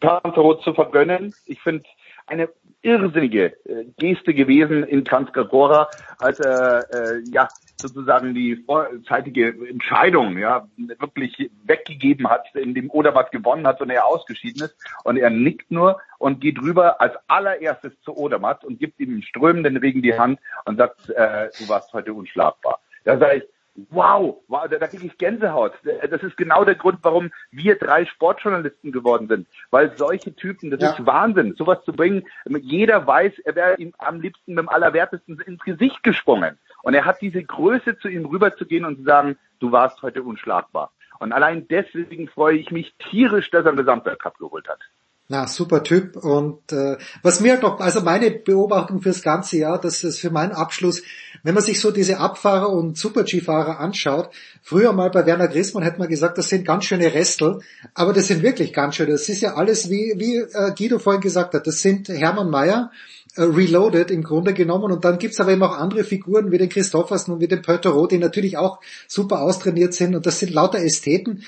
Pantero 0.01 0.57
zu 0.57 0.75
vergönnen. 0.75 1.35
Ich 1.47 1.61
finde 1.63 1.85
eine 2.27 2.49
irrsinnige 2.83 3.57
äh, 3.65 3.85
Geste 3.99 4.33
gewesen 4.35 4.85
in 4.85 5.05
Transgagora, 5.05 5.89
als 6.19 6.39
er 6.41 6.87
äh, 6.93 7.21
ja 7.31 7.49
sozusagen 7.81 8.35
die 8.35 8.57
vorzeitige 8.57 9.49
Entscheidung 9.69 10.39
ja 10.39 10.69
wirklich 10.77 11.51
weggegeben 11.65 12.29
hat, 12.29 12.47
in 12.55 12.75
dem 12.75 12.91
Odermatt 12.91 13.33
gewonnen 13.33 13.67
hat 13.67 13.81
und 13.81 13.91
er 13.91 14.07
ausgeschieden 14.07 14.65
ist. 14.65 14.77
Und 15.05 15.17
er 15.17 15.31
nickt 15.31 15.71
nur 15.71 16.01
und 16.19 16.41
geht 16.41 16.61
rüber 16.61 17.01
als 17.01 17.15
allererstes 17.27 17.93
zu 18.03 18.17
Odermatt 18.17 18.65
und 18.65 18.79
gibt 18.79 19.01
ihm 19.01 19.23
strömenden 19.23 19.77
Regen 19.77 20.03
die 20.03 20.19
Hand 20.19 20.39
und 20.65 20.77
sagt, 20.77 21.11
äh, 21.11 21.49
du 21.59 21.69
warst 21.69 21.93
heute 21.93 22.15
unschlagbar. 22.15 22.81
Da 23.05 23.19
sage 23.19 23.39
ich, 23.39 23.56
wow, 23.91 24.43
wow 24.49 24.69
da, 24.69 24.79
da 24.79 24.87
kriege 24.87 25.07
ich 25.07 25.19
Gänsehaut. 25.19 25.73
Das 26.11 26.23
ist 26.23 26.37
genau 26.37 26.65
der 26.65 26.75
Grund, 26.75 26.99
warum 27.03 27.31
wir 27.51 27.79
drei 27.79 28.05
Sportjournalisten 28.07 28.93
geworden 28.93 29.29
sind. 29.29 29.47
Weil 29.71 29.97
solche 29.97 30.35
Typen, 30.35 30.71
das 30.71 30.81
Ja. 30.81 30.91
ist 30.93 31.07
Wahnsinn, 31.07 31.55
sowas 31.57 31.85
zu 31.85 31.93
bringen. 31.93 32.25
Jeder 32.61 33.07
weiß, 33.07 33.39
er 33.41 33.55
wäre 33.55 33.77
ihm 33.77 33.95
am 33.99 34.21
liebsten 34.21 34.55
mit 34.55 34.63
dem 34.65 34.69
Allerwertesten 34.69 35.41
ins 35.41 35.63
Gesicht 35.63 36.03
gesprungen. 36.03 36.59
Und 36.83 36.95
er 36.95 37.05
hat 37.05 37.21
diese 37.21 37.43
Größe, 37.43 37.99
zu 37.99 38.09
ihm 38.09 38.27
rüberzugehen 38.27 38.85
und 38.85 38.97
zu 38.99 39.05
sagen, 39.05 39.37
du 39.61 39.73
warst 39.73 40.03
heute 40.03 40.23
unschlagbar. 40.23 40.93
Und 41.19 41.33
allein 41.33 41.67
deswegen 41.69 42.29
freue 42.29 42.57
ich 42.59 42.71
mich 42.71 42.95
tierisch, 42.99 43.51
dass 43.51 43.65
er 43.65 43.69
einen 43.69 43.79
Gesamtweltcup 43.79 44.39
geholt 44.39 44.69
hat. 44.69 44.81
Na, 45.29 45.49
super 45.49 45.83
Typ. 45.83 46.17
Und 46.17 46.71
äh, 46.71 46.99
was 47.23 47.41
mir 47.41 47.59
noch, 47.59 47.81
also 47.81 48.01
meine 48.01 48.31
Beobachtung 48.31 49.03
fürs 49.03 49.23
ganze 49.23 49.59
Jahr, 49.59 49.81
das 49.81 50.05
ist 50.05 50.21
für 50.21 50.31
meinen 50.31 50.53
Abschluss, 50.53 51.03
wenn 51.43 51.55
man 51.55 51.65
sich 51.65 51.81
so 51.81 51.91
diese 51.91 52.19
Abfahrer 52.19 52.71
und 52.71 52.97
Super-G-Fahrer 52.97 53.81
anschaut, 53.81 54.31
früher 54.63 54.93
mal 54.93 55.11
bei 55.11 55.27
Werner 55.27 55.49
Grissmann 55.49 55.83
hätte 55.83 55.99
man 55.99 56.09
gesagt, 56.09 56.39
das 56.39 56.49
sind 56.49 56.65
ganz 56.65 56.85
schöne 56.85 57.13
Restel, 57.13 57.61
aber 57.95 58.13
das 58.13 58.29
sind 58.29 58.43
wirklich 58.43 58.73
ganz 58.73 58.95
schöne. 58.95 59.13
Das 59.13 59.29
ist 59.29 59.41
ja 59.41 59.55
alles, 59.55 59.91
wie, 59.91 60.15
wie 60.17 60.37
äh, 60.37 60.73
Guido 60.77 61.01
vorhin 61.01 61.21
gesagt 61.21 61.55
hat, 61.55 61.67
das 61.67 61.83
sind 61.83 62.09
Hermann 62.09 62.51
Mayer, 62.51 62.93
äh, 63.35 63.43
reloaded 63.43 64.13
im 64.13 64.23
Grunde 64.23 64.55
genommen. 64.55 64.93
Und 64.93 65.05
dann 65.05 65.19
gibt's 65.19 65.41
aber 65.41 65.53
eben 65.53 65.63
auch 65.65 65.77
andere 65.77 66.05
Figuren 66.05 66.53
wie 66.53 66.59
den 66.59 66.69
Christoffersen 66.69 67.35
und 67.35 67.41
wie 67.41 67.49
den 67.49 67.63
Pöttero, 67.63 68.07
die 68.07 68.19
natürlich 68.19 68.57
auch 68.59 68.79
super 69.09 69.43
austrainiert 69.43 69.93
sind. 69.93 70.15
Und 70.15 70.25
das 70.25 70.39
sind 70.39 70.53
lauter 70.53 70.79
Ästheten. 70.79 71.43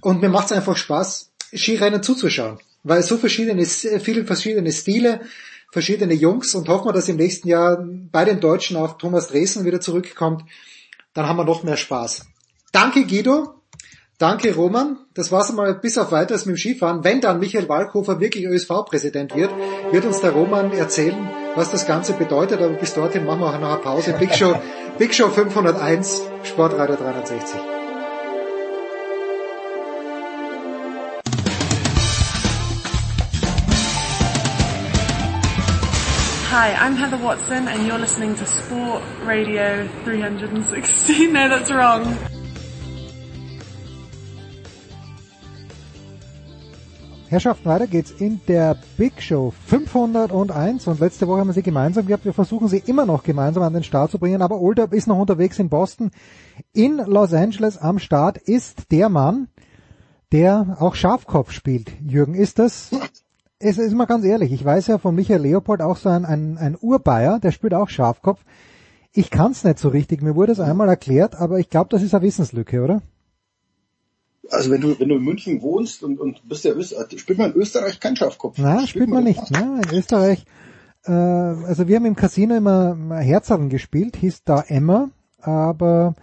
Und 0.00 0.22
mir 0.22 0.28
macht's 0.28 0.52
einfach 0.52 0.76
Spaß, 0.76 1.32
Skirennen 1.52 2.02
zuzuschauen. 2.02 2.58
Weil 2.84 3.02
so 3.02 3.16
verschiedene, 3.16 3.64
viele 3.64 4.24
verschiedene 4.24 4.70
Stile, 4.70 5.22
verschiedene 5.72 6.14
Jungs 6.14 6.54
und 6.54 6.68
hoffen 6.68 6.86
wir, 6.88 6.92
dass 6.92 7.08
im 7.08 7.16
nächsten 7.16 7.48
Jahr 7.48 7.84
bei 8.12 8.24
den 8.24 8.40
Deutschen 8.40 8.76
auch 8.76 8.98
Thomas 8.98 9.28
Dresden 9.28 9.64
wieder 9.64 9.80
zurückkommt. 9.80 10.44
Dann 11.14 11.26
haben 11.26 11.36
wir 11.36 11.44
noch 11.44 11.64
mehr 11.64 11.76
Spaß. 11.76 12.26
Danke 12.70 13.04
Guido. 13.04 13.54
Danke 14.18 14.54
Roman. 14.54 14.98
Das 15.14 15.32
war's 15.32 15.50
einmal 15.50 15.74
bis 15.74 15.98
auf 15.98 16.12
weiteres 16.12 16.46
mit 16.46 16.56
dem 16.56 16.58
Skifahren. 16.58 17.02
Wenn 17.02 17.20
dann 17.20 17.40
Michael 17.40 17.68
Walkhofer 17.68 18.20
wirklich 18.20 18.46
ÖSV-Präsident 18.46 19.34
wird, 19.34 19.50
wird 19.90 20.04
uns 20.04 20.20
der 20.20 20.30
Roman 20.30 20.72
erzählen, 20.72 21.28
was 21.56 21.72
das 21.72 21.86
Ganze 21.86 22.12
bedeutet. 22.12 22.60
Aber 22.60 22.74
bis 22.74 22.94
dorthin 22.94 23.24
machen 23.24 23.40
wir 23.40 23.48
auch 23.48 23.58
noch 23.58 23.72
eine 23.72 23.82
Pause. 23.82 24.14
Big 24.18 24.34
Show, 24.34 24.54
Big 24.98 25.14
Show 25.14 25.30
501, 25.30 26.22
Sportreiter 26.44 26.96
360. 26.96 27.73
Hi, 36.56 36.72
I'm 36.74 36.94
Heather 36.94 37.18
Watson 37.18 37.66
and 37.66 37.84
you're 37.84 37.98
listening 37.98 38.36
to 38.36 38.46
Sport 38.46 39.02
Radio 39.24 39.88
360. 40.04 41.26
No, 41.32 41.48
that's 41.48 41.72
wrong. 41.72 42.16
Herrschaften, 47.28 47.64
weiter 47.64 47.88
geht's 47.88 48.12
in 48.12 48.40
der 48.46 48.76
Big 48.96 49.20
Show 49.20 49.52
501 49.66 50.86
und 50.86 51.00
letzte 51.00 51.26
Woche 51.26 51.40
haben 51.40 51.48
wir 51.48 51.54
sie 51.54 51.64
gemeinsam 51.64 52.06
gehabt. 52.06 52.24
Wir 52.24 52.32
versuchen 52.32 52.68
sie 52.68 52.84
immer 52.86 53.04
noch 53.04 53.24
gemeinsam 53.24 53.64
an 53.64 53.72
den 53.72 53.82
Start 53.82 54.12
zu 54.12 54.20
bringen, 54.20 54.40
aber 54.40 54.60
Oldab 54.60 54.92
ist 54.92 55.08
noch 55.08 55.18
unterwegs 55.18 55.58
in 55.58 55.68
Boston. 55.68 56.12
In 56.72 56.98
Los 56.98 57.34
Angeles 57.34 57.78
am 57.78 57.98
Start 57.98 58.38
ist 58.38 58.92
der 58.92 59.08
Mann, 59.08 59.48
der 60.30 60.76
auch 60.78 60.94
Schafkopf 60.94 61.50
spielt. 61.50 61.90
Jürgen, 62.00 62.34
ist 62.34 62.60
das, 62.60 62.92
es 63.58 63.78
ist 63.78 63.94
mal 63.94 64.06
ganz 64.06 64.24
ehrlich, 64.24 64.52
ich 64.52 64.64
weiß 64.64 64.88
ja 64.88 64.98
von 64.98 65.14
Michael 65.14 65.42
Leopold 65.42 65.80
auch 65.80 65.96
so 65.96 66.08
ein, 66.08 66.24
ein, 66.24 66.58
ein 66.58 66.76
Urbayer, 66.80 67.38
der 67.38 67.52
spielt 67.52 67.74
auch 67.74 67.88
Schafkopf. 67.88 68.40
Ich 69.12 69.30
kann's 69.30 69.64
nicht 69.64 69.78
so 69.78 69.88
richtig, 69.88 70.22
mir 70.22 70.34
wurde 70.34 70.52
es 70.52 70.60
einmal 70.60 70.88
erklärt, 70.88 71.36
aber 71.36 71.58
ich 71.58 71.70
glaube, 71.70 71.88
das 71.90 72.02
ist 72.02 72.14
eine 72.14 72.24
Wissenslücke, 72.24 72.82
oder? 72.82 73.02
Also 74.50 74.70
wenn 74.70 74.80
du, 74.80 74.98
wenn 74.98 75.08
du 75.08 75.16
in 75.16 75.22
München 75.22 75.62
wohnst 75.62 76.02
und, 76.02 76.20
und 76.20 76.46
bist 76.48 76.64
ja 76.64 76.72
Österreich, 76.72 77.18
spielt 77.18 77.38
man 77.38 77.52
in 77.52 77.56
Österreich 77.60 78.00
kein 78.00 78.16
Schafkopf. 78.16 78.58
Nein, 78.58 78.86
spielt 78.86 79.08
man 79.08 79.24
nicht. 79.24 79.50
Ne? 79.50 79.80
In 79.88 79.96
Österreich, 79.96 80.44
äh, 81.04 81.12
also 81.12 81.88
wir 81.88 81.96
haben 81.96 82.06
im 82.06 82.16
Casino 82.16 82.54
immer 82.54 82.96
Herzallen 83.20 83.70
gespielt, 83.70 84.16
hieß 84.16 84.44
da 84.44 84.62
Emma, 84.66 85.10
aber 85.40 86.14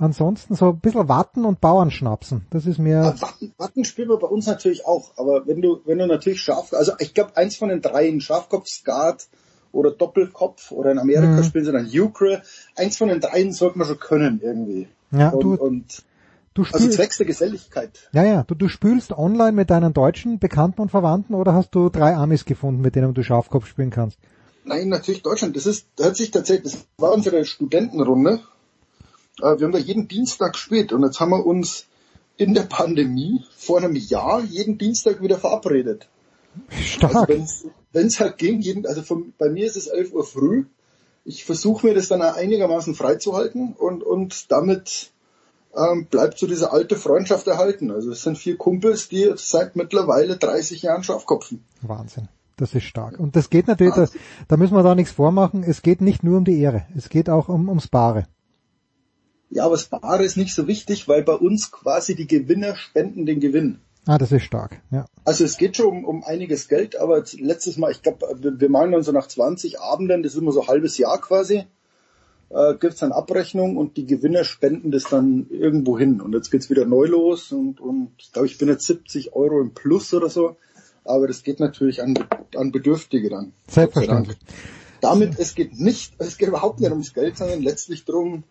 ansonsten 0.00 0.54
so 0.54 0.70
ein 0.70 0.80
bisschen 0.80 1.08
Watten 1.08 1.44
und 1.44 1.60
Bauernschnapsen. 1.60 2.46
Das 2.50 2.66
ist 2.66 2.78
mir... 2.78 3.00
Ah, 3.02 3.14
Watten, 3.20 3.52
Watten 3.58 3.84
spielen 3.84 4.08
wir 4.08 4.18
bei 4.18 4.26
uns 4.26 4.46
natürlich 4.46 4.86
auch, 4.86 5.12
aber 5.16 5.46
wenn 5.46 5.60
du, 5.62 5.80
wenn 5.84 5.98
du 5.98 6.06
natürlich 6.06 6.42
Schaf, 6.42 6.72
also 6.72 6.92
ich 6.98 7.14
glaube 7.14 7.36
eins 7.36 7.56
von 7.56 7.68
den 7.68 7.80
dreien, 7.82 8.20
Schafkopf, 8.20 8.66
Skat 8.66 9.28
oder 9.72 9.90
Doppelkopf 9.92 10.72
oder 10.72 10.90
in 10.90 10.98
Amerika 10.98 11.40
Mhm. 11.40 11.44
spielen 11.44 11.64
sie 11.64 11.72
dann 11.72 11.86
Euchre, 11.86 12.42
eins 12.76 12.96
von 12.96 13.08
den 13.08 13.20
dreien 13.20 13.52
sollte 13.52 13.78
man 13.78 13.86
schon 13.86 13.98
können 14.00 14.40
irgendwie. 14.42 14.88
Ja, 15.12 15.28
und, 15.30 15.42
du- 15.42 15.54
und 15.54 16.02
Du 16.52 16.62
also 16.62 16.78
spielst, 16.78 16.96
zwecks 16.96 17.16
der 17.18 17.26
Geselligkeit. 17.26 18.08
ja, 18.12 18.24
ja, 18.24 18.42
du, 18.42 18.56
du 18.56 18.68
spülst 18.68 19.12
online 19.12 19.52
mit 19.52 19.70
deinen 19.70 19.92
deutschen 19.92 20.40
Bekannten 20.40 20.80
und 20.80 20.90
Verwandten 20.90 21.34
oder 21.34 21.54
hast 21.54 21.74
du 21.76 21.90
drei 21.90 22.16
Amis 22.16 22.44
gefunden, 22.44 22.80
mit 22.80 22.96
denen 22.96 23.14
du 23.14 23.22
Schafkopf 23.22 23.66
spielen 23.66 23.90
kannst? 23.90 24.18
Nein, 24.64 24.88
natürlich 24.88 25.22
Deutschland. 25.22 25.54
Das 25.56 25.66
ist, 25.66 25.86
hat 26.02 26.16
sich 26.16 26.32
tatsächlich, 26.32 26.72
das 26.72 26.86
war 26.98 27.12
unsere 27.12 27.44
Studentenrunde. 27.44 28.40
Äh, 29.42 29.58
Wir 29.58 29.66
haben 29.66 29.72
da 29.72 29.78
jeden 29.78 30.08
Dienstag 30.08 30.54
gespielt 30.54 30.92
und 30.92 31.02
jetzt 31.02 31.20
haben 31.20 31.30
wir 31.30 31.44
uns 31.44 31.86
in 32.36 32.54
der 32.54 32.62
Pandemie 32.62 33.44
vor 33.56 33.78
einem 33.78 33.96
Jahr 33.96 34.42
jeden 34.42 34.78
Dienstag 34.78 35.20
wieder 35.20 35.38
verabredet. 35.38 36.08
Stark. 36.70 37.14
Also 37.14 37.70
wenn 37.92 38.06
es 38.06 38.20
halt 38.20 38.38
ging, 38.38 38.60
jeden, 38.60 38.86
also 38.86 39.02
von, 39.02 39.32
bei 39.38 39.48
mir 39.48 39.66
ist 39.66 39.76
es 39.76 39.86
11 39.86 40.12
Uhr 40.12 40.24
früh. 40.24 40.64
Ich 41.24 41.44
versuche 41.44 41.86
mir 41.86 41.94
das 41.94 42.08
dann 42.08 42.22
auch 42.22 42.36
einigermaßen 42.36 42.94
freizuhalten 42.94 43.74
und, 43.74 44.02
und 44.02 44.50
damit 44.50 45.10
ähm, 45.76 46.06
bleibt 46.06 46.38
so 46.38 46.46
diese 46.46 46.72
alte 46.72 46.96
Freundschaft 46.96 47.46
erhalten. 47.46 47.90
Also 47.90 48.10
es 48.10 48.22
sind 48.22 48.38
vier 48.38 48.56
Kumpels, 48.56 49.08
die 49.08 49.30
seit 49.36 49.76
mittlerweile 49.76 50.36
30 50.36 50.82
Jahren 50.82 51.04
Schafkopfen. 51.04 51.64
Wahnsinn. 51.82 52.28
Das 52.56 52.74
ist 52.74 52.84
stark. 52.84 53.18
Und 53.18 53.36
das 53.36 53.48
geht 53.48 53.68
natürlich, 53.68 53.94
da, 53.94 54.06
da 54.48 54.56
müssen 54.56 54.74
wir 54.74 54.82
da 54.82 54.94
nichts 54.94 55.12
vormachen, 55.12 55.62
es 55.62 55.82
geht 55.82 56.02
nicht 56.02 56.22
nur 56.22 56.36
um 56.38 56.44
die 56.44 56.60
Ehre, 56.60 56.86
es 56.94 57.08
geht 57.08 57.30
auch 57.30 57.48
um, 57.48 57.68
ums 57.68 57.88
Bare. 57.88 58.26
Ja, 59.50 59.64
aber 59.64 59.74
das 59.74 59.86
Bare 59.86 60.24
ist 60.24 60.36
nicht 60.36 60.54
so 60.54 60.66
wichtig, 60.68 61.08
weil 61.08 61.22
bei 61.22 61.34
uns 61.34 61.72
quasi 61.72 62.14
die 62.14 62.28
Gewinner 62.28 62.76
spenden 62.76 63.26
den 63.26 63.40
Gewinn. 63.40 63.80
Ah, 64.06 64.16
das 64.16 64.32
ist 64.32 64.44
stark, 64.44 64.80
ja. 64.90 65.04
Also 65.24 65.44
es 65.44 65.58
geht 65.58 65.76
schon 65.76 65.88
um, 65.88 66.04
um 66.04 66.24
einiges 66.24 66.68
Geld, 66.68 66.96
aber 66.96 67.22
letztes 67.38 67.76
Mal, 67.76 67.90
ich 67.90 68.02
glaube, 68.02 68.26
wir, 68.40 68.58
wir 68.58 68.70
meinen 68.70 68.92
dann 68.92 69.02
so 69.02 69.12
nach 69.12 69.26
20 69.26 69.80
Abenden, 69.80 70.22
das 70.22 70.34
ist 70.34 70.40
immer 70.40 70.52
so 70.52 70.62
ein 70.62 70.68
halbes 70.68 70.96
Jahr 70.96 71.20
quasi, 71.20 71.64
äh, 72.48 72.74
gibt's 72.74 73.00
dann 73.00 73.12
Abrechnung 73.12 73.76
und 73.76 73.96
die 73.96 74.06
Gewinner 74.06 74.44
spenden 74.44 74.90
das 74.90 75.04
dann 75.04 75.46
irgendwo 75.50 75.98
hin. 75.98 76.20
Und 76.20 76.32
jetzt 76.34 76.50
geht's 76.50 76.70
wieder 76.70 76.86
neu 76.86 77.06
los 77.06 77.52
und, 77.52 77.80
und 77.80 78.12
ich 78.18 78.32
glaube, 78.32 78.46
ich 78.46 78.56
bin 78.56 78.68
jetzt 78.68 78.86
70 78.86 79.34
Euro 79.34 79.60
im 79.60 79.74
Plus 79.74 80.14
oder 80.14 80.30
so, 80.30 80.56
aber 81.04 81.26
das 81.26 81.42
geht 81.42 81.60
natürlich 81.60 82.02
an, 82.02 82.14
an 82.56 82.72
Bedürftige 82.72 83.28
dann. 83.28 83.52
Selbstverständlich. 83.68 84.38
Damit, 85.00 85.38
es 85.38 85.54
geht 85.54 85.78
nicht, 85.78 86.14
es 86.18 86.36
geht 86.36 86.48
überhaupt 86.48 86.80
nicht 86.80 86.90
ums 86.90 87.14
Geld, 87.14 87.36
sondern 87.36 87.62
letztlich 87.62 88.04
darum, 88.04 88.44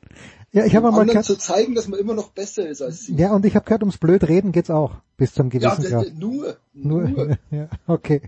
Ja, 0.51 0.65
ich 0.65 0.75
habe 0.75 0.87
um 0.87 0.95
mal 0.95 1.05
gehört, 1.05 1.25
zu 1.25 1.37
zeigen, 1.37 1.75
dass 1.75 1.87
man 1.87 1.99
immer 1.99 2.13
noch 2.15 2.29
besser 2.29 2.67
ist 2.67 2.81
als 2.81 3.05
sie. 3.05 3.15
ja, 3.15 3.31
und 3.33 3.45
ich 3.45 3.55
habe 3.55 3.65
gehört, 3.65 3.83
ums 3.83 3.97
blöd 3.97 4.27
reden 4.27 4.51
geht's 4.51 4.69
auch, 4.71 4.95
bis 5.15 5.33
zum 5.33 5.49
Ja, 5.51 5.75
gewissen 5.75 5.83
Grad. 5.83 6.13
nur, 6.15 6.57
Nur, 6.73 7.37
ja, 7.51 7.67
okay. 7.87 8.21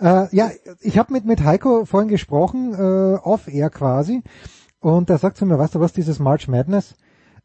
Äh, 0.00 0.34
ja, 0.34 0.50
ich 0.80 0.98
habe 0.98 1.12
mit, 1.12 1.24
mit 1.26 1.42
Heiko 1.44 1.84
vorhin 1.84 2.08
gesprochen, 2.08 2.72
äh, 2.74 3.16
off-air 3.22 3.68
quasi, 3.70 4.22
und 4.80 5.10
er 5.10 5.18
sagt 5.18 5.36
zu 5.36 5.44
mir, 5.44 5.58
weißt 5.58 5.74
du 5.74 5.80
was, 5.80 5.92
dieses 5.92 6.18
March 6.18 6.48
Madness 6.48 6.94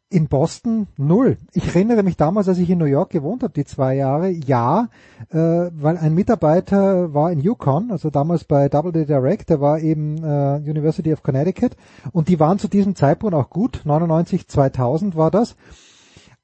in 0.08 0.28
Boston 0.28 0.86
null. 0.96 1.36
Ich 1.52 1.66
erinnere 1.66 2.02
mich 2.04 2.16
damals, 2.16 2.48
als 2.48 2.58
ich 2.58 2.70
in 2.70 2.78
New 2.78 2.84
York 2.84 3.10
gewohnt 3.10 3.42
habe, 3.42 3.52
die 3.52 3.64
zwei 3.64 3.96
Jahre, 3.96 4.28
ja, 4.28 4.88
äh, 5.30 5.36
weil 5.36 5.98
ein 5.98 6.14
Mitarbeiter 6.14 7.12
war 7.12 7.32
in 7.32 7.40
Yukon, 7.40 7.90
also 7.90 8.10
damals 8.10 8.44
bei 8.44 8.68
Double 8.68 8.92
D 8.92 9.04
Direct, 9.04 9.50
der 9.50 9.60
war 9.60 9.80
eben 9.80 10.18
äh, 10.22 10.58
University 10.58 11.12
of 11.12 11.24
Connecticut, 11.24 11.76
und 12.12 12.28
die 12.28 12.38
waren 12.38 12.60
zu 12.60 12.68
diesem 12.68 12.94
Zeitpunkt 12.94 13.34
auch 13.34 13.50
gut, 13.50 13.82
99, 13.84 14.46
2000 14.46 15.16
war 15.16 15.32
das. 15.32 15.56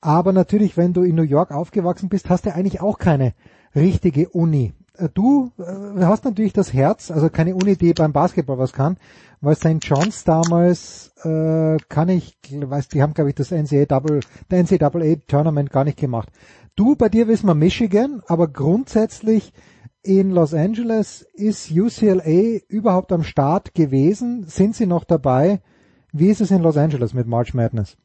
Aber 0.00 0.32
natürlich, 0.32 0.76
wenn 0.76 0.92
du 0.92 1.02
in 1.02 1.14
New 1.14 1.22
York 1.22 1.52
aufgewachsen 1.52 2.08
bist, 2.08 2.28
hast 2.28 2.46
du 2.46 2.54
eigentlich 2.54 2.80
auch 2.80 2.98
keine 2.98 3.32
richtige 3.76 4.28
Uni. 4.30 4.72
Äh, 4.98 5.08
Du 5.14 5.52
äh, 5.58 6.04
hast 6.04 6.24
natürlich 6.24 6.52
das 6.52 6.72
Herz, 6.72 7.12
also 7.12 7.30
keine 7.30 7.54
Uni, 7.54 7.76
die 7.76 7.92
beim 7.92 8.12
Basketball 8.12 8.58
was 8.58 8.72
kann, 8.72 8.96
weil 9.42 9.56
St. 9.56 9.78
John's 9.82 10.24
damals 10.24 11.12
äh, 11.24 11.76
kann 11.88 12.08
ich, 12.08 12.38
weiß, 12.50 12.88
die 12.88 13.02
haben 13.02 13.12
glaube 13.12 13.30
ich 13.30 13.36
das 13.36 13.50
NCAA 13.50 13.84
Double, 13.84 14.20
der 14.50 14.62
NCAA 14.62 15.16
Tournament 15.26 15.70
gar 15.70 15.84
nicht 15.84 15.98
gemacht. 15.98 16.30
Du, 16.76 16.96
bei 16.96 17.10
dir 17.10 17.28
wissen 17.28 17.46
wir 17.46 17.54
Michigan, 17.54 18.22
aber 18.26 18.48
grundsätzlich 18.48 19.52
in 20.02 20.30
Los 20.30 20.54
Angeles 20.54 21.26
ist 21.34 21.70
UCLA 21.70 22.60
überhaupt 22.68 23.12
am 23.12 23.24
Start 23.24 23.74
gewesen? 23.74 24.46
Sind 24.48 24.74
sie 24.74 24.86
noch 24.86 25.04
dabei? 25.04 25.60
Wie 26.12 26.28
ist 26.28 26.40
es 26.40 26.50
in 26.50 26.62
Los 26.62 26.76
Angeles 26.76 27.12
mit 27.12 27.26
March 27.26 27.52
Madness? 27.52 27.96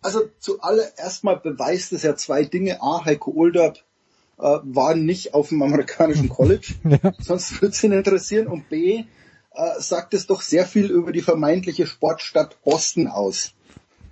Also 0.00 0.20
zuallererst 0.38 1.24
mal 1.24 1.36
beweist 1.36 1.92
es 1.92 2.02
ja 2.02 2.14
zwei 2.14 2.44
Dinge. 2.44 2.82
A, 2.82 3.04
Heiko 3.04 3.32
Olderb 3.32 3.78
äh, 4.38 4.58
war 4.62 4.94
nicht 4.94 5.34
auf 5.34 5.48
dem 5.48 5.62
amerikanischen 5.62 6.28
College, 6.28 6.74
sonst 7.18 7.60
würde 7.60 7.74
es 7.74 7.82
ihn 7.82 7.92
interessieren. 7.92 8.46
Und 8.46 8.68
B, 8.68 9.04
äh, 9.58 9.80
sagt 9.80 10.14
es 10.14 10.26
doch 10.26 10.40
sehr 10.40 10.64
viel 10.64 10.86
über 10.86 11.10
die 11.10 11.20
vermeintliche 11.20 11.86
Sportstadt 11.86 12.56
Boston 12.62 13.08
aus. 13.08 13.52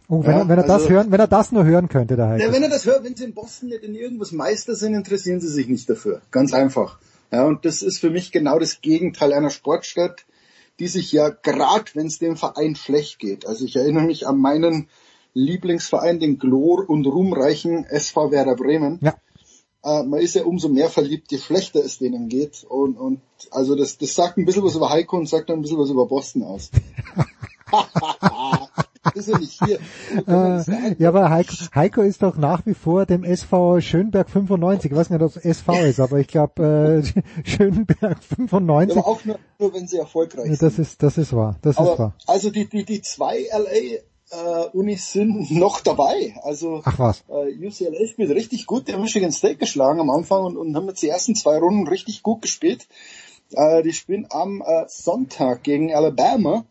Oh, 0.08 0.22
wenn, 0.24 0.32
Ja, 0.32 0.38
er, 0.40 0.48
wenn 0.48 0.58
er 0.58 0.64
das 0.64 0.82
also- 0.82 0.88
hören, 0.90 1.10
wenn 1.12 1.20
er 1.20 1.28
das 1.28 1.52
nur 1.52 1.64
hören 1.64 1.88
könnte, 1.88 2.16
der 2.16 2.28
Heiko. 2.28 2.44
Ja, 2.44 2.52
wenn 2.52 2.62
er 2.62 2.68
das 2.68 2.84
hört, 2.84 3.04
wenn 3.04 3.14
sie 3.16 3.24
in 3.24 3.34
Boston 3.34 3.68
nicht 3.68 3.82
in 3.84 3.94
irgendwas 3.94 4.32
Meister 4.32 4.74
sind, 4.74 4.94
interessieren 4.94 5.40
sie 5.40 5.48
sich 5.48 5.68
nicht 5.68 5.88
dafür. 5.88 6.20
Ganz 6.32 6.52
einfach. 6.52 6.98
Ja, 7.32 7.44
und 7.44 7.64
das 7.64 7.82
ist 7.82 8.00
für 8.00 8.10
mich 8.10 8.32
genau 8.32 8.58
das 8.58 8.80
Gegenteil 8.80 9.32
einer 9.32 9.50
Sportstadt, 9.50 10.24
die 10.78 10.88
sich 10.88 11.10
ja 11.12 11.28
gerade, 11.30 11.86
wenn 11.94 12.06
es 12.06 12.18
dem 12.18 12.36
Verein 12.36 12.76
schlecht 12.76 13.18
geht. 13.18 13.46
Also 13.46 13.64
ich 13.64 13.76
erinnere 13.76 14.04
mich 14.04 14.26
an 14.26 14.38
meinen 14.38 14.88
Lieblingsverein, 15.34 16.18
den 16.20 16.38
glor- 16.38 16.88
und 16.88 17.06
ruhmreichen 17.06 17.84
SV 17.84 18.30
Werder 18.30 18.56
Bremen. 18.56 18.98
Ja. 19.02 19.14
Äh, 19.86 20.02
man 20.02 20.18
ist 20.18 20.34
ja 20.34 20.42
umso 20.42 20.68
mehr 20.68 20.90
verliebt, 20.90 21.30
je 21.30 21.38
schlechter 21.38 21.78
es 21.84 21.98
denen 21.98 22.28
geht. 22.28 22.64
Und, 22.68 22.96
und 22.96 23.20
also 23.52 23.76
das, 23.76 23.98
das 23.98 24.16
sagt 24.16 24.36
ein 24.36 24.44
bisschen 24.44 24.64
was 24.64 24.74
über 24.74 24.90
Heiko 24.90 25.16
und 25.16 25.28
sagt 25.28 25.48
dann 25.48 25.60
ein 25.60 25.62
bisschen 25.62 25.78
was 25.78 25.90
über 25.90 26.06
Boston 26.06 26.42
aus. 26.42 26.72
das 29.04 29.14
ist 29.14 29.28
ja 29.28 29.38
nicht 29.38 29.62
hier. 29.64 29.78
Äh, 30.26 30.94
ja, 30.98 31.08
aber 31.08 31.30
Heiko, 31.30 31.52
Heiko 31.72 32.02
ist 32.02 32.24
doch 32.24 32.36
nach 32.36 32.66
wie 32.66 32.74
vor 32.74 33.06
dem 33.06 33.22
SV 33.22 33.80
Schönberg 33.80 34.28
95. 34.28 34.90
Ich 34.90 34.96
weiß 34.96 35.10
nicht, 35.10 35.22
ob 35.22 35.36
es 35.36 35.36
SV 35.36 35.72
ist, 35.84 36.00
aber 36.00 36.18
ich 36.18 36.26
glaube 36.26 37.04
äh, 37.04 37.22
Schönberg 37.48 38.24
95. 38.24 38.98
Aber 38.98 39.06
auch 39.06 39.24
nur, 39.24 39.38
nur 39.60 39.72
wenn 39.72 39.86
sie 39.86 39.98
erfolgreich 39.98 40.46
sind. 40.46 40.62
das 40.62 40.80
ist 40.80 41.00
das 41.00 41.16
ist 41.16 41.32
wahr. 41.32 41.58
Das 41.62 41.76
ist 41.76 41.78
Aber 41.78 41.96
wahr. 41.96 42.14
also 42.26 42.50
die, 42.50 42.68
die, 42.68 42.84
die 42.84 43.02
zwei 43.02 43.46
LA 43.52 44.00
äh, 44.30 44.64
Unis 44.72 45.12
sind 45.12 45.50
noch 45.52 45.80
dabei. 45.80 46.34
Also 46.42 46.82
Ach 46.84 46.98
was. 46.98 47.24
äh, 47.28 47.52
UCLA 47.66 48.06
spielt 48.06 48.30
richtig 48.30 48.66
gut. 48.66 48.88
Die 48.88 48.92
haben 48.92 49.02
Michigan 49.02 49.32
State 49.32 49.56
geschlagen 49.56 50.00
am 50.00 50.10
Anfang 50.10 50.44
und, 50.44 50.56
und 50.56 50.74
haben 50.76 50.88
jetzt 50.88 51.02
die 51.02 51.08
ersten 51.08 51.34
zwei 51.34 51.58
Runden 51.58 51.86
richtig 51.86 52.22
gut 52.22 52.42
gespielt. 52.42 52.86
Äh, 53.52 53.82
die 53.82 53.92
spielen 53.92 54.26
am 54.30 54.62
äh, 54.62 54.84
Sonntag 54.88 55.62
gegen 55.62 55.94
Alabama. 55.94 56.64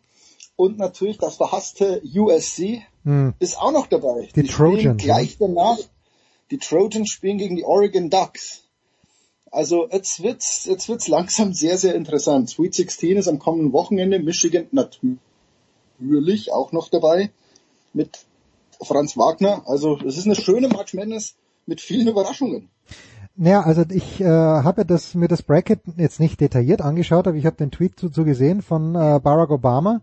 Und 0.56 0.78
natürlich 0.78 1.18
das 1.18 1.36
verhasste 1.36 2.02
USC 2.14 2.82
Hm. 3.04 3.34
ist 3.38 3.56
auch 3.56 3.70
noch 3.70 3.86
dabei. 3.86 4.28
Die 4.34 4.48
spielen 4.48 4.48
Trojans, 4.48 5.02
Gleich 5.02 5.38
danach. 5.38 5.78
Die 6.50 6.58
Trojans 6.58 7.08
spielen 7.08 7.38
gegen 7.38 7.54
die 7.54 7.64
Oregon 7.64 8.10
Ducks. 8.10 8.64
Also 9.52 9.88
jetzt 9.90 10.22
wird's, 10.24 10.64
jetzt 10.64 10.88
wird's 10.88 11.06
langsam 11.06 11.52
sehr, 11.52 11.78
sehr 11.78 11.94
interessant. 11.94 12.50
Sweet 12.50 12.74
16 12.74 13.16
ist 13.16 13.28
am 13.28 13.38
kommenden 13.38 13.72
Wochenende. 13.72 14.18
Michigan 14.18 14.66
natürlich 14.72 16.52
auch 16.52 16.72
noch 16.72 16.88
dabei 16.88 17.30
mit 17.96 18.26
Franz 18.80 19.16
Wagner. 19.16 19.62
Also 19.66 19.98
es 20.06 20.16
ist 20.18 20.26
eine 20.26 20.36
schöne 20.36 20.68
March 20.68 20.94
Madness 20.94 21.34
mit 21.66 21.80
vielen 21.80 22.06
Überraschungen. 22.06 22.68
Naja, 23.34 23.62
also 23.62 23.84
ich 23.90 24.20
äh, 24.20 24.24
habe 24.24 24.86
das 24.86 25.14
mir 25.14 25.28
das 25.28 25.42
Bracket 25.42 25.80
jetzt 25.96 26.20
nicht 26.20 26.40
detailliert 26.40 26.80
angeschaut, 26.80 27.26
aber 27.26 27.36
ich 27.36 27.44
habe 27.44 27.56
den 27.56 27.70
Tweet 27.70 28.02
dazu 28.02 28.24
gesehen 28.24 28.62
von 28.62 28.94
äh, 28.94 29.20
Barack 29.22 29.50
Obama, 29.50 30.00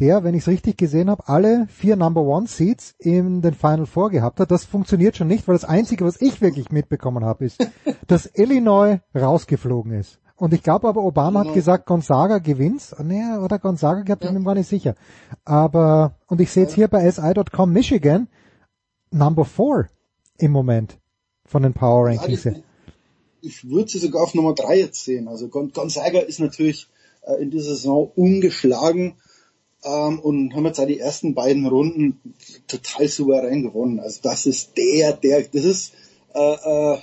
der, 0.00 0.24
wenn 0.24 0.34
ich 0.34 0.42
es 0.42 0.48
richtig 0.48 0.78
gesehen 0.78 1.08
habe, 1.08 1.28
alle 1.28 1.68
vier 1.68 1.94
Number 1.94 2.22
One 2.22 2.48
Seeds 2.48 2.94
in 2.98 3.40
den 3.40 3.54
Final 3.54 3.86
Four 3.86 4.10
gehabt 4.10 4.40
hat. 4.40 4.50
Das 4.50 4.64
funktioniert 4.64 5.16
schon 5.16 5.28
nicht, 5.28 5.46
weil 5.46 5.54
das 5.54 5.64
Einzige, 5.64 6.04
was 6.04 6.20
ich 6.20 6.40
wirklich 6.40 6.72
mitbekommen 6.72 7.24
habe, 7.24 7.44
ist, 7.44 7.64
dass 8.08 8.30
Illinois 8.34 8.98
rausgeflogen 9.14 9.92
ist. 9.92 10.18
Und 10.42 10.52
ich 10.52 10.62
glaube 10.64 10.88
aber, 10.88 11.04
Obama 11.04 11.38
hat 11.40 11.44
Genau. 11.46 11.54
gesagt, 11.54 11.86
Gonzaga 11.86 12.38
gewinnt. 12.38 12.94
Nee, 13.02 13.36
oder 13.36 13.60
Gonzaga 13.60 14.00
gehabt, 14.02 14.24
ich 14.24 14.30
bin 14.30 14.40
mir 14.40 14.44
gar 14.44 14.56
nicht 14.56 14.68
sicher. 14.68 14.96
Aber, 15.44 16.16
und 16.26 16.40
ich 16.40 16.50
sehe 16.50 16.64
jetzt 16.64 16.74
hier 16.74 16.88
bei 16.88 17.08
SI.com 17.08 17.72
Michigan, 17.72 18.26
Number 19.12 19.44
Four 19.44 19.86
im 20.38 20.50
Moment 20.50 20.98
von 21.44 21.62
den 21.62 21.72
Power 21.74 22.06
Rankings. 22.08 22.44
her. 22.44 22.56
Ich 23.40 23.68
würde 23.70 23.88
sie 23.88 23.98
sogar 23.98 24.22
auf 24.24 24.34
Nummer 24.34 24.54
drei 24.54 24.78
jetzt 24.80 25.04
sehen. 25.04 25.28
Also 25.28 25.46
Gon- 25.48 25.70
Gonzaga 25.72 26.18
ist 26.20 26.40
natürlich 26.40 26.88
äh, 27.24 27.40
in 27.40 27.50
dieser 27.52 27.70
Saison 27.76 28.10
ungeschlagen 28.16 29.14
ähm, 29.84 30.18
und 30.18 30.54
haben 30.56 30.66
jetzt 30.66 30.80
auch 30.80 30.86
die 30.86 30.98
ersten 30.98 31.34
beiden 31.34 31.66
Runden 31.66 32.20
total 32.66 33.06
souverän 33.06 33.62
gewonnen. 33.62 34.00
Also 34.00 34.18
das 34.24 34.46
ist 34.46 34.76
der, 34.76 35.12
der, 35.12 35.42
das 35.42 35.64
ist 35.64 35.92
äh, 36.34 36.94
äh, 36.94 36.98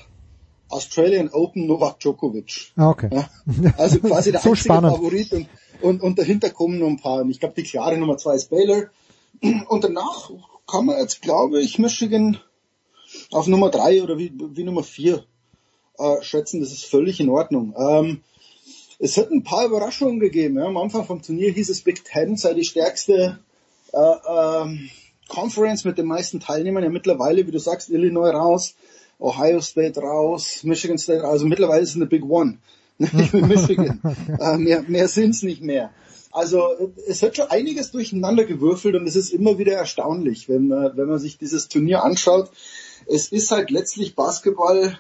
Australian 0.70 1.30
Open 1.30 1.68
Novak 1.68 2.00
Djokovic. 2.00 2.72
Ah, 2.76 2.90
okay. 2.90 3.10
Ja? 3.12 3.30
Also 3.78 4.00
quasi 4.02 4.32
der 4.32 4.42
So 4.42 4.50
einzige 4.50 4.66
spannend. 4.66 4.96
Favorit 4.96 5.34
und, 5.34 5.48
und, 5.82 6.02
und 6.02 6.20
dahinter 6.20 6.50
kommen 6.50 6.80
noch 6.80 6.88
ein 6.88 7.00
paar. 7.00 7.28
Ich 7.28 7.40
glaube, 7.40 7.56
die 7.56 7.64
klare 7.64 7.98
Nummer 7.98 8.18
zwei 8.18 8.36
ist 8.36 8.50
Baylor. 8.50 8.90
Und 9.70 9.84
danach 9.84 10.32
kann 10.68 10.86
man 10.86 11.00
jetzt, 11.00 11.22
glaube 11.22 11.62
ich, 11.62 11.80
Michigan 11.80 12.40
auf 13.32 13.48
Nummer 13.48 13.70
drei 13.70 14.04
oder 14.04 14.18
wie, 14.18 14.34
wie 14.36 14.64
Nummer 14.64 14.84
vier 14.84 15.24
äh, 15.98 16.22
schätzen. 16.22 16.60
Das 16.60 16.72
ist 16.72 16.86
völlig 16.86 17.20
in 17.20 17.30
Ordnung. 17.30 17.74
Ähm, 17.78 18.22
es 19.00 19.18
hat 19.18 19.32
ein 19.32 19.44
paar 19.44 19.66
Überraschungen 19.66 20.20
gegeben. 20.20 20.58
Ja. 20.58 20.66
Am 20.66 20.78
Anfang 20.78 21.06
vom 21.06 21.22
Turnier 21.22 21.52
hieß 21.52 21.70
es 21.70 21.82
Big 21.82 22.04
Ten 22.04 22.36
sei 22.36 22.54
die 22.54 22.66
stärkste 22.66 23.40
äh, 23.94 23.98
ähm, 23.98 24.90
Conference 25.30 25.86
mit 25.86 25.98
den 25.98 26.08
meisten 26.08 26.40
Teilnehmern. 26.40 26.84
Ja, 26.84 26.90
mittlerweile, 26.90 27.48
wie 27.48 27.52
du 27.52 27.60
sagst, 27.60 27.90
Illinois 27.90 28.32
raus, 28.34 28.76
Ohio 29.20 29.62
State 29.62 30.02
raus, 30.02 30.64
Michigan 30.64 30.98
State 30.98 31.22
raus. 31.22 31.34
Also 31.34 31.46
mittlerweile 31.46 31.82
ist 31.82 31.90
es 31.90 31.96
eine 31.96 32.06
Big 32.06 32.24
One. 32.24 32.60
Michigan. 32.98 34.02
äh, 34.40 34.58
mehr 34.58 34.84
mehr 34.84 35.08
sind's 35.08 35.44
nicht 35.44 35.62
mehr. 35.62 35.92
Also 36.32 36.94
es 37.08 37.24
hat 37.24 37.36
schon 37.36 37.50
einiges 37.50 37.92
durcheinander 37.92 38.46
gewürfelt 38.46 38.96
und 38.96 39.08
es 39.08 39.16
ist 39.16 39.34
immer 39.34 39.58
wieder 39.58 39.74
erstaunlich, 39.74 40.48
wenn 40.48 40.68
man, 40.68 40.96
wenn 40.96 41.08
man 41.08 41.20
sich 41.20 41.38
dieses 41.38 41.68
Turnier 41.70 42.04
anschaut. 42.04 42.52
Es 43.08 43.32
ist 43.32 43.52
halt 43.52 43.72
letztlich 43.72 44.16
Basketball, 44.16 45.00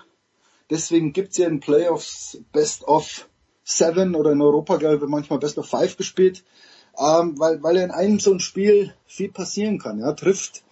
deswegen 0.69 1.13
gibt's 1.13 1.37
ja 1.37 1.47
in 1.47 1.59
Playoffs 1.59 2.39
Best 2.51 2.83
of 2.87 3.27
Seven 3.63 4.15
oder 4.15 4.31
in 4.31 4.41
Europa, 4.41 4.77
glaube 4.77 4.95
ich, 4.95 5.09
manchmal 5.09 5.37
Best 5.37 5.59
of 5.59 5.67
Five 5.67 5.97
gespielt, 5.97 6.43
ähm, 6.97 7.37
weil, 7.37 7.61
weil 7.61 7.77
in 7.77 7.91
einem 7.91 8.19
so 8.19 8.33
ein 8.33 8.39
Spiel 8.39 8.93
viel 9.05 9.31
passieren 9.31 9.77
kann. 9.77 9.99
Ja, 9.99 10.13
trifft 10.13 10.63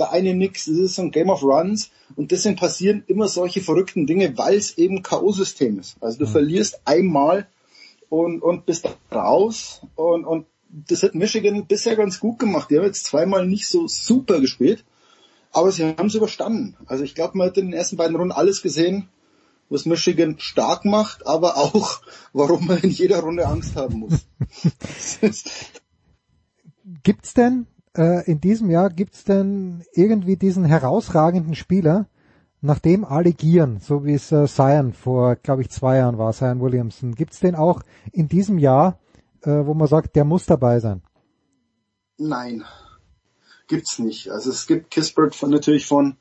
der 0.00 0.10
eine 0.10 0.34
nix, 0.34 0.64
das 0.64 0.76
ist 0.76 0.94
so 0.96 1.02
ein 1.02 1.10
Game 1.10 1.30
of 1.30 1.42
Runs 1.42 1.90
und 2.16 2.30
deswegen 2.30 2.56
passieren 2.56 3.04
immer 3.06 3.28
solche 3.28 3.60
verrückten 3.60 4.06
Dinge, 4.06 4.36
weil 4.36 4.56
es 4.56 4.78
eben 4.78 5.02
K.O.-System 5.02 5.78
ist. 5.78 5.96
Also 6.00 6.18
du 6.18 6.26
verlierst 6.26 6.80
einmal 6.84 7.46
und, 8.08 8.42
und 8.42 8.66
bist 8.66 8.88
raus 9.12 9.82
und, 9.94 10.24
und 10.24 10.46
das 10.68 11.02
hat 11.02 11.14
Michigan 11.14 11.66
bisher 11.66 11.96
ganz 11.96 12.20
gut 12.20 12.38
gemacht. 12.38 12.70
Die 12.70 12.78
haben 12.78 12.84
jetzt 12.84 13.04
zweimal 13.04 13.46
nicht 13.46 13.68
so 13.68 13.86
super 13.88 14.40
gespielt, 14.40 14.84
aber 15.52 15.72
sie 15.72 15.84
haben 15.84 16.06
es 16.06 16.14
überstanden. 16.14 16.76
Also 16.86 17.04
ich 17.04 17.14
glaube, 17.14 17.38
man 17.38 17.48
hat 17.48 17.58
in 17.58 17.66
den 17.66 17.74
ersten 17.74 17.96
beiden 17.96 18.16
Runden 18.16 18.32
alles 18.32 18.62
gesehen, 18.62 19.08
was 19.68 19.86
Michigan 19.86 20.36
stark 20.38 20.84
macht, 20.84 21.26
aber 21.26 21.56
auch, 21.56 22.00
warum 22.32 22.66
man 22.66 22.78
in 22.78 22.90
jeder 22.90 23.20
Runde 23.20 23.46
Angst 23.46 23.76
haben 23.76 24.00
muss. 24.00 24.26
Gibt's 27.02 27.34
denn 27.34 27.66
äh, 27.96 28.30
in 28.30 28.40
diesem 28.40 28.70
Jahr 28.70 28.90
gibt's 28.90 29.24
denn 29.24 29.82
irgendwie 29.92 30.36
diesen 30.36 30.64
herausragenden 30.64 31.54
Spieler, 31.54 32.06
nach 32.62 32.78
dem 32.78 33.04
alle 33.04 33.32
gieren, 33.32 33.80
so 33.80 34.04
wie 34.04 34.14
es 34.14 34.30
äh, 34.32 34.46
Zion 34.46 34.92
vor, 34.92 35.36
glaube 35.36 35.62
ich, 35.62 35.70
zwei 35.70 35.96
Jahren 35.96 36.18
war, 36.18 36.32
Zion 36.32 36.60
Williamson. 36.60 37.14
Gibt's 37.14 37.40
den 37.40 37.54
auch 37.54 37.82
in 38.12 38.28
diesem 38.28 38.58
Jahr, 38.58 38.98
äh, 39.42 39.64
wo 39.64 39.74
man 39.74 39.88
sagt, 39.88 40.14
der 40.14 40.24
muss 40.24 40.44
dabei 40.46 40.78
sein? 40.80 41.02
Nein, 42.18 42.64
gibt's 43.66 43.98
nicht. 43.98 44.30
Also 44.30 44.50
es 44.50 44.66
gibt 44.66 44.90
Kispert 44.90 45.34
von 45.34 45.50
natürlich 45.50 45.86
von 45.86 46.16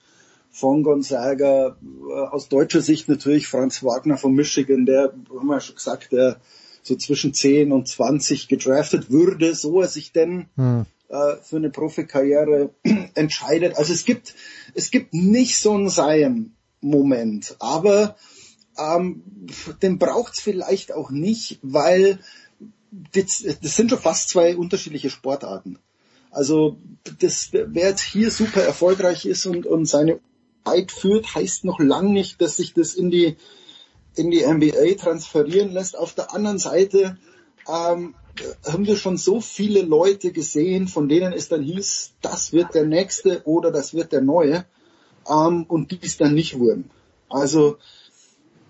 von 0.52 0.82
Gonzaga, 0.82 1.78
äh, 1.78 2.28
aus 2.32 2.50
deutscher 2.50 2.82
Sicht 2.82 3.08
natürlich 3.08 3.48
Franz 3.48 3.84
Wagner 3.84 4.18
von 4.18 4.34
Michigan, 4.34 4.86
der, 4.86 5.14
haben 5.30 5.48
wir 5.48 5.56
ja 5.56 5.60
schon 5.60 5.76
gesagt, 5.76 6.12
der 6.12 6.40
so 6.82 6.96
zwischen 6.96 7.36
10 7.36 7.72
und 7.72 7.88
20 7.88 8.48
gedraftet 8.48 9.12
würde, 9.12 9.54
so 9.54 9.82
er 9.82 9.88
sich 9.88 10.12
denn 10.12 10.48
Hm. 10.56 10.88
Äh, 11.10 11.36
für 11.42 11.58
eine 11.58 11.70
Profikarriere 11.70 12.70
entscheidet. 13.16 13.78
Also 13.78 13.94
es 13.94 14.06
gibt, 14.06 14.36
es 14.74 14.92
gibt 14.92 15.14
nicht 15.14 15.58
so 15.58 15.74
einen 15.74 15.90
Zion-Moment, 15.90 17.56
aber 17.60 18.16
ähm, 18.78 19.24
den 19.82 20.00
braucht's 20.00 20.40
vielleicht 20.40 20.94
auch 20.94 21.10
nicht, 21.12 21.60
weil 21.62 22.20
das, 23.14 23.44
das 23.62 23.76
sind 23.76 23.90
schon 23.90 24.00
fast 24.00 24.30
zwei 24.30 24.56
unterschiedliche 24.56 25.10
Sportarten. 25.10 25.80
Also 26.32 26.78
das, 27.20 27.50
wer 27.52 27.90
jetzt 27.90 28.02
hier 28.02 28.32
super 28.32 28.62
erfolgreich 28.62 29.26
ist 29.26 29.46
und, 29.46 29.66
und 29.66 29.86
seine 29.86 30.20
Zeit 30.64 30.92
führt, 30.92 31.34
heißt 31.34 31.66
noch 31.66 31.80
lang 31.80 32.14
nicht, 32.14 32.40
dass 32.42 32.58
sich 32.58 32.74
das 32.74 32.94
in 32.94 33.10
die 33.10 33.36
in 34.16 34.32
die 34.32 34.46
NBA 34.46 34.96
transferieren 35.00 35.72
lässt. 35.72 35.98
Auf 35.98 36.14
der 36.14 36.34
anderen 36.34 36.60
Seite 36.60 37.18
ähm, 37.70 38.16
haben 38.66 38.86
wir 38.86 38.96
schon 38.96 39.18
so 39.18 39.42
viele 39.42 39.82
Leute 39.82 40.32
gesehen, 40.32 40.88
von 40.88 41.10
denen 41.10 41.34
es 41.34 41.50
dann 41.50 41.62
hieß, 41.62 42.14
das 42.22 42.54
wird 42.54 42.74
der 42.74 42.86
nächste 42.86 43.44
oder 43.46 43.72
das 43.72 43.94
wird 43.94 44.12
der 44.12 44.22
neue, 44.22 44.66
ähm, 45.28 45.66
und 45.68 45.92
die 45.92 46.00
es 46.02 46.18
dann 46.18 46.34
nicht 46.34 46.60
wurden. 46.60 46.90
Also 47.30 47.78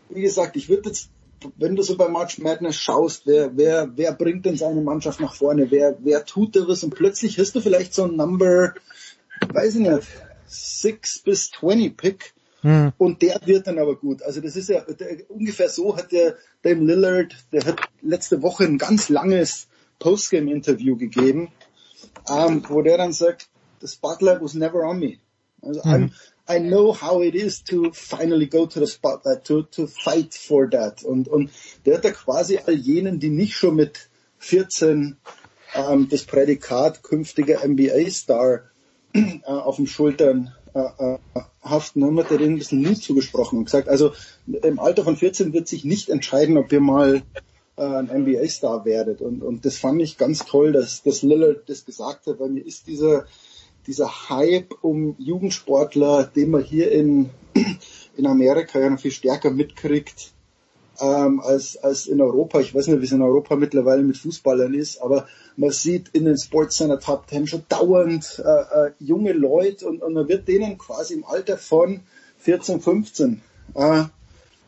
wie 0.09 0.21
gesagt, 0.21 0.55
ich 0.55 0.69
würde 0.69 0.89
jetzt, 0.89 1.09
wenn 1.57 1.75
du 1.75 1.83
so 1.83 1.95
bei 1.95 2.09
March 2.09 2.39
Madness 2.39 2.75
schaust, 2.75 3.23
wer, 3.25 3.55
wer, 3.55 3.91
wer 3.95 4.13
bringt 4.13 4.45
denn 4.45 4.57
seine 4.57 4.81
Mannschaft 4.81 5.19
nach 5.19 5.33
vorne, 5.33 5.69
wer, 5.71 5.97
wer 5.99 6.25
tut 6.25 6.55
da 6.55 6.67
was? 6.67 6.83
Und 6.83 6.95
plötzlich 6.95 7.37
hast 7.37 7.55
du 7.55 7.61
vielleicht 7.61 7.93
so 7.93 8.03
ein 8.05 8.15
Number, 8.15 8.73
weiß 9.53 9.75
ich 9.75 9.81
nicht, 9.81 10.07
6 10.47 11.19
bis 11.19 11.51
20 11.51 11.95
Pick, 11.95 12.33
Hm. 12.61 12.91
und 12.97 13.21
der 13.21 13.39
wird 13.45 13.67
dann 13.67 13.79
aber 13.79 13.95
gut. 13.95 14.21
Also 14.23 14.41
das 14.41 14.55
ist 14.55 14.69
ja 14.69 14.81
der, 14.81 15.29
ungefähr 15.29 15.69
so 15.69 15.95
hat 15.95 16.11
der 16.11 16.35
Dame 16.61 16.83
Lillard, 16.83 17.35
der 17.53 17.65
hat 17.65 17.79
letzte 18.01 18.41
Woche 18.41 18.65
ein 18.65 18.77
ganz 18.77 19.07
langes 19.07 19.67
Postgame-Interview 19.99 20.97
gegeben, 20.97 21.51
ähm, 22.29 22.63
wo 22.67 22.81
der 22.81 22.97
dann 22.97 23.13
sagt, 23.13 23.49
the 23.81 23.87
spotlight 23.87 24.41
was 24.41 24.53
never 24.53 24.83
on 24.83 24.99
me. 24.99 25.19
Also 25.61 25.81
I'm, 25.81 26.11
I 26.47 26.59
know 26.59 26.93
how 26.93 27.21
it 27.21 27.35
is 27.35 27.63
to 27.65 27.91
finally 27.93 28.47
go 28.47 28.65
to 28.65 28.79
the 28.79 28.87
spotlight, 28.87 29.45
to, 29.45 29.63
to 29.63 29.87
fight 29.87 30.33
for 30.33 30.69
that. 30.69 31.03
Und, 31.03 31.27
und 31.27 31.51
der 31.85 31.97
hat 31.97 32.05
ja 32.05 32.11
quasi 32.11 32.59
all 32.65 32.75
jenen, 32.75 33.19
die 33.19 33.29
nicht 33.29 33.53
schon 33.53 33.75
mit 33.75 34.09
14 34.39 35.17
ähm, 35.75 36.07
das 36.09 36.23
Prädikat 36.23 37.03
künftiger 37.03 37.65
NBA-Star 37.65 38.63
äh, 39.13 39.41
auf 39.45 39.75
den 39.75 39.87
Schultern 39.87 40.55
haften, 41.63 42.03
haben 42.03 42.15
wir 42.15 42.23
denen 42.23 42.55
ein 42.55 42.57
bisschen 42.57 42.81
Mut 42.81 42.97
zugesprochen 42.97 43.59
und 43.59 43.65
gesagt, 43.65 43.87
also 43.87 44.11
im 44.45 44.79
Alter 44.79 45.03
von 45.03 45.15
14 45.15 45.53
wird 45.53 45.67
sich 45.67 45.85
nicht 45.85 46.09
entscheiden, 46.09 46.57
ob 46.57 46.71
ihr 46.71 46.81
mal 46.81 47.21
äh, 47.77 47.81
ein 47.81 48.07
NBA-Star 48.07 48.85
werdet. 48.85 49.21
Und, 49.21 49.41
und 49.41 49.65
das 49.65 49.77
fand 49.77 50.01
ich 50.01 50.17
ganz 50.17 50.45
toll, 50.45 50.71
dass, 50.71 51.03
dass 51.03 51.21
Lillard 51.21 51.69
das 51.69 51.85
gesagt 51.85 52.27
hat, 52.27 52.39
weil 52.39 52.49
mir 52.49 52.65
ist 52.65 52.87
dieser, 52.87 53.25
dieser 53.87 54.29
Hype 54.29 54.75
um 54.81 55.15
Jugendsportler, 55.17 56.25
den 56.25 56.51
man 56.51 56.63
hier 56.63 56.91
in, 56.91 57.29
in 58.17 58.27
Amerika 58.27 58.79
ja 58.79 58.89
noch 58.89 58.99
viel 58.99 59.11
stärker 59.11 59.51
mitkriegt, 59.51 60.33
ähm, 61.01 61.39
als, 61.39 61.77
als 61.77 62.07
in 62.07 62.21
Europa. 62.21 62.59
Ich 62.59 62.73
weiß 62.73 62.87
nicht, 62.87 63.01
wie 63.01 63.05
es 63.05 63.11
in 63.11 63.21
Europa 63.21 63.55
mittlerweile 63.55 64.03
mit 64.03 64.17
Fußballern 64.17 64.73
ist, 64.73 65.01
aber 65.01 65.27
man 65.55 65.71
sieht 65.71 66.09
in 66.09 66.25
den 66.25 66.37
Sportscenter 66.37 66.99
Top 66.99 67.27
Ten 67.27 67.47
schon 67.47 67.63
dauernd 67.69 68.41
äh, 68.43 68.87
äh, 68.87 68.91
junge 68.99 69.33
Leute 69.33 69.87
und, 69.87 70.01
und 70.01 70.13
man 70.13 70.27
wird 70.27 70.47
denen 70.47 70.77
quasi 70.77 71.15
im 71.15 71.25
Alter 71.25 71.57
von 71.57 72.01
14, 72.39 72.81
15 72.81 73.41
äh, 73.75 74.03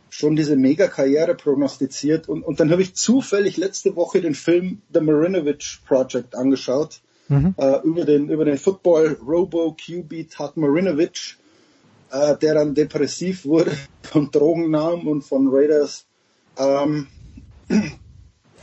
schon 0.10 0.36
diese 0.36 0.58
Mega-Karriere 0.58 1.36
prognostiziert. 1.36 2.28
Und, 2.28 2.44
und 2.44 2.60
dann 2.60 2.72
habe 2.72 2.82
ich 2.82 2.96
zufällig 2.96 3.58
letzte 3.58 3.96
Woche 3.96 4.22
den 4.22 4.36
Film 4.36 4.82
The 4.94 5.00
Marinovich 5.00 5.80
Project 5.88 6.36
angeschaut, 6.36 7.02
Mhm. 7.32 7.56
äh, 7.58 7.80
über 7.84 8.04
den, 8.04 8.30
über 8.30 8.44
den 8.44 8.58
Football 8.58 9.18
Robo 9.26 9.74
QB 9.74 10.30
Todd 10.30 10.58
Marinovich, 10.58 11.38
äh, 12.12 12.36
der 12.36 12.56
dann 12.56 12.76
depressiv 12.76 13.46
wurde 13.46 13.72
von 14.04 14.30
Drogennamen 14.32 15.08
und 15.08 15.22
von 15.22 15.48
Raiders 15.50 16.06
ähm, 16.58 17.08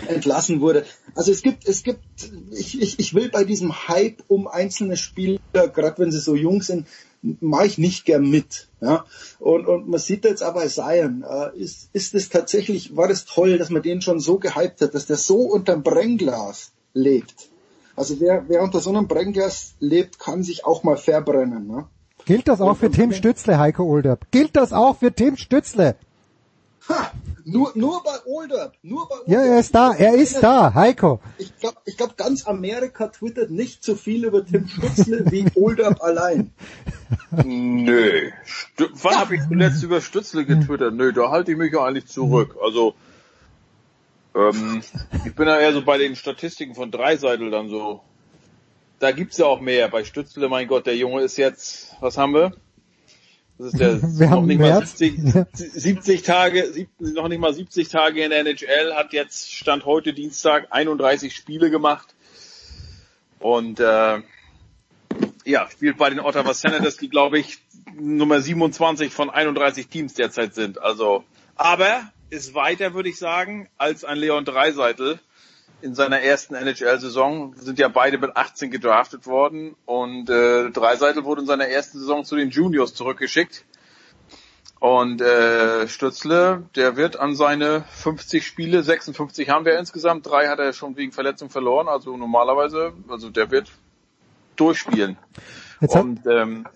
entlassen 0.07 0.61
wurde. 0.61 0.85
Also 1.15 1.33
es 1.33 1.43
gibt, 1.43 1.67
es 1.67 1.83
gibt, 1.83 2.01
ich, 2.53 2.81
ich, 2.81 2.99
ich 2.99 3.15
will 3.15 3.31
bei 3.31 3.45
diesem 3.45 3.89
Hype 3.89 4.23
um 4.29 4.47
einzelne 4.47 4.97
Spieler, 4.97 5.41
gerade 5.53 5.99
wenn 5.99 6.13
sie 6.13 6.21
so 6.21 6.35
jung 6.35 6.63
sind, 6.63 6.87
mache 7.23 7.67
ich 7.67 7.79
nicht 7.79 8.05
gern 8.05 8.29
mit. 8.29 8.69
Ja? 8.81 9.05
Und, 9.41 9.67
und 9.67 9.89
man 9.89 9.99
sieht 9.99 10.25
jetzt 10.25 10.43
aber 10.43 10.67
Zion, 10.69 11.25
äh, 11.29 11.57
ist, 11.59 11.91
ist 11.93 12.15
es 12.15 12.29
tatsächlich, 12.29 12.97
war 12.97 13.09
das 13.09 13.25
toll, 13.25 13.59
dass 13.59 13.71
man 13.71 13.83
den 13.83 14.01
schon 14.01 14.21
so 14.21 14.39
gehypt 14.39 14.81
hat, 14.81 14.95
dass 14.95 15.07
der 15.07 15.17
so 15.17 15.39
unterm 15.39 15.83
Brennglas 15.83 16.73
lebt. 16.95 17.49
Also 17.97 18.21
wer, 18.21 18.45
wer 18.49 18.63
unter 18.63 18.81
so 18.81 18.91
einem 18.91 19.09
Brennglas 19.09 19.75
lebt, 19.81 20.21
kann 20.21 20.45
sich 20.45 20.65
auch 20.65 20.85
mal 20.85 20.97
verbrennen. 20.97 21.67
Ne? 21.67 21.89
Gilt 22.27 22.47
das 22.47 22.61
auch 22.61 22.77
für 22.77 22.91
Tim 22.91 23.13
Stützle, 23.13 23.59
Heiko 23.59 23.83
Olderb? 23.83 24.31
Gilt 24.31 24.55
das 24.55 24.73
auch 24.73 24.99
für 24.99 25.13
Tim 25.13 25.37
Stützle? 25.37 25.97
Ha, 26.89 27.11
nur, 27.51 27.73
nur 27.75 28.03
bei 28.03 28.27
Olderb, 28.27 28.75
nur 28.83 29.09
bei 29.09 29.15
Olderb. 29.15 29.29
Ja, 29.29 29.43
er 29.43 29.59
ist 29.59 29.75
da, 29.75 29.95
er 29.95 30.15
ist 30.15 30.43
da, 30.43 30.75
Heiko. 30.75 31.21
Ich 31.39 31.57
glaube, 31.59 31.79
ich 31.87 31.97
glaub, 31.97 32.17
ganz 32.17 32.47
Amerika 32.47 33.09
twittert 33.09 33.51
nicht 33.51 33.83
so 33.83 33.95
viel 33.95 34.25
über 34.27 34.45
Tim 34.45 34.69
Stützle 34.69 35.25
wie 35.31 35.47
Olderb 35.55 36.03
allein. 36.03 36.53
Nö. 37.45 38.31
Stü 38.45 38.89
Wann 39.03 39.17
habe 39.17 39.37
ich 39.37 39.43
zuletzt 39.49 39.83
über 39.83 40.01
Stützle 40.01 40.45
getwittert? 40.45 40.95
Nö, 40.95 41.13
da 41.13 41.31
halte 41.31 41.53
ich 41.53 41.59
mich 41.59 41.73
ja 41.73 41.85
eigentlich 41.85 42.07
zurück. 42.07 42.57
Also 42.63 42.95
ähm, 44.35 44.83
ich 45.25 45.35
bin 45.35 45.49
ja 45.49 45.59
eher 45.59 45.73
so 45.73 45.83
bei 45.83 45.97
den 45.97 46.17
Statistiken 46.17 46.75
von 46.75 46.91
Dreiseitel 46.91 47.51
dann 47.51 47.71
so. 47.71 48.03
Da 48.99 49.13
gibt's 49.13 49.39
ja 49.39 49.47
auch 49.47 49.61
mehr. 49.61 49.89
Bei 49.89 50.05
Stützle, 50.05 50.49
mein 50.49 50.69
Gott, 50.69 50.87
der 50.87 50.97
Junge 50.97 51.23
ist 51.23 51.39
jetzt, 51.39 51.95
was 52.01 52.19
haben 52.19 52.35
wir? 52.35 52.53
Das 53.59 53.73
ist 53.73 53.81
der 53.81 54.03
Wir 54.19 54.31
noch 54.31 54.43
nicht 54.43 54.61
mal 54.61 54.71
März. 54.71 54.99
70, 54.99 55.45
70 55.55 56.23
Tage, 56.23 56.87
noch 56.99 57.29
nicht 57.29 57.41
mal 57.41 57.53
70 57.53 57.89
Tage 57.89 58.23
in 58.23 58.31
der 58.31 58.41
NHL, 58.41 58.95
hat 58.95 59.13
jetzt 59.13 59.53
Stand 59.53 59.85
heute 59.85 60.13
Dienstag 60.13 60.69
31 60.71 61.35
Spiele 61.35 61.71
gemacht. 61.71 62.15
Und 63.41 63.81
äh, 63.81 64.21
ja, 65.45 65.69
spielt 65.71 65.97
bei 65.99 66.11
den 66.11 66.21
Ottawa 66.21 66.55
Senators, 66.55 66.97
die 66.97 67.09
glaube 67.09 67.39
ich 67.39 67.59
Nummer 67.99 68.41
27 68.41 69.13
von 69.13 69.31
31 69.31 69.89
Teams 69.89 70.15
derzeit 70.15 70.55
sind. 70.55 70.81
Also, 70.81 71.25
aber 71.57 72.13
ist 72.31 72.55
weiter, 72.55 72.95
würde 72.95 73.09
ich 73.09 73.19
sagen, 73.19 73.69
als 73.77 74.05
ein 74.05 74.19
Leon 74.19 74.45
Dreiseitel 74.45 75.19
in 75.81 75.95
seiner 75.95 76.21
ersten 76.21 76.55
NHL-Saison. 76.55 77.55
Sind 77.57 77.79
ja 77.79 77.89
beide 77.89 78.19
mit 78.19 78.37
18 78.37 78.71
gedraftet 78.71 79.27
worden 79.27 79.77
und 79.87 80.29
äh, 80.31 80.71
Dreiseitel 80.71 81.25
wurde 81.25 81.43
in 81.43 81.47
seiner 81.47 81.69
ersten 81.69 81.99
Saison 81.99 82.25
zu 82.25 82.37
den 82.37 82.51
Juniors 82.51 82.95
zurückgeschickt. 82.95 83.65
Und 84.81 85.21
äh, 85.21 85.89
Stützle, 85.89 86.63
der 86.77 86.97
wird 86.97 87.19
an 87.19 87.35
seine 87.35 87.85
50 87.91 88.47
Spiele, 88.47 88.85
56 88.85 89.51
haben 89.51 89.65
wir 89.65 89.77
insgesamt, 89.77 90.27
drei 90.27 90.47
hat 90.47 90.61
er 90.61 90.73
schon 90.73 90.97
wegen 90.97 91.11
Verletzung 91.11 91.51
verloren, 91.51 91.89
also 91.89 92.17
normalerweise, 92.17 92.93
also 93.09 93.29
der 93.29 93.51
wird 93.51 93.73
durchspielen. 94.55 95.17
Jetzt 95.81 95.95
hat- 95.95 96.05
und 96.05 96.21
ähm, 96.27 96.67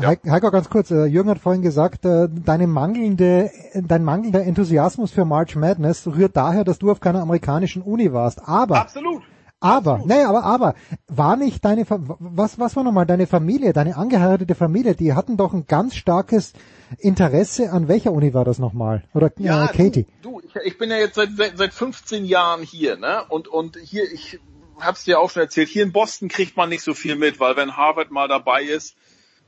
Heik- 0.00 0.28
Heiko, 0.28 0.50
ganz 0.50 0.68
kurz, 0.70 0.90
äh, 0.90 1.06
Jürgen 1.06 1.30
hat 1.30 1.38
vorhin 1.38 1.62
gesagt, 1.62 2.04
äh, 2.04 2.28
deine 2.30 2.66
mangelnde, 2.66 3.50
dein 3.74 4.04
mangelnder 4.04 4.42
Enthusiasmus 4.42 5.10
für 5.10 5.24
March 5.24 5.56
Madness 5.56 6.06
rührt 6.06 6.36
daher, 6.36 6.64
dass 6.64 6.78
du 6.78 6.90
auf 6.90 7.00
keiner 7.00 7.22
amerikanischen 7.22 7.82
Uni 7.82 8.12
warst. 8.12 8.46
Aber, 8.46 8.80
absolut. 8.80 9.22
aber, 9.60 10.02
nee, 10.04 10.22
aber, 10.22 10.44
aber, 10.44 10.74
war 11.08 11.36
nicht 11.36 11.64
deine, 11.64 11.84
was, 11.88 12.58
was 12.58 12.76
war 12.76 12.84
nochmal 12.84 13.06
deine 13.06 13.26
Familie, 13.26 13.72
deine 13.72 13.96
angeheiratete 13.96 14.54
Familie, 14.54 14.94
die 14.94 15.14
hatten 15.14 15.36
doch 15.36 15.52
ein 15.52 15.66
ganz 15.66 15.94
starkes 15.94 16.52
Interesse, 16.98 17.72
an 17.72 17.88
welcher 17.88 18.12
Uni 18.12 18.34
war 18.34 18.44
das 18.44 18.58
nochmal? 18.58 19.02
Oder 19.14 19.32
äh, 19.38 19.66
Katie? 19.68 20.06
Du, 20.20 20.40
ich, 20.40 20.54
ich 20.64 20.78
bin 20.78 20.90
ja 20.90 20.96
jetzt 20.96 21.14
seit, 21.14 21.30
seit, 21.36 21.56
seit 21.56 21.72
15 21.72 22.24
Jahren 22.26 22.62
hier, 22.62 22.96
ne? 22.96 23.22
Und, 23.28 23.48
und 23.48 23.76
hier, 23.78 24.04
ich 24.12 24.38
hab's 24.82 25.04
dir 25.04 25.20
auch 25.20 25.30
schon 25.30 25.42
erzählt, 25.42 25.68
hier 25.68 25.82
in 25.82 25.92
Boston 25.92 26.28
kriegt 26.28 26.56
man 26.56 26.68
nicht 26.68 26.82
so 26.82 26.94
viel 26.94 27.16
mit, 27.16 27.40
weil 27.40 27.56
wenn 27.56 27.76
Harvard 27.76 28.10
mal 28.10 28.28
dabei 28.28 28.62
ist 28.62 28.96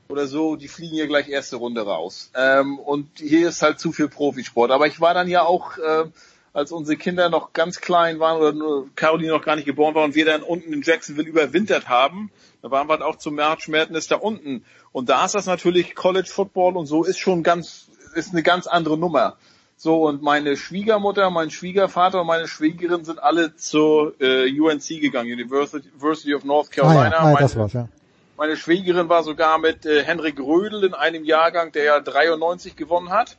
oder 0.07 0.27
so, 0.27 0.55
die 0.55 0.67
fliegen 0.67 0.95
hier 0.95 1.07
gleich 1.07 1.29
erste 1.29 1.57
Runde 1.57 1.81
raus. 1.81 2.31
Ähm, 2.35 2.79
und 2.79 3.19
hier 3.19 3.49
ist 3.49 3.61
halt 3.61 3.79
zu 3.79 3.91
viel 3.91 4.07
Profisport. 4.07 4.71
Aber 4.71 4.87
ich 4.87 5.01
war 5.01 5.13
dann 5.13 5.27
ja 5.27 5.43
auch, 5.43 5.77
äh, 5.77 6.05
als 6.53 6.71
unsere 6.71 6.95
Kinder 6.95 7.29
noch 7.29 7.51
ganz 7.51 7.81
klein 7.81 8.19
waren 8.19 8.37
oder 8.37 8.53
nur 8.53 8.87
Caroline 8.95 9.33
noch 9.33 9.43
gar 9.43 9.57
nicht 9.57 9.65
geboren 9.65 9.93
war 9.93 10.05
und 10.05 10.15
wir 10.15 10.25
dann 10.25 10.41
unten 10.41 10.71
in 10.71 10.83
Jacksonville 10.83 11.27
überwintert 11.27 11.89
haben, 11.89 12.31
da 12.61 12.71
waren 12.71 12.87
wir 12.87 12.93
halt 12.93 13.01
auch 13.01 13.17
zum 13.17 13.35
March 13.35 13.67
Madness 13.67 14.07
da 14.07 14.15
unten. 14.15 14.63
Und 14.91 15.09
da 15.09 15.25
ist 15.25 15.35
das 15.35 15.47
natürlich 15.47 15.95
College 15.95 16.29
Football 16.31 16.77
und 16.77 16.85
so 16.85 17.03
ist 17.03 17.19
schon 17.19 17.43
ganz, 17.43 17.89
ist 18.13 18.31
eine 18.31 18.41
ganz 18.41 18.67
andere 18.67 18.97
Nummer. 18.97 19.37
So, 19.77 20.07
und 20.07 20.21
meine 20.21 20.55
Schwiegermutter, 20.55 21.29
mein 21.29 21.51
Schwiegervater 21.51 22.21
und 22.21 22.27
meine 22.27 22.47
Schwiegerin 22.47 23.03
sind 23.03 23.21
alle 23.21 23.55
zur 23.55 24.13
äh, 24.21 24.49
UNC 24.59 24.87
gegangen, 25.01 25.31
University, 25.33 25.89
University 25.89 26.33
of 26.33 26.45
North 26.45 26.69
Ah 26.71 26.75
ja, 26.75 26.83
Carolina. 26.83 27.17
ah, 27.17 27.19
ja, 27.19 27.23
meine, 27.23 27.39
das 27.39 27.55
war's, 27.57 27.73
ja. 27.73 27.89
meine 28.37 28.55
Schwiegerin 28.55 29.09
war 29.09 29.23
sogar 29.23 29.57
mit 29.57 29.85
äh, 29.85 30.03
Henrik 30.03 30.39
Rödel 30.39 30.85
in 30.85 30.93
einem 30.93 31.25
Jahrgang, 31.25 31.73
der 31.73 31.83
ja 31.83 31.99
93 31.99 32.75
gewonnen 32.77 33.09
hat. 33.09 33.37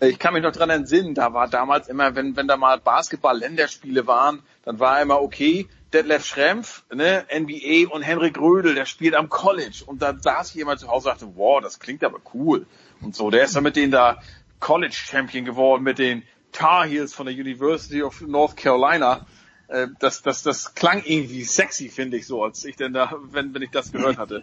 Ich 0.00 0.18
kann 0.18 0.34
mich 0.34 0.42
noch 0.42 0.52
dran 0.52 0.70
entsinnen, 0.70 1.14
da 1.14 1.32
war 1.32 1.48
damals 1.48 1.88
immer, 1.88 2.14
wenn, 2.16 2.36
wenn 2.36 2.48
da 2.48 2.56
mal 2.56 2.78
Basketball-Länderspiele 2.78 4.06
waren, 4.06 4.42
dann 4.64 4.78
war 4.78 5.00
immer 5.00 5.20
okay, 5.20 5.68
Detlef 5.92 6.24
Schrempf, 6.24 6.84
ne, 6.94 7.24
NBA 7.32 7.92
und 7.92 8.02
Henrik 8.02 8.38
Rödel, 8.38 8.74
der 8.74 8.86
spielt 8.86 9.14
am 9.14 9.28
College. 9.28 9.82
Und 9.86 10.02
da 10.02 10.14
saß 10.16 10.54
jemand 10.54 10.80
zu 10.80 10.88
Hause 10.88 11.10
und 11.10 11.18
sagte, 11.18 11.36
wow, 11.36 11.60
das 11.60 11.80
klingt 11.80 12.04
aber 12.04 12.18
cool. 12.34 12.66
Und 13.00 13.16
so, 13.16 13.30
der 13.30 13.44
ist 13.44 13.56
dann 13.56 13.64
mit 13.64 13.76
denen 13.76 13.90
da 13.90 14.20
College 14.60 14.94
Champion 14.94 15.44
geworden, 15.44 15.82
mit 15.82 15.98
den 15.98 16.22
Tar 16.52 16.86
Heels 16.86 17.14
von 17.14 17.26
der 17.26 17.34
University 17.34 18.02
of 18.02 18.20
North 18.20 18.56
Carolina. 18.56 19.26
Äh, 19.68 19.88
Das, 19.98 20.22
das, 20.22 20.42
das 20.42 20.74
klang 20.74 21.02
irgendwie 21.04 21.42
sexy, 21.44 21.88
finde 21.88 22.16
ich 22.18 22.26
so, 22.26 22.44
als 22.44 22.64
ich 22.64 22.76
denn 22.76 22.92
da, 22.92 23.12
wenn, 23.30 23.54
wenn 23.54 23.62
ich 23.62 23.70
das 23.70 23.92
gehört 23.92 24.18
hatte. 24.18 24.42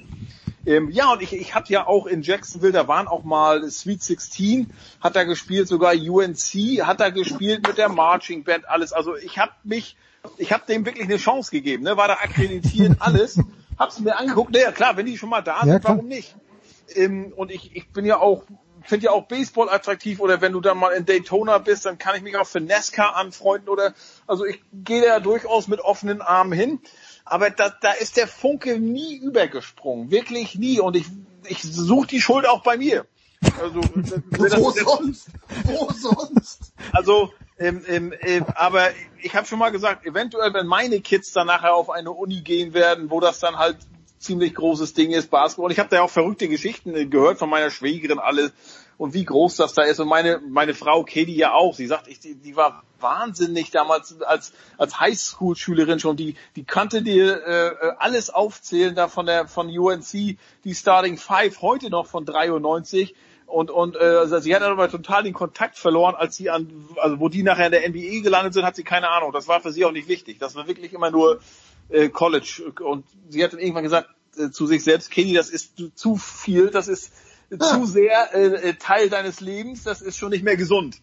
Ähm, 0.65 0.89
ja, 0.91 1.13
und 1.13 1.21
ich, 1.21 1.31
ich 1.33 1.55
habe 1.55 1.65
ja 1.69 1.87
auch 1.87 2.07
in 2.07 2.21
Jacksonville, 2.23 2.73
da 2.73 2.87
waren 2.89 3.07
auch 3.07 3.23
mal 3.23 3.69
Sweet 3.69 4.03
16, 4.03 4.69
hat 4.99 5.15
da 5.15 5.23
gespielt, 5.23 5.67
sogar 5.69 5.93
UNC 5.93 6.85
hat 6.85 6.99
da 6.99 7.09
gespielt 7.09 7.65
mit 7.65 7.77
der 7.77 7.87
Marching 7.89 8.43
Band, 8.43 8.67
alles. 8.67 8.91
Also 8.91 9.15
ich 9.15 9.37
habe 9.39 9.53
mich, 9.63 9.95
ich 10.37 10.51
habe 10.51 10.63
dem 10.67 10.85
wirklich 10.85 11.05
eine 11.05 11.17
Chance 11.17 11.51
gegeben, 11.51 11.83
ne? 11.83 11.95
war 11.95 12.07
da 12.09 12.15
akkreditiert, 12.15 12.95
alles. 12.99 13.39
Hab's 13.79 13.99
mir 13.99 14.17
angeguckt, 14.17 14.51
naja 14.53 14.71
klar, 14.73 14.97
wenn 14.97 15.05
die 15.05 15.17
schon 15.17 15.29
mal 15.29 15.41
da 15.41 15.59
Ja, 15.59 15.65
sind, 15.73 15.81
klar. 15.81 15.93
warum 15.95 16.07
nicht? 16.09 16.35
Ähm, 16.95 17.31
und 17.35 17.49
ich, 17.51 17.73
ich 17.75 17.87
bin 17.89 18.03
ja 18.05 18.17
auch, 18.19 18.43
finde 18.87 19.05
ja 19.05 19.11
auch 19.11 19.27
Baseball 19.27 19.69
attraktiv 19.69 20.19
oder 20.19 20.41
wenn 20.41 20.53
du 20.53 20.61
dann 20.61 20.77
mal 20.77 20.91
in 20.91 21.05
Daytona 21.05 21.57
bist, 21.57 21.85
dann 21.85 21.97
kann 21.97 22.15
ich 22.15 22.21
mich 22.21 22.37
auch 22.37 22.47
für 22.47 22.61
NASCAR 22.61 23.15
anfreunden 23.15 23.69
oder, 23.69 23.93
also 24.25 24.45
ich 24.45 24.61
gehe 24.73 25.01
da 25.01 25.19
durchaus 25.19 25.67
mit 25.67 25.81
offenen 25.81 26.21
Armen 26.21 26.53
hin. 26.53 26.79
Aber 27.25 27.49
da, 27.49 27.69
da 27.69 27.91
ist 27.91 28.17
der 28.17 28.27
Funke 28.27 28.79
nie 28.79 29.17
übergesprungen. 29.17 30.11
Wirklich 30.11 30.55
nie. 30.55 30.79
Und 30.79 30.95
ich, 30.95 31.07
ich 31.45 31.61
suche 31.61 32.07
die 32.07 32.21
Schuld 32.21 32.47
auch 32.47 32.63
bei 32.63 32.77
mir. 32.77 33.05
Also, 33.61 33.81
Wo 34.31 34.71
sonst? 34.71 35.27
Wo 35.65 35.91
sonst? 35.91 36.73
Also, 36.93 37.31
ähm, 37.59 37.83
ähm, 37.87 38.13
ähm, 38.21 38.45
aber 38.55 38.89
ich 39.21 39.35
habe 39.35 39.45
schon 39.45 39.59
mal 39.59 39.71
gesagt, 39.71 40.05
eventuell, 40.05 40.53
wenn 40.53 40.67
meine 40.67 41.01
Kids 41.01 41.33
dann 41.33 41.47
nachher 41.47 41.73
auf 41.73 41.89
eine 41.89 42.11
Uni 42.11 42.41
gehen 42.41 42.73
werden, 42.73 43.11
wo 43.11 43.19
das 43.19 43.39
dann 43.39 43.57
halt 43.57 43.77
ziemlich 44.19 44.55
großes 44.55 44.93
Ding 44.93 45.11
ist, 45.11 45.29
Basketball. 45.29 45.65
Und 45.65 45.71
ich 45.71 45.79
habe 45.79 45.89
da 45.89 46.01
auch 46.01 46.09
verrückte 46.09 46.47
Geschichten 46.47 47.09
gehört 47.09 47.39
von 47.39 47.49
meiner 47.49 47.71
Schwägerin 47.71 48.19
alle 48.19 48.51
und 48.97 49.13
wie 49.13 49.25
groß 49.25 49.55
das 49.57 49.73
da 49.73 49.83
ist. 49.83 49.99
Und 49.99 50.07
meine, 50.07 50.41
meine 50.49 50.73
Frau 50.73 51.03
Katie 51.03 51.35
ja 51.35 51.53
auch. 51.53 51.75
Sie 51.75 51.87
sagt, 51.87 52.07
ich, 52.07 52.19
die, 52.19 52.35
die 52.35 52.55
war 52.55 52.83
wahnsinnig 52.99 53.69
damals 53.69 54.21
als, 54.21 54.53
als 54.77 54.99
Highschool-Schülerin 54.99 55.99
schon. 55.99 56.17
Die, 56.17 56.35
die 56.55 56.63
kannte 56.63 57.03
dir 57.03 57.45
äh, 57.45 57.91
alles 57.99 58.29
aufzählen 58.29 58.95
da 58.95 59.07
von 59.07 59.25
der 59.27 59.47
von 59.47 59.67
UNC, 59.69 60.37
die 60.63 60.75
Starting 60.75 61.17
Five 61.17 61.61
heute 61.61 61.89
noch 61.89 62.07
von 62.07 62.25
93. 62.25 63.15
Und, 63.45 63.71
und 63.71 63.95
äh, 63.95 63.99
also 63.99 64.39
sie 64.39 64.53
hat 64.53 64.61
aber 64.61 64.89
total 64.89 65.23
den 65.23 65.33
Kontakt 65.33 65.77
verloren, 65.77 66.15
als 66.15 66.35
sie 66.35 66.49
an, 66.49 66.89
also 66.97 67.19
wo 67.19 67.29
die 67.29 67.43
nachher 67.43 67.67
in 67.67 67.71
der 67.71 67.87
NBA 67.87 68.21
gelandet 68.21 68.53
sind, 68.53 68.65
hat 68.65 68.75
sie 68.75 68.83
keine 68.83 69.09
Ahnung. 69.09 69.31
Das 69.31 69.47
war 69.47 69.61
für 69.61 69.71
sie 69.71 69.85
auch 69.85 69.93
nicht 69.93 70.09
wichtig. 70.09 70.37
Das 70.37 70.55
war 70.55 70.67
wirklich 70.67 70.91
immer 70.91 71.11
nur 71.11 71.39
äh, 71.89 72.09
College. 72.09 72.73
Und 72.83 73.05
sie 73.29 73.43
hat 73.43 73.53
dann 73.53 73.59
irgendwann 73.59 73.83
gesagt 73.83 74.09
äh, 74.37 74.49
zu 74.49 74.67
sich 74.67 74.83
selbst, 74.83 75.11
Katie, 75.11 75.33
das 75.33 75.49
ist 75.49 75.73
zu 75.95 76.15
viel, 76.15 76.69
das 76.69 76.87
ist 76.87 77.11
zu 77.49 77.85
sehr 77.85 78.35
äh, 78.35 78.73
Teil 78.73 79.09
deines 79.09 79.39
Lebens, 79.39 79.83
das 79.83 80.01
ist 80.01 80.17
schon 80.17 80.31
nicht 80.31 80.43
mehr 80.43 80.57
gesund. 80.57 80.97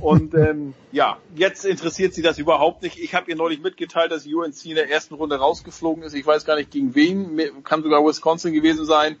Und 0.00 0.34
ähm, 0.34 0.74
ja, 0.90 1.18
jetzt 1.36 1.64
interessiert 1.64 2.14
sie 2.14 2.22
das 2.22 2.38
überhaupt 2.38 2.82
nicht. 2.82 2.98
Ich 2.98 3.14
habe 3.14 3.30
ihr 3.30 3.36
neulich 3.36 3.60
mitgeteilt, 3.60 4.10
dass 4.10 4.26
UNC 4.26 4.64
in 4.66 4.74
der 4.74 4.90
ersten 4.90 5.14
Runde 5.14 5.36
rausgeflogen 5.36 6.02
ist. 6.02 6.14
Ich 6.14 6.26
weiß 6.26 6.44
gar 6.44 6.56
nicht 6.56 6.72
gegen 6.72 6.94
wen, 6.96 7.62
kann 7.62 7.82
sogar 7.82 8.04
Wisconsin 8.04 8.52
gewesen 8.52 8.84
sein. 8.86 9.16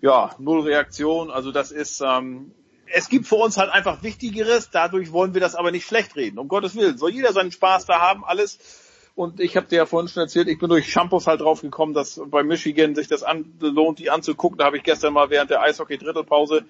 Ja, 0.00 0.34
null 0.38 0.62
Reaktion. 0.62 1.30
Also 1.30 1.52
das 1.52 1.72
ist, 1.72 2.00
ähm, 2.00 2.52
es 2.86 3.10
gibt 3.10 3.26
für 3.26 3.36
uns 3.36 3.58
halt 3.58 3.70
einfach 3.70 4.02
Wichtigeres. 4.02 4.70
Dadurch 4.70 5.12
wollen 5.12 5.34
wir 5.34 5.42
das 5.42 5.54
aber 5.54 5.72
nicht 5.72 5.86
schlecht 5.86 6.16
reden. 6.16 6.38
Um 6.38 6.48
Gottes 6.48 6.74
Willen, 6.74 6.96
soll 6.96 7.10
jeder 7.10 7.34
seinen 7.34 7.52
Spaß 7.52 7.84
da 7.84 8.00
haben, 8.00 8.24
alles. 8.24 8.58
Und 9.18 9.40
ich 9.40 9.56
habe 9.56 9.66
dir 9.66 9.78
ja 9.78 9.86
vorhin 9.86 10.06
schon 10.06 10.22
erzählt, 10.22 10.46
ich 10.46 10.60
bin 10.60 10.68
durch 10.68 10.92
Shampoos 10.92 11.26
halt 11.26 11.40
drauf 11.40 11.60
gekommen, 11.60 11.92
dass 11.92 12.20
bei 12.26 12.44
Michigan 12.44 12.94
sich 12.94 13.08
das 13.08 13.24
an, 13.24 13.52
lohnt, 13.58 13.98
die 13.98 14.10
anzugucken. 14.10 14.58
Da 14.58 14.66
habe 14.66 14.76
ich 14.76 14.84
gestern 14.84 15.12
mal 15.12 15.28
während 15.28 15.50
der 15.50 15.60
Eishockey-Drittelpause 15.60 16.64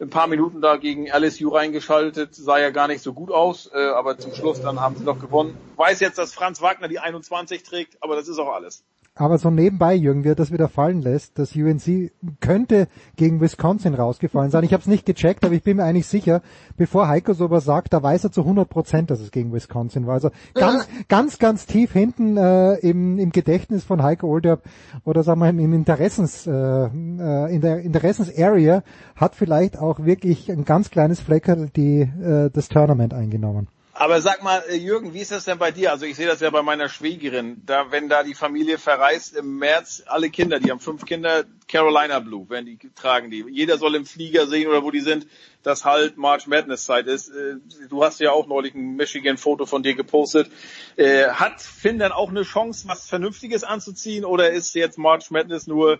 ein 0.00 0.08
paar 0.08 0.26
Minuten 0.26 0.62
da 0.62 0.76
gegen 0.78 1.06
LSU 1.08 1.50
reingeschaltet. 1.50 2.34
Sah 2.34 2.58
ja 2.58 2.70
gar 2.70 2.88
nicht 2.88 3.02
so 3.02 3.12
gut 3.12 3.30
aus, 3.30 3.70
äh, 3.74 3.78
aber 3.78 4.16
zum 4.16 4.32
Schluss 4.32 4.62
dann 4.62 4.80
haben 4.80 4.96
sie 4.96 5.04
noch 5.04 5.18
gewonnen. 5.18 5.54
Weiß 5.76 6.00
jetzt, 6.00 6.16
dass 6.16 6.32
Franz 6.32 6.62
Wagner 6.62 6.88
die 6.88 6.98
21 6.98 7.62
trägt, 7.62 8.02
aber 8.02 8.16
das 8.16 8.26
ist 8.26 8.38
auch 8.38 8.54
alles. 8.54 8.84
Aber 9.14 9.36
so 9.36 9.50
nebenbei, 9.50 9.94
Jürgen, 9.94 10.24
wie 10.24 10.30
er 10.30 10.34
das 10.34 10.52
wieder 10.52 10.68
fallen 10.68 11.02
lässt, 11.02 11.38
das 11.38 11.54
UNC 11.54 12.12
könnte 12.40 12.88
gegen 13.16 13.42
Wisconsin 13.42 13.92
rausgefallen 13.92 14.50
sein. 14.50 14.64
Ich 14.64 14.72
habe 14.72 14.80
es 14.80 14.86
nicht 14.86 15.04
gecheckt, 15.04 15.44
aber 15.44 15.54
ich 15.54 15.62
bin 15.62 15.76
mir 15.76 15.84
eigentlich 15.84 16.06
sicher, 16.06 16.40
bevor 16.78 17.08
Heiko 17.08 17.34
sowas 17.34 17.66
sagt, 17.66 17.92
da 17.92 18.02
weiß 18.02 18.24
er 18.24 18.32
zu 18.32 18.40
100 18.40 18.70
Prozent, 18.70 19.10
dass 19.10 19.20
es 19.20 19.30
gegen 19.30 19.52
Wisconsin 19.52 20.06
war. 20.06 20.14
Also 20.14 20.30
ganz, 20.54 20.88
ganz, 21.08 21.38
ganz 21.38 21.66
tief 21.66 21.92
hinten 21.92 22.38
äh, 22.38 22.76
im, 22.76 23.18
im 23.18 23.32
Gedächtnis 23.32 23.84
von 23.84 24.02
Heiko 24.02 24.28
Olderb 24.28 24.62
oder 25.04 25.22
sagen 25.22 25.40
wir 25.40 25.50
im 25.50 25.74
Interessens, 25.74 26.46
äh, 26.46 26.50
äh, 26.50 27.54
in 27.54 27.60
der 27.60 27.80
Interessens-Area 27.80 28.82
hat 29.14 29.34
vielleicht 29.34 29.78
auch 29.78 30.06
wirklich 30.06 30.50
ein 30.50 30.64
ganz 30.64 30.90
kleines 30.90 31.20
Fleckerl 31.20 31.68
die, 31.68 32.00
äh, 32.00 32.48
das 32.50 32.68
Tournament 32.68 33.12
eingenommen. 33.12 33.68
Aber 33.94 34.22
sag 34.22 34.42
mal, 34.42 34.62
äh, 34.68 34.76
Jürgen, 34.76 35.12
wie 35.12 35.20
ist 35.20 35.32
das 35.32 35.44
denn 35.44 35.58
bei 35.58 35.70
dir? 35.70 35.90
Also 35.90 36.06
ich 36.06 36.16
sehe 36.16 36.26
das 36.26 36.40
ja 36.40 36.48
bei 36.48 36.62
meiner 36.62 36.88
Schwägerin. 36.88 37.62
Da, 37.66 37.90
wenn 37.90 38.08
da 38.08 38.22
die 38.22 38.34
Familie 38.34 38.78
verreist 38.78 39.36
im 39.36 39.58
März, 39.58 40.02
alle 40.06 40.30
Kinder, 40.30 40.58
die 40.60 40.70
haben 40.70 40.80
fünf 40.80 41.04
Kinder, 41.04 41.44
Carolina 41.68 42.18
Blue, 42.20 42.46
wenn 42.48 42.64
die 42.64 42.78
tragen 42.94 43.30
die. 43.30 43.44
Jeder 43.50 43.76
soll 43.76 43.94
im 43.94 44.06
Flieger 44.06 44.46
sehen 44.46 44.68
oder 44.68 44.82
wo 44.82 44.90
die 44.90 45.00
sind, 45.00 45.26
dass 45.62 45.84
halt 45.84 46.16
March 46.16 46.46
Madness 46.46 46.84
Zeit 46.84 47.06
ist. 47.06 47.28
Äh, 47.28 47.56
du 47.90 48.02
hast 48.02 48.18
ja 48.20 48.32
auch 48.32 48.46
neulich 48.46 48.74
ein 48.74 48.96
Michigan-Foto 48.96 49.66
von 49.66 49.82
dir 49.82 49.94
gepostet. 49.94 50.50
Äh, 50.96 51.28
hat 51.28 51.60
Finn 51.60 51.98
dann 51.98 52.12
auch 52.12 52.30
eine 52.30 52.44
Chance, 52.44 52.88
was 52.88 53.06
Vernünftiges 53.06 53.62
anzuziehen 53.62 54.24
oder 54.24 54.50
ist 54.50 54.74
jetzt 54.74 54.96
March 54.96 55.30
Madness 55.30 55.66
nur, 55.66 55.98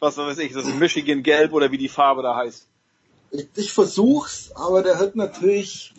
was 0.00 0.16
weiß 0.16 0.38
ich, 0.38 0.52
das 0.54 0.66
ist 0.66 0.74
Michigan 0.74 1.22
Gelb 1.22 1.52
oder 1.52 1.70
wie 1.70 1.78
die 1.78 1.88
Farbe 1.88 2.22
da 2.22 2.34
heißt? 2.34 2.66
Ich, 3.30 3.46
ich 3.54 3.72
versuch's, 3.72 4.50
aber 4.56 4.82
der 4.82 4.98
hat 4.98 5.14
natürlich 5.14 5.94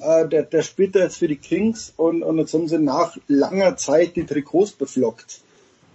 äh, 0.00 0.28
der, 0.28 0.42
der 0.42 0.62
spielt 0.62 0.94
da 0.94 1.00
jetzt 1.00 1.18
für 1.18 1.28
die 1.28 1.36
Kings 1.36 1.92
und, 1.96 2.22
und 2.22 2.38
jetzt 2.38 2.54
haben 2.54 2.68
sie 2.68 2.78
nach 2.78 3.16
langer 3.26 3.76
Zeit 3.76 4.16
die 4.16 4.26
Trikots 4.26 4.72
beflockt. 4.72 5.40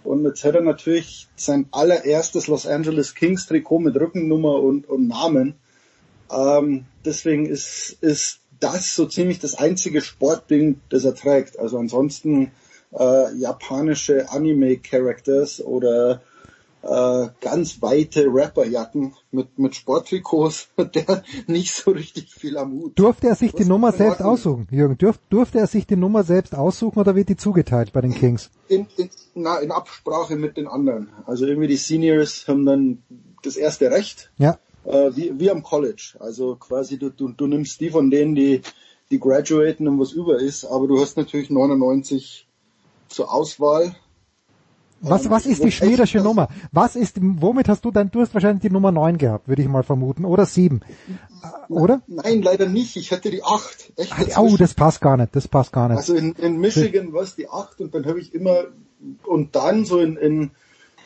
Und 0.02 0.24
jetzt 0.24 0.44
hat 0.44 0.54
er 0.54 0.60
natürlich 0.60 1.28
sein 1.36 1.66
allererstes 1.70 2.46
Los 2.46 2.66
Angeles 2.66 3.14
Kings 3.14 3.46
Trikot 3.46 3.78
mit 3.78 3.96
Rückennummer 3.96 4.60
und, 4.60 4.88
und 4.88 5.08
Namen. 5.08 5.54
Ähm, 6.30 6.84
deswegen 7.04 7.46
ist, 7.46 7.96
ist 8.00 8.40
das 8.60 8.94
so 8.94 9.06
ziemlich 9.06 9.38
das 9.38 9.54
einzige 9.54 10.02
Sportding, 10.02 10.80
das 10.90 11.04
er 11.04 11.14
trägt. 11.14 11.58
Also 11.58 11.78
ansonsten 11.78 12.50
äh, 12.92 13.34
japanische 13.36 14.30
Anime-Characters 14.30 15.62
oder 15.62 16.20
äh, 16.84 17.28
ganz 17.40 17.80
weite 17.80 18.26
Rapperjacken 18.28 19.14
mit, 19.30 19.58
mit 19.58 19.74
Sporttrikots, 19.74 20.68
der 20.76 21.22
nicht 21.46 21.72
so 21.74 21.92
richtig 21.92 22.32
viel 22.32 22.58
am 22.58 22.72
Hut. 22.72 22.98
Durfte 22.98 23.28
er 23.28 23.34
sich 23.34 23.52
Was 23.54 23.62
die 23.62 23.68
Nummer 23.68 23.92
selbst 23.92 24.22
aussuchen, 24.22 24.68
Jürgen? 24.70 24.98
Durf, 24.98 25.18
durfte 25.30 25.58
er 25.58 25.66
sich 25.66 25.86
die 25.86 25.96
Nummer 25.96 26.24
selbst 26.24 26.54
aussuchen 26.54 26.98
oder 26.98 27.14
wird 27.14 27.28
die 27.28 27.36
zugeteilt 27.36 27.92
bei 27.92 28.00
den 28.00 28.14
Kings? 28.14 28.50
In, 28.68 28.86
in, 28.96 29.10
na, 29.34 29.58
in 29.58 29.70
Absprache 29.70 30.36
mit 30.36 30.56
den 30.56 30.68
anderen. 30.68 31.10
Also 31.26 31.46
irgendwie 31.46 31.68
die 31.68 31.76
Seniors 31.76 32.46
haben 32.48 32.66
dann 32.66 33.02
das 33.42 33.56
erste 33.56 33.90
Recht. 33.90 34.30
Ja. 34.36 34.58
Äh, 34.84 35.10
wie, 35.14 35.38
wie 35.38 35.50
am 35.50 35.62
College. 35.62 36.16
Also 36.20 36.56
quasi 36.56 36.98
du, 36.98 37.10
du, 37.10 37.28
du 37.28 37.46
nimmst 37.46 37.80
die 37.80 37.90
von 37.90 38.10
denen, 38.10 38.34
die, 38.34 38.60
die 39.10 39.18
graduaten 39.18 39.88
und 39.88 39.98
was 39.98 40.12
über 40.12 40.38
ist, 40.38 40.64
aber 40.64 40.86
du 40.86 41.00
hast 41.00 41.16
natürlich 41.16 41.48
99 41.48 42.46
zur 43.08 43.32
Auswahl 43.32 43.94
was, 45.00 45.28
was 45.28 45.46
ist 45.46 45.62
die 45.62 45.72
schwedische 45.72 46.18
Nummer? 46.18 46.48
Was 46.72 46.96
ist, 46.96 47.16
womit 47.20 47.68
hast 47.68 47.84
du 47.84 47.90
dann, 47.90 48.10
du 48.10 48.20
hast 48.20 48.32
wahrscheinlich 48.34 48.62
die 48.62 48.70
Nummer 48.70 48.90
9 48.90 49.18
gehabt, 49.18 49.48
würde 49.48 49.62
ich 49.62 49.68
mal 49.68 49.82
vermuten, 49.82 50.24
oder 50.24 50.46
7, 50.46 50.80
oder? 51.68 52.02
Nein, 52.06 52.42
leider 52.42 52.66
nicht, 52.66 52.96
ich 52.96 53.12
hatte 53.12 53.30
die 53.30 53.42
8. 53.42 53.92
Echt 53.96 54.38
oh, 54.38 54.56
das 54.56 54.74
passt 54.74 55.00
gar 55.00 55.16
nicht, 55.16 55.36
das 55.36 55.48
passt 55.48 55.72
gar 55.72 55.88
nicht. 55.88 55.98
Also 55.98 56.14
in, 56.14 56.32
in 56.32 56.58
Michigan 56.58 57.12
war 57.12 57.22
es 57.22 57.36
die 57.36 57.48
8 57.48 57.80
und 57.80 57.94
dann 57.94 58.06
habe 58.06 58.20
ich 58.20 58.34
immer, 58.34 58.64
und 59.24 59.54
dann 59.54 59.84
so 59.84 60.00
in, 60.00 60.16
in, 60.16 60.50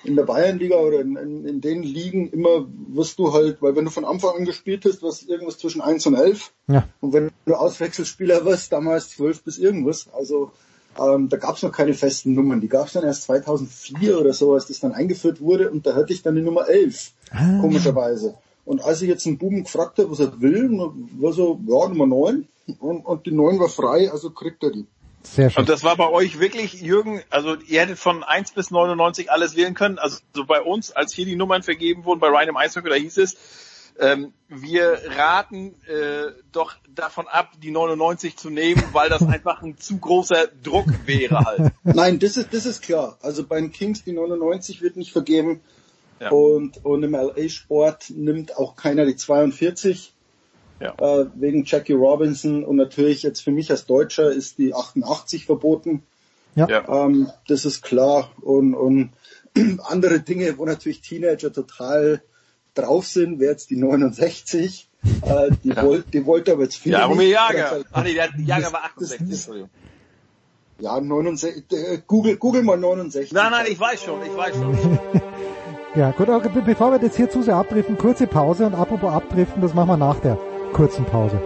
in 0.04 0.16
der 0.16 0.24
Bayernliga 0.24 0.76
oder 0.76 1.00
in, 1.00 1.16
in, 1.16 1.44
in 1.44 1.60
den 1.60 1.82
Ligen 1.82 2.30
immer 2.30 2.66
wirst 2.88 3.18
du 3.18 3.32
halt, 3.32 3.60
weil 3.62 3.74
wenn 3.74 3.84
du 3.84 3.90
von 3.90 4.04
Anfang 4.04 4.36
an 4.36 4.44
gespielt 4.44 4.84
hast, 4.84 5.02
was 5.02 5.22
irgendwas 5.22 5.58
zwischen 5.58 5.80
1 5.80 6.06
und 6.06 6.14
11. 6.14 6.52
Ja. 6.68 6.88
Und 7.00 7.12
wenn 7.12 7.30
du 7.46 7.54
Auswechselspieler 7.54 8.44
wirst, 8.44 8.72
damals 8.72 9.10
12 9.10 9.42
bis 9.42 9.58
irgendwas, 9.58 10.08
also 10.12 10.52
ähm, 11.00 11.28
da 11.28 11.36
gab 11.36 11.56
es 11.56 11.62
noch 11.62 11.72
keine 11.72 11.94
festen 11.94 12.34
Nummern. 12.34 12.60
Die 12.60 12.68
gab 12.68 12.86
es 12.86 12.94
dann 12.94 13.04
erst 13.04 13.24
2004 13.24 14.20
oder 14.20 14.32
so, 14.32 14.54
als 14.54 14.66
das 14.66 14.80
dann 14.80 14.92
eingeführt 14.92 15.40
wurde. 15.40 15.70
Und 15.70 15.86
da 15.86 15.94
hatte 15.94 16.12
ich 16.12 16.22
dann 16.22 16.34
die 16.34 16.42
Nummer 16.42 16.68
11, 16.68 17.12
ah. 17.30 17.60
komischerweise. 17.60 18.34
Und 18.64 18.82
als 18.82 19.00
ich 19.00 19.08
jetzt 19.08 19.26
einen 19.26 19.38
Buben 19.38 19.64
gefragt 19.64 19.98
habe, 19.98 20.10
was 20.10 20.20
er 20.20 20.40
will, 20.40 20.70
war 21.18 21.32
so, 21.32 21.58
ja, 21.66 21.88
Nummer 21.88 22.06
9. 22.06 22.46
Und, 22.80 23.00
und 23.06 23.26
die 23.26 23.30
9 23.30 23.58
war 23.58 23.68
frei, 23.68 24.10
also 24.10 24.30
kriegt 24.30 24.62
er 24.62 24.70
die. 24.70 24.86
Sehr 25.22 25.50
schön. 25.50 25.60
Und 25.60 25.68
das 25.68 25.84
war 25.84 25.96
bei 25.96 26.08
euch 26.08 26.38
wirklich, 26.38 26.74
Jürgen, 26.74 27.22
also 27.30 27.56
ihr 27.66 27.80
hättet 27.80 27.98
von 27.98 28.22
1 28.22 28.52
bis 28.52 28.70
99 28.70 29.30
alles 29.30 29.56
wählen 29.56 29.74
können. 29.74 29.98
Also 29.98 30.18
so 30.34 30.44
bei 30.44 30.60
uns, 30.60 30.92
als 30.92 31.12
hier 31.12 31.24
die 31.24 31.36
Nummern 31.36 31.62
vergeben 31.62 32.04
wurden, 32.04 32.20
bei 32.20 32.28
Ryan 32.28 32.48
im 32.48 32.56
Eishockey, 32.56 32.88
da 32.88 32.94
hieß 32.94 33.18
es, 33.18 33.36
ähm, 33.98 34.32
wir 34.48 34.98
raten 35.16 35.74
äh, 35.86 36.32
doch 36.52 36.74
davon 36.94 37.26
ab, 37.26 37.52
die 37.62 37.70
99 37.70 38.36
zu 38.36 38.50
nehmen, 38.50 38.82
weil 38.92 39.08
das 39.08 39.22
einfach 39.22 39.62
ein 39.62 39.76
zu 39.78 39.98
großer 39.98 40.48
Druck 40.62 40.86
wäre 41.06 41.40
halt. 41.40 41.72
Nein, 41.82 42.18
das 42.18 42.36
ist, 42.36 42.54
das 42.54 42.66
ist 42.66 42.82
klar. 42.82 43.18
Also 43.22 43.44
bei 43.44 43.60
den 43.60 43.72
Kings 43.72 44.04
die 44.04 44.12
99 44.12 44.82
wird 44.82 44.96
nicht 44.96 45.12
vergeben. 45.12 45.60
Ja. 46.20 46.30
Und, 46.30 46.84
und 46.84 47.02
im 47.02 47.12
LA-Sport 47.12 48.10
nimmt 48.10 48.56
auch 48.56 48.76
keiner 48.76 49.04
die 49.06 49.16
42. 49.16 50.12
Ja. 50.80 50.94
Äh, 50.98 51.26
wegen 51.34 51.64
Jackie 51.64 51.92
Robinson 51.92 52.64
und 52.64 52.76
natürlich 52.76 53.22
jetzt 53.22 53.40
für 53.40 53.50
mich 53.50 53.70
als 53.70 53.86
Deutscher 53.86 54.30
ist 54.30 54.58
die 54.58 54.74
88 54.74 55.46
verboten. 55.46 56.04
Ja. 56.54 56.68
Ähm, 56.88 57.30
das 57.46 57.64
ist 57.64 57.82
klar. 57.82 58.30
Und, 58.40 58.74
und 58.74 59.10
andere 59.84 60.20
Dinge, 60.20 60.56
wo 60.58 60.64
natürlich 60.64 61.00
Teenager 61.00 61.52
total 61.52 62.22
drauf 62.82 63.06
sind, 63.06 63.40
wäre 63.40 63.52
jetzt 63.52 63.70
die 63.70 63.76
69. 63.76 64.88
Äh, 65.22 65.50
die, 65.62 65.68
ja. 65.68 65.82
wollt, 65.82 66.12
die 66.12 66.26
wollte 66.26 66.52
aber 66.52 66.64
jetzt 66.64 66.76
viel. 66.76 66.92
Ja, 66.92 67.06
Romeo 67.06 67.28
Jager. 67.28 67.84
Ach 67.92 68.02
nee, 68.02 68.14
der 68.14 68.30
Jager 68.38 68.72
war 68.72 68.84
68, 68.84 69.18
das, 69.20 69.30
Entschuldigung. 69.30 69.70
Ja, 70.80 71.00
69, 71.00 71.64
äh, 71.72 71.98
Google, 72.06 72.36
Google 72.36 72.62
mal 72.62 72.78
69. 72.78 73.32
Nein, 73.32 73.50
nein, 73.50 73.66
ich 73.68 73.78
weiß 73.78 74.02
schon, 74.02 74.22
ich 74.22 74.36
weiß 74.36 74.54
schon. 74.54 74.78
ja, 75.96 76.10
gut, 76.12 76.28
okay, 76.28 76.50
bevor 76.64 76.92
wir 76.92 77.00
jetzt 77.00 77.16
hier 77.16 77.30
zu 77.30 77.42
sehr 77.42 77.56
abdriften, 77.56 77.98
kurze 77.98 78.26
Pause 78.26 78.66
und 78.66 78.74
apropos 78.74 79.12
abdriften, 79.12 79.62
das 79.62 79.74
machen 79.74 79.88
wir 79.88 79.96
nach 79.96 80.20
der 80.20 80.38
kurzen 80.72 81.04
Pause. 81.04 81.40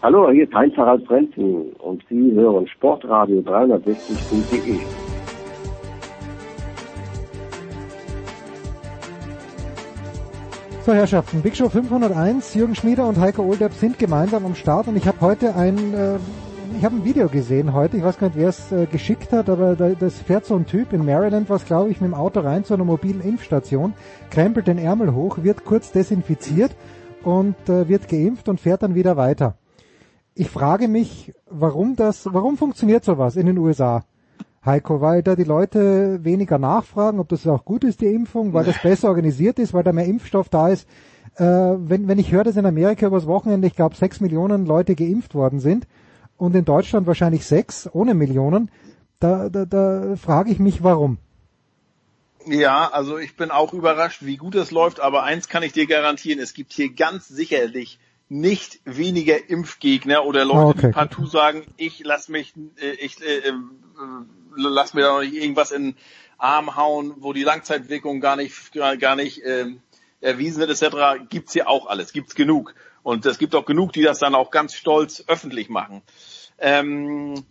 Hallo, 0.00 0.30
hier 0.30 0.44
ist 0.44 0.54
Heinz-Harald 0.54 1.04
Frenzen 1.08 1.72
und 1.72 2.04
Sie 2.08 2.30
hören 2.30 2.68
Sportradio 2.68 3.40
360.de. 3.40 4.76
So, 10.86 10.94
Herrschaften, 10.94 11.42
Big 11.42 11.56
Show 11.56 11.68
501, 11.68 12.54
Jürgen 12.54 12.76
Schmieder 12.76 13.08
und 13.08 13.18
Heiko 13.18 13.42
Olderb 13.42 13.72
sind 13.72 13.98
gemeinsam 13.98 14.46
am 14.46 14.54
Start 14.54 14.86
und 14.86 14.96
ich 14.96 15.08
habe 15.08 15.20
heute 15.20 15.56
ein, 15.56 15.76
äh, 15.92 16.18
ich 16.78 16.84
habe 16.84 16.94
ein 16.94 17.04
Video 17.04 17.28
gesehen 17.28 17.74
heute, 17.74 17.96
ich 17.96 18.04
weiß 18.04 18.20
gar 18.20 18.28
nicht, 18.28 18.38
wer 18.38 18.50
es 18.50 18.70
äh, 18.70 18.86
geschickt 18.86 19.32
hat, 19.32 19.50
aber 19.50 19.74
da, 19.74 19.88
das 19.98 20.22
fährt 20.22 20.44
so 20.44 20.54
ein 20.54 20.66
Typ 20.66 20.92
in 20.92 21.04
Maryland, 21.04 21.50
was 21.50 21.64
glaube 21.64 21.90
ich, 21.90 22.00
mit 22.00 22.12
dem 22.12 22.14
Auto 22.14 22.38
rein 22.38 22.62
zu 22.62 22.74
einer 22.74 22.84
mobilen 22.84 23.20
Impfstation, 23.20 23.94
krempelt 24.30 24.68
den 24.68 24.78
Ärmel 24.78 25.12
hoch, 25.12 25.38
wird 25.42 25.64
kurz 25.64 25.90
desinfiziert 25.90 26.76
und 27.24 27.56
äh, 27.68 27.88
wird 27.88 28.08
geimpft 28.08 28.48
und 28.48 28.60
fährt 28.60 28.84
dann 28.84 28.94
wieder 28.94 29.16
weiter. 29.16 29.56
Ich 30.38 30.50
frage 30.50 30.86
mich, 30.86 31.34
warum 31.50 31.96
das, 31.96 32.32
warum 32.32 32.56
funktioniert 32.56 33.04
sowas 33.04 33.34
in 33.34 33.46
den 33.46 33.58
USA? 33.58 34.04
Heiko, 34.64 35.00
weil 35.00 35.20
da 35.24 35.34
die 35.34 35.42
Leute 35.42 36.22
weniger 36.22 36.58
nachfragen, 36.58 37.18
ob 37.18 37.28
das 37.28 37.44
auch 37.48 37.64
gut 37.64 37.82
ist, 37.82 38.00
die 38.02 38.14
Impfung, 38.14 38.52
weil 38.52 38.64
das 38.64 38.80
besser 38.80 39.08
organisiert 39.08 39.58
ist, 39.58 39.74
weil 39.74 39.82
da 39.82 39.92
mehr 39.92 40.04
Impfstoff 40.04 40.48
da 40.48 40.68
ist. 40.68 40.88
Äh, 41.34 41.44
wenn, 41.44 42.06
wenn 42.06 42.20
ich 42.20 42.30
höre, 42.30 42.44
dass 42.44 42.56
in 42.56 42.66
Amerika 42.66 43.08
übers 43.08 43.26
Wochenende, 43.26 43.66
ich 43.66 43.74
glaube, 43.74 43.96
sechs 43.96 44.20
Millionen 44.20 44.64
Leute 44.64 44.94
geimpft 44.94 45.34
worden 45.34 45.58
sind 45.58 45.88
und 46.36 46.54
in 46.54 46.64
Deutschland 46.64 47.08
wahrscheinlich 47.08 47.44
sechs, 47.44 47.90
ohne 47.92 48.14
Millionen, 48.14 48.70
da, 49.18 49.48
da, 49.48 49.64
da 49.64 50.14
frage 50.14 50.52
ich 50.52 50.60
mich, 50.60 50.84
warum. 50.84 51.18
Ja, 52.46 52.88
also 52.92 53.18
ich 53.18 53.34
bin 53.34 53.50
auch 53.50 53.72
überrascht, 53.72 54.24
wie 54.24 54.36
gut 54.36 54.54
es 54.54 54.70
läuft, 54.70 55.00
aber 55.00 55.24
eins 55.24 55.48
kann 55.48 55.64
ich 55.64 55.72
dir 55.72 55.88
garantieren, 55.88 56.38
es 56.38 56.54
gibt 56.54 56.72
hier 56.72 56.94
ganz 56.94 57.26
sicherlich 57.26 57.98
nicht 58.28 58.80
weniger 58.84 59.48
Impfgegner 59.48 60.24
oder 60.24 60.44
Leute, 60.44 60.58
Ah, 60.58 60.68
okay. 60.68 60.86
die 60.88 60.92
partout 60.92 61.26
sagen, 61.26 61.66
ich 61.76 62.00
lass 62.04 62.28
mich, 62.28 62.54
äh, 62.80 62.90
ich 63.00 63.20
äh, 63.22 63.48
äh, 63.48 63.52
lass 64.56 64.94
mir 64.94 65.02
da 65.02 65.12
noch 65.14 65.20
nicht 65.20 65.34
irgendwas 65.34 65.70
in 65.70 65.82
den 65.92 65.96
Arm 66.36 66.76
hauen, 66.76 67.14
wo 67.18 67.32
die 67.32 67.42
Langzeitwirkung 67.42 68.20
gar 68.20 68.36
nicht 68.36 68.72
gar 68.72 69.16
nicht 69.16 69.42
äh, 69.42 69.66
erwiesen 70.20 70.60
wird, 70.60 70.70
etc. 70.70 71.24
Gibt's 71.28 71.52
hier 71.52 71.68
auch 71.68 71.86
alles, 71.86 72.12
gibt's 72.12 72.34
genug. 72.34 72.74
Und 73.02 73.24
es 73.24 73.38
gibt 73.38 73.54
auch 73.54 73.64
genug, 73.64 73.92
die 73.92 74.02
das 74.02 74.18
dann 74.18 74.34
auch 74.34 74.50
ganz 74.50 74.74
stolz 74.74 75.24
öffentlich 75.26 75.68
machen. 75.68 76.02
Ähm, 76.58 77.44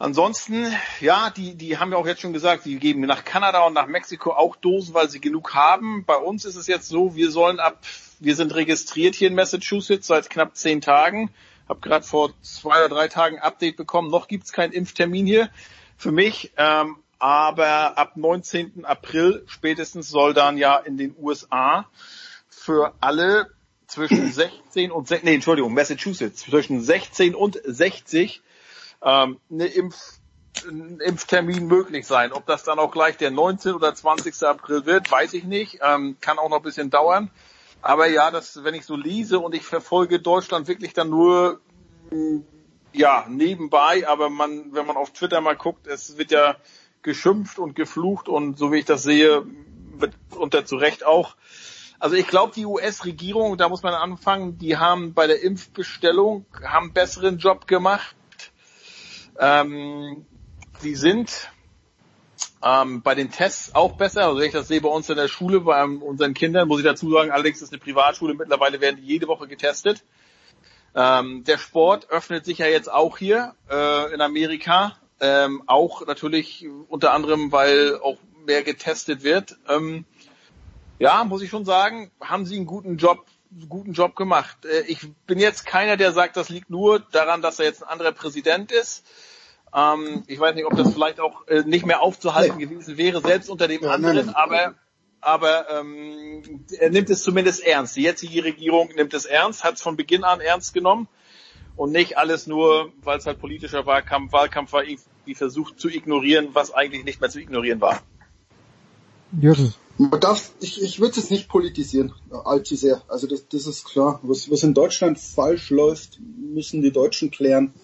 Ansonsten, 0.00 0.72
ja, 1.00 1.30
die, 1.30 1.56
die 1.56 1.78
haben 1.78 1.90
ja 1.90 1.98
auch 1.98 2.06
jetzt 2.06 2.20
schon 2.20 2.32
gesagt, 2.32 2.64
die 2.64 2.78
geben 2.78 3.00
nach 3.00 3.24
Kanada 3.24 3.66
und 3.66 3.74
nach 3.74 3.88
Mexiko 3.88 4.30
auch 4.30 4.54
Dosen, 4.54 4.94
weil 4.94 5.10
sie 5.10 5.20
genug 5.20 5.54
haben. 5.54 6.04
Bei 6.04 6.16
uns 6.16 6.44
ist 6.44 6.54
es 6.54 6.68
jetzt 6.68 6.88
so, 6.88 7.16
wir 7.16 7.32
sollen 7.32 7.58
ab, 7.58 7.80
wir 8.20 8.36
sind 8.36 8.54
registriert 8.54 9.14
hier 9.14 9.28
in 9.28 9.34
Massachusetts 9.34 10.06
seit 10.06 10.30
knapp 10.30 10.56
zehn 10.56 10.80
Tagen. 10.80 11.30
Hab 11.68 11.82
gerade 11.82 12.04
vor 12.04 12.32
zwei 12.42 12.84
oder 12.84 12.88
drei 12.88 13.08
Tagen 13.08 13.36
ein 13.36 13.42
Update 13.42 13.76
bekommen. 13.76 14.10
Noch 14.10 14.28
gibt's 14.28 14.52
keinen 14.52 14.72
Impftermin 14.72 15.26
hier 15.26 15.50
für 15.96 16.12
mich. 16.12 16.52
Ähm, 16.56 16.96
aber 17.18 17.98
ab 17.98 18.16
19. 18.16 18.84
April 18.84 19.44
spätestens 19.46 20.08
soll 20.08 20.34
dann 20.34 20.56
ja 20.56 20.76
in 20.76 20.96
den 20.96 21.14
USA 21.18 21.86
für 22.48 22.94
alle 23.00 23.50
zwischen 23.86 24.30
16 24.32 24.92
und, 24.92 25.10
nee, 25.24 25.34
Entschuldigung, 25.34 25.74
Massachusetts, 25.74 26.42
zwischen 26.42 26.80
16 26.80 27.34
und 27.34 27.60
60 27.64 28.42
ähm, 29.02 29.38
eine 29.50 29.66
Impf, 29.66 29.96
ein 30.66 31.00
Impftermin 31.00 31.66
möglich 31.66 32.06
sein. 32.06 32.32
Ob 32.32 32.46
das 32.46 32.64
dann 32.64 32.78
auch 32.78 32.90
gleich 32.90 33.16
der 33.16 33.30
19. 33.30 33.74
oder 33.74 33.94
20. 33.94 34.42
April 34.44 34.86
wird, 34.86 35.10
weiß 35.10 35.34
ich 35.34 35.44
nicht. 35.44 35.80
Ähm, 35.82 36.16
kann 36.20 36.38
auch 36.38 36.48
noch 36.48 36.58
ein 36.58 36.62
bisschen 36.62 36.90
dauern. 36.90 37.30
Aber 37.80 38.06
ja, 38.06 38.30
das, 38.30 38.64
wenn 38.64 38.74
ich 38.74 38.84
so 38.84 38.96
lese 38.96 39.38
und 39.38 39.54
ich 39.54 39.62
verfolge 39.62 40.20
Deutschland 40.20 40.68
wirklich 40.68 40.92
dann 40.92 41.10
nur 41.10 41.60
mh, 42.10 42.42
ja 42.92 43.26
nebenbei, 43.28 44.06
aber 44.08 44.30
man, 44.30 44.72
wenn 44.72 44.86
man 44.86 44.96
auf 44.96 45.12
Twitter 45.12 45.40
mal 45.40 45.56
guckt, 45.56 45.86
es 45.86 46.18
wird 46.18 46.30
ja 46.30 46.56
geschimpft 47.02 47.58
und 47.58 47.74
geflucht 47.76 48.28
und 48.28 48.58
so 48.58 48.72
wie 48.72 48.78
ich 48.78 48.84
das 48.84 49.02
sehe, 49.02 49.44
wird 49.96 50.14
unter 50.30 50.64
zu 50.64 50.76
Recht 50.76 51.04
auch. 51.04 51.36
Also 52.00 52.14
ich 52.14 52.28
glaube, 52.28 52.52
die 52.54 52.64
US-Regierung, 52.64 53.56
da 53.56 53.68
muss 53.68 53.82
man 53.82 53.94
anfangen, 53.94 54.58
die 54.58 54.76
haben 54.76 55.14
bei 55.14 55.26
der 55.26 55.42
Impfbestellung 55.42 56.46
haben 56.64 56.92
besseren 56.92 57.38
Job 57.38 57.66
gemacht. 57.66 58.14
Ähm, 59.38 60.26
die 60.82 60.94
sind 60.94 61.50
ähm, 62.64 63.02
bei 63.02 63.14
den 63.14 63.30
Tests 63.30 63.74
auch 63.74 63.92
besser. 63.96 64.24
Also 64.24 64.38
wenn 64.38 64.46
ich 64.46 64.52
das 64.52 64.68
sehe 64.68 64.80
bei 64.80 64.88
uns 64.88 65.08
in 65.08 65.16
der 65.16 65.28
Schule, 65.28 65.60
bei 65.60 65.82
unseren 65.84 66.34
Kindern, 66.34 66.68
muss 66.68 66.80
ich 66.80 66.86
dazu 66.86 67.10
sagen, 67.10 67.30
allerdings 67.30 67.62
ist 67.62 67.72
eine 67.72 67.80
Privatschule, 67.80 68.34
mittlerweile 68.34 68.80
werden 68.80 68.96
die 68.96 69.06
jede 69.06 69.28
Woche 69.28 69.46
getestet. 69.46 70.04
Ähm, 70.94 71.44
der 71.44 71.58
Sport 71.58 72.10
öffnet 72.10 72.44
sich 72.44 72.58
ja 72.58 72.66
jetzt 72.66 72.90
auch 72.90 73.18
hier 73.18 73.54
äh, 73.70 74.12
in 74.12 74.20
Amerika. 74.20 74.96
Ähm, 75.20 75.62
auch 75.66 76.06
natürlich 76.06 76.66
unter 76.88 77.12
anderem, 77.12 77.52
weil 77.52 77.98
auch 78.00 78.18
mehr 78.46 78.62
getestet 78.62 79.22
wird. 79.22 79.56
Ähm, 79.68 80.04
ja, 80.98 81.24
muss 81.24 81.42
ich 81.42 81.50
schon 81.50 81.64
sagen, 81.64 82.10
haben 82.20 82.46
sie 82.46 82.56
einen 82.56 82.66
guten 82.66 82.96
Job, 82.96 83.26
guten 83.68 83.92
Job 83.92 84.16
gemacht. 84.16 84.64
Äh, 84.64 84.82
ich 84.82 85.06
bin 85.26 85.38
jetzt 85.38 85.66
keiner, 85.66 85.96
der 85.96 86.12
sagt, 86.12 86.36
das 86.36 86.48
liegt 86.48 86.70
nur 86.70 87.00
daran, 87.00 87.42
dass 87.42 87.58
er 87.58 87.66
jetzt 87.66 87.82
ein 87.82 87.88
anderer 87.88 88.12
Präsident 88.12 88.72
ist. 88.72 89.04
Ähm, 89.74 90.22
ich 90.26 90.38
weiß 90.38 90.54
nicht, 90.54 90.66
ob 90.66 90.76
das 90.76 90.92
vielleicht 90.92 91.20
auch 91.20 91.46
äh, 91.46 91.62
nicht 91.62 91.86
mehr 91.86 92.02
aufzuhalten 92.02 92.58
gewesen 92.58 92.96
wäre, 92.96 93.20
selbst 93.20 93.50
unter 93.50 93.68
dem 93.68 93.82
Ja, 93.82 93.90
anderen, 93.90 94.26
nein. 94.26 94.34
aber 94.34 94.74
aber 95.20 95.68
ähm, 95.70 96.64
er 96.78 96.90
nimmt 96.90 97.10
es 97.10 97.22
zumindest 97.22 97.66
ernst. 97.66 97.96
Die 97.96 98.02
jetzige 98.02 98.44
Regierung 98.44 98.90
nimmt 98.94 99.12
es 99.14 99.24
ernst, 99.24 99.64
hat 99.64 99.74
es 99.74 99.82
von 99.82 99.96
Beginn 99.96 100.22
an 100.22 100.40
ernst 100.40 100.74
genommen 100.74 101.08
und 101.76 101.92
nicht 101.92 102.18
alles 102.18 102.46
nur, 102.46 102.92
weil 103.02 103.18
es 103.18 103.26
halt 103.26 103.40
politischer 103.40 103.84
Wahlkampf, 103.86 104.32
Wahlkampf 104.32 104.72
war, 104.72 104.84
irgendwie 104.84 105.34
versucht 105.34 105.80
zu 105.80 105.88
ignorieren, 105.88 106.50
was 106.52 106.72
eigentlich 106.72 107.04
nicht 107.04 107.20
mehr 107.20 107.30
zu 107.30 107.40
ignorieren 107.40 107.80
war. 107.80 108.00
Jürgen. 109.32 109.74
Man 109.98 110.20
darf, 110.20 110.52
ich, 110.60 110.80
ich 110.80 111.00
würde 111.00 111.18
es 111.18 111.28
nicht 111.28 111.48
politisieren, 111.48 112.14
allzu 112.30 112.76
sehr. 112.76 113.02
Also 113.08 113.26
das, 113.26 113.48
das 113.48 113.66
ist 113.66 113.84
klar. 113.84 114.20
Was, 114.22 114.48
was 114.48 114.62
in 114.62 114.72
Deutschland 114.72 115.18
falsch 115.18 115.70
läuft, 115.70 116.20
müssen 116.20 116.82
die 116.82 116.92
Deutschen 116.92 117.32
klären. 117.32 117.74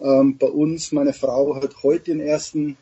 Ähm, 0.00 0.38
bei 0.38 0.46
uns, 0.46 0.92
meine 0.92 1.12
Frau 1.12 1.56
hat 1.56 1.82
heute 1.82 2.12
den 2.12 2.20
ersten 2.20 2.76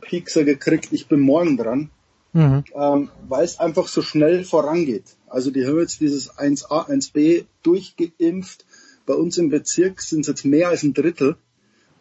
Piekser 0.00 0.44
gekriegt, 0.44 0.88
ich 0.92 1.06
bin 1.06 1.20
morgen 1.20 1.56
dran, 1.56 1.90
Mhm. 2.34 2.64
ähm, 2.74 3.10
weil 3.28 3.44
es 3.44 3.60
einfach 3.60 3.88
so 3.88 4.00
schnell 4.00 4.44
vorangeht. 4.44 5.04
Also 5.28 5.50
die 5.50 5.66
haben 5.66 5.78
jetzt 5.78 6.00
dieses 6.00 6.38
1a, 6.38 6.88
1b 6.88 7.44
durchgeimpft. 7.62 8.64
Bei 9.04 9.14
uns 9.14 9.36
im 9.36 9.50
Bezirk 9.50 10.00
sind 10.00 10.20
es 10.20 10.28
jetzt 10.28 10.44
mehr 10.44 10.68
als 10.68 10.82
ein 10.82 10.94
Drittel, 10.94 11.36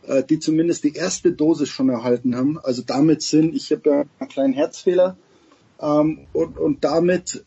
äh, 0.07 0.23
die 0.23 0.39
zumindest 0.39 0.85
die 0.85 0.93
erste 0.93 1.33
Dosis 1.33 1.67
schon 1.67 1.89
erhalten 1.89 2.35
haben. 2.35 2.59
Also 2.59 2.81
damit 2.81 3.21
sind, 3.21 3.53
ich 3.55 3.71
habe 3.71 3.89
ja 3.89 4.05
einen 4.19 4.29
kleinen 4.29 4.53
Herzfehler, 4.53 5.17
ähm, 5.81 6.27
und, 6.31 6.57
und 6.57 6.83
damit, 6.83 7.43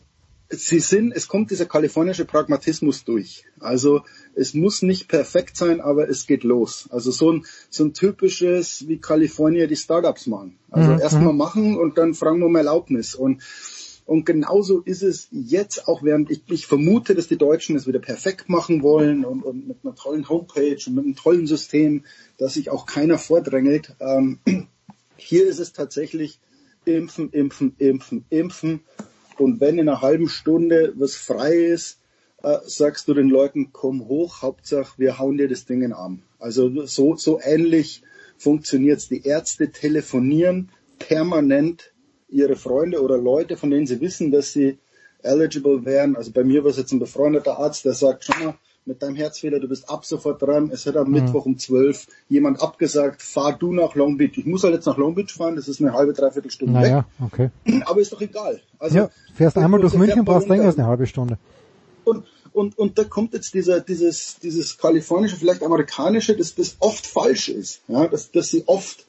sie 0.51 0.81
sind, 0.81 1.13
es 1.13 1.29
kommt 1.29 1.51
dieser 1.51 1.67
kalifornische 1.67 2.25
Pragmatismus 2.25 3.05
durch. 3.05 3.45
Also 3.61 4.03
es 4.35 4.55
muss 4.55 4.83
nicht 4.83 5.09
perfekt 5.09 5.57
sein, 5.57 5.81
aber 5.81 6.09
es 6.09 6.27
geht 6.27 6.45
los. 6.45 6.89
Also 6.91 7.11
so 7.11 7.33
ein, 7.33 7.47
so 7.71 7.85
ein 7.85 7.95
typisches, 7.95 8.87
wie 8.89 8.99
Kalifornier 8.99 9.67
die 9.67 9.77
Startups 9.77 10.27
machen. 10.27 10.59
Also 10.71 10.93
Mhm, 10.93 10.99
erstmal 11.01 11.33
machen 11.33 11.77
und 11.77 11.99
dann 11.99 12.15
fragen 12.15 12.41
wir 12.41 12.47
um 12.47 12.57
Erlaubnis. 12.57 13.15
Und, 13.15 13.43
und 14.07 14.27
genauso 14.27 14.81
ist 14.81 15.03
es 15.03 15.29
jetzt, 15.31 15.89
auch 15.89 16.03
während 16.03 16.31
ich, 16.31 16.43
ich 16.49 16.67
vermute, 16.67 17.15
dass 17.15 17.29
die 17.29 17.39
Deutschen 17.39 17.77
es 17.77 17.87
wieder 17.87 18.01
perfekt 18.01 18.49
machen 18.49 18.83
wollen 18.83 19.25
und, 19.25 19.43
und 19.43 19.67
mit 19.67 19.79
einer 19.83 19.95
tollen 19.95 20.29
Homepage 20.29 20.79
und 20.87 20.95
mit 20.95 21.05
einem 21.05 21.17
tollen 21.17 21.47
System, 21.47 22.05
dass 22.37 22.55
sich 22.55 22.71
auch 22.71 22.87
keiner 22.87 23.19
vordrängelt. 23.19 23.95
Ähm, 24.01 24.39
hier 25.17 25.47
ist 25.47 25.59
es 25.59 25.73
tatsächlich 25.73 26.39
impfen, 26.85 27.31
impfen, 27.31 27.75
impfen, 27.79 28.25
impfen. 28.29 28.81
Und 29.39 29.61
wenn 29.61 29.79
in 29.79 29.89
einer 29.89 30.03
halben 30.03 30.29
Stunde 30.29 30.93
was 30.97 31.17
frei 31.17 31.57
ist, 31.57 31.99
äh, 32.43 32.59
sagst 32.67 33.09
du 33.09 33.15
den 33.15 33.29
Leuten, 33.29 33.71
komm 33.73 34.07
hoch, 34.07 34.43
Hauptsache 34.43 34.99
wir 34.99 35.19
hauen 35.19 35.39
dir 35.39 35.49
das 35.49 35.65
Ding 35.65 35.79
in 35.79 35.91
den 35.91 35.93
Arm. 35.93 36.23
Also 36.39 36.87
so, 36.87 37.17
so 37.17 37.41
ähnlich 37.43 38.03
funktioniert's. 38.37 39.09
Die 39.09 39.25
Ärzte 39.25 39.71
telefonieren 39.71 40.71
permanent 40.99 41.93
ihre 42.29 42.57
Freunde 42.57 43.03
oder 43.03 43.17
Leute, 43.17 43.57
von 43.57 43.71
denen 43.71 43.87
sie 43.87 44.01
wissen, 44.01 44.31
dass 44.31 44.53
sie 44.53 44.79
eligible 45.23 45.85
wären. 45.85 46.17
Also 46.17 46.33
bei 46.33 46.45
mir 46.45 46.65
war 46.65 46.71
es 46.71 46.77
jetzt 46.77 46.93
ein 46.93 46.99
befreundeter 46.99 47.59
Arzt, 47.59 47.85
der 47.85 47.95
sagt, 47.95 48.25
schau 48.25 48.45
mal, 48.45 48.55
mit 48.87 49.03
deinem 49.03 49.17
Herzfehler, 49.17 49.61
du 49.61 49.69
bist 49.69 49.89
ab 49.89 50.05
sofort 50.05 50.43
dran. 50.43 50.71
Es 50.73 50.85
hat 50.87 50.97
am 50.97 51.09
Mhm. 51.09 51.15
Mittwoch 51.15 51.47
um 51.47 51.59
12 51.59 52.07
jemand 52.29 52.63
abgesagt, 52.63 53.23
fahr 53.23 53.57
du 53.57 53.73
nach 53.73 53.95
Long 53.95 54.19
Beach. 54.19 54.37
Ich 54.37 54.47
muss 54.47 54.63
halt 54.63 54.75
jetzt 54.75 54.87
nach 54.87 54.99
Long 54.99 55.15
Beach 55.15 55.33
fahren, 55.33 55.57
das 55.57 55.69
ist 55.69 55.81
eine 55.81 55.93
halbe, 55.93 56.13
dreiviertel 56.13 56.51
Stunde 56.51 56.75
Naja, 56.75 57.07
okay. 57.25 57.51
weg. 57.65 57.83
Aber 57.87 58.01
ist 58.01 58.13
doch 58.13 58.21
egal. 58.21 58.61
Also, 58.79 58.97
ja, 58.97 59.11
fährst 59.35 59.57
einmal 59.57 59.81
durch 59.81 59.95
München, 59.95 60.25
brauchst 60.25 60.49
länger 60.49 60.65
als 60.65 60.79
eine 60.79 60.87
halbe 60.87 61.07
Stunde. 61.07 61.39
Und, 62.05 62.25
und, 62.53 62.79
und 62.79 62.99
da 62.99 63.05
kommt 63.05 63.33
jetzt 63.33 63.55
dieser, 63.55 63.81
dieses, 63.81 64.39
dieses 64.39 64.77
kalifornische, 64.77 65.37
vielleicht 65.37 65.63
amerikanische, 65.63 66.37
dass 66.37 66.55
das 66.55 66.77
oft 66.81 67.07
falsch 67.07 67.49
ist. 67.49 67.81
Ja, 67.89 68.07
dass, 68.07 68.31
dass 68.31 68.49
sie 68.49 68.65
oft 68.67 69.07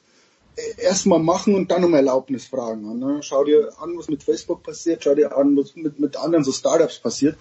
äh, 0.56 0.82
erstmal 0.82 1.20
machen 1.20 1.54
und 1.54 1.70
dann 1.70 1.84
um 1.84 1.94
Erlaubnis 1.94 2.46
fragen. 2.46 2.98
Ne? 2.98 3.18
Schau 3.22 3.44
dir 3.44 3.74
an, 3.82 3.98
was 3.98 4.08
mit 4.08 4.24
Facebook 4.24 4.64
passiert, 4.64 5.04
schau 5.04 5.14
dir 5.16 5.38
an, 5.38 5.58
was 5.58 5.76
mit, 5.76 6.00
mit 6.00 6.16
anderen 6.16 6.46
so 6.46 6.54
Startups 6.54 7.00
passiert. 7.00 7.38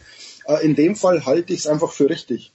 Äh, 0.47 0.65
in 0.65 0.75
dem 0.75 0.97
Fall 0.97 1.27
halte 1.27 1.53
ich 1.53 1.61
es 1.61 1.67
einfach 1.67 1.93
für 1.93 2.09
richtig. 2.09 2.53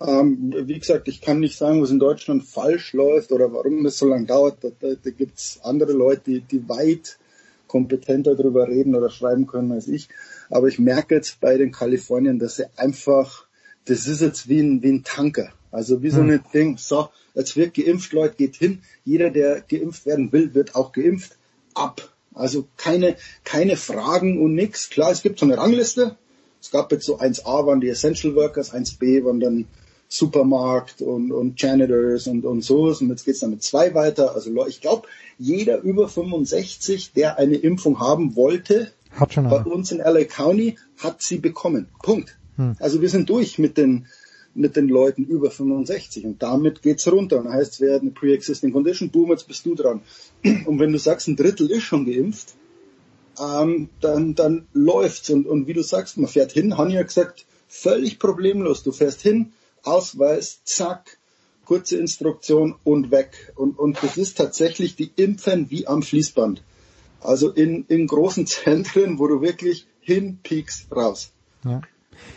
Ähm, 0.00 0.54
wie 0.56 0.78
gesagt, 0.78 1.08
ich 1.08 1.20
kann 1.20 1.40
nicht 1.40 1.56
sagen, 1.56 1.80
was 1.80 1.90
in 1.90 1.98
Deutschland 1.98 2.44
falsch 2.44 2.92
läuft 2.92 3.32
oder 3.32 3.52
warum 3.52 3.82
das 3.84 3.98
so 3.98 4.06
lange 4.06 4.26
dauert. 4.26 4.62
Da, 4.62 4.68
da, 4.78 4.88
da 5.02 5.10
gibt 5.10 5.38
es 5.38 5.60
andere 5.62 5.92
Leute, 5.92 6.22
die, 6.26 6.40
die 6.40 6.68
weit 6.68 7.18
kompetenter 7.66 8.34
darüber 8.34 8.68
reden 8.68 8.94
oder 8.94 9.10
schreiben 9.10 9.46
können 9.46 9.72
als 9.72 9.88
ich. 9.88 10.08
Aber 10.50 10.68
ich 10.68 10.78
merke 10.78 11.14
jetzt 11.14 11.40
bei 11.40 11.56
den 11.56 11.72
Kalifornien, 11.72 12.38
dass 12.38 12.56
sie 12.56 12.66
einfach, 12.76 13.46
das 13.86 14.06
ist 14.06 14.20
jetzt 14.20 14.48
wie 14.48 14.60
ein, 14.60 14.82
wie 14.82 14.92
ein 14.92 15.04
Tanker. 15.04 15.52
Also 15.72 16.02
wie 16.02 16.10
so 16.10 16.20
ein 16.20 16.40
Ding, 16.54 16.78
so, 16.78 17.10
jetzt 17.34 17.56
wird 17.56 17.74
geimpft, 17.74 18.12
Leute, 18.12 18.36
geht 18.36 18.56
hin. 18.56 18.80
Jeder, 19.04 19.30
der 19.30 19.60
geimpft 19.60 20.06
werden 20.06 20.32
will, 20.32 20.54
wird 20.54 20.74
auch 20.74 20.92
geimpft. 20.92 21.36
Ab. 21.74 22.12
Also 22.34 22.66
keine, 22.76 23.16
keine 23.44 23.76
Fragen 23.76 24.40
und 24.40 24.54
nix. 24.54 24.88
Klar, 24.88 25.10
es 25.10 25.22
gibt 25.22 25.38
so 25.38 25.46
eine 25.46 25.58
Rangliste. 25.58 26.16
Es 26.66 26.72
gab 26.72 26.90
jetzt 26.90 27.06
so 27.06 27.20
1a 27.20 27.64
waren 27.64 27.80
die 27.80 27.88
Essential 27.88 28.34
Workers, 28.34 28.74
1b 28.74 29.24
waren 29.24 29.38
dann 29.38 29.66
Supermarkt 30.08 31.00
und, 31.00 31.30
und 31.30 31.62
Janitors 31.62 32.26
und, 32.26 32.44
und 32.44 32.62
so. 32.62 32.86
Und 32.88 33.08
jetzt 33.08 33.24
geht's 33.24 33.38
dann 33.38 33.50
mit 33.50 33.62
zwei 33.62 33.94
weiter. 33.94 34.34
Also 34.34 34.66
ich 34.66 34.80
glaube, 34.80 35.06
jeder 35.38 35.80
über 35.82 36.08
65, 36.08 37.12
der 37.12 37.38
eine 37.38 37.54
Impfung 37.54 38.00
haben 38.00 38.34
wollte, 38.34 38.90
hat 39.12 39.32
schon 39.32 39.48
bei 39.48 39.62
uns 39.62 39.92
in 39.92 39.98
LA 39.98 40.24
County, 40.24 40.76
hat 40.98 41.22
sie 41.22 41.38
bekommen. 41.38 41.86
Punkt. 42.02 42.36
Hm. 42.56 42.74
Also 42.80 43.00
wir 43.00 43.10
sind 43.10 43.30
durch 43.30 43.60
mit 43.60 43.78
den 43.78 44.06
mit 44.52 44.74
den 44.74 44.88
Leuten 44.88 45.24
über 45.24 45.52
65 45.52 46.24
und 46.24 46.42
damit 46.42 46.82
geht's 46.82 47.06
runter. 47.06 47.38
Und 47.38 47.44
dann 47.44 47.52
heißt, 47.52 47.80
wer 47.80 47.94
hat 47.94 48.02
eine 48.02 48.10
Pre-Existing 48.10 48.72
Condition, 48.72 49.10
boom, 49.10 49.30
jetzt 49.30 49.46
bist 49.46 49.64
du 49.66 49.76
dran. 49.76 50.00
Und 50.64 50.80
wenn 50.80 50.90
du 50.90 50.98
sagst, 50.98 51.28
ein 51.28 51.36
Drittel 51.36 51.70
ist 51.70 51.84
schon 51.84 52.06
geimpft, 52.06 52.56
ähm, 53.40 53.88
dann, 54.00 54.34
dann 54.34 54.66
läuft's. 54.72 55.30
Und, 55.30 55.46
und 55.46 55.66
wie 55.66 55.72
du 55.72 55.82
sagst, 55.82 56.18
man 56.18 56.28
fährt 56.28 56.52
hin, 56.52 56.76
Hanja 56.76 57.02
gesagt, 57.02 57.46
völlig 57.68 58.18
problemlos. 58.18 58.82
Du 58.82 58.92
fährst 58.92 59.22
hin, 59.22 59.52
Ausweis, 59.82 60.60
zack, 60.64 61.18
kurze 61.64 61.96
Instruktion 61.98 62.76
und 62.84 63.10
weg. 63.10 63.52
Und, 63.56 63.78
und 63.78 64.02
das 64.02 64.16
ist 64.16 64.36
tatsächlich 64.36 64.96
die 64.96 65.10
Impfen 65.16 65.70
wie 65.70 65.86
am 65.86 66.02
Fließband. 66.02 66.62
Also 67.20 67.50
in, 67.50 67.84
in 67.88 68.06
großen 68.06 68.46
Zentren, 68.46 69.18
wo 69.18 69.26
du 69.26 69.40
wirklich 69.40 69.86
hinpiekst, 70.00 70.90
raus. 70.94 71.32
Ja. 71.64 71.82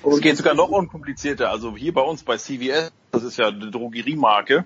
Es 0.06 0.20
geht 0.20 0.38
sogar 0.38 0.56
noch 0.56 0.70
unkomplizierter. 0.70 1.50
Also 1.50 1.76
hier 1.76 1.94
bei 1.94 2.02
uns 2.02 2.24
bei 2.24 2.38
CVS, 2.38 2.92
das 3.12 3.24
ist 3.24 3.38
ja 3.38 3.48
eine 3.48 3.72
Drogeriemarke, 3.72 4.66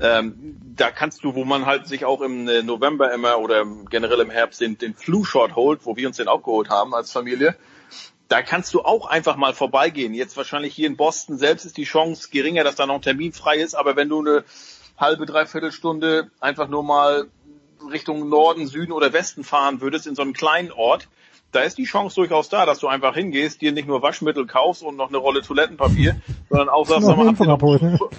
ähm, 0.00 0.56
da 0.76 0.90
kannst 0.90 1.24
du, 1.24 1.34
wo 1.34 1.44
man 1.44 1.66
halt 1.66 1.86
sich 1.86 2.04
auch 2.04 2.20
im 2.20 2.48
äh, 2.48 2.62
November 2.62 3.12
immer 3.12 3.38
oder 3.38 3.64
generell 3.90 4.20
im 4.20 4.30
Herbst 4.30 4.60
den, 4.60 4.78
den 4.78 4.94
Flu-Shot 4.94 5.56
holt, 5.56 5.84
wo 5.84 5.96
wir 5.96 6.06
uns 6.06 6.18
den 6.18 6.28
auch 6.28 6.42
geholt 6.42 6.70
haben 6.70 6.94
als 6.94 7.10
Familie, 7.10 7.56
da 8.28 8.42
kannst 8.42 8.74
du 8.74 8.82
auch 8.82 9.06
einfach 9.06 9.36
mal 9.36 9.54
vorbeigehen. 9.54 10.14
Jetzt 10.14 10.36
wahrscheinlich 10.36 10.74
hier 10.74 10.86
in 10.86 10.96
Boston 10.96 11.38
selbst 11.38 11.64
ist 11.64 11.76
die 11.76 11.84
Chance 11.84 12.28
geringer, 12.30 12.62
dass 12.62 12.76
da 12.76 12.86
noch 12.86 12.96
ein 12.96 13.02
Termin 13.02 13.32
frei 13.32 13.56
ist, 13.56 13.74
aber 13.74 13.96
wenn 13.96 14.08
du 14.08 14.20
eine 14.20 14.44
halbe, 14.96 15.26
dreiviertel 15.26 15.72
Stunde 15.72 16.30
einfach 16.40 16.68
nur 16.68 16.84
mal 16.84 17.28
Richtung 17.90 18.28
Norden, 18.28 18.66
Süden 18.66 18.92
oder 18.92 19.12
Westen 19.12 19.44
fahren 19.44 19.80
würdest 19.80 20.06
in 20.06 20.14
so 20.14 20.22
einen 20.22 20.32
kleinen 20.32 20.72
Ort, 20.72 21.08
da 21.52 21.60
ist 21.60 21.78
die 21.78 21.84
Chance 21.84 22.16
durchaus 22.16 22.48
da, 22.50 22.66
dass 22.66 22.80
du 22.80 22.88
einfach 22.88 23.14
hingehst, 23.14 23.62
dir 23.62 23.72
nicht 23.72 23.88
nur 23.88 24.02
Waschmittel 24.02 24.46
kaufst 24.46 24.82
und 24.82 24.96
noch 24.96 25.08
eine 25.08 25.16
Rolle 25.16 25.40
Toilettenpapier, 25.40 26.20
sondern 26.50 26.68
auch 26.68 26.86
sagst, 26.86 27.06
sag 27.06 27.16
mal, 27.16 27.26
habt 27.26 27.40
ihr 27.40 27.46
noch, 27.46 28.10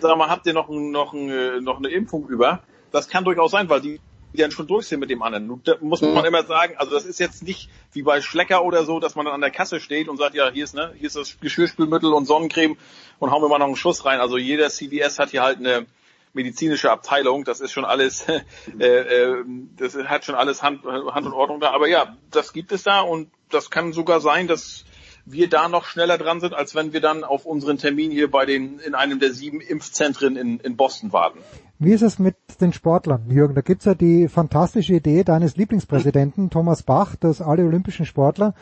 sag 0.00 0.16
mal, 0.16 0.28
habt 0.28 0.46
ihr 0.46 0.54
noch, 0.54 0.68
ein, 0.68 0.90
noch, 0.90 1.12
ein, 1.12 1.30
äh, 1.30 1.60
noch 1.60 1.78
eine 1.78 1.88
Impfung 1.88 2.28
über? 2.28 2.62
Das 2.90 3.08
kann 3.08 3.24
durchaus 3.24 3.50
sein, 3.50 3.68
weil 3.68 3.80
die 3.80 4.00
die 4.32 4.38
dann 4.38 4.50
schon 4.50 4.66
durch 4.66 4.86
sind 4.86 5.00
mit 5.00 5.10
dem 5.10 5.22
anderen. 5.22 5.62
Da 5.64 5.76
muss 5.80 6.02
man 6.02 6.24
immer 6.24 6.44
sagen, 6.44 6.74
also 6.76 6.92
das 6.92 7.04
ist 7.04 7.18
jetzt 7.18 7.42
nicht 7.42 7.70
wie 7.92 8.02
bei 8.02 8.20
Schlecker 8.20 8.64
oder 8.64 8.84
so, 8.84 9.00
dass 9.00 9.14
man 9.14 9.24
dann 9.24 9.34
an 9.34 9.40
der 9.40 9.50
Kasse 9.50 9.80
steht 9.80 10.08
und 10.08 10.18
sagt, 10.18 10.34
ja, 10.34 10.50
hier 10.50 10.64
ist, 10.64 10.74
ne, 10.74 10.92
hier 10.96 11.06
ist 11.06 11.16
das 11.16 11.40
Geschirrspülmittel 11.40 12.12
und 12.12 12.26
Sonnencreme 12.26 12.76
und 13.18 13.30
hauen 13.30 13.42
wir 13.42 13.48
mal 13.48 13.58
noch 13.58 13.66
einen 13.66 13.76
Schuss 13.76 14.04
rein. 14.04 14.20
Also 14.20 14.36
jeder 14.36 14.68
CVS 14.68 15.18
hat 15.18 15.30
hier 15.30 15.42
halt 15.42 15.58
eine 15.58 15.86
medizinische 16.34 16.90
Abteilung, 16.90 17.44
das 17.44 17.60
ist 17.60 17.72
schon 17.72 17.86
alles, 17.86 18.26
äh, 18.78 18.84
äh, 18.84 19.44
das 19.76 19.96
hat 19.96 20.24
schon 20.26 20.34
alles 20.34 20.62
Hand, 20.62 20.84
Hand 20.84 21.26
und 21.26 21.32
Ordnung 21.32 21.60
da. 21.60 21.70
Aber 21.70 21.88
ja, 21.88 22.16
das 22.30 22.52
gibt 22.52 22.70
es 22.72 22.82
da 22.82 23.00
und 23.00 23.30
das 23.48 23.70
kann 23.70 23.94
sogar 23.94 24.20
sein, 24.20 24.46
dass 24.46 24.84
wir 25.30 25.48
da 25.48 25.68
noch 25.68 25.84
schneller 25.84 26.18
dran 26.18 26.40
sind, 26.40 26.54
als 26.54 26.74
wenn 26.74 26.92
wir 26.92 27.00
dann 27.00 27.24
auf 27.24 27.44
unseren 27.44 27.78
Termin 27.78 28.10
hier 28.10 28.30
bei 28.30 28.46
den 28.46 28.78
in 28.78 28.94
einem 28.94 29.18
der 29.20 29.32
sieben 29.32 29.60
Impfzentren 29.60 30.36
in, 30.36 30.58
in 30.60 30.76
Boston 30.76 31.12
warten. 31.12 31.38
Wie 31.78 31.92
ist 31.92 32.02
es 32.02 32.18
mit 32.18 32.36
den 32.60 32.72
Sportlern, 32.72 33.30
Jürgen? 33.30 33.54
Da 33.54 33.60
gibt's 33.60 33.84
ja 33.84 33.94
die 33.94 34.28
fantastische 34.28 34.94
Idee 34.94 35.24
deines 35.24 35.56
Lieblingspräsidenten 35.56 36.50
Thomas 36.50 36.82
Bach, 36.82 37.14
dass 37.16 37.40
alle 37.40 37.64
olympischen 37.64 38.06
Sportler 38.06 38.54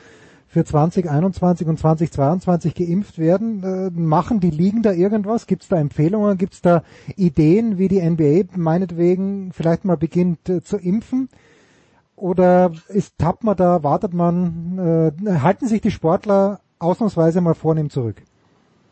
für 0.48 0.64
2021 0.64 1.66
und 1.66 1.78
2022 1.78 2.74
geimpft 2.74 3.18
werden. 3.18 3.62
Äh, 3.62 3.90
machen 3.90 4.40
die 4.40 4.50
Ligen 4.50 4.82
da 4.82 4.92
irgendwas? 4.92 5.46
Gibt 5.46 5.62
es 5.62 5.68
da 5.68 5.76
Empfehlungen? 5.76 6.38
Gibt 6.38 6.54
es 6.54 6.62
da 6.62 6.82
Ideen, 7.16 7.78
wie 7.78 7.88
die 7.88 8.00
NBA 8.00 8.56
meinetwegen 8.56 9.52
vielleicht 9.52 9.84
mal 9.84 9.96
beginnt 9.96 10.48
äh, 10.48 10.62
zu 10.62 10.76
impfen? 10.76 11.28
Oder 12.16 12.72
ist 12.88 13.18
tappt 13.18 13.44
man 13.44 13.56
da, 13.56 13.82
wartet 13.82 14.14
man, 14.14 15.12
äh, 15.24 15.38
halten 15.38 15.68
sich 15.68 15.82
die 15.82 15.90
Sportler 15.90 16.60
ausnahmsweise 16.78 17.40
mal 17.40 17.54
vornehm 17.54 17.90
zurück? 17.90 18.22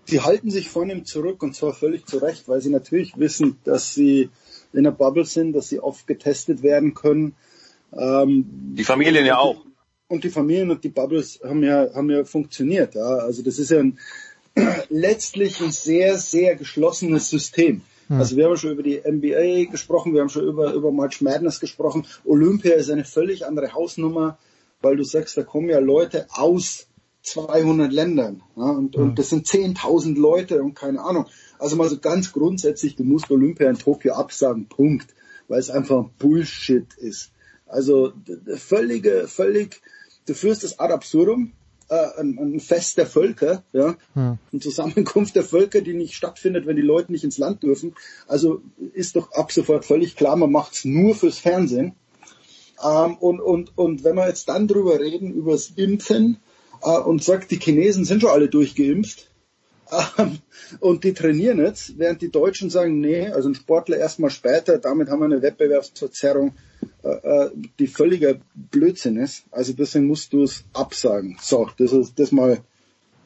Sie 0.04 0.20
halten 0.20 0.50
sich 0.50 0.68
vornehm 0.68 1.06
zurück 1.06 1.42
und 1.42 1.56
zwar 1.56 1.72
völlig 1.72 2.06
zu 2.06 2.18
Recht, 2.18 2.46
weil 2.48 2.60
sie 2.60 2.68
natürlich 2.68 3.18
wissen, 3.18 3.58
dass 3.64 3.94
sie 3.94 4.28
in 4.74 4.84
der 4.84 4.90
Bubble 4.90 5.24
sind, 5.24 5.54
dass 5.54 5.70
sie 5.70 5.80
oft 5.80 6.06
getestet 6.06 6.62
werden 6.62 6.92
können. 6.92 7.34
Ähm, 7.96 8.44
die 8.76 8.84
Familien 8.84 9.24
ja 9.24 9.38
auch 9.38 9.64
und 10.08 10.24
die 10.24 10.30
Familien 10.30 10.70
und 10.70 10.84
die 10.84 10.90
Bubbles 10.90 11.40
haben 11.42 11.62
ja, 11.62 11.88
haben 11.94 12.10
ja 12.10 12.24
funktioniert. 12.24 12.94
Ja. 12.94 13.02
Also 13.02 13.42
das 13.42 13.58
ist 13.58 13.70
ja 13.70 13.80
ein, 13.80 13.98
letztlich 14.90 15.62
ein 15.62 15.72
sehr, 15.72 16.18
sehr 16.18 16.56
geschlossenes 16.56 17.30
System. 17.30 17.82
Hm. 18.08 18.18
Also 18.18 18.36
wir 18.36 18.46
haben 18.46 18.56
schon 18.56 18.72
über 18.72 18.82
die 18.82 19.00
NBA 19.06 19.70
gesprochen, 19.70 20.14
wir 20.14 20.20
haben 20.20 20.28
schon 20.28 20.46
über, 20.46 20.72
über 20.72 20.92
March 20.92 21.20
Madness 21.20 21.60
gesprochen. 21.60 22.06
Olympia 22.24 22.74
ist 22.74 22.90
eine 22.90 23.04
völlig 23.04 23.46
andere 23.46 23.72
Hausnummer, 23.72 24.38
weil 24.80 24.96
du 24.96 25.04
sagst, 25.04 25.36
da 25.36 25.42
kommen 25.42 25.68
ja 25.68 25.78
Leute 25.78 26.26
aus 26.30 26.86
200 27.22 27.92
Ländern. 27.92 28.42
Ja, 28.56 28.70
und, 28.70 28.96
hm. 28.96 29.02
und 29.02 29.18
das 29.18 29.30
sind 29.30 29.46
10.000 29.46 30.18
Leute 30.18 30.62
und 30.62 30.74
keine 30.74 31.00
Ahnung. 31.00 31.26
Also 31.58 31.76
mal 31.76 31.88
so 31.88 31.98
ganz 31.98 32.32
grundsätzlich, 32.32 32.96
du 32.96 33.04
musst 33.04 33.30
Olympia 33.30 33.68
in 33.70 33.78
Tokio 33.78 34.14
absagen, 34.14 34.66
Punkt. 34.68 35.14
Weil 35.48 35.60
es 35.60 35.70
einfach 35.70 36.06
Bullshit 36.18 36.94
ist. 36.94 37.30
Also 37.66 38.12
völlige, 38.56 39.26
völlig, 39.28 39.82
du 40.26 40.34
führst 40.34 40.64
das 40.64 40.78
ad 40.78 40.92
absurdum, 40.92 41.52
äh, 41.88 42.20
ein, 42.20 42.38
ein 42.38 42.60
Fest 42.60 42.98
der 42.98 43.06
Völker, 43.06 43.62
ja, 43.72 43.96
hm. 44.14 44.38
eine 44.52 44.60
Zusammenkunft 44.60 45.36
der 45.36 45.44
Völker, 45.44 45.80
die 45.80 45.94
nicht 45.94 46.14
stattfindet, 46.14 46.66
wenn 46.66 46.76
die 46.76 46.82
Leute 46.82 47.12
nicht 47.12 47.24
ins 47.24 47.38
Land 47.38 47.62
dürfen. 47.62 47.94
Also 48.26 48.62
ist 48.92 49.16
doch 49.16 49.32
ab 49.32 49.52
sofort 49.52 49.84
völlig 49.84 50.16
klar, 50.16 50.36
man 50.36 50.52
macht's 50.52 50.84
nur 50.84 51.14
fürs 51.14 51.38
Fernsehen. 51.38 51.94
Ähm, 52.84 53.16
und, 53.16 53.40
und, 53.40 53.76
und 53.76 54.04
wenn 54.04 54.16
wir 54.16 54.28
jetzt 54.28 54.48
dann 54.48 54.68
drüber 54.68 54.98
reden, 55.00 55.32
übers 55.32 55.72
Impfen, 55.76 56.38
äh, 56.82 56.98
und 56.98 57.22
sagt, 57.22 57.50
die 57.50 57.58
Chinesen 57.58 58.04
sind 58.04 58.20
schon 58.20 58.30
alle 58.30 58.48
durchgeimpft, 58.48 59.30
ähm, 60.18 60.38
und 60.80 61.04
die 61.04 61.12
trainieren 61.12 61.58
jetzt, 61.60 61.98
während 61.98 62.22
die 62.22 62.30
Deutschen 62.30 62.70
sagen, 62.70 63.00
nee, 63.00 63.28
also 63.28 63.48
ein 63.48 63.54
Sportler 63.54 63.98
erstmal 63.98 64.30
später, 64.30 64.78
damit 64.78 65.08
haben 65.08 65.20
wir 65.20 65.26
eine 65.26 65.42
Wettbewerbsverzerrung 65.42 66.54
äh, 67.04 67.08
äh, 67.08 67.50
die 67.78 67.86
völliger 67.86 68.36
Blödsinn 68.54 69.18
ist. 69.18 69.44
Also 69.50 69.74
deswegen 69.74 70.06
musst 70.06 70.32
du 70.32 70.42
es 70.42 70.64
absagen. 70.72 71.36
So, 71.40 71.68
das 71.76 71.92
ist 71.92 72.18
das 72.18 72.32
mal 72.32 72.60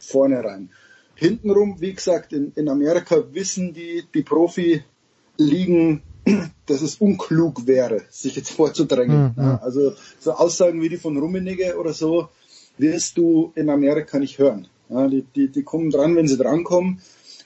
vorne 0.00 0.42
rein. 0.42 0.70
Hintenrum, 1.14 1.80
wie 1.80 1.94
gesagt, 1.94 2.32
in, 2.32 2.52
in 2.56 2.68
Amerika 2.68 3.22
wissen 3.32 3.72
die, 3.72 4.02
die 4.12 4.22
Profi-Ligen, 4.22 6.02
dass 6.66 6.82
es 6.82 6.96
unklug 6.96 7.68
wäre, 7.68 8.02
sich 8.10 8.34
jetzt 8.34 8.50
vorzudrängen. 8.50 9.34
Mhm. 9.36 9.58
Also 9.62 9.94
so 10.18 10.32
Aussagen 10.32 10.82
wie 10.82 10.88
die 10.88 10.96
von 10.96 11.16
Rummenigge 11.16 11.78
oder 11.78 11.92
so 11.92 12.28
wirst 12.78 13.16
du 13.16 13.52
in 13.54 13.70
Amerika 13.70 14.18
nicht 14.18 14.38
hören. 14.38 14.66
Ja, 14.88 15.06
die, 15.06 15.22
die, 15.22 15.48
die 15.48 15.62
kommen 15.62 15.90
dran, 15.90 16.16
wenn 16.16 16.26
sie 16.26 16.36
drankommen. 16.36 17.00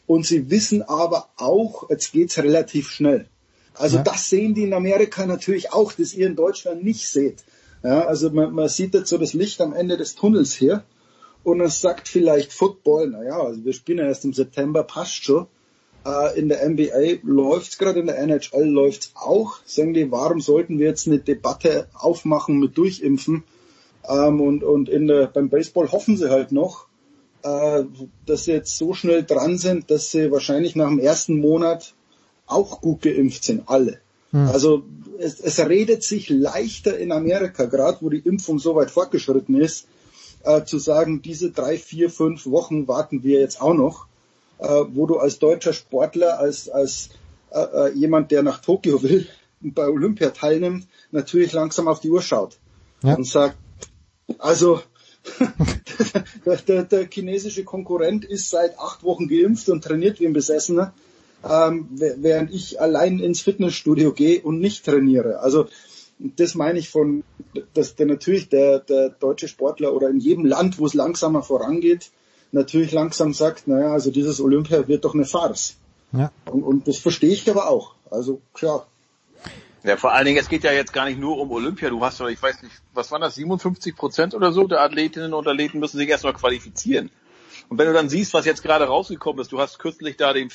Und 0.06 0.26
sie 0.26 0.50
wissen 0.50 0.82
aber 0.82 1.28
auch, 1.36 1.90
jetzt 1.90 2.12
geht's 2.12 2.38
relativ 2.38 2.88
schnell. 2.88 3.26
Also 3.74 3.98
ja. 3.98 4.02
das 4.02 4.28
sehen 4.28 4.54
die 4.54 4.64
in 4.64 4.74
Amerika 4.74 5.26
natürlich 5.26 5.72
auch, 5.72 5.92
das 5.92 6.14
ihr 6.14 6.26
in 6.26 6.36
Deutschland 6.36 6.84
nicht 6.84 7.08
seht. 7.08 7.44
Ja, 7.82 8.06
also 8.06 8.30
man, 8.30 8.52
man 8.52 8.68
sieht 8.68 8.94
jetzt 8.94 9.08
so 9.08 9.18
das 9.18 9.32
Licht 9.32 9.60
am 9.60 9.72
Ende 9.72 9.96
des 9.96 10.14
Tunnels 10.14 10.52
hier 10.52 10.84
und 11.42 11.60
es 11.60 11.80
sagt 11.80 12.08
vielleicht 12.08 12.52
Football, 12.52 13.08
naja, 13.08 13.40
also 13.40 13.64
wir 13.64 13.72
spielen 13.72 13.98
ja 13.98 14.04
erst 14.04 14.24
im 14.24 14.32
September, 14.32 14.84
passt 14.84 15.24
schon. 15.24 15.46
Äh, 16.06 16.38
in 16.38 16.48
der 16.48 16.68
NBA 16.68 17.20
läuft's 17.22 17.78
gerade, 17.78 18.00
in 18.00 18.06
der 18.06 18.18
NHL 18.18 18.64
läuft's 18.64 19.12
auch. 19.14 19.58
Sagen 19.64 19.94
die, 19.94 20.10
warum 20.10 20.40
sollten 20.40 20.78
wir 20.78 20.86
jetzt 20.86 21.06
eine 21.06 21.18
Debatte 21.18 21.88
aufmachen 21.94 22.58
mit 22.58 22.76
Durchimpfen? 22.76 23.44
Ähm, 24.08 24.40
und 24.40 24.64
und 24.64 24.88
in 24.88 25.06
der, 25.06 25.26
beim 25.26 25.48
Baseball 25.48 25.90
hoffen 25.90 26.16
sie 26.16 26.30
halt 26.30 26.52
noch, 26.52 26.86
äh, 27.42 27.84
dass 28.26 28.44
sie 28.44 28.52
jetzt 28.52 28.76
so 28.76 28.94
schnell 28.94 29.24
dran 29.24 29.58
sind, 29.58 29.90
dass 29.90 30.10
sie 30.10 30.30
wahrscheinlich 30.30 30.76
nach 30.76 30.88
dem 30.88 30.98
ersten 30.98 31.40
Monat 31.40 31.94
auch 32.46 32.80
gut 32.80 33.02
geimpft 33.02 33.44
sind, 33.44 33.68
alle. 33.68 33.98
Hm. 34.30 34.48
Also 34.48 34.84
es, 35.18 35.40
es 35.40 35.58
redet 35.60 36.02
sich 36.02 36.28
leichter 36.28 36.98
in 36.98 37.12
Amerika, 37.12 37.66
gerade 37.66 37.98
wo 38.00 38.10
die 38.10 38.18
Impfung 38.18 38.58
so 38.58 38.74
weit 38.74 38.90
fortgeschritten 38.90 39.60
ist, 39.60 39.86
äh, 40.44 40.64
zu 40.64 40.78
sagen, 40.78 41.22
diese 41.22 41.50
drei, 41.50 41.78
vier, 41.78 42.10
fünf 42.10 42.46
Wochen 42.46 42.88
warten 42.88 43.22
wir 43.22 43.40
jetzt 43.40 43.60
auch 43.60 43.74
noch, 43.74 44.06
äh, 44.58 44.84
wo 44.92 45.06
du 45.06 45.18
als 45.18 45.38
deutscher 45.38 45.72
Sportler, 45.72 46.38
als, 46.38 46.68
als 46.68 47.10
äh, 47.50 47.60
äh 47.60 47.92
jemand, 47.94 48.30
der 48.30 48.42
nach 48.42 48.60
Tokio 48.60 49.02
will, 49.02 49.28
bei 49.60 49.86
Olympia 49.86 50.30
teilnimmt, 50.30 50.88
natürlich 51.10 51.52
langsam 51.52 51.88
auf 51.88 52.00
die 52.00 52.10
Uhr 52.10 52.22
schaut. 52.22 52.58
Ja. 53.02 53.14
und 53.14 53.26
sagt, 53.26 53.56
also 54.38 54.80
der, 56.46 56.56
der, 56.56 56.82
der 56.84 57.08
chinesische 57.08 57.64
Konkurrent 57.64 58.24
ist 58.24 58.50
seit 58.50 58.78
acht 58.78 59.02
Wochen 59.02 59.28
geimpft 59.28 59.68
und 59.68 59.82
trainiert 59.82 60.20
wie 60.20 60.26
ein 60.26 60.32
Besessener, 60.32 60.94
ähm, 61.48 61.88
während 61.92 62.52
ich 62.52 62.80
allein 62.80 63.18
ins 63.18 63.40
Fitnessstudio 63.40 64.12
gehe 64.12 64.40
und 64.42 64.60
nicht 64.60 64.84
trainiere. 64.84 65.40
Also 65.40 65.66
das 66.18 66.54
meine 66.54 66.78
ich 66.78 66.88
von, 66.88 67.24
dass 67.74 67.96
der 67.96 68.06
natürlich 68.06 68.48
der, 68.48 68.78
der 68.78 69.10
deutsche 69.10 69.48
Sportler 69.48 69.92
oder 69.92 70.08
in 70.08 70.20
jedem 70.20 70.44
Land, 70.44 70.78
wo 70.78 70.86
es 70.86 70.94
langsamer 70.94 71.42
vorangeht, 71.42 72.10
natürlich 72.52 72.92
langsam 72.92 73.32
sagt, 73.32 73.66
naja, 73.66 73.92
also 73.92 74.10
dieses 74.10 74.40
Olympia 74.40 74.86
wird 74.86 75.04
doch 75.04 75.14
eine 75.14 75.24
Farce. 75.24 75.76
Ja. 76.12 76.30
Und, 76.50 76.62
und 76.62 76.88
das 76.88 76.98
verstehe 76.98 77.32
ich 77.32 77.50
aber 77.50 77.68
auch. 77.68 77.94
Also 78.10 78.40
klar. 78.52 78.86
Ja, 79.84 79.96
vor 79.96 80.12
allen 80.12 80.26
Dingen, 80.26 80.38
es 80.38 80.48
geht 80.48 80.62
ja 80.62 80.72
jetzt 80.72 80.92
gar 80.92 81.06
nicht 81.06 81.18
nur 81.18 81.38
um 81.38 81.50
Olympia. 81.50 81.90
Du 81.90 82.04
hast 82.04 82.20
doch, 82.20 82.28
ich 82.28 82.40
weiß 82.40 82.62
nicht, 82.62 82.74
was 82.94 83.10
waren 83.10 83.22
das, 83.22 83.34
57 83.34 83.96
Prozent 83.96 84.34
oder 84.34 84.52
so 84.52 84.68
der 84.68 84.80
Athletinnen 84.80 85.34
und 85.34 85.48
Athleten 85.48 85.80
müssen 85.80 85.98
sich 85.98 86.08
erstmal 86.08 86.34
qualifizieren. 86.34 87.10
Und 87.68 87.78
wenn 87.78 87.86
du 87.86 87.92
dann 87.92 88.08
siehst, 88.08 88.34
was 88.34 88.44
jetzt 88.44 88.62
gerade 88.62 88.84
rausgekommen 88.84 89.40
ist, 89.40 89.50
du 89.50 89.58
hast 89.58 89.78
kürzlich 89.78 90.16
da 90.16 90.32
den 90.32 90.50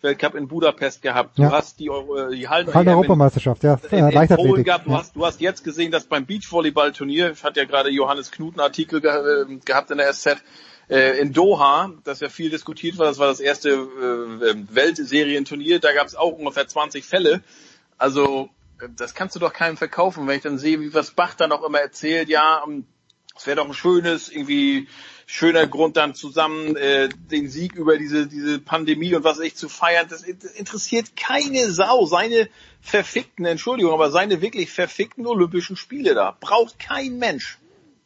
Fecht-Weltcup 0.00 0.34
in 0.36 0.48
Budapest 0.48 1.02
gehabt, 1.02 1.38
du 1.38 1.42
Ja. 1.42 1.50
hast 1.52 1.80
die, 1.80 1.90
Euro- 1.90 2.30
die 2.30 2.48
Hallen 2.48 2.72
Hallen 2.72 2.88
Europameisterschaft, 2.88 3.64
ja, 3.64 3.74
in, 3.74 3.80
äh, 3.90 3.96
in 3.96 4.00
Polen 4.02 4.14
Leichtathletik. 4.14 4.64
gehabt. 4.64 4.86
Du 4.86 4.90
Ja. 4.92 4.98
hast, 4.98 5.16
du 5.16 5.26
hast 5.26 5.40
jetzt 5.40 5.64
gesehen, 5.64 5.90
dass 5.90 6.04
beim 6.04 6.24
Beachvolleyball-Turnier, 6.26 7.34
hat 7.42 7.56
ja 7.56 7.64
gerade 7.64 7.90
Johannes 7.90 8.30
Knut 8.30 8.54
einen 8.54 8.60
Artikel 8.60 9.00
ge 9.00 9.10
äh, 9.10 9.58
gehabt 9.64 9.90
in 9.90 9.98
der 9.98 10.08
SZ, 10.12 10.36
äh, 10.88 11.18
in 11.18 11.32
Doha, 11.32 11.92
das 12.04 12.20
ja 12.20 12.28
viel 12.28 12.50
diskutiert 12.50 12.96
war, 12.98 13.06
das 13.06 13.18
war 13.18 13.26
das 13.26 13.40
erste 13.40 13.70
äh, 13.70 14.54
Weltserienturnier, 14.74 15.80
da 15.80 15.92
gab 15.92 16.06
es 16.06 16.14
auch 16.14 16.32
ungefähr 16.32 16.66
20 16.68 17.04
Fälle. 17.04 17.42
Also 17.98 18.50
äh, 18.80 18.88
das 18.96 19.14
kannst 19.14 19.34
du 19.34 19.40
doch 19.40 19.52
keinem 19.52 19.76
verkaufen, 19.76 20.26
wenn 20.26 20.36
ich 20.36 20.42
dann 20.42 20.58
sehe, 20.58 20.80
wie 20.80 20.94
was 20.94 21.10
Bach 21.10 21.34
dann 21.34 21.50
auch 21.52 21.64
immer 21.64 21.80
erzählt, 21.80 22.28
ja, 22.28 22.62
ähm, 22.66 22.86
es 23.36 23.46
wäre 23.46 23.56
doch 23.56 23.66
ein 23.66 23.74
schönes, 23.74 24.28
irgendwie 24.28 24.88
schöner 25.30 25.66
Grund 25.66 25.98
dann 25.98 26.14
zusammen 26.14 26.74
äh, 26.76 27.10
den 27.30 27.48
Sieg 27.50 27.74
über 27.74 27.98
diese 27.98 28.26
diese 28.26 28.58
Pandemie 28.58 29.14
und 29.14 29.24
was 29.24 29.38
ich 29.40 29.54
zu 29.54 29.68
feiern. 29.68 30.06
Das, 30.08 30.22
das 30.22 30.52
interessiert 30.52 31.16
keine 31.16 31.70
Sau. 31.70 32.06
Seine 32.06 32.48
verfickten, 32.80 33.44
Entschuldigung, 33.44 33.92
aber 33.92 34.10
seine 34.10 34.40
wirklich 34.40 34.70
verfickten 34.72 35.26
Olympischen 35.26 35.76
Spiele 35.76 36.14
da 36.14 36.34
braucht 36.40 36.78
kein 36.78 37.18
Mensch. 37.18 37.58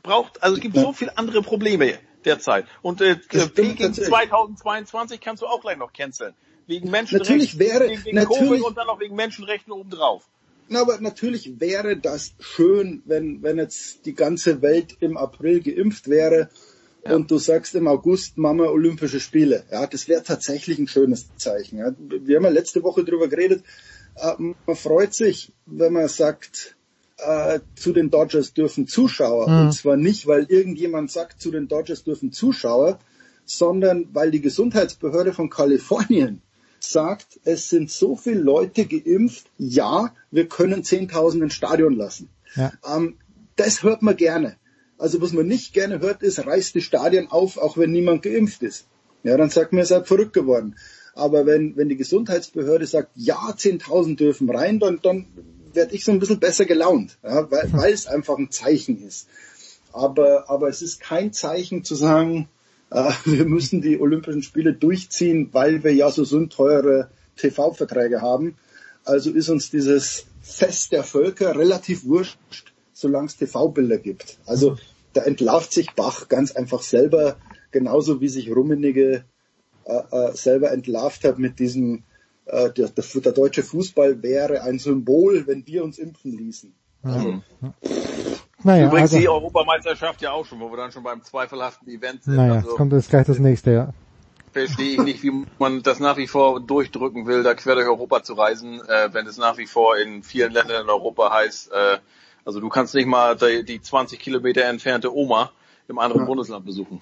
Braucht 0.02 0.42
also 0.42 0.56
es 0.56 0.62
gibt 0.62 0.76
so 0.76 0.92
viele 0.92 1.16
andere 1.16 1.42
Probleme 1.42 1.96
derzeit. 2.24 2.66
Und 2.82 3.00
äh, 3.00 3.16
stimmt 3.24 3.54
Peking 3.54 3.76
tatsächlich. 3.86 4.08
2022 4.08 5.20
kannst 5.20 5.42
du 5.42 5.46
auch 5.46 5.60
gleich 5.60 5.76
noch 5.78 5.92
canceln. 5.92 6.34
Wegen 6.66 6.90
Menschenrechten, 6.90 7.36
Natürlich 7.36 7.58
wäre- 7.60 7.88
wegen 7.88 8.16
natürlich- 8.16 8.40
Covid 8.40 8.62
und 8.64 8.76
dann 8.76 8.86
noch 8.88 8.98
wegen 8.98 9.14
Menschenrechten 9.14 9.72
obendrauf. 9.72 10.24
Na, 10.68 10.80
aber 10.80 11.00
natürlich 11.00 11.60
wäre 11.60 11.96
das 11.96 12.34
schön, 12.40 13.02
wenn, 13.04 13.42
wenn 13.44 13.58
jetzt 13.58 14.06
die 14.06 14.14
ganze 14.14 14.60
Welt 14.62 14.96
im 15.00 15.16
April 15.16 15.60
geimpft 15.60 16.08
wäre 16.08 16.50
und 17.04 17.30
du 17.30 17.38
sagst 17.38 17.74
im 17.74 17.88
August 17.88 18.38
machen 18.38 18.58
wir 18.58 18.70
Olympische 18.70 19.20
Spiele. 19.20 19.64
Ja, 19.70 19.86
das 19.86 20.08
wäre 20.08 20.22
tatsächlich 20.22 20.78
ein 20.78 20.88
schönes 20.88 21.26
Zeichen. 21.36 21.78
Ja. 21.78 21.92
Wir 21.98 22.36
haben 22.36 22.44
ja 22.44 22.50
letzte 22.50 22.82
Woche 22.82 23.04
drüber 23.04 23.28
geredet. 23.28 23.64
Äh, 24.16 24.34
man 24.38 24.76
freut 24.76 25.14
sich, 25.14 25.52
wenn 25.66 25.92
man 25.92 26.08
sagt, 26.08 26.76
äh, 27.18 27.60
zu 27.74 27.92
den 27.92 28.10
Dodgers 28.10 28.54
dürfen 28.54 28.86
Zuschauer. 28.86 29.48
Mhm. 29.48 29.60
Und 29.66 29.72
zwar 29.72 29.96
nicht, 29.96 30.26
weil 30.26 30.44
irgendjemand 30.44 31.10
sagt, 31.10 31.40
zu 31.40 31.50
den 31.50 31.68
Dodgers 31.68 32.04
dürfen 32.04 32.32
Zuschauer, 32.32 32.98
sondern 33.44 34.08
weil 34.12 34.30
die 34.30 34.40
Gesundheitsbehörde 34.40 35.32
von 35.32 35.50
Kalifornien 35.50 36.42
sagt, 36.78 37.40
es 37.44 37.68
sind 37.68 37.90
so 37.90 38.16
viele 38.16 38.40
Leute 38.40 38.86
geimpft, 38.86 39.46
ja, 39.58 40.14
wir 40.30 40.48
können 40.48 40.82
10.000 40.82 41.44
ins 41.44 41.54
Stadion 41.54 41.94
lassen. 41.94 42.28
Ja. 42.56 42.72
Ähm, 42.84 43.18
das 43.56 43.82
hört 43.82 44.02
man 44.02 44.16
gerne. 44.16 44.56
Also 44.98 45.20
was 45.20 45.32
man 45.32 45.46
nicht 45.46 45.72
gerne 45.72 46.00
hört, 46.00 46.22
ist, 46.22 46.46
reißt 46.46 46.74
die 46.74 46.80
Stadien 46.80 47.30
auf, 47.30 47.58
auch 47.58 47.76
wenn 47.76 47.90
niemand 47.90 48.22
geimpft 48.22 48.62
ist. 48.62 48.86
Ja, 49.24 49.36
dann 49.36 49.50
sagt 49.50 49.72
man, 49.72 49.80
ihr 49.80 49.86
seid 49.86 50.06
verrückt 50.06 50.32
geworden. 50.32 50.76
Aber 51.14 51.46
wenn, 51.46 51.76
wenn 51.76 51.88
die 51.88 51.96
Gesundheitsbehörde 51.96 52.86
sagt, 52.86 53.10
ja, 53.14 53.50
10.000 53.50 54.16
dürfen 54.16 54.50
rein, 54.50 54.78
dann, 54.78 55.00
dann 55.02 55.26
werde 55.72 55.94
ich 55.94 56.04
so 56.04 56.12
ein 56.12 56.18
bisschen 56.18 56.40
besser 56.40 56.64
gelaunt, 56.64 57.18
ja, 57.22 57.50
weil, 57.50 57.72
weil 57.72 57.92
es 57.92 58.06
einfach 58.06 58.38
ein 58.38 58.50
Zeichen 58.50 59.02
ist. 59.06 59.28
Aber, 59.92 60.48
aber 60.48 60.68
es 60.68 60.82
ist 60.82 61.00
kein 61.00 61.32
Zeichen 61.32 61.84
zu 61.84 61.94
sagen, 61.94 62.48
äh, 62.90 63.10
wir 63.24 63.44
müssen 63.44 63.82
die 63.82 64.00
Olympischen 64.00 64.42
Spiele 64.42 64.72
durchziehen, 64.72 65.48
weil 65.52 65.84
wir 65.84 65.94
ja 65.94 66.10
so 66.10 66.24
sündteure 66.24 67.10
TV-Verträge 67.36 68.20
haben. 68.20 68.56
Also 69.04 69.30
ist 69.30 69.48
uns 69.48 69.70
dieses 69.70 70.26
Fest 70.42 70.92
der 70.92 71.04
Völker 71.04 71.56
relativ 71.56 72.04
wurscht, 72.04 72.71
solange 72.92 73.26
es 73.26 73.36
TV-Bilder 73.36 73.98
gibt. 73.98 74.38
Also 74.46 74.76
da 75.12 75.22
entlarvt 75.22 75.72
sich 75.72 75.92
Bach 75.94 76.28
ganz 76.28 76.52
einfach 76.52 76.82
selber, 76.82 77.36
genauso 77.70 78.20
wie 78.20 78.28
sich 78.28 78.54
Rummenigge 78.54 79.24
äh, 79.84 80.02
äh, 80.10 80.32
selber 80.32 80.70
entlarvt 80.70 81.24
hat 81.24 81.38
mit 81.38 81.58
diesem, 81.58 82.04
äh, 82.46 82.70
der, 82.70 82.88
der, 82.88 83.04
der 83.20 83.32
deutsche 83.32 83.62
Fußball 83.62 84.22
wäre 84.22 84.62
ein 84.62 84.78
Symbol, 84.78 85.46
wenn 85.46 85.66
wir 85.66 85.84
uns 85.84 85.98
impfen 85.98 86.36
ließen. 86.36 86.74
Mhm. 87.02 87.42
Naja, 88.62 88.86
Übrigens 88.86 89.10
also, 89.10 89.18
die 89.18 89.28
Europameisterschaft 89.28 90.22
ja 90.22 90.30
auch 90.30 90.46
schon, 90.46 90.60
wo 90.60 90.70
wir 90.70 90.76
dann 90.76 90.92
schon 90.92 91.02
beim 91.02 91.22
zweifelhaften 91.22 91.88
Event 91.88 92.22
sind. 92.22 92.36
naja, 92.36 92.54
also 92.54 92.68
jetzt 92.68 92.76
kommt 92.76 92.92
jetzt 92.92 93.10
gleich 93.10 93.26
das 93.26 93.40
nächste, 93.40 93.72
ja. 93.72 93.94
verstehe 94.52 94.92
ich 94.92 95.02
nicht, 95.02 95.22
wie 95.24 95.46
man 95.58 95.82
das 95.82 95.98
nach 95.98 96.16
wie 96.16 96.28
vor 96.28 96.60
durchdrücken 96.60 97.26
will, 97.26 97.42
da 97.42 97.54
quer 97.54 97.74
durch 97.74 97.88
Europa 97.88 98.22
zu 98.22 98.34
reisen, 98.34 98.80
äh, 98.86 99.08
wenn 99.12 99.26
es 99.26 99.36
nach 99.36 99.58
wie 99.58 99.66
vor 99.66 99.96
in 99.96 100.22
vielen 100.22 100.52
Ländern 100.52 100.84
in 100.84 100.90
Europa 100.90 101.32
heißt, 101.32 101.72
äh, 101.72 101.98
also 102.44 102.60
du 102.60 102.68
kannst 102.68 102.94
nicht 102.94 103.06
mal 103.06 103.36
die, 103.36 103.64
die 103.64 103.80
20 103.80 104.18
Kilometer 104.18 104.64
entfernte 104.64 105.14
Oma 105.14 105.52
im 105.88 105.98
anderen 105.98 106.22
Ja. 106.22 106.26
Bundesland 106.26 106.64
besuchen. 106.64 107.00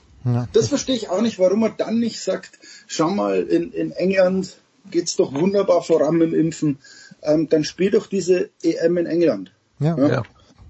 Das 0.52 0.68
verstehe 0.68 0.96
ich 0.96 1.08
auch 1.08 1.22
nicht, 1.22 1.38
warum 1.38 1.60
man 1.60 1.74
dann 1.78 1.98
nicht 1.98 2.20
sagt, 2.20 2.58
schau 2.86 3.10
mal, 3.10 3.42
in, 3.42 3.72
in 3.72 3.92
England 3.92 4.58
geht's 4.90 5.16
doch 5.16 5.32
wunderbar 5.32 5.82
voran 5.82 6.16
mit 6.16 6.32
dem 6.32 6.38
Impfen, 6.38 6.78
ähm, 7.22 7.48
dann 7.48 7.64
spiel 7.64 7.90
doch 7.90 8.06
diese 8.06 8.50
EM 8.62 8.98
in 8.98 9.06
England. 9.06 9.52
Ja. 9.78 9.96
Ja. 9.96 10.22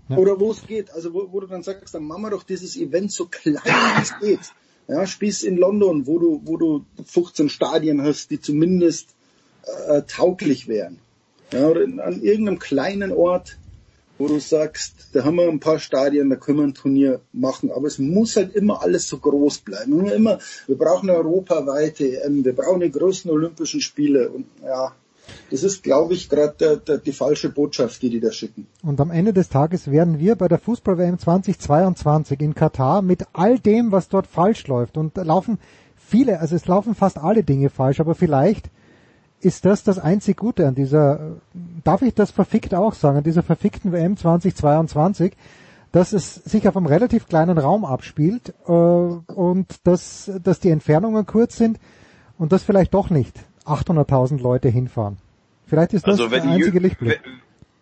Ja. 0.09 0.17
Oder 0.17 0.41
wo 0.41 0.51
es 0.51 0.67
geht, 0.67 0.93
also 0.93 1.15
wo, 1.15 1.33
wo 1.33 1.41
du 1.41 1.47
dann 1.47 1.63
sagst, 1.63 1.95
dann 1.95 2.05
machen 2.05 2.23
wir 2.23 2.31
doch 2.31 2.43
dieses 2.43 2.77
Event 2.77 3.13
so 3.13 3.27
klein 3.27 3.63
wie 3.65 4.03
es 4.03 4.19
geht. 4.19 4.53
Ja, 4.89 5.07
spielst 5.07 5.45
in 5.45 5.57
London, 5.57 6.09
wo 6.09 6.19
du, 6.19 6.43
wo 6.45 6.57
du 6.57 6.85
15 7.05 7.49
Stadien 7.49 8.03
hast, 8.03 8.33
die 8.33 8.41
zumindest 8.41 9.15
äh, 9.87 10.03
tauglich 10.03 10.67
wären. 10.67 10.99
Ja, 11.53 11.69
oder 11.69 11.83
in, 11.83 12.01
an 12.01 12.23
irgendeinem 12.23 12.59
kleinen 12.59 13.13
Ort, 13.13 13.57
wo 14.21 14.29
du 14.29 14.39
sagst, 14.39 15.09
da 15.15 15.25
haben 15.25 15.37
wir 15.37 15.49
ein 15.49 15.61
paar 15.61 15.79
Stadien, 15.79 16.29
da 16.29 16.37
können 16.37 16.59
wir 16.59 16.65
ein 16.65 16.75
Turnier 16.75 17.21
machen, 17.33 17.73
aber 17.73 17.87
es 17.87 17.99
muss 17.99 18.37
halt 18.37 18.55
immer 18.55 18.83
alles 18.83 19.09
so 19.09 19.19
groß 19.19 19.59
bleiben. 19.61 19.99
Immer, 19.99 20.13
immer, 20.13 20.39
wir 20.67 20.77
brauchen 20.77 21.09
eine 21.09 21.19
europaweite 21.19 22.23
EM, 22.23 22.45
wir 22.45 22.55
brauchen 22.55 22.81
die 22.81 22.91
größten 22.91 23.31
Olympischen 23.31 23.81
Spiele 23.81 24.29
und 24.29 24.45
ja, 24.63 24.93
das 25.51 25.63
ist, 25.63 25.83
glaube 25.83 26.15
ich, 26.15 26.29
gerade 26.29 27.01
die 27.05 27.13
falsche 27.13 27.49
Botschaft, 27.49 28.03
die 28.03 28.11
die 28.11 28.21
da 28.21 28.31
schicken. 28.31 28.67
Und 28.83 29.01
am 29.01 29.11
Ende 29.11 29.33
des 29.33 29.49
Tages 29.49 29.91
werden 29.91 30.19
wir 30.19 30.35
bei 30.35 30.49
der 30.49 30.59
Fußball-WM 30.59 31.19
2022 31.19 32.41
in 32.41 32.55
Katar 32.55 33.01
mit 33.03 33.25
all 33.33 33.59
dem, 33.59 33.93
was 33.93 34.09
dort 34.09 34.27
falsch 34.27 34.67
läuft, 34.67 34.97
und 34.97 35.17
laufen 35.17 35.59
viele, 35.97 36.41
also 36.41 36.57
es 36.57 36.67
laufen 36.67 36.95
fast 36.95 37.17
alle 37.19 37.43
Dinge 37.45 37.71
falsch, 37.71 38.01
aber 38.01 38.15
vielleicht 38.15 38.71
ist 39.41 39.65
das 39.65 39.83
das 39.85 39.99
einzig 39.99 40.37
Gute 40.37 40.67
an 40.69 40.75
dieser, 40.75 41.37
darf 41.85 42.03
ich 42.03 42.15
das 42.15 42.31
verfickt 42.31 42.75
auch 42.75 42.95
sagen, 42.95 43.19
an 43.19 43.25
dieser 43.25 43.43
verfickten 43.43 43.93
WM 43.93 44.17
2022, 44.17 45.33
dass 45.93 46.13
es 46.13 46.35
sich 46.37 46.69
auf 46.69 46.77
einem 46.77 46.87
relativ 46.87 47.27
kleinen 47.27 47.59
Raum 47.59 47.85
abspielt 47.85 48.55
äh, 48.67 48.71
und 48.71 49.67
dass, 49.85 50.31
dass 50.43 50.61
die 50.61 50.71
Entfernungen 50.71 51.27
kurz 51.27 51.57
sind 51.57 51.79
und 52.39 52.53
dass 52.53 52.63
vielleicht 52.63 52.95
doch 52.95 53.11
nicht 53.11 53.35
800.000 53.67 54.41
Leute 54.41 54.69
hinfahren. 54.69 55.17
Vielleicht 55.67 55.95
ist 55.95 56.07
das 56.07 56.21
Also 56.21 56.29
der 56.29 56.43
einzige 56.43 56.79
Jür- 56.79 56.83
Lichtblick. 56.83 57.21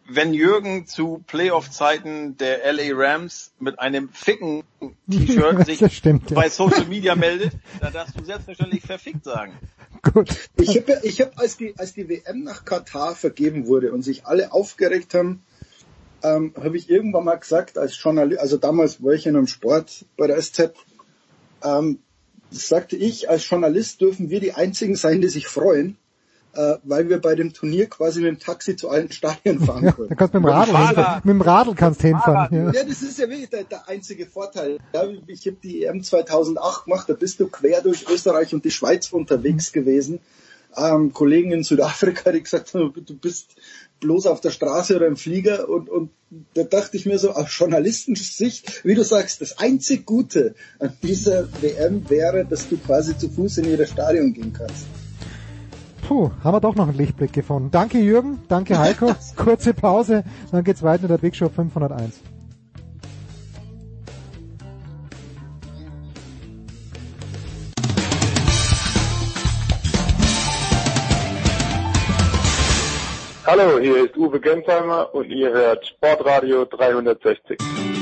wenn- 0.08 0.32
Jürgen 0.32 0.86
zu 0.86 1.22
Playoff-Zeiten 1.26 2.36
der 2.38 2.64
LA 2.72 2.94
Rams 2.94 3.52
mit 3.58 3.78
einem 3.78 4.08
ficken 4.10 4.62
T-Shirt 5.10 5.66
sich 5.66 5.96
stimmt, 5.96 6.30
ja. 6.30 6.36
bei 6.36 6.48
Social 6.48 6.86
Media 6.86 7.14
meldet, 7.14 7.52
dann 7.80 7.92
darfst 7.92 8.18
du 8.18 8.24
selbstverständlich 8.24 8.82
verfickt 8.82 9.24
sagen. 9.24 9.52
Ich 10.56 10.76
habe, 10.76 11.00
ich 11.02 11.20
hab, 11.20 11.38
als 11.38 11.56
die, 11.56 11.74
als 11.78 11.94
die 11.94 12.08
WM 12.08 12.42
nach 12.42 12.64
Katar 12.64 13.14
vergeben 13.14 13.66
wurde 13.66 13.92
und 13.92 14.02
sich 14.02 14.26
alle 14.26 14.52
aufgeregt 14.52 15.14
haben, 15.14 15.42
ähm, 16.22 16.52
habe 16.56 16.76
ich 16.76 16.90
irgendwann 16.90 17.24
mal 17.24 17.36
gesagt, 17.36 17.78
als 17.78 18.00
Journalist, 18.00 18.40
also 18.40 18.56
damals 18.56 19.02
war 19.02 19.12
ich 19.12 19.26
in 19.26 19.36
einem 19.36 19.46
Sport 19.46 20.04
bei 20.16 20.26
der 20.26 20.40
SZ, 20.40 20.72
ähm, 21.62 22.00
sagte 22.50 22.96
ich, 22.96 23.28
als 23.28 23.48
Journalist 23.48 24.00
dürfen 24.00 24.30
wir 24.30 24.40
die 24.40 24.52
einzigen 24.52 24.96
sein, 24.96 25.20
die 25.20 25.28
sich 25.28 25.46
freuen, 25.46 25.96
äh, 26.54 26.76
weil 26.84 27.08
wir 27.08 27.20
bei 27.20 27.34
dem 27.34 27.52
Turnier 27.52 27.86
quasi 27.88 28.20
mit 28.20 28.28
dem 28.30 28.38
Taxi 28.38 28.76
zu 28.76 28.88
allen 28.88 29.12
Stadien 29.12 29.60
fahren 29.60 29.84
Ja, 29.84 29.92
können. 29.92 30.08
da 30.08 30.14
kannst 30.14 30.34
du 30.34 30.40
mit 30.40 30.48
dem 30.48 30.52
Radl 30.52 30.76
hinfahren. 30.76 31.20
Mit 31.24 31.34
dem 31.34 31.40
Radl 31.42 31.74
kannst 31.74 32.02
du 32.02 32.08
hinfahren. 32.08 32.56
Ja. 32.56 32.72
Ja, 32.72 32.84
das 32.84 33.02
ist 33.02 33.18
ja 33.18 33.28
wirklich 33.28 33.50
der, 33.50 33.64
der 33.64 33.88
einzige 33.88 34.26
Vorteil. 34.26 34.78
Ja, 34.94 35.04
ich 35.26 35.46
habe 35.46 35.56
die 35.62 35.84
EM 35.84 36.02
2008 36.02 36.84
gemacht, 36.84 37.08
da 37.08 37.14
bist 37.14 37.38
du 37.40 37.48
quer 37.48 37.82
durch 37.82 38.06
Österreich 38.10 38.54
und 38.54 38.64
die 38.64 38.70
Schweiz 38.70 39.12
unterwegs 39.12 39.72
gewesen. 39.72 40.20
ähm, 40.76 41.12
Kollegen 41.12 41.50
in 41.52 41.64
Südafrika, 41.64 42.30
die 42.32 42.42
gesagt 42.42 42.74
haben, 42.74 42.92
du 42.94 43.14
bist 43.16 43.56
bloß 44.00 44.26
auf 44.26 44.40
der 44.40 44.50
Straße 44.50 44.94
oder 44.96 45.06
im 45.06 45.16
Flieger 45.16 45.68
und, 45.68 45.88
und 45.88 46.10
da 46.54 46.62
dachte 46.62 46.96
ich 46.96 47.04
mir 47.06 47.18
so 47.18 47.30
aus 47.32 47.48
Journalistensicht, 47.58 48.84
wie 48.84 48.94
du 48.94 49.02
sagst, 49.02 49.40
das 49.40 49.58
einzig 49.58 50.06
Gute 50.06 50.54
an 50.78 50.92
dieser 51.02 51.48
WM 51.62 52.08
wäre, 52.08 52.44
dass 52.44 52.68
du 52.68 52.76
quasi 52.76 53.16
zu 53.18 53.28
Fuß 53.28 53.58
in 53.58 53.64
jedes 53.64 53.90
Stadion 53.90 54.32
gehen 54.34 54.52
kannst. 54.52 54.86
Puh, 56.08 56.30
haben 56.42 56.54
wir 56.54 56.60
doch 56.60 56.74
noch 56.74 56.88
einen 56.88 56.96
Lichtblick 56.96 57.34
gefunden. 57.34 57.70
Danke 57.70 57.98
Jürgen, 57.98 58.42
danke 58.48 58.78
Heiko. 58.78 59.14
Kurze 59.36 59.74
Pause, 59.74 60.24
dann 60.50 60.64
geht's 60.64 60.82
weiter 60.82 61.02
mit 61.02 61.10
der 61.10 61.18
Big 61.18 61.36
Show 61.36 61.50
501. 61.50 62.22
Hallo, 73.46 73.78
hier 73.78 74.06
ist 74.06 74.16
Uwe 74.16 74.40
Gensheimer 74.40 75.14
und 75.14 75.28
ihr 75.28 75.52
hört 75.52 75.86
Sportradio 75.86 76.64
360. 76.64 77.97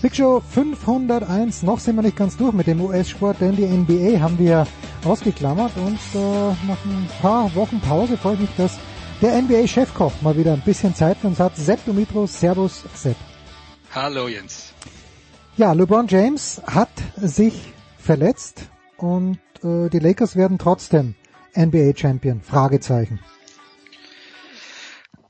Big 0.00 0.14
Show 0.14 0.40
501, 0.40 1.64
noch 1.64 1.80
sind 1.80 1.96
wir 1.96 2.02
nicht 2.02 2.16
ganz 2.16 2.36
durch 2.36 2.52
mit 2.52 2.68
dem 2.68 2.80
US-Sport, 2.80 3.40
denn 3.40 3.56
die 3.56 3.64
NBA 3.64 4.20
haben 4.20 4.38
wir 4.38 4.64
ausgeklammert 5.04 5.72
und 5.76 5.98
äh, 6.14 6.50
nach 6.68 6.84
ein 6.84 7.08
paar 7.20 7.52
Wochen 7.56 7.80
Pause 7.80 8.16
freut 8.16 8.38
mich, 8.38 8.50
dass 8.56 8.78
der 9.20 9.42
NBA-Chefkoch 9.42 10.12
mal 10.22 10.36
wieder 10.36 10.52
ein 10.52 10.60
bisschen 10.60 10.94
Zeit 10.94 11.16
für 11.16 11.26
uns 11.26 11.40
hat. 11.40 11.56
Sepp 11.56 11.84
Dumitros, 11.84 12.38
Servus 12.38 12.84
Sepp. 12.94 13.16
Hallo 13.92 14.28
Jens. 14.28 14.72
Ja, 15.56 15.72
LeBron 15.72 16.06
James 16.06 16.62
hat 16.64 16.90
sich 17.16 17.72
verletzt 17.98 18.66
und 18.98 19.40
äh, 19.64 19.88
die 19.88 19.98
Lakers 19.98 20.36
werden 20.36 20.58
trotzdem 20.58 21.16
NBA-Champion? 21.56 22.40
Fragezeichen. 22.42 23.18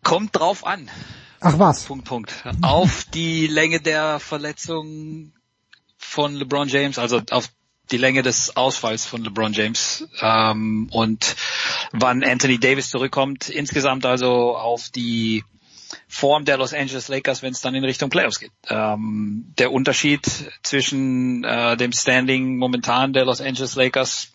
Kommt 0.02 0.38
drauf 0.38 0.66
an. 0.66 0.90
Ach 1.40 1.58
was? 1.58 1.84
Punkt, 1.84 2.04
Punkt. 2.04 2.34
Auf 2.62 3.04
die 3.14 3.46
Länge 3.46 3.80
der 3.80 4.18
Verletzung 4.18 5.32
von 5.96 6.34
LeBron 6.34 6.68
James, 6.68 6.98
also 6.98 7.20
auf 7.30 7.50
die 7.90 7.96
Länge 7.96 8.22
des 8.22 8.56
Ausfalls 8.56 9.06
von 9.06 9.22
LeBron 9.24 9.52
James 9.52 10.06
ähm, 10.20 10.88
und 10.90 11.36
wann 11.92 12.22
Anthony 12.22 12.58
Davis 12.58 12.90
zurückkommt. 12.90 13.48
Insgesamt 13.48 14.04
also 14.04 14.56
auf 14.56 14.90
die 14.90 15.44
Form 16.06 16.44
der 16.44 16.58
Los 16.58 16.74
Angeles 16.74 17.08
Lakers, 17.08 17.42
wenn 17.42 17.52
es 17.52 17.60
dann 17.60 17.74
in 17.74 17.84
Richtung 17.84 18.10
Playoffs 18.10 18.40
geht. 18.40 18.52
Ähm, 18.68 19.54
der 19.58 19.72
Unterschied 19.72 20.26
zwischen 20.62 21.44
äh, 21.44 21.76
dem 21.76 21.92
Standing 21.92 22.58
momentan 22.58 23.12
der 23.12 23.24
Los 23.24 23.40
Angeles 23.40 23.74
Lakers, 23.74 24.32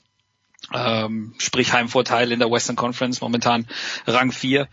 ähm, 0.74 1.36
sprich 1.38 1.74
Heimvorteil 1.74 2.32
in 2.32 2.40
der 2.40 2.50
Western 2.50 2.76
Conference, 2.76 3.22
momentan 3.22 3.68
Rang 4.08 4.32
4, 4.32 4.68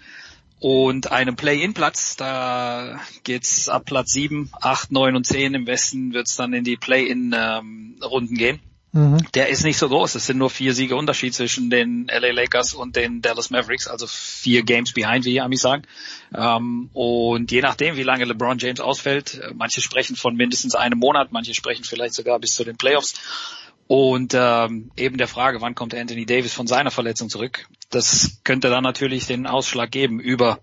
und 0.60 1.10
einem 1.10 1.36
Play-in-Platz, 1.36 2.16
da 2.16 3.00
geht's 3.24 3.68
ab 3.68 3.86
Platz 3.86 4.12
7, 4.12 4.50
8, 4.60 4.92
9 4.92 5.16
und 5.16 5.26
10 5.26 5.54
im 5.54 5.66
Westen 5.66 6.12
wird's 6.12 6.36
dann 6.36 6.52
in 6.52 6.64
die 6.64 6.76
Play-in-Runden 6.76 8.34
ähm, 8.34 8.38
gehen. 8.38 8.60
Mhm. 8.92 9.18
Der 9.34 9.48
ist 9.48 9.62
nicht 9.62 9.78
so 9.78 9.88
groß. 9.88 10.16
Es 10.16 10.26
sind 10.26 10.38
nur 10.38 10.50
vier 10.50 10.74
Siege 10.74 10.96
Unterschied 10.96 11.32
zwischen 11.32 11.70
den 11.70 12.08
LA 12.08 12.32
Lakers 12.32 12.74
und 12.74 12.96
den 12.96 13.22
Dallas 13.22 13.50
Mavericks, 13.50 13.86
also 13.86 14.06
vier 14.08 14.62
Games 14.62 14.92
behind, 14.92 15.24
wie 15.24 15.30
die 15.30 15.40
Amis 15.40 15.60
sagen. 15.60 15.84
Ähm, 16.34 16.90
und 16.92 17.52
je 17.52 17.62
nachdem, 17.62 17.96
wie 17.96 18.02
lange 18.02 18.24
LeBron 18.24 18.58
James 18.58 18.80
ausfällt, 18.80 19.40
äh, 19.40 19.52
manche 19.54 19.80
sprechen 19.80 20.16
von 20.16 20.34
mindestens 20.34 20.74
einem 20.74 20.98
Monat, 20.98 21.30
manche 21.30 21.54
sprechen 21.54 21.84
vielleicht 21.84 22.14
sogar 22.14 22.38
bis 22.40 22.54
zu 22.54 22.64
den 22.64 22.76
Playoffs. 22.76 23.14
Und 23.90 24.34
ähm, 24.36 24.92
eben 24.96 25.18
der 25.18 25.26
Frage, 25.26 25.60
wann 25.60 25.74
kommt 25.74 25.96
Anthony 25.96 26.24
Davis 26.24 26.54
von 26.54 26.68
seiner 26.68 26.92
Verletzung 26.92 27.28
zurück? 27.28 27.66
Das 27.90 28.38
könnte 28.44 28.70
dann 28.70 28.84
natürlich 28.84 29.26
den 29.26 29.48
Ausschlag 29.48 29.90
geben 29.90 30.20
über 30.20 30.60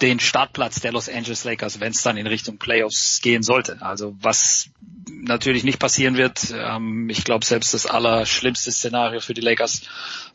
den 0.00 0.20
Startplatz 0.20 0.80
der 0.80 0.92
Los 0.92 1.10
Angeles 1.10 1.44
Lakers, 1.44 1.80
wenn 1.80 1.92
es 1.92 2.02
dann 2.02 2.16
in 2.16 2.26
Richtung 2.26 2.56
Playoffs 2.56 3.20
gehen 3.20 3.42
sollte. 3.42 3.82
Also 3.82 4.16
was 4.22 4.70
natürlich 5.06 5.64
nicht 5.64 5.78
passieren 5.78 6.16
wird. 6.16 6.54
Ähm, 6.56 7.10
ich 7.10 7.24
glaube 7.24 7.44
selbst 7.44 7.74
das 7.74 7.84
allerschlimmste 7.84 8.72
Szenario 8.72 9.20
für 9.20 9.34
die 9.34 9.42
Lakers 9.42 9.82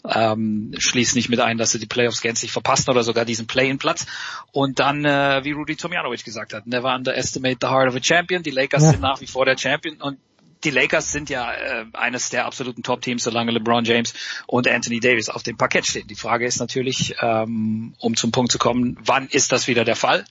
ähm, 0.08 0.76
schließt 0.78 1.16
nicht 1.16 1.30
mit 1.30 1.40
ein, 1.40 1.58
dass 1.58 1.72
sie 1.72 1.80
die 1.80 1.88
Playoffs 1.88 2.22
gänzlich 2.22 2.52
verpassen 2.52 2.92
oder 2.92 3.02
sogar 3.02 3.26
diesen 3.26 3.48
Play-in-Platz. 3.48 4.06
Und 4.52 4.78
dann, 4.78 5.06
äh, 5.06 5.44
wie 5.44 5.54
Rudy 5.54 5.76
Tomjanovic 5.76 6.24
gesagt 6.24 6.54
hat, 6.54 6.68
never 6.68 6.94
underestimate 6.94 7.58
the 7.62 7.68
heart 7.68 7.90
of 7.90 7.96
a 7.96 8.04
champion. 8.04 8.44
Die 8.44 8.52
Lakers 8.52 8.84
ja. 8.84 8.92
sind 8.92 9.02
nach 9.02 9.22
wie 9.22 9.28
vor 9.28 9.46
der 9.46 9.58
Champion 9.58 10.00
und 10.00 10.20
die 10.64 10.70
Lakers 10.70 11.12
sind 11.12 11.30
ja 11.30 11.52
äh, 11.52 11.86
eines 11.94 12.30
der 12.30 12.46
absoluten 12.46 12.84
Top-Teams, 12.84 13.24
solange 13.24 13.52
LeBron 13.52 13.84
James 13.84 14.14
und 14.48 14.68
Anthony 14.68 15.00
Davis 15.00 15.30
auf 15.30 15.44
dem 15.44 15.58
Parkett 15.58 15.86
stehen. 15.86 16.08
Die 16.08 16.16
Frage 16.16 16.46
ist 16.46 16.60
natürlich, 16.60 17.16
ähm, 17.22 17.94
um 18.00 18.16
zum 18.16 18.32
Punkt 18.32 18.52
zu 18.52 18.58
kommen, 18.58 18.98
wann 19.04 19.28
ist 19.28 19.52
das 19.52 19.68
wieder 19.68 19.86
der 19.86 19.96
Fall 19.96 20.26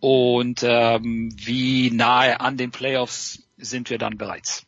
und 0.00 0.62
ähm, 0.62 1.34
wie 1.36 1.90
nahe 1.90 2.40
an 2.40 2.56
den 2.56 2.70
Playoffs 2.70 3.42
sind 3.56 3.90
wir 3.90 3.98
dann 3.98 4.18
bereits. 4.18 4.66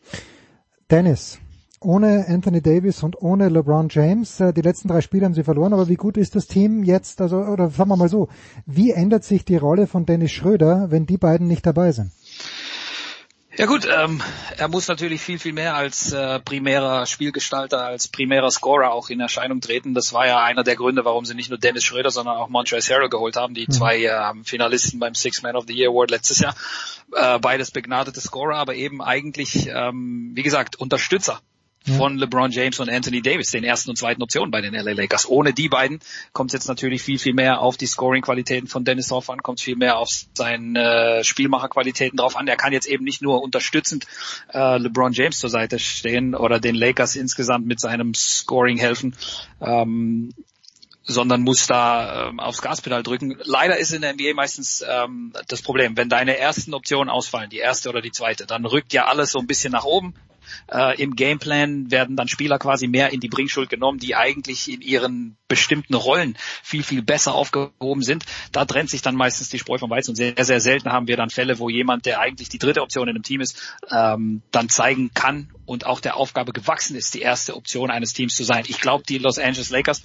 Dennis, 0.91 1.39
ohne 1.81 2.27
Anthony 2.29 2.63
Davis 2.63 3.03
und 3.03 3.21
ohne 3.21 3.49
LeBron 3.49 3.89
James, 3.91 4.41
äh, 4.41 4.53
die 4.53 4.63
letzten 4.63 4.89
drei 4.89 5.01
Spiele 5.01 5.27
haben 5.27 5.35
sie 5.35 5.45
verloren, 5.45 5.73
aber 5.73 5.89
wie 5.89 5.97
gut 5.97 6.17
ist 6.17 6.35
das 6.35 6.47
Team 6.47 6.85
jetzt, 6.85 7.21
also, 7.21 7.39
oder 7.39 7.69
sagen 7.71 7.91
wir 7.91 7.97
mal 7.97 8.09
so, 8.09 8.29
wie 8.65 8.93
ändert 8.93 9.25
sich 9.25 9.45
die 9.45 9.57
Rolle 9.57 9.87
von 9.87 10.07
Dennis 10.07 10.33
Schröder, 10.33 10.91
wenn 10.91 11.07
die 11.07 11.19
beiden 11.19 11.47
nicht 11.49 11.67
dabei 11.67 11.93
sind? 11.93 12.13
Ja 13.59 13.65
gut, 13.65 13.89
ähm, 13.91 14.23
er 14.59 14.69
muss 14.69 14.87
natürlich 14.87 15.23
viel, 15.23 15.39
viel 15.39 15.55
mehr 15.55 15.75
als 15.75 16.13
äh, 16.13 16.41
primärer 16.41 17.07
Spielgestalter, 17.07 17.87
als 17.87 18.07
primärer 18.07 18.51
Scorer 18.51 18.93
auch 18.93 19.09
in 19.09 19.19
Erscheinung 19.19 19.63
treten. 19.63 19.95
Das 19.95 20.13
war 20.13 20.27
ja 20.27 20.43
einer 20.43 20.63
der 20.63 20.77
Gründe, 20.77 21.07
warum 21.07 21.25
sie 21.25 21.35
nicht 21.35 21.49
nur 21.49 21.59
Dennis 21.59 21.83
Schröder, 21.83 22.11
sondern 22.11 22.37
auch 22.37 22.51
Montrezl 22.51 22.93
Harrell 22.93 23.09
geholt 23.09 23.37
haben, 23.37 23.55
die 23.55 23.67
mhm. 23.67 23.73
zwei 23.73 24.05
äh, 24.05 24.33
Finalisten 24.45 25.01
beim 25.01 25.15
Six 25.15 25.43
Man 25.43 25.57
of 25.57 25.65
the 25.67 25.75
Year 25.75 25.89
Award 25.89 26.11
letztes 26.11 26.41
Jahr. 26.41 26.55
Äh, 27.15 27.39
beides 27.39 27.71
begnadete 27.71 28.21
Scorer, 28.21 28.57
aber 28.57 28.75
eben 28.75 29.01
eigentlich, 29.01 29.69
ähm, 29.69 30.33
wie 30.35 30.43
gesagt, 30.43 30.77
Unterstützer 30.77 31.41
von 31.87 32.19
LeBron 32.19 32.51
James 32.51 32.81
und 32.81 32.91
Anthony 32.91 33.23
Davis, 33.23 33.51
den 33.51 33.65
ersten 33.65 33.91
und 33.91 33.97
zweiten 33.97 34.23
Optionen 34.23 34.51
bei 34.51 34.61
den 34.61 34.75
LA 34.75 34.93
Lakers. 34.93 35.29
Ohne 35.29 35.53
die 35.53 35.69
beiden 35.69 36.01
kommt 36.33 36.51
es 36.51 36.55
jetzt 36.55 36.69
natürlich 36.69 37.03
viel, 37.03 37.19
viel 37.19 37.35
mehr 37.35 37.61
auf 37.61 37.77
die 37.77 37.87
Scoring-Qualitäten 37.87 38.69
von 38.69 38.85
Dennis 38.85 39.11
Hoff 39.11 39.31
an, 39.31 39.43
kommt 39.43 39.61
viel 39.61 39.77
mehr 39.77 39.99
auf 39.99 40.09
seine 40.35 41.19
äh, 41.19 41.25
Spielmacherqualitäten 41.25 42.17
drauf 42.17 42.37
an. 42.37 42.49
Er 42.49 42.57
kann 42.57 42.73
jetzt 42.73 42.87
eben 42.87 43.05
nicht 43.05 43.23
nur 43.23 43.43
unterstützend 43.43 44.07
äh, 44.53 44.79
LeBron 44.79 45.13
James 45.13 45.39
zur 45.39 45.51
Seite 45.51 45.79
stehen 45.79 46.35
oder 46.35 46.59
den 46.59 46.75
Lakers 46.75 47.17
insgesamt 47.17 47.67
mit 47.67 47.81
seinem 47.81 48.15
Scoring 48.15 48.79
helfen. 48.79 49.15
Ähm, 49.61 50.33
sondern 51.07 51.43
muss 51.43 51.67
da 51.67 52.29
ähm, 52.29 52.41
aufs 52.41 52.61
Gaspedal 52.61 53.03
drücken. 53.03 53.39
Leider 53.45 53.79
ist 53.79 53.93
in 53.93 54.03
der 54.03 54.13
NBA 54.13 54.35
meistens 54.35 54.85
ähm, 54.87 55.33
das 55.47 55.63
Problem, 55.63 55.97
wenn 55.97 56.09
deine 56.09 56.37
ersten 56.37 56.75
Optionen 56.75 57.09
ausfallen, 57.09 57.49
die 57.49 57.59
erste 57.59 57.89
oder 57.89 58.03
die 58.03 58.11
zweite, 58.11 58.45
dann 58.45 58.67
rückt 58.67 58.93
ja 58.93 59.07
alles 59.07 59.31
so 59.31 59.39
ein 59.39 59.47
bisschen 59.47 59.73
nach 59.73 59.85
oben. 59.85 60.15
Äh, 60.71 61.01
Im 61.03 61.17
Gameplan 61.17 61.91
werden 61.91 62.17
dann 62.17 62.29
Spieler 62.29 62.59
quasi 62.59 62.87
mehr 62.87 63.13
in 63.13 63.21
die 63.21 63.29
Bringschuld 63.29 63.69
genommen, 63.69 63.99
die 63.99 64.15
eigentlich 64.15 64.71
in 64.71 64.81
ihren 64.81 65.37
bestimmten 65.49 65.95
Rollen 65.95 66.37
viel, 66.63 66.83
viel 66.83 67.03
besser 67.03 67.35
aufgehoben 67.35 68.03
sind. 68.03 68.25
Da 68.53 68.65
trennt 68.65 68.91
sich 68.91 69.03
dann 69.03 69.15
meistens 69.15 69.49
die 69.49 69.59
Spreu 69.59 69.79
vom 69.79 69.91
Weizen 69.91 70.11
und 70.11 70.17
sehr, 70.17 70.35
sehr 70.39 70.61
selten 70.61 70.93
haben 70.93 71.09
wir 71.09 71.17
dann 71.17 71.31
Fälle, 71.31 71.59
wo 71.59 71.69
jemand, 71.69 72.07
der 72.07 72.21
eigentlich 72.21 72.49
die 72.49 72.59
dritte 72.59 72.83
Option 72.83 73.09
in 73.09 73.17
einem 73.17 73.23
Team 73.23 73.41
ist, 73.41 73.77
ähm, 73.91 74.43
dann 74.51 74.69
zeigen 74.69 75.11
kann 75.15 75.51
und 75.65 75.87
auch 75.87 76.01
der 76.01 76.17
Aufgabe 76.17 76.53
gewachsen 76.53 76.97
ist, 76.97 77.15
die 77.15 77.21
erste 77.21 77.57
Option 77.57 77.91
eines 77.91 78.13
Teams 78.13 78.35
zu 78.35 78.45
sein. 78.45 78.65
Ich 78.67 78.81
glaube, 78.81 79.05
die 79.09 79.19
Los 79.19 79.39
Angeles 79.39 79.71
Lakers 79.71 80.03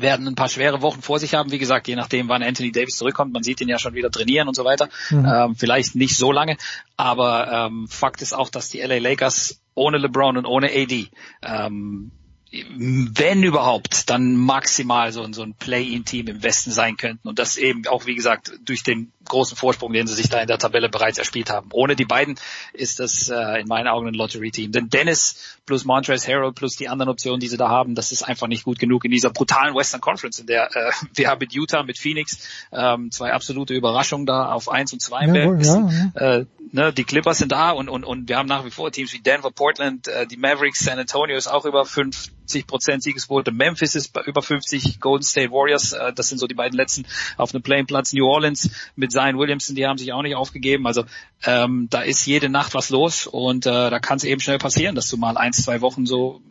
werden 0.00 0.26
ein 0.26 0.34
paar 0.34 0.48
schwere 0.48 0.82
Wochen 0.82 1.02
vor 1.02 1.18
sich 1.18 1.34
haben. 1.34 1.52
Wie 1.52 1.58
gesagt, 1.58 1.88
je 1.88 1.96
nachdem, 1.96 2.28
wann 2.28 2.42
Anthony 2.42 2.72
Davis 2.72 2.96
zurückkommt. 2.96 3.32
Man 3.32 3.42
sieht 3.42 3.60
ihn 3.60 3.68
ja 3.68 3.78
schon 3.78 3.94
wieder 3.94 4.10
trainieren 4.10 4.48
und 4.48 4.54
so 4.54 4.64
weiter. 4.64 4.88
Mhm. 5.10 5.26
Ähm, 5.26 5.56
vielleicht 5.56 5.94
nicht 5.94 6.16
so 6.16 6.32
lange, 6.32 6.56
aber 6.96 7.66
ähm, 7.66 7.88
Fakt 7.88 8.22
ist 8.22 8.32
auch, 8.32 8.50
dass 8.50 8.68
die 8.68 8.80
LA 8.80 8.98
Lakers 8.98 9.60
ohne 9.74 9.98
LeBron 9.98 10.36
und 10.36 10.46
ohne 10.46 10.68
AD 10.68 11.08
ähm, 11.42 12.12
wenn 12.52 13.42
überhaupt, 13.42 14.10
dann 14.10 14.36
maximal 14.36 15.10
so, 15.10 15.26
so 15.32 15.42
ein 15.42 15.54
Play-in-Team 15.54 16.26
im 16.26 16.42
Westen 16.42 16.70
sein 16.70 16.98
könnten. 16.98 17.26
Und 17.26 17.38
das 17.38 17.56
eben 17.56 17.86
auch, 17.86 18.04
wie 18.04 18.14
gesagt, 18.14 18.52
durch 18.66 18.82
den 18.82 19.10
großen 19.24 19.56
Vorsprung, 19.56 19.92
den 19.94 20.06
sie 20.06 20.12
sich 20.12 20.28
da 20.28 20.40
in 20.40 20.48
der 20.48 20.58
Tabelle 20.58 20.90
bereits 20.90 21.16
erspielt 21.16 21.48
haben. 21.48 21.70
Ohne 21.72 21.96
die 21.96 22.04
beiden 22.04 22.34
ist 22.74 23.00
das 23.00 23.30
äh, 23.30 23.60
in 23.60 23.68
meinen 23.68 23.88
Augen 23.88 24.08
ein 24.08 24.14
Lottery-Team. 24.14 24.72
Denn 24.72 24.90
Dennis 24.90 25.58
plus 25.64 25.86
Montrezl 25.86 26.30
Harrell 26.30 26.52
plus 26.52 26.76
die 26.76 26.88
anderen 26.88 27.10
Optionen, 27.10 27.40
die 27.40 27.48
sie 27.48 27.56
da 27.56 27.70
haben, 27.70 27.94
das 27.94 28.12
ist 28.12 28.22
einfach 28.22 28.48
nicht 28.48 28.64
gut 28.64 28.78
genug 28.78 29.06
in 29.06 29.10
dieser 29.10 29.30
brutalen 29.30 29.74
Western 29.74 30.02
Conference, 30.02 30.38
in 30.38 30.46
der 30.46 30.68
äh, 30.76 30.92
wir 31.14 31.28
haben 31.28 31.38
mit 31.38 31.54
Utah, 31.54 31.82
mit 31.82 31.98
Phoenix 31.98 32.46
ähm, 32.72 33.10
zwei 33.10 33.32
absolute 33.32 33.72
Überraschungen 33.72 34.26
da 34.26 34.52
auf 34.52 34.68
eins 34.68 34.92
und 34.92 35.00
zwei 35.00 35.24
im 35.24 35.34
ja, 35.34 35.44
ja, 35.44 35.90
ja. 36.14 36.36
Äh, 36.36 36.46
ne, 36.72 36.92
Die 36.92 37.04
Clippers 37.04 37.38
sind 37.38 37.52
da 37.52 37.70
und, 37.70 37.88
und, 37.88 38.04
und 38.04 38.28
wir 38.28 38.36
haben 38.36 38.48
nach 38.48 38.64
wie 38.66 38.70
vor 38.70 38.90
Teams 38.92 39.12
wie 39.14 39.20
Denver, 39.20 39.50
Portland, 39.50 40.08
äh, 40.08 40.26
die 40.26 40.36
Mavericks, 40.36 40.80
San 40.80 40.98
Antonio 40.98 41.36
ist 41.36 41.48
auch 41.48 41.64
über 41.64 41.86
fünf 41.86 42.28
Prozent 42.66 43.02
Siegesquote. 43.02 43.52
Memphis 43.52 43.94
ist 43.94 44.12
bei 44.12 44.22
über 44.22 44.42
50, 44.42 45.00
Golden 45.00 45.24
State 45.24 45.50
Warriors, 45.50 45.92
äh, 45.92 46.12
das 46.12 46.28
sind 46.28 46.38
so 46.38 46.46
die 46.46 46.54
beiden 46.54 46.76
letzten 46.76 47.04
auf 47.36 47.54
einem 47.54 47.62
Playing-Platz. 47.62 48.12
New 48.12 48.26
Orleans 48.26 48.70
mit 48.96 49.12
Zion 49.12 49.38
Williamson, 49.38 49.76
die 49.76 49.86
haben 49.86 49.98
sich 49.98 50.12
auch 50.12 50.22
nicht 50.22 50.34
aufgegeben. 50.34 50.86
Also 50.86 51.04
ähm, 51.44 51.88
da 51.90 52.02
ist 52.02 52.26
jede 52.26 52.48
Nacht 52.48 52.74
was 52.74 52.90
los 52.90 53.26
und 53.26 53.66
äh, 53.66 53.90
da 53.90 53.98
kann 53.98 54.16
es 54.16 54.24
eben 54.24 54.40
schnell 54.40 54.58
passieren, 54.58 54.94
dass 54.94 55.08
du 55.08 55.16
mal 55.16 55.36
ein, 55.36 55.52
zwei 55.52 55.80
Wochen 55.80 56.06
so 56.06 56.42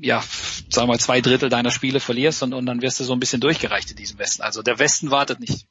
ja, 0.00 0.22
sagen 0.68 0.86
wir 0.88 0.94
mal, 0.94 1.00
zwei 1.00 1.20
Drittel 1.20 1.48
deiner 1.48 1.72
Spiele 1.72 1.98
verlierst 1.98 2.42
und, 2.44 2.54
und 2.54 2.66
dann 2.66 2.82
wirst 2.82 3.00
du 3.00 3.04
so 3.04 3.12
ein 3.12 3.20
bisschen 3.20 3.40
durchgereicht 3.40 3.90
in 3.90 3.96
diesem 3.96 4.18
Westen. 4.18 4.42
Also 4.42 4.62
der 4.62 4.78
Westen 4.78 5.10
wartet 5.10 5.40
nicht. 5.40 5.66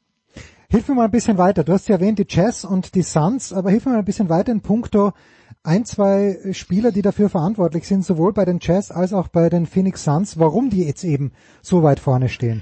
Hilf 0.69 0.89
mir 0.89 0.95
mal 0.95 1.05
ein 1.05 1.11
bisschen 1.11 1.37
weiter. 1.37 1.63
Du 1.63 1.71
hast 1.71 1.87
ja 1.87 1.95
erwähnt 1.95 2.19
die 2.19 2.25
Jazz 2.27 2.65
und 2.65 2.93
die 2.93 3.01
Suns, 3.01 3.53
aber 3.53 3.69
hilf 3.69 3.85
mir 3.85 3.93
mal 3.93 3.99
ein 3.99 4.05
bisschen 4.05 4.27
weiter 4.27 4.51
in 4.51 4.59
puncto 4.59 5.13
ein, 5.63 5.85
zwei 5.85 6.37
Spieler, 6.51 6.91
die 6.91 7.01
dafür 7.01 7.29
verantwortlich 7.29 7.87
sind, 7.87 8.03
sowohl 8.03 8.33
bei 8.33 8.43
den 8.43 8.59
Jazz 8.61 8.91
als 8.91 9.13
auch 9.13 9.29
bei 9.29 9.47
den 9.47 9.65
Phoenix 9.65 10.03
Suns, 10.03 10.37
warum 10.39 10.69
die 10.69 10.83
jetzt 10.83 11.05
eben 11.05 11.31
so 11.61 11.83
weit 11.83 12.01
vorne 12.01 12.27
stehen. 12.27 12.61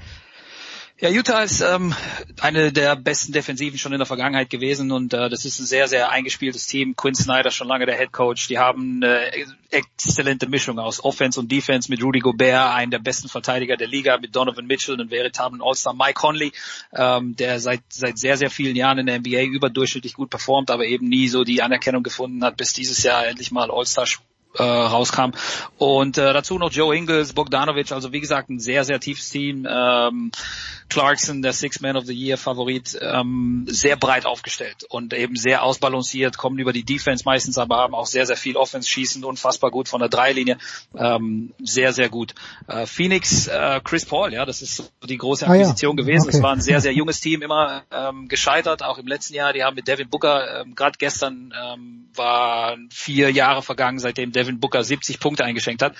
Ja, 0.98 1.10
Utah 1.10 1.42
ist 1.42 1.60
ähm, 1.60 1.94
eine 2.40 2.72
der 2.72 2.96
besten 2.96 3.32
Defensiven 3.32 3.78
schon 3.78 3.92
in 3.92 3.98
der 3.98 4.06
Vergangenheit 4.06 4.48
gewesen 4.48 4.90
und 4.90 5.12
äh, 5.12 5.28
das 5.28 5.44
ist 5.44 5.58
ein 5.58 5.66
sehr, 5.66 5.88
sehr 5.88 6.10
eingespieltes 6.10 6.66
Team. 6.66 6.96
Quinn 6.96 7.14
Snyder 7.14 7.50
schon 7.50 7.68
lange 7.68 7.84
der 7.84 7.98
Head 7.98 8.12
Coach. 8.12 8.48
Die 8.48 8.58
haben 8.58 9.04
eine 9.04 9.30
exzellente 9.70 10.48
Mischung 10.48 10.78
aus 10.78 11.04
Offense 11.04 11.38
und 11.38 11.52
Defense 11.52 11.90
mit 11.90 12.02
Rudy 12.02 12.20
Gobert, 12.20 12.72
einen 12.72 12.90
der 12.90 12.98
besten 12.98 13.28
Verteidiger 13.28 13.76
der 13.76 13.88
Liga, 13.88 14.16
mit 14.16 14.34
Donovan 14.34 14.66
Mitchell, 14.66 14.94
einen 14.94 15.10
veritablen 15.10 15.60
All-Star 15.60 15.92
Mike 15.92 16.14
Conley, 16.14 16.52
ähm, 16.94 17.36
der 17.36 17.60
seit 17.60 17.82
seit 17.90 18.16
sehr, 18.16 18.38
sehr 18.38 18.48
vielen 18.48 18.74
Jahren 18.74 18.96
in 18.96 19.04
der 19.04 19.18
NBA 19.18 19.42
überdurchschnittlich 19.42 20.14
gut 20.14 20.30
performt, 20.30 20.70
aber 20.70 20.86
eben 20.86 21.10
nie 21.10 21.28
so 21.28 21.44
die 21.44 21.60
Anerkennung 21.60 22.04
gefunden 22.04 22.42
hat, 22.42 22.56
bis 22.56 22.72
dieses 22.72 23.02
Jahr 23.02 23.26
endlich 23.26 23.50
mal 23.52 23.70
All-Star 23.70 24.06
äh, 24.58 24.62
rauskam. 24.62 25.30
Und 25.78 26.18
äh, 26.18 26.32
dazu 26.32 26.58
noch 26.58 26.72
Joe 26.72 26.96
Ingles, 26.96 27.32
Bogdanovic, 27.32 27.92
also 27.92 28.12
wie 28.12 28.20
gesagt 28.20 28.50
ein 28.50 28.58
sehr, 28.58 28.84
sehr 28.84 29.00
tiefes 29.00 29.30
Team. 29.30 29.66
Ähm, 29.70 30.30
Clarkson, 30.88 31.42
der 31.42 31.52
Six 31.52 31.80
Man 31.80 31.96
of 31.96 32.06
the 32.06 32.14
Year 32.14 32.38
Favorit, 32.38 32.96
ähm, 33.00 33.64
sehr 33.68 33.96
breit 33.96 34.24
aufgestellt 34.24 34.84
und 34.88 35.12
eben 35.12 35.36
sehr 35.36 35.62
ausbalanciert, 35.62 36.38
kommen 36.38 36.58
über 36.58 36.72
die 36.72 36.84
Defense 36.84 37.24
meistens, 37.24 37.58
aber 37.58 37.78
haben 37.78 37.94
auch 37.94 38.06
sehr, 38.06 38.24
sehr 38.26 38.36
viel 38.36 38.56
Offense, 38.56 38.88
schießen 38.88 39.24
unfassbar 39.24 39.70
gut 39.70 39.88
von 39.88 40.00
der 40.00 40.08
Dreilinie, 40.08 40.58
ähm, 40.96 41.52
sehr, 41.58 41.92
sehr 41.92 42.08
gut. 42.08 42.34
Äh, 42.68 42.86
Phoenix, 42.86 43.48
äh, 43.48 43.80
Chris 43.82 44.06
Paul, 44.06 44.32
ja, 44.32 44.44
das 44.44 44.62
ist 44.62 44.92
die 45.04 45.18
große 45.18 45.46
Akquisition 45.46 45.96
ah, 45.96 46.00
ja. 46.00 46.06
gewesen. 46.06 46.28
Es 46.28 46.36
okay. 46.36 46.44
war 46.44 46.52
ein 46.52 46.60
sehr, 46.60 46.80
sehr 46.80 46.92
junges 46.92 47.20
Team, 47.20 47.42
immer 47.42 47.82
ähm, 47.90 48.28
gescheitert, 48.28 48.82
auch 48.82 48.98
im 48.98 49.06
letzten 49.06 49.34
Jahr. 49.34 49.52
Die 49.52 49.64
haben 49.64 49.74
mit 49.74 49.88
Devin 49.88 50.08
Booker, 50.08 50.60
ähm, 50.60 50.74
gerade 50.76 50.98
gestern 50.98 51.52
ähm, 51.60 52.08
waren 52.14 52.88
vier 52.92 53.30
Jahre 53.30 53.62
vergangen, 53.62 53.98
seitdem 53.98 54.30
Devin 54.30 54.45
Booker 54.54 54.82
70 54.82 55.20
Punkte 55.20 55.44
eingeschenkt 55.44 55.82
hat. 55.82 55.94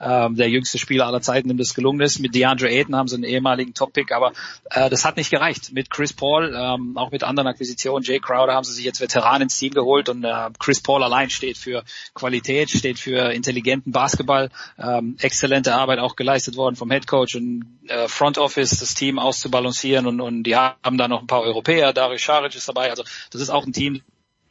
Ähm, 0.00 0.36
der 0.36 0.48
jüngste 0.48 0.78
Spieler 0.78 1.06
aller 1.06 1.20
Zeiten, 1.20 1.48
dem 1.48 1.58
das 1.58 1.74
gelungen 1.74 2.00
ist. 2.00 2.18
Mit 2.18 2.34
DeAndre 2.34 2.68
Ayton 2.68 2.96
haben 2.96 3.08
sie 3.08 3.16
einen 3.16 3.24
ehemaligen 3.24 3.74
Top-Pick, 3.74 4.12
aber 4.12 4.32
äh, 4.70 4.90
das 4.90 5.04
hat 5.04 5.16
nicht 5.16 5.30
gereicht. 5.30 5.72
Mit 5.72 5.90
Chris 5.90 6.12
Paul, 6.12 6.54
ähm, 6.56 6.96
auch 6.96 7.10
mit 7.10 7.24
anderen 7.24 7.48
Akquisitionen, 7.48 8.04
Jay 8.04 8.18
Crowder 8.18 8.54
haben 8.54 8.64
sie 8.64 8.72
sich 8.72 8.84
jetzt 8.84 9.00
Veteranen 9.00 9.42
ins 9.42 9.58
Team 9.58 9.72
geholt 9.72 10.08
und 10.08 10.24
äh, 10.24 10.50
Chris 10.58 10.80
Paul 10.80 11.02
allein 11.02 11.30
steht 11.30 11.58
für 11.58 11.84
Qualität, 12.14 12.70
steht 12.70 12.98
für 12.98 13.32
intelligenten 13.32 13.92
Basketball, 13.92 14.50
ähm, 14.78 15.16
exzellente 15.20 15.74
Arbeit 15.74 15.98
auch 15.98 16.16
geleistet 16.16 16.56
worden 16.56 16.76
vom 16.76 16.90
Head 16.90 17.06
Coach 17.06 17.36
und 17.36 17.78
äh, 17.88 18.08
Front 18.08 18.38
Office, 18.38 18.78
das 18.78 18.94
Team 18.94 19.18
auszubalancieren 19.18 20.06
und, 20.06 20.20
und 20.20 20.44
die 20.44 20.56
haben 20.56 20.98
da 20.98 21.08
noch 21.08 21.20
ein 21.20 21.26
paar 21.26 21.42
Europäer, 21.42 21.92
Darius 21.92 22.24
Saric 22.24 22.54
ist 22.54 22.68
dabei, 22.68 22.90
also 22.90 23.04
das 23.30 23.40
ist 23.40 23.50
auch 23.50 23.66
ein 23.66 23.72
Team, 23.72 24.02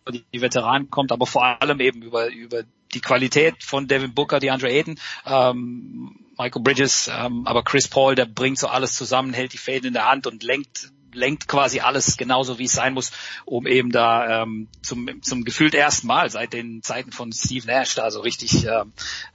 die 0.08 0.42
Veteranen 0.42 0.90
kommt, 0.90 1.12
aber 1.12 1.26
vor 1.26 1.62
allem 1.62 1.80
eben 1.80 2.02
über, 2.02 2.30
über 2.30 2.64
die 2.94 3.02
Qualität 3.02 3.64
von 3.64 3.88
Devin 3.88 4.14
Booker, 4.14 4.40
die 4.40 4.52
Andre 4.52 4.70
Ayton, 4.70 5.00
ähm, 5.26 6.26
Michael 6.38 6.62
Bridges, 6.62 7.10
ähm, 7.14 7.46
aber 7.46 7.64
Chris 7.64 7.88
Paul, 7.88 8.16
der 8.16 8.26
bringt 8.26 8.58
so 8.58 8.68
alles 8.68 8.96
zusammen, 8.96 9.34
hält 9.34 9.54
die 9.54 9.58
Fäden 9.58 9.88
in 9.88 9.94
der 9.94 10.10
Hand 10.10 10.26
und 10.26 10.44
lenkt 10.44 10.92
lenkt 11.14 11.48
quasi 11.48 11.80
alles 11.80 12.18
genauso 12.18 12.60
wie 12.60 12.66
es 12.66 12.74
sein 12.74 12.94
muss, 12.94 13.12
um 13.46 13.68
eben 13.68 13.92
da 13.92 14.44
ähm, 14.44 14.68
zum, 14.82 15.22
zum 15.22 15.44
gefühlt 15.44 15.74
ersten 15.74 16.08
Mal 16.08 16.30
seit 16.30 16.54
den 16.54 16.82
Zeiten 16.84 17.12
von 17.12 17.32
Steve 17.32 17.66
Nash 17.68 17.96
da 17.96 18.12
so 18.12 18.22
richtig 18.22 18.66
äh, 18.66 18.86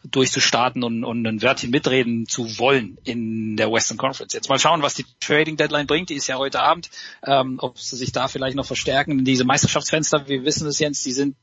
durchzustarten 0.05 0.83
und, 0.83 1.05
und 1.05 1.27
ein 1.27 1.43
Wörtchen 1.43 1.71
mitreden 1.71 2.27
zu 2.27 2.59
wollen 2.59 2.99
in 3.05 3.57
der 3.57 3.71
Western 3.73 3.97
Conference. 3.97 4.33
Jetzt 4.33 4.49
mal 4.49 4.59
schauen, 4.59 4.83
was 4.83 4.95
die 4.95 5.07
Trading 5.21 5.57
Deadline 5.57 5.87
bringt. 5.87 6.11
Die 6.11 6.15
ist 6.15 6.27
ja 6.27 6.37
heute 6.37 6.61
Abend. 6.61 6.91
Ähm, 7.25 7.59
ob 7.61 7.79
sie 7.79 7.97
sich 7.97 8.13
da 8.13 8.29
vielleicht 8.29 8.57
noch 8.57 8.67
verstärken. 8.67 9.25
Diese 9.25 9.45
Meisterschaftsfenster, 9.45 10.29
wir 10.29 10.45
wissen 10.45 10.67
es 10.67 10.79
Jens, 10.79 11.03
die 11.03 11.13
sind 11.13 11.37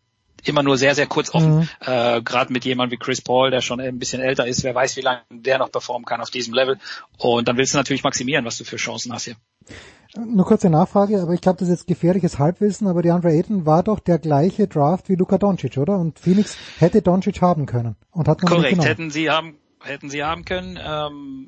immer 0.43 0.63
nur 0.63 0.77
sehr, 0.77 0.95
sehr 0.95 1.07
kurz 1.07 1.33
offen. 1.33 1.59
Mhm. 1.59 1.69
Äh, 1.81 2.21
Gerade 2.21 2.51
mit 2.51 2.65
jemandem 2.65 2.99
wie 2.99 3.03
Chris 3.03 3.21
Paul, 3.21 3.51
der 3.51 3.61
schon 3.61 3.79
ein 3.79 3.99
bisschen 3.99 4.21
älter 4.21 4.47
ist, 4.47 4.63
wer 4.63 4.75
weiß, 4.75 4.97
wie 4.97 5.01
lange 5.01 5.21
der 5.29 5.57
noch 5.59 5.71
performen 5.71 6.05
kann 6.05 6.21
auf 6.21 6.29
diesem 6.29 6.53
Level. 6.53 6.77
Und 7.17 7.47
dann 7.47 7.57
willst 7.57 7.73
du 7.73 7.77
natürlich 7.77 8.03
maximieren, 8.03 8.45
was 8.45 8.57
du 8.57 8.63
für 8.63 8.77
Chancen 8.77 9.13
hast 9.13 9.25
hier. 9.25 9.35
Nur 10.17 10.45
kurze 10.45 10.69
Nachfrage, 10.69 11.21
aber 11.21 11.33
ich 11.33 11.41
glaube, 11.41 11.59
das 11.59 11.69
ist 11.69 11.79
jetzt 11.79 11.87
gefährliches 11.87 12.37
Halbwissen, 12.37 12.87
aber 12.87 13.01
die 13.01 13.11
Andre 13.11 13.31
Ayton 13.31 13.65
war 13.65 13.81
doch 13.81 13.99
der 13.99 14.19
gleiche 14.19 14.67
Draft 14.67 15.07
wie 15.07 15.15
Luka 15.15 15.37
Doncic, 15.37 15.77
oder? 15.77 15.97
Und 15.97 16.19
Phoenix 16.19 16.57
hätte 16.79 17.01
Doncic 17.01 17.41
haben 17.41 17.65
können 17.65 17.95
und 18.11 18.27
hat 18.27 18.43
man 18.43 18.51
Korrekt, 18.51 18.83
hätten 18.83 19.09
sie 19.09 19.29
haben, 19.29 19.55
hätten 19.81 20.09
sie 20.09 20.23
haben 20.23 20.43
können. 20.43 20.77
Ähm, 20.83 21.47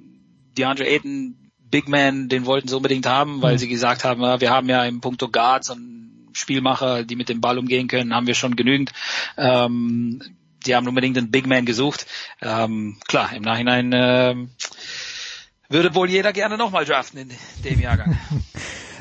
die 0.57 0.63
Andre 0.63 0.85
Ayton 0.85 1.35
Big 1.59 1.89
Man, 1.89 2.29
den 2.29 2.45
wollten 2.45 2.69
sie 2.69 2.75
unbedingt 2.77 3.05
haben, 3.05 3.41
weil 3.41 3.55
mhm. 3.55 3.57
sie 3.57 3.67
gesagt 3.67 4.05
haben, 4.05 4.21
wir 4.21 4.49
haben 4.49 4.69
ja 4.69 4.85
im 4.85 5.01
Punkto 5.01 5.27
Guards 5.27 5.69
und 5.69 6.12
Spielmacher, 6.33 7.03
die 7.03 7.15
mit 7.15 7.29
dem 7.29 7.41
Ball 7.41 7.57
umgehen 7.57 7.87
können, 7.87 8.13
haben 8.13 8.27
wir 8.27 8.35
schon 8.35 8.55
genügend. 8.55 8.91
Ähm, 9.37 10.21
die 10.65 10.75
haben 10.75 10.87
unbedingt 10.87 11.17
einen 11.17 11.31
Big 11.31 11.45
Man 11.45 11.65
gesucht. 11.65 12.05
Ähm, 12.41 12.97
klar, 13.07 13.33
im 13.33 13.43
Nachhinein 13.43 13.91
äh, 13.93 14.35
würde 15.73 15.93
wohl 15.95 16.09
jeder 16.09 16.31
gerne 16.31 16.57
nochmal 16.57 16.85
draften 16.85 17.19
in 17.19 17.31
dem 17.63 17.79
Jahrgang. 17.79 18.17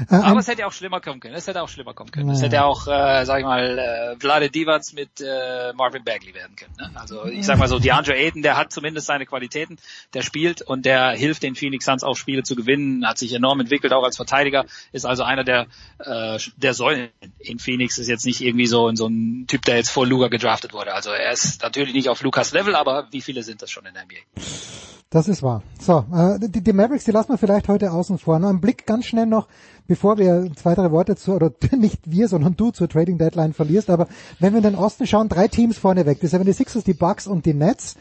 Aber 0.09 0.41
es 0.41 0.49
hätte 0.49 0.67
auch 0.67 0.73
schlimmer 0.73 1.01
kommen 1.01 1.21
können. 1.21 1.35
Es 1.35 1.47
hätte 1.47 1.63
auch 1.63 1.69
schlimmer 1.69 1.95
kommen 1.95 2.11
können. 2.11 2.31
Es 2.31 2.43
hätte 2.43 2.65
auch, 2.65 2.87
äh, 2.87 3.25
sag 3.25 3.41
ich 3.41 3.45
mal, 3.45 3.79
äh, 3.79 4.17
Vlade 4.19 4.51
Divac 4.51 4.83
mit 4.95 5.21
äh, 5.21 5.73
Marvin 5.75 6.03
Bagley 6.03 6.35
werden 6.35 6.57
können. 6.57 6.75
Ne? 6.79 6.91
Also 6.95 7.27
ich 7.27 7.45
sag 7.47 7.59
mal 7.59 7.69
so, 7.69 7.79
DeAndre 7.79 8.15
Ayton, 8.15 8.43
der 8.43 8.57
hat 8.57 8.73
zumindest 8.73 9.07
seine 9.07 9.27
Qualitäten, 9.27 9.77
der 10.15 10.23
spielt 10.23 10.63
und 10.63 10.87
der 10.87 11.11
hilft 11.13 11.43
den 11.43 11.55
Phoenix 11.55 11.85
Suns 11.85 12.05
auch 12.05 12.17
Spiele 12.17 12.43
zu 12.43 12.57
gewinnen, 12.57 13.07
hat 13.07 13.19
sich 13.19 13.33
enorm 13.33 13.61
entwickelt, 13.61 13.93
auch 13.93 14.03
als 14.03 14.17
Verteidiger, 14.17 14.65
ist 14.93 15.05
also 15.05 15.23
einer 15.23 15.45
der 15.45 15.67
äh, 15.99 16.39
der 16.57 16.75
Säulen 16.75 17.11
in 17.39 17.59
Phoenix, 17.59 17.99
ist 17.99 18.09
jetzt 18.09 18.27
nicht 18.27 18.41
irgendwie 18.41 18.67
so, 18.67 18.93
so 18.95 19.07
ein 19.07 19.47
Typ, 19.47 19.63
der 19.63 19.77
jetzt 19.77 19.91
vor 19.91 20.07
Luca 20.07 20.29
gedraftet 20.29 20.73
wurde. 20.73 20.95
Also 20.95 21.11
er 21.11 21.33
ist 21.33 21.63
natürlich 21.63 21.95
nicht 21.95 22.09
auf 22.09 22.23
Lukas 22.23 22.53
Level, 22.53 22.75
aber 22.75 23.09
wie 23.11 23.21
viele 23.21 23.43
sind 23.43 23.63
das 23.63 23.71
schon 23.71 23.87
in 23.87 23.95
der 23.95 24.05
NBA? 24.05 25.02
Das 25.13 25.29
ist 25.29 25.43
wahr. 25.43 25.63
So, 25.79 26.07
äh, 26.11 26.39
die, 26.41 26.63
die 26.63 26.73
Mavericks, 26.73 27.05
die 27.05 27.11
lassen 27.11 27.29
wir 27.29 27.37
vielleicht 27.37 27.69
heute 27.69 27.93
außen 27.93 28.17
vor. 28.17 28.39
Nur 28.39 28.49
ein 28.49 28.63
Blick 28.63 28.87
ganz 28.87 29.05
schnell 29.05 29.27
noch, 29.27 29.47
bevor 29.87 30.17
wir 30.17 30.51
zwei, 30.57 30.75
drei 30.75 30.91
Worte 30.91 31.17
zu, 31.17 31.35
oder 31.35 31.53
nicht 31.77 32.11
wir, 32.11 32.29
sondern 32.29 32.57
du 32.57 32.71
zur 32.71 32.89
Trading 32.89 33.19
Deadline 33.19 33.53
verlierst. 33.53 33.91
Aber 33.91 34.09
wenn 34.41 34.55
wir 34.55 34.59
in 34.59 34.65
den 34.65 34.75
Osten 34.75 35.07
schauen, 35.07 35.29
drei 35.29 35.49
Teams 35.49 35.77
vorneweg. 35.77 36.19
Die 36.21 36.29
76ers, 36.29 36.85
die 36.85 36.95
Bucks 36.95 37.27
und 37.27 37.45
die 37.45 37.53
Nets. 37.53 37.97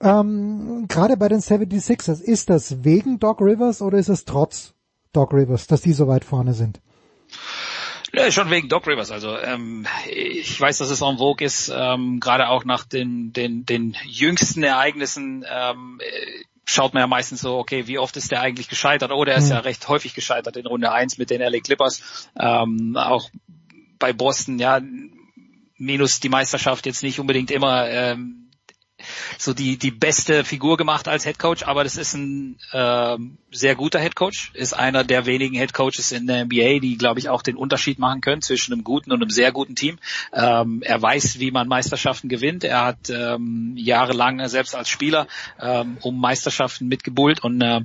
Ähm, 0.00 0.86
Gerade 0.88 1.18
bei 1.18 1.28
den 1.28 1.40
76ers, 1.40 2.22
ist 2.22 2.48
das 2.48 2.84
wegen 2.84 3.18
Doc 3.18 3.42
Rivers 3.42 3.82
oder 3.82 3.98
ist 3.98 4.08
es 4.08 4.24
trotz 4.24 4.72
Doc 5.12 5.34
Rivers, 5.34 5.66
dass 5.66 5.82
die 5.82 5.92
so 5.92 6.08
weit 6.08 6.24
vorne 6.24 6.54
sind? 6.54 6.80
Ja, 8.12 8.30
schon 8.30 8.50
wegen 8.50 8.68
Doc 8.68 8.86
Rivers. 8.86 9.10
Also 9.10 9.38
ähm, 9.38 9.86
ich 10.08 10.60
weiß, 10.60 10.78
dass 10.78 10.90
es 10.90 11.00
en 11.00 11.18
vogue 11.18 11.44
ist, 11.44 11.72
ähm, 11.74 12.20
gerade 12.20 12.48
auch 12.48 12.64
nach 12.64 12.84
den, 12.84 13.32
den, 13.32 13.64
den 13.64 13.96
jüngsten 14.04 14.62
Ereignissen 14.62 15.44
ähm, 15.48 16.00
äh, 16.00 16.44
schaut 16.64 16.94
man 16.94 17.02
ja 17.02 17.06
meistens 17.06 17.40
so, 17.40 17.58
okay, 17.58 17.86
wie 17.86 17.98
oft 17.98 18.16
ist 18.16 18.30
der 18.30 18.40
eigentlich 18.40 18.68
gescheitert? 18.68 19.10
Oh, 19.12 19.24
der 19.24 19.36
ist 19.36 19.46
mhm. 19.46 19.52
ja 19.52 19.58
recht 19.60 19.88
häufig 19.88 20.14
gescheitert 20.14 20.56
in 20.56 20.66
Runde 20.66 20.92
eins 20.92 21.18
mit 21.18 21.30
den 21.30 21.40
LA 21.40 21.60
Clippers. 21.60 22.28
Ähm, 22.38 22.96
auch 22.96 23.28
bei 23.98 24.12
Boston, 24.12 24.58
ja, 24.58 24.80
minus 25.76 26.20
die 26.20 26.28
Meisterschaft 26.28 26.86
jetzt 26.86 27.02
nicht 27.02 27.20
unbedingt 27.20 27.50
immer 27.50 27.88
ähm, 27.88 28.39
so 29.38 29.54
die 29.54 29.76
die 29.76 29.90
beste 29.90 30.44
Figur 30.44 30.76
gemacht 30.76 31.08
als 31.08 31.24
Head 31.24 31.38
Coach, 31.38 31.62
aber 31.64 31.84
das 31.84 31.96
ist 31.96 32.14
ein 32.14 32.58
äh, 32.72 33.16
sehr 33.50 33.74
guter 33.74 34.00
Head 34.00 34.16
Coach, 34.16 34.50
ist 34.54 34.72
einer 34.72 35.04
der 35.04 35.26
wenigen 35.26 35.56
Head 35.56 35.72
Coaches 35.74 36.12
in 36.12 36.26
der 36.26 36.44
NBA, 36.44 36.80
die 36.80 36.96
glaube 36.98 37.20
ich 37.20 37.28
auch 37.28 37.42
den 37.42 37.56
Unterschied 37.56 37.98
machen 37.98 38.20
können 38.20 38.42
zwischen 38.42 38.72
einem 38.72 38.84
guten 38.84 39.12
und 39.12 39.22
einem 39.22 39.30
sehr 39.30 39.52
guten 39.52 39.74
Team. 39.74 39.98
Ähm, 40.32 40.82
er 40.82 41.00
weiß, 41.00 41.38
wie 41.38 41.50
man 41.50 41.68
Meisterschaften 41.68 42.28
gewinnt. 42.28 42.64
Er 42.64 42.84
hat 42.84 43.10
ähm, 43.10 43.74
jahrelang 43.76 44.46
selbst 44.48 44.74
als 44.74 44.88
Spieler 44.88 45.26
ähm, 45.60 45.98
um 46.00 46.20
Meisterschaften 46.20 46.88
mitgebullt 46.88 47.42
und 47.42 47.60
äh, 47.60 47.80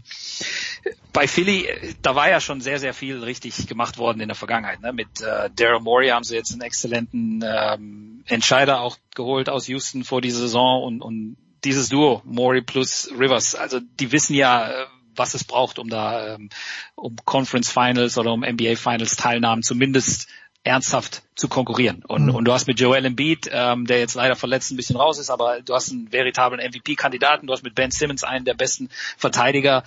bei 1.15 1.29
Philly, 1.29 1.95
da 2.01 2.13
war 2.13 2.29
ja 2.29 2.41
schon 2.41 2.59
sehr, 2.59 2.77
sehr 2.77 2.93
viel 2.93 3.23
richtig 3.23 3.67
gemacht 3.67 3.97
worden 3.97 4.19
in 4.19 4.27
der 4.27 4.35
Vergangenheit. 4.35 4.81
Ne? 4.81 4.91
Mit 4.91 5.21
äh, 5.21 5.49
Daryl 5.55 5.79
Morey 5.79 6.09
haben 6.09 6.25
sie 6.25 6.35
jetzt 6.35 6.51
einen 6.51 6.61
exzellenten 6.61 7.41
ähm, 7.47 8.23
Entscheider 8.27 8.81
auch 8.81 8.97
geholt 9.15 9.47
aus 9.47 9.69
Houston 9.69 10.03
vor 10.03 10.19
dieser 10.19 10.39
Saison 10.39 10.83
und, 10.83 11.01
und 11.01 11.37
dieses 11.63 11.87
Duo, 11.87 12.21
Morey 12.25 12.61
plus 12.61 13.09
Rivers, 13.17 13.55
also 13.55 13.79
die 13.79 14.11
wissen 14.11 14.35
ja, 14.35 14.69
äh, 14.69 14.85
was 15.15 15.33
es 15.35 15.45
braucht, 15.45 15.79
um 15.79 15.89
da 15.89 16.35
ähm, 16.35 16.49
um 16.95 17.15
Conference 17.23 17.71
Finals 17.71 18.17
oder 18.17 18.33
um 18.33 18.41
NBA 18.41 18.75
Finals 18.75 19.15
Teilnahmen 19.15 19.63
zumindest 19.63 20.27
ernsthaft 20.65 21.21
zu 21.35 21.47
konkurrieren. 21.47 22.03
Und, 22.05 22.25
mhm. 22.25 22.35
und 22.35 22.45
du 22.45 22.51
hast 22.51 22.67
mit 22.67 22.79
Joel 22.79 23.05
Embiid, 23.05 23.47
ähm, 23.51 23.85
der 23.85 23.99
jetzt 23.99 24.15
leider 24.15 24.35
verletzt 24.35 24.71
ein 24.71 24.75
bisschen 24.75 24.97
raus 24.97 25.19
ist, 25.19 25.29
aber 25.29 25.61
du 25.61 25.75
hast 25.75 25.91
einen 25.91 26.11
veritablen 26.11 26.59
MVP-Kandidaten, 26.59 27.47
du 27.47 27.53
hast 27.53 27.63
mit 27.63 27.75
Ben 27.75 27.91
Simmons 27.91 28.23
einen 28.23 28.45
der 28.45 28.55
besten 28.55 28.89
Verteidiger 29.15 29.83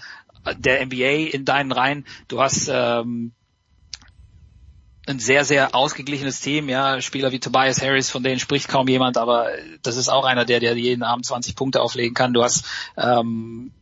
der 0.56 0.84
NBA 0.84 1.30
in 1.32 1.44
deinen 1.44 1.72
Reihen, 1.72 2.06
du 2.28 2.40
hast 2.40 2.68
ähm, 2.72 3.32
ein 5.06 5.18
sehr, 5.18 5.44
sehr 5.44 5.74
ausgeglichenes 5.74 6.40
Team, 6.40 6.68
ja, 6.68 7.00
Spieler 7.00 7.32
wie 7.32 7.40
Tobias 7.40 7.82
Harris, 7.82 8.10
von 8.10 8.22
denen 8.22 8.38
spricht 8.38 8.68
kaum 8.68 8.88
jemand, 8.88 9.16
aber 9.16 9.48
das 9.82 9.96
ist 9.96 10.08
auch 10.08 10.24
einer, 10.24 10.44
der, 10.44 10.60
der 10.60 10.76
jeden 10.76 11.02
Abend 11.02 11.24
20 11.24 11.56
Punkte 11.56 11.80
auflegen 11.80 12.14
kann. 12.14 12.34
Du 12.34 12.42
hast 12.42 12.66
ähm, 12.96 13.72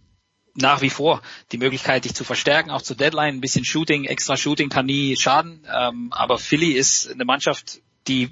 nach 0.54 0.80
wie 0.80 0.90
vor 0.90 1.20
die 1.52 1.58
Möglichkeit, 1.58 2.04
dich 2.04 2.14
zu 2.14 2.24
verstärken, 2.24 2.70
auch 2.70 2.82
zur 2.82 2.96
Deadline. 2.96 3.36
Ein 3.36 3.40
bisschen 3.40 3.64
Shooting, 3.64 4.04
extra 4.04 4.36
Shooting 4.36 4.68
kann 4.68 4.86
nie 4.86 5.16
schaden. 5.16 5.66
Ähm, 5.72 6.08
aber 6.12 6.38
Philly 6.38 6.72
ist 6.72 7.10
eine 7.10 7.24
Mannschaft, 7.24 7.80
die 8.08 8.30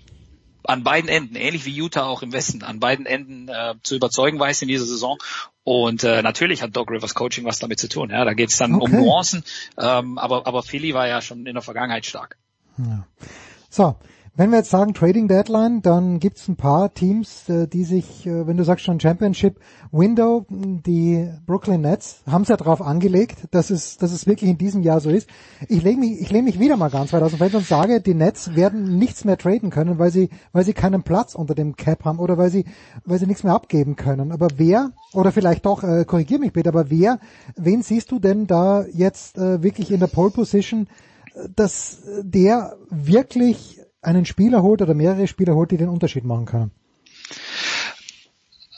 an 0.65 0.83
beiden 0.83 1.09
Enden, 1.09 1.37
ähnlich 1.37 1.65
wie 1.65 1.71
Utah 1.71 2.05
auch 2.05 2.23
im 2.23 2.33
Westen, 2.33 2.63
an 2.63 2.81
beiden 2.81 3.07
Enden 3.07 3.49
äh, 3.49 3.75
zu 3.83 3.97
überzeugen 3.97 4.39
weiß 4.39 4.63
in 4.63 4.69
dieser 4.69 4.87
Saison. 4.87 5.19
Und 5.63 6.05
äh, 6.05 6.23
natürlich 6.23 6.63
hat 6.63 6.77
Doc 6.77 6.91
Rivers 6.91 7.15
Coaching 7.15 7.45
was 7.45 7.59
damit 7.59 7.81
zu 7.81 7.89
tun. 7.89 8.11
Ja, 8.11 8.25
da 8.25 8.35
geht 8.35 8.51
es 8.51 8.57
dann 8.57 8.75
okay. 8.75 8.85
um 8.85 8.93
Nuancen. 8.93 9.45
Ähm, 9.79 10.19
aber, 10.19 10.47
aber 10.47 10.63
Philly 10.63 10.95
war 10.95 11.09
ja 11.09 11.21
schon 11.21 11.47
in 11.47 11.55
der 11.55 11.63
Vergangenheit 11.63 12.07
stark. 12.07 12.37
Ja. 12.79 13.07
So, 13.71 13.97
wenn 14.37 14.51
wir 14.51 14.59
jetzt 14.59 14.71
sagen 14.71 14.95
Trading 14.95 15.29
Deadline, 15.29 15.81
dann 15.81 16.19
gibt 16.19 16.39
es 16.39 16.49
ein 16.49 16.57
paar 16.57 16.93
Teams, 16.93 17.49
äh, 17.49 17.69
die 17.69 17.85
sich, 17.85 18.27
äh, 18.27 18.49
wenn 18.49 18.57
du 18.57 18.65
sagst 18.65 18.85
schon 18.85 18.99
Championship 18.99 19.61
Window, 19.93 20.45
die 20.51 21.31
Brooklyn 21.47 21.83
Nets, 21.83 22.23
haben 22.27 22.43
es 22.43 22.49
ja 22.49 22.57
darauf 22.57 22.83
angelegt, 22.83 23.47
dass 23.53 23.71
es, 23.71 23.97
dass 23.97 24.11
es 24.11 24.27
wirklich 24.27 24.51
in 24.51 24.59
diesem 24.59 24.83
Jahr 24.83 24.99
so 24.99 25.11
ist. 25.11 25.29
Ich 25.69 25.85
lehne 25.85 26.01
mich, 26.01 26.21
ich 26.21 26.31
lehne 26.33 26.45
mich 26.45 26.59
wieder 26.59 26.77
mal 26.77 26.91
ganz 26.91 27.13
weit 27.13 27.23
aus 27.23 27.31
dem 27.31 27.39
Feld 27.39 27.55
und 27.55 27.65
sage, 27.65 28.01
die 28.01 28.15
Nets 28.15 28.57
werden 28.57 28.99
nichts 28.99 29.25
mehr 29.25 29.39
traden 29.39 29.71
können, 29.71 30.01
weil 30.01 30.11
sie, 30.11 30.31
weil 30.53 30.65
sie 30.65 30.73
keinen 30.73 31.05
Platz 31.05 31.37
unter 31.37 31.55
dem 31.55 31.77
Cap 31.77 32.05
haben 32.05 32.19
oder 32.19 32.37
weil 32.37 32.51
sie, 32.51 32.65
weil 33.05 33.21
sie 33.21 33.29
nichts 33.29 33.45
mehr 33.45 33.55
abgeben 33.55 33.95
können. 33.95 34.33
Aber 34.33 34.49
wer, 34.57 34.91
oder 35.13 35.31
vielleicht 35.31 35.65
doch, 35.65 35.85
äh, 35.85 36.05
korrigier 36.05 36.41
mich 36.41 36.53
bitte, 36.53 36.71
aber 36.71 36.91
wer, 36.91 37.21
wen 37.55 37.83
siehst 37.83 38.11
du 38.11 38.19
denn 38.19 38.49
da 38.49 38.85
jetzt 38.93 39.39
äh, 39.39 39.63
wirklich 39.63 39.93
in 39.93 40.01
der 40.01 40.09
Pole 40.09 40.31
Position, 40.31 40.89
äh, 41.35 41.49
dass 41.55 42.03
der 42.25 42.77
wirklich 42.91 43.84
einen 44.05 44.25
Spieler 44.27 44.63
holt 44.63 44.83
oder 44.83 44.95
mehrere 44.95 45.27
Spieler 45.27 45.55
holt, 45.55 45.71
die 45.71 45.77
den 45.77 45.89
Unterschied 45.89 46.25
machen 46.25 46.47
können? 46.47 46.71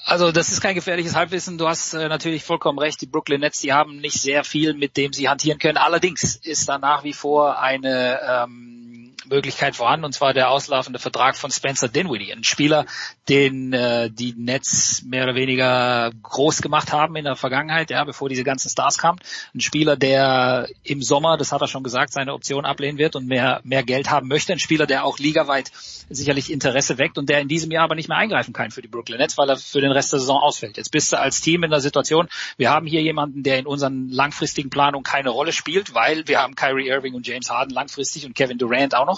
Also 0.04 0.30
das 0.30 0.52
ist 0.52 0.60
kein 0.60 0.76
gefährliches 0.76 1.16
Halbwissen. 1.16 1.58
Du 1.58 1.66
hast 1.66 1.92
äh, 1.92 2.08
natürlich 2.08 2.44
vollkommen 2.44 2.78
recht. 2.78 3.00
Die 3.00 3.06
Brooklyn 3.06 3.40
Nets, 3.40 3.60
die 3.60 3.72
haben 3.72 3.96
nicht 3.96 4.20
sehr 4.20 4.44
viel, 4.44 4.72
mit 4.72 4.96
dem 4.96 5.12
sie 5.12 5.28
hantieren 5.28 5.58
können. 5.58 5.78
Allerdings 5.78 6.36
ist 6.36 6.68
da 6.68 6.78
nach 6.78 7.02
wie 7.02 7.12
vor 7.12 7.58
eine 7.58 8.20
ähm, 8.22 8.85
Möglichkeit 9.28 9.76
vorhanden, 9.76 10.04
und 10.04 10.12
zwar 10.12 10.32
der 10.32 10.50
auslaufende 10.50 10.98
Vertrag 10.98 11.36
von 11.36 11.50
Spencer 11.50 11.88
Dinwiddie, 11.88 12.32
ein 12.32 12.44
Spieler, 12.44 12.86
den 13.28 13.72
äh, 13.72 14.10
die 14.10 14.34
Nets 14.36 15.02
mehr 15.04 15.24
oder 15.24 15.34
weniger 15.34 16.10
groß 16.22 16.62
gemacht 16.62 16.92
haben 16.92 17.16
in 17.16 17.24
der 17.24 17.36
Vergangenheit, 17.36 17.90
ja, 17.90 18.04
bevor 18.04 18.28
diese 18.28 18.44
ganzen 18.44 18.68
Stars 18.68 18.98
kamen. 18.98 19.18
Ein 19.54 19.60
Spieler, 19.60 19.96
der 19.96 20.68
im 20.82 21.02
Sommer, 21.02 21.36
das 21.36 21.52
hat 21.52 21.60
er 21.60 21.68
schon 21.68 21.82
gesagt, 21.82 22.12
seine 22.12 22.32
Option 22.32 22.64
ablehnen 22.64 22.98
wird 22.98 23.16
und 23.16 23.26
mehr, 23.26 23.60
mehr 23.64 23.82
Geld 23.82 24.10
haben 24.10 24.28
möchte. 24.28 24.52
Ein 24.52 24.58
Spieler, 24.58 24.86
der 24.86 25.04
auch 25.04 25.18
ligaweit 25.18 25.70
sicherlich 26.08 26.52
Interesse 26.52 26.98
weckt 26.98 27.18
und 27.18 27.28
der 27.28 27.40
in 27.40 27.48
diesem 27.48 27.70
Jahr 27.70 27.84
aber 27.84 27.94
nicht 27.94 28.08
mehr 28.08 28.18
eingreifen 28.18 28.52
kann 28.52 28.70
für 28.70 28.82
die 28.82 28.88
Brooklyn 28.88 29.18
Nets, 29.18 29.36
weil 29.38 29.48
er 29.48 29.56
für 29.56 29.80
den 29.80 29.90
Rest 29.90 30.12
der 30.12 30.20
Saison 30.20 30.40
ausfällt. 30.40 30.76
Jetzt 30.76 30.90
bist 30.90 31.12
du 31.12 31.18
als 31.18 31.40
Team 31.40 31.64
in 31.64 31.70
der 31.70 31.80
Situation, 31.80 32.28
wir 32.56 32.70
haben 32.70 32.86
hier 32.86 33.02
jemanden, 33.02 33.42
der 33.42 33.58
in 33.58 33.66
unseren 33.66 34.08
langfristigen 34.08 34.70
Planungen 34.70 35.04
keine 35.04 35.30
Rolle 35.30 35.52
spielt, 35.52 35.94
weil 35.94 36.26
wir 36.28 36.40
haben 36.40 36.54
Kyrie 36.54 36.88
Irving 36.88 37.14
und 37.14 37.26
James 37.26 37.50
Harden 37.50 37.74
langfristig 37.74 38.24
und 38.24 38.34
Kevin 38.34 38.58
Durant 38.58 38.94
auch 38.94 39.06
noch. 39.06 39.15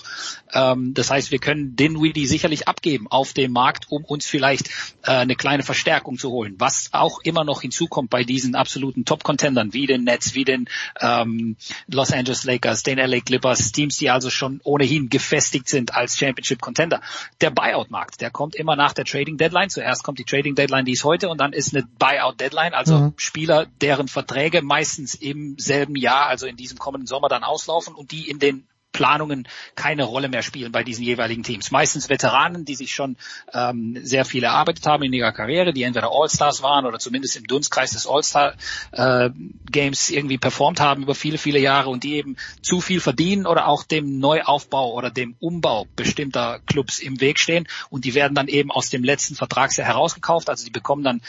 Ähm, 0.53 0.95
das 0.95 1.11
heißt, 1.11 1.31
wir 1.31 1.39
können 1.39 1.77
Dinwiddie 1.77 2.27
sicherlich 2.27 2.69
abgeben 2.69 3.07
auf 3.09 3.33
dem 3.33 3.53
Markt, 3.53 3.87
um 3.91 4.05
uns 4.05 4.27
vielleicht 4.27 4.69
äh, 5.03 5.11
eine 5.11 5.37
kleine 5.37 5.63
Verstärkung 5.63 6.19
zu 6.19 6.31
holen. 6.31 6.55
Was 6.59 6.91
auch 6.93 7.21
immer 7.23 7.45
noch 7.45 7.63
hinzukommt 7.63 8.11
bei 8.11 8.25
diesen 8.25 8.55
absoluten 8.55 9.05
Top-Contendern 9.05 9.73
wie 9.73 9.87
den 9.87 10.05
Nets, 10.05 10.35
wie 10.35 10.45
den 10.45 10.69
ähm, 11.01 11.57
Los 11.87 12.13
Angeles 12.13 12.45
Lakers, 12.45 12.83
den 12.83 12.99
LA 12.99 13.21
Clippers, 13.21 13.73
Teams, 13.73 13.97
die 13.97 14.11
also 14.11 14.31
schon 14.31 14.61
ohnehin 14.65 15.09
gefestigt 15.09 15.69
sind 15.69 15.95
als 15.95 16.19
Championship-Contender. 16.19 17.01
Der 17.41 17.51
Buyout-Markt, 17.51 18.21
der 18.21 18.31
kommt 18.31 18.55
immer 18.55 18.77
nach 18.77 18.93
der 18.93 19.05
Trading-Deadline. 19.05 19.71
Zuerst 19.71 20.05
kommt 20.05 20.19
die 20.19 20.25
Trading-Deadline, 20.25 20.85
die 20.85 20.93
ist 20.93 21.05
heute, 21.05 21.29
und 21.29 21.39
dann 21.39 21.53
ist 21.53 21.75
eine 21.75 21.87
Buyout-Deadline, 21.99 22.75
also 22.75 22.99
mhm. 22.99 23.15
Spieler, 23.17 23.67
deren 23.81 24.09
Verträge 24.09 24.63
meistens 24.63 25.15
im 25.15 25.59
selben 25.59 25.97
Jahr, 25.97 26.27
also 26.27 26.47
in 26.47 26.57
diesem 26.57 26.79
kommenden 26.79 27.07
Sommer 27.07 27.29
dann 27.29 27.45
auslaufen 27.45 27.95
und 27.95 28.13
die 28.13 28.29
in 28.29 28.39
den 28.39 28.67
Planungen 28.93 29.47
keine 29.75 30.05
Rolle 30.05 30.29
mehr 30.29 30.43
spielen 30.43 30.73
bei 30.73 30.83
diesen 30.83 31.05
jeweiligen 31.05 31.43
Teams. 31.43 31.71
Meistens 31.71 32.09
Veteranen, 32.09 32.65
die 32.65 32.75
sich 32.75 32.95
schon 32.95 33.17
ähm, 33.53 33.99
sehr 34.03 34.25
viel 34.25 34.45
erarbeitet 34.45 34.87
haben 34.87 35.03
in 35.03 35.13
ihrer 35.13 35.33
Karriere, 35.33 35.73
die 35.73 35.83
entweder 35.83 36.11
All-Stars 36.11 36.63
waren 36.63 36.87
oder 36.87 36.99
zumindest 36.99 37.37
im 37.37 37.47
Dunstkreis 37.47 37.93
des 37.93 38.07
All-Star-Games 38.07 40.11
äh, 40.11 40.15
irgendwie 40.15 40.39
performt 40.39 40.81
haben 40.81 41.03
über 41.03 41.15
viele, 41.15 41.39
viele 41.39 41.59
Jahre 41.59 41.91
und 41.91 42.03
die 42.03 42.15
eben 42.15 42.37
zu 42.63 42.81
viel 42.81 43.01
verdienen 43.01 43.47
oder 43.47 43.69
auch 43.69 43.85
dem 43.85 44.19
Neuaufbau 44.19 44.93
oder 44.93 45.11
dem 45.11 45.37
Umbau 45.39 45.87
bestimmter 45.95 46.61
Clubs 46.67 46.99
im 46.99 47.21
Weg 47.21 47.39
stehen 47.39 47.69
und 47.91 48.05
die 48.05 48.15
werden 48.15 48.35
dann 48.35 48.49
eben 48.49 48.71
aus 48.71 48.91
dem 48.91 49.05
letzten 49.05 49.35
Vertragsjahr 49.35 49.87
herausgekauft. 49.87 50.49
Also 50.49 50.65
die 50.65 50.71
bekommen 50.71 51.05
dann 51.05 51.21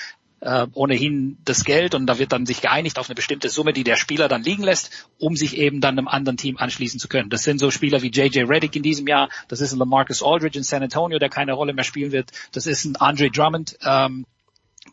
äh, 0.42 0.68
ohnehin 0.74 1.38
das 1.44 1.64
Geld 1.64 1.96
und 1.96 2.06
da 2.08 2.20
wird 2.20 2.32
dann 2.32 2.46
sich 2.46 2.62
geeinigt 2.62 3.00
auf 3.00 3.10
eine 3.10 3.16
bestimmte 3.16 3.50
Summe, 3.50 3.74
die 3.74 3.84
der 3.84 3.98
Spieler 3.98 4.28
dann 4.28 4.44
liegen 4.44 4.64
lässt, 4.64 5.08
um 5.18 5.36
sich 5.36 5.58
eben 5.58 5.82
dann 5.82 5.98
einem 5.98 6.08
anderen 6.08 6.38
Team 6.38 6.58
anschließen 6.58 7.00
zu 7.00 7.08
können. 7.08 7.30
Das 7.30 7.44
sind 7.44 7.60
so 7.60 7.72
Spieler 7.72 8.02
wie 8.02 8.12
JJ 8.12 8.42
Reddick 8.44 8.76
in 8.76 8.84
diesem 8.84 9.08
Jahr, 9.08 9.30
das 9.48 9.62
ist 9.62 9.74
ein 9.74 9.80
Lamarcus 9.80 10.24
Aldridge 10.24 10.58
in 10.58 10.64
San 10.64 10.84
Antonio, 10.84 11.20
der 11.20 11.30
keine 11.30 11.54
Rolle 11.54 11.74
mehr 11.74 11.84
spielen 11.84 12.12
wird, 12.12 12.32
das 12.52 12.68
ist 12.68 12.86
ein 12.86 12.96
Andre 12.96 13.30
Drummond 13.30 13.78
ähm, 13.84 14.26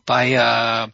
bei 0.05 0.33
äh, 0.33 0.87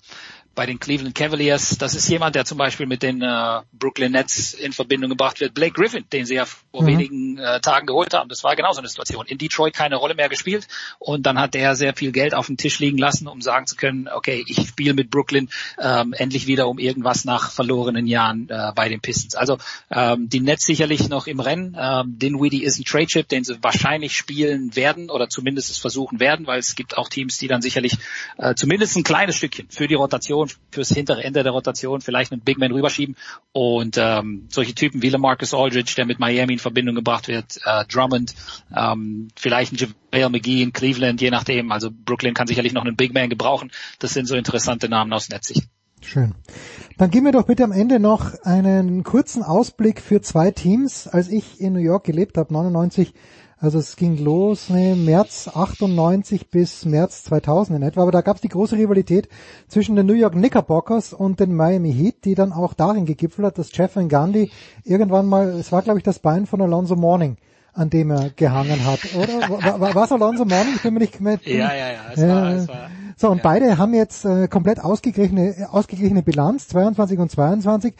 bei 0.55 0.65
den 0.65 0.79
Cleveland 0.79 1.15
Cavaliers. 1.15 1.77
Das 1.77 1.95
ist 1.95 2.07
jemand, 2.09 2.35
der 2.35 2.45
zum 2.45 2.57
Beispiel 2.57 2.85
mit 2.85 3.03
den 3.03 3.21
äh, 3.21 3.61
Brooklyn 3.71 4.11
Nets 4.11 4.53
in 4.53 4.71
Verbindung 4.71 5.09
gebracht 5.09 5.39
wird. 5.39 5.53
Blake 5.53 5.73
Griffin, 5.73 6.05
den 6.11 6.25
sie 6.25 6.35
ja 6.35 6.45
vor 6.45 6.83
mhm. 6.83 6.87
wenigen 6.87 7.37
äh, 7.37 7.59
Tagen 7.59 7.87
geholt 7.87 8.13
haben. 8.13 8.29
Das 8.29 8.43
war 8.43 8.55
genauso 8.55 8.79
eine 8.79 8.87
Situation. 8.87 9.25
In 9.25 9.37
Detroit 9.37 9.73
keine 9.73 9.95
Rolle 9.95 10.15
mehr 10.15 10.29
gespielt 10.29 10.67
und 10.99 11.25
dann 11.25 11.39
hat 11.39 11.55
er 11.55 11.75
sehr 11.75 11.95
viel 11.95 12.11
Geld 12.11 12.35
auf 12.35 12.47
dem 12.47 12.57
Tisch 12.57 12.79
liegen 12.79 12.97
lassen, 12.97 13.27
um 13.27 13.41
sagen 13.41 13.65
zu 13.65 13.75
können, 13.75 14.07
okay, 14.07 14.43
ich 14.47 14.67
spiele 14.67 14.93
mit 14.93 15.09
Brooklyn 15.09 15.49
ähm, 15.79 16.13
endlich 16.13 16.47
wieder 16.47 16.67
um 16.67 16.77
irgendwas 16.77 17.25
nach 17.25 17.51
verlorenen 17.51 18.07
Jahren 18.07 18.47
äh, 18.49 18.71
bei 18.75 18.89
den 18.89 19.01
Pistons. 19.01 19.35
Also 19.35 19.57
ähm, 19.89 20.29
die 20.29 20.39
Nets 20.39 20.65
sicherlich 20.65 21.09
noch 21.09 21.27
im 21.27 21.39
Rennen. 21.39 21.75
Ähm, 21.79 22.19
Dinwiddie 22.19 22.63
ist 22.63 22.79
ein 22.79 22.85
Trade 22.85 23.07
Chip, 23.07 23.27
den 23.27 23.43
sie 23.43 23.61
wahrscheinlich 23.61 24.15
spielen 24.15 24.75
werden 24.75 25.09
oder 25.09 25.29
zumindest 25.29 25.71
es 25.71 25.77
versuchen 25.77 26.19
werden, 26.19 26.47
weil 26.47 26.59
es 26.59 26.75
gibt 26.75 26.97
auch 26.97 27.09
Teams, 27.09 27.37
die 27.37 27.47
dann 27.47 27.61
sicherlich 27.61 27.97
äh, 28.37 28.55
zumindest 28.55 28.95
ein 28.95 29.03
kleines 29.03 29.37
Stückchen 29.37 29.67
für 29.69 29.87
die 29.87 29.95
Rotation 29.95 30.42
Rotation, 30.43 30.63
fürs 30.71 30.89
hintere 30.89 31.23
Ende 31.23 31.43
der 31.43 31.51
Rotation 31.51 32.01
vielleicht 32.01 32.31
einen 32.31 32.41
Big 32.41 32.57
Man 32.57 32.71
rüberschieben 32.71 33.15
und 33.51 33.97
ähm, 33.97 34.47
solche 34.49 34.73
Typen 34.73 35.01
wie 35.01 35.09
Lamarcus 35.09 35.53
Aldridge, 35.53 35.93
der 35.95 36.05
mit 36.05 36.19
Miami 36.19 36.53
in 36.53 36.59
Verbindung 36.59 36.95
gebracht 36.95 37.27
wird, 37.27 37.59
äh, 37.65 37.85
Drummond, 37.85 38.33
ähm, 38.75 39.29
vielleicht 39.35 39.73
ein 39.73 39.77
JaVale 39.77 40.29
McGee 40.29 40.61
in 40.61 40.73
Cleveland, 40.73 41.21
je 41.21 41.31
nachdem. 41.31 41.71
Also 41.71 41.89
Brooklyn 41.91 42.33
kann 42.33 42.47
sicherlich 42.47 42.73
noch 42.73 42.85
einen 42.85 42.95
Big 42.95 43.13
Man 43.13 43.29
gebrauchen. 43.29 43.71
Das 43.99 44.13
sind 44.13 44.27
so 44.27 44.35
interessante 44.35 44.89
Namen 44.89 45.13
aus 45.13 45.29
Netzsicht. 45.29 45.67
Schön. 46.01 46.35
Dann 46.97 47.09
gib 47.09 47.23
mir 47.23 47.31
doch 47.31 47.45
bitte 47.45 47.63
am 47.63 47.71
Ende 47.71 47.99
noch 47.99 48.33
einen 48.43 49.03
kurzen 49.03 49.41
Ausblick 49.41 50.01
für 50.01 50.21
zwei 50.21 50.51
Teams. 50.51 51.07
Als 51.07 51.29
ich 51.29 51.61
in 51.61 51.73
New 51.73 51.79
York 51.79 52.03
gelebt 52.03 52.37
habe, 52.37 52.53
99 52.53 53.13
also 53.63 53.79
es 53.79 53.95
ging 53.95 54.17
los 54.17 54.69
ne, 54.69 54.93
März 54.93 55.49
98 55.53 56.49
bis 56.49 56.83
März 56.83 57.23
2000 57.23 57.77
in 57.77 57.83
etwa. 57.83 58.01
Aber 58.01 58.11
da 58.11 58.19
gab 58.19 58.35
es 58.35 58.41
die 58.41 58.49
große 58.49 58.75
Rivalität 58.75 59.29
zwischen 59.69 59.95
den 59.95 60.05
New 60.05 60.13
York 60.13 60.33
Knickerbockers 60.33 61.13
und 61.13 61.39
den 61.39 61.55
Miami 61.55 61.93
Heat, 61.93 62.25
die 62.25 62.35
dann 62.35 62.51
auch 62.51 62.73
darin 62.73 63.05
gegipfelt 63.05 63.47
hat, 63.47 63.57
dass 63.57 63.75
Jeff 63.75 63.95
Van 63.95 64.09
Gundy 64.09 64.51
irgendwann 64.83 65.27
mal, 65.27 65.47
es 65.47 65.71
war 65.71 65.81
glaube 65.81 65.99
ich 65.99 66.03
das 66.03 66.19
Bein 66.19 66.45
von 66.45 66.61
Alonso 66.61 66.97
Morning, 66.97 67.37
an 67.71 67.89
dem 67.89 68.11
er 68.11 68.31
gehangen 68.31 68.85
hat, 68.85 68.99
oder? 69.15 69.49
War, 69.95 70.11
Alonso 70.11 70.43
Morning? 70.43 70.73
Ich 70.75 70.83
bin 70.83 70.93
mir 70.93 70.99
nicht 70.99 71.21
mehr... 71.21 71.39
Ja, 71.45 71.73
ja, 71.73 71.91
ja. 71.91 72.01
Es 72.13 72.21
war, 72.21 72.53
es 72.53 72.67
war, 72.67 72.89
so, 73.15 73.29
und 73.29 73.37
ja. 73.37 73.43
beide 73.43 73.77
haben 73.77 73.93
jetzt 73.93 74.25
äh, 74.25 74.49
komplett 74.49 74.83
ausgeglichene, 74.83 75.69
ausgeglichene 75.71 76.23
Bilanz, 76.23 76.67
22 76.67 77.19
und 77.19 77.31
22 77.31 77.93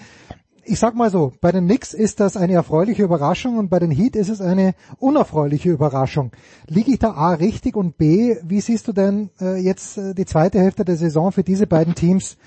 ich 0.65 0.79
sag 0.79 0.95
mal 0.95 1.09
so, 1.09 1.33
bei 1.41 1.51
den 1.51 1.65
Knicks 1.65 1.93
ist 1.93 2.19
das 2.19 2.37
eine 2.37 2.53
erfreuliche 2.53 3.03
Überraschung 3.03 3.57
und 3.57 3.69
bei 3.69 3.79
den 3.79 3.91
Heat 3.91 4.15
ist 4.15 4.29
es 4.29 4.41
eine 4.41 4.75
unerfreuliche 4.99 5.69
Überraschung. 5.69 6.31
Liege 6.67 6.91
ich 6.91 6.99
da 6.99 7.11
A 7.11 7.33
richtig 7.33 7.75
und 7.75 7.97
B, 7.97 8.37
wie 8.43 8.61
siehst 8.61 8.87
du 8.87 8.93
denn 8.93 9.29
äh, 9.39 9.57
jetzt 9.57 9.97
äh, 9.97 10.13
die 10.13 10.25
zweite 10.25 10.59
Hälfte 10.59 10.85
der 10.85 10.97
Saison 10.97 11.31
für 11.31 11.43
diese 11.43 11.67
beiden 11.67 11.95
Teams 11.95 12.37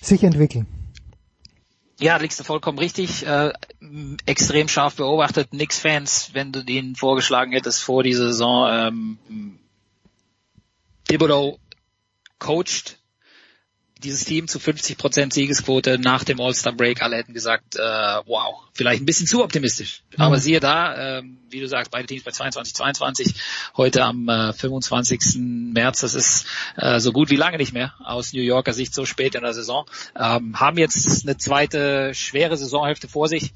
sich 0.00 0.24
entwickeln? 0.24 0.66
Ja, 1.98 2.18
liegst 2.18 2.38
du 2.38 2.44
vollkommen 2.44 2.78
richtig. 2.78 3.26
Äh, 3.26 3.52
extrem 4.26 4.68
scharf 4.68 4.96
beobachtet. 4.96 5.50
Knicks-Fans, 5.50 6.30
wenn 6.34 6.52
du 6.52 6.62
denen 6.62 6.94
vorgeschlagen 6.94 7.52
hättest 7.52 7.82
vor 7.82 8.02
dieser 8.02 8.26
Saison, 8.28 8.68
ähm, 9.28 9.58
Thibodeau 11.08 11.58
coacht 12.38 12.95
dieses 14.02 14.24
Team 14.24 14.46
zu 14.46 14.58
50 14.58 14.98
Prozent 14.98 15.32
Siegesquote 15.32 15.98
nach 15.98 16.24
dem 16.24 16.40
All-Star 16.40 16.72
Break. 16.72 17.02
Alle 17.02 17.16
hätten 17.16 17.32
gesagt, 17.32 17.76
äh, 17.76 17.80
wow, 17.80 18.62
vielleicht 18.74 19.02
ein 19.02 19.06
bisschen 19.06 19.26
zu 19.26 19.42
optimistisch. 19.42 20.02
Mhm. 20.16 20.22
Aber 20.22 20.38
siehe 20.38 20.60
da, 20.60 21.18
äh, 21.18 21.22
wie 21.48 21.60
du 21.60 21.68
sagst, 21.68 21.90
beide 21.90 22.06
Teams 22.06 22.22
bei 22.22 22.30
22, 22.30 22.74
22. 22.74 23.34
Heute 23.76 24.04
am 24.04 24.28
äh, 24.28 24.52
25. 24.52 25.36
März, 25.38 26.00
das 26.00 26.14
ist 26.14 26.46
äh, 26.76 27.00
so 27.00 27.12
gut 27.12 27.30
wie 27.30 27.36
lange 27.36 27.56
nicht 27.56 27.72
mehr 27.72 27.94
aus 28.04 28.32
New 28.32 28.42
Yorker 28.42 28.74
Sicht 28.74 28.94
so 28.94 29.06
spät 29.06 29.34
in 29.34 29.42
der 29.42 29.54
Saison. 29.54 29.86
Ähm, 30.14 30.60
haben 30.60 30.76
jetzt 30.76 31.26
eine 31.26 31.38
zweite 31.38 32.12
schwere 32.14 32.56
Saisonhälfte 32.56 33.08
vor 33.08 33.28
sich. 33.28 33.52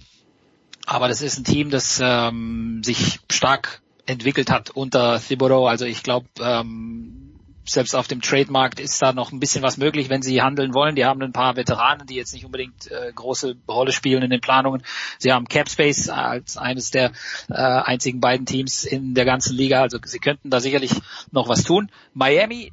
Aber 0.86 1.09
das 1.09 1.20
ist 1.20 1.39
ein 1.39 1.44
Team, 1.44 1.70
das 1.70 2.01
ähm, 2.02 2.83
sich 2.83 3.20
stark 3.31 3.83
entwickelt 4.07 4.51
hat 4.51 4.70
unter 4.70 5.20
Thibodeau. 5.20 5.67
Also 5.67 5.85
ich 5.85 6.02
glaube, 6.02 6.27
ähm, 6.41 7.30
selbst 7.65 7.95
auf 7.95 8.09
dem 8.09 8.21
Trademarkt 8.21 8.81
ist 8.81 9.01
da 9.01 9.13
noch 9.13 9.33
ein 9.33 9.41
bisschen 9.41 9.63
was 9.63 9.77
möglich, 9.77 10.09
wenn 10.09 10.23
sie 10.23 10.43
handeln 10.43 10.75
wollen. 10.75 10.97
Die 10.97 11.05
haben 11.05 11.23
ein 11.23 11.33
paar 11.33 11.57
Veteranen, 11.57 12.07
die 12.07 12.15
jetzt 12.15 12.33
nicht 12.33 12.45
unbedingt 12.45 12.91
äh, 12.91 13.13
große 13.15 13.57
Rolle 13.69 13.93
spielen 13.93 14.23
in 14.23 14.31
den 14.31 14.41
Planungen. 14.41 14.83
Sie 15.19 15.33
haben 15.33 15.47
Capspace 15.47 16.09
als 16.09 16.57
eines 16.57 16.91
der 16.91 17.13
äh, 17.49 17.55
einzigen 17.55 18.21
beiden 18.21 18.47
Teams 18.47 18.85
in 18.85 19.15
der 19.15 19.25
ganzen 19.25 19.57
Liga. 19.57 19.83
Also 19.83 19.99
sie 20.05 20.19
könnten 20.19 20.51
da 20.51 20.61
sicherlich 20.61 20.93
noch 21.31 21.49
was 21.49 21.65
tun. 21.65 21.91
Miami 22.15 22.73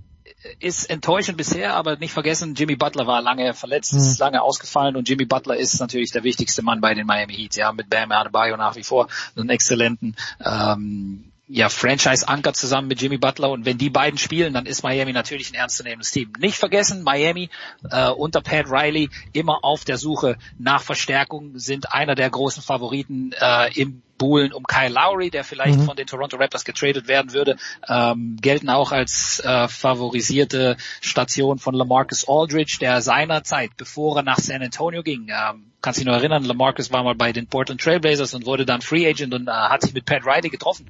ist 0.60 0.90
enttäuschend 0.90 1.38
bisher, 1.38 1.74
aber 1.74 1.98
nicht 1.98 2.14
vergessen, 2.14 2.56
Jimmy 2.56 2.76
Butler 2.76 3.08
war 3.08 3.22
lange 3.22 3.54
verletzt, 3.54 3.94
mhm. 3.94 4.00
ist 4.00 4.20
lange 4.20 4.42
ausgefallen 4.42 4.96
und 4.96 5.10
Jimmy 5.10 5.26
Butler 5.26 5.58
ist 5.58 5.80
natürlich 5.80 6.12
der 6.12 6.24
wichtigste 6.24 6.62
Mann 6.62 6.82
bei 6.82 6.94
den 6.94 7.08
Miami 7.08 7.34
Heat. 7.34 7.54
Sie 7.54 7.64
haben 7.64 7.78
mit 7.78 7.90
Bam 7.90 8.12
Adebayo 8.12 8.56
nach 8.58 8.76
wie 8.76 8.84
vor 8.84 9.08
einen 9.36 9.50
exzellenten 9.50 10.16
ähm, 10.44 11.32
ja, 11.48 11.70
Franchise-Anker 11.70 12.54
zusammen 12.54 12.90
mit 12.90 13.02
Jimmy 13.02 13.18
Butler 13.18 13.50
und 13.50 13.66
wenn 13.66 13.78
die 13.78 13.90
beiden 13.90 14.18
spielen, 14.18 14.54
dann 14.54 14.66
ist 14.66 14.84
Miami 14.84 15.14
natürlich 15.14 15.52
ein 15.52 15.56
ernstzunehmendes 15.56 16.12
Team. 16.12 16.34
Nicht 16.40 16.58
vergessen, 16.58 17.04
Miami 17.04 17.50
äh, 17.90 18.10
unter 18.10 18.42
Pat 18.42 18.70
Riley 18.70 19.10
immer 19.32 19.64
auf 19.64 19.86
der 19.86 19.98
Suche 19.98 20.38
nach 20.60 20.82
Verstärkung, 20.82 21.58
sind 21.58 21.94
einer 21.94 22.16
der 22.16 22.30
großen 22.30 22.62
Favoriten 22.62 23.32
äh, 23.40 23.72
im 23.80 24.02
buhlen 24.18 24.54
um 24.54 24.64
Kyle 24.64 24.90
Lowry, 24.90 25.30
der 25.30 25.44
vielleicht 25.44 25.80
mhm. 25.80 25.86
von 25.86 25.96
den 25.96 26.08
Toronto 26.08 26.38
Raptors 26.38 26.66
getradet 26.66 27.08
werden 27.08 27.34
würde, 27.34 27.58
ähm, 27.88 28.38
gelten 28.42 28.70
auch 28.70 28.92
als 28.92 29.40
äh, 29.40 29.68
favorisierte 29.68 30.78
Station 31.02 31.60
von 31.60 31.76
LaMarcus 31.76 32.28
Aldridge, 32.28 32.78
der 32.82 33.02
seinerzeit, 33.02 33.72
bevor 33.78 34.18
er 34.18 34.24
nach 34.24 34.40
San 34.40 34.62
Antonio 34.62 35.04
ging, 35.04 35.30
ähm, 35.30 35.72
kannst 35.82 36.00
dich 36.00 36.06
nur 36.06 36.16
erinnern, 36.16 36.44
LaMarcus 36.44 36.92
war 36.92 37.04
mal 37.04 37.16
bei 37.16 37.32
den 37.32 37.48
Portland 37.48 37.80
Trailblazers 37.82 38.34
und 38.34 38.46
wurde 38.46 38.66
dann 38.66 38.82
Free 38.82 39.08
Agent 39.08 39.34
und 39.34 39.48
äh, 39.48 39.52
hat 39.52 39.84
sich 39.84 39.94
mit 39.94 40.06
Pat 40.06 40.26
Riley 40.26 40.50
getroffen 40.50 40.90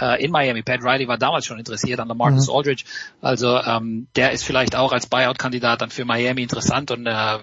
äh, 0.00 0.24
in 0.24 0.30
Miami. 0.30 0.62
Pat 0.62 0.82
Riley 0.82 1.08
war 1.08 1.18
damals 1.18 1.46
schon 1.46 1.58
interessiert 1.58 2.00
an 2.00 2.08
LaMarcus 2.08 2.48
mhm. 2.48 2.54
Aldridge, 2.54 2.84
also 3.20 3.58
ähm, 3.58 4.08
der 4.16 4.32
ist 4.32 4.44
vielleicht 4.44 4.76
auch 4.76 4.92
als 4.92 5.06
Buyout-Kandidat 5.06 5.82
dann 5.82 5.90
für 5.90 6.04
Miami 6.04 6.42
interessant 6.42 6.90
und 6.90 7.06
äh, 7.06 7.38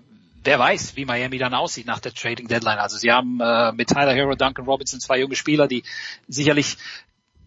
wer 0.45 0.59
weiß, 0.59 0.95
wie 0.95 1.05
Miami 1.05 1.37
dann 1.37 1.53
aussieht 1.53 1.87
nach 1.87 1.99
der 1.99 2.13
Trading 2.13 2.47
Deadline. 2.47 2.77
Also 2.77 2.97
sie 2.97 3.11
haben 3.11 3.39
äh, 3.41 3.71
mit 3.73 3.89
Tyler 3.89 4.13
Hero, 4.13 4.35
Duncan 4.35 4.65
Robinson 4.65 4.99
zwei 4.99 5.19
junge 5.19 5.35
Spieler, 5.35 5.67
die 5.67 5.83
sicherlich 6.27 6.77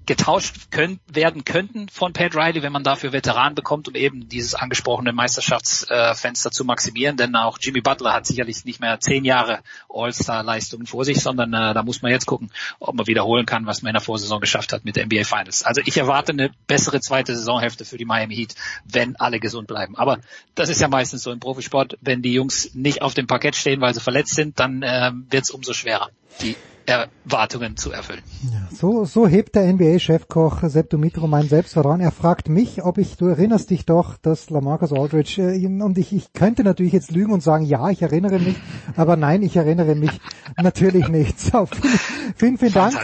getauscht 0.09 0.71
können, 0.71 1.01
werden 1.07 1.45
könnten 1.45 1.91
von 1.91 2.15
Pat 2.15 2.35
Riley, 2.35 2.63
wenn 2.63 2.73
man 2.73 2.83
dafür 2.83 3.13
Veteranen 3.13 3.55
bekommt, 3.55 3.89
um 3.89 3.95
eben 3.95 4.27
dieses 4.27 4.55
angesprochene 4.55 5.13
Meisterschaftsfenster 5.13 6.51
zu 6.51 6.65
maximieren. 6.65 7.19
Denn 7.19 7.37
auch 7.37 7.59
Jimmy 7.61 7.83
Butler 7.83 8.15
hat 8.15 8.27
sicherlich 8.27 8.65
nicht 8.65 8.81
mehr 8.81 8.99
zehn 9.01 9.27
Jahre 9.27 9.61
All-Star-Leistungen 9.91 10.87
vor 10.87 11.05
sich, 11.05 11.21
sondern 11.21 11.53
äh, 11.53 11.75
da 11.75 11.83
muss 11.83 12.01
man 12.01 12.11
jetzt 12.11 12.25
gucken, 12.25 12.51
ob 12.81 12.95
man 12.95 13.07
wiederholen 13.07 13.45
kann, 13.45 13.67
was 13.67 13.83
man 13.83 13.91
in 13.91 13.95
der 13.95 14.01
Vorsaison 14.01 14.41
geschafft 14.41 14.73
hat 14.73 14.87
mit 14.87 14.97
der 14.97 15.05
NBA 15.05 15.25
Finals. 15.25 15.63
Also 15.63 15.83
ich 15.85 15.99
erwarte 15.99 16.33
eine 16.33 16.51
bessere 16.67 17.01
zweite 17.01 17.37
Saisonhälfte 17.37 17.85
für 17.85 17.99
die 17.99 18.07
Miami 18.07 18.35
Heat, 18.35 18.55
wenn 18.87 19.15
alle 19.17 19.39
gesund 19.39 19.69
bleiben. 19.69 19.95
Aber 19.95 20.21
das 20.55 20.71
ist 20.71 20.81
ja 20.81 20.89
meistens 20.89 21.23
so 21.23 21.31
im 21.33 21.39
Profisport, 21.39 21.99
wenn 22.01 22.23
die 22.23 22.33
Jungs 22.33 22.75
nicht 22.75 23.03
auf 23.03 23.13
dem 23.13 23.27
Parkett 23.27 23.57
stehen, 23.57 23.83
weil 23.83 23.93
sie 23.93 24.01
verletzt 24.01 24.35
sind, 24.35 24.59
dann 24.59 24.83
äh, 24.83 25.13
wird 25.29 25.43
es 25.43 25.51
umso 25.51 25.75
schwerer, 25.75 26.09
die 26.41 26.57
Erwartungen 26.89 27.77
zu 27.77 27.93
erfüllen. 27.93 28.23
Ja, 28.51 28.69
so, 28.75 29.05
so 29.05 29.29
hebt 29.29 29.55
der 29.55 29.71
NBA-Chefkoch 29.73 30.63
Sepp 30.69 30.91
Dumitro 30.91 31.27
mein 31.27 31.49
Selbstvertrauen. 31.49 32.01
Er 32.01 32.13
fragt 32.13 32.49
mich, 32.49 32.83
ob 32.83 32.99
ich, 32.99 33.17
du 33.17 33.27
erinnerst 33.27 33.71
dich 33.71 33.85
doch, 33.85 34.17
dass 34.17 34.49
Lamarcus 34.49 34.93
Aldridge, 34.93 35.43
äh, 35.43 35.67
und 35.67 35.99
ich, 35.99 36.13
ich 36.15 36.33
könnte 36.33 36.65
natürlich 36.65 36.95
jetzt 36.95 37.11
lügen 37.11 37.33
und 37.33 37.43
sagen, 37.43 37.65
ja, 37.65 37.91
ich 37.91 38.01
erinnere 38.01 38.39
mich, 38.39 38.57
aber 38.97 39.17
nein, 39.17 39.43
ich 39.43 39.57
erinnere 39.57 39.95
mich 39.95 40.19
natürlich 40.57 41.09
nicht. 41.09 41.39
So, 41.39 41.67
vielen, 41.67 41.99
vielen, 42.37 42.59
vielen 42.59 42.73
Dank. 42.73 42.95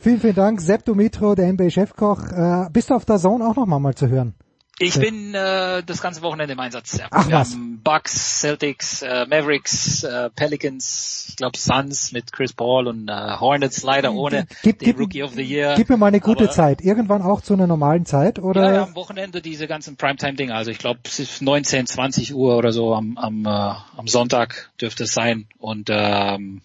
Vielen, 0.00 0.20
vielen 0.20 0.34
Dank, 0.34 0.60
Sepp 0.60 0.84
Dumitro, 0.84 1.34
der 1.34 1.52
NBA-Chefkoch. 1.52 2.32
Äh, 2.32 2.70
bist 2.72 2.90
du 2.90 2.94
auf 2.94 3.04
der 3.04 3.18
Zone 3.18 3.46
auch 3.46 3.56
noch 3.56 3.66
mal, 3.66 3.78
mal 3.78 3.94
zu 3.94 4.08
hören? 4.08 4.34
Ich 4.78 4.98
bin 4.98 5.34
äh, 5.34 5.82
das 5.84 6.00
ganze 6.00 6.22
Wochenende 6.22 6.54
im 6.54 6.58
Einsatz. 6.60 6.96
Ja. 6.98 7.06
Ach, 7.10 7.28
Wir 7.28 7.36
was? 7.36 7.52
haben 7.52 7.80
Bucks, 7.84 8.40
Celtics, 8.40 9.02
äh, 9.02 9.26
Mavericks, 9.26 10.02
äh, 10.02 10.30
Pelicans, 10.30 11.26
ich 11.28 11.36
glaube 11.36 11.56
Suns 11.58 12.10
mit 12.12 12.32
Chris 12.32 12.52
Paul 12.52 12.88
und 12.88 13.08
äh, 13.08 13.12
Hornets 13.12 13.82
leider 13.84 14.12
ohne 14.12 14.46
Gib, 14.62 14.78
den 14.80 14.86
gib, 14.86 14.98
Rookie 14.98 15.22
of 15.22 15.34
the 15.34 15.42
Year. 15.42 15.74
gib 15.76 15.88
mir 15.88 15.96
mal 15.98 16.06
eine 16.06 16.20
gute 16.20 16.44
Aber- 16.44 16.52
Zeit. 16.52 16.80
Irgendwann 16.80 17.22
auch 17.22 17.42
zu 17.42 17.52
einer 17.52 17.66
normalen 17.66 18.06
Zeit, 18.06 18.38
oder? 18.40 18.62
Ja, 18.64 18.72
ja, 18.74 18.82
am 18.84 18.94
Wochenende 18.96 19.40
diese 19.42 19.68
ganzen 19.68 19.96
Primetime-Dinger. 19.96 20.54
Also 20.54 20.70
ich 20.72 20.78
glaube, 20.78 21.00
es 21.04 21.18
ist 21.20 21.42
19, 21.42 21.86
20 21.86 22.34
Uhr 22.34 22.56
oder 22.56 22.72
so 22.72 22.94
am, 22.94 23.16
am, 23.18 23.44
äh, 23.44 23.48
am 23.48 24.08
Sonntag 24.08 24.70
dürfte 24.80 25.04
es 25.04 25.12
sein. 25.12 25.46
Und 25.58 25.90
ähm, 25.92 26.62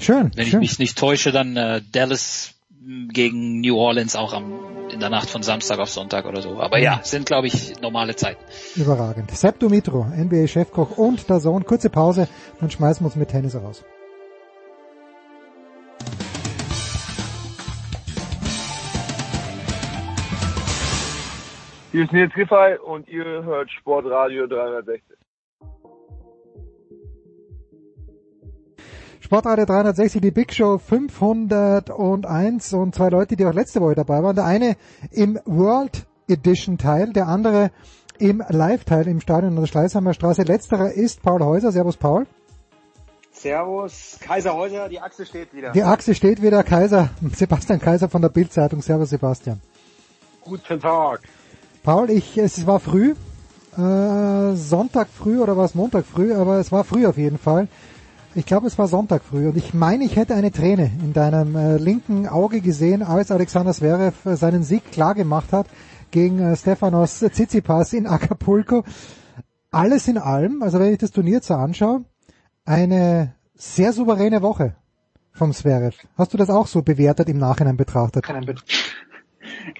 Schön, 0.00 0.32
wenn 0.34 0.44
ich 0.44 0.50
schön. 0.52 0.60
mich 0.60 0.78
nicht 0.78 0.96
täusche, 0.98 1.30
dann 1.30 1.56
äh, 1.56 1.82
Dallas 1.92 2.54
gegen 2.80 3.60
New 3.60 3.76
Orleans 3.76 4.16
auch 4.16 4.32
am, 4.32 4.52
in 4.90 5.00
der 5.00 5.10
Nacht 5.10 5.28
von 5.28 5.42
Samstag 5.42 5.78
auf 5.78 5.90
Sonntag 5.90 6.24
oder 6.24 6.40
so. 6.40 6.60
Aber 6.60 6.78
ja, 6.78 7.00
sind 7.02 7.26
glaube 7.26 7.46
ich 7.46 7.78
normale 7.80 8.16
Zeiten. 8.16 8.42
Überragend. 8.74 9.30
Sepp 9.32 9.58
Dumitro, 9.58 10.04
NBA-Chefkoch 10.04 10.96
und 10.96 11.28
der 11.28 11.40
Sohn. 11.40 11.64
Kurze 11.64 11.90
Pause, 11.90 12.28
dann 12.58 12.70
schmeißen 12.70 13.04
wir 13.04 13.06
uns 13.06 13.16
mit 13.16 13.28
Tennis 13.28 13.54
raus. 13.54 13.84
Hier 21.92 22.04
ist 22.04 22.12
Nils 22.12 22.32
Giffey 22.34 22.78
und 22.84 23.08
ihr 23.08 23.24
hört 23.24 23.70
Sportradio 23.72 24.46
360. 24.46 25.19
Sportradio 29.30 29.64
360, 29.64 30.20
die 30.22 30.32
Big 30.32 30.52
Show 30.52 30.78
501 30.78 32.72
und 32.72 32.96
zwei 32.96 33.10
Leute, 33.10 33.36
die 33.36 33.46
auch 33.46 33.54
letzte 33.54 33.80
Woche 33.80 33.94
dabei 33.94 34.24
waren. 34.24 34.34
Der 34.34 34.44
eine 34.44 34.76
im 35.12 35.38
World 35.44 36.04
Edition 36.26 36.78
Teil, 36.78 37.12
der 37.12 37.28
andere 37.28 37.70
im 38.18 38.42
Live-Teil 38.48 39.06
im 39.06 39.20
Stadion 39.20 39.52
an 39.52 39.60
der 39.60 39.68
Schleißheimer 39.68 40.14
Straße. 40.14 40.42
Letzterer 40.42 40.90
ist 40.90 41.22
Paul 41.22 41.44
Häuser. 41.44 41.70
Servus 41.70 41.96
Paul. 41.96 42.26
Servus, 43.30 44.18
Kaiser 44.20 44.52
Häuser, 44.52 44.88
die 44.88 44.98
Achse 44.98 45.24
steht 45.24 45.54
wieder. 45.54 45.70
Die 45.70 45.84
Achse 45.84 46.16
steht 46.16 46.42
wieder. 46.42 46.64
Kaiser, 46.64 47.10
Sebastian 47.32 47.78
Kaiser 47.78 48.08
von 48.08 48.22
der 48.22 48.30
Bildzeitung. 48.30 48.82
Servus 48.82 49.10
Sebastian. 49.10 49.60
Guten 50.40 50.80
Tag. 50.80 51.20
Paul, 51.84 52.10
ich, 52.10 52.36
es 52.36 52.66
war 52.66 52.80
früh, 52.80 53.14
äh, 53.78 54.56
Sonntag 54.56 55.06
früh 55.06 55.38
oder 55.38 55.56
war 55.56 55.66
es 55.66 55.76
Montag 55.76 56.04
früh, 56.04 56.34
aber 56.34 56.58
es 56.58 56.72
war 56.72 56.82
früh 56.82 57.06
auf 57.06 57.16
jeden 57.16 57.38
Fall. 57.38 57.68
Ich 58.34 58.46
glaube, 58.46 58.68
es 58.68 58.78
war 58.78 58.86
Sonntag 58.86 59.24
früh 59.24 59.48
und 59.48 59.56
ich 59.56 59.74
meine, 59.74 60.04
ich 60.04 60.14
hätte 60.14 60.36
eine 60.36 60.52
Träne 60.52 60.88
in 61.02 61.12
deinem 61.12 61.56
äh, 61.56 61.78
linken 61.78 62.28
Auge 62.28 62.60
gesehen, 62.60 63.02
als 63.02 63.32
Alexander 63.32 63.72
Zverev 63.72 64.24
äh, 64.24 64.36
seinen 64.36 64.62
Sieg 64.62 64.92
klar 64.92 65.16
gemacht 65.16 65.52
hat 65.52 65.66
gegen 66.12 66.38
äh, 66.38 66.56
Stefanos 66.56 67.18
Tsitsipas 67.18 67.92
in 67.92 68.06
Acapulco. 68.06 68.84
Alles 69.72 70.06
in 70.06 70.16
allem, 70.16 70.62
also 70.62 70.78
wenn 70.78 70.92
ich 70.92 70.98
das 70.98 71.10
Turnier 71.10 71.40
so 71.42 71.54
anschaue, 71.54 72.04
eine 72.64 73.34
sehr 73.56 73.92
souveräne 73.92 74.42
Woche 74.42 74.76
vom 75.32 75.52
Zverev. 75.52 75.96
Hast 76.16 76.32
du 76.32 76.36
das 76.36 76.50
auch 76.50 76.68
so 76.68 76.82
bewertet 76.82 77.28
im 77.28 77.38
Nachhinein 77.38 77.76
betrachtet? 77.76 78.24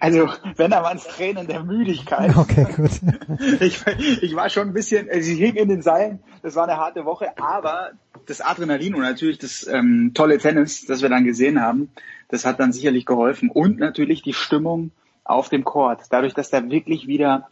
Also, 0.00 0.28
wenn 0.57 0.70
da 0.70 0.82
waren 0.82 0.97
es 0.97 1.05
Tränen 1.05 1.47
der 1.47 1.62
Müdigkeit. 1.62 2.36
Okay, 2.36 2.66
gut. 2.76 2.90
Ich, 3.60 3.84
ich 4.23 4.36
war 4.36 4.50
schon 4.50 4.68
ein 4.68 4.73
bisschen, 4.73 5.08
also 5.10 5.31
ich 5.31 5.39
hing 5.39 5.55
in 5.55 5.68
den 5.68 5.82
Seilen, 5.82 6.20
das 6.42 6.57
war 6.57 6.65
eine 6.65 6.76
harte 6.76 7.05
Woche, 7.05 7.39
aber 7.39 7.92
das 8.26 8.40
Adrenalin 8.40 8.94
und 8.94 9.02
natürlich 9.02 9.39
das 9.39 9.66
ähm, 9.66 10.12
tolle 10.15 10.39
Tennis, 10.39 10.86
das 10.86 11.02
wir 11.02 11.08
dann 11.08 11.24
gesehen 11.24 11.60
haben, 11.60 11.90
das 12.28 12.44
hat 12.44 12.60
dann 12.60 12.73
sicherlich 12.73 13.07
geholfen. 13.07 13.50
Und 13.50 13.78
natürlich 13.78 14.23
die 14.23 14.32
Stimmung 14.32 14.92
auf 15.24 15.49
dem 15.49 15.65
Court. 15.65 16.02
Dadurch, 16.10 16.34
dass 16.34 16.50
da 16.50 16.68
wirklich 16.68 17.07
wieder 17.07 17.49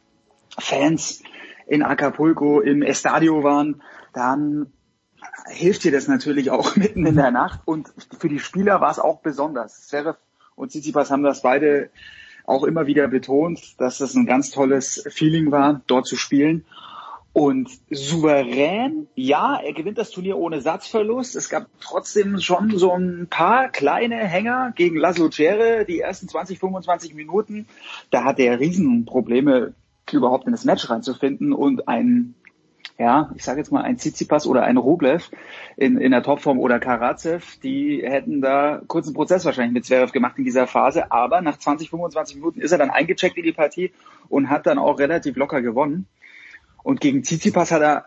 Fans 0.59 1.23
in 1.67 1.83
Acapulco 1.83 2.61
im 2.61 2.83
Estadio 2.83 3.43
waren, 3.43 3.83
dann 4.13 4.73
hilft 5.47 5.85
dir 5.85 5.93
das 5.93 6.09
natürlich 6.09 6.51
auch 6.51 6.77
mitten 6.77 7.07
in 7.07 7.17
der 7.17 7.31
Nacht. 7.31 7.61
Und 7.65 7.93
für 8.19 8.29
die 8.29 8.41
Spieler 8.41 8.81
war 8.81 8.91
es 8.91 8.99
auch 8.99 9.21
besonders. 9.21 9.87
Zverev 9.89 10.17
und 10.59 10.71
Tsitsipas 10.71 11.11
haben 11.11 11.23
das 11.23 11.43
beide 11.43 11.91
auch 12.45 12.65
immer 12.65 12.87
wieder 12.87 13.09
betont, 13.09 13.79
dass 13.79 13.99
das 13.99 14.15
ein 14.15 14.27
ganz 14.27 14.51
tolles 14.51 15.05
Feeling 15.11 15.51
war, 15.51 15.83
dort 15.87 16.07
zu 16.07 16.17
spielen. 16.17 16.65
Und 17.35 17.71
souverän, 17.91 19.07
ja, 19.15 19.61
er 19.63 19.73
gewinnt 19.73 19.99
das 19.99 20.11
Turnier 20.11 20.39
ohne 20.39 20.61
Satzverlust. 20.61 21.37
Es 21.37 21.51
gab 21.51 21.67
trotzdem 21.81 22.41
schon 22.41 22.77
so 22.79 22.93
ein 22.93 23.29
paar 23.29 23.69
kleine 23.69 24.17
Hänger 24.17 24.73
gegen 24.75 24.97
Laszlo 24.97 25.31
Cere, 25.31 25.85
die 25.85 26.01
ersten 26.01 26.27
20, 26.27 26.59
25 26.59 27.15
Minuten. 27.15 27.69
Da 28.11 28.25
hat 28.25 28.39
er 28.39 28.59
Riesenprobleme, 28.59 29.75
überhaupt 30.11 30.47
in 30.47 30.53
das 30.53 30.65
Match 30.65 30.89
reinzufinden 30.89 31.53
und 31.53 31.87
ein 31.87 32.35
ja, 32.99 33.31
ich 33.37 33.45
sage 33.45 33.61
jetzt 33.61 33.71
mal 33.71 33.83
ein 33.83 33.97
Tsitsipas 33.97 34.47
oder 34.47 34.65
ein 34.65 34.77
Rublev 34.77 35.31
in, 35.77 35.99
in 35.99 36.11
der 36.11 36.25
Topform 36.25 36.59
oder 36.59 36.81
Karatsev, 36.81 37.59
die 37.63 38.03
hätten 38.05 38.41
da 38.41 38.83
kurzen 38.89 39.15
Prozess 39.15 39.45
wahrscheinlich 39.45 39.73
mit 39.73 39.85
Zverev 39.85 40.13
gemacht 40.13 40.37
in 40.37 40.45
dieser 40.45 40.67
Phase, 40.67 41.13
aber 41.13 41.41
nach 41.41 41.59
20, 41.59 41.91
25 41.91 42.37
Minuten 42.37 42.61
ist 42.61 42.73
er 42.73 42.79
dann 42.79 42.91
eingecheckt 42.91 43.37
in 43.37 43.45
die 43.45 43.53
Partie 43.53 43.93
und 44.29 44.51
hat 44.51 44.67
dann 44.67 44.79
auch 44.79 44.99
relativ 44.99 45.37
locker 45.37 45.63
gewonnen. 45.63 46.07
Und 46.83 47.01
gegen 47.01 47.23
Tsitsipas 47.23 47.71
hat 47.71 47.83
er 47.83 48.07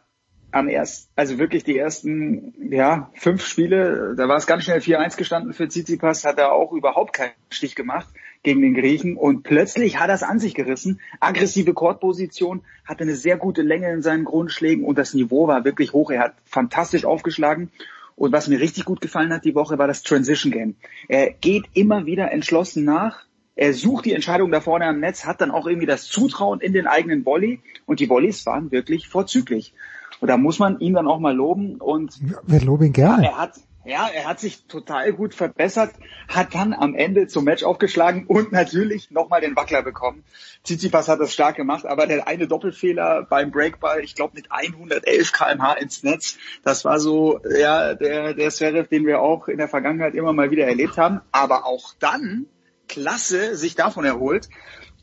am 0.52 0.68
ersten, 0.68 1.10
also 1.16 1.40
wirklich 1.40 1.64
die 1.64 1.78
ersten, 1.78 2.54
ja, 2.70 3.10
fünf 3.14 3.46
Spiele, 3.46 4.16
da 4.18 4.28
war 4.28 4.36
es 4.36 4.46
ganz 4.46 4.66
schnell 4.66 4.80
4-1 4.80 5.16
gestanden 5.16 5.54
für 5.54 5.70
Tsitsipas, 5.70 6.26
hat 6.26 6.38
er 6.38 6.52
auch 6.52 6.74
überhaupt 6.74 7.14
keinen 7.14 7.32
Stich 7.50 7.76
gemacht 7.76 8.10
gegen 8.44 8.62
den 8.62 8.74
Griechen 8.74 9.18
und 9.18 9.44
plötzlich 9.44 10.00
hat 10.00 10.10
er 10.10 10.16
es 10.16 10.24
an 10.24 10.40
sich 10.40 10.56
gerissen. 10.56 11.00
Aggressive 11.20 11.74
Chordposition, 11.74 12.62
hatte 12.86 13.04
eine 13.04 13.16
sehr 13.16 13.38
gute 13.38 13.62
Länge 13.62 13.92
in 13.92 14.02
seinen 14.02 14.26
Grundschlägen 14.26 14.84
und 14.84 14.98
das 14.98 15.14
Niveau 15.14 15.48
war 15.48 15.64
wirklich 15.64 15.94
hoch. 15.94 16.10
Er 16.12 16.22
hat 16.22 16.34
fantastisch 16.46 17.06
aufgeschlagen. 17.06 17.72
Und 18.16 18.34
was 18.34 18.48
mir 18.48 18.60
richtig 18.60 18.86
gut 18.86 19.02
gefallen 19.02 19.34
hat 19.34 19.46
die 19.46 19.56
Woche, 19.56 19.78
war 19.78 19.88
das 19.88 20.04
Transition 20.04 20.52
Game. 20.52 20.76
Er 21.08 21.32
geht 21.32 21.66
immer 21.74 22.06
wieder 22.06 22.32
entschlossen 22.32 22.84
nach. 22.84 23.26
Er 23.56 23.74
sucht 23.74 24.06
die 24.06 24.14
Entscheidung 24.14 24.52
da 24.52 24.60
vorne 24.60 24.86
am 24.86 25.00
Netz, 25.00 25.26
hat 25.26 25.42
dann 25.42 25.52
auch 25.52 25.68
irgendwie 25.68 25.88
das 25.88 26.06
Zutrauen 26.06 26.62
in 26.62 26.74
den 26.74 26.88
eigenen 26.88 27.26
Volley 27.26 27.62
und 27.86 28.00
die 28.00 28.10
Volleys 28.10 28.46
waren 28.46 28.72
wirklich 28.72 29.08
vorzüglich. 29.08 29.74
Und 30.20 30.28
da 30.28 30.38
muss 30.38 30.60
man 30.60 30.80
ihn 30.80 30.94
dann 30.94 31.08
auch 31.08 31.20
mal 31.20 31.36
loben 31.36 31.76
und 31.76 32.20
Wir 32.46 32.62
loben 32.62 32.86
ihn 32.86 32.94
gerne. 32.94 33.26
er 33.26 33.38
hat 33.38 33.54
ja, 33.84 34.08
er 34.08 34.26
hat 34.26 34.40
sich 34.40 34.66
total 34.68 35.12
gut 35.14 35.34
verbessert, 35.34 35.92
hat 36.28 36.54
dann 36.54 36.74
am 36.74 36.94
Ende 36.94 37.28
zum 37.28 37.46
Match 37.46 37.64
aufgeschlagen 37.64 38.26
und 38.28 38.52
natürlich 38.52 39.12
nochmal 39.12 39.42
den 39.42 39.56
Wackler 39.56 39.82
bekommen. 39.82 40.24
Tsitsipas 40.64 41.08
hat 41.08 41.20
das 41.20 41.34
stark 41.34 41.56
gemacht, 41.56 41.86
aber 41.86 42.06
der 42.06 42.28
eine 42.28 42.48
Doppelfehler 42.48 43.26
beim 43.28 43.52
Breakball, 43.52 44.02
ich 44.04 44.16
glaube 44.16 44.34
mit 44.36 44.52
111 44.52 45.32
kmh 45.32 45.74
ins 45.74 46.04
Netz, 46.04 46.38
das 46.64 46.86
war 46.86 47.00
so 47.00 47.40
ja 47.58 47.96
der 47.96 48.34
der 48.34 48.50
Zverev, 48.52 48.88
den 48.88 49.06
wir 49.06 49.22
auch 49.22 49.48
in 49.48 49.58
der 49.58 49.68
Vergangenheit 49.68 50.14
immer 50.14 50.34
mal 50.34 50.52
wieder 50.52 50.68
erlebt 50.68 50.98
haben. 50.98 51.22
Aber 51.32 51.66
auch 51.66 51.94
dann 52.00 52.46
klasse 52.88 53.56
sich 53.56 53.76
davon 53.76 54.06
erholt. 54.06 54.50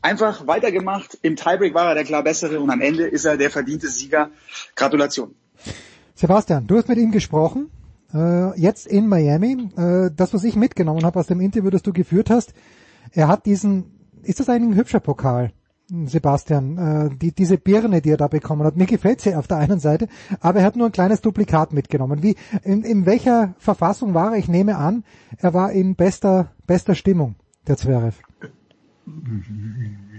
Einfach 0.01 0.47
weitergemacht. 0.47 1.17
Im 1.21 1.35
Tiebreak 1.35 1.73
war 1.73 1.89
er 1.89 1.95
der 1.95 2.05
klar 2.05 2.23
bessere 2.23 2.59
und 2.59 2.69
am 2.69 2.79
Ende 2.79 3.07
ist 3.07 3.25
er 3.25 3.35
der 3.35 3.49
verdiente 3.49 3.89
Sieger. 3.89 4.29
Gratulation. 4.75 5.35
Sebastian, 6.15 6.67
du 6.67 6.77
hast 6.77 6.87
mit 6.87 6.97
ihm 6.97 7.11
gesprochen, 7.11 7.69
äh, 8.13 8.59
jetzt 8.59 8.87
in 8.87 9.07
Miami. 9.07 9.69
Äh, 9.77 10.11
das, 10.15 10.33
was 10.33 10.43
ich 10.43 10.55
mitgenommen 10.55 11.03
habe 11.03 11.19
aus 11.19 11.27
dem 11.27 11.41
Interview, 11.41 11.69
das 11.69 11.83
du 11.83 11.93
geführt 11.93 12.29
hast, 12.29 12.53
er 13.11 13.27
hat 13.27 13.45
diesen, 13.45 13.91
ist 14.23 14.39
das 14.39 14.49
ein 14.49 14.75
hübscher 14.75 14.99
Pokal? 14.99 15.51
Sebastian, 16.05 16.77
äh, 16.77 17.15
die, 17.15 17.31
diese 17.31 17.57
Birne, 17.57 18.01
die 18.01 18.11
er 18.11 18.17
da 18.17 18.27
bekommen 18.27 18.63
hat. 18.63 18.77
Mir 18.77 18.85
gefällt 18.85 19.21
sie 19.21 19.35
auf 19.35 19.47
der 19.47 19.57
einen 19.57 19.79
Seite, 19.79 20.07
aber 20.39 20.59
er 20.59 20.65
hat 20.65 20.75
nur 20.75 20.85
ein 20.85 20.91
kleines 20.91 21.21
Duplikat 21.21 21.73
mitgenommen. 21.73 22.21
Wie, 22.21 22.35
in, 22.63 22.83
in 22.83 23.07
welcher 23.07 23.55
Verfassung 23.57 24.13
war 24.13 24.33
er? 24.33 24.37
Ich 24.37 24.47
nehme 24.47 24.77
an, 24.77 25.03
er 25.37 25.53
war 25.53 25.71
in 25.71 25.95
bester, 25.95 26.51
bester 26.67 26.93
Stimmung, 26.93 27.35
der 27.67 27.77
Zverev. 27.77 28.21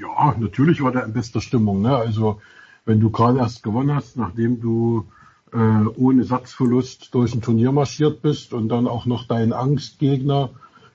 Ja, 0.00 0.34
natürlich 0.38 0.82
war 0.82 0.90
der 0.90 1.04
in 1.04 1.12
bester 1.12 1.40
Stimmung. 1.40 1.82
Ne? 1.82 1.94
Also 1.94 2.40
wenn 2.84 2.98
du 2.98 3.10
gerade 3.10 3.38
erst 3.38 3.62
gewonnen 3.62 3.94
hast, 3.94 4.16
nachdem 4.16 4.60
du 4.60 5.04
äh, 5.52 5.86
ohne 5.96 6.24
Satzverlust 6.24 7.14
durch 7.14 7.34
ein 7.34 7.42
Turnier 7.42 7.72
marschiert 7.72 8.22
bist 8.22 8.52
und 8.52 8.68
dann 8.68 8.86
auch 8.86 9.06
noch 9.06 9.26
deinen 9.26 9.52
Angstgegner, 9.52 10.50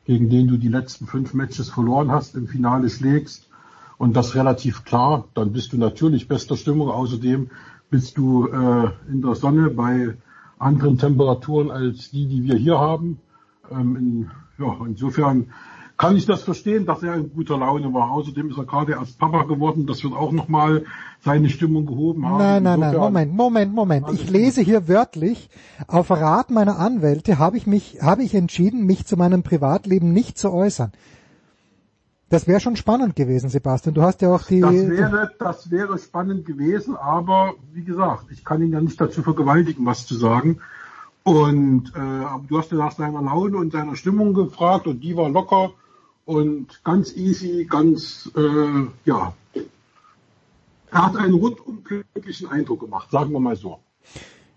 gegen 0.06 0.30
den 0.30 0.48
du 0.48 0.58
die 0.58 0.68
letzten 0.68 1.08
fünf 1.08 1.34
Matches 1.34 1.70
verloren 1.70 2.12
hast, 2.12 2.36
im 2.36 2.48
Finale 2.48 2.90
schlägst 2.90 3.50
und 3.98 4.16
das 4.16 4.36
relativ 4.36 4.84
klar, 4.84 5.26
dann 5.34 5.54
bist 5.54 5.74
du 5.74 5.78
natürlich 5.78 6.28
bester 6.28 6.58
Stimmung. 6.58 6.90
Außerdem 6.90 7.50
bist 7.90 8.18
du 8.18 8.48
äh, 8.48 8.90
in 9.10 9.22
der 9.22 9.36
Sonne 9.36 9.70
bei 9.70 10.16
anderen 10.60 10.98
Temperaturen 10.98 11.72
als 11.72 12.12
die, 12.12 12.28
die 12.28 12.44
wir 12.44 12.56
hier 12.56 12.78
haben. 12.78 13.20
Ähm, 13.72 13.96
in, 13.96 14.32
ja, 14.58 14.76
insofern 14.86 15.48
kann 15.98 16.18
ich 16.18 16.26
das 16.26 16.44
verstehen, 16.44 16.86
dass 16.86 17.04
er 17.04 17.16
in 17.16 17.34
guter 17.34 17.58
Laune 17.58 17.94
war. 17.94 18.12
Außerdem 18.12 18.50
ist 18.50 18.58
er 18.58 18.66
gerade 18.66 18.94
erst 18.94 19.18
Papa 19.18 19.44
geworden. 19.44 19.88
Das 19.88 20.04
wird 20.04 20.14
auch 20.14 20.32
nochmal 20.32 20.84
seine 21.22 21.50
Stimmung 21.50 21.86
gehoben 21.86 22.26
haben. 22.26 22.38
Nein, 22.38 22.64
nein, 22.64 22.80
nein, 22.80 22.96
Moment, 22.96 23.34
Moment, 23.34 23.74
Moment. 23.74 24.10
Ich 24.12 24.30
lese 24.30 24.62
hier 24.62 24.88
wörtlich, 24.88 25.50
auf 25.88 26.12
Rat 26.12 26.52
meiner 26.52 26.80
Anwälte 26.80 27.40
habe 27.40 27.58
ich 27.58 27.66
mich, 27.66 28.00
habe 28.02 28.24
ich 28.24 28.36
entschieden, 28.36 28.86
mich 28.86 29.06
zu 29.06 29.16
meinem 29.16 29.44
Privatleben 29.44 30.12
nicht 30.12 30.38
zu 30.38 30.52
äußern. 30.52 30.92
Das 32.30 32.48
wäre 32.48 32.60
schon 32.60 32.76
spannend 32.76 33.16
gewesen, 33.16 33.50
Sebastian. 33.50 33.94
Du 33.94 34.02
hast 34.02 34.22
ja 34.22 34.34
auch 34.34 34.44
die, 34.44 34.60
Das 34.60 34.74
wäre, 34.74 35.32
das 35.40 35.72
wäre 35.72 35.98
spannend 35.98 36.46
gewesen, 36.46 36.98
aber 36.98 37.54
wie 37.72 37.84
gesagt, 37.84 38.26
ich 38.32 38.44
kann 38.44 38.62
ihn 38.62 38.74
ja 38.74 38.82
nicht 38.82 39.00
dazu 39.00 39.22
vergewaltigen, 39.22 39.86
was 39.86 40.06
zu 40.06 40.16
sagen. 40.16 40.60
Und 41.24 41.94
äh, 41.96 42.48
du 42.48 42.58
hast 42.58 42.72
ja 42.72 42.78
nach 42.78 42.92
seiner 42.92 43.22
Laune 43.22 43.58
und 43.58 43.72
seiner 43.72 43.96
Stimmung 43.96 44.34
gefragt 44.34 44.88
und 44.88 45.00
die 45.02 45.16
war 45.16 45.30
locker 45.30 45.72
und 46.26 46.84
ganz 46.84 47.16
easy, 47.16 47.66
ganz 47.70 48.32
äh, 48.36 48.88
ja. 49.06 49.34
Er 50.92 51.06
hat 51.06 51.18
einen 51.18 51.34
rundum 51.34 51.84
glücklichen 51.84 52.48
Eindruck 52.50 52.82
gemacht, 52.82 53.12
sagen 53.12 53.32
wir 53.32 53.40
mal 53.40 53.56
so. 53.56 53.80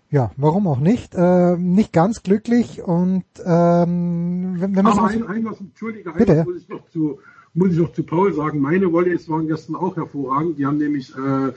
ja, 0.09 0.31
warum 0.37 0.67
auch 0.67 0.79
nicht? 0.79 1.13
Äh, 1.15 1.57
nicht 1.57 1.91
ganz 1.93 2.23
glücklich 2.23 2.81
und 2.81 3.25
ähm, 3.43 4.55
wenn, 4.59 4.75
wenn 4.75 4.83
man 4.83 4.97
Aber 4.97 5.07
ein, 5.07 5.27
ein 5.27 5.45
was, 5.45 5.59
Entschuldige, 5.59 6.11
Bitte. 6.11 6.43
muss 6.45 6.57
ich 6.57 6.69
noch 6.69 6.87
zu, 6.89 7.19
muss 7.53 7.71
ich 7.71 7.77
noch 7.77 7.91
zu 7.93 8.03
Paul 8.03 8.33
sagen. 8.33 8.59
Meine 8.59 8.91
Volleys 8.91 9.27
waren 9.29 9.47
gestern 9.47 9.75
auch 9.75 9.95
hervorragend. 9.95 10.57
Die 10.57 10.65
haben 10.65 10.77
nämlich 10.77 11.13
äh, 11.15 11.51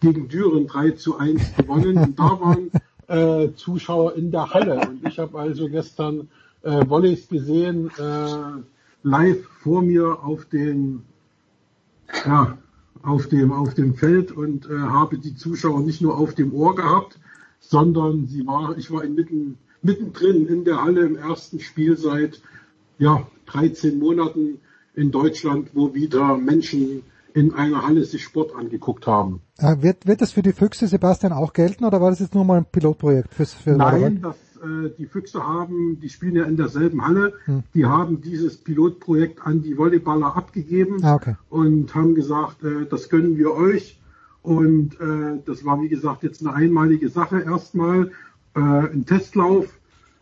gegen 0.00 0.28
Düren 0.28 0.66
3 0.66 0.92
zu 0.92 1.18
1 1.18 1.56
gewonnen. 1.56 1.98
Und 1.98 2.18
da 2.18 2.38
waren 2.40 2.70
äh, 3.08 3.52
Zuschauer 3.54 4.14
in 4.16 4.30
der 4.30 4.50
Halle. 4.50 4.80
Und 4.88 5.06
ich 5.08 5.18
habe 5.18 5.38
also 5.38 5.68
gestern 5.68 6.28
äh, 6.62 6.86
Volleys 6.88 7.28
gesehen, 7.28 7.90
äh, 7.98 8.62
live 9.08 9.44
vor 9.62 9.82
mir 9.82 10.22
auf 10.22 10.44
den, 10.44 11.02
ja, 12.24 12.58
auf 13.02 13.26
dem, 13.28 13.52
auf 13.52 13.74
dem 13.74 13.94
Feld 13.94 14.32
und 14.32 14.66
äh, 14.66 14.78
habe 14.78 15.18
die 15.18 15.34
Zuschauer 15.34 15.80
nicht 15.80 16.00
nur 16.00 16.18
auf 16.18 16.34
dem 16.34 16.52
Ohr 16.52 16.74
gehabt, 16.74 17.18
sondern 17.60 18.26
sie 18.26 18.46
war, 18.46 18.76
ich 18.76 18.90
war 18.90 19.04
inmitten, 19.04 19.58
mittendrin 19.82 20.46
in 20.46 20.64
der 20.64 20.82
Halle 20.82 21.06
im 21.06 21.16
ersten 21.16 21.60
Spiel 21.60 21.96
seit 21.96 22.40
ja, 22.98 23.26
13 23.46 23.98
Monaten 23.98 24.60
in 24.94 25.10
Deutschland, 25.10 25.70
wo 25.74 25.94
wieder 25.94 26.36
Menschen 26.36 27.02
in 27.34 27.52
einer 27.52 27.86
Halle 27.86 28.04
sich 28.04 28.24
Sport 28.24 28.54
angeguckt 28.54 29.06
haben. 29.06 29.40
äh, 29.58 29.76
wird, 29.80 30.06
wird 30.06 30.20
das 30.20 30.32
für 30.32 30.42
die 30.42 30.52
Füchse, 30.52 30.88
Sebastian, 30.88 31.32
auch 31.32 31.52
gelten 31.52 31.84
oder 31.84 32.00
war 32.00 32.10
das 32.10 32.18
jetzt 32.18 32.34
nur 32.34 32.44
mal 32.44 32.58
ein 32.58 32.64
Pilotprojekt 32.64 33.34
fürs, 33.34 33.54
für 33.54 33.76
Nein, 33.76 34.20
das, 34.22 34.36
äh, 34.62 34.90
die 34.98 35.06
Füchse 35.06 35.46
haben, 35.46 35.98
die 36.00 36.08
spielen 36.08 36.36
ja 36.36 36.44
in 36.44 36.56
derselben 36.56 37.06
Halle, 37.06 37.32
Hm. 37.46 37.62
die 37.74 37.86
haben 37.86 38.20
dieses 38.20 38.56
Pilotprojekt 38.56 39.46
an 39.46 39.62
die 39.62 39.76
Volleyballer 39.76 40.36
abgegeben 40.36 41.02
Ah, 41.04 41.14
okay. 41.16 41.34
und 41.50 41.94
haben 41.94 42.14
gesagt, 42.14 42.62
äh, 42.64 42.86
das 42.88 43.08
gönnen 43.08 43.36
wir 43.36 43.52
euch. 43.52 43.98
Und 44.42 44.94
äh, 45.00 45.40
das 45.44 45.64
war, 45.64 45.80
wie 45.82 45.88
gesagt, 45.88 46.22
jetzt 46.22 46.40
eine 46.46 46.54
einmalige 46.54 47.08
Sache 47.08 47.40
erstmal, 47.40 48.12
äh, 48.54 48.60
ein 48.60 49.04
Testlauf, 49.04 49.66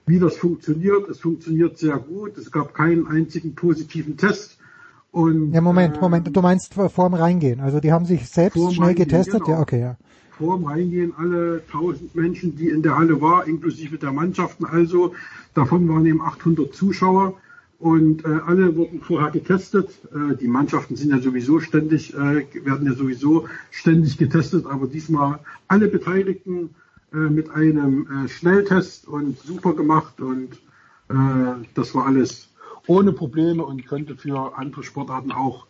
wie 0.06 0.18
das 0.18 0.36
funktioniert. 0.36 1.08
Es 1.08 1.20
funktioniert 1.20 1.78
sehr 1.78 1.96
gut. 1.98 2.36
Es 2.38 2.50
gab 2.50 2.74
keinen 2.74 3.06
einzigen 3.06 3.54
positiven 3.54 4.16
Test. 4.16 4.58
Und 5.12 5.52
Ja, 5.52 5.60
Moment, 5.60 6.00
Moment, 6.00 6.34
du 6.36 6.40
meinst 6.42 6.74
vor 6.74 6.90
vorm 6.90 7.14
Reingehen. 7.14 7.60
Also 7.60 7.80
die 7.80 7.92
haben 7.92 8.04
sich 8.04 8.28
selbst 8.28 8.74
schnell 8.74 8.94
getestet? 8.94 9.44
genau. 9.44 9.56
Ja, 9.56 9.60
okay, 9.62 9.80
ja. 9.80 9.96
Vorm 10.38 10.64
Reingehen 10.64 11.12
alle 11.16 11.62
1000 11.66 12.14
Menschen, 12.14 12.56
die 12.56 12.68
in 12.68 12.82
der 12.82 12.96
Halle 12.96 13.20
war, 13.20 13.46
inklusive 13.46 13.98
der 13.98 14.12
Mannschaften 14.12 14.64
also. 14.64 15.14
Davon 15.54 15.88
waren 15.88 16.06
eben 16.06 16.20
800 16.20 16.74
Zuschauer 16.74 17.34
und 17.78 18.24
äh, 18.24 18.28
alle 18.46 18.76
wurden 18.76 19.00
vorher 19.00 19.30
getestet. 19.30 19.90
Äh, 20.14 20.36
die 20.36 20.48
Mannschaften 20.48 20.96
sind 20.96 21.10
ja 21.10 21.18
sowieso 21.18 21.60
ständig, 21.60 22.14
äh, 22.14 22.46
werden 22.64 22.86
ja 22.86 22.94
sowieso 22.94 23.48
ständig 23.70 24.18
getestet, 24.18 24.66
aber 24.66 24.86
diesmal 24.86 25.40
alle 25.68 25.88
Beteiligten 25.88 26.70
äh, 27.12 27.16
mit 27.16 27.50
einem 27.50 28.24
äh, 28.24 28.28
Schnelltest 28.28 29.08
und 29.08 29.38
super 29.38 29.74
gemacht 29.74 30.20
und 30.20 30.54
äh, 31.08 31.14
das 31.74 31.94
war 31.94 32.06
alles 32.06 32.48
ohne 32.86 33.12
Probleme 33.12 33.64
und 33.64 33.86
könnte 33.86 34.16
für 34.16 34.56
andere 34.56 34.82
Sportarten 34.82 35.32
auch 35.32 35.66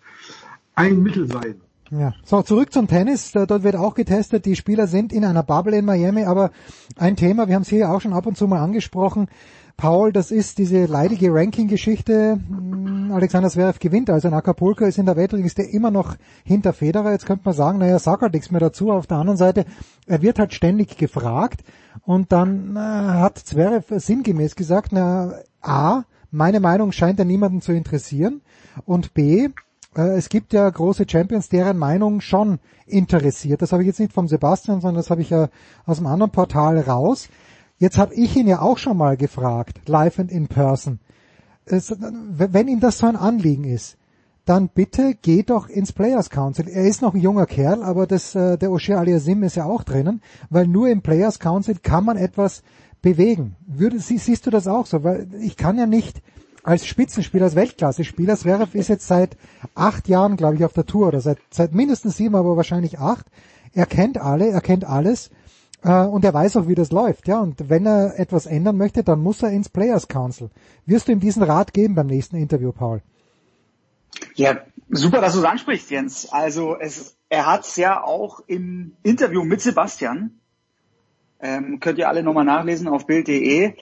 ein 0.74 1.02
Mittel 1.02 1.26
sein. 1.26 1.60
Ja, 1.90 2.14
so 2.24 2.42
zurück 2.42 2.72
zum 2.72 2.88
Tennis. 2.88 3.30
Dort 3.32 3.62
wird 3.62 3.76
auch 3.76 3.94
getestet. 3.94 4.44
Die 4.44 4.56
Spieler 4.56 4.86
sind 4.86 5.12
in 5.12 5.24
einer 5.24 5.42
Bubble 5.42 5.76
in 5.76 5.84
Miami, 5.84 6.24
aber 6.24 6.50
ein 6.96 7.16
Thema, 7.16 7.46
wir 7.46 7.54
haben 7.54 7.62
es 7.62 7.68
hier 7.68 7.90
auch 7.90 8.00
schon 8.00 8.12
ab 8.12 8.26
und 8.26 8.36
zu 8.36 8.48
mal 8.48 8.60
angesprochen. 8.60 9.28
Paul, 9.76 10.10
das 10.10 10.30
ist 10.30 10.58
diese 10.58 10.86
leidige 10.86 11.32
Ranking-Geschichte. 11.32 12.40
Hm, 12.48 13.12
Alexander 13.12 13.50
Zverev 13.50 13.78
gewinnt, 13.78 14.08
also 14.08 14.26
in 14.28 14.34
Acapulco 14.34 14.84
ist 14.84 14.98
in 14.98 15.06
der 15.06 15.16
Weltrangliste 15.16 15.62
immer 15.62 15.90
noch 15.90 16.16
hinter 16.44 16.72
Federer. 16.72 17.12
Jetzt 17.12 17.26
könnte 17.26 17.44
man 17.44 17.54
sagen, 17.54 17.78
naja, 17.78 17.98
sag 17.98 18.22
halt 18.22 18.32
nichts 18.32 18.50
mehr 18.50 18.60
dazu. 18.60 18.90
Auf 18.90 19.06
der 19.06 19.18
anderen 19.18 19.36
Seite, 19.36 19.66
er 20.06 20.22
wird 20.22 20.38
halt 20.38 20.54
ständig 20.54 20.96
gefragt 20.96 21.62
und 22.04 22.32
dann 22.32 22.74
äh, 22.74 22.78
hat 22.78 23.38
Zverev 23.38 24.00
sinngemäß 24.00 24.56
gesagt, 24.56 24.92
na, 24.92 25.34
A, 25.60 26.04
meine 26.30 26.60
Meinung 26.60 26.92
scheint 26.92 27.18
ja 27.18 27.24
niemanden 27.24 27.60
zu 27.60 27.72
interessieren 27.72 28.40
und 28.86 29.14
B, 29.14 29.50
es 29.98 30.28
gibt 30.28 30.52
ja 30.52 30.68
große 30.68 31.06
Champions, 31.08 31.48
deren 31.48 31.78
Meinung 31.78 32.20
schon 32.20 32.58
interessiert. 32.86 33.62
Das 33.62 33.72
habe 33.72 33.82
ich 33.82 33.86
jetzt 33.86 34.00
nicht 34.00 34.12
vom 34.12 34.28
Sebastian, 34.28 34.80
sondern 34.80 34.96
das 34.96 35.10
habe 35.10 35.22
ich 35.22 35.30
ja 35.30 35.48
aus 35.86 35.98
einem 35.98 36.08
anderen 36.08 36.32
Portal 36.32 36.78
raus. 36.80 37.28
Jetzt 37.78 37.98
habe 37.98 38.14
ich 38.14 38.36
ihn 38.36 38.46
ja 38.46 38.60
auch 38.60 38.78
schon 38.78 38.96
mal 38.96 39.16
gefragt, 39.16 39.80
live 39.86 40.18
and 40.18 40.30
in 40.30 40.48
person. 40.48 41.00
Es, 41.64 41.94
wenn 41.98 42.68
ihm 42.68 42.80
das 42.80 42.98
so 42.98 43.06
ein 43.06 43.16
Anliegen 43.16 43.64
ist, 43.64 43.96
dann 44.44 44.68
bitte 44.68 45.16
geh 45.20 45.42
doch 45.42 45.68
ins 45.68 45.92
Players 45.92 46.30
Council. 46.30 46.68
Er 46.68 46.84
ist 46.84 47.02
noch 47.02 47.14
ein 47.14 47.20
junger 47.20 47.46
Kerl, 47.46 47.82
aber 47.82 48.06
das, 48.06 48.34
äh, 48.36 48.56
der 48.56 48.70
O'Shea 48.70 48.96
Aliasim 48.96 49.42
ist 49.42 49.56
ja 49.56 49.64
auch 49.64 49.82
drinnen, 49.82 50.22
weil 50.50 50.68
nur 50.68 50.88
im 50.88 51.02
Players 51.02 51.40
Council 51.40 51.76
kann 51.82 52.04
man 52.04 52.16
etwas 52.16 52.62
bewegen. 53.02 53.56
Würde, 53.66 53.98
sie, 53.98 54.18
siehst 54.18 54.46
du 54.46 54.50
das 54.50 54.68
auch 54.68 54.86
so? 54.86 55.02
Weil 55.02 55.28
ich 55.40 55.56
kann 55.56 55.76
ja 55.76 55.86
nicht 55.86 56.22
als 56.66 56.84
Spitzenspieler, 56.84 57.44
als 57.44 57.54
Weltklasse-Spieler, 57.54 58.36
Zverev 58.36 58.76
ist 58.76 58.88
jetzt 58.88 59.06
seit 59.06 59.36
acht 59.76 60.08
Jahren, 60.08 60.36
glaube 60.36 60.56
ich, 60.56 60.64
auf 60.64 60.72
der 60.72 60.84
Tour 60.84 61.06
oder 61.06 61.20
seit, 61.20 61.38
seit 61.48 61.72
mindestens 61.72 62.16
sieben, 62.16 62.34
aber 62.34 62.56
wahrscheinlich 62.56 62.98
acht. 62.98 63.24
Er 63.72 63.86
kennt 63.86 64.18
alle, 64.18 64.48
er 64.48 64.60
kennt 64.60 64.84
alles 64.84 65.30
äh, 65.84 66.02
und 66.02 66.24
er 66.24 66.34
weiß 66.34 66.56
auch, 66.56 66.66
wie 66.66 66.74
das 66.74 66.90
läuft. 66.90 67.28
Ja, 67.28 67.40
und 67.40 67.68
wenn 67.70 67.86
er 67.86 68.18
etwas 68.18 68.46
ändern 68.46 68.76
möchte, 68.76 69.04
dann 69.04 69.22
muss 69.22 69.44
er 69.44 69.52
ins 69.52 69.68
Players 69.68 70.08
Council. 70.08 70.50
Wirst 70.86 71.06
du 71.06 71.12
ihm 71.12 71.20
diesen 71.20 71.44
Rat 71.44 71.72
geben 71.72 71.94
beim 71.94 72.08
nächsten 72.08 72.34
Interview, 72.34 72.72
Paul? 72.72 73.00
Ja, 74.34 74.58
super, 74.90 75.20
dass 75.20 75.34
du 75.34 75.38
es 75.38 75.44
ansprichst, 75.44 75.88
Jens. 75.92 76.28
Also 76.32 76.76
es, 76.76 77.16
er 77.28 77.46
hat 77.46 77.64
es 77.64 77.76
ja 77.76 78.02
auch 78.02 78.40
im 78.48 78.96
Interview 79.04 79.44
mit 79.44 79.60
Sebastian, 79.60 80.40
ähm, 81.40 81.80
könnt 81.80 81.98
ihr 81.98 82.08
alle 82.08 82.22
nochmal 82.22 82.44
nachlesen 82.44 82.88
auf 82.88 83.06
Bild.de, 83.06 83.74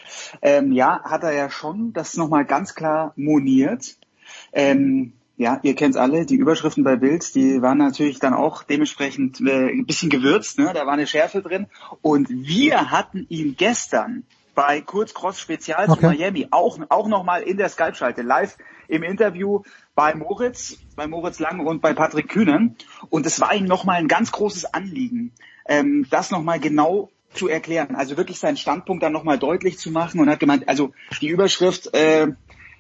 ähm, 0.43 0.73
ja, 0.73 1.03
hat 1.05 1.23
er 1.23 1.33
ja 1.33 1.51
schon 1.51 1.93
das 1.93 2.17
nochmal 2.17 2.45
ganz 2.45 2.75
klar 2.75 3.13
moniert. 3.17 3.97
Ähm, 4.53 5.13
ja, 5.37 5.59
ihr 5.63 5.75
kennt 5.75 5.97
alle, 5.97 6.27
die 6.27 6.37
Überschriften 6.37 6.85
bei 6.85 6.97
Bild, 6.97 7.35
die 7.35 7.61
waren 7.61 7.79
natürlich 7.79 8.21
dann 8.21 8.35
auch 8.35 8.63
dementsprechend 8.63 9.41
äh, 9.41 9.69
ein 9.69 9.85
bisschen 9.85 10.11
gewürzt, 10.11 10.59
ne? 10.59 10.71
da 10.73 10.87
war 10.87 10.93
eine 10.93 11.07
Schärfe 11.07 11.43
drin. 11.43 11.67
Und 12.03 12.29
wir 12.29 12.91
hatten 12.93 13.27
ihn 13.29 13.57
gestern 13.57 14.25
bei 14.55 14.81
Kurz 14.81 15.13
Cross 15.13 15.41
Spezial 15.41 15.89
okay. 15.89 16.01
zu 16.01 16.07
Miami 16.07 16.49
auch, 16.53 16.79
auch 16.89 17.09
nochmal 17.09 17.43
in 17.43 17.57
der 17.57 17.69
Skype-Schalte 17.69 18.23
live 18.23 18.57
im 18.87 19.03
Interview 19.03 19.63
bei 19.97 20.15
Moritz, 20.15 20.79
bei 20.95 21.07
Moritz 21.07 21.41
Lang 21.41 21.67
und 21.67 21.83
bei 21.83 21.95
Patrick 21.95 22.29
Kühnen. 22.29 22.77
Und 23.11 23.27
es 23.27 23.41
war 23.41 23.55
ihm 23.55 23.65
nochmal 23.65 23.97
ein 23.97 24.09
ganz 24.09 24.31
großes 24.31 24.73
Anliegen, 24.73 25.33
ähm, 25.67 26.07
das 26.11 26.31
nochmal 26.31 26.61
genau 26.61 27.11
zu 27.37 27.49
erklären. 27.49 27.97
Also 27.97 28.17
wirklich 28.17 28.39
seinen 28.39 28.57
Standpunkt 28.57 29.03
dann 29.03 29.13
nochmal 29.13 29.39
deutlich 29.39 29.79
zu 29.79 29.91
machen 29.91 30.21
und 30.21 30.29
hat 30.29 30.41
gemeint, 30.41 30.69
also 30.69 30.93
die 31.21 31.29
Überschrift 31.29 31.95
äh, 31.95 32.29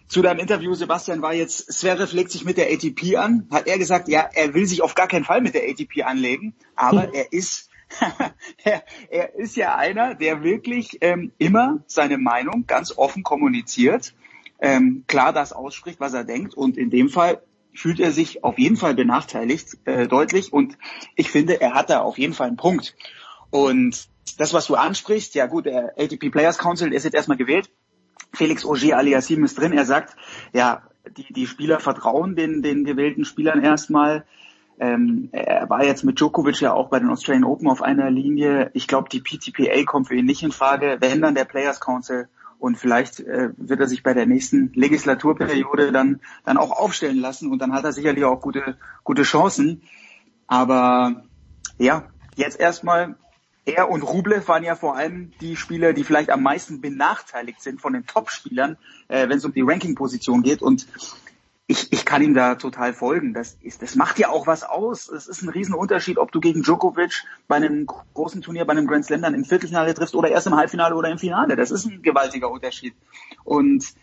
zu 0.07 0.23
deinem 0.23 0.41
Interview, 0.41 0.75
Sebastian, 0.75 1.23
war 1.23 1.35
jetzt, 1.35 1.73
Zverev 1.73 2.15
legt 2.15 2.31
sich 2.31 2.45
mit 2.45 2.57
der 2.57 2.71
ATP 2.71 3.17
an. 3.17 3.49
Hat 3.51 3.67
er 3.67 3.79
gesagt, 3.79 4.09
ja, 4.09 4.29
er 4.35 4.55
will 4.55 4.67
sich 4.67 4.83
auf 4.83 4.95
gar 4.95 5.09
keinen 5.09 5.25
Fall 5.25 5.41
mit 5.41 5.55
der 5.55 5.63
ATP 5.69 6.03
anlegen, 6.05 6.55
aber 6.77 7.15
er 7.15 7.33
ist 7.33 7.71
er, 8.65 8.83
er 9.11 9.35
ist 9.37 9.57
ja 9.57 9.77
einer, 9.77 10.15
der 10.15 10.43
wirklich 10.43 10.99
ähm, 11.01 11.33
immer 11.39 11.85
seine 11.87 12.19
Meinung 12.19 12.67
ganz 12.67 12.97
offen 12.97 13.23
kommuniziert 13.23 14.15
ähm, 14.61 15.05
klar 15.07 15.33
das 15.33 15.53
ausspricht, 15.53 16.01
was 16.01 16.15
er 16.15 16.25
denkt. 16.25 16.55
Und 16.55 16.77
in 16.77 16.91
dem 16.91 17.09
Fall 17.09 17.43
fühlt 17.75 18.01
er 18.01 18.13
sich 18.13 18.45
auf 18.45 18.59
jeden 18.59 18.77
Fall 18.77 18.95
benachteiligt, 18.95 19.77
äh, 19.85 20.07
deutlich. 20.07 20.53
Und 20.53 20.79
ich 21.17 21.31
finde, 21.31 21.61
er 21.61 21.75
hat 21.75 21.91
da 21.91 22.01
auf 22.01 22.19
jeden 22.19 22.33
Fall 22.33 22.49
einen 22.49 22.57
Punkt. 22.57 22.97
Und 23.51 24.09
das, 24.39 24.53
was 24.53 24.67
du 24.67 24.75
ansprichst, 24.75 25.35
ja 25.35 25.47
gut, 25.47 25.67
der 25.67 25.95
ATP 25.99 26.31
Players 26.31 26.59
Council 26.59 26.93
ist 26.93 27.05
jetzt 27.05 27.15
erstmal 27.15 27.37
gewählt. 27.37 27.71
Felix 28.33 28.65
Auger 28.65 28.99
aliasim 28.99 29.45
ist 29.45 29.59
drin. 29.59 29.73
Er 29.73 29.85
sagt, 29.85 30.17
ja, 30.53 30.83
die, 31.17 31.33
die 31.33 31.47
Spieler 31.47 31.81
vertrauen 31.81 32.35
den, 32.37 32.63
den 32.63 32.85
gewählten 32.85 33.25
Spielern 33.25 33.63
erstmal. 33.63 34.25
Ähm, 34.79 35.29
er 35.33 35.69
war 35.71 35.85
jetzt 35.85 36.03
mit 36.03 36.19
Djokovic 36.19 36.61
ja 36.61 36.73
auch 36.73 36.89
bei 36.89 36.99
den 36.99 37.11
Australian 37.11 37.45
Open 37.45 37.69
auf 37.69 37.83
einer 37.83 38.11
Linie. 38.11 38.71
Ich 38.75 38.89
glaube, 38.89 39.09
die 39.09 39.21
PTPA 39.21 39.85
kommt 39.85 40.09
für 40.09 40.17
ihn 40.17 40.25
nicht 40.25 40.43
in 40.43 40.53
Frage. 40.53 40.97
Wenn 41.01 41.23
dann 41.23 41.35
der 41.35 41.45
Players 41.45 41.81
Council 41.81 42.29
und 42.59 42.77
vielleicht 42.77 43.21
äh, 43.21 43.51
wird 43.57 43.81
er 43.81 43.87
sich 43.87 44.03
bei 44.03 44.15
der 44.15 44.27
nächsten 44.27 44.73
Legislaturperiode 44.75 45.93
dann, 45.93 46.21
dann 46.45 46.57
auch 46.57 46.73
aufstellen 46.73 47.19
lassen 47.19 47.53
und 47.53 47.61
dann 47.61 47.73
hat 47.73 47.85
er 47.85 47.93
sicherlich 47.93 48.25
auch 48.25 48.41
gute, 48.41 48.77
gute 49.05 49.23
Chancen. 49.23 49.83
Aber 50.47 51.25
ja, 51.79 52.05
jetzt 52.37 52.59
erstmal, 52.59 53.17
er 53.67 53.91
und 53.91 54.03
Rublev 54.03 54.47
waren 54.49 54.63
ja 54.63 54.77
vor 54.77 54.97
allem 54.97 55.33
die 55.41 55.57
Spieler, 55.57 55.93
die 55.93 56.05
vielleicht 56.05 56.31
am 56.31 56.43
meisten 56.43 56.81
benachteiligt 56.81 57.63
sind 57.63 57.81
von 57.81 57.93
den 57.93 58.07
Top-Spielern, 58.07 58.77
äh, 59.09 59.29
wenn 59.29 59.39
es 59.39 59.45
um 59.45 59.53
die 59.53 59.63
Ranking-Position 59.63 60.43
geht. 60.43 60.63
Und 60.63 60.87
ich, 61.67 61.93
ich 61.93 62.05
kann 62.05 62.23
ihm 62.23 62.35
da 62.35 62.57
total 62.57 62.93
folgen. 62.93 63.33
Das, 63.33 63.57
ist, 63.63 63.81
das 63.81 63.95
macht 63.95 64.19
ja 64.19 64.29
auch 64.29 64.47
was 64.47 64.65
aus. 64.65 65.09
Es 65.09 65.27
ist 65.29 65.43
ein 65.43 65.49
Riesenunterschied, 65.49 66.19
ob 66.19 66.31
du 66.31 66.41
gegen 66.41 66.63
Djokovic 66.63 67.25
bei 67.49 67.57
einem 67.57 67.87
großen 67.87 68.43
Turnier, 68.43 68.67
bei 68.67 68.73
einem 68.73 68.87
Grand 68.87 69.07
Slam 69.07 69.23
dann 69.23 69.35
im 69.35 69.45
Viertelfinale 69.45 69.95
triffst 69.95 70.15
oder 70.15 70.29
erst 70.29 70.47
im 70.47 70.57
Halbfinale 70.57 70.95
oder 70.95 71.09
im 71.09 71.19
Finale. 71.19 71.57
Das 71.57 71.71
ist 71.71 71.87
ein 71.87 72.03
gewaltiger 72.03 72.51
Unterschied. 72.51 72.95
Und 73.45 73.95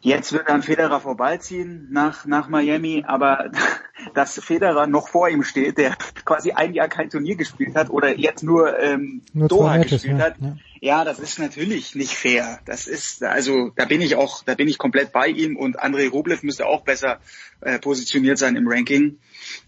Jetzt 0.00 0.32
wird 0.32 0.48
dann 0.48 0.62
Federer 0.62 1.00
vorbeiziehen 1.00 1.88
nach, 1.90 2.24
nach 2.24 2.48
Miami, 2.48 3.04
aber 3.06 3.50
dass 4.14 4.38
Federer 4.38 4.86
noch 4.86 5.08
vor 5.08 5.28
ihm 5.28 5.42
steht, 5.42 5.78
der 5.78 5.96
quasi 6.24 6.52
ein 6.52 6.72
Jahr 6.72 6.88
kein 6.88 7.10
Turnier 7.10 7.36
gespielt 7.36 7.74
hat 7.74 7.90
oder 7.90 8.16
jetzt 8.16 8.42
nur, 8.42 8.78
ähm, 8.78 9.22
nur 9.32 9.48
Doha 9.48 9.78
gespielt 9.78 10.18
ja, 10.18 10.24
hat, 10.24 10.34
ja. 10.40 10.56
Ja. 10.80 11.04
das 11.04 11.18
ist 11.18 11.38
natürlich 11.38 11.94
nicht 11.94 12.12
fair. 12.12 12.60
Das 12.64 12.86
ist, 12.86 13.22
also 13.22 13.70
da 13.76 13.84
bin 13.84 14.00
ich 14.00 14.16
auch, 14.16 14.42
da 14.44 14.54
bin 14.54 14.68
ich 14.68 14.78
komplett 14.78 15.12
bei 15.12 15.28
ihm 15.28 15.56
und 15.56 15.78
Andrei 15.78 16.08
Rublev 16.08 16.42
müsste 16.42 16.66
auch 16.66 16.82
besser 16.82 17.18
äh, 17.60 17.78
positioniert 17.78 18.38
sein 18.38 18.56
im 18.56 18.68
Ranking. 18.68 19.18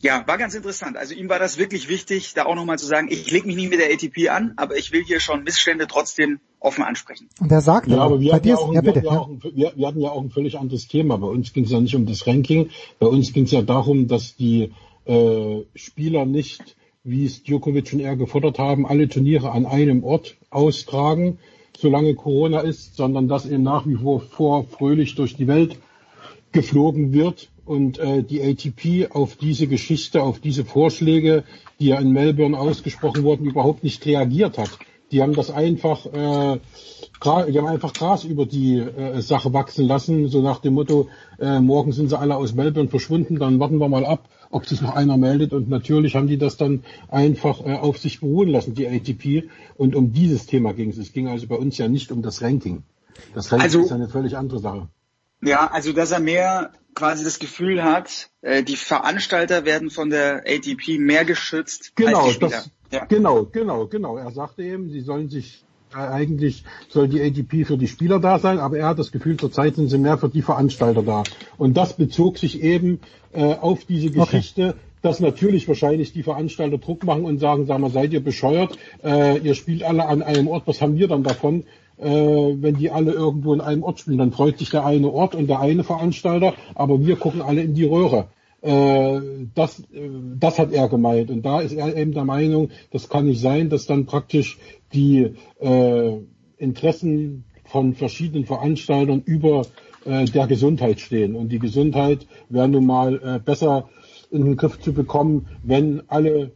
Ja, 0.01 0.27
war 0.27 0.39
ganz 0.39 0.55
interessant. 0.55 0.97
Also 0.97 1.15
ihm 1.15 1.29
war 1.29 1.39
das 1.39 1.59
wirklich 1.59 1.89
wichtig, 1.89 2.35
da 2.35 2.45
auch 2.47 2.55
nochmal 2.55 2.79
zu 2.79 2.87
sagen, 2.87 3.09
ich 3.11 3.31
lege 3.31 3.47
mich 3.47 3.57
nicht 3.57 3.71
mit 3.71 3.81
der 3.81 3.93
ATP 3.93 4.31
an, 4.31 4.55
aber 4.57 4.77
ich 4.77 4.93
will 4.93 5.05
hier 5.05 5.21
schon 5.21 5.45
Missstände 5.45 5.87
trotzdem 5.87 6.41
offen 6.59 6.85
ansprechen. 6.85 7.29
Und 7.41 7.51
er 7.51 7.61
sagt 7.61 7.89
ja, 7.89 7.99
aber 7.99 8.21
wir, 8.21 8.35
hatten 8.35 8.49
ja 8.49 8.57
auch 8.57 10.23
ein 10.23 10.31
völlig 10.31 10.59
anderes 10.59 10.89
Thema. 10.89 11.17
Bei 11.17 11.27
uns 11.27 11.53
ging 11.53 11.65
es 11.65 11.71
ja 11.71 11.81
nicht 11.81 11.95
um 11.95 12.07
das 12.07 12.27
Ranking. 12.27 12.71
Bei 12.99 13.07
uns 13.07 13.33
ging 13.33 13.45
es 13.45 13.51
ja 13.51 13.63
darum, 13.63 14.09
dass 14.09 14.37
die 14.37 14.73
äh, 15.07 15.63
Spieler 15.75 16.27
nicht, 16.27 16.77
wie 17.03 17.25
es 17.25 17.43
Djokovic 17.43 17.93
und 17.93 18.01
er 18.01 18.17
gefordert 18.17 18.59
haben, 18.59 18.87
alle 18.87 19.09
Turniere 19.09 19.53
an 19.53 19.67
einem 19.67 20.05
Ort 20.05 20.37
austragen, 20.51 21.39
solange 21.77 22.15
Corona 22.15 22.61
ist, 22.61 22.97
sondern 22.97 23.29
dass 23.29 23.47
er 23.47 23.59
nach 23.59 23.87
wie 23.87 23.97
vor, 23.97 24.65
fröhlich 24.65 25.15
durch 25.15 25.37
die 25.37 25.47
Welt 25.47 25.79
geflogen 26.53 27.13
wird 27.13 27.49
und 27.65 27.99
äh, 27.99 28.23
die 28.23 28.43
ATP 28.43 29.15
auf 29.15 29.37
diese 29.37 29.67
Geschichte, 29.67 30.23
auf 30.23 30.41
diese 30.41 30.65
Vorschläge, 30.65 31.45
die 31.79 31.87
ja 31.87 31.99
in 31.99 32.13
Melbourne 32.13 32.59
ausgesprochen 32.59 33.23
wurden, 33.23 33.47
überhaupt 33.47 33.85
nicht 33.85 34.05
reagiert 34.07 34.59
hat. 34.59 34.71
Die 35.11 35.23
haben 35.23 35.35
das 35.35 35.51
einfach, 35.51 36.07
äh, 36.07 36.59
die 37.23 37.59
haben 37.59 37.67
einfach 37.67 37.93
Gras 37.93 38.25
über 38.25 38.47
die 38.47 38.79
äh, 38.79 39.21
Sache 39.21 39.53
wachsen 39.53 39.87
lassen, 39.87 40.29
so 40.29 40.41
nach 40.41 40.61
dem 40.61 40.75
Motto, 40.75 41.09
äh, 41.39 41.61
morgen 41.61 41.93
sind 41.93 42.09
sie 42.11 42.19
alle 42.19 42.37
aus 42.37 42.55
Melbourne 42.55 42.89
verschwunden, 42.89 43.39
dann 43.39 43.59
warten 43.59 43.79
wir 43.79 43.89
mal 43.89 44.07
ab, 44.07 44.29
ob 44.51 44.67
sich 44.67 44.81
noch 44.81 44.95
einer 44.95 45.17
meldet. 45.17 45.53
Und 45.53 45.69
natürlich 45.69 46.15
haben 46.15 46.27
die 46.27 46.39
das 46.39 46.57
dann 46.57 46.85
einfach 47.09 47.65
äh, 47.65 47.75
auf 47.75 47.99
sich 47.99 48.21
beruhen 48.21 48.49
lassen, 48.49 48.75
die 48.75 48.87
ATP. 48.87 49.49
Und 49.77 49.95
um 49.95 50.13
dieses 50.13 50.47
Thema 50.47 50.73
ging 50.73 50.91
es. 50.91 50.99
Es 50.99 51.13
ging 51.13 51.29
also 51.29 51.47
bei 51.47 51.57
uns 51.57 51.79
ja 51.79 51.89
nicht 51.89 52.13
um 52.13 52.23
das 52.23 52.43
Ranking. 52.43 52.83
Das 53.35 53.53
Ranking 53.53 53.65
also, 53.65 53.81
ist 53.81 53.93
eine 53.93 54.09
völlig 54.09 54.37
andere 54.37 54.61
Sache. 54.61 54.89
Ja, 55.43 55.69
also 55.69 55.93
dass 55.93 56.11
er 56.11 56.21
mehr 56.21 56.73
quasi 56.95 57.25
das 57.25 57.39
Gefühl 57.39 57.83
hat, 57.83 58.31
äh, 58.43 58.63
die 58.63 58.77
Veranstalter 58.77 59.65
werden 59.65 59.91
von 59.91 60.11
der 60.11 60.45
ATP 60.47 60.99
mehr 60.99 61.25
geschützt 61.25 61.93
genau, 61.95 62.19
als 62.19 62.27
die 62.27 62.35
Spieler. 62.35 62.51
Das, 62.51 62.71
ja. 62.91 63.05
Genau, 63.07 63.45
genau, 63.45 63.87
genau. 63.87 64.17
Er 64.17 64.31
sagte 64.31 64.63
eben, 64.63 64.91
sie 64.91 65.01
sollen 65.01 65.29
sich 65.29 65.65
äh, 65.95 65.99
eigentlich 65.99 66.65
soll 66.89 67.09
die 67.09 67.21
ATP 67.21 67.67
für 67.67 67.77
die 67.77 67.89
Spieler 67.89 68.21
da 68.21 68.39
sein, 68.39 68.59
aber 68.59 68.79
er 68.79 68.89
hat 68.89 68.99
das 68.99 69.11
Gefühl, 69.11 69.37
zurzeit 69.37 69.75
sind 69.75 69.89
sie 69.89 69.99
mehr 69.99 70.19
für 70.19 70.29
die 70.29 70.43
Veranstalter 70.43 71.03
da. 71.03 71.25
Und 71.59 71.77
das 71.77 71.95
bezog 71.95 72.39
sich 72.39 72.63
eben 72.63 73.01
äh, 73.33 73.55
auf 73.55 73.85
diese 73.85 74.11
Geschichte, 74.11 74.69
okay. 74.71 74.79
dass 75.03 75.21
natürlich 75.21 75.67
wahrscheinlich 75.67 76.13
die 76.13 76.23
Veranstalter 76.23 76.79
Druck 76.79 77.05
machen 77.05 77.25
und 77.25 77.39
sagen, 77.39 77.67
sag 77.67 77.81
mal, 77.81 77.91
seid 77.91 78.13
ihr 78.13 78.23
bescheuert, 78.23 78.79
äh, 79.03 79.39
ihr 79.39 79.55
spielt 79.55 79.83
alle 79.83 80.07
an 80.07 80.23
einem 80.23 80.47
Ort, 80.47 80.67
was 80.67 80.81
haben 80.81 80.97
wir 80.97 81.09
dann 81.09 81.25
davon? 81.25 81.65
Äh, 81.99 82.07
wenn 82.09 82.77
die 82.77 82.91
alle 82.91 83.13
irgendwo 83.13 83.53
in 83.53 83.61
einem 83.61 83.83
Ort 83.83 84.01
spielen, 84.01 84.19
dann 84.19 84.33
freut 84.33 84.59
sich 84.59 84.71
der 84.71 84.87
eine 84.87 85.11
Ort 85.11 85.35
und 85.35 85.49
der 85.49 85.61
eine 85.61 85.85
Veranstalter, 85.85 86.55
aber 86.75 87.05
wir 87.05 87.17
gucken 87.17 87.43
alle 87.43 87.63
in 87.63 87.75
die 87.75 87.85
Röhre. 87.85 88.29
Äh, 88.63 89.21
das, 89.55 89.81
äh, 89.93 90.11
das 90.39 90.59
hat 90.59 90.73
er 90.73 90.89
gemeint. 90.89 91.31
Und 91.31 91.43
da 91.43 91.61
ist 91.61 91.73
er 91.73 91.97
eben 91.97 92.13
der 92.13 92.25
Meinung, 92.25 92.71
das 92.91 93.09
kann 93.09 93.27
nicht 93.27 93.41
sein, 93.41 93.71
dass 93.71 93.87
dann 93.87 94.07
praktisch 94.07 94.59
die 94.93 95.35
äh, 95.61 96.19
Interessen 96.59 97.45
von 97.65 97.95
verschiedenen 97.95 98.45
Veranstaltern 98.45 99.23
über 99.25 99.63
äh, 100.05 100.25
der 100.27 100.47
Gesundheit 100.47 101.01
stehen. 101.01 101.37
Und 101.37 101.51
die 101.51 101.59
Gesundheit 101.59 102.27
wäre 102.49 102.69
nun 102.69 102.87
mal 102.87 103.21
äh, 103.23 103.39
besser 103.39 103.89
in 104.31 104.45
den 104.45 104.57
Griff 104.57 104.79
zu 104.79 104.93
bekommen, 104.93 105.49
wenn 105.63 106.03
alle 106.09 106.53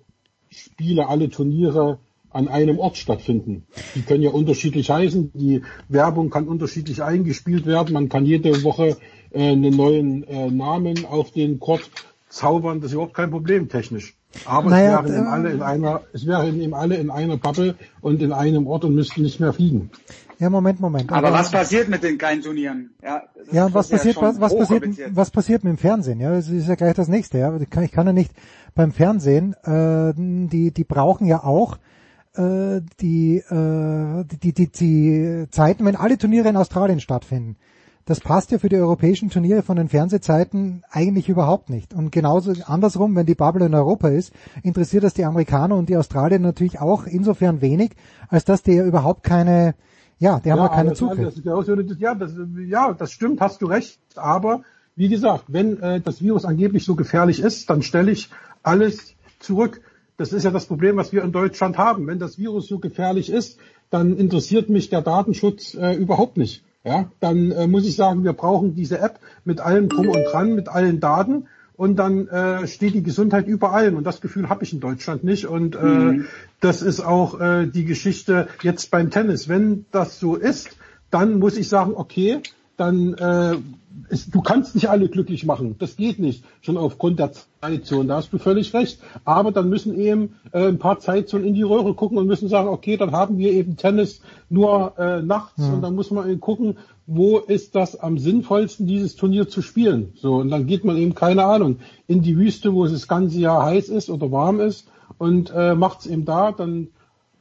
Spiele, 0.50 1.08
alle 1.08 1.28
Turniere 1.31 1.99
an 2.31 2.49
einem 2.49 2.78
Ort 2.78 2.97
stattfinden. 2.97 3.65
Die 3.94 4.02
können 4.02 4.23
ja 4.23 4.31
unterschiedlich 4.31 4.91
heißen, 4.91 5.31
die 5.34 5.62
Werbung 5.89 6.31
kann 6.31 6.49
unterschiedlich 6.49 7.02
eingespielt 7.02 7.65
werden, 7.65 7.94
man 7.94 8.08
kann 8.08 8.26
jede 8.26 8.65
Woche 8.65 8.97
äh, 9.35 9.53
einen 9.53 9.77
neuen 9.77 10.25
äh, 10.29 10.51
Namen 10.51 11.05
auf 11.05 11.33
den 11.33 11.61
Court 11.61 11.91
zaubern, 12.29 12.81
das 12.81 12.91
ist 12.91 12.95
überhaupt 12.95 13.15
kein 13.15 13.31
Problem 13.31 13.69
technisch. 13.69 14.17
Aber 14.45 14.71
Naja, 14.71 15.01
es 15.05 15.11
wären 15.13 15.17
eben 15.17 15.27
äh, 15.27 15.31
alle 15.31 15.51
in 15.53 15.63
einer, 15.63 16.01
es 16.13 16.27
wären 16.27 16.61
eben 16.61 16.75
alle 16.75 16.97
in 16.97 17.11
einer 17.11 17.37
Bubble 17.37 17.77
und 18.01 18.21
in 18.21 18.33
einem 18.33 18.67
Ort 18.67 18.85
und 18.85 18.95
müssten 18.95 19.23
nicht 19.23 19.39
mehr 19.41 19.53
fliegen. 19.53 19.91
Ja, 20.41 20.51
Moment, 20.51 20.81
Moment. 20.81 21.13
Aber 21.13 21.33
was 21.33 21.51
passiert 21.51 21.89
mit 21.89 22.03
den 22.03 22.19
kleinen 22.19 22.43
Turnieren? 22.43 22.91
Ja, 23.03 23.23
Ja, 23.53 23.73
was 23.73 23.91
ja 23.91 23.97
passiert, 23.97 24.15
schon 24.15 24.25
was, 24.25 24.41
was 24.41 24.57
passiert, 24.57 24.85
was 25.11 25.31
passiert 25.31 25.63
mit 25.63 25.73
dem 25.73 25.79
Fernsehen? 25.79 26.19
Ja, 26.21 26.33
das 26.33 26.49
ist 26.49 26.67
ja 26.67 26.75
gleich 26.75 26.95
das 26.95 27.09
nächste. 27.09 27.39
Ja, 27.39 27.57
ich 27.57 27.71
kann, 27.71 27.85
ich 27.85 27.93
kann 27.93 28.07
ja 28.07 28.13
nicht 28.13 28.33
beim 28.75 28.91
Fernsehen, 28.91 29.55
äh, 29.63 30.13
die, 30.17 30.73
die 30.73 30.85
brauchen 30.85 31.27
ja 31.27 31.45
auch 31.45 31.79
äh, 32.37 32.81
die, 33.01 33.37
äh, 33.37 34.25
die, 34.43 34.53
die, 34.53 34.73
die 34.73 35.47
Zeiten, 35.51 35.85
wenn 35.85 35.95
alle 35.95 36.19
Turniere 36.19 36.49
in 36.49 36.57
Australien 36.57 36.99
stattfinden. 36.99 37.57
Das 38.07 38.20
passt 38.20 38.50
ja 38.50 38.58
für 38.58 38.68
die 38.68 38.76
europäischen 38.76 39.31
Turniere 39.31 39.62
von 39.62 39.76
den 39.76 39.89
Fernsehzeiten 39.89 40.83
eigentlich 40.91 41.31
überhaupt 41.31 41.70
nicht. 41.70 41.94
Und 41.94 42.12
genauso 42.12 42.52
andersrum, 42.66 43.16
wenn 43.16 43.24
die 43.24 43.34
Bubble 43.34 43.65
in 43.65 43.74
Europa 43.74 44.08
ist, 44.08 44.33
interessiert 44.62 45.05
das 45.05 45.15
die 45.15 45.24
Amerikaner 45.24 45.76
und 45.76 45.89
die 45.89 45.97
Australier 45.97 46.39
natürlich 46.39 46.81
auch 46.81 47.07
insofern 47.07 47.62
wenig, 47.62 47.92
als 48.28 48.44
dass 48.44 48.62
die 48.62 48.73
ja 48.73 48.84
überhaupt 48.84 49.23
keine, 49.23 49.74
ja, 50.18 50.39
die 50.41 50.52
haben 50.52 50.58
ja, 50.58 50.65
aber 50.66 50.74
keine 50.74 50.91
das- 50.91 50.99
Zugriff. 50.99 51.34
ja 51.42 51.55
Ja, 51.99 52.16
ja, 52.66 52.92
das 52.92 53.10
stimmt, 53.12 53.41
hast 53.41 53.62
du 53.62 53.66
recht. 53.66 53.99
Aber 54.16 54.62
wie 54.97 55.08
gesagt, 55.08 55.44
wenn 55.49 55.81
äh, 55.81 56.00
das 56.02 56.20
Virus 56.20 56.44
angeblich 56.44 56.84
so 56.84 56.97
gefährlich 56.97 57.41
ist, 57.41 57.70
dann 57.70 57.81
stelle 57.83 58.10
ich 58.10 58.28
alles 58.62 59.15
zurück. 59.41 59.81
Das 60.18 60.33
ist 60.34 60.44
ja 60.44 60.50
das 60.50 60.66
Problem, 60.66 60.97
was 60.99 61.12
wir 61.12 61.24
in 61.24 61.33
Deutschland 61.33 61.78
haben. 61.78 62.07
Wenn 62.07 62.18
das 62.18 62.39
Virus 62.39 62.68
so 62.68 62.78
gefährlich 62.78 63.31
ist, 63.31 63.58
dann 63.89 64.16
interessiert 64.16 64.68
mich 64.68 64.91
der 64.91 65.00
Datenschutz 65.00 65.74
äh, 65.74 65.94
überhaupt 65.94 66.36
nicht. 66.36 66.62
Ja, 66.85 67.11
dann 67.21 67.51
äh, 67.51 67.67
muss 67.67 67.87
ich 67.87 67.97
sagen, 67.97 68.25
wir 68.25 68.35
brauchen 68.35 68.75
diese 68.75 68.99
App 68.99 69.19
mit 69.45 69.61
allem 69.61 69.89
drum 69.89 70.09
und 70.09 70.23
dran, 70.25 70.55
mit 70.55 70.69
allen 70.69 71.01
Daten 71.01 71.47
und 71.77 71.97
dann 71.97 72.29
äh, 72.29 72.67
steht 72.67 72.95
die 72.95 73.03
Gesundheit 73.03 73.47
über 73.47 73.73
allem 73.73 73.97
und 73.97 74.05
das 74.05 74.21
Gefühl 74.21 74.49
habe 74.51 74.65
ich 74.65 74.73
in 74.73 74.81
Deutschland 74.81 75.25
nicht 75.25 75.47
und 75.47 75.77
äh, 75.77 75.79
Mhm. 75.79 76.27
das 76.61 76.83
ist 76.83 77.01
auch 77.01 77.41
äh, 77.41 77.67
die 77.67 77.85
Geschichte 77.85 78.49
jetzt 78.63 78.91
beim 78.91 79.11
Tennis. 79.11 79.49
Wenn 79.49 79.87
das 79.93 80.21
so 80.21 80.37
ist, 80.37 80.77
dann 81.11 81.39
muss 81.39 81.57
ich 81.57 81.69
sagen, 81.69 81.93
okay, 81.95 82.41
dann 82.77 83.15
äh, 83.15 83.57
ist, 84.09 84.35
du 84.35 84.41
kannst 84.41 84.75
nicht 84.75 84.89
alle 84.91 85.09
glücklich 85.09 85.44
machen. 85.44 85.77
Das 85.78 85.97
geht 85.97 86.19
nicht, 86.19 86.44
schon 86.61 86.77
aufgrund 86.77 87.19
der 87.19 87.33
Zeitzonen. 87.61 88.09
Da 88.09 88.17
hast 88.17 88.33
du 88.33 88.39
völlig 88.39 88.75
recht. 88.75 88.99
Aber 89.25 89.53
dann 89.53 89.69
müssen 89.69 89.99
eben 89.99 90.35
äh, 90.53 90.67
ein 90.67 90.78
paar 90.78 90.99
Zeitzonen 90.99 91.47
in 91.47 91.55
die 91.55 91.62
Röhre 91.62 91.94
gucken 91.94 92.19
und 92.19 92.27
müssen 92.27 92.49
sagen, 92.49 92.69
okay, 92.69 92.97
dann 92.97 93.12
haben 93.12 93.39
wir 93.39 93.53
eben 93.53 93.77
Tennis 93.77 94.20
nur 94.51 94.94
äh, 94.99 95.23
nachts 95.23 95.59
Mhm. 95.59 95.75
und 95.75 95.83
dann 95.83 95.94
muss 95.94 96.11
man 96.11 96.28
eben 96.28 96.41
gucken, 96.41 96.77
wo 97.07 97.39
ist 97.39 97.75
das 97.75 97.97
am 97.97 98.19
sinnvollsten, 98.19 98.86
dieses 98.86 99.15
Turnier 99.15 99.49
zu 99.49 99.62
spielen. 99.62 100.12
So, 100.17 100.36
und 100.36 100.51
dann 100.51 100.67
geht 100.67 100.85
man 100.85 100.97
eben, 100.97 101.15
keine 101.15 101.44
Ahnung, 101.44 101.77
in 102.07 102.23
die 102.23 102.36
Wüste, 102.36 102.73
wo 102.73 102.85
es 102.85 102.93
das 102.93 103.09
ganze 103.09 103.39
Jahr 103.39 103.62
heiß 103.65 103.89
ist 103.91 104.11
oder 104.11 104.33
warm 104.33 104.61
ist 104.61 104.89
und 105.19 105.53
äh, 105.55 105.75
macht 105.75 106.01
es 106.01 106.07
eben 106.07 106.25
da, 106.25 106.51
dann 106.53 106.89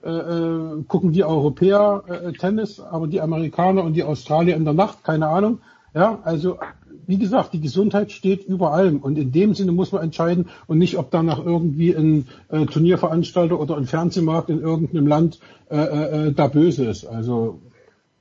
äh, 0.04 0.10
äh, 0.10 0.84
gucken 0.88 1.14
die 1.14 1.24
Europäer 1.24 2.04
äh, 2.08 2.34
Tennis, 2.34 2.80
aber 2.80 3.08
die 3.08 3.22
Amerikaner 3.22 3.84
und 3.84 3.94
die 3.94 4.04
Australier 4.04 4.56
in 4.56 4.66
der 4.66 4.74
Nacht, 4.74 5.04
keine 5.04 5.28
Ahnung. 5.28 5.60
Ja, 5.94 6.20
also 6.24 6.58
wie 7.06 7.18
gesagt, 7.18 7.54
die 7.54 7.62
Gesundheit 7.62 8.12
steht 8.12 8.44
über 8.46 8.74
allem 8.74 8.98
und 8.98 9.18
in 9.18 9.32
dem 9.32 9.54
Sinne 9.54 9.72
muss 9.72 9.92
man 9.92 10.04
entscheiden 10.04 10.50
und 10.68 10.78
nicht, 10.78 10.98
ob 10.98 11.12
danach 11.12 11.44
irgendwie 11.44 11.94
ein 11.94 12.28
äh, 12.50 12.66
Turnierveranstalter 12.66 13.60
oder 13.60 13.78
ein 13.78 13.86
Fernsehmarkt 13.86 14.50
in 14.50 14.62
irgendeinem 14.62 15.08
Land 15.08 15.40
äh, 15.70 15.78
äh, 15.78 16.28
äh, 16.28 16.34
da 16.34 16.48
böse 16.48 16.86
ist. 16.86 17.06
Also 17.06 17.60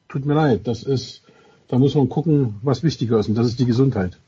tut 0.09 0.27
mir 0.27 0.35
leid, 0.35 0.67
das 0.67 0.83
ist, 0.83 1.23
da 1.69 1.79
muss 1.79 1.95
man 1.95 2.09
gucken, 2.09 2.57
was 2.63 2.83
wichtiger 2.83 3.19
ist 3.19 3.29
und 3.29 3.37
das 3.37 3.47
ist 3.47 3.61
die 3.61 3.67
Gesundheit. 3.67 4.19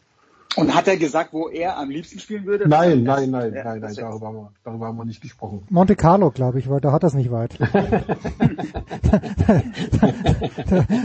Und 0.57 0.75
hat 0.75 0.87
er 0.89 0.97
gesagt, 0.97 1.33
wo 1.33 1.49
er 1.49 1.77
am 1.79 1.91
liebsten 1.91 2.19
spielen 2.21 2.45
würde? 2.47 2.69
Nein, 2.69 3.03
nein, 3.03 3.31
nein, 3.31 3.53
nein, 3.53 3.81
nein, 3.81 3.83
wär- 3.83 3.95
darüber 3.95 4.27
haben 4.29 4.37
wir, 4.37 4.53
darüber 4.65 4.87
haben 4.87 4.97
wir 4.99 5.05
nicht 5.05 5.21
gesprochen. 5.21 5.67
Monte 5.71 5.97
Carlo, 5.97 6.31
glaube 6.31 6.59
ich, 6.61 6.69
weil 6.71 6.81
da 6.81 6.93
hat 6.93 7.03
das 7.03 7.15
nicht 7.15 7.31
weit. 7.33 7.59
da, 7.61 7.67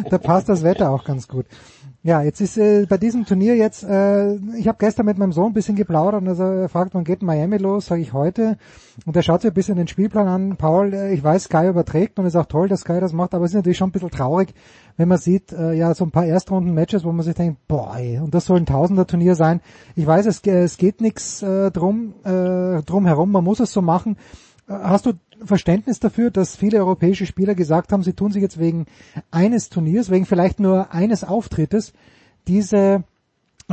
da 0.09 0.17
passt 0.17 0.49
das 0.49 0.63
Wetter 0.63 0.89
auch 0.91 1.03
ganz 1.03 1.27
gut. 1.27 1.45
Ja, 2.01 2.21
jetzt 2.21 2.39
ist 2.39 2.57
äh, 2.57 2.85
bei 2.87 2.97
diesem 2.97 3.25
Turnier 3.25 3.57
jetzt, 3.57 3.83
äh, 3.83 4.35
ich 4.57 4.69
habe 4.69 4.77
gestern 4.79 5.05
mit 5.05 5.17
meinem 5.17 5.33
Sohn 5.33 5.47
ein 5.47 5.53
bisschen 5.53 5.75
geplaudert 5.75 6.21
und 6.21 6.27
er 6.39 6.69
fragt, 6.69 6.93
wann 6.93 7.03
geht 7.03 7.21
Miami 7.21 7.57
los, 7.57 7.87
sage 7.87 8.01
ich 8.01 8.13
heute. 8.13 8.57
Und 9.05 9.17
er 9.17 9.21
schaut 9.21 9.41
sich 9.41 9.51
ein 9.51 9.53
bisschen 9.53 9.75
den 9.75 9.89
Spielplan 9.89 10.27
an. 10.29 10.55
Paul, 10.55 10.93
äh, 10.93 11.11
ich 11.13 11.21
weiß, 11.21 11.43
Sky 11.43 11.67
überträgt 11.67 12.17
und 12.17 12.25
ist 12.25 12.37
auch 12.37 12.45
toll, 12.45 12.69
dass 12.69 12.81
Sky 12.81 13.01
das 13.01 13.11
macht, 13.11 13.33
aber 13.33 13.43
es 13.43 13.51
ist 13.51 13.55
natürlich 13.55 13.77
schon 13.77 13.89
ein 13.89 13.91
bisschen 13.91 14.11
traurig, 14.11 14.53
wenn 14.95 15.09
man 15.09 15.17
sieht, 15.17 15.51
äh, 15.51 15.73
ja, 15.73 15.93
so 15.93 16.05
ein 16.05 16.11
paar 16.11 16.25
Erstrunden-Matches, 16.25 17.03
wo 17.03 17.11
man 17.11 17.25
sich 17.25 17.35
denkt, 17.35 17.67
boah, 17.67 17.93
ey, 17.97 18.17
und 18.19 18.33
das 18.33 18.45
soll 18.45 18.55
ein 18.57 18.65
Tausender-Turnier 18.65 19.35
sein. 19.35 19.59
Ich 19.97 20.07
weiß, 20.07 20.25
es, 20.25 20.41
ge- 20.41 20.63
es 20.63 20.77
geht 20.77 21.01
nichts 21.01 21.43
äh, 21.43 21.69
drum, 21.69 22.13
äh, 22.23 22.81
drum 22.83 23.07
herum, 23.07 23.29
man 23.29 23.43
muss 23.43 23.59
es 23.59 23.73
so 23.73 23.81
machen. 23.81 24.15
Äh, 24.69 24.73
Hast 24.73 25.05
du 25.05 25.13
Verständnis 25.43 25.99
dafür, 25.99 26.31
dass 26.31 26.55
viele 26.55 26.79
europäische 26.79 27.25
Spieler 27.25 27.55
gesagt 27.55 27.91
haben, 27.91 28.03
sie 28.03 28.13
tun 28.13 28.31
sich 28.31 28.41
jetzt 28.41 28.59
wegen 28.59 28.85
eines 29.31 29.69
Turniers, 29.69 30.09
wegen 30.09 30.25
vielleicht 30.25 30.59
nur 30.59 30.93
eines 30.93 31.23
Auftrittes, 31.23 31.93
diese 32.47 33.03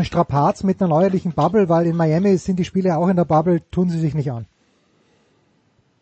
Strapaz 0.02 0.62
mit 0.62 0.80
einer 0.80 0.88
neuerlichen 0.88 1.32
Bubble, 1.32 1.68
weil 1.68 1.86
in 1.86 1.96
Miami 1.96 2.36
sind 2.36 2.58
die 2.58 2.64
Spieler 2.64 2.98
auch 2.98 3.08
in 3.08 3.16
der 3.16 3.24
Bubble, 3.24 3.62
tun 3.70 3.88
sie 3.88 3.98
sich 3.98 4.14
nicht 4.14 4.30
an. 4.30 4.46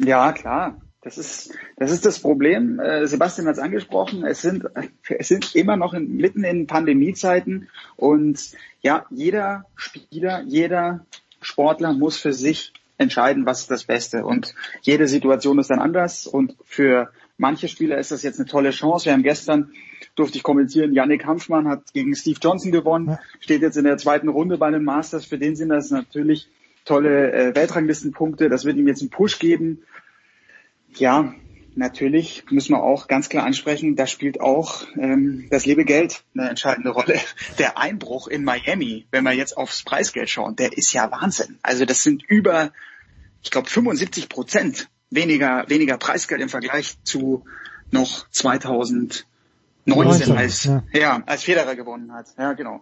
Ja, 0.00 0.32
klar. 0.32 0.80
Das 1.04 1.18
ist, 1.18 1.52
das 1.76 1.90
ist 1.90 2.06
das 2.06 2.18
Problem. 2.18 2.80
Äh, 2.80 3.06
Sebastian 3.06 3.46
hat 3.46 3.56
es 3.56 3.62
angesprochen. 3.62 4.24
Es 4.24 4.40
sind, 4.40 4.64
es 5.08 5.28
sind 5.28 5.54
immer 5.54 5.76
noch 5.76 5.92
in, 5.92 6.16
mitten 6.16 6.44
in 6.44 6.66
Pandemiezeiten 6.66 7.68
und 7.96 8.52
ja, 8.80 9.04
jeder 9.10 9.66
Spieler, 9.76 10.42
jeder 10.46 11.04
Sportler 11.42 11.92
muss 11.92 12.16
für 12.16 12.32
sich 12.32 12.72
entscheiden, 12.98 13.46
was 13.46 13.62
ist 13.62 13.70
das 13.70 13.84
Beste. 13.84 14.24
Und 14.24 14.54
jede 14.82 15.08
Situation 15.08 15.58
ist 15.58 15.70
dann 15.70 15.80
anders. 15.80 16.26
Und 16.26 16.56
für 16.64 17.10
manche 17.36 17.68
Spieler 17.68 17.98
ist 17.98 18.10
das 18.10 18.22
jetzt 18.22 18.38
eine 18.38 18.48
tolle 18.48 18.70
Chance. 18.70 19.06
Wir 19.06 19.12
haben 19.12 19.22
gestern, 19.22 19.72
durfte 20.14 20.38
ich 20.38 20.42
kommentieren, 20.42 20.92
Yannick 20.92 21.26
Hanfmann 21.26 21.68
hat 21.68 21.92
gegen 21.92 22.14
Steve 22.14 22.38
Johnson 22.40 22.72
gewonnen, 22.72 23.18
steht 23.40 23.62
jetzt 23.62 23.76
in 23.76 23.84
der 23.84 23.98
zweiten 23.98 24.28
Runde 24.28 24.58
bei 24.58 24.70
den 24.70 24.84
Masters. 24.84 25.24
Für 25.24 25.38
den 25.38 25.56
sind 25.56 25.70
das 25.70 25.90
natürlich 25.90 26.48
tolle 26.84 27.32
äh, 27.32 27.54
Weltranglistenpunkte. 27.54 28.48
Das 28.48 28.64
wird 28.64 28.76
ihm 28.76 28.86
jetzt 28.86 29.00
einen 29.00 29.10
Push 29.10 29.38
geben. 29.38 29.82
Ja, 30.96 31.34
natürlich 31.76 32.44
müssen 32.50 32.72
wir 32.72 32.82
auch 32.82 33.08
ganz 33.08 33.28
klar 33.28 33.44
ansprechen, 33.44 33.96
da 33.96 34.06
spielt 34.06 34.40
auch 34.40 34.84
ähm, 34.96 35.46
das 35.50 35.66
liebe 35.66 35.84
Geld 35.84 36.24
eine 36.36 36.48
entscheidende 36.48 36.90
Rolle. 36.90 37.20
Der 37.58 37.78
Einbruch 37.78 38.28
in 38.28 38.44
Miami, 38.44 39.06
wenn 39.10 39.24
wir 39.24 39.32
jetzt 39.32 39.56
aufs 39.56 39.82
Preisgeld 39.82 40.30
schauen, 40.30 40.56
der 40.56 40.76
ist 40.76 40.92
ja 40.92 41.10
Wahnsinn. 41.10 41.58
Also 41.62 41.84
das 41.84 42.02
sind 42.02 42.22
über, 42.22 42.72
ich 43.42 43.50
glaube, 43.50 43.68
75 43.68 44.28
Prozent 44.28 44.88
weniger, 45.10 45.64
weniger 45.68 45.98
Preisgeld 45.98 46.40
im 46.40 46.48
Vergleich 46.48 46.96
zu 47.04 47.44
noch 47.90 48.28
2019 48.30 49.26
19, 49.86 50.32
als, 50.32 50.64
ja. 50.64 50.82
ja, 50.92 51.22
als 51.26 51.44
Federer 51.44 51.76
gewonnen 51.76 52.12
hat. 52.12 52.28
Ja, 52.38 52.54
genau. 52.54 52.80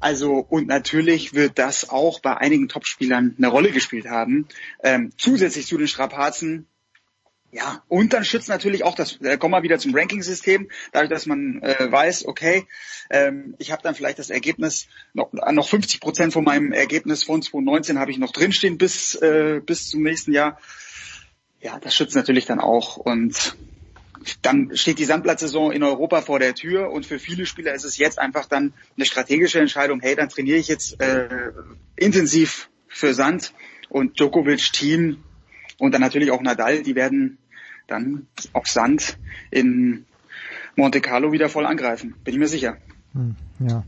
Also, 0.00 0.32
und 0.48 0.66
natürlich 0.66 1.34
wird 1.34 1.58
das 1.58 1.90
auch 1.90 2.20
bei 2.20 2.36
einigen 2.36 2.68
Topspielern 2.68 3.34
eine 3.36 3.48
Rolle 3.48 3.70
gespielt 3.70 4.08
haben. 4.08 4.48
Ähm, 4.82 5.12
zusätzlich 5.18 5.66
zu 5.66 5.76
den 5.76 5.88
Strapazen, 5.88 6.66
ja, 7.50 7.82
und 7.88 8.12
dann 8.12 8.24
schützt 8.24 8.48
natürlich 8.48 8.84
auch 8.84 8.94
das, 8.94 9.18
äh, 9.22 9.38
kommen 9.38 9.54
wir 9.54 9.62
wieder 9.62 9.78
zum 9.78 9.94
Ranking-System, 9.94 10.68
dadurch, 10.92 11.10
dass 11.10 11.24
man 11.24 11.62
äh, 11.62 11.90
weiß, 11.90 12.26
okay, 12.26 12.66
ähm, 13.08 13.54
ich 13.58 13.72
habe 13.72 13.82
dann 13.82 13.94
vielleicht 13.94 14.18
das 14.18 14.28
Ergebnis, 14.28 14.86
noch, 15.14 15.32
noch 15.32 15.66
50 15.66 16.00
Prozent 16.00 16.32
von 16.34 16.44
meinem 16.44 16.72
Ergebnis 16.72 17.22
von 17.24 17.40
2019 17.40 17.98
habe 17.98 18.10
ich 18.10 18.18
noch 18.18 18.32
drinstehen 18.32 18.76
bis, 18.76 19.14
äh, 19.14 19.60
bis 19.64 19.88
zum 19.88 20.02
nächsten 20.02 20.32
Jahr. 20.32 20.58
Ja, 21.60 21.78
das 21.78 21.94
schützt 21.94 22.14
natürlich 22.14 22.44
dann 22.44 22.60
auch. 22.60 22.98
Und 22.98 23.56
dann 24.42 24.76
steht 24.76 24.98
die 24.98 25.04
Sandplatzsaison 25.04 25.72
in 25.72 25.82
Europa 25.82 26.20
vor 26.20 26.38
der 26.38 26.54
Tür 26.54 26.90
und 26.90 27.06
für 27.06 27.18
viele 27.18 27.46
Spieler 27.46 27.72
ist 27.72 27.84
es 27.84 27.96
jetzt 27.96 28.18
einfach 28.18 28.44
dann 28.44 28.74
eine 28.96 29.06
strategische 29.06 29.58
Entscheidung, 29.58 30.00
hey, 30.00 30.14
dann 30.14 30.28
trainiere 30.28 30.58
ich 30.58 30.68
jetzt 30.68 31.00
äh, 31.00 31.28
intensiv 31.96 32.68
für 32.88 33.14
Sand 33.14 33.54
und 33.88 34.18
Djokovic 34.18 34.72
Team 34.72 35.22
und 35.78 35.92
dann 35.92 36.00
natürlich 36.00 36.30
auch 36.30 36.40
Nadal, 36.42 36.82
die 36.82 36.94
werden 36.94 37.38
dann 37.86 38.26
auf 38.52 38.66
Sand 38.66 39.18
in 39.50 40.04
Monte 40.76 41.00
Carlo 41.00 41.32
wieder 41.32 41.48
voll 41.48 41.66
angreifen, 41.66 42.14
bin 42.24 42.34
ich 42.34 42.40
mir 42.40 42.48
sicher. 42.48 42.76
Hm, 43.14 43.34
ja. 43.60 43.84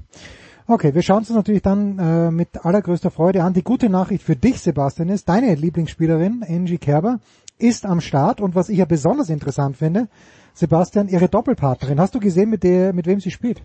Okay, 0.67 0.94
wir 0.94 1.02
schauen 1.02 1.19
uns 1.19 1.28
das 1.28 1.36
natürlich 1.36 1.62
dann 1.62 1.99
äh, 1.99 2.31
mit 2.31 2.65
allergrößter 2.65 3.10
Freude 3.10 3.43
an. 3.43 3.52
Die 3.55 3.65
gute 3.65 3.89
Nachricht 3.91 4.23
für 4.25 4.36
dich, 4.36 4.60
Sebastian, 4.60 5.09
ist, 5.09 5.28
deine 5.28 5.55
Lieblingsspielerin, 5.55 6.44
Angie 6.49 6.78
Kerber, 6.78 7.19
ist 7.59 7.85
am 7.85 8.01
Start 8.01 8.41
und 8.41 8.55
was 8.55 8.69
ich 8.69 8.78
ja 8.78 8.85
besonders 8.85 9.28
interessant 9.31 9.77
finde, 9.77 10.09
Sebastian, 10.55 11.09
ihre 11.09 11.28
Doppelpartnerin. 11.28 12.01
Hast 12.01 12.15
du 12.15 12.20
gesehen, 12.20 12.51
mit 12.51 12.62
der, 12.62 12.93
mit 12.93 13.07
wem 13.07 13.20
sie 13.20 13.31
spielt? 13.31 13.62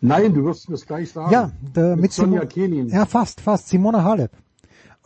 Nein, 0.00 0.32
du 0.34 0.44
wirst 0.44 0.68
mir 0.68 0.74
das 0.74 0.86
gleich 0.86 1.12
sagen. 1.12 1.30
Ja, 1.32 1.52
mit, 1.62 2.00
mit 2.00 2.12
Sonja 2.12 2.40
Simo- 2.42 2.46
Kenin. 2.46 2.88
Ja, 2.88 3.04
fast, 3.06 3.40
fast. 3.40 3.68
Simona 3.68 4.02
Halep. 4.02 4.30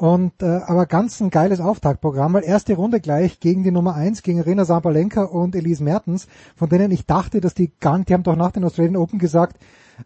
Und 0.00 0.42
äh, 0.42 0.60
aber 0.66 0.86
ganz 0.86 1.20
ein 1.20 1.28
geiles 1.28 1.60
Auftaktprogramm, 1.60 2.32
weil 2.32 2.42
erste 2.42 2.74
Runde 2.74 3.00
gleich 3.00 3.38
gegen 3.38 3.64
die 3.64 3.70
Nummer 3.70 3.94
eins, 3.94 4.22
gegen 4.22 4.40
Rena 4.40 4.64
Sabalenka 4.64 5.24
und 5.24 5.54
Elise 5.54 5.84
Mertens, 5.84 6.26
von 6.56 6.70
denen 6.70 6.90
ich 6.90 7.04
dachte, 7.04 7.42
dass 7.42 7.52
die 7.52 7.70
gar 7.80 7.98
die 7.98 8.14
haben 8.14 8.22
doch 8.22 8.34
nach 8.34 8.52
den 8.52 8.64
Australian 8.64 8.96
Open 8.96 9.18
gesagt, 9.18 9.58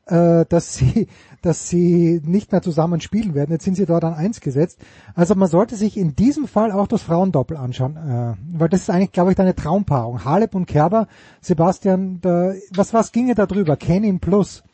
äh, 0.06 0.46
dass 0.48 0.74
sie, 0.74 1.06
dass 1.42 1.68
sie 1.68 2.20
nicht 2.24 2.50
mehr 2.50 2.60
zusammen 2.60 3.00
spielen 3.00 3.34
werden. 3.36 3.52
Jetzt 3.52 3.66
sind 3.66 3.76
sie 3.76 3.86
dort 3.86 4.02
an 4.02 4.14
eins 4.14 4.40
gesetzt. 4.40 4.80
Also 5.14 5.36
man 5.36 5.48
sollte 5.48 5.76
sich 5.76 5.96
in 5.96 6.16
diesem 6.16 6.48
Fall 6.48 6.72
auch 6.72 6.88
das 6.88 7.02
Frauendoppel 7.02 7.56
anschauen, 7.56 7.96
äh, 7.96 8.58
weil 8.58 8.68
das 8.68 8.80
ist 8.80 8.90
eigentlich, 8.90 9.12
glaube 9.12 9.30
ich, 9.30 9.38
eine 9.38 9.54
Traumpaarung. 9.54 10.24
Halep 10.24 10.56
und 10.56 10.66
Kerber, 10.66 11.06
Sebastian, 11.40 12.18
da, 12.20 12.52
was 12.74 12.94
was 12.94 13.12
ginge 13.12 13.36
da 13.36 13.46
drüber? 13.46 13.76
Kenin 13.76 14.18
plus. 14.18 14.64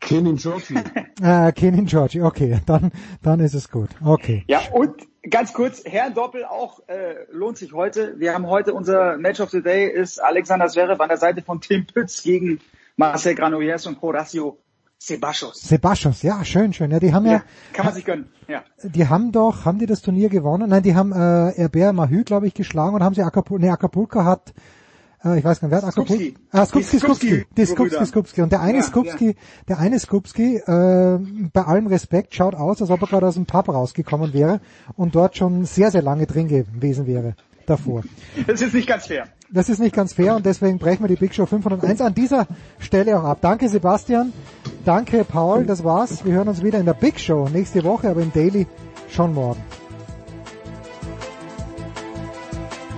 Kenin 0.00 0.36
Georgie. 0.36 0.78
Äh, 1.22 1.52
Kenin 1.52 1.86
Georgie, 1.86 2.22
okay, 2.22 2.60
dann, 2.66 2.90
dann 3.22 3.38
ist 3.38 3.54
es 3.54 3.70
gut. 3.70 3.88
Okay. 4.04 4.44
Ja, 4.48 4.60
und 4.72 4.94
ganz 5.30 5.52
kurz, 5.52 5.84
Herrendoppel 5.84 6.44
auch 6.44 6.80
äh, 6.88 7.14
lohnt 7.30 7.56
sich 7.56 7.72
heute. 7.72 8.18
Wir 8.18 8.34
haben 8.34 8.48
heute 8.48 8.74
unser 8.74 9.16
Match 9.16 9.40
of 9.40 9.50
the 9.50 9.62
Day 9.62 9.88
ist 9.88 10.18
Alexander 10.18 10.66
Zverev 10.66 11.00
an 11.00 11.08
der 11.08 11.18
Seite 11.18 11.40
von 11.40 11.60
Tim 11.60 11.86
Pütz 11.86 12.24
gegen 12.24 12.58
Marcel 12.96 13.36
Granollers 13.36 13.86
und 13.86 14.02
Horacio 14.02 14.58
Sebastos. 14.98 15.60
Sebastos, 15.60 16.22
ja, 16.22 16.44
schön, 16.44 16.72
schön. 16.72 16.90
Ja, 16.90 16.98
die 16.98 17.12
haben 17.12 17.26
ja, 17.26 17.32
Ja, 17.32 17.42
kann 17.72 17.84
man 17.84 17.94
sich 17.94 18.04
gönnen. 18.04 18.28
Ja. 18.48 18.64
die 18.82 19.06
haben 19.06 19.32
doch, 19.32 19.64
haben 19.64 19.78
die 19.78 19.86
das 19.86 20.02
Turnier 20.02 20.30
gewonnen? 20.30 20.70
Nein, 20.70 20.82
die 20.82 20.94
haben 20.94 21.12
äh, 21.12 21.52
Herbert 21.54 21.94
Mahü, 21.94 22.24
glaube 22.24 22.46
ich, 22.46 22.54
geschlagen 22.54 22.94
und 22.94 23.02
haben 23.02 23.14
sie 23.14 23.22
Acapulco, 23.22 23.62
nee, 23.62 23.70
Acapulco 23.70 24.24
hat, 24.24 24.54
äh, 25.24 25.38
ich 25.38 25.44
weiß 25.44 25.60
gar 25.60 25.68
nicht, 25.68 25.76
wer 25.76 25.86
hat? 25.86 25.92
Skupski. 25.92 26.34
Ah, 26.50 26.66
Skupski, 26.66 26.98
Skupski, 26.98 27.26
Skupski, 27.26 27.46
die 27.56 27.66
Skupski. 27.66 28.06
Skupski. 28.06 28.42
Und 28.42 28.52
der 28.52 28.60
eine 28.60 28.78
Ja, 28.78 28.82
Skupski, 28.82 29.36
der 29.68 29.78
eine 29.78 29.98
Skupski, 29.98 30.56
äh, 30.56 31.18
bei 31.52 31.62
allem 31.62 31.86
Respekt, 31.86 32.34
schaut 32.34 32.54
aus, 32.54 32.80
als 32.80 32.90
ob 32.90 33.02
er 33.02 33.08
gerade 33.08 33.26
aus 33.26 33.34
dem 33.34 33.46
Pub 33.46 33.68
rausgekommen 33.68 34.32
wäre 34.32 34.60
und 34.96 35.14
dort 35.14 35.36
schon 35.36 35.64
sehr, 35.64 35.90
sehr 35.90 36.02
lange 36.02 36.26
drin 36.26 36.48
gewesen 36.48 37.06
wäre 37.06 37.34
davor. 37.66 38.02
Das 38.46 38.60
ist 38.60 38.74
nicht 38.74 38.86
ganz 38.86 39.06
fair. 39.06 39.26
Das 39.50 39.68
ist 39.68 39.78
nicht 39.78 39.94
ganz 39.94 40.12
fair 40.12 40.36
und 40.36 40.44
deswegen 40.44 40.78
brechen 40.78 41.04
wir 41.04 41.08
die 41.08 41.16
Big 41.16 41.34
Show 41.34 41.46
501 41.46 42.00
an 42.00 42.14
dieser 42.14 42.46
Stelle 42.78 43.18
auch 43.18 43.24
ab. 43.24 43.38
Danke 43.40 43.68
Sebastian, 43.68 44.32
danke 44.84 45.24
Paul, 45.24 45.64
das 45.64 45.84
war's. 45.84 46.24
Wir 46.24 46.32
hören 46.34 46.48
uns 46.48 46.62
wieder 46.62 46.78
in 46.78 46.86
der 46.86 46.94
Big 46.94 47.20
Show 47.20 47.48
nächste 47.48 47.84
Woche, 47.84 48.08
aber 48.08 48.22
im 48.22 48.32
Daily 48.32 48.66
schon 49.08 49.32
morgen. 49.32 49.60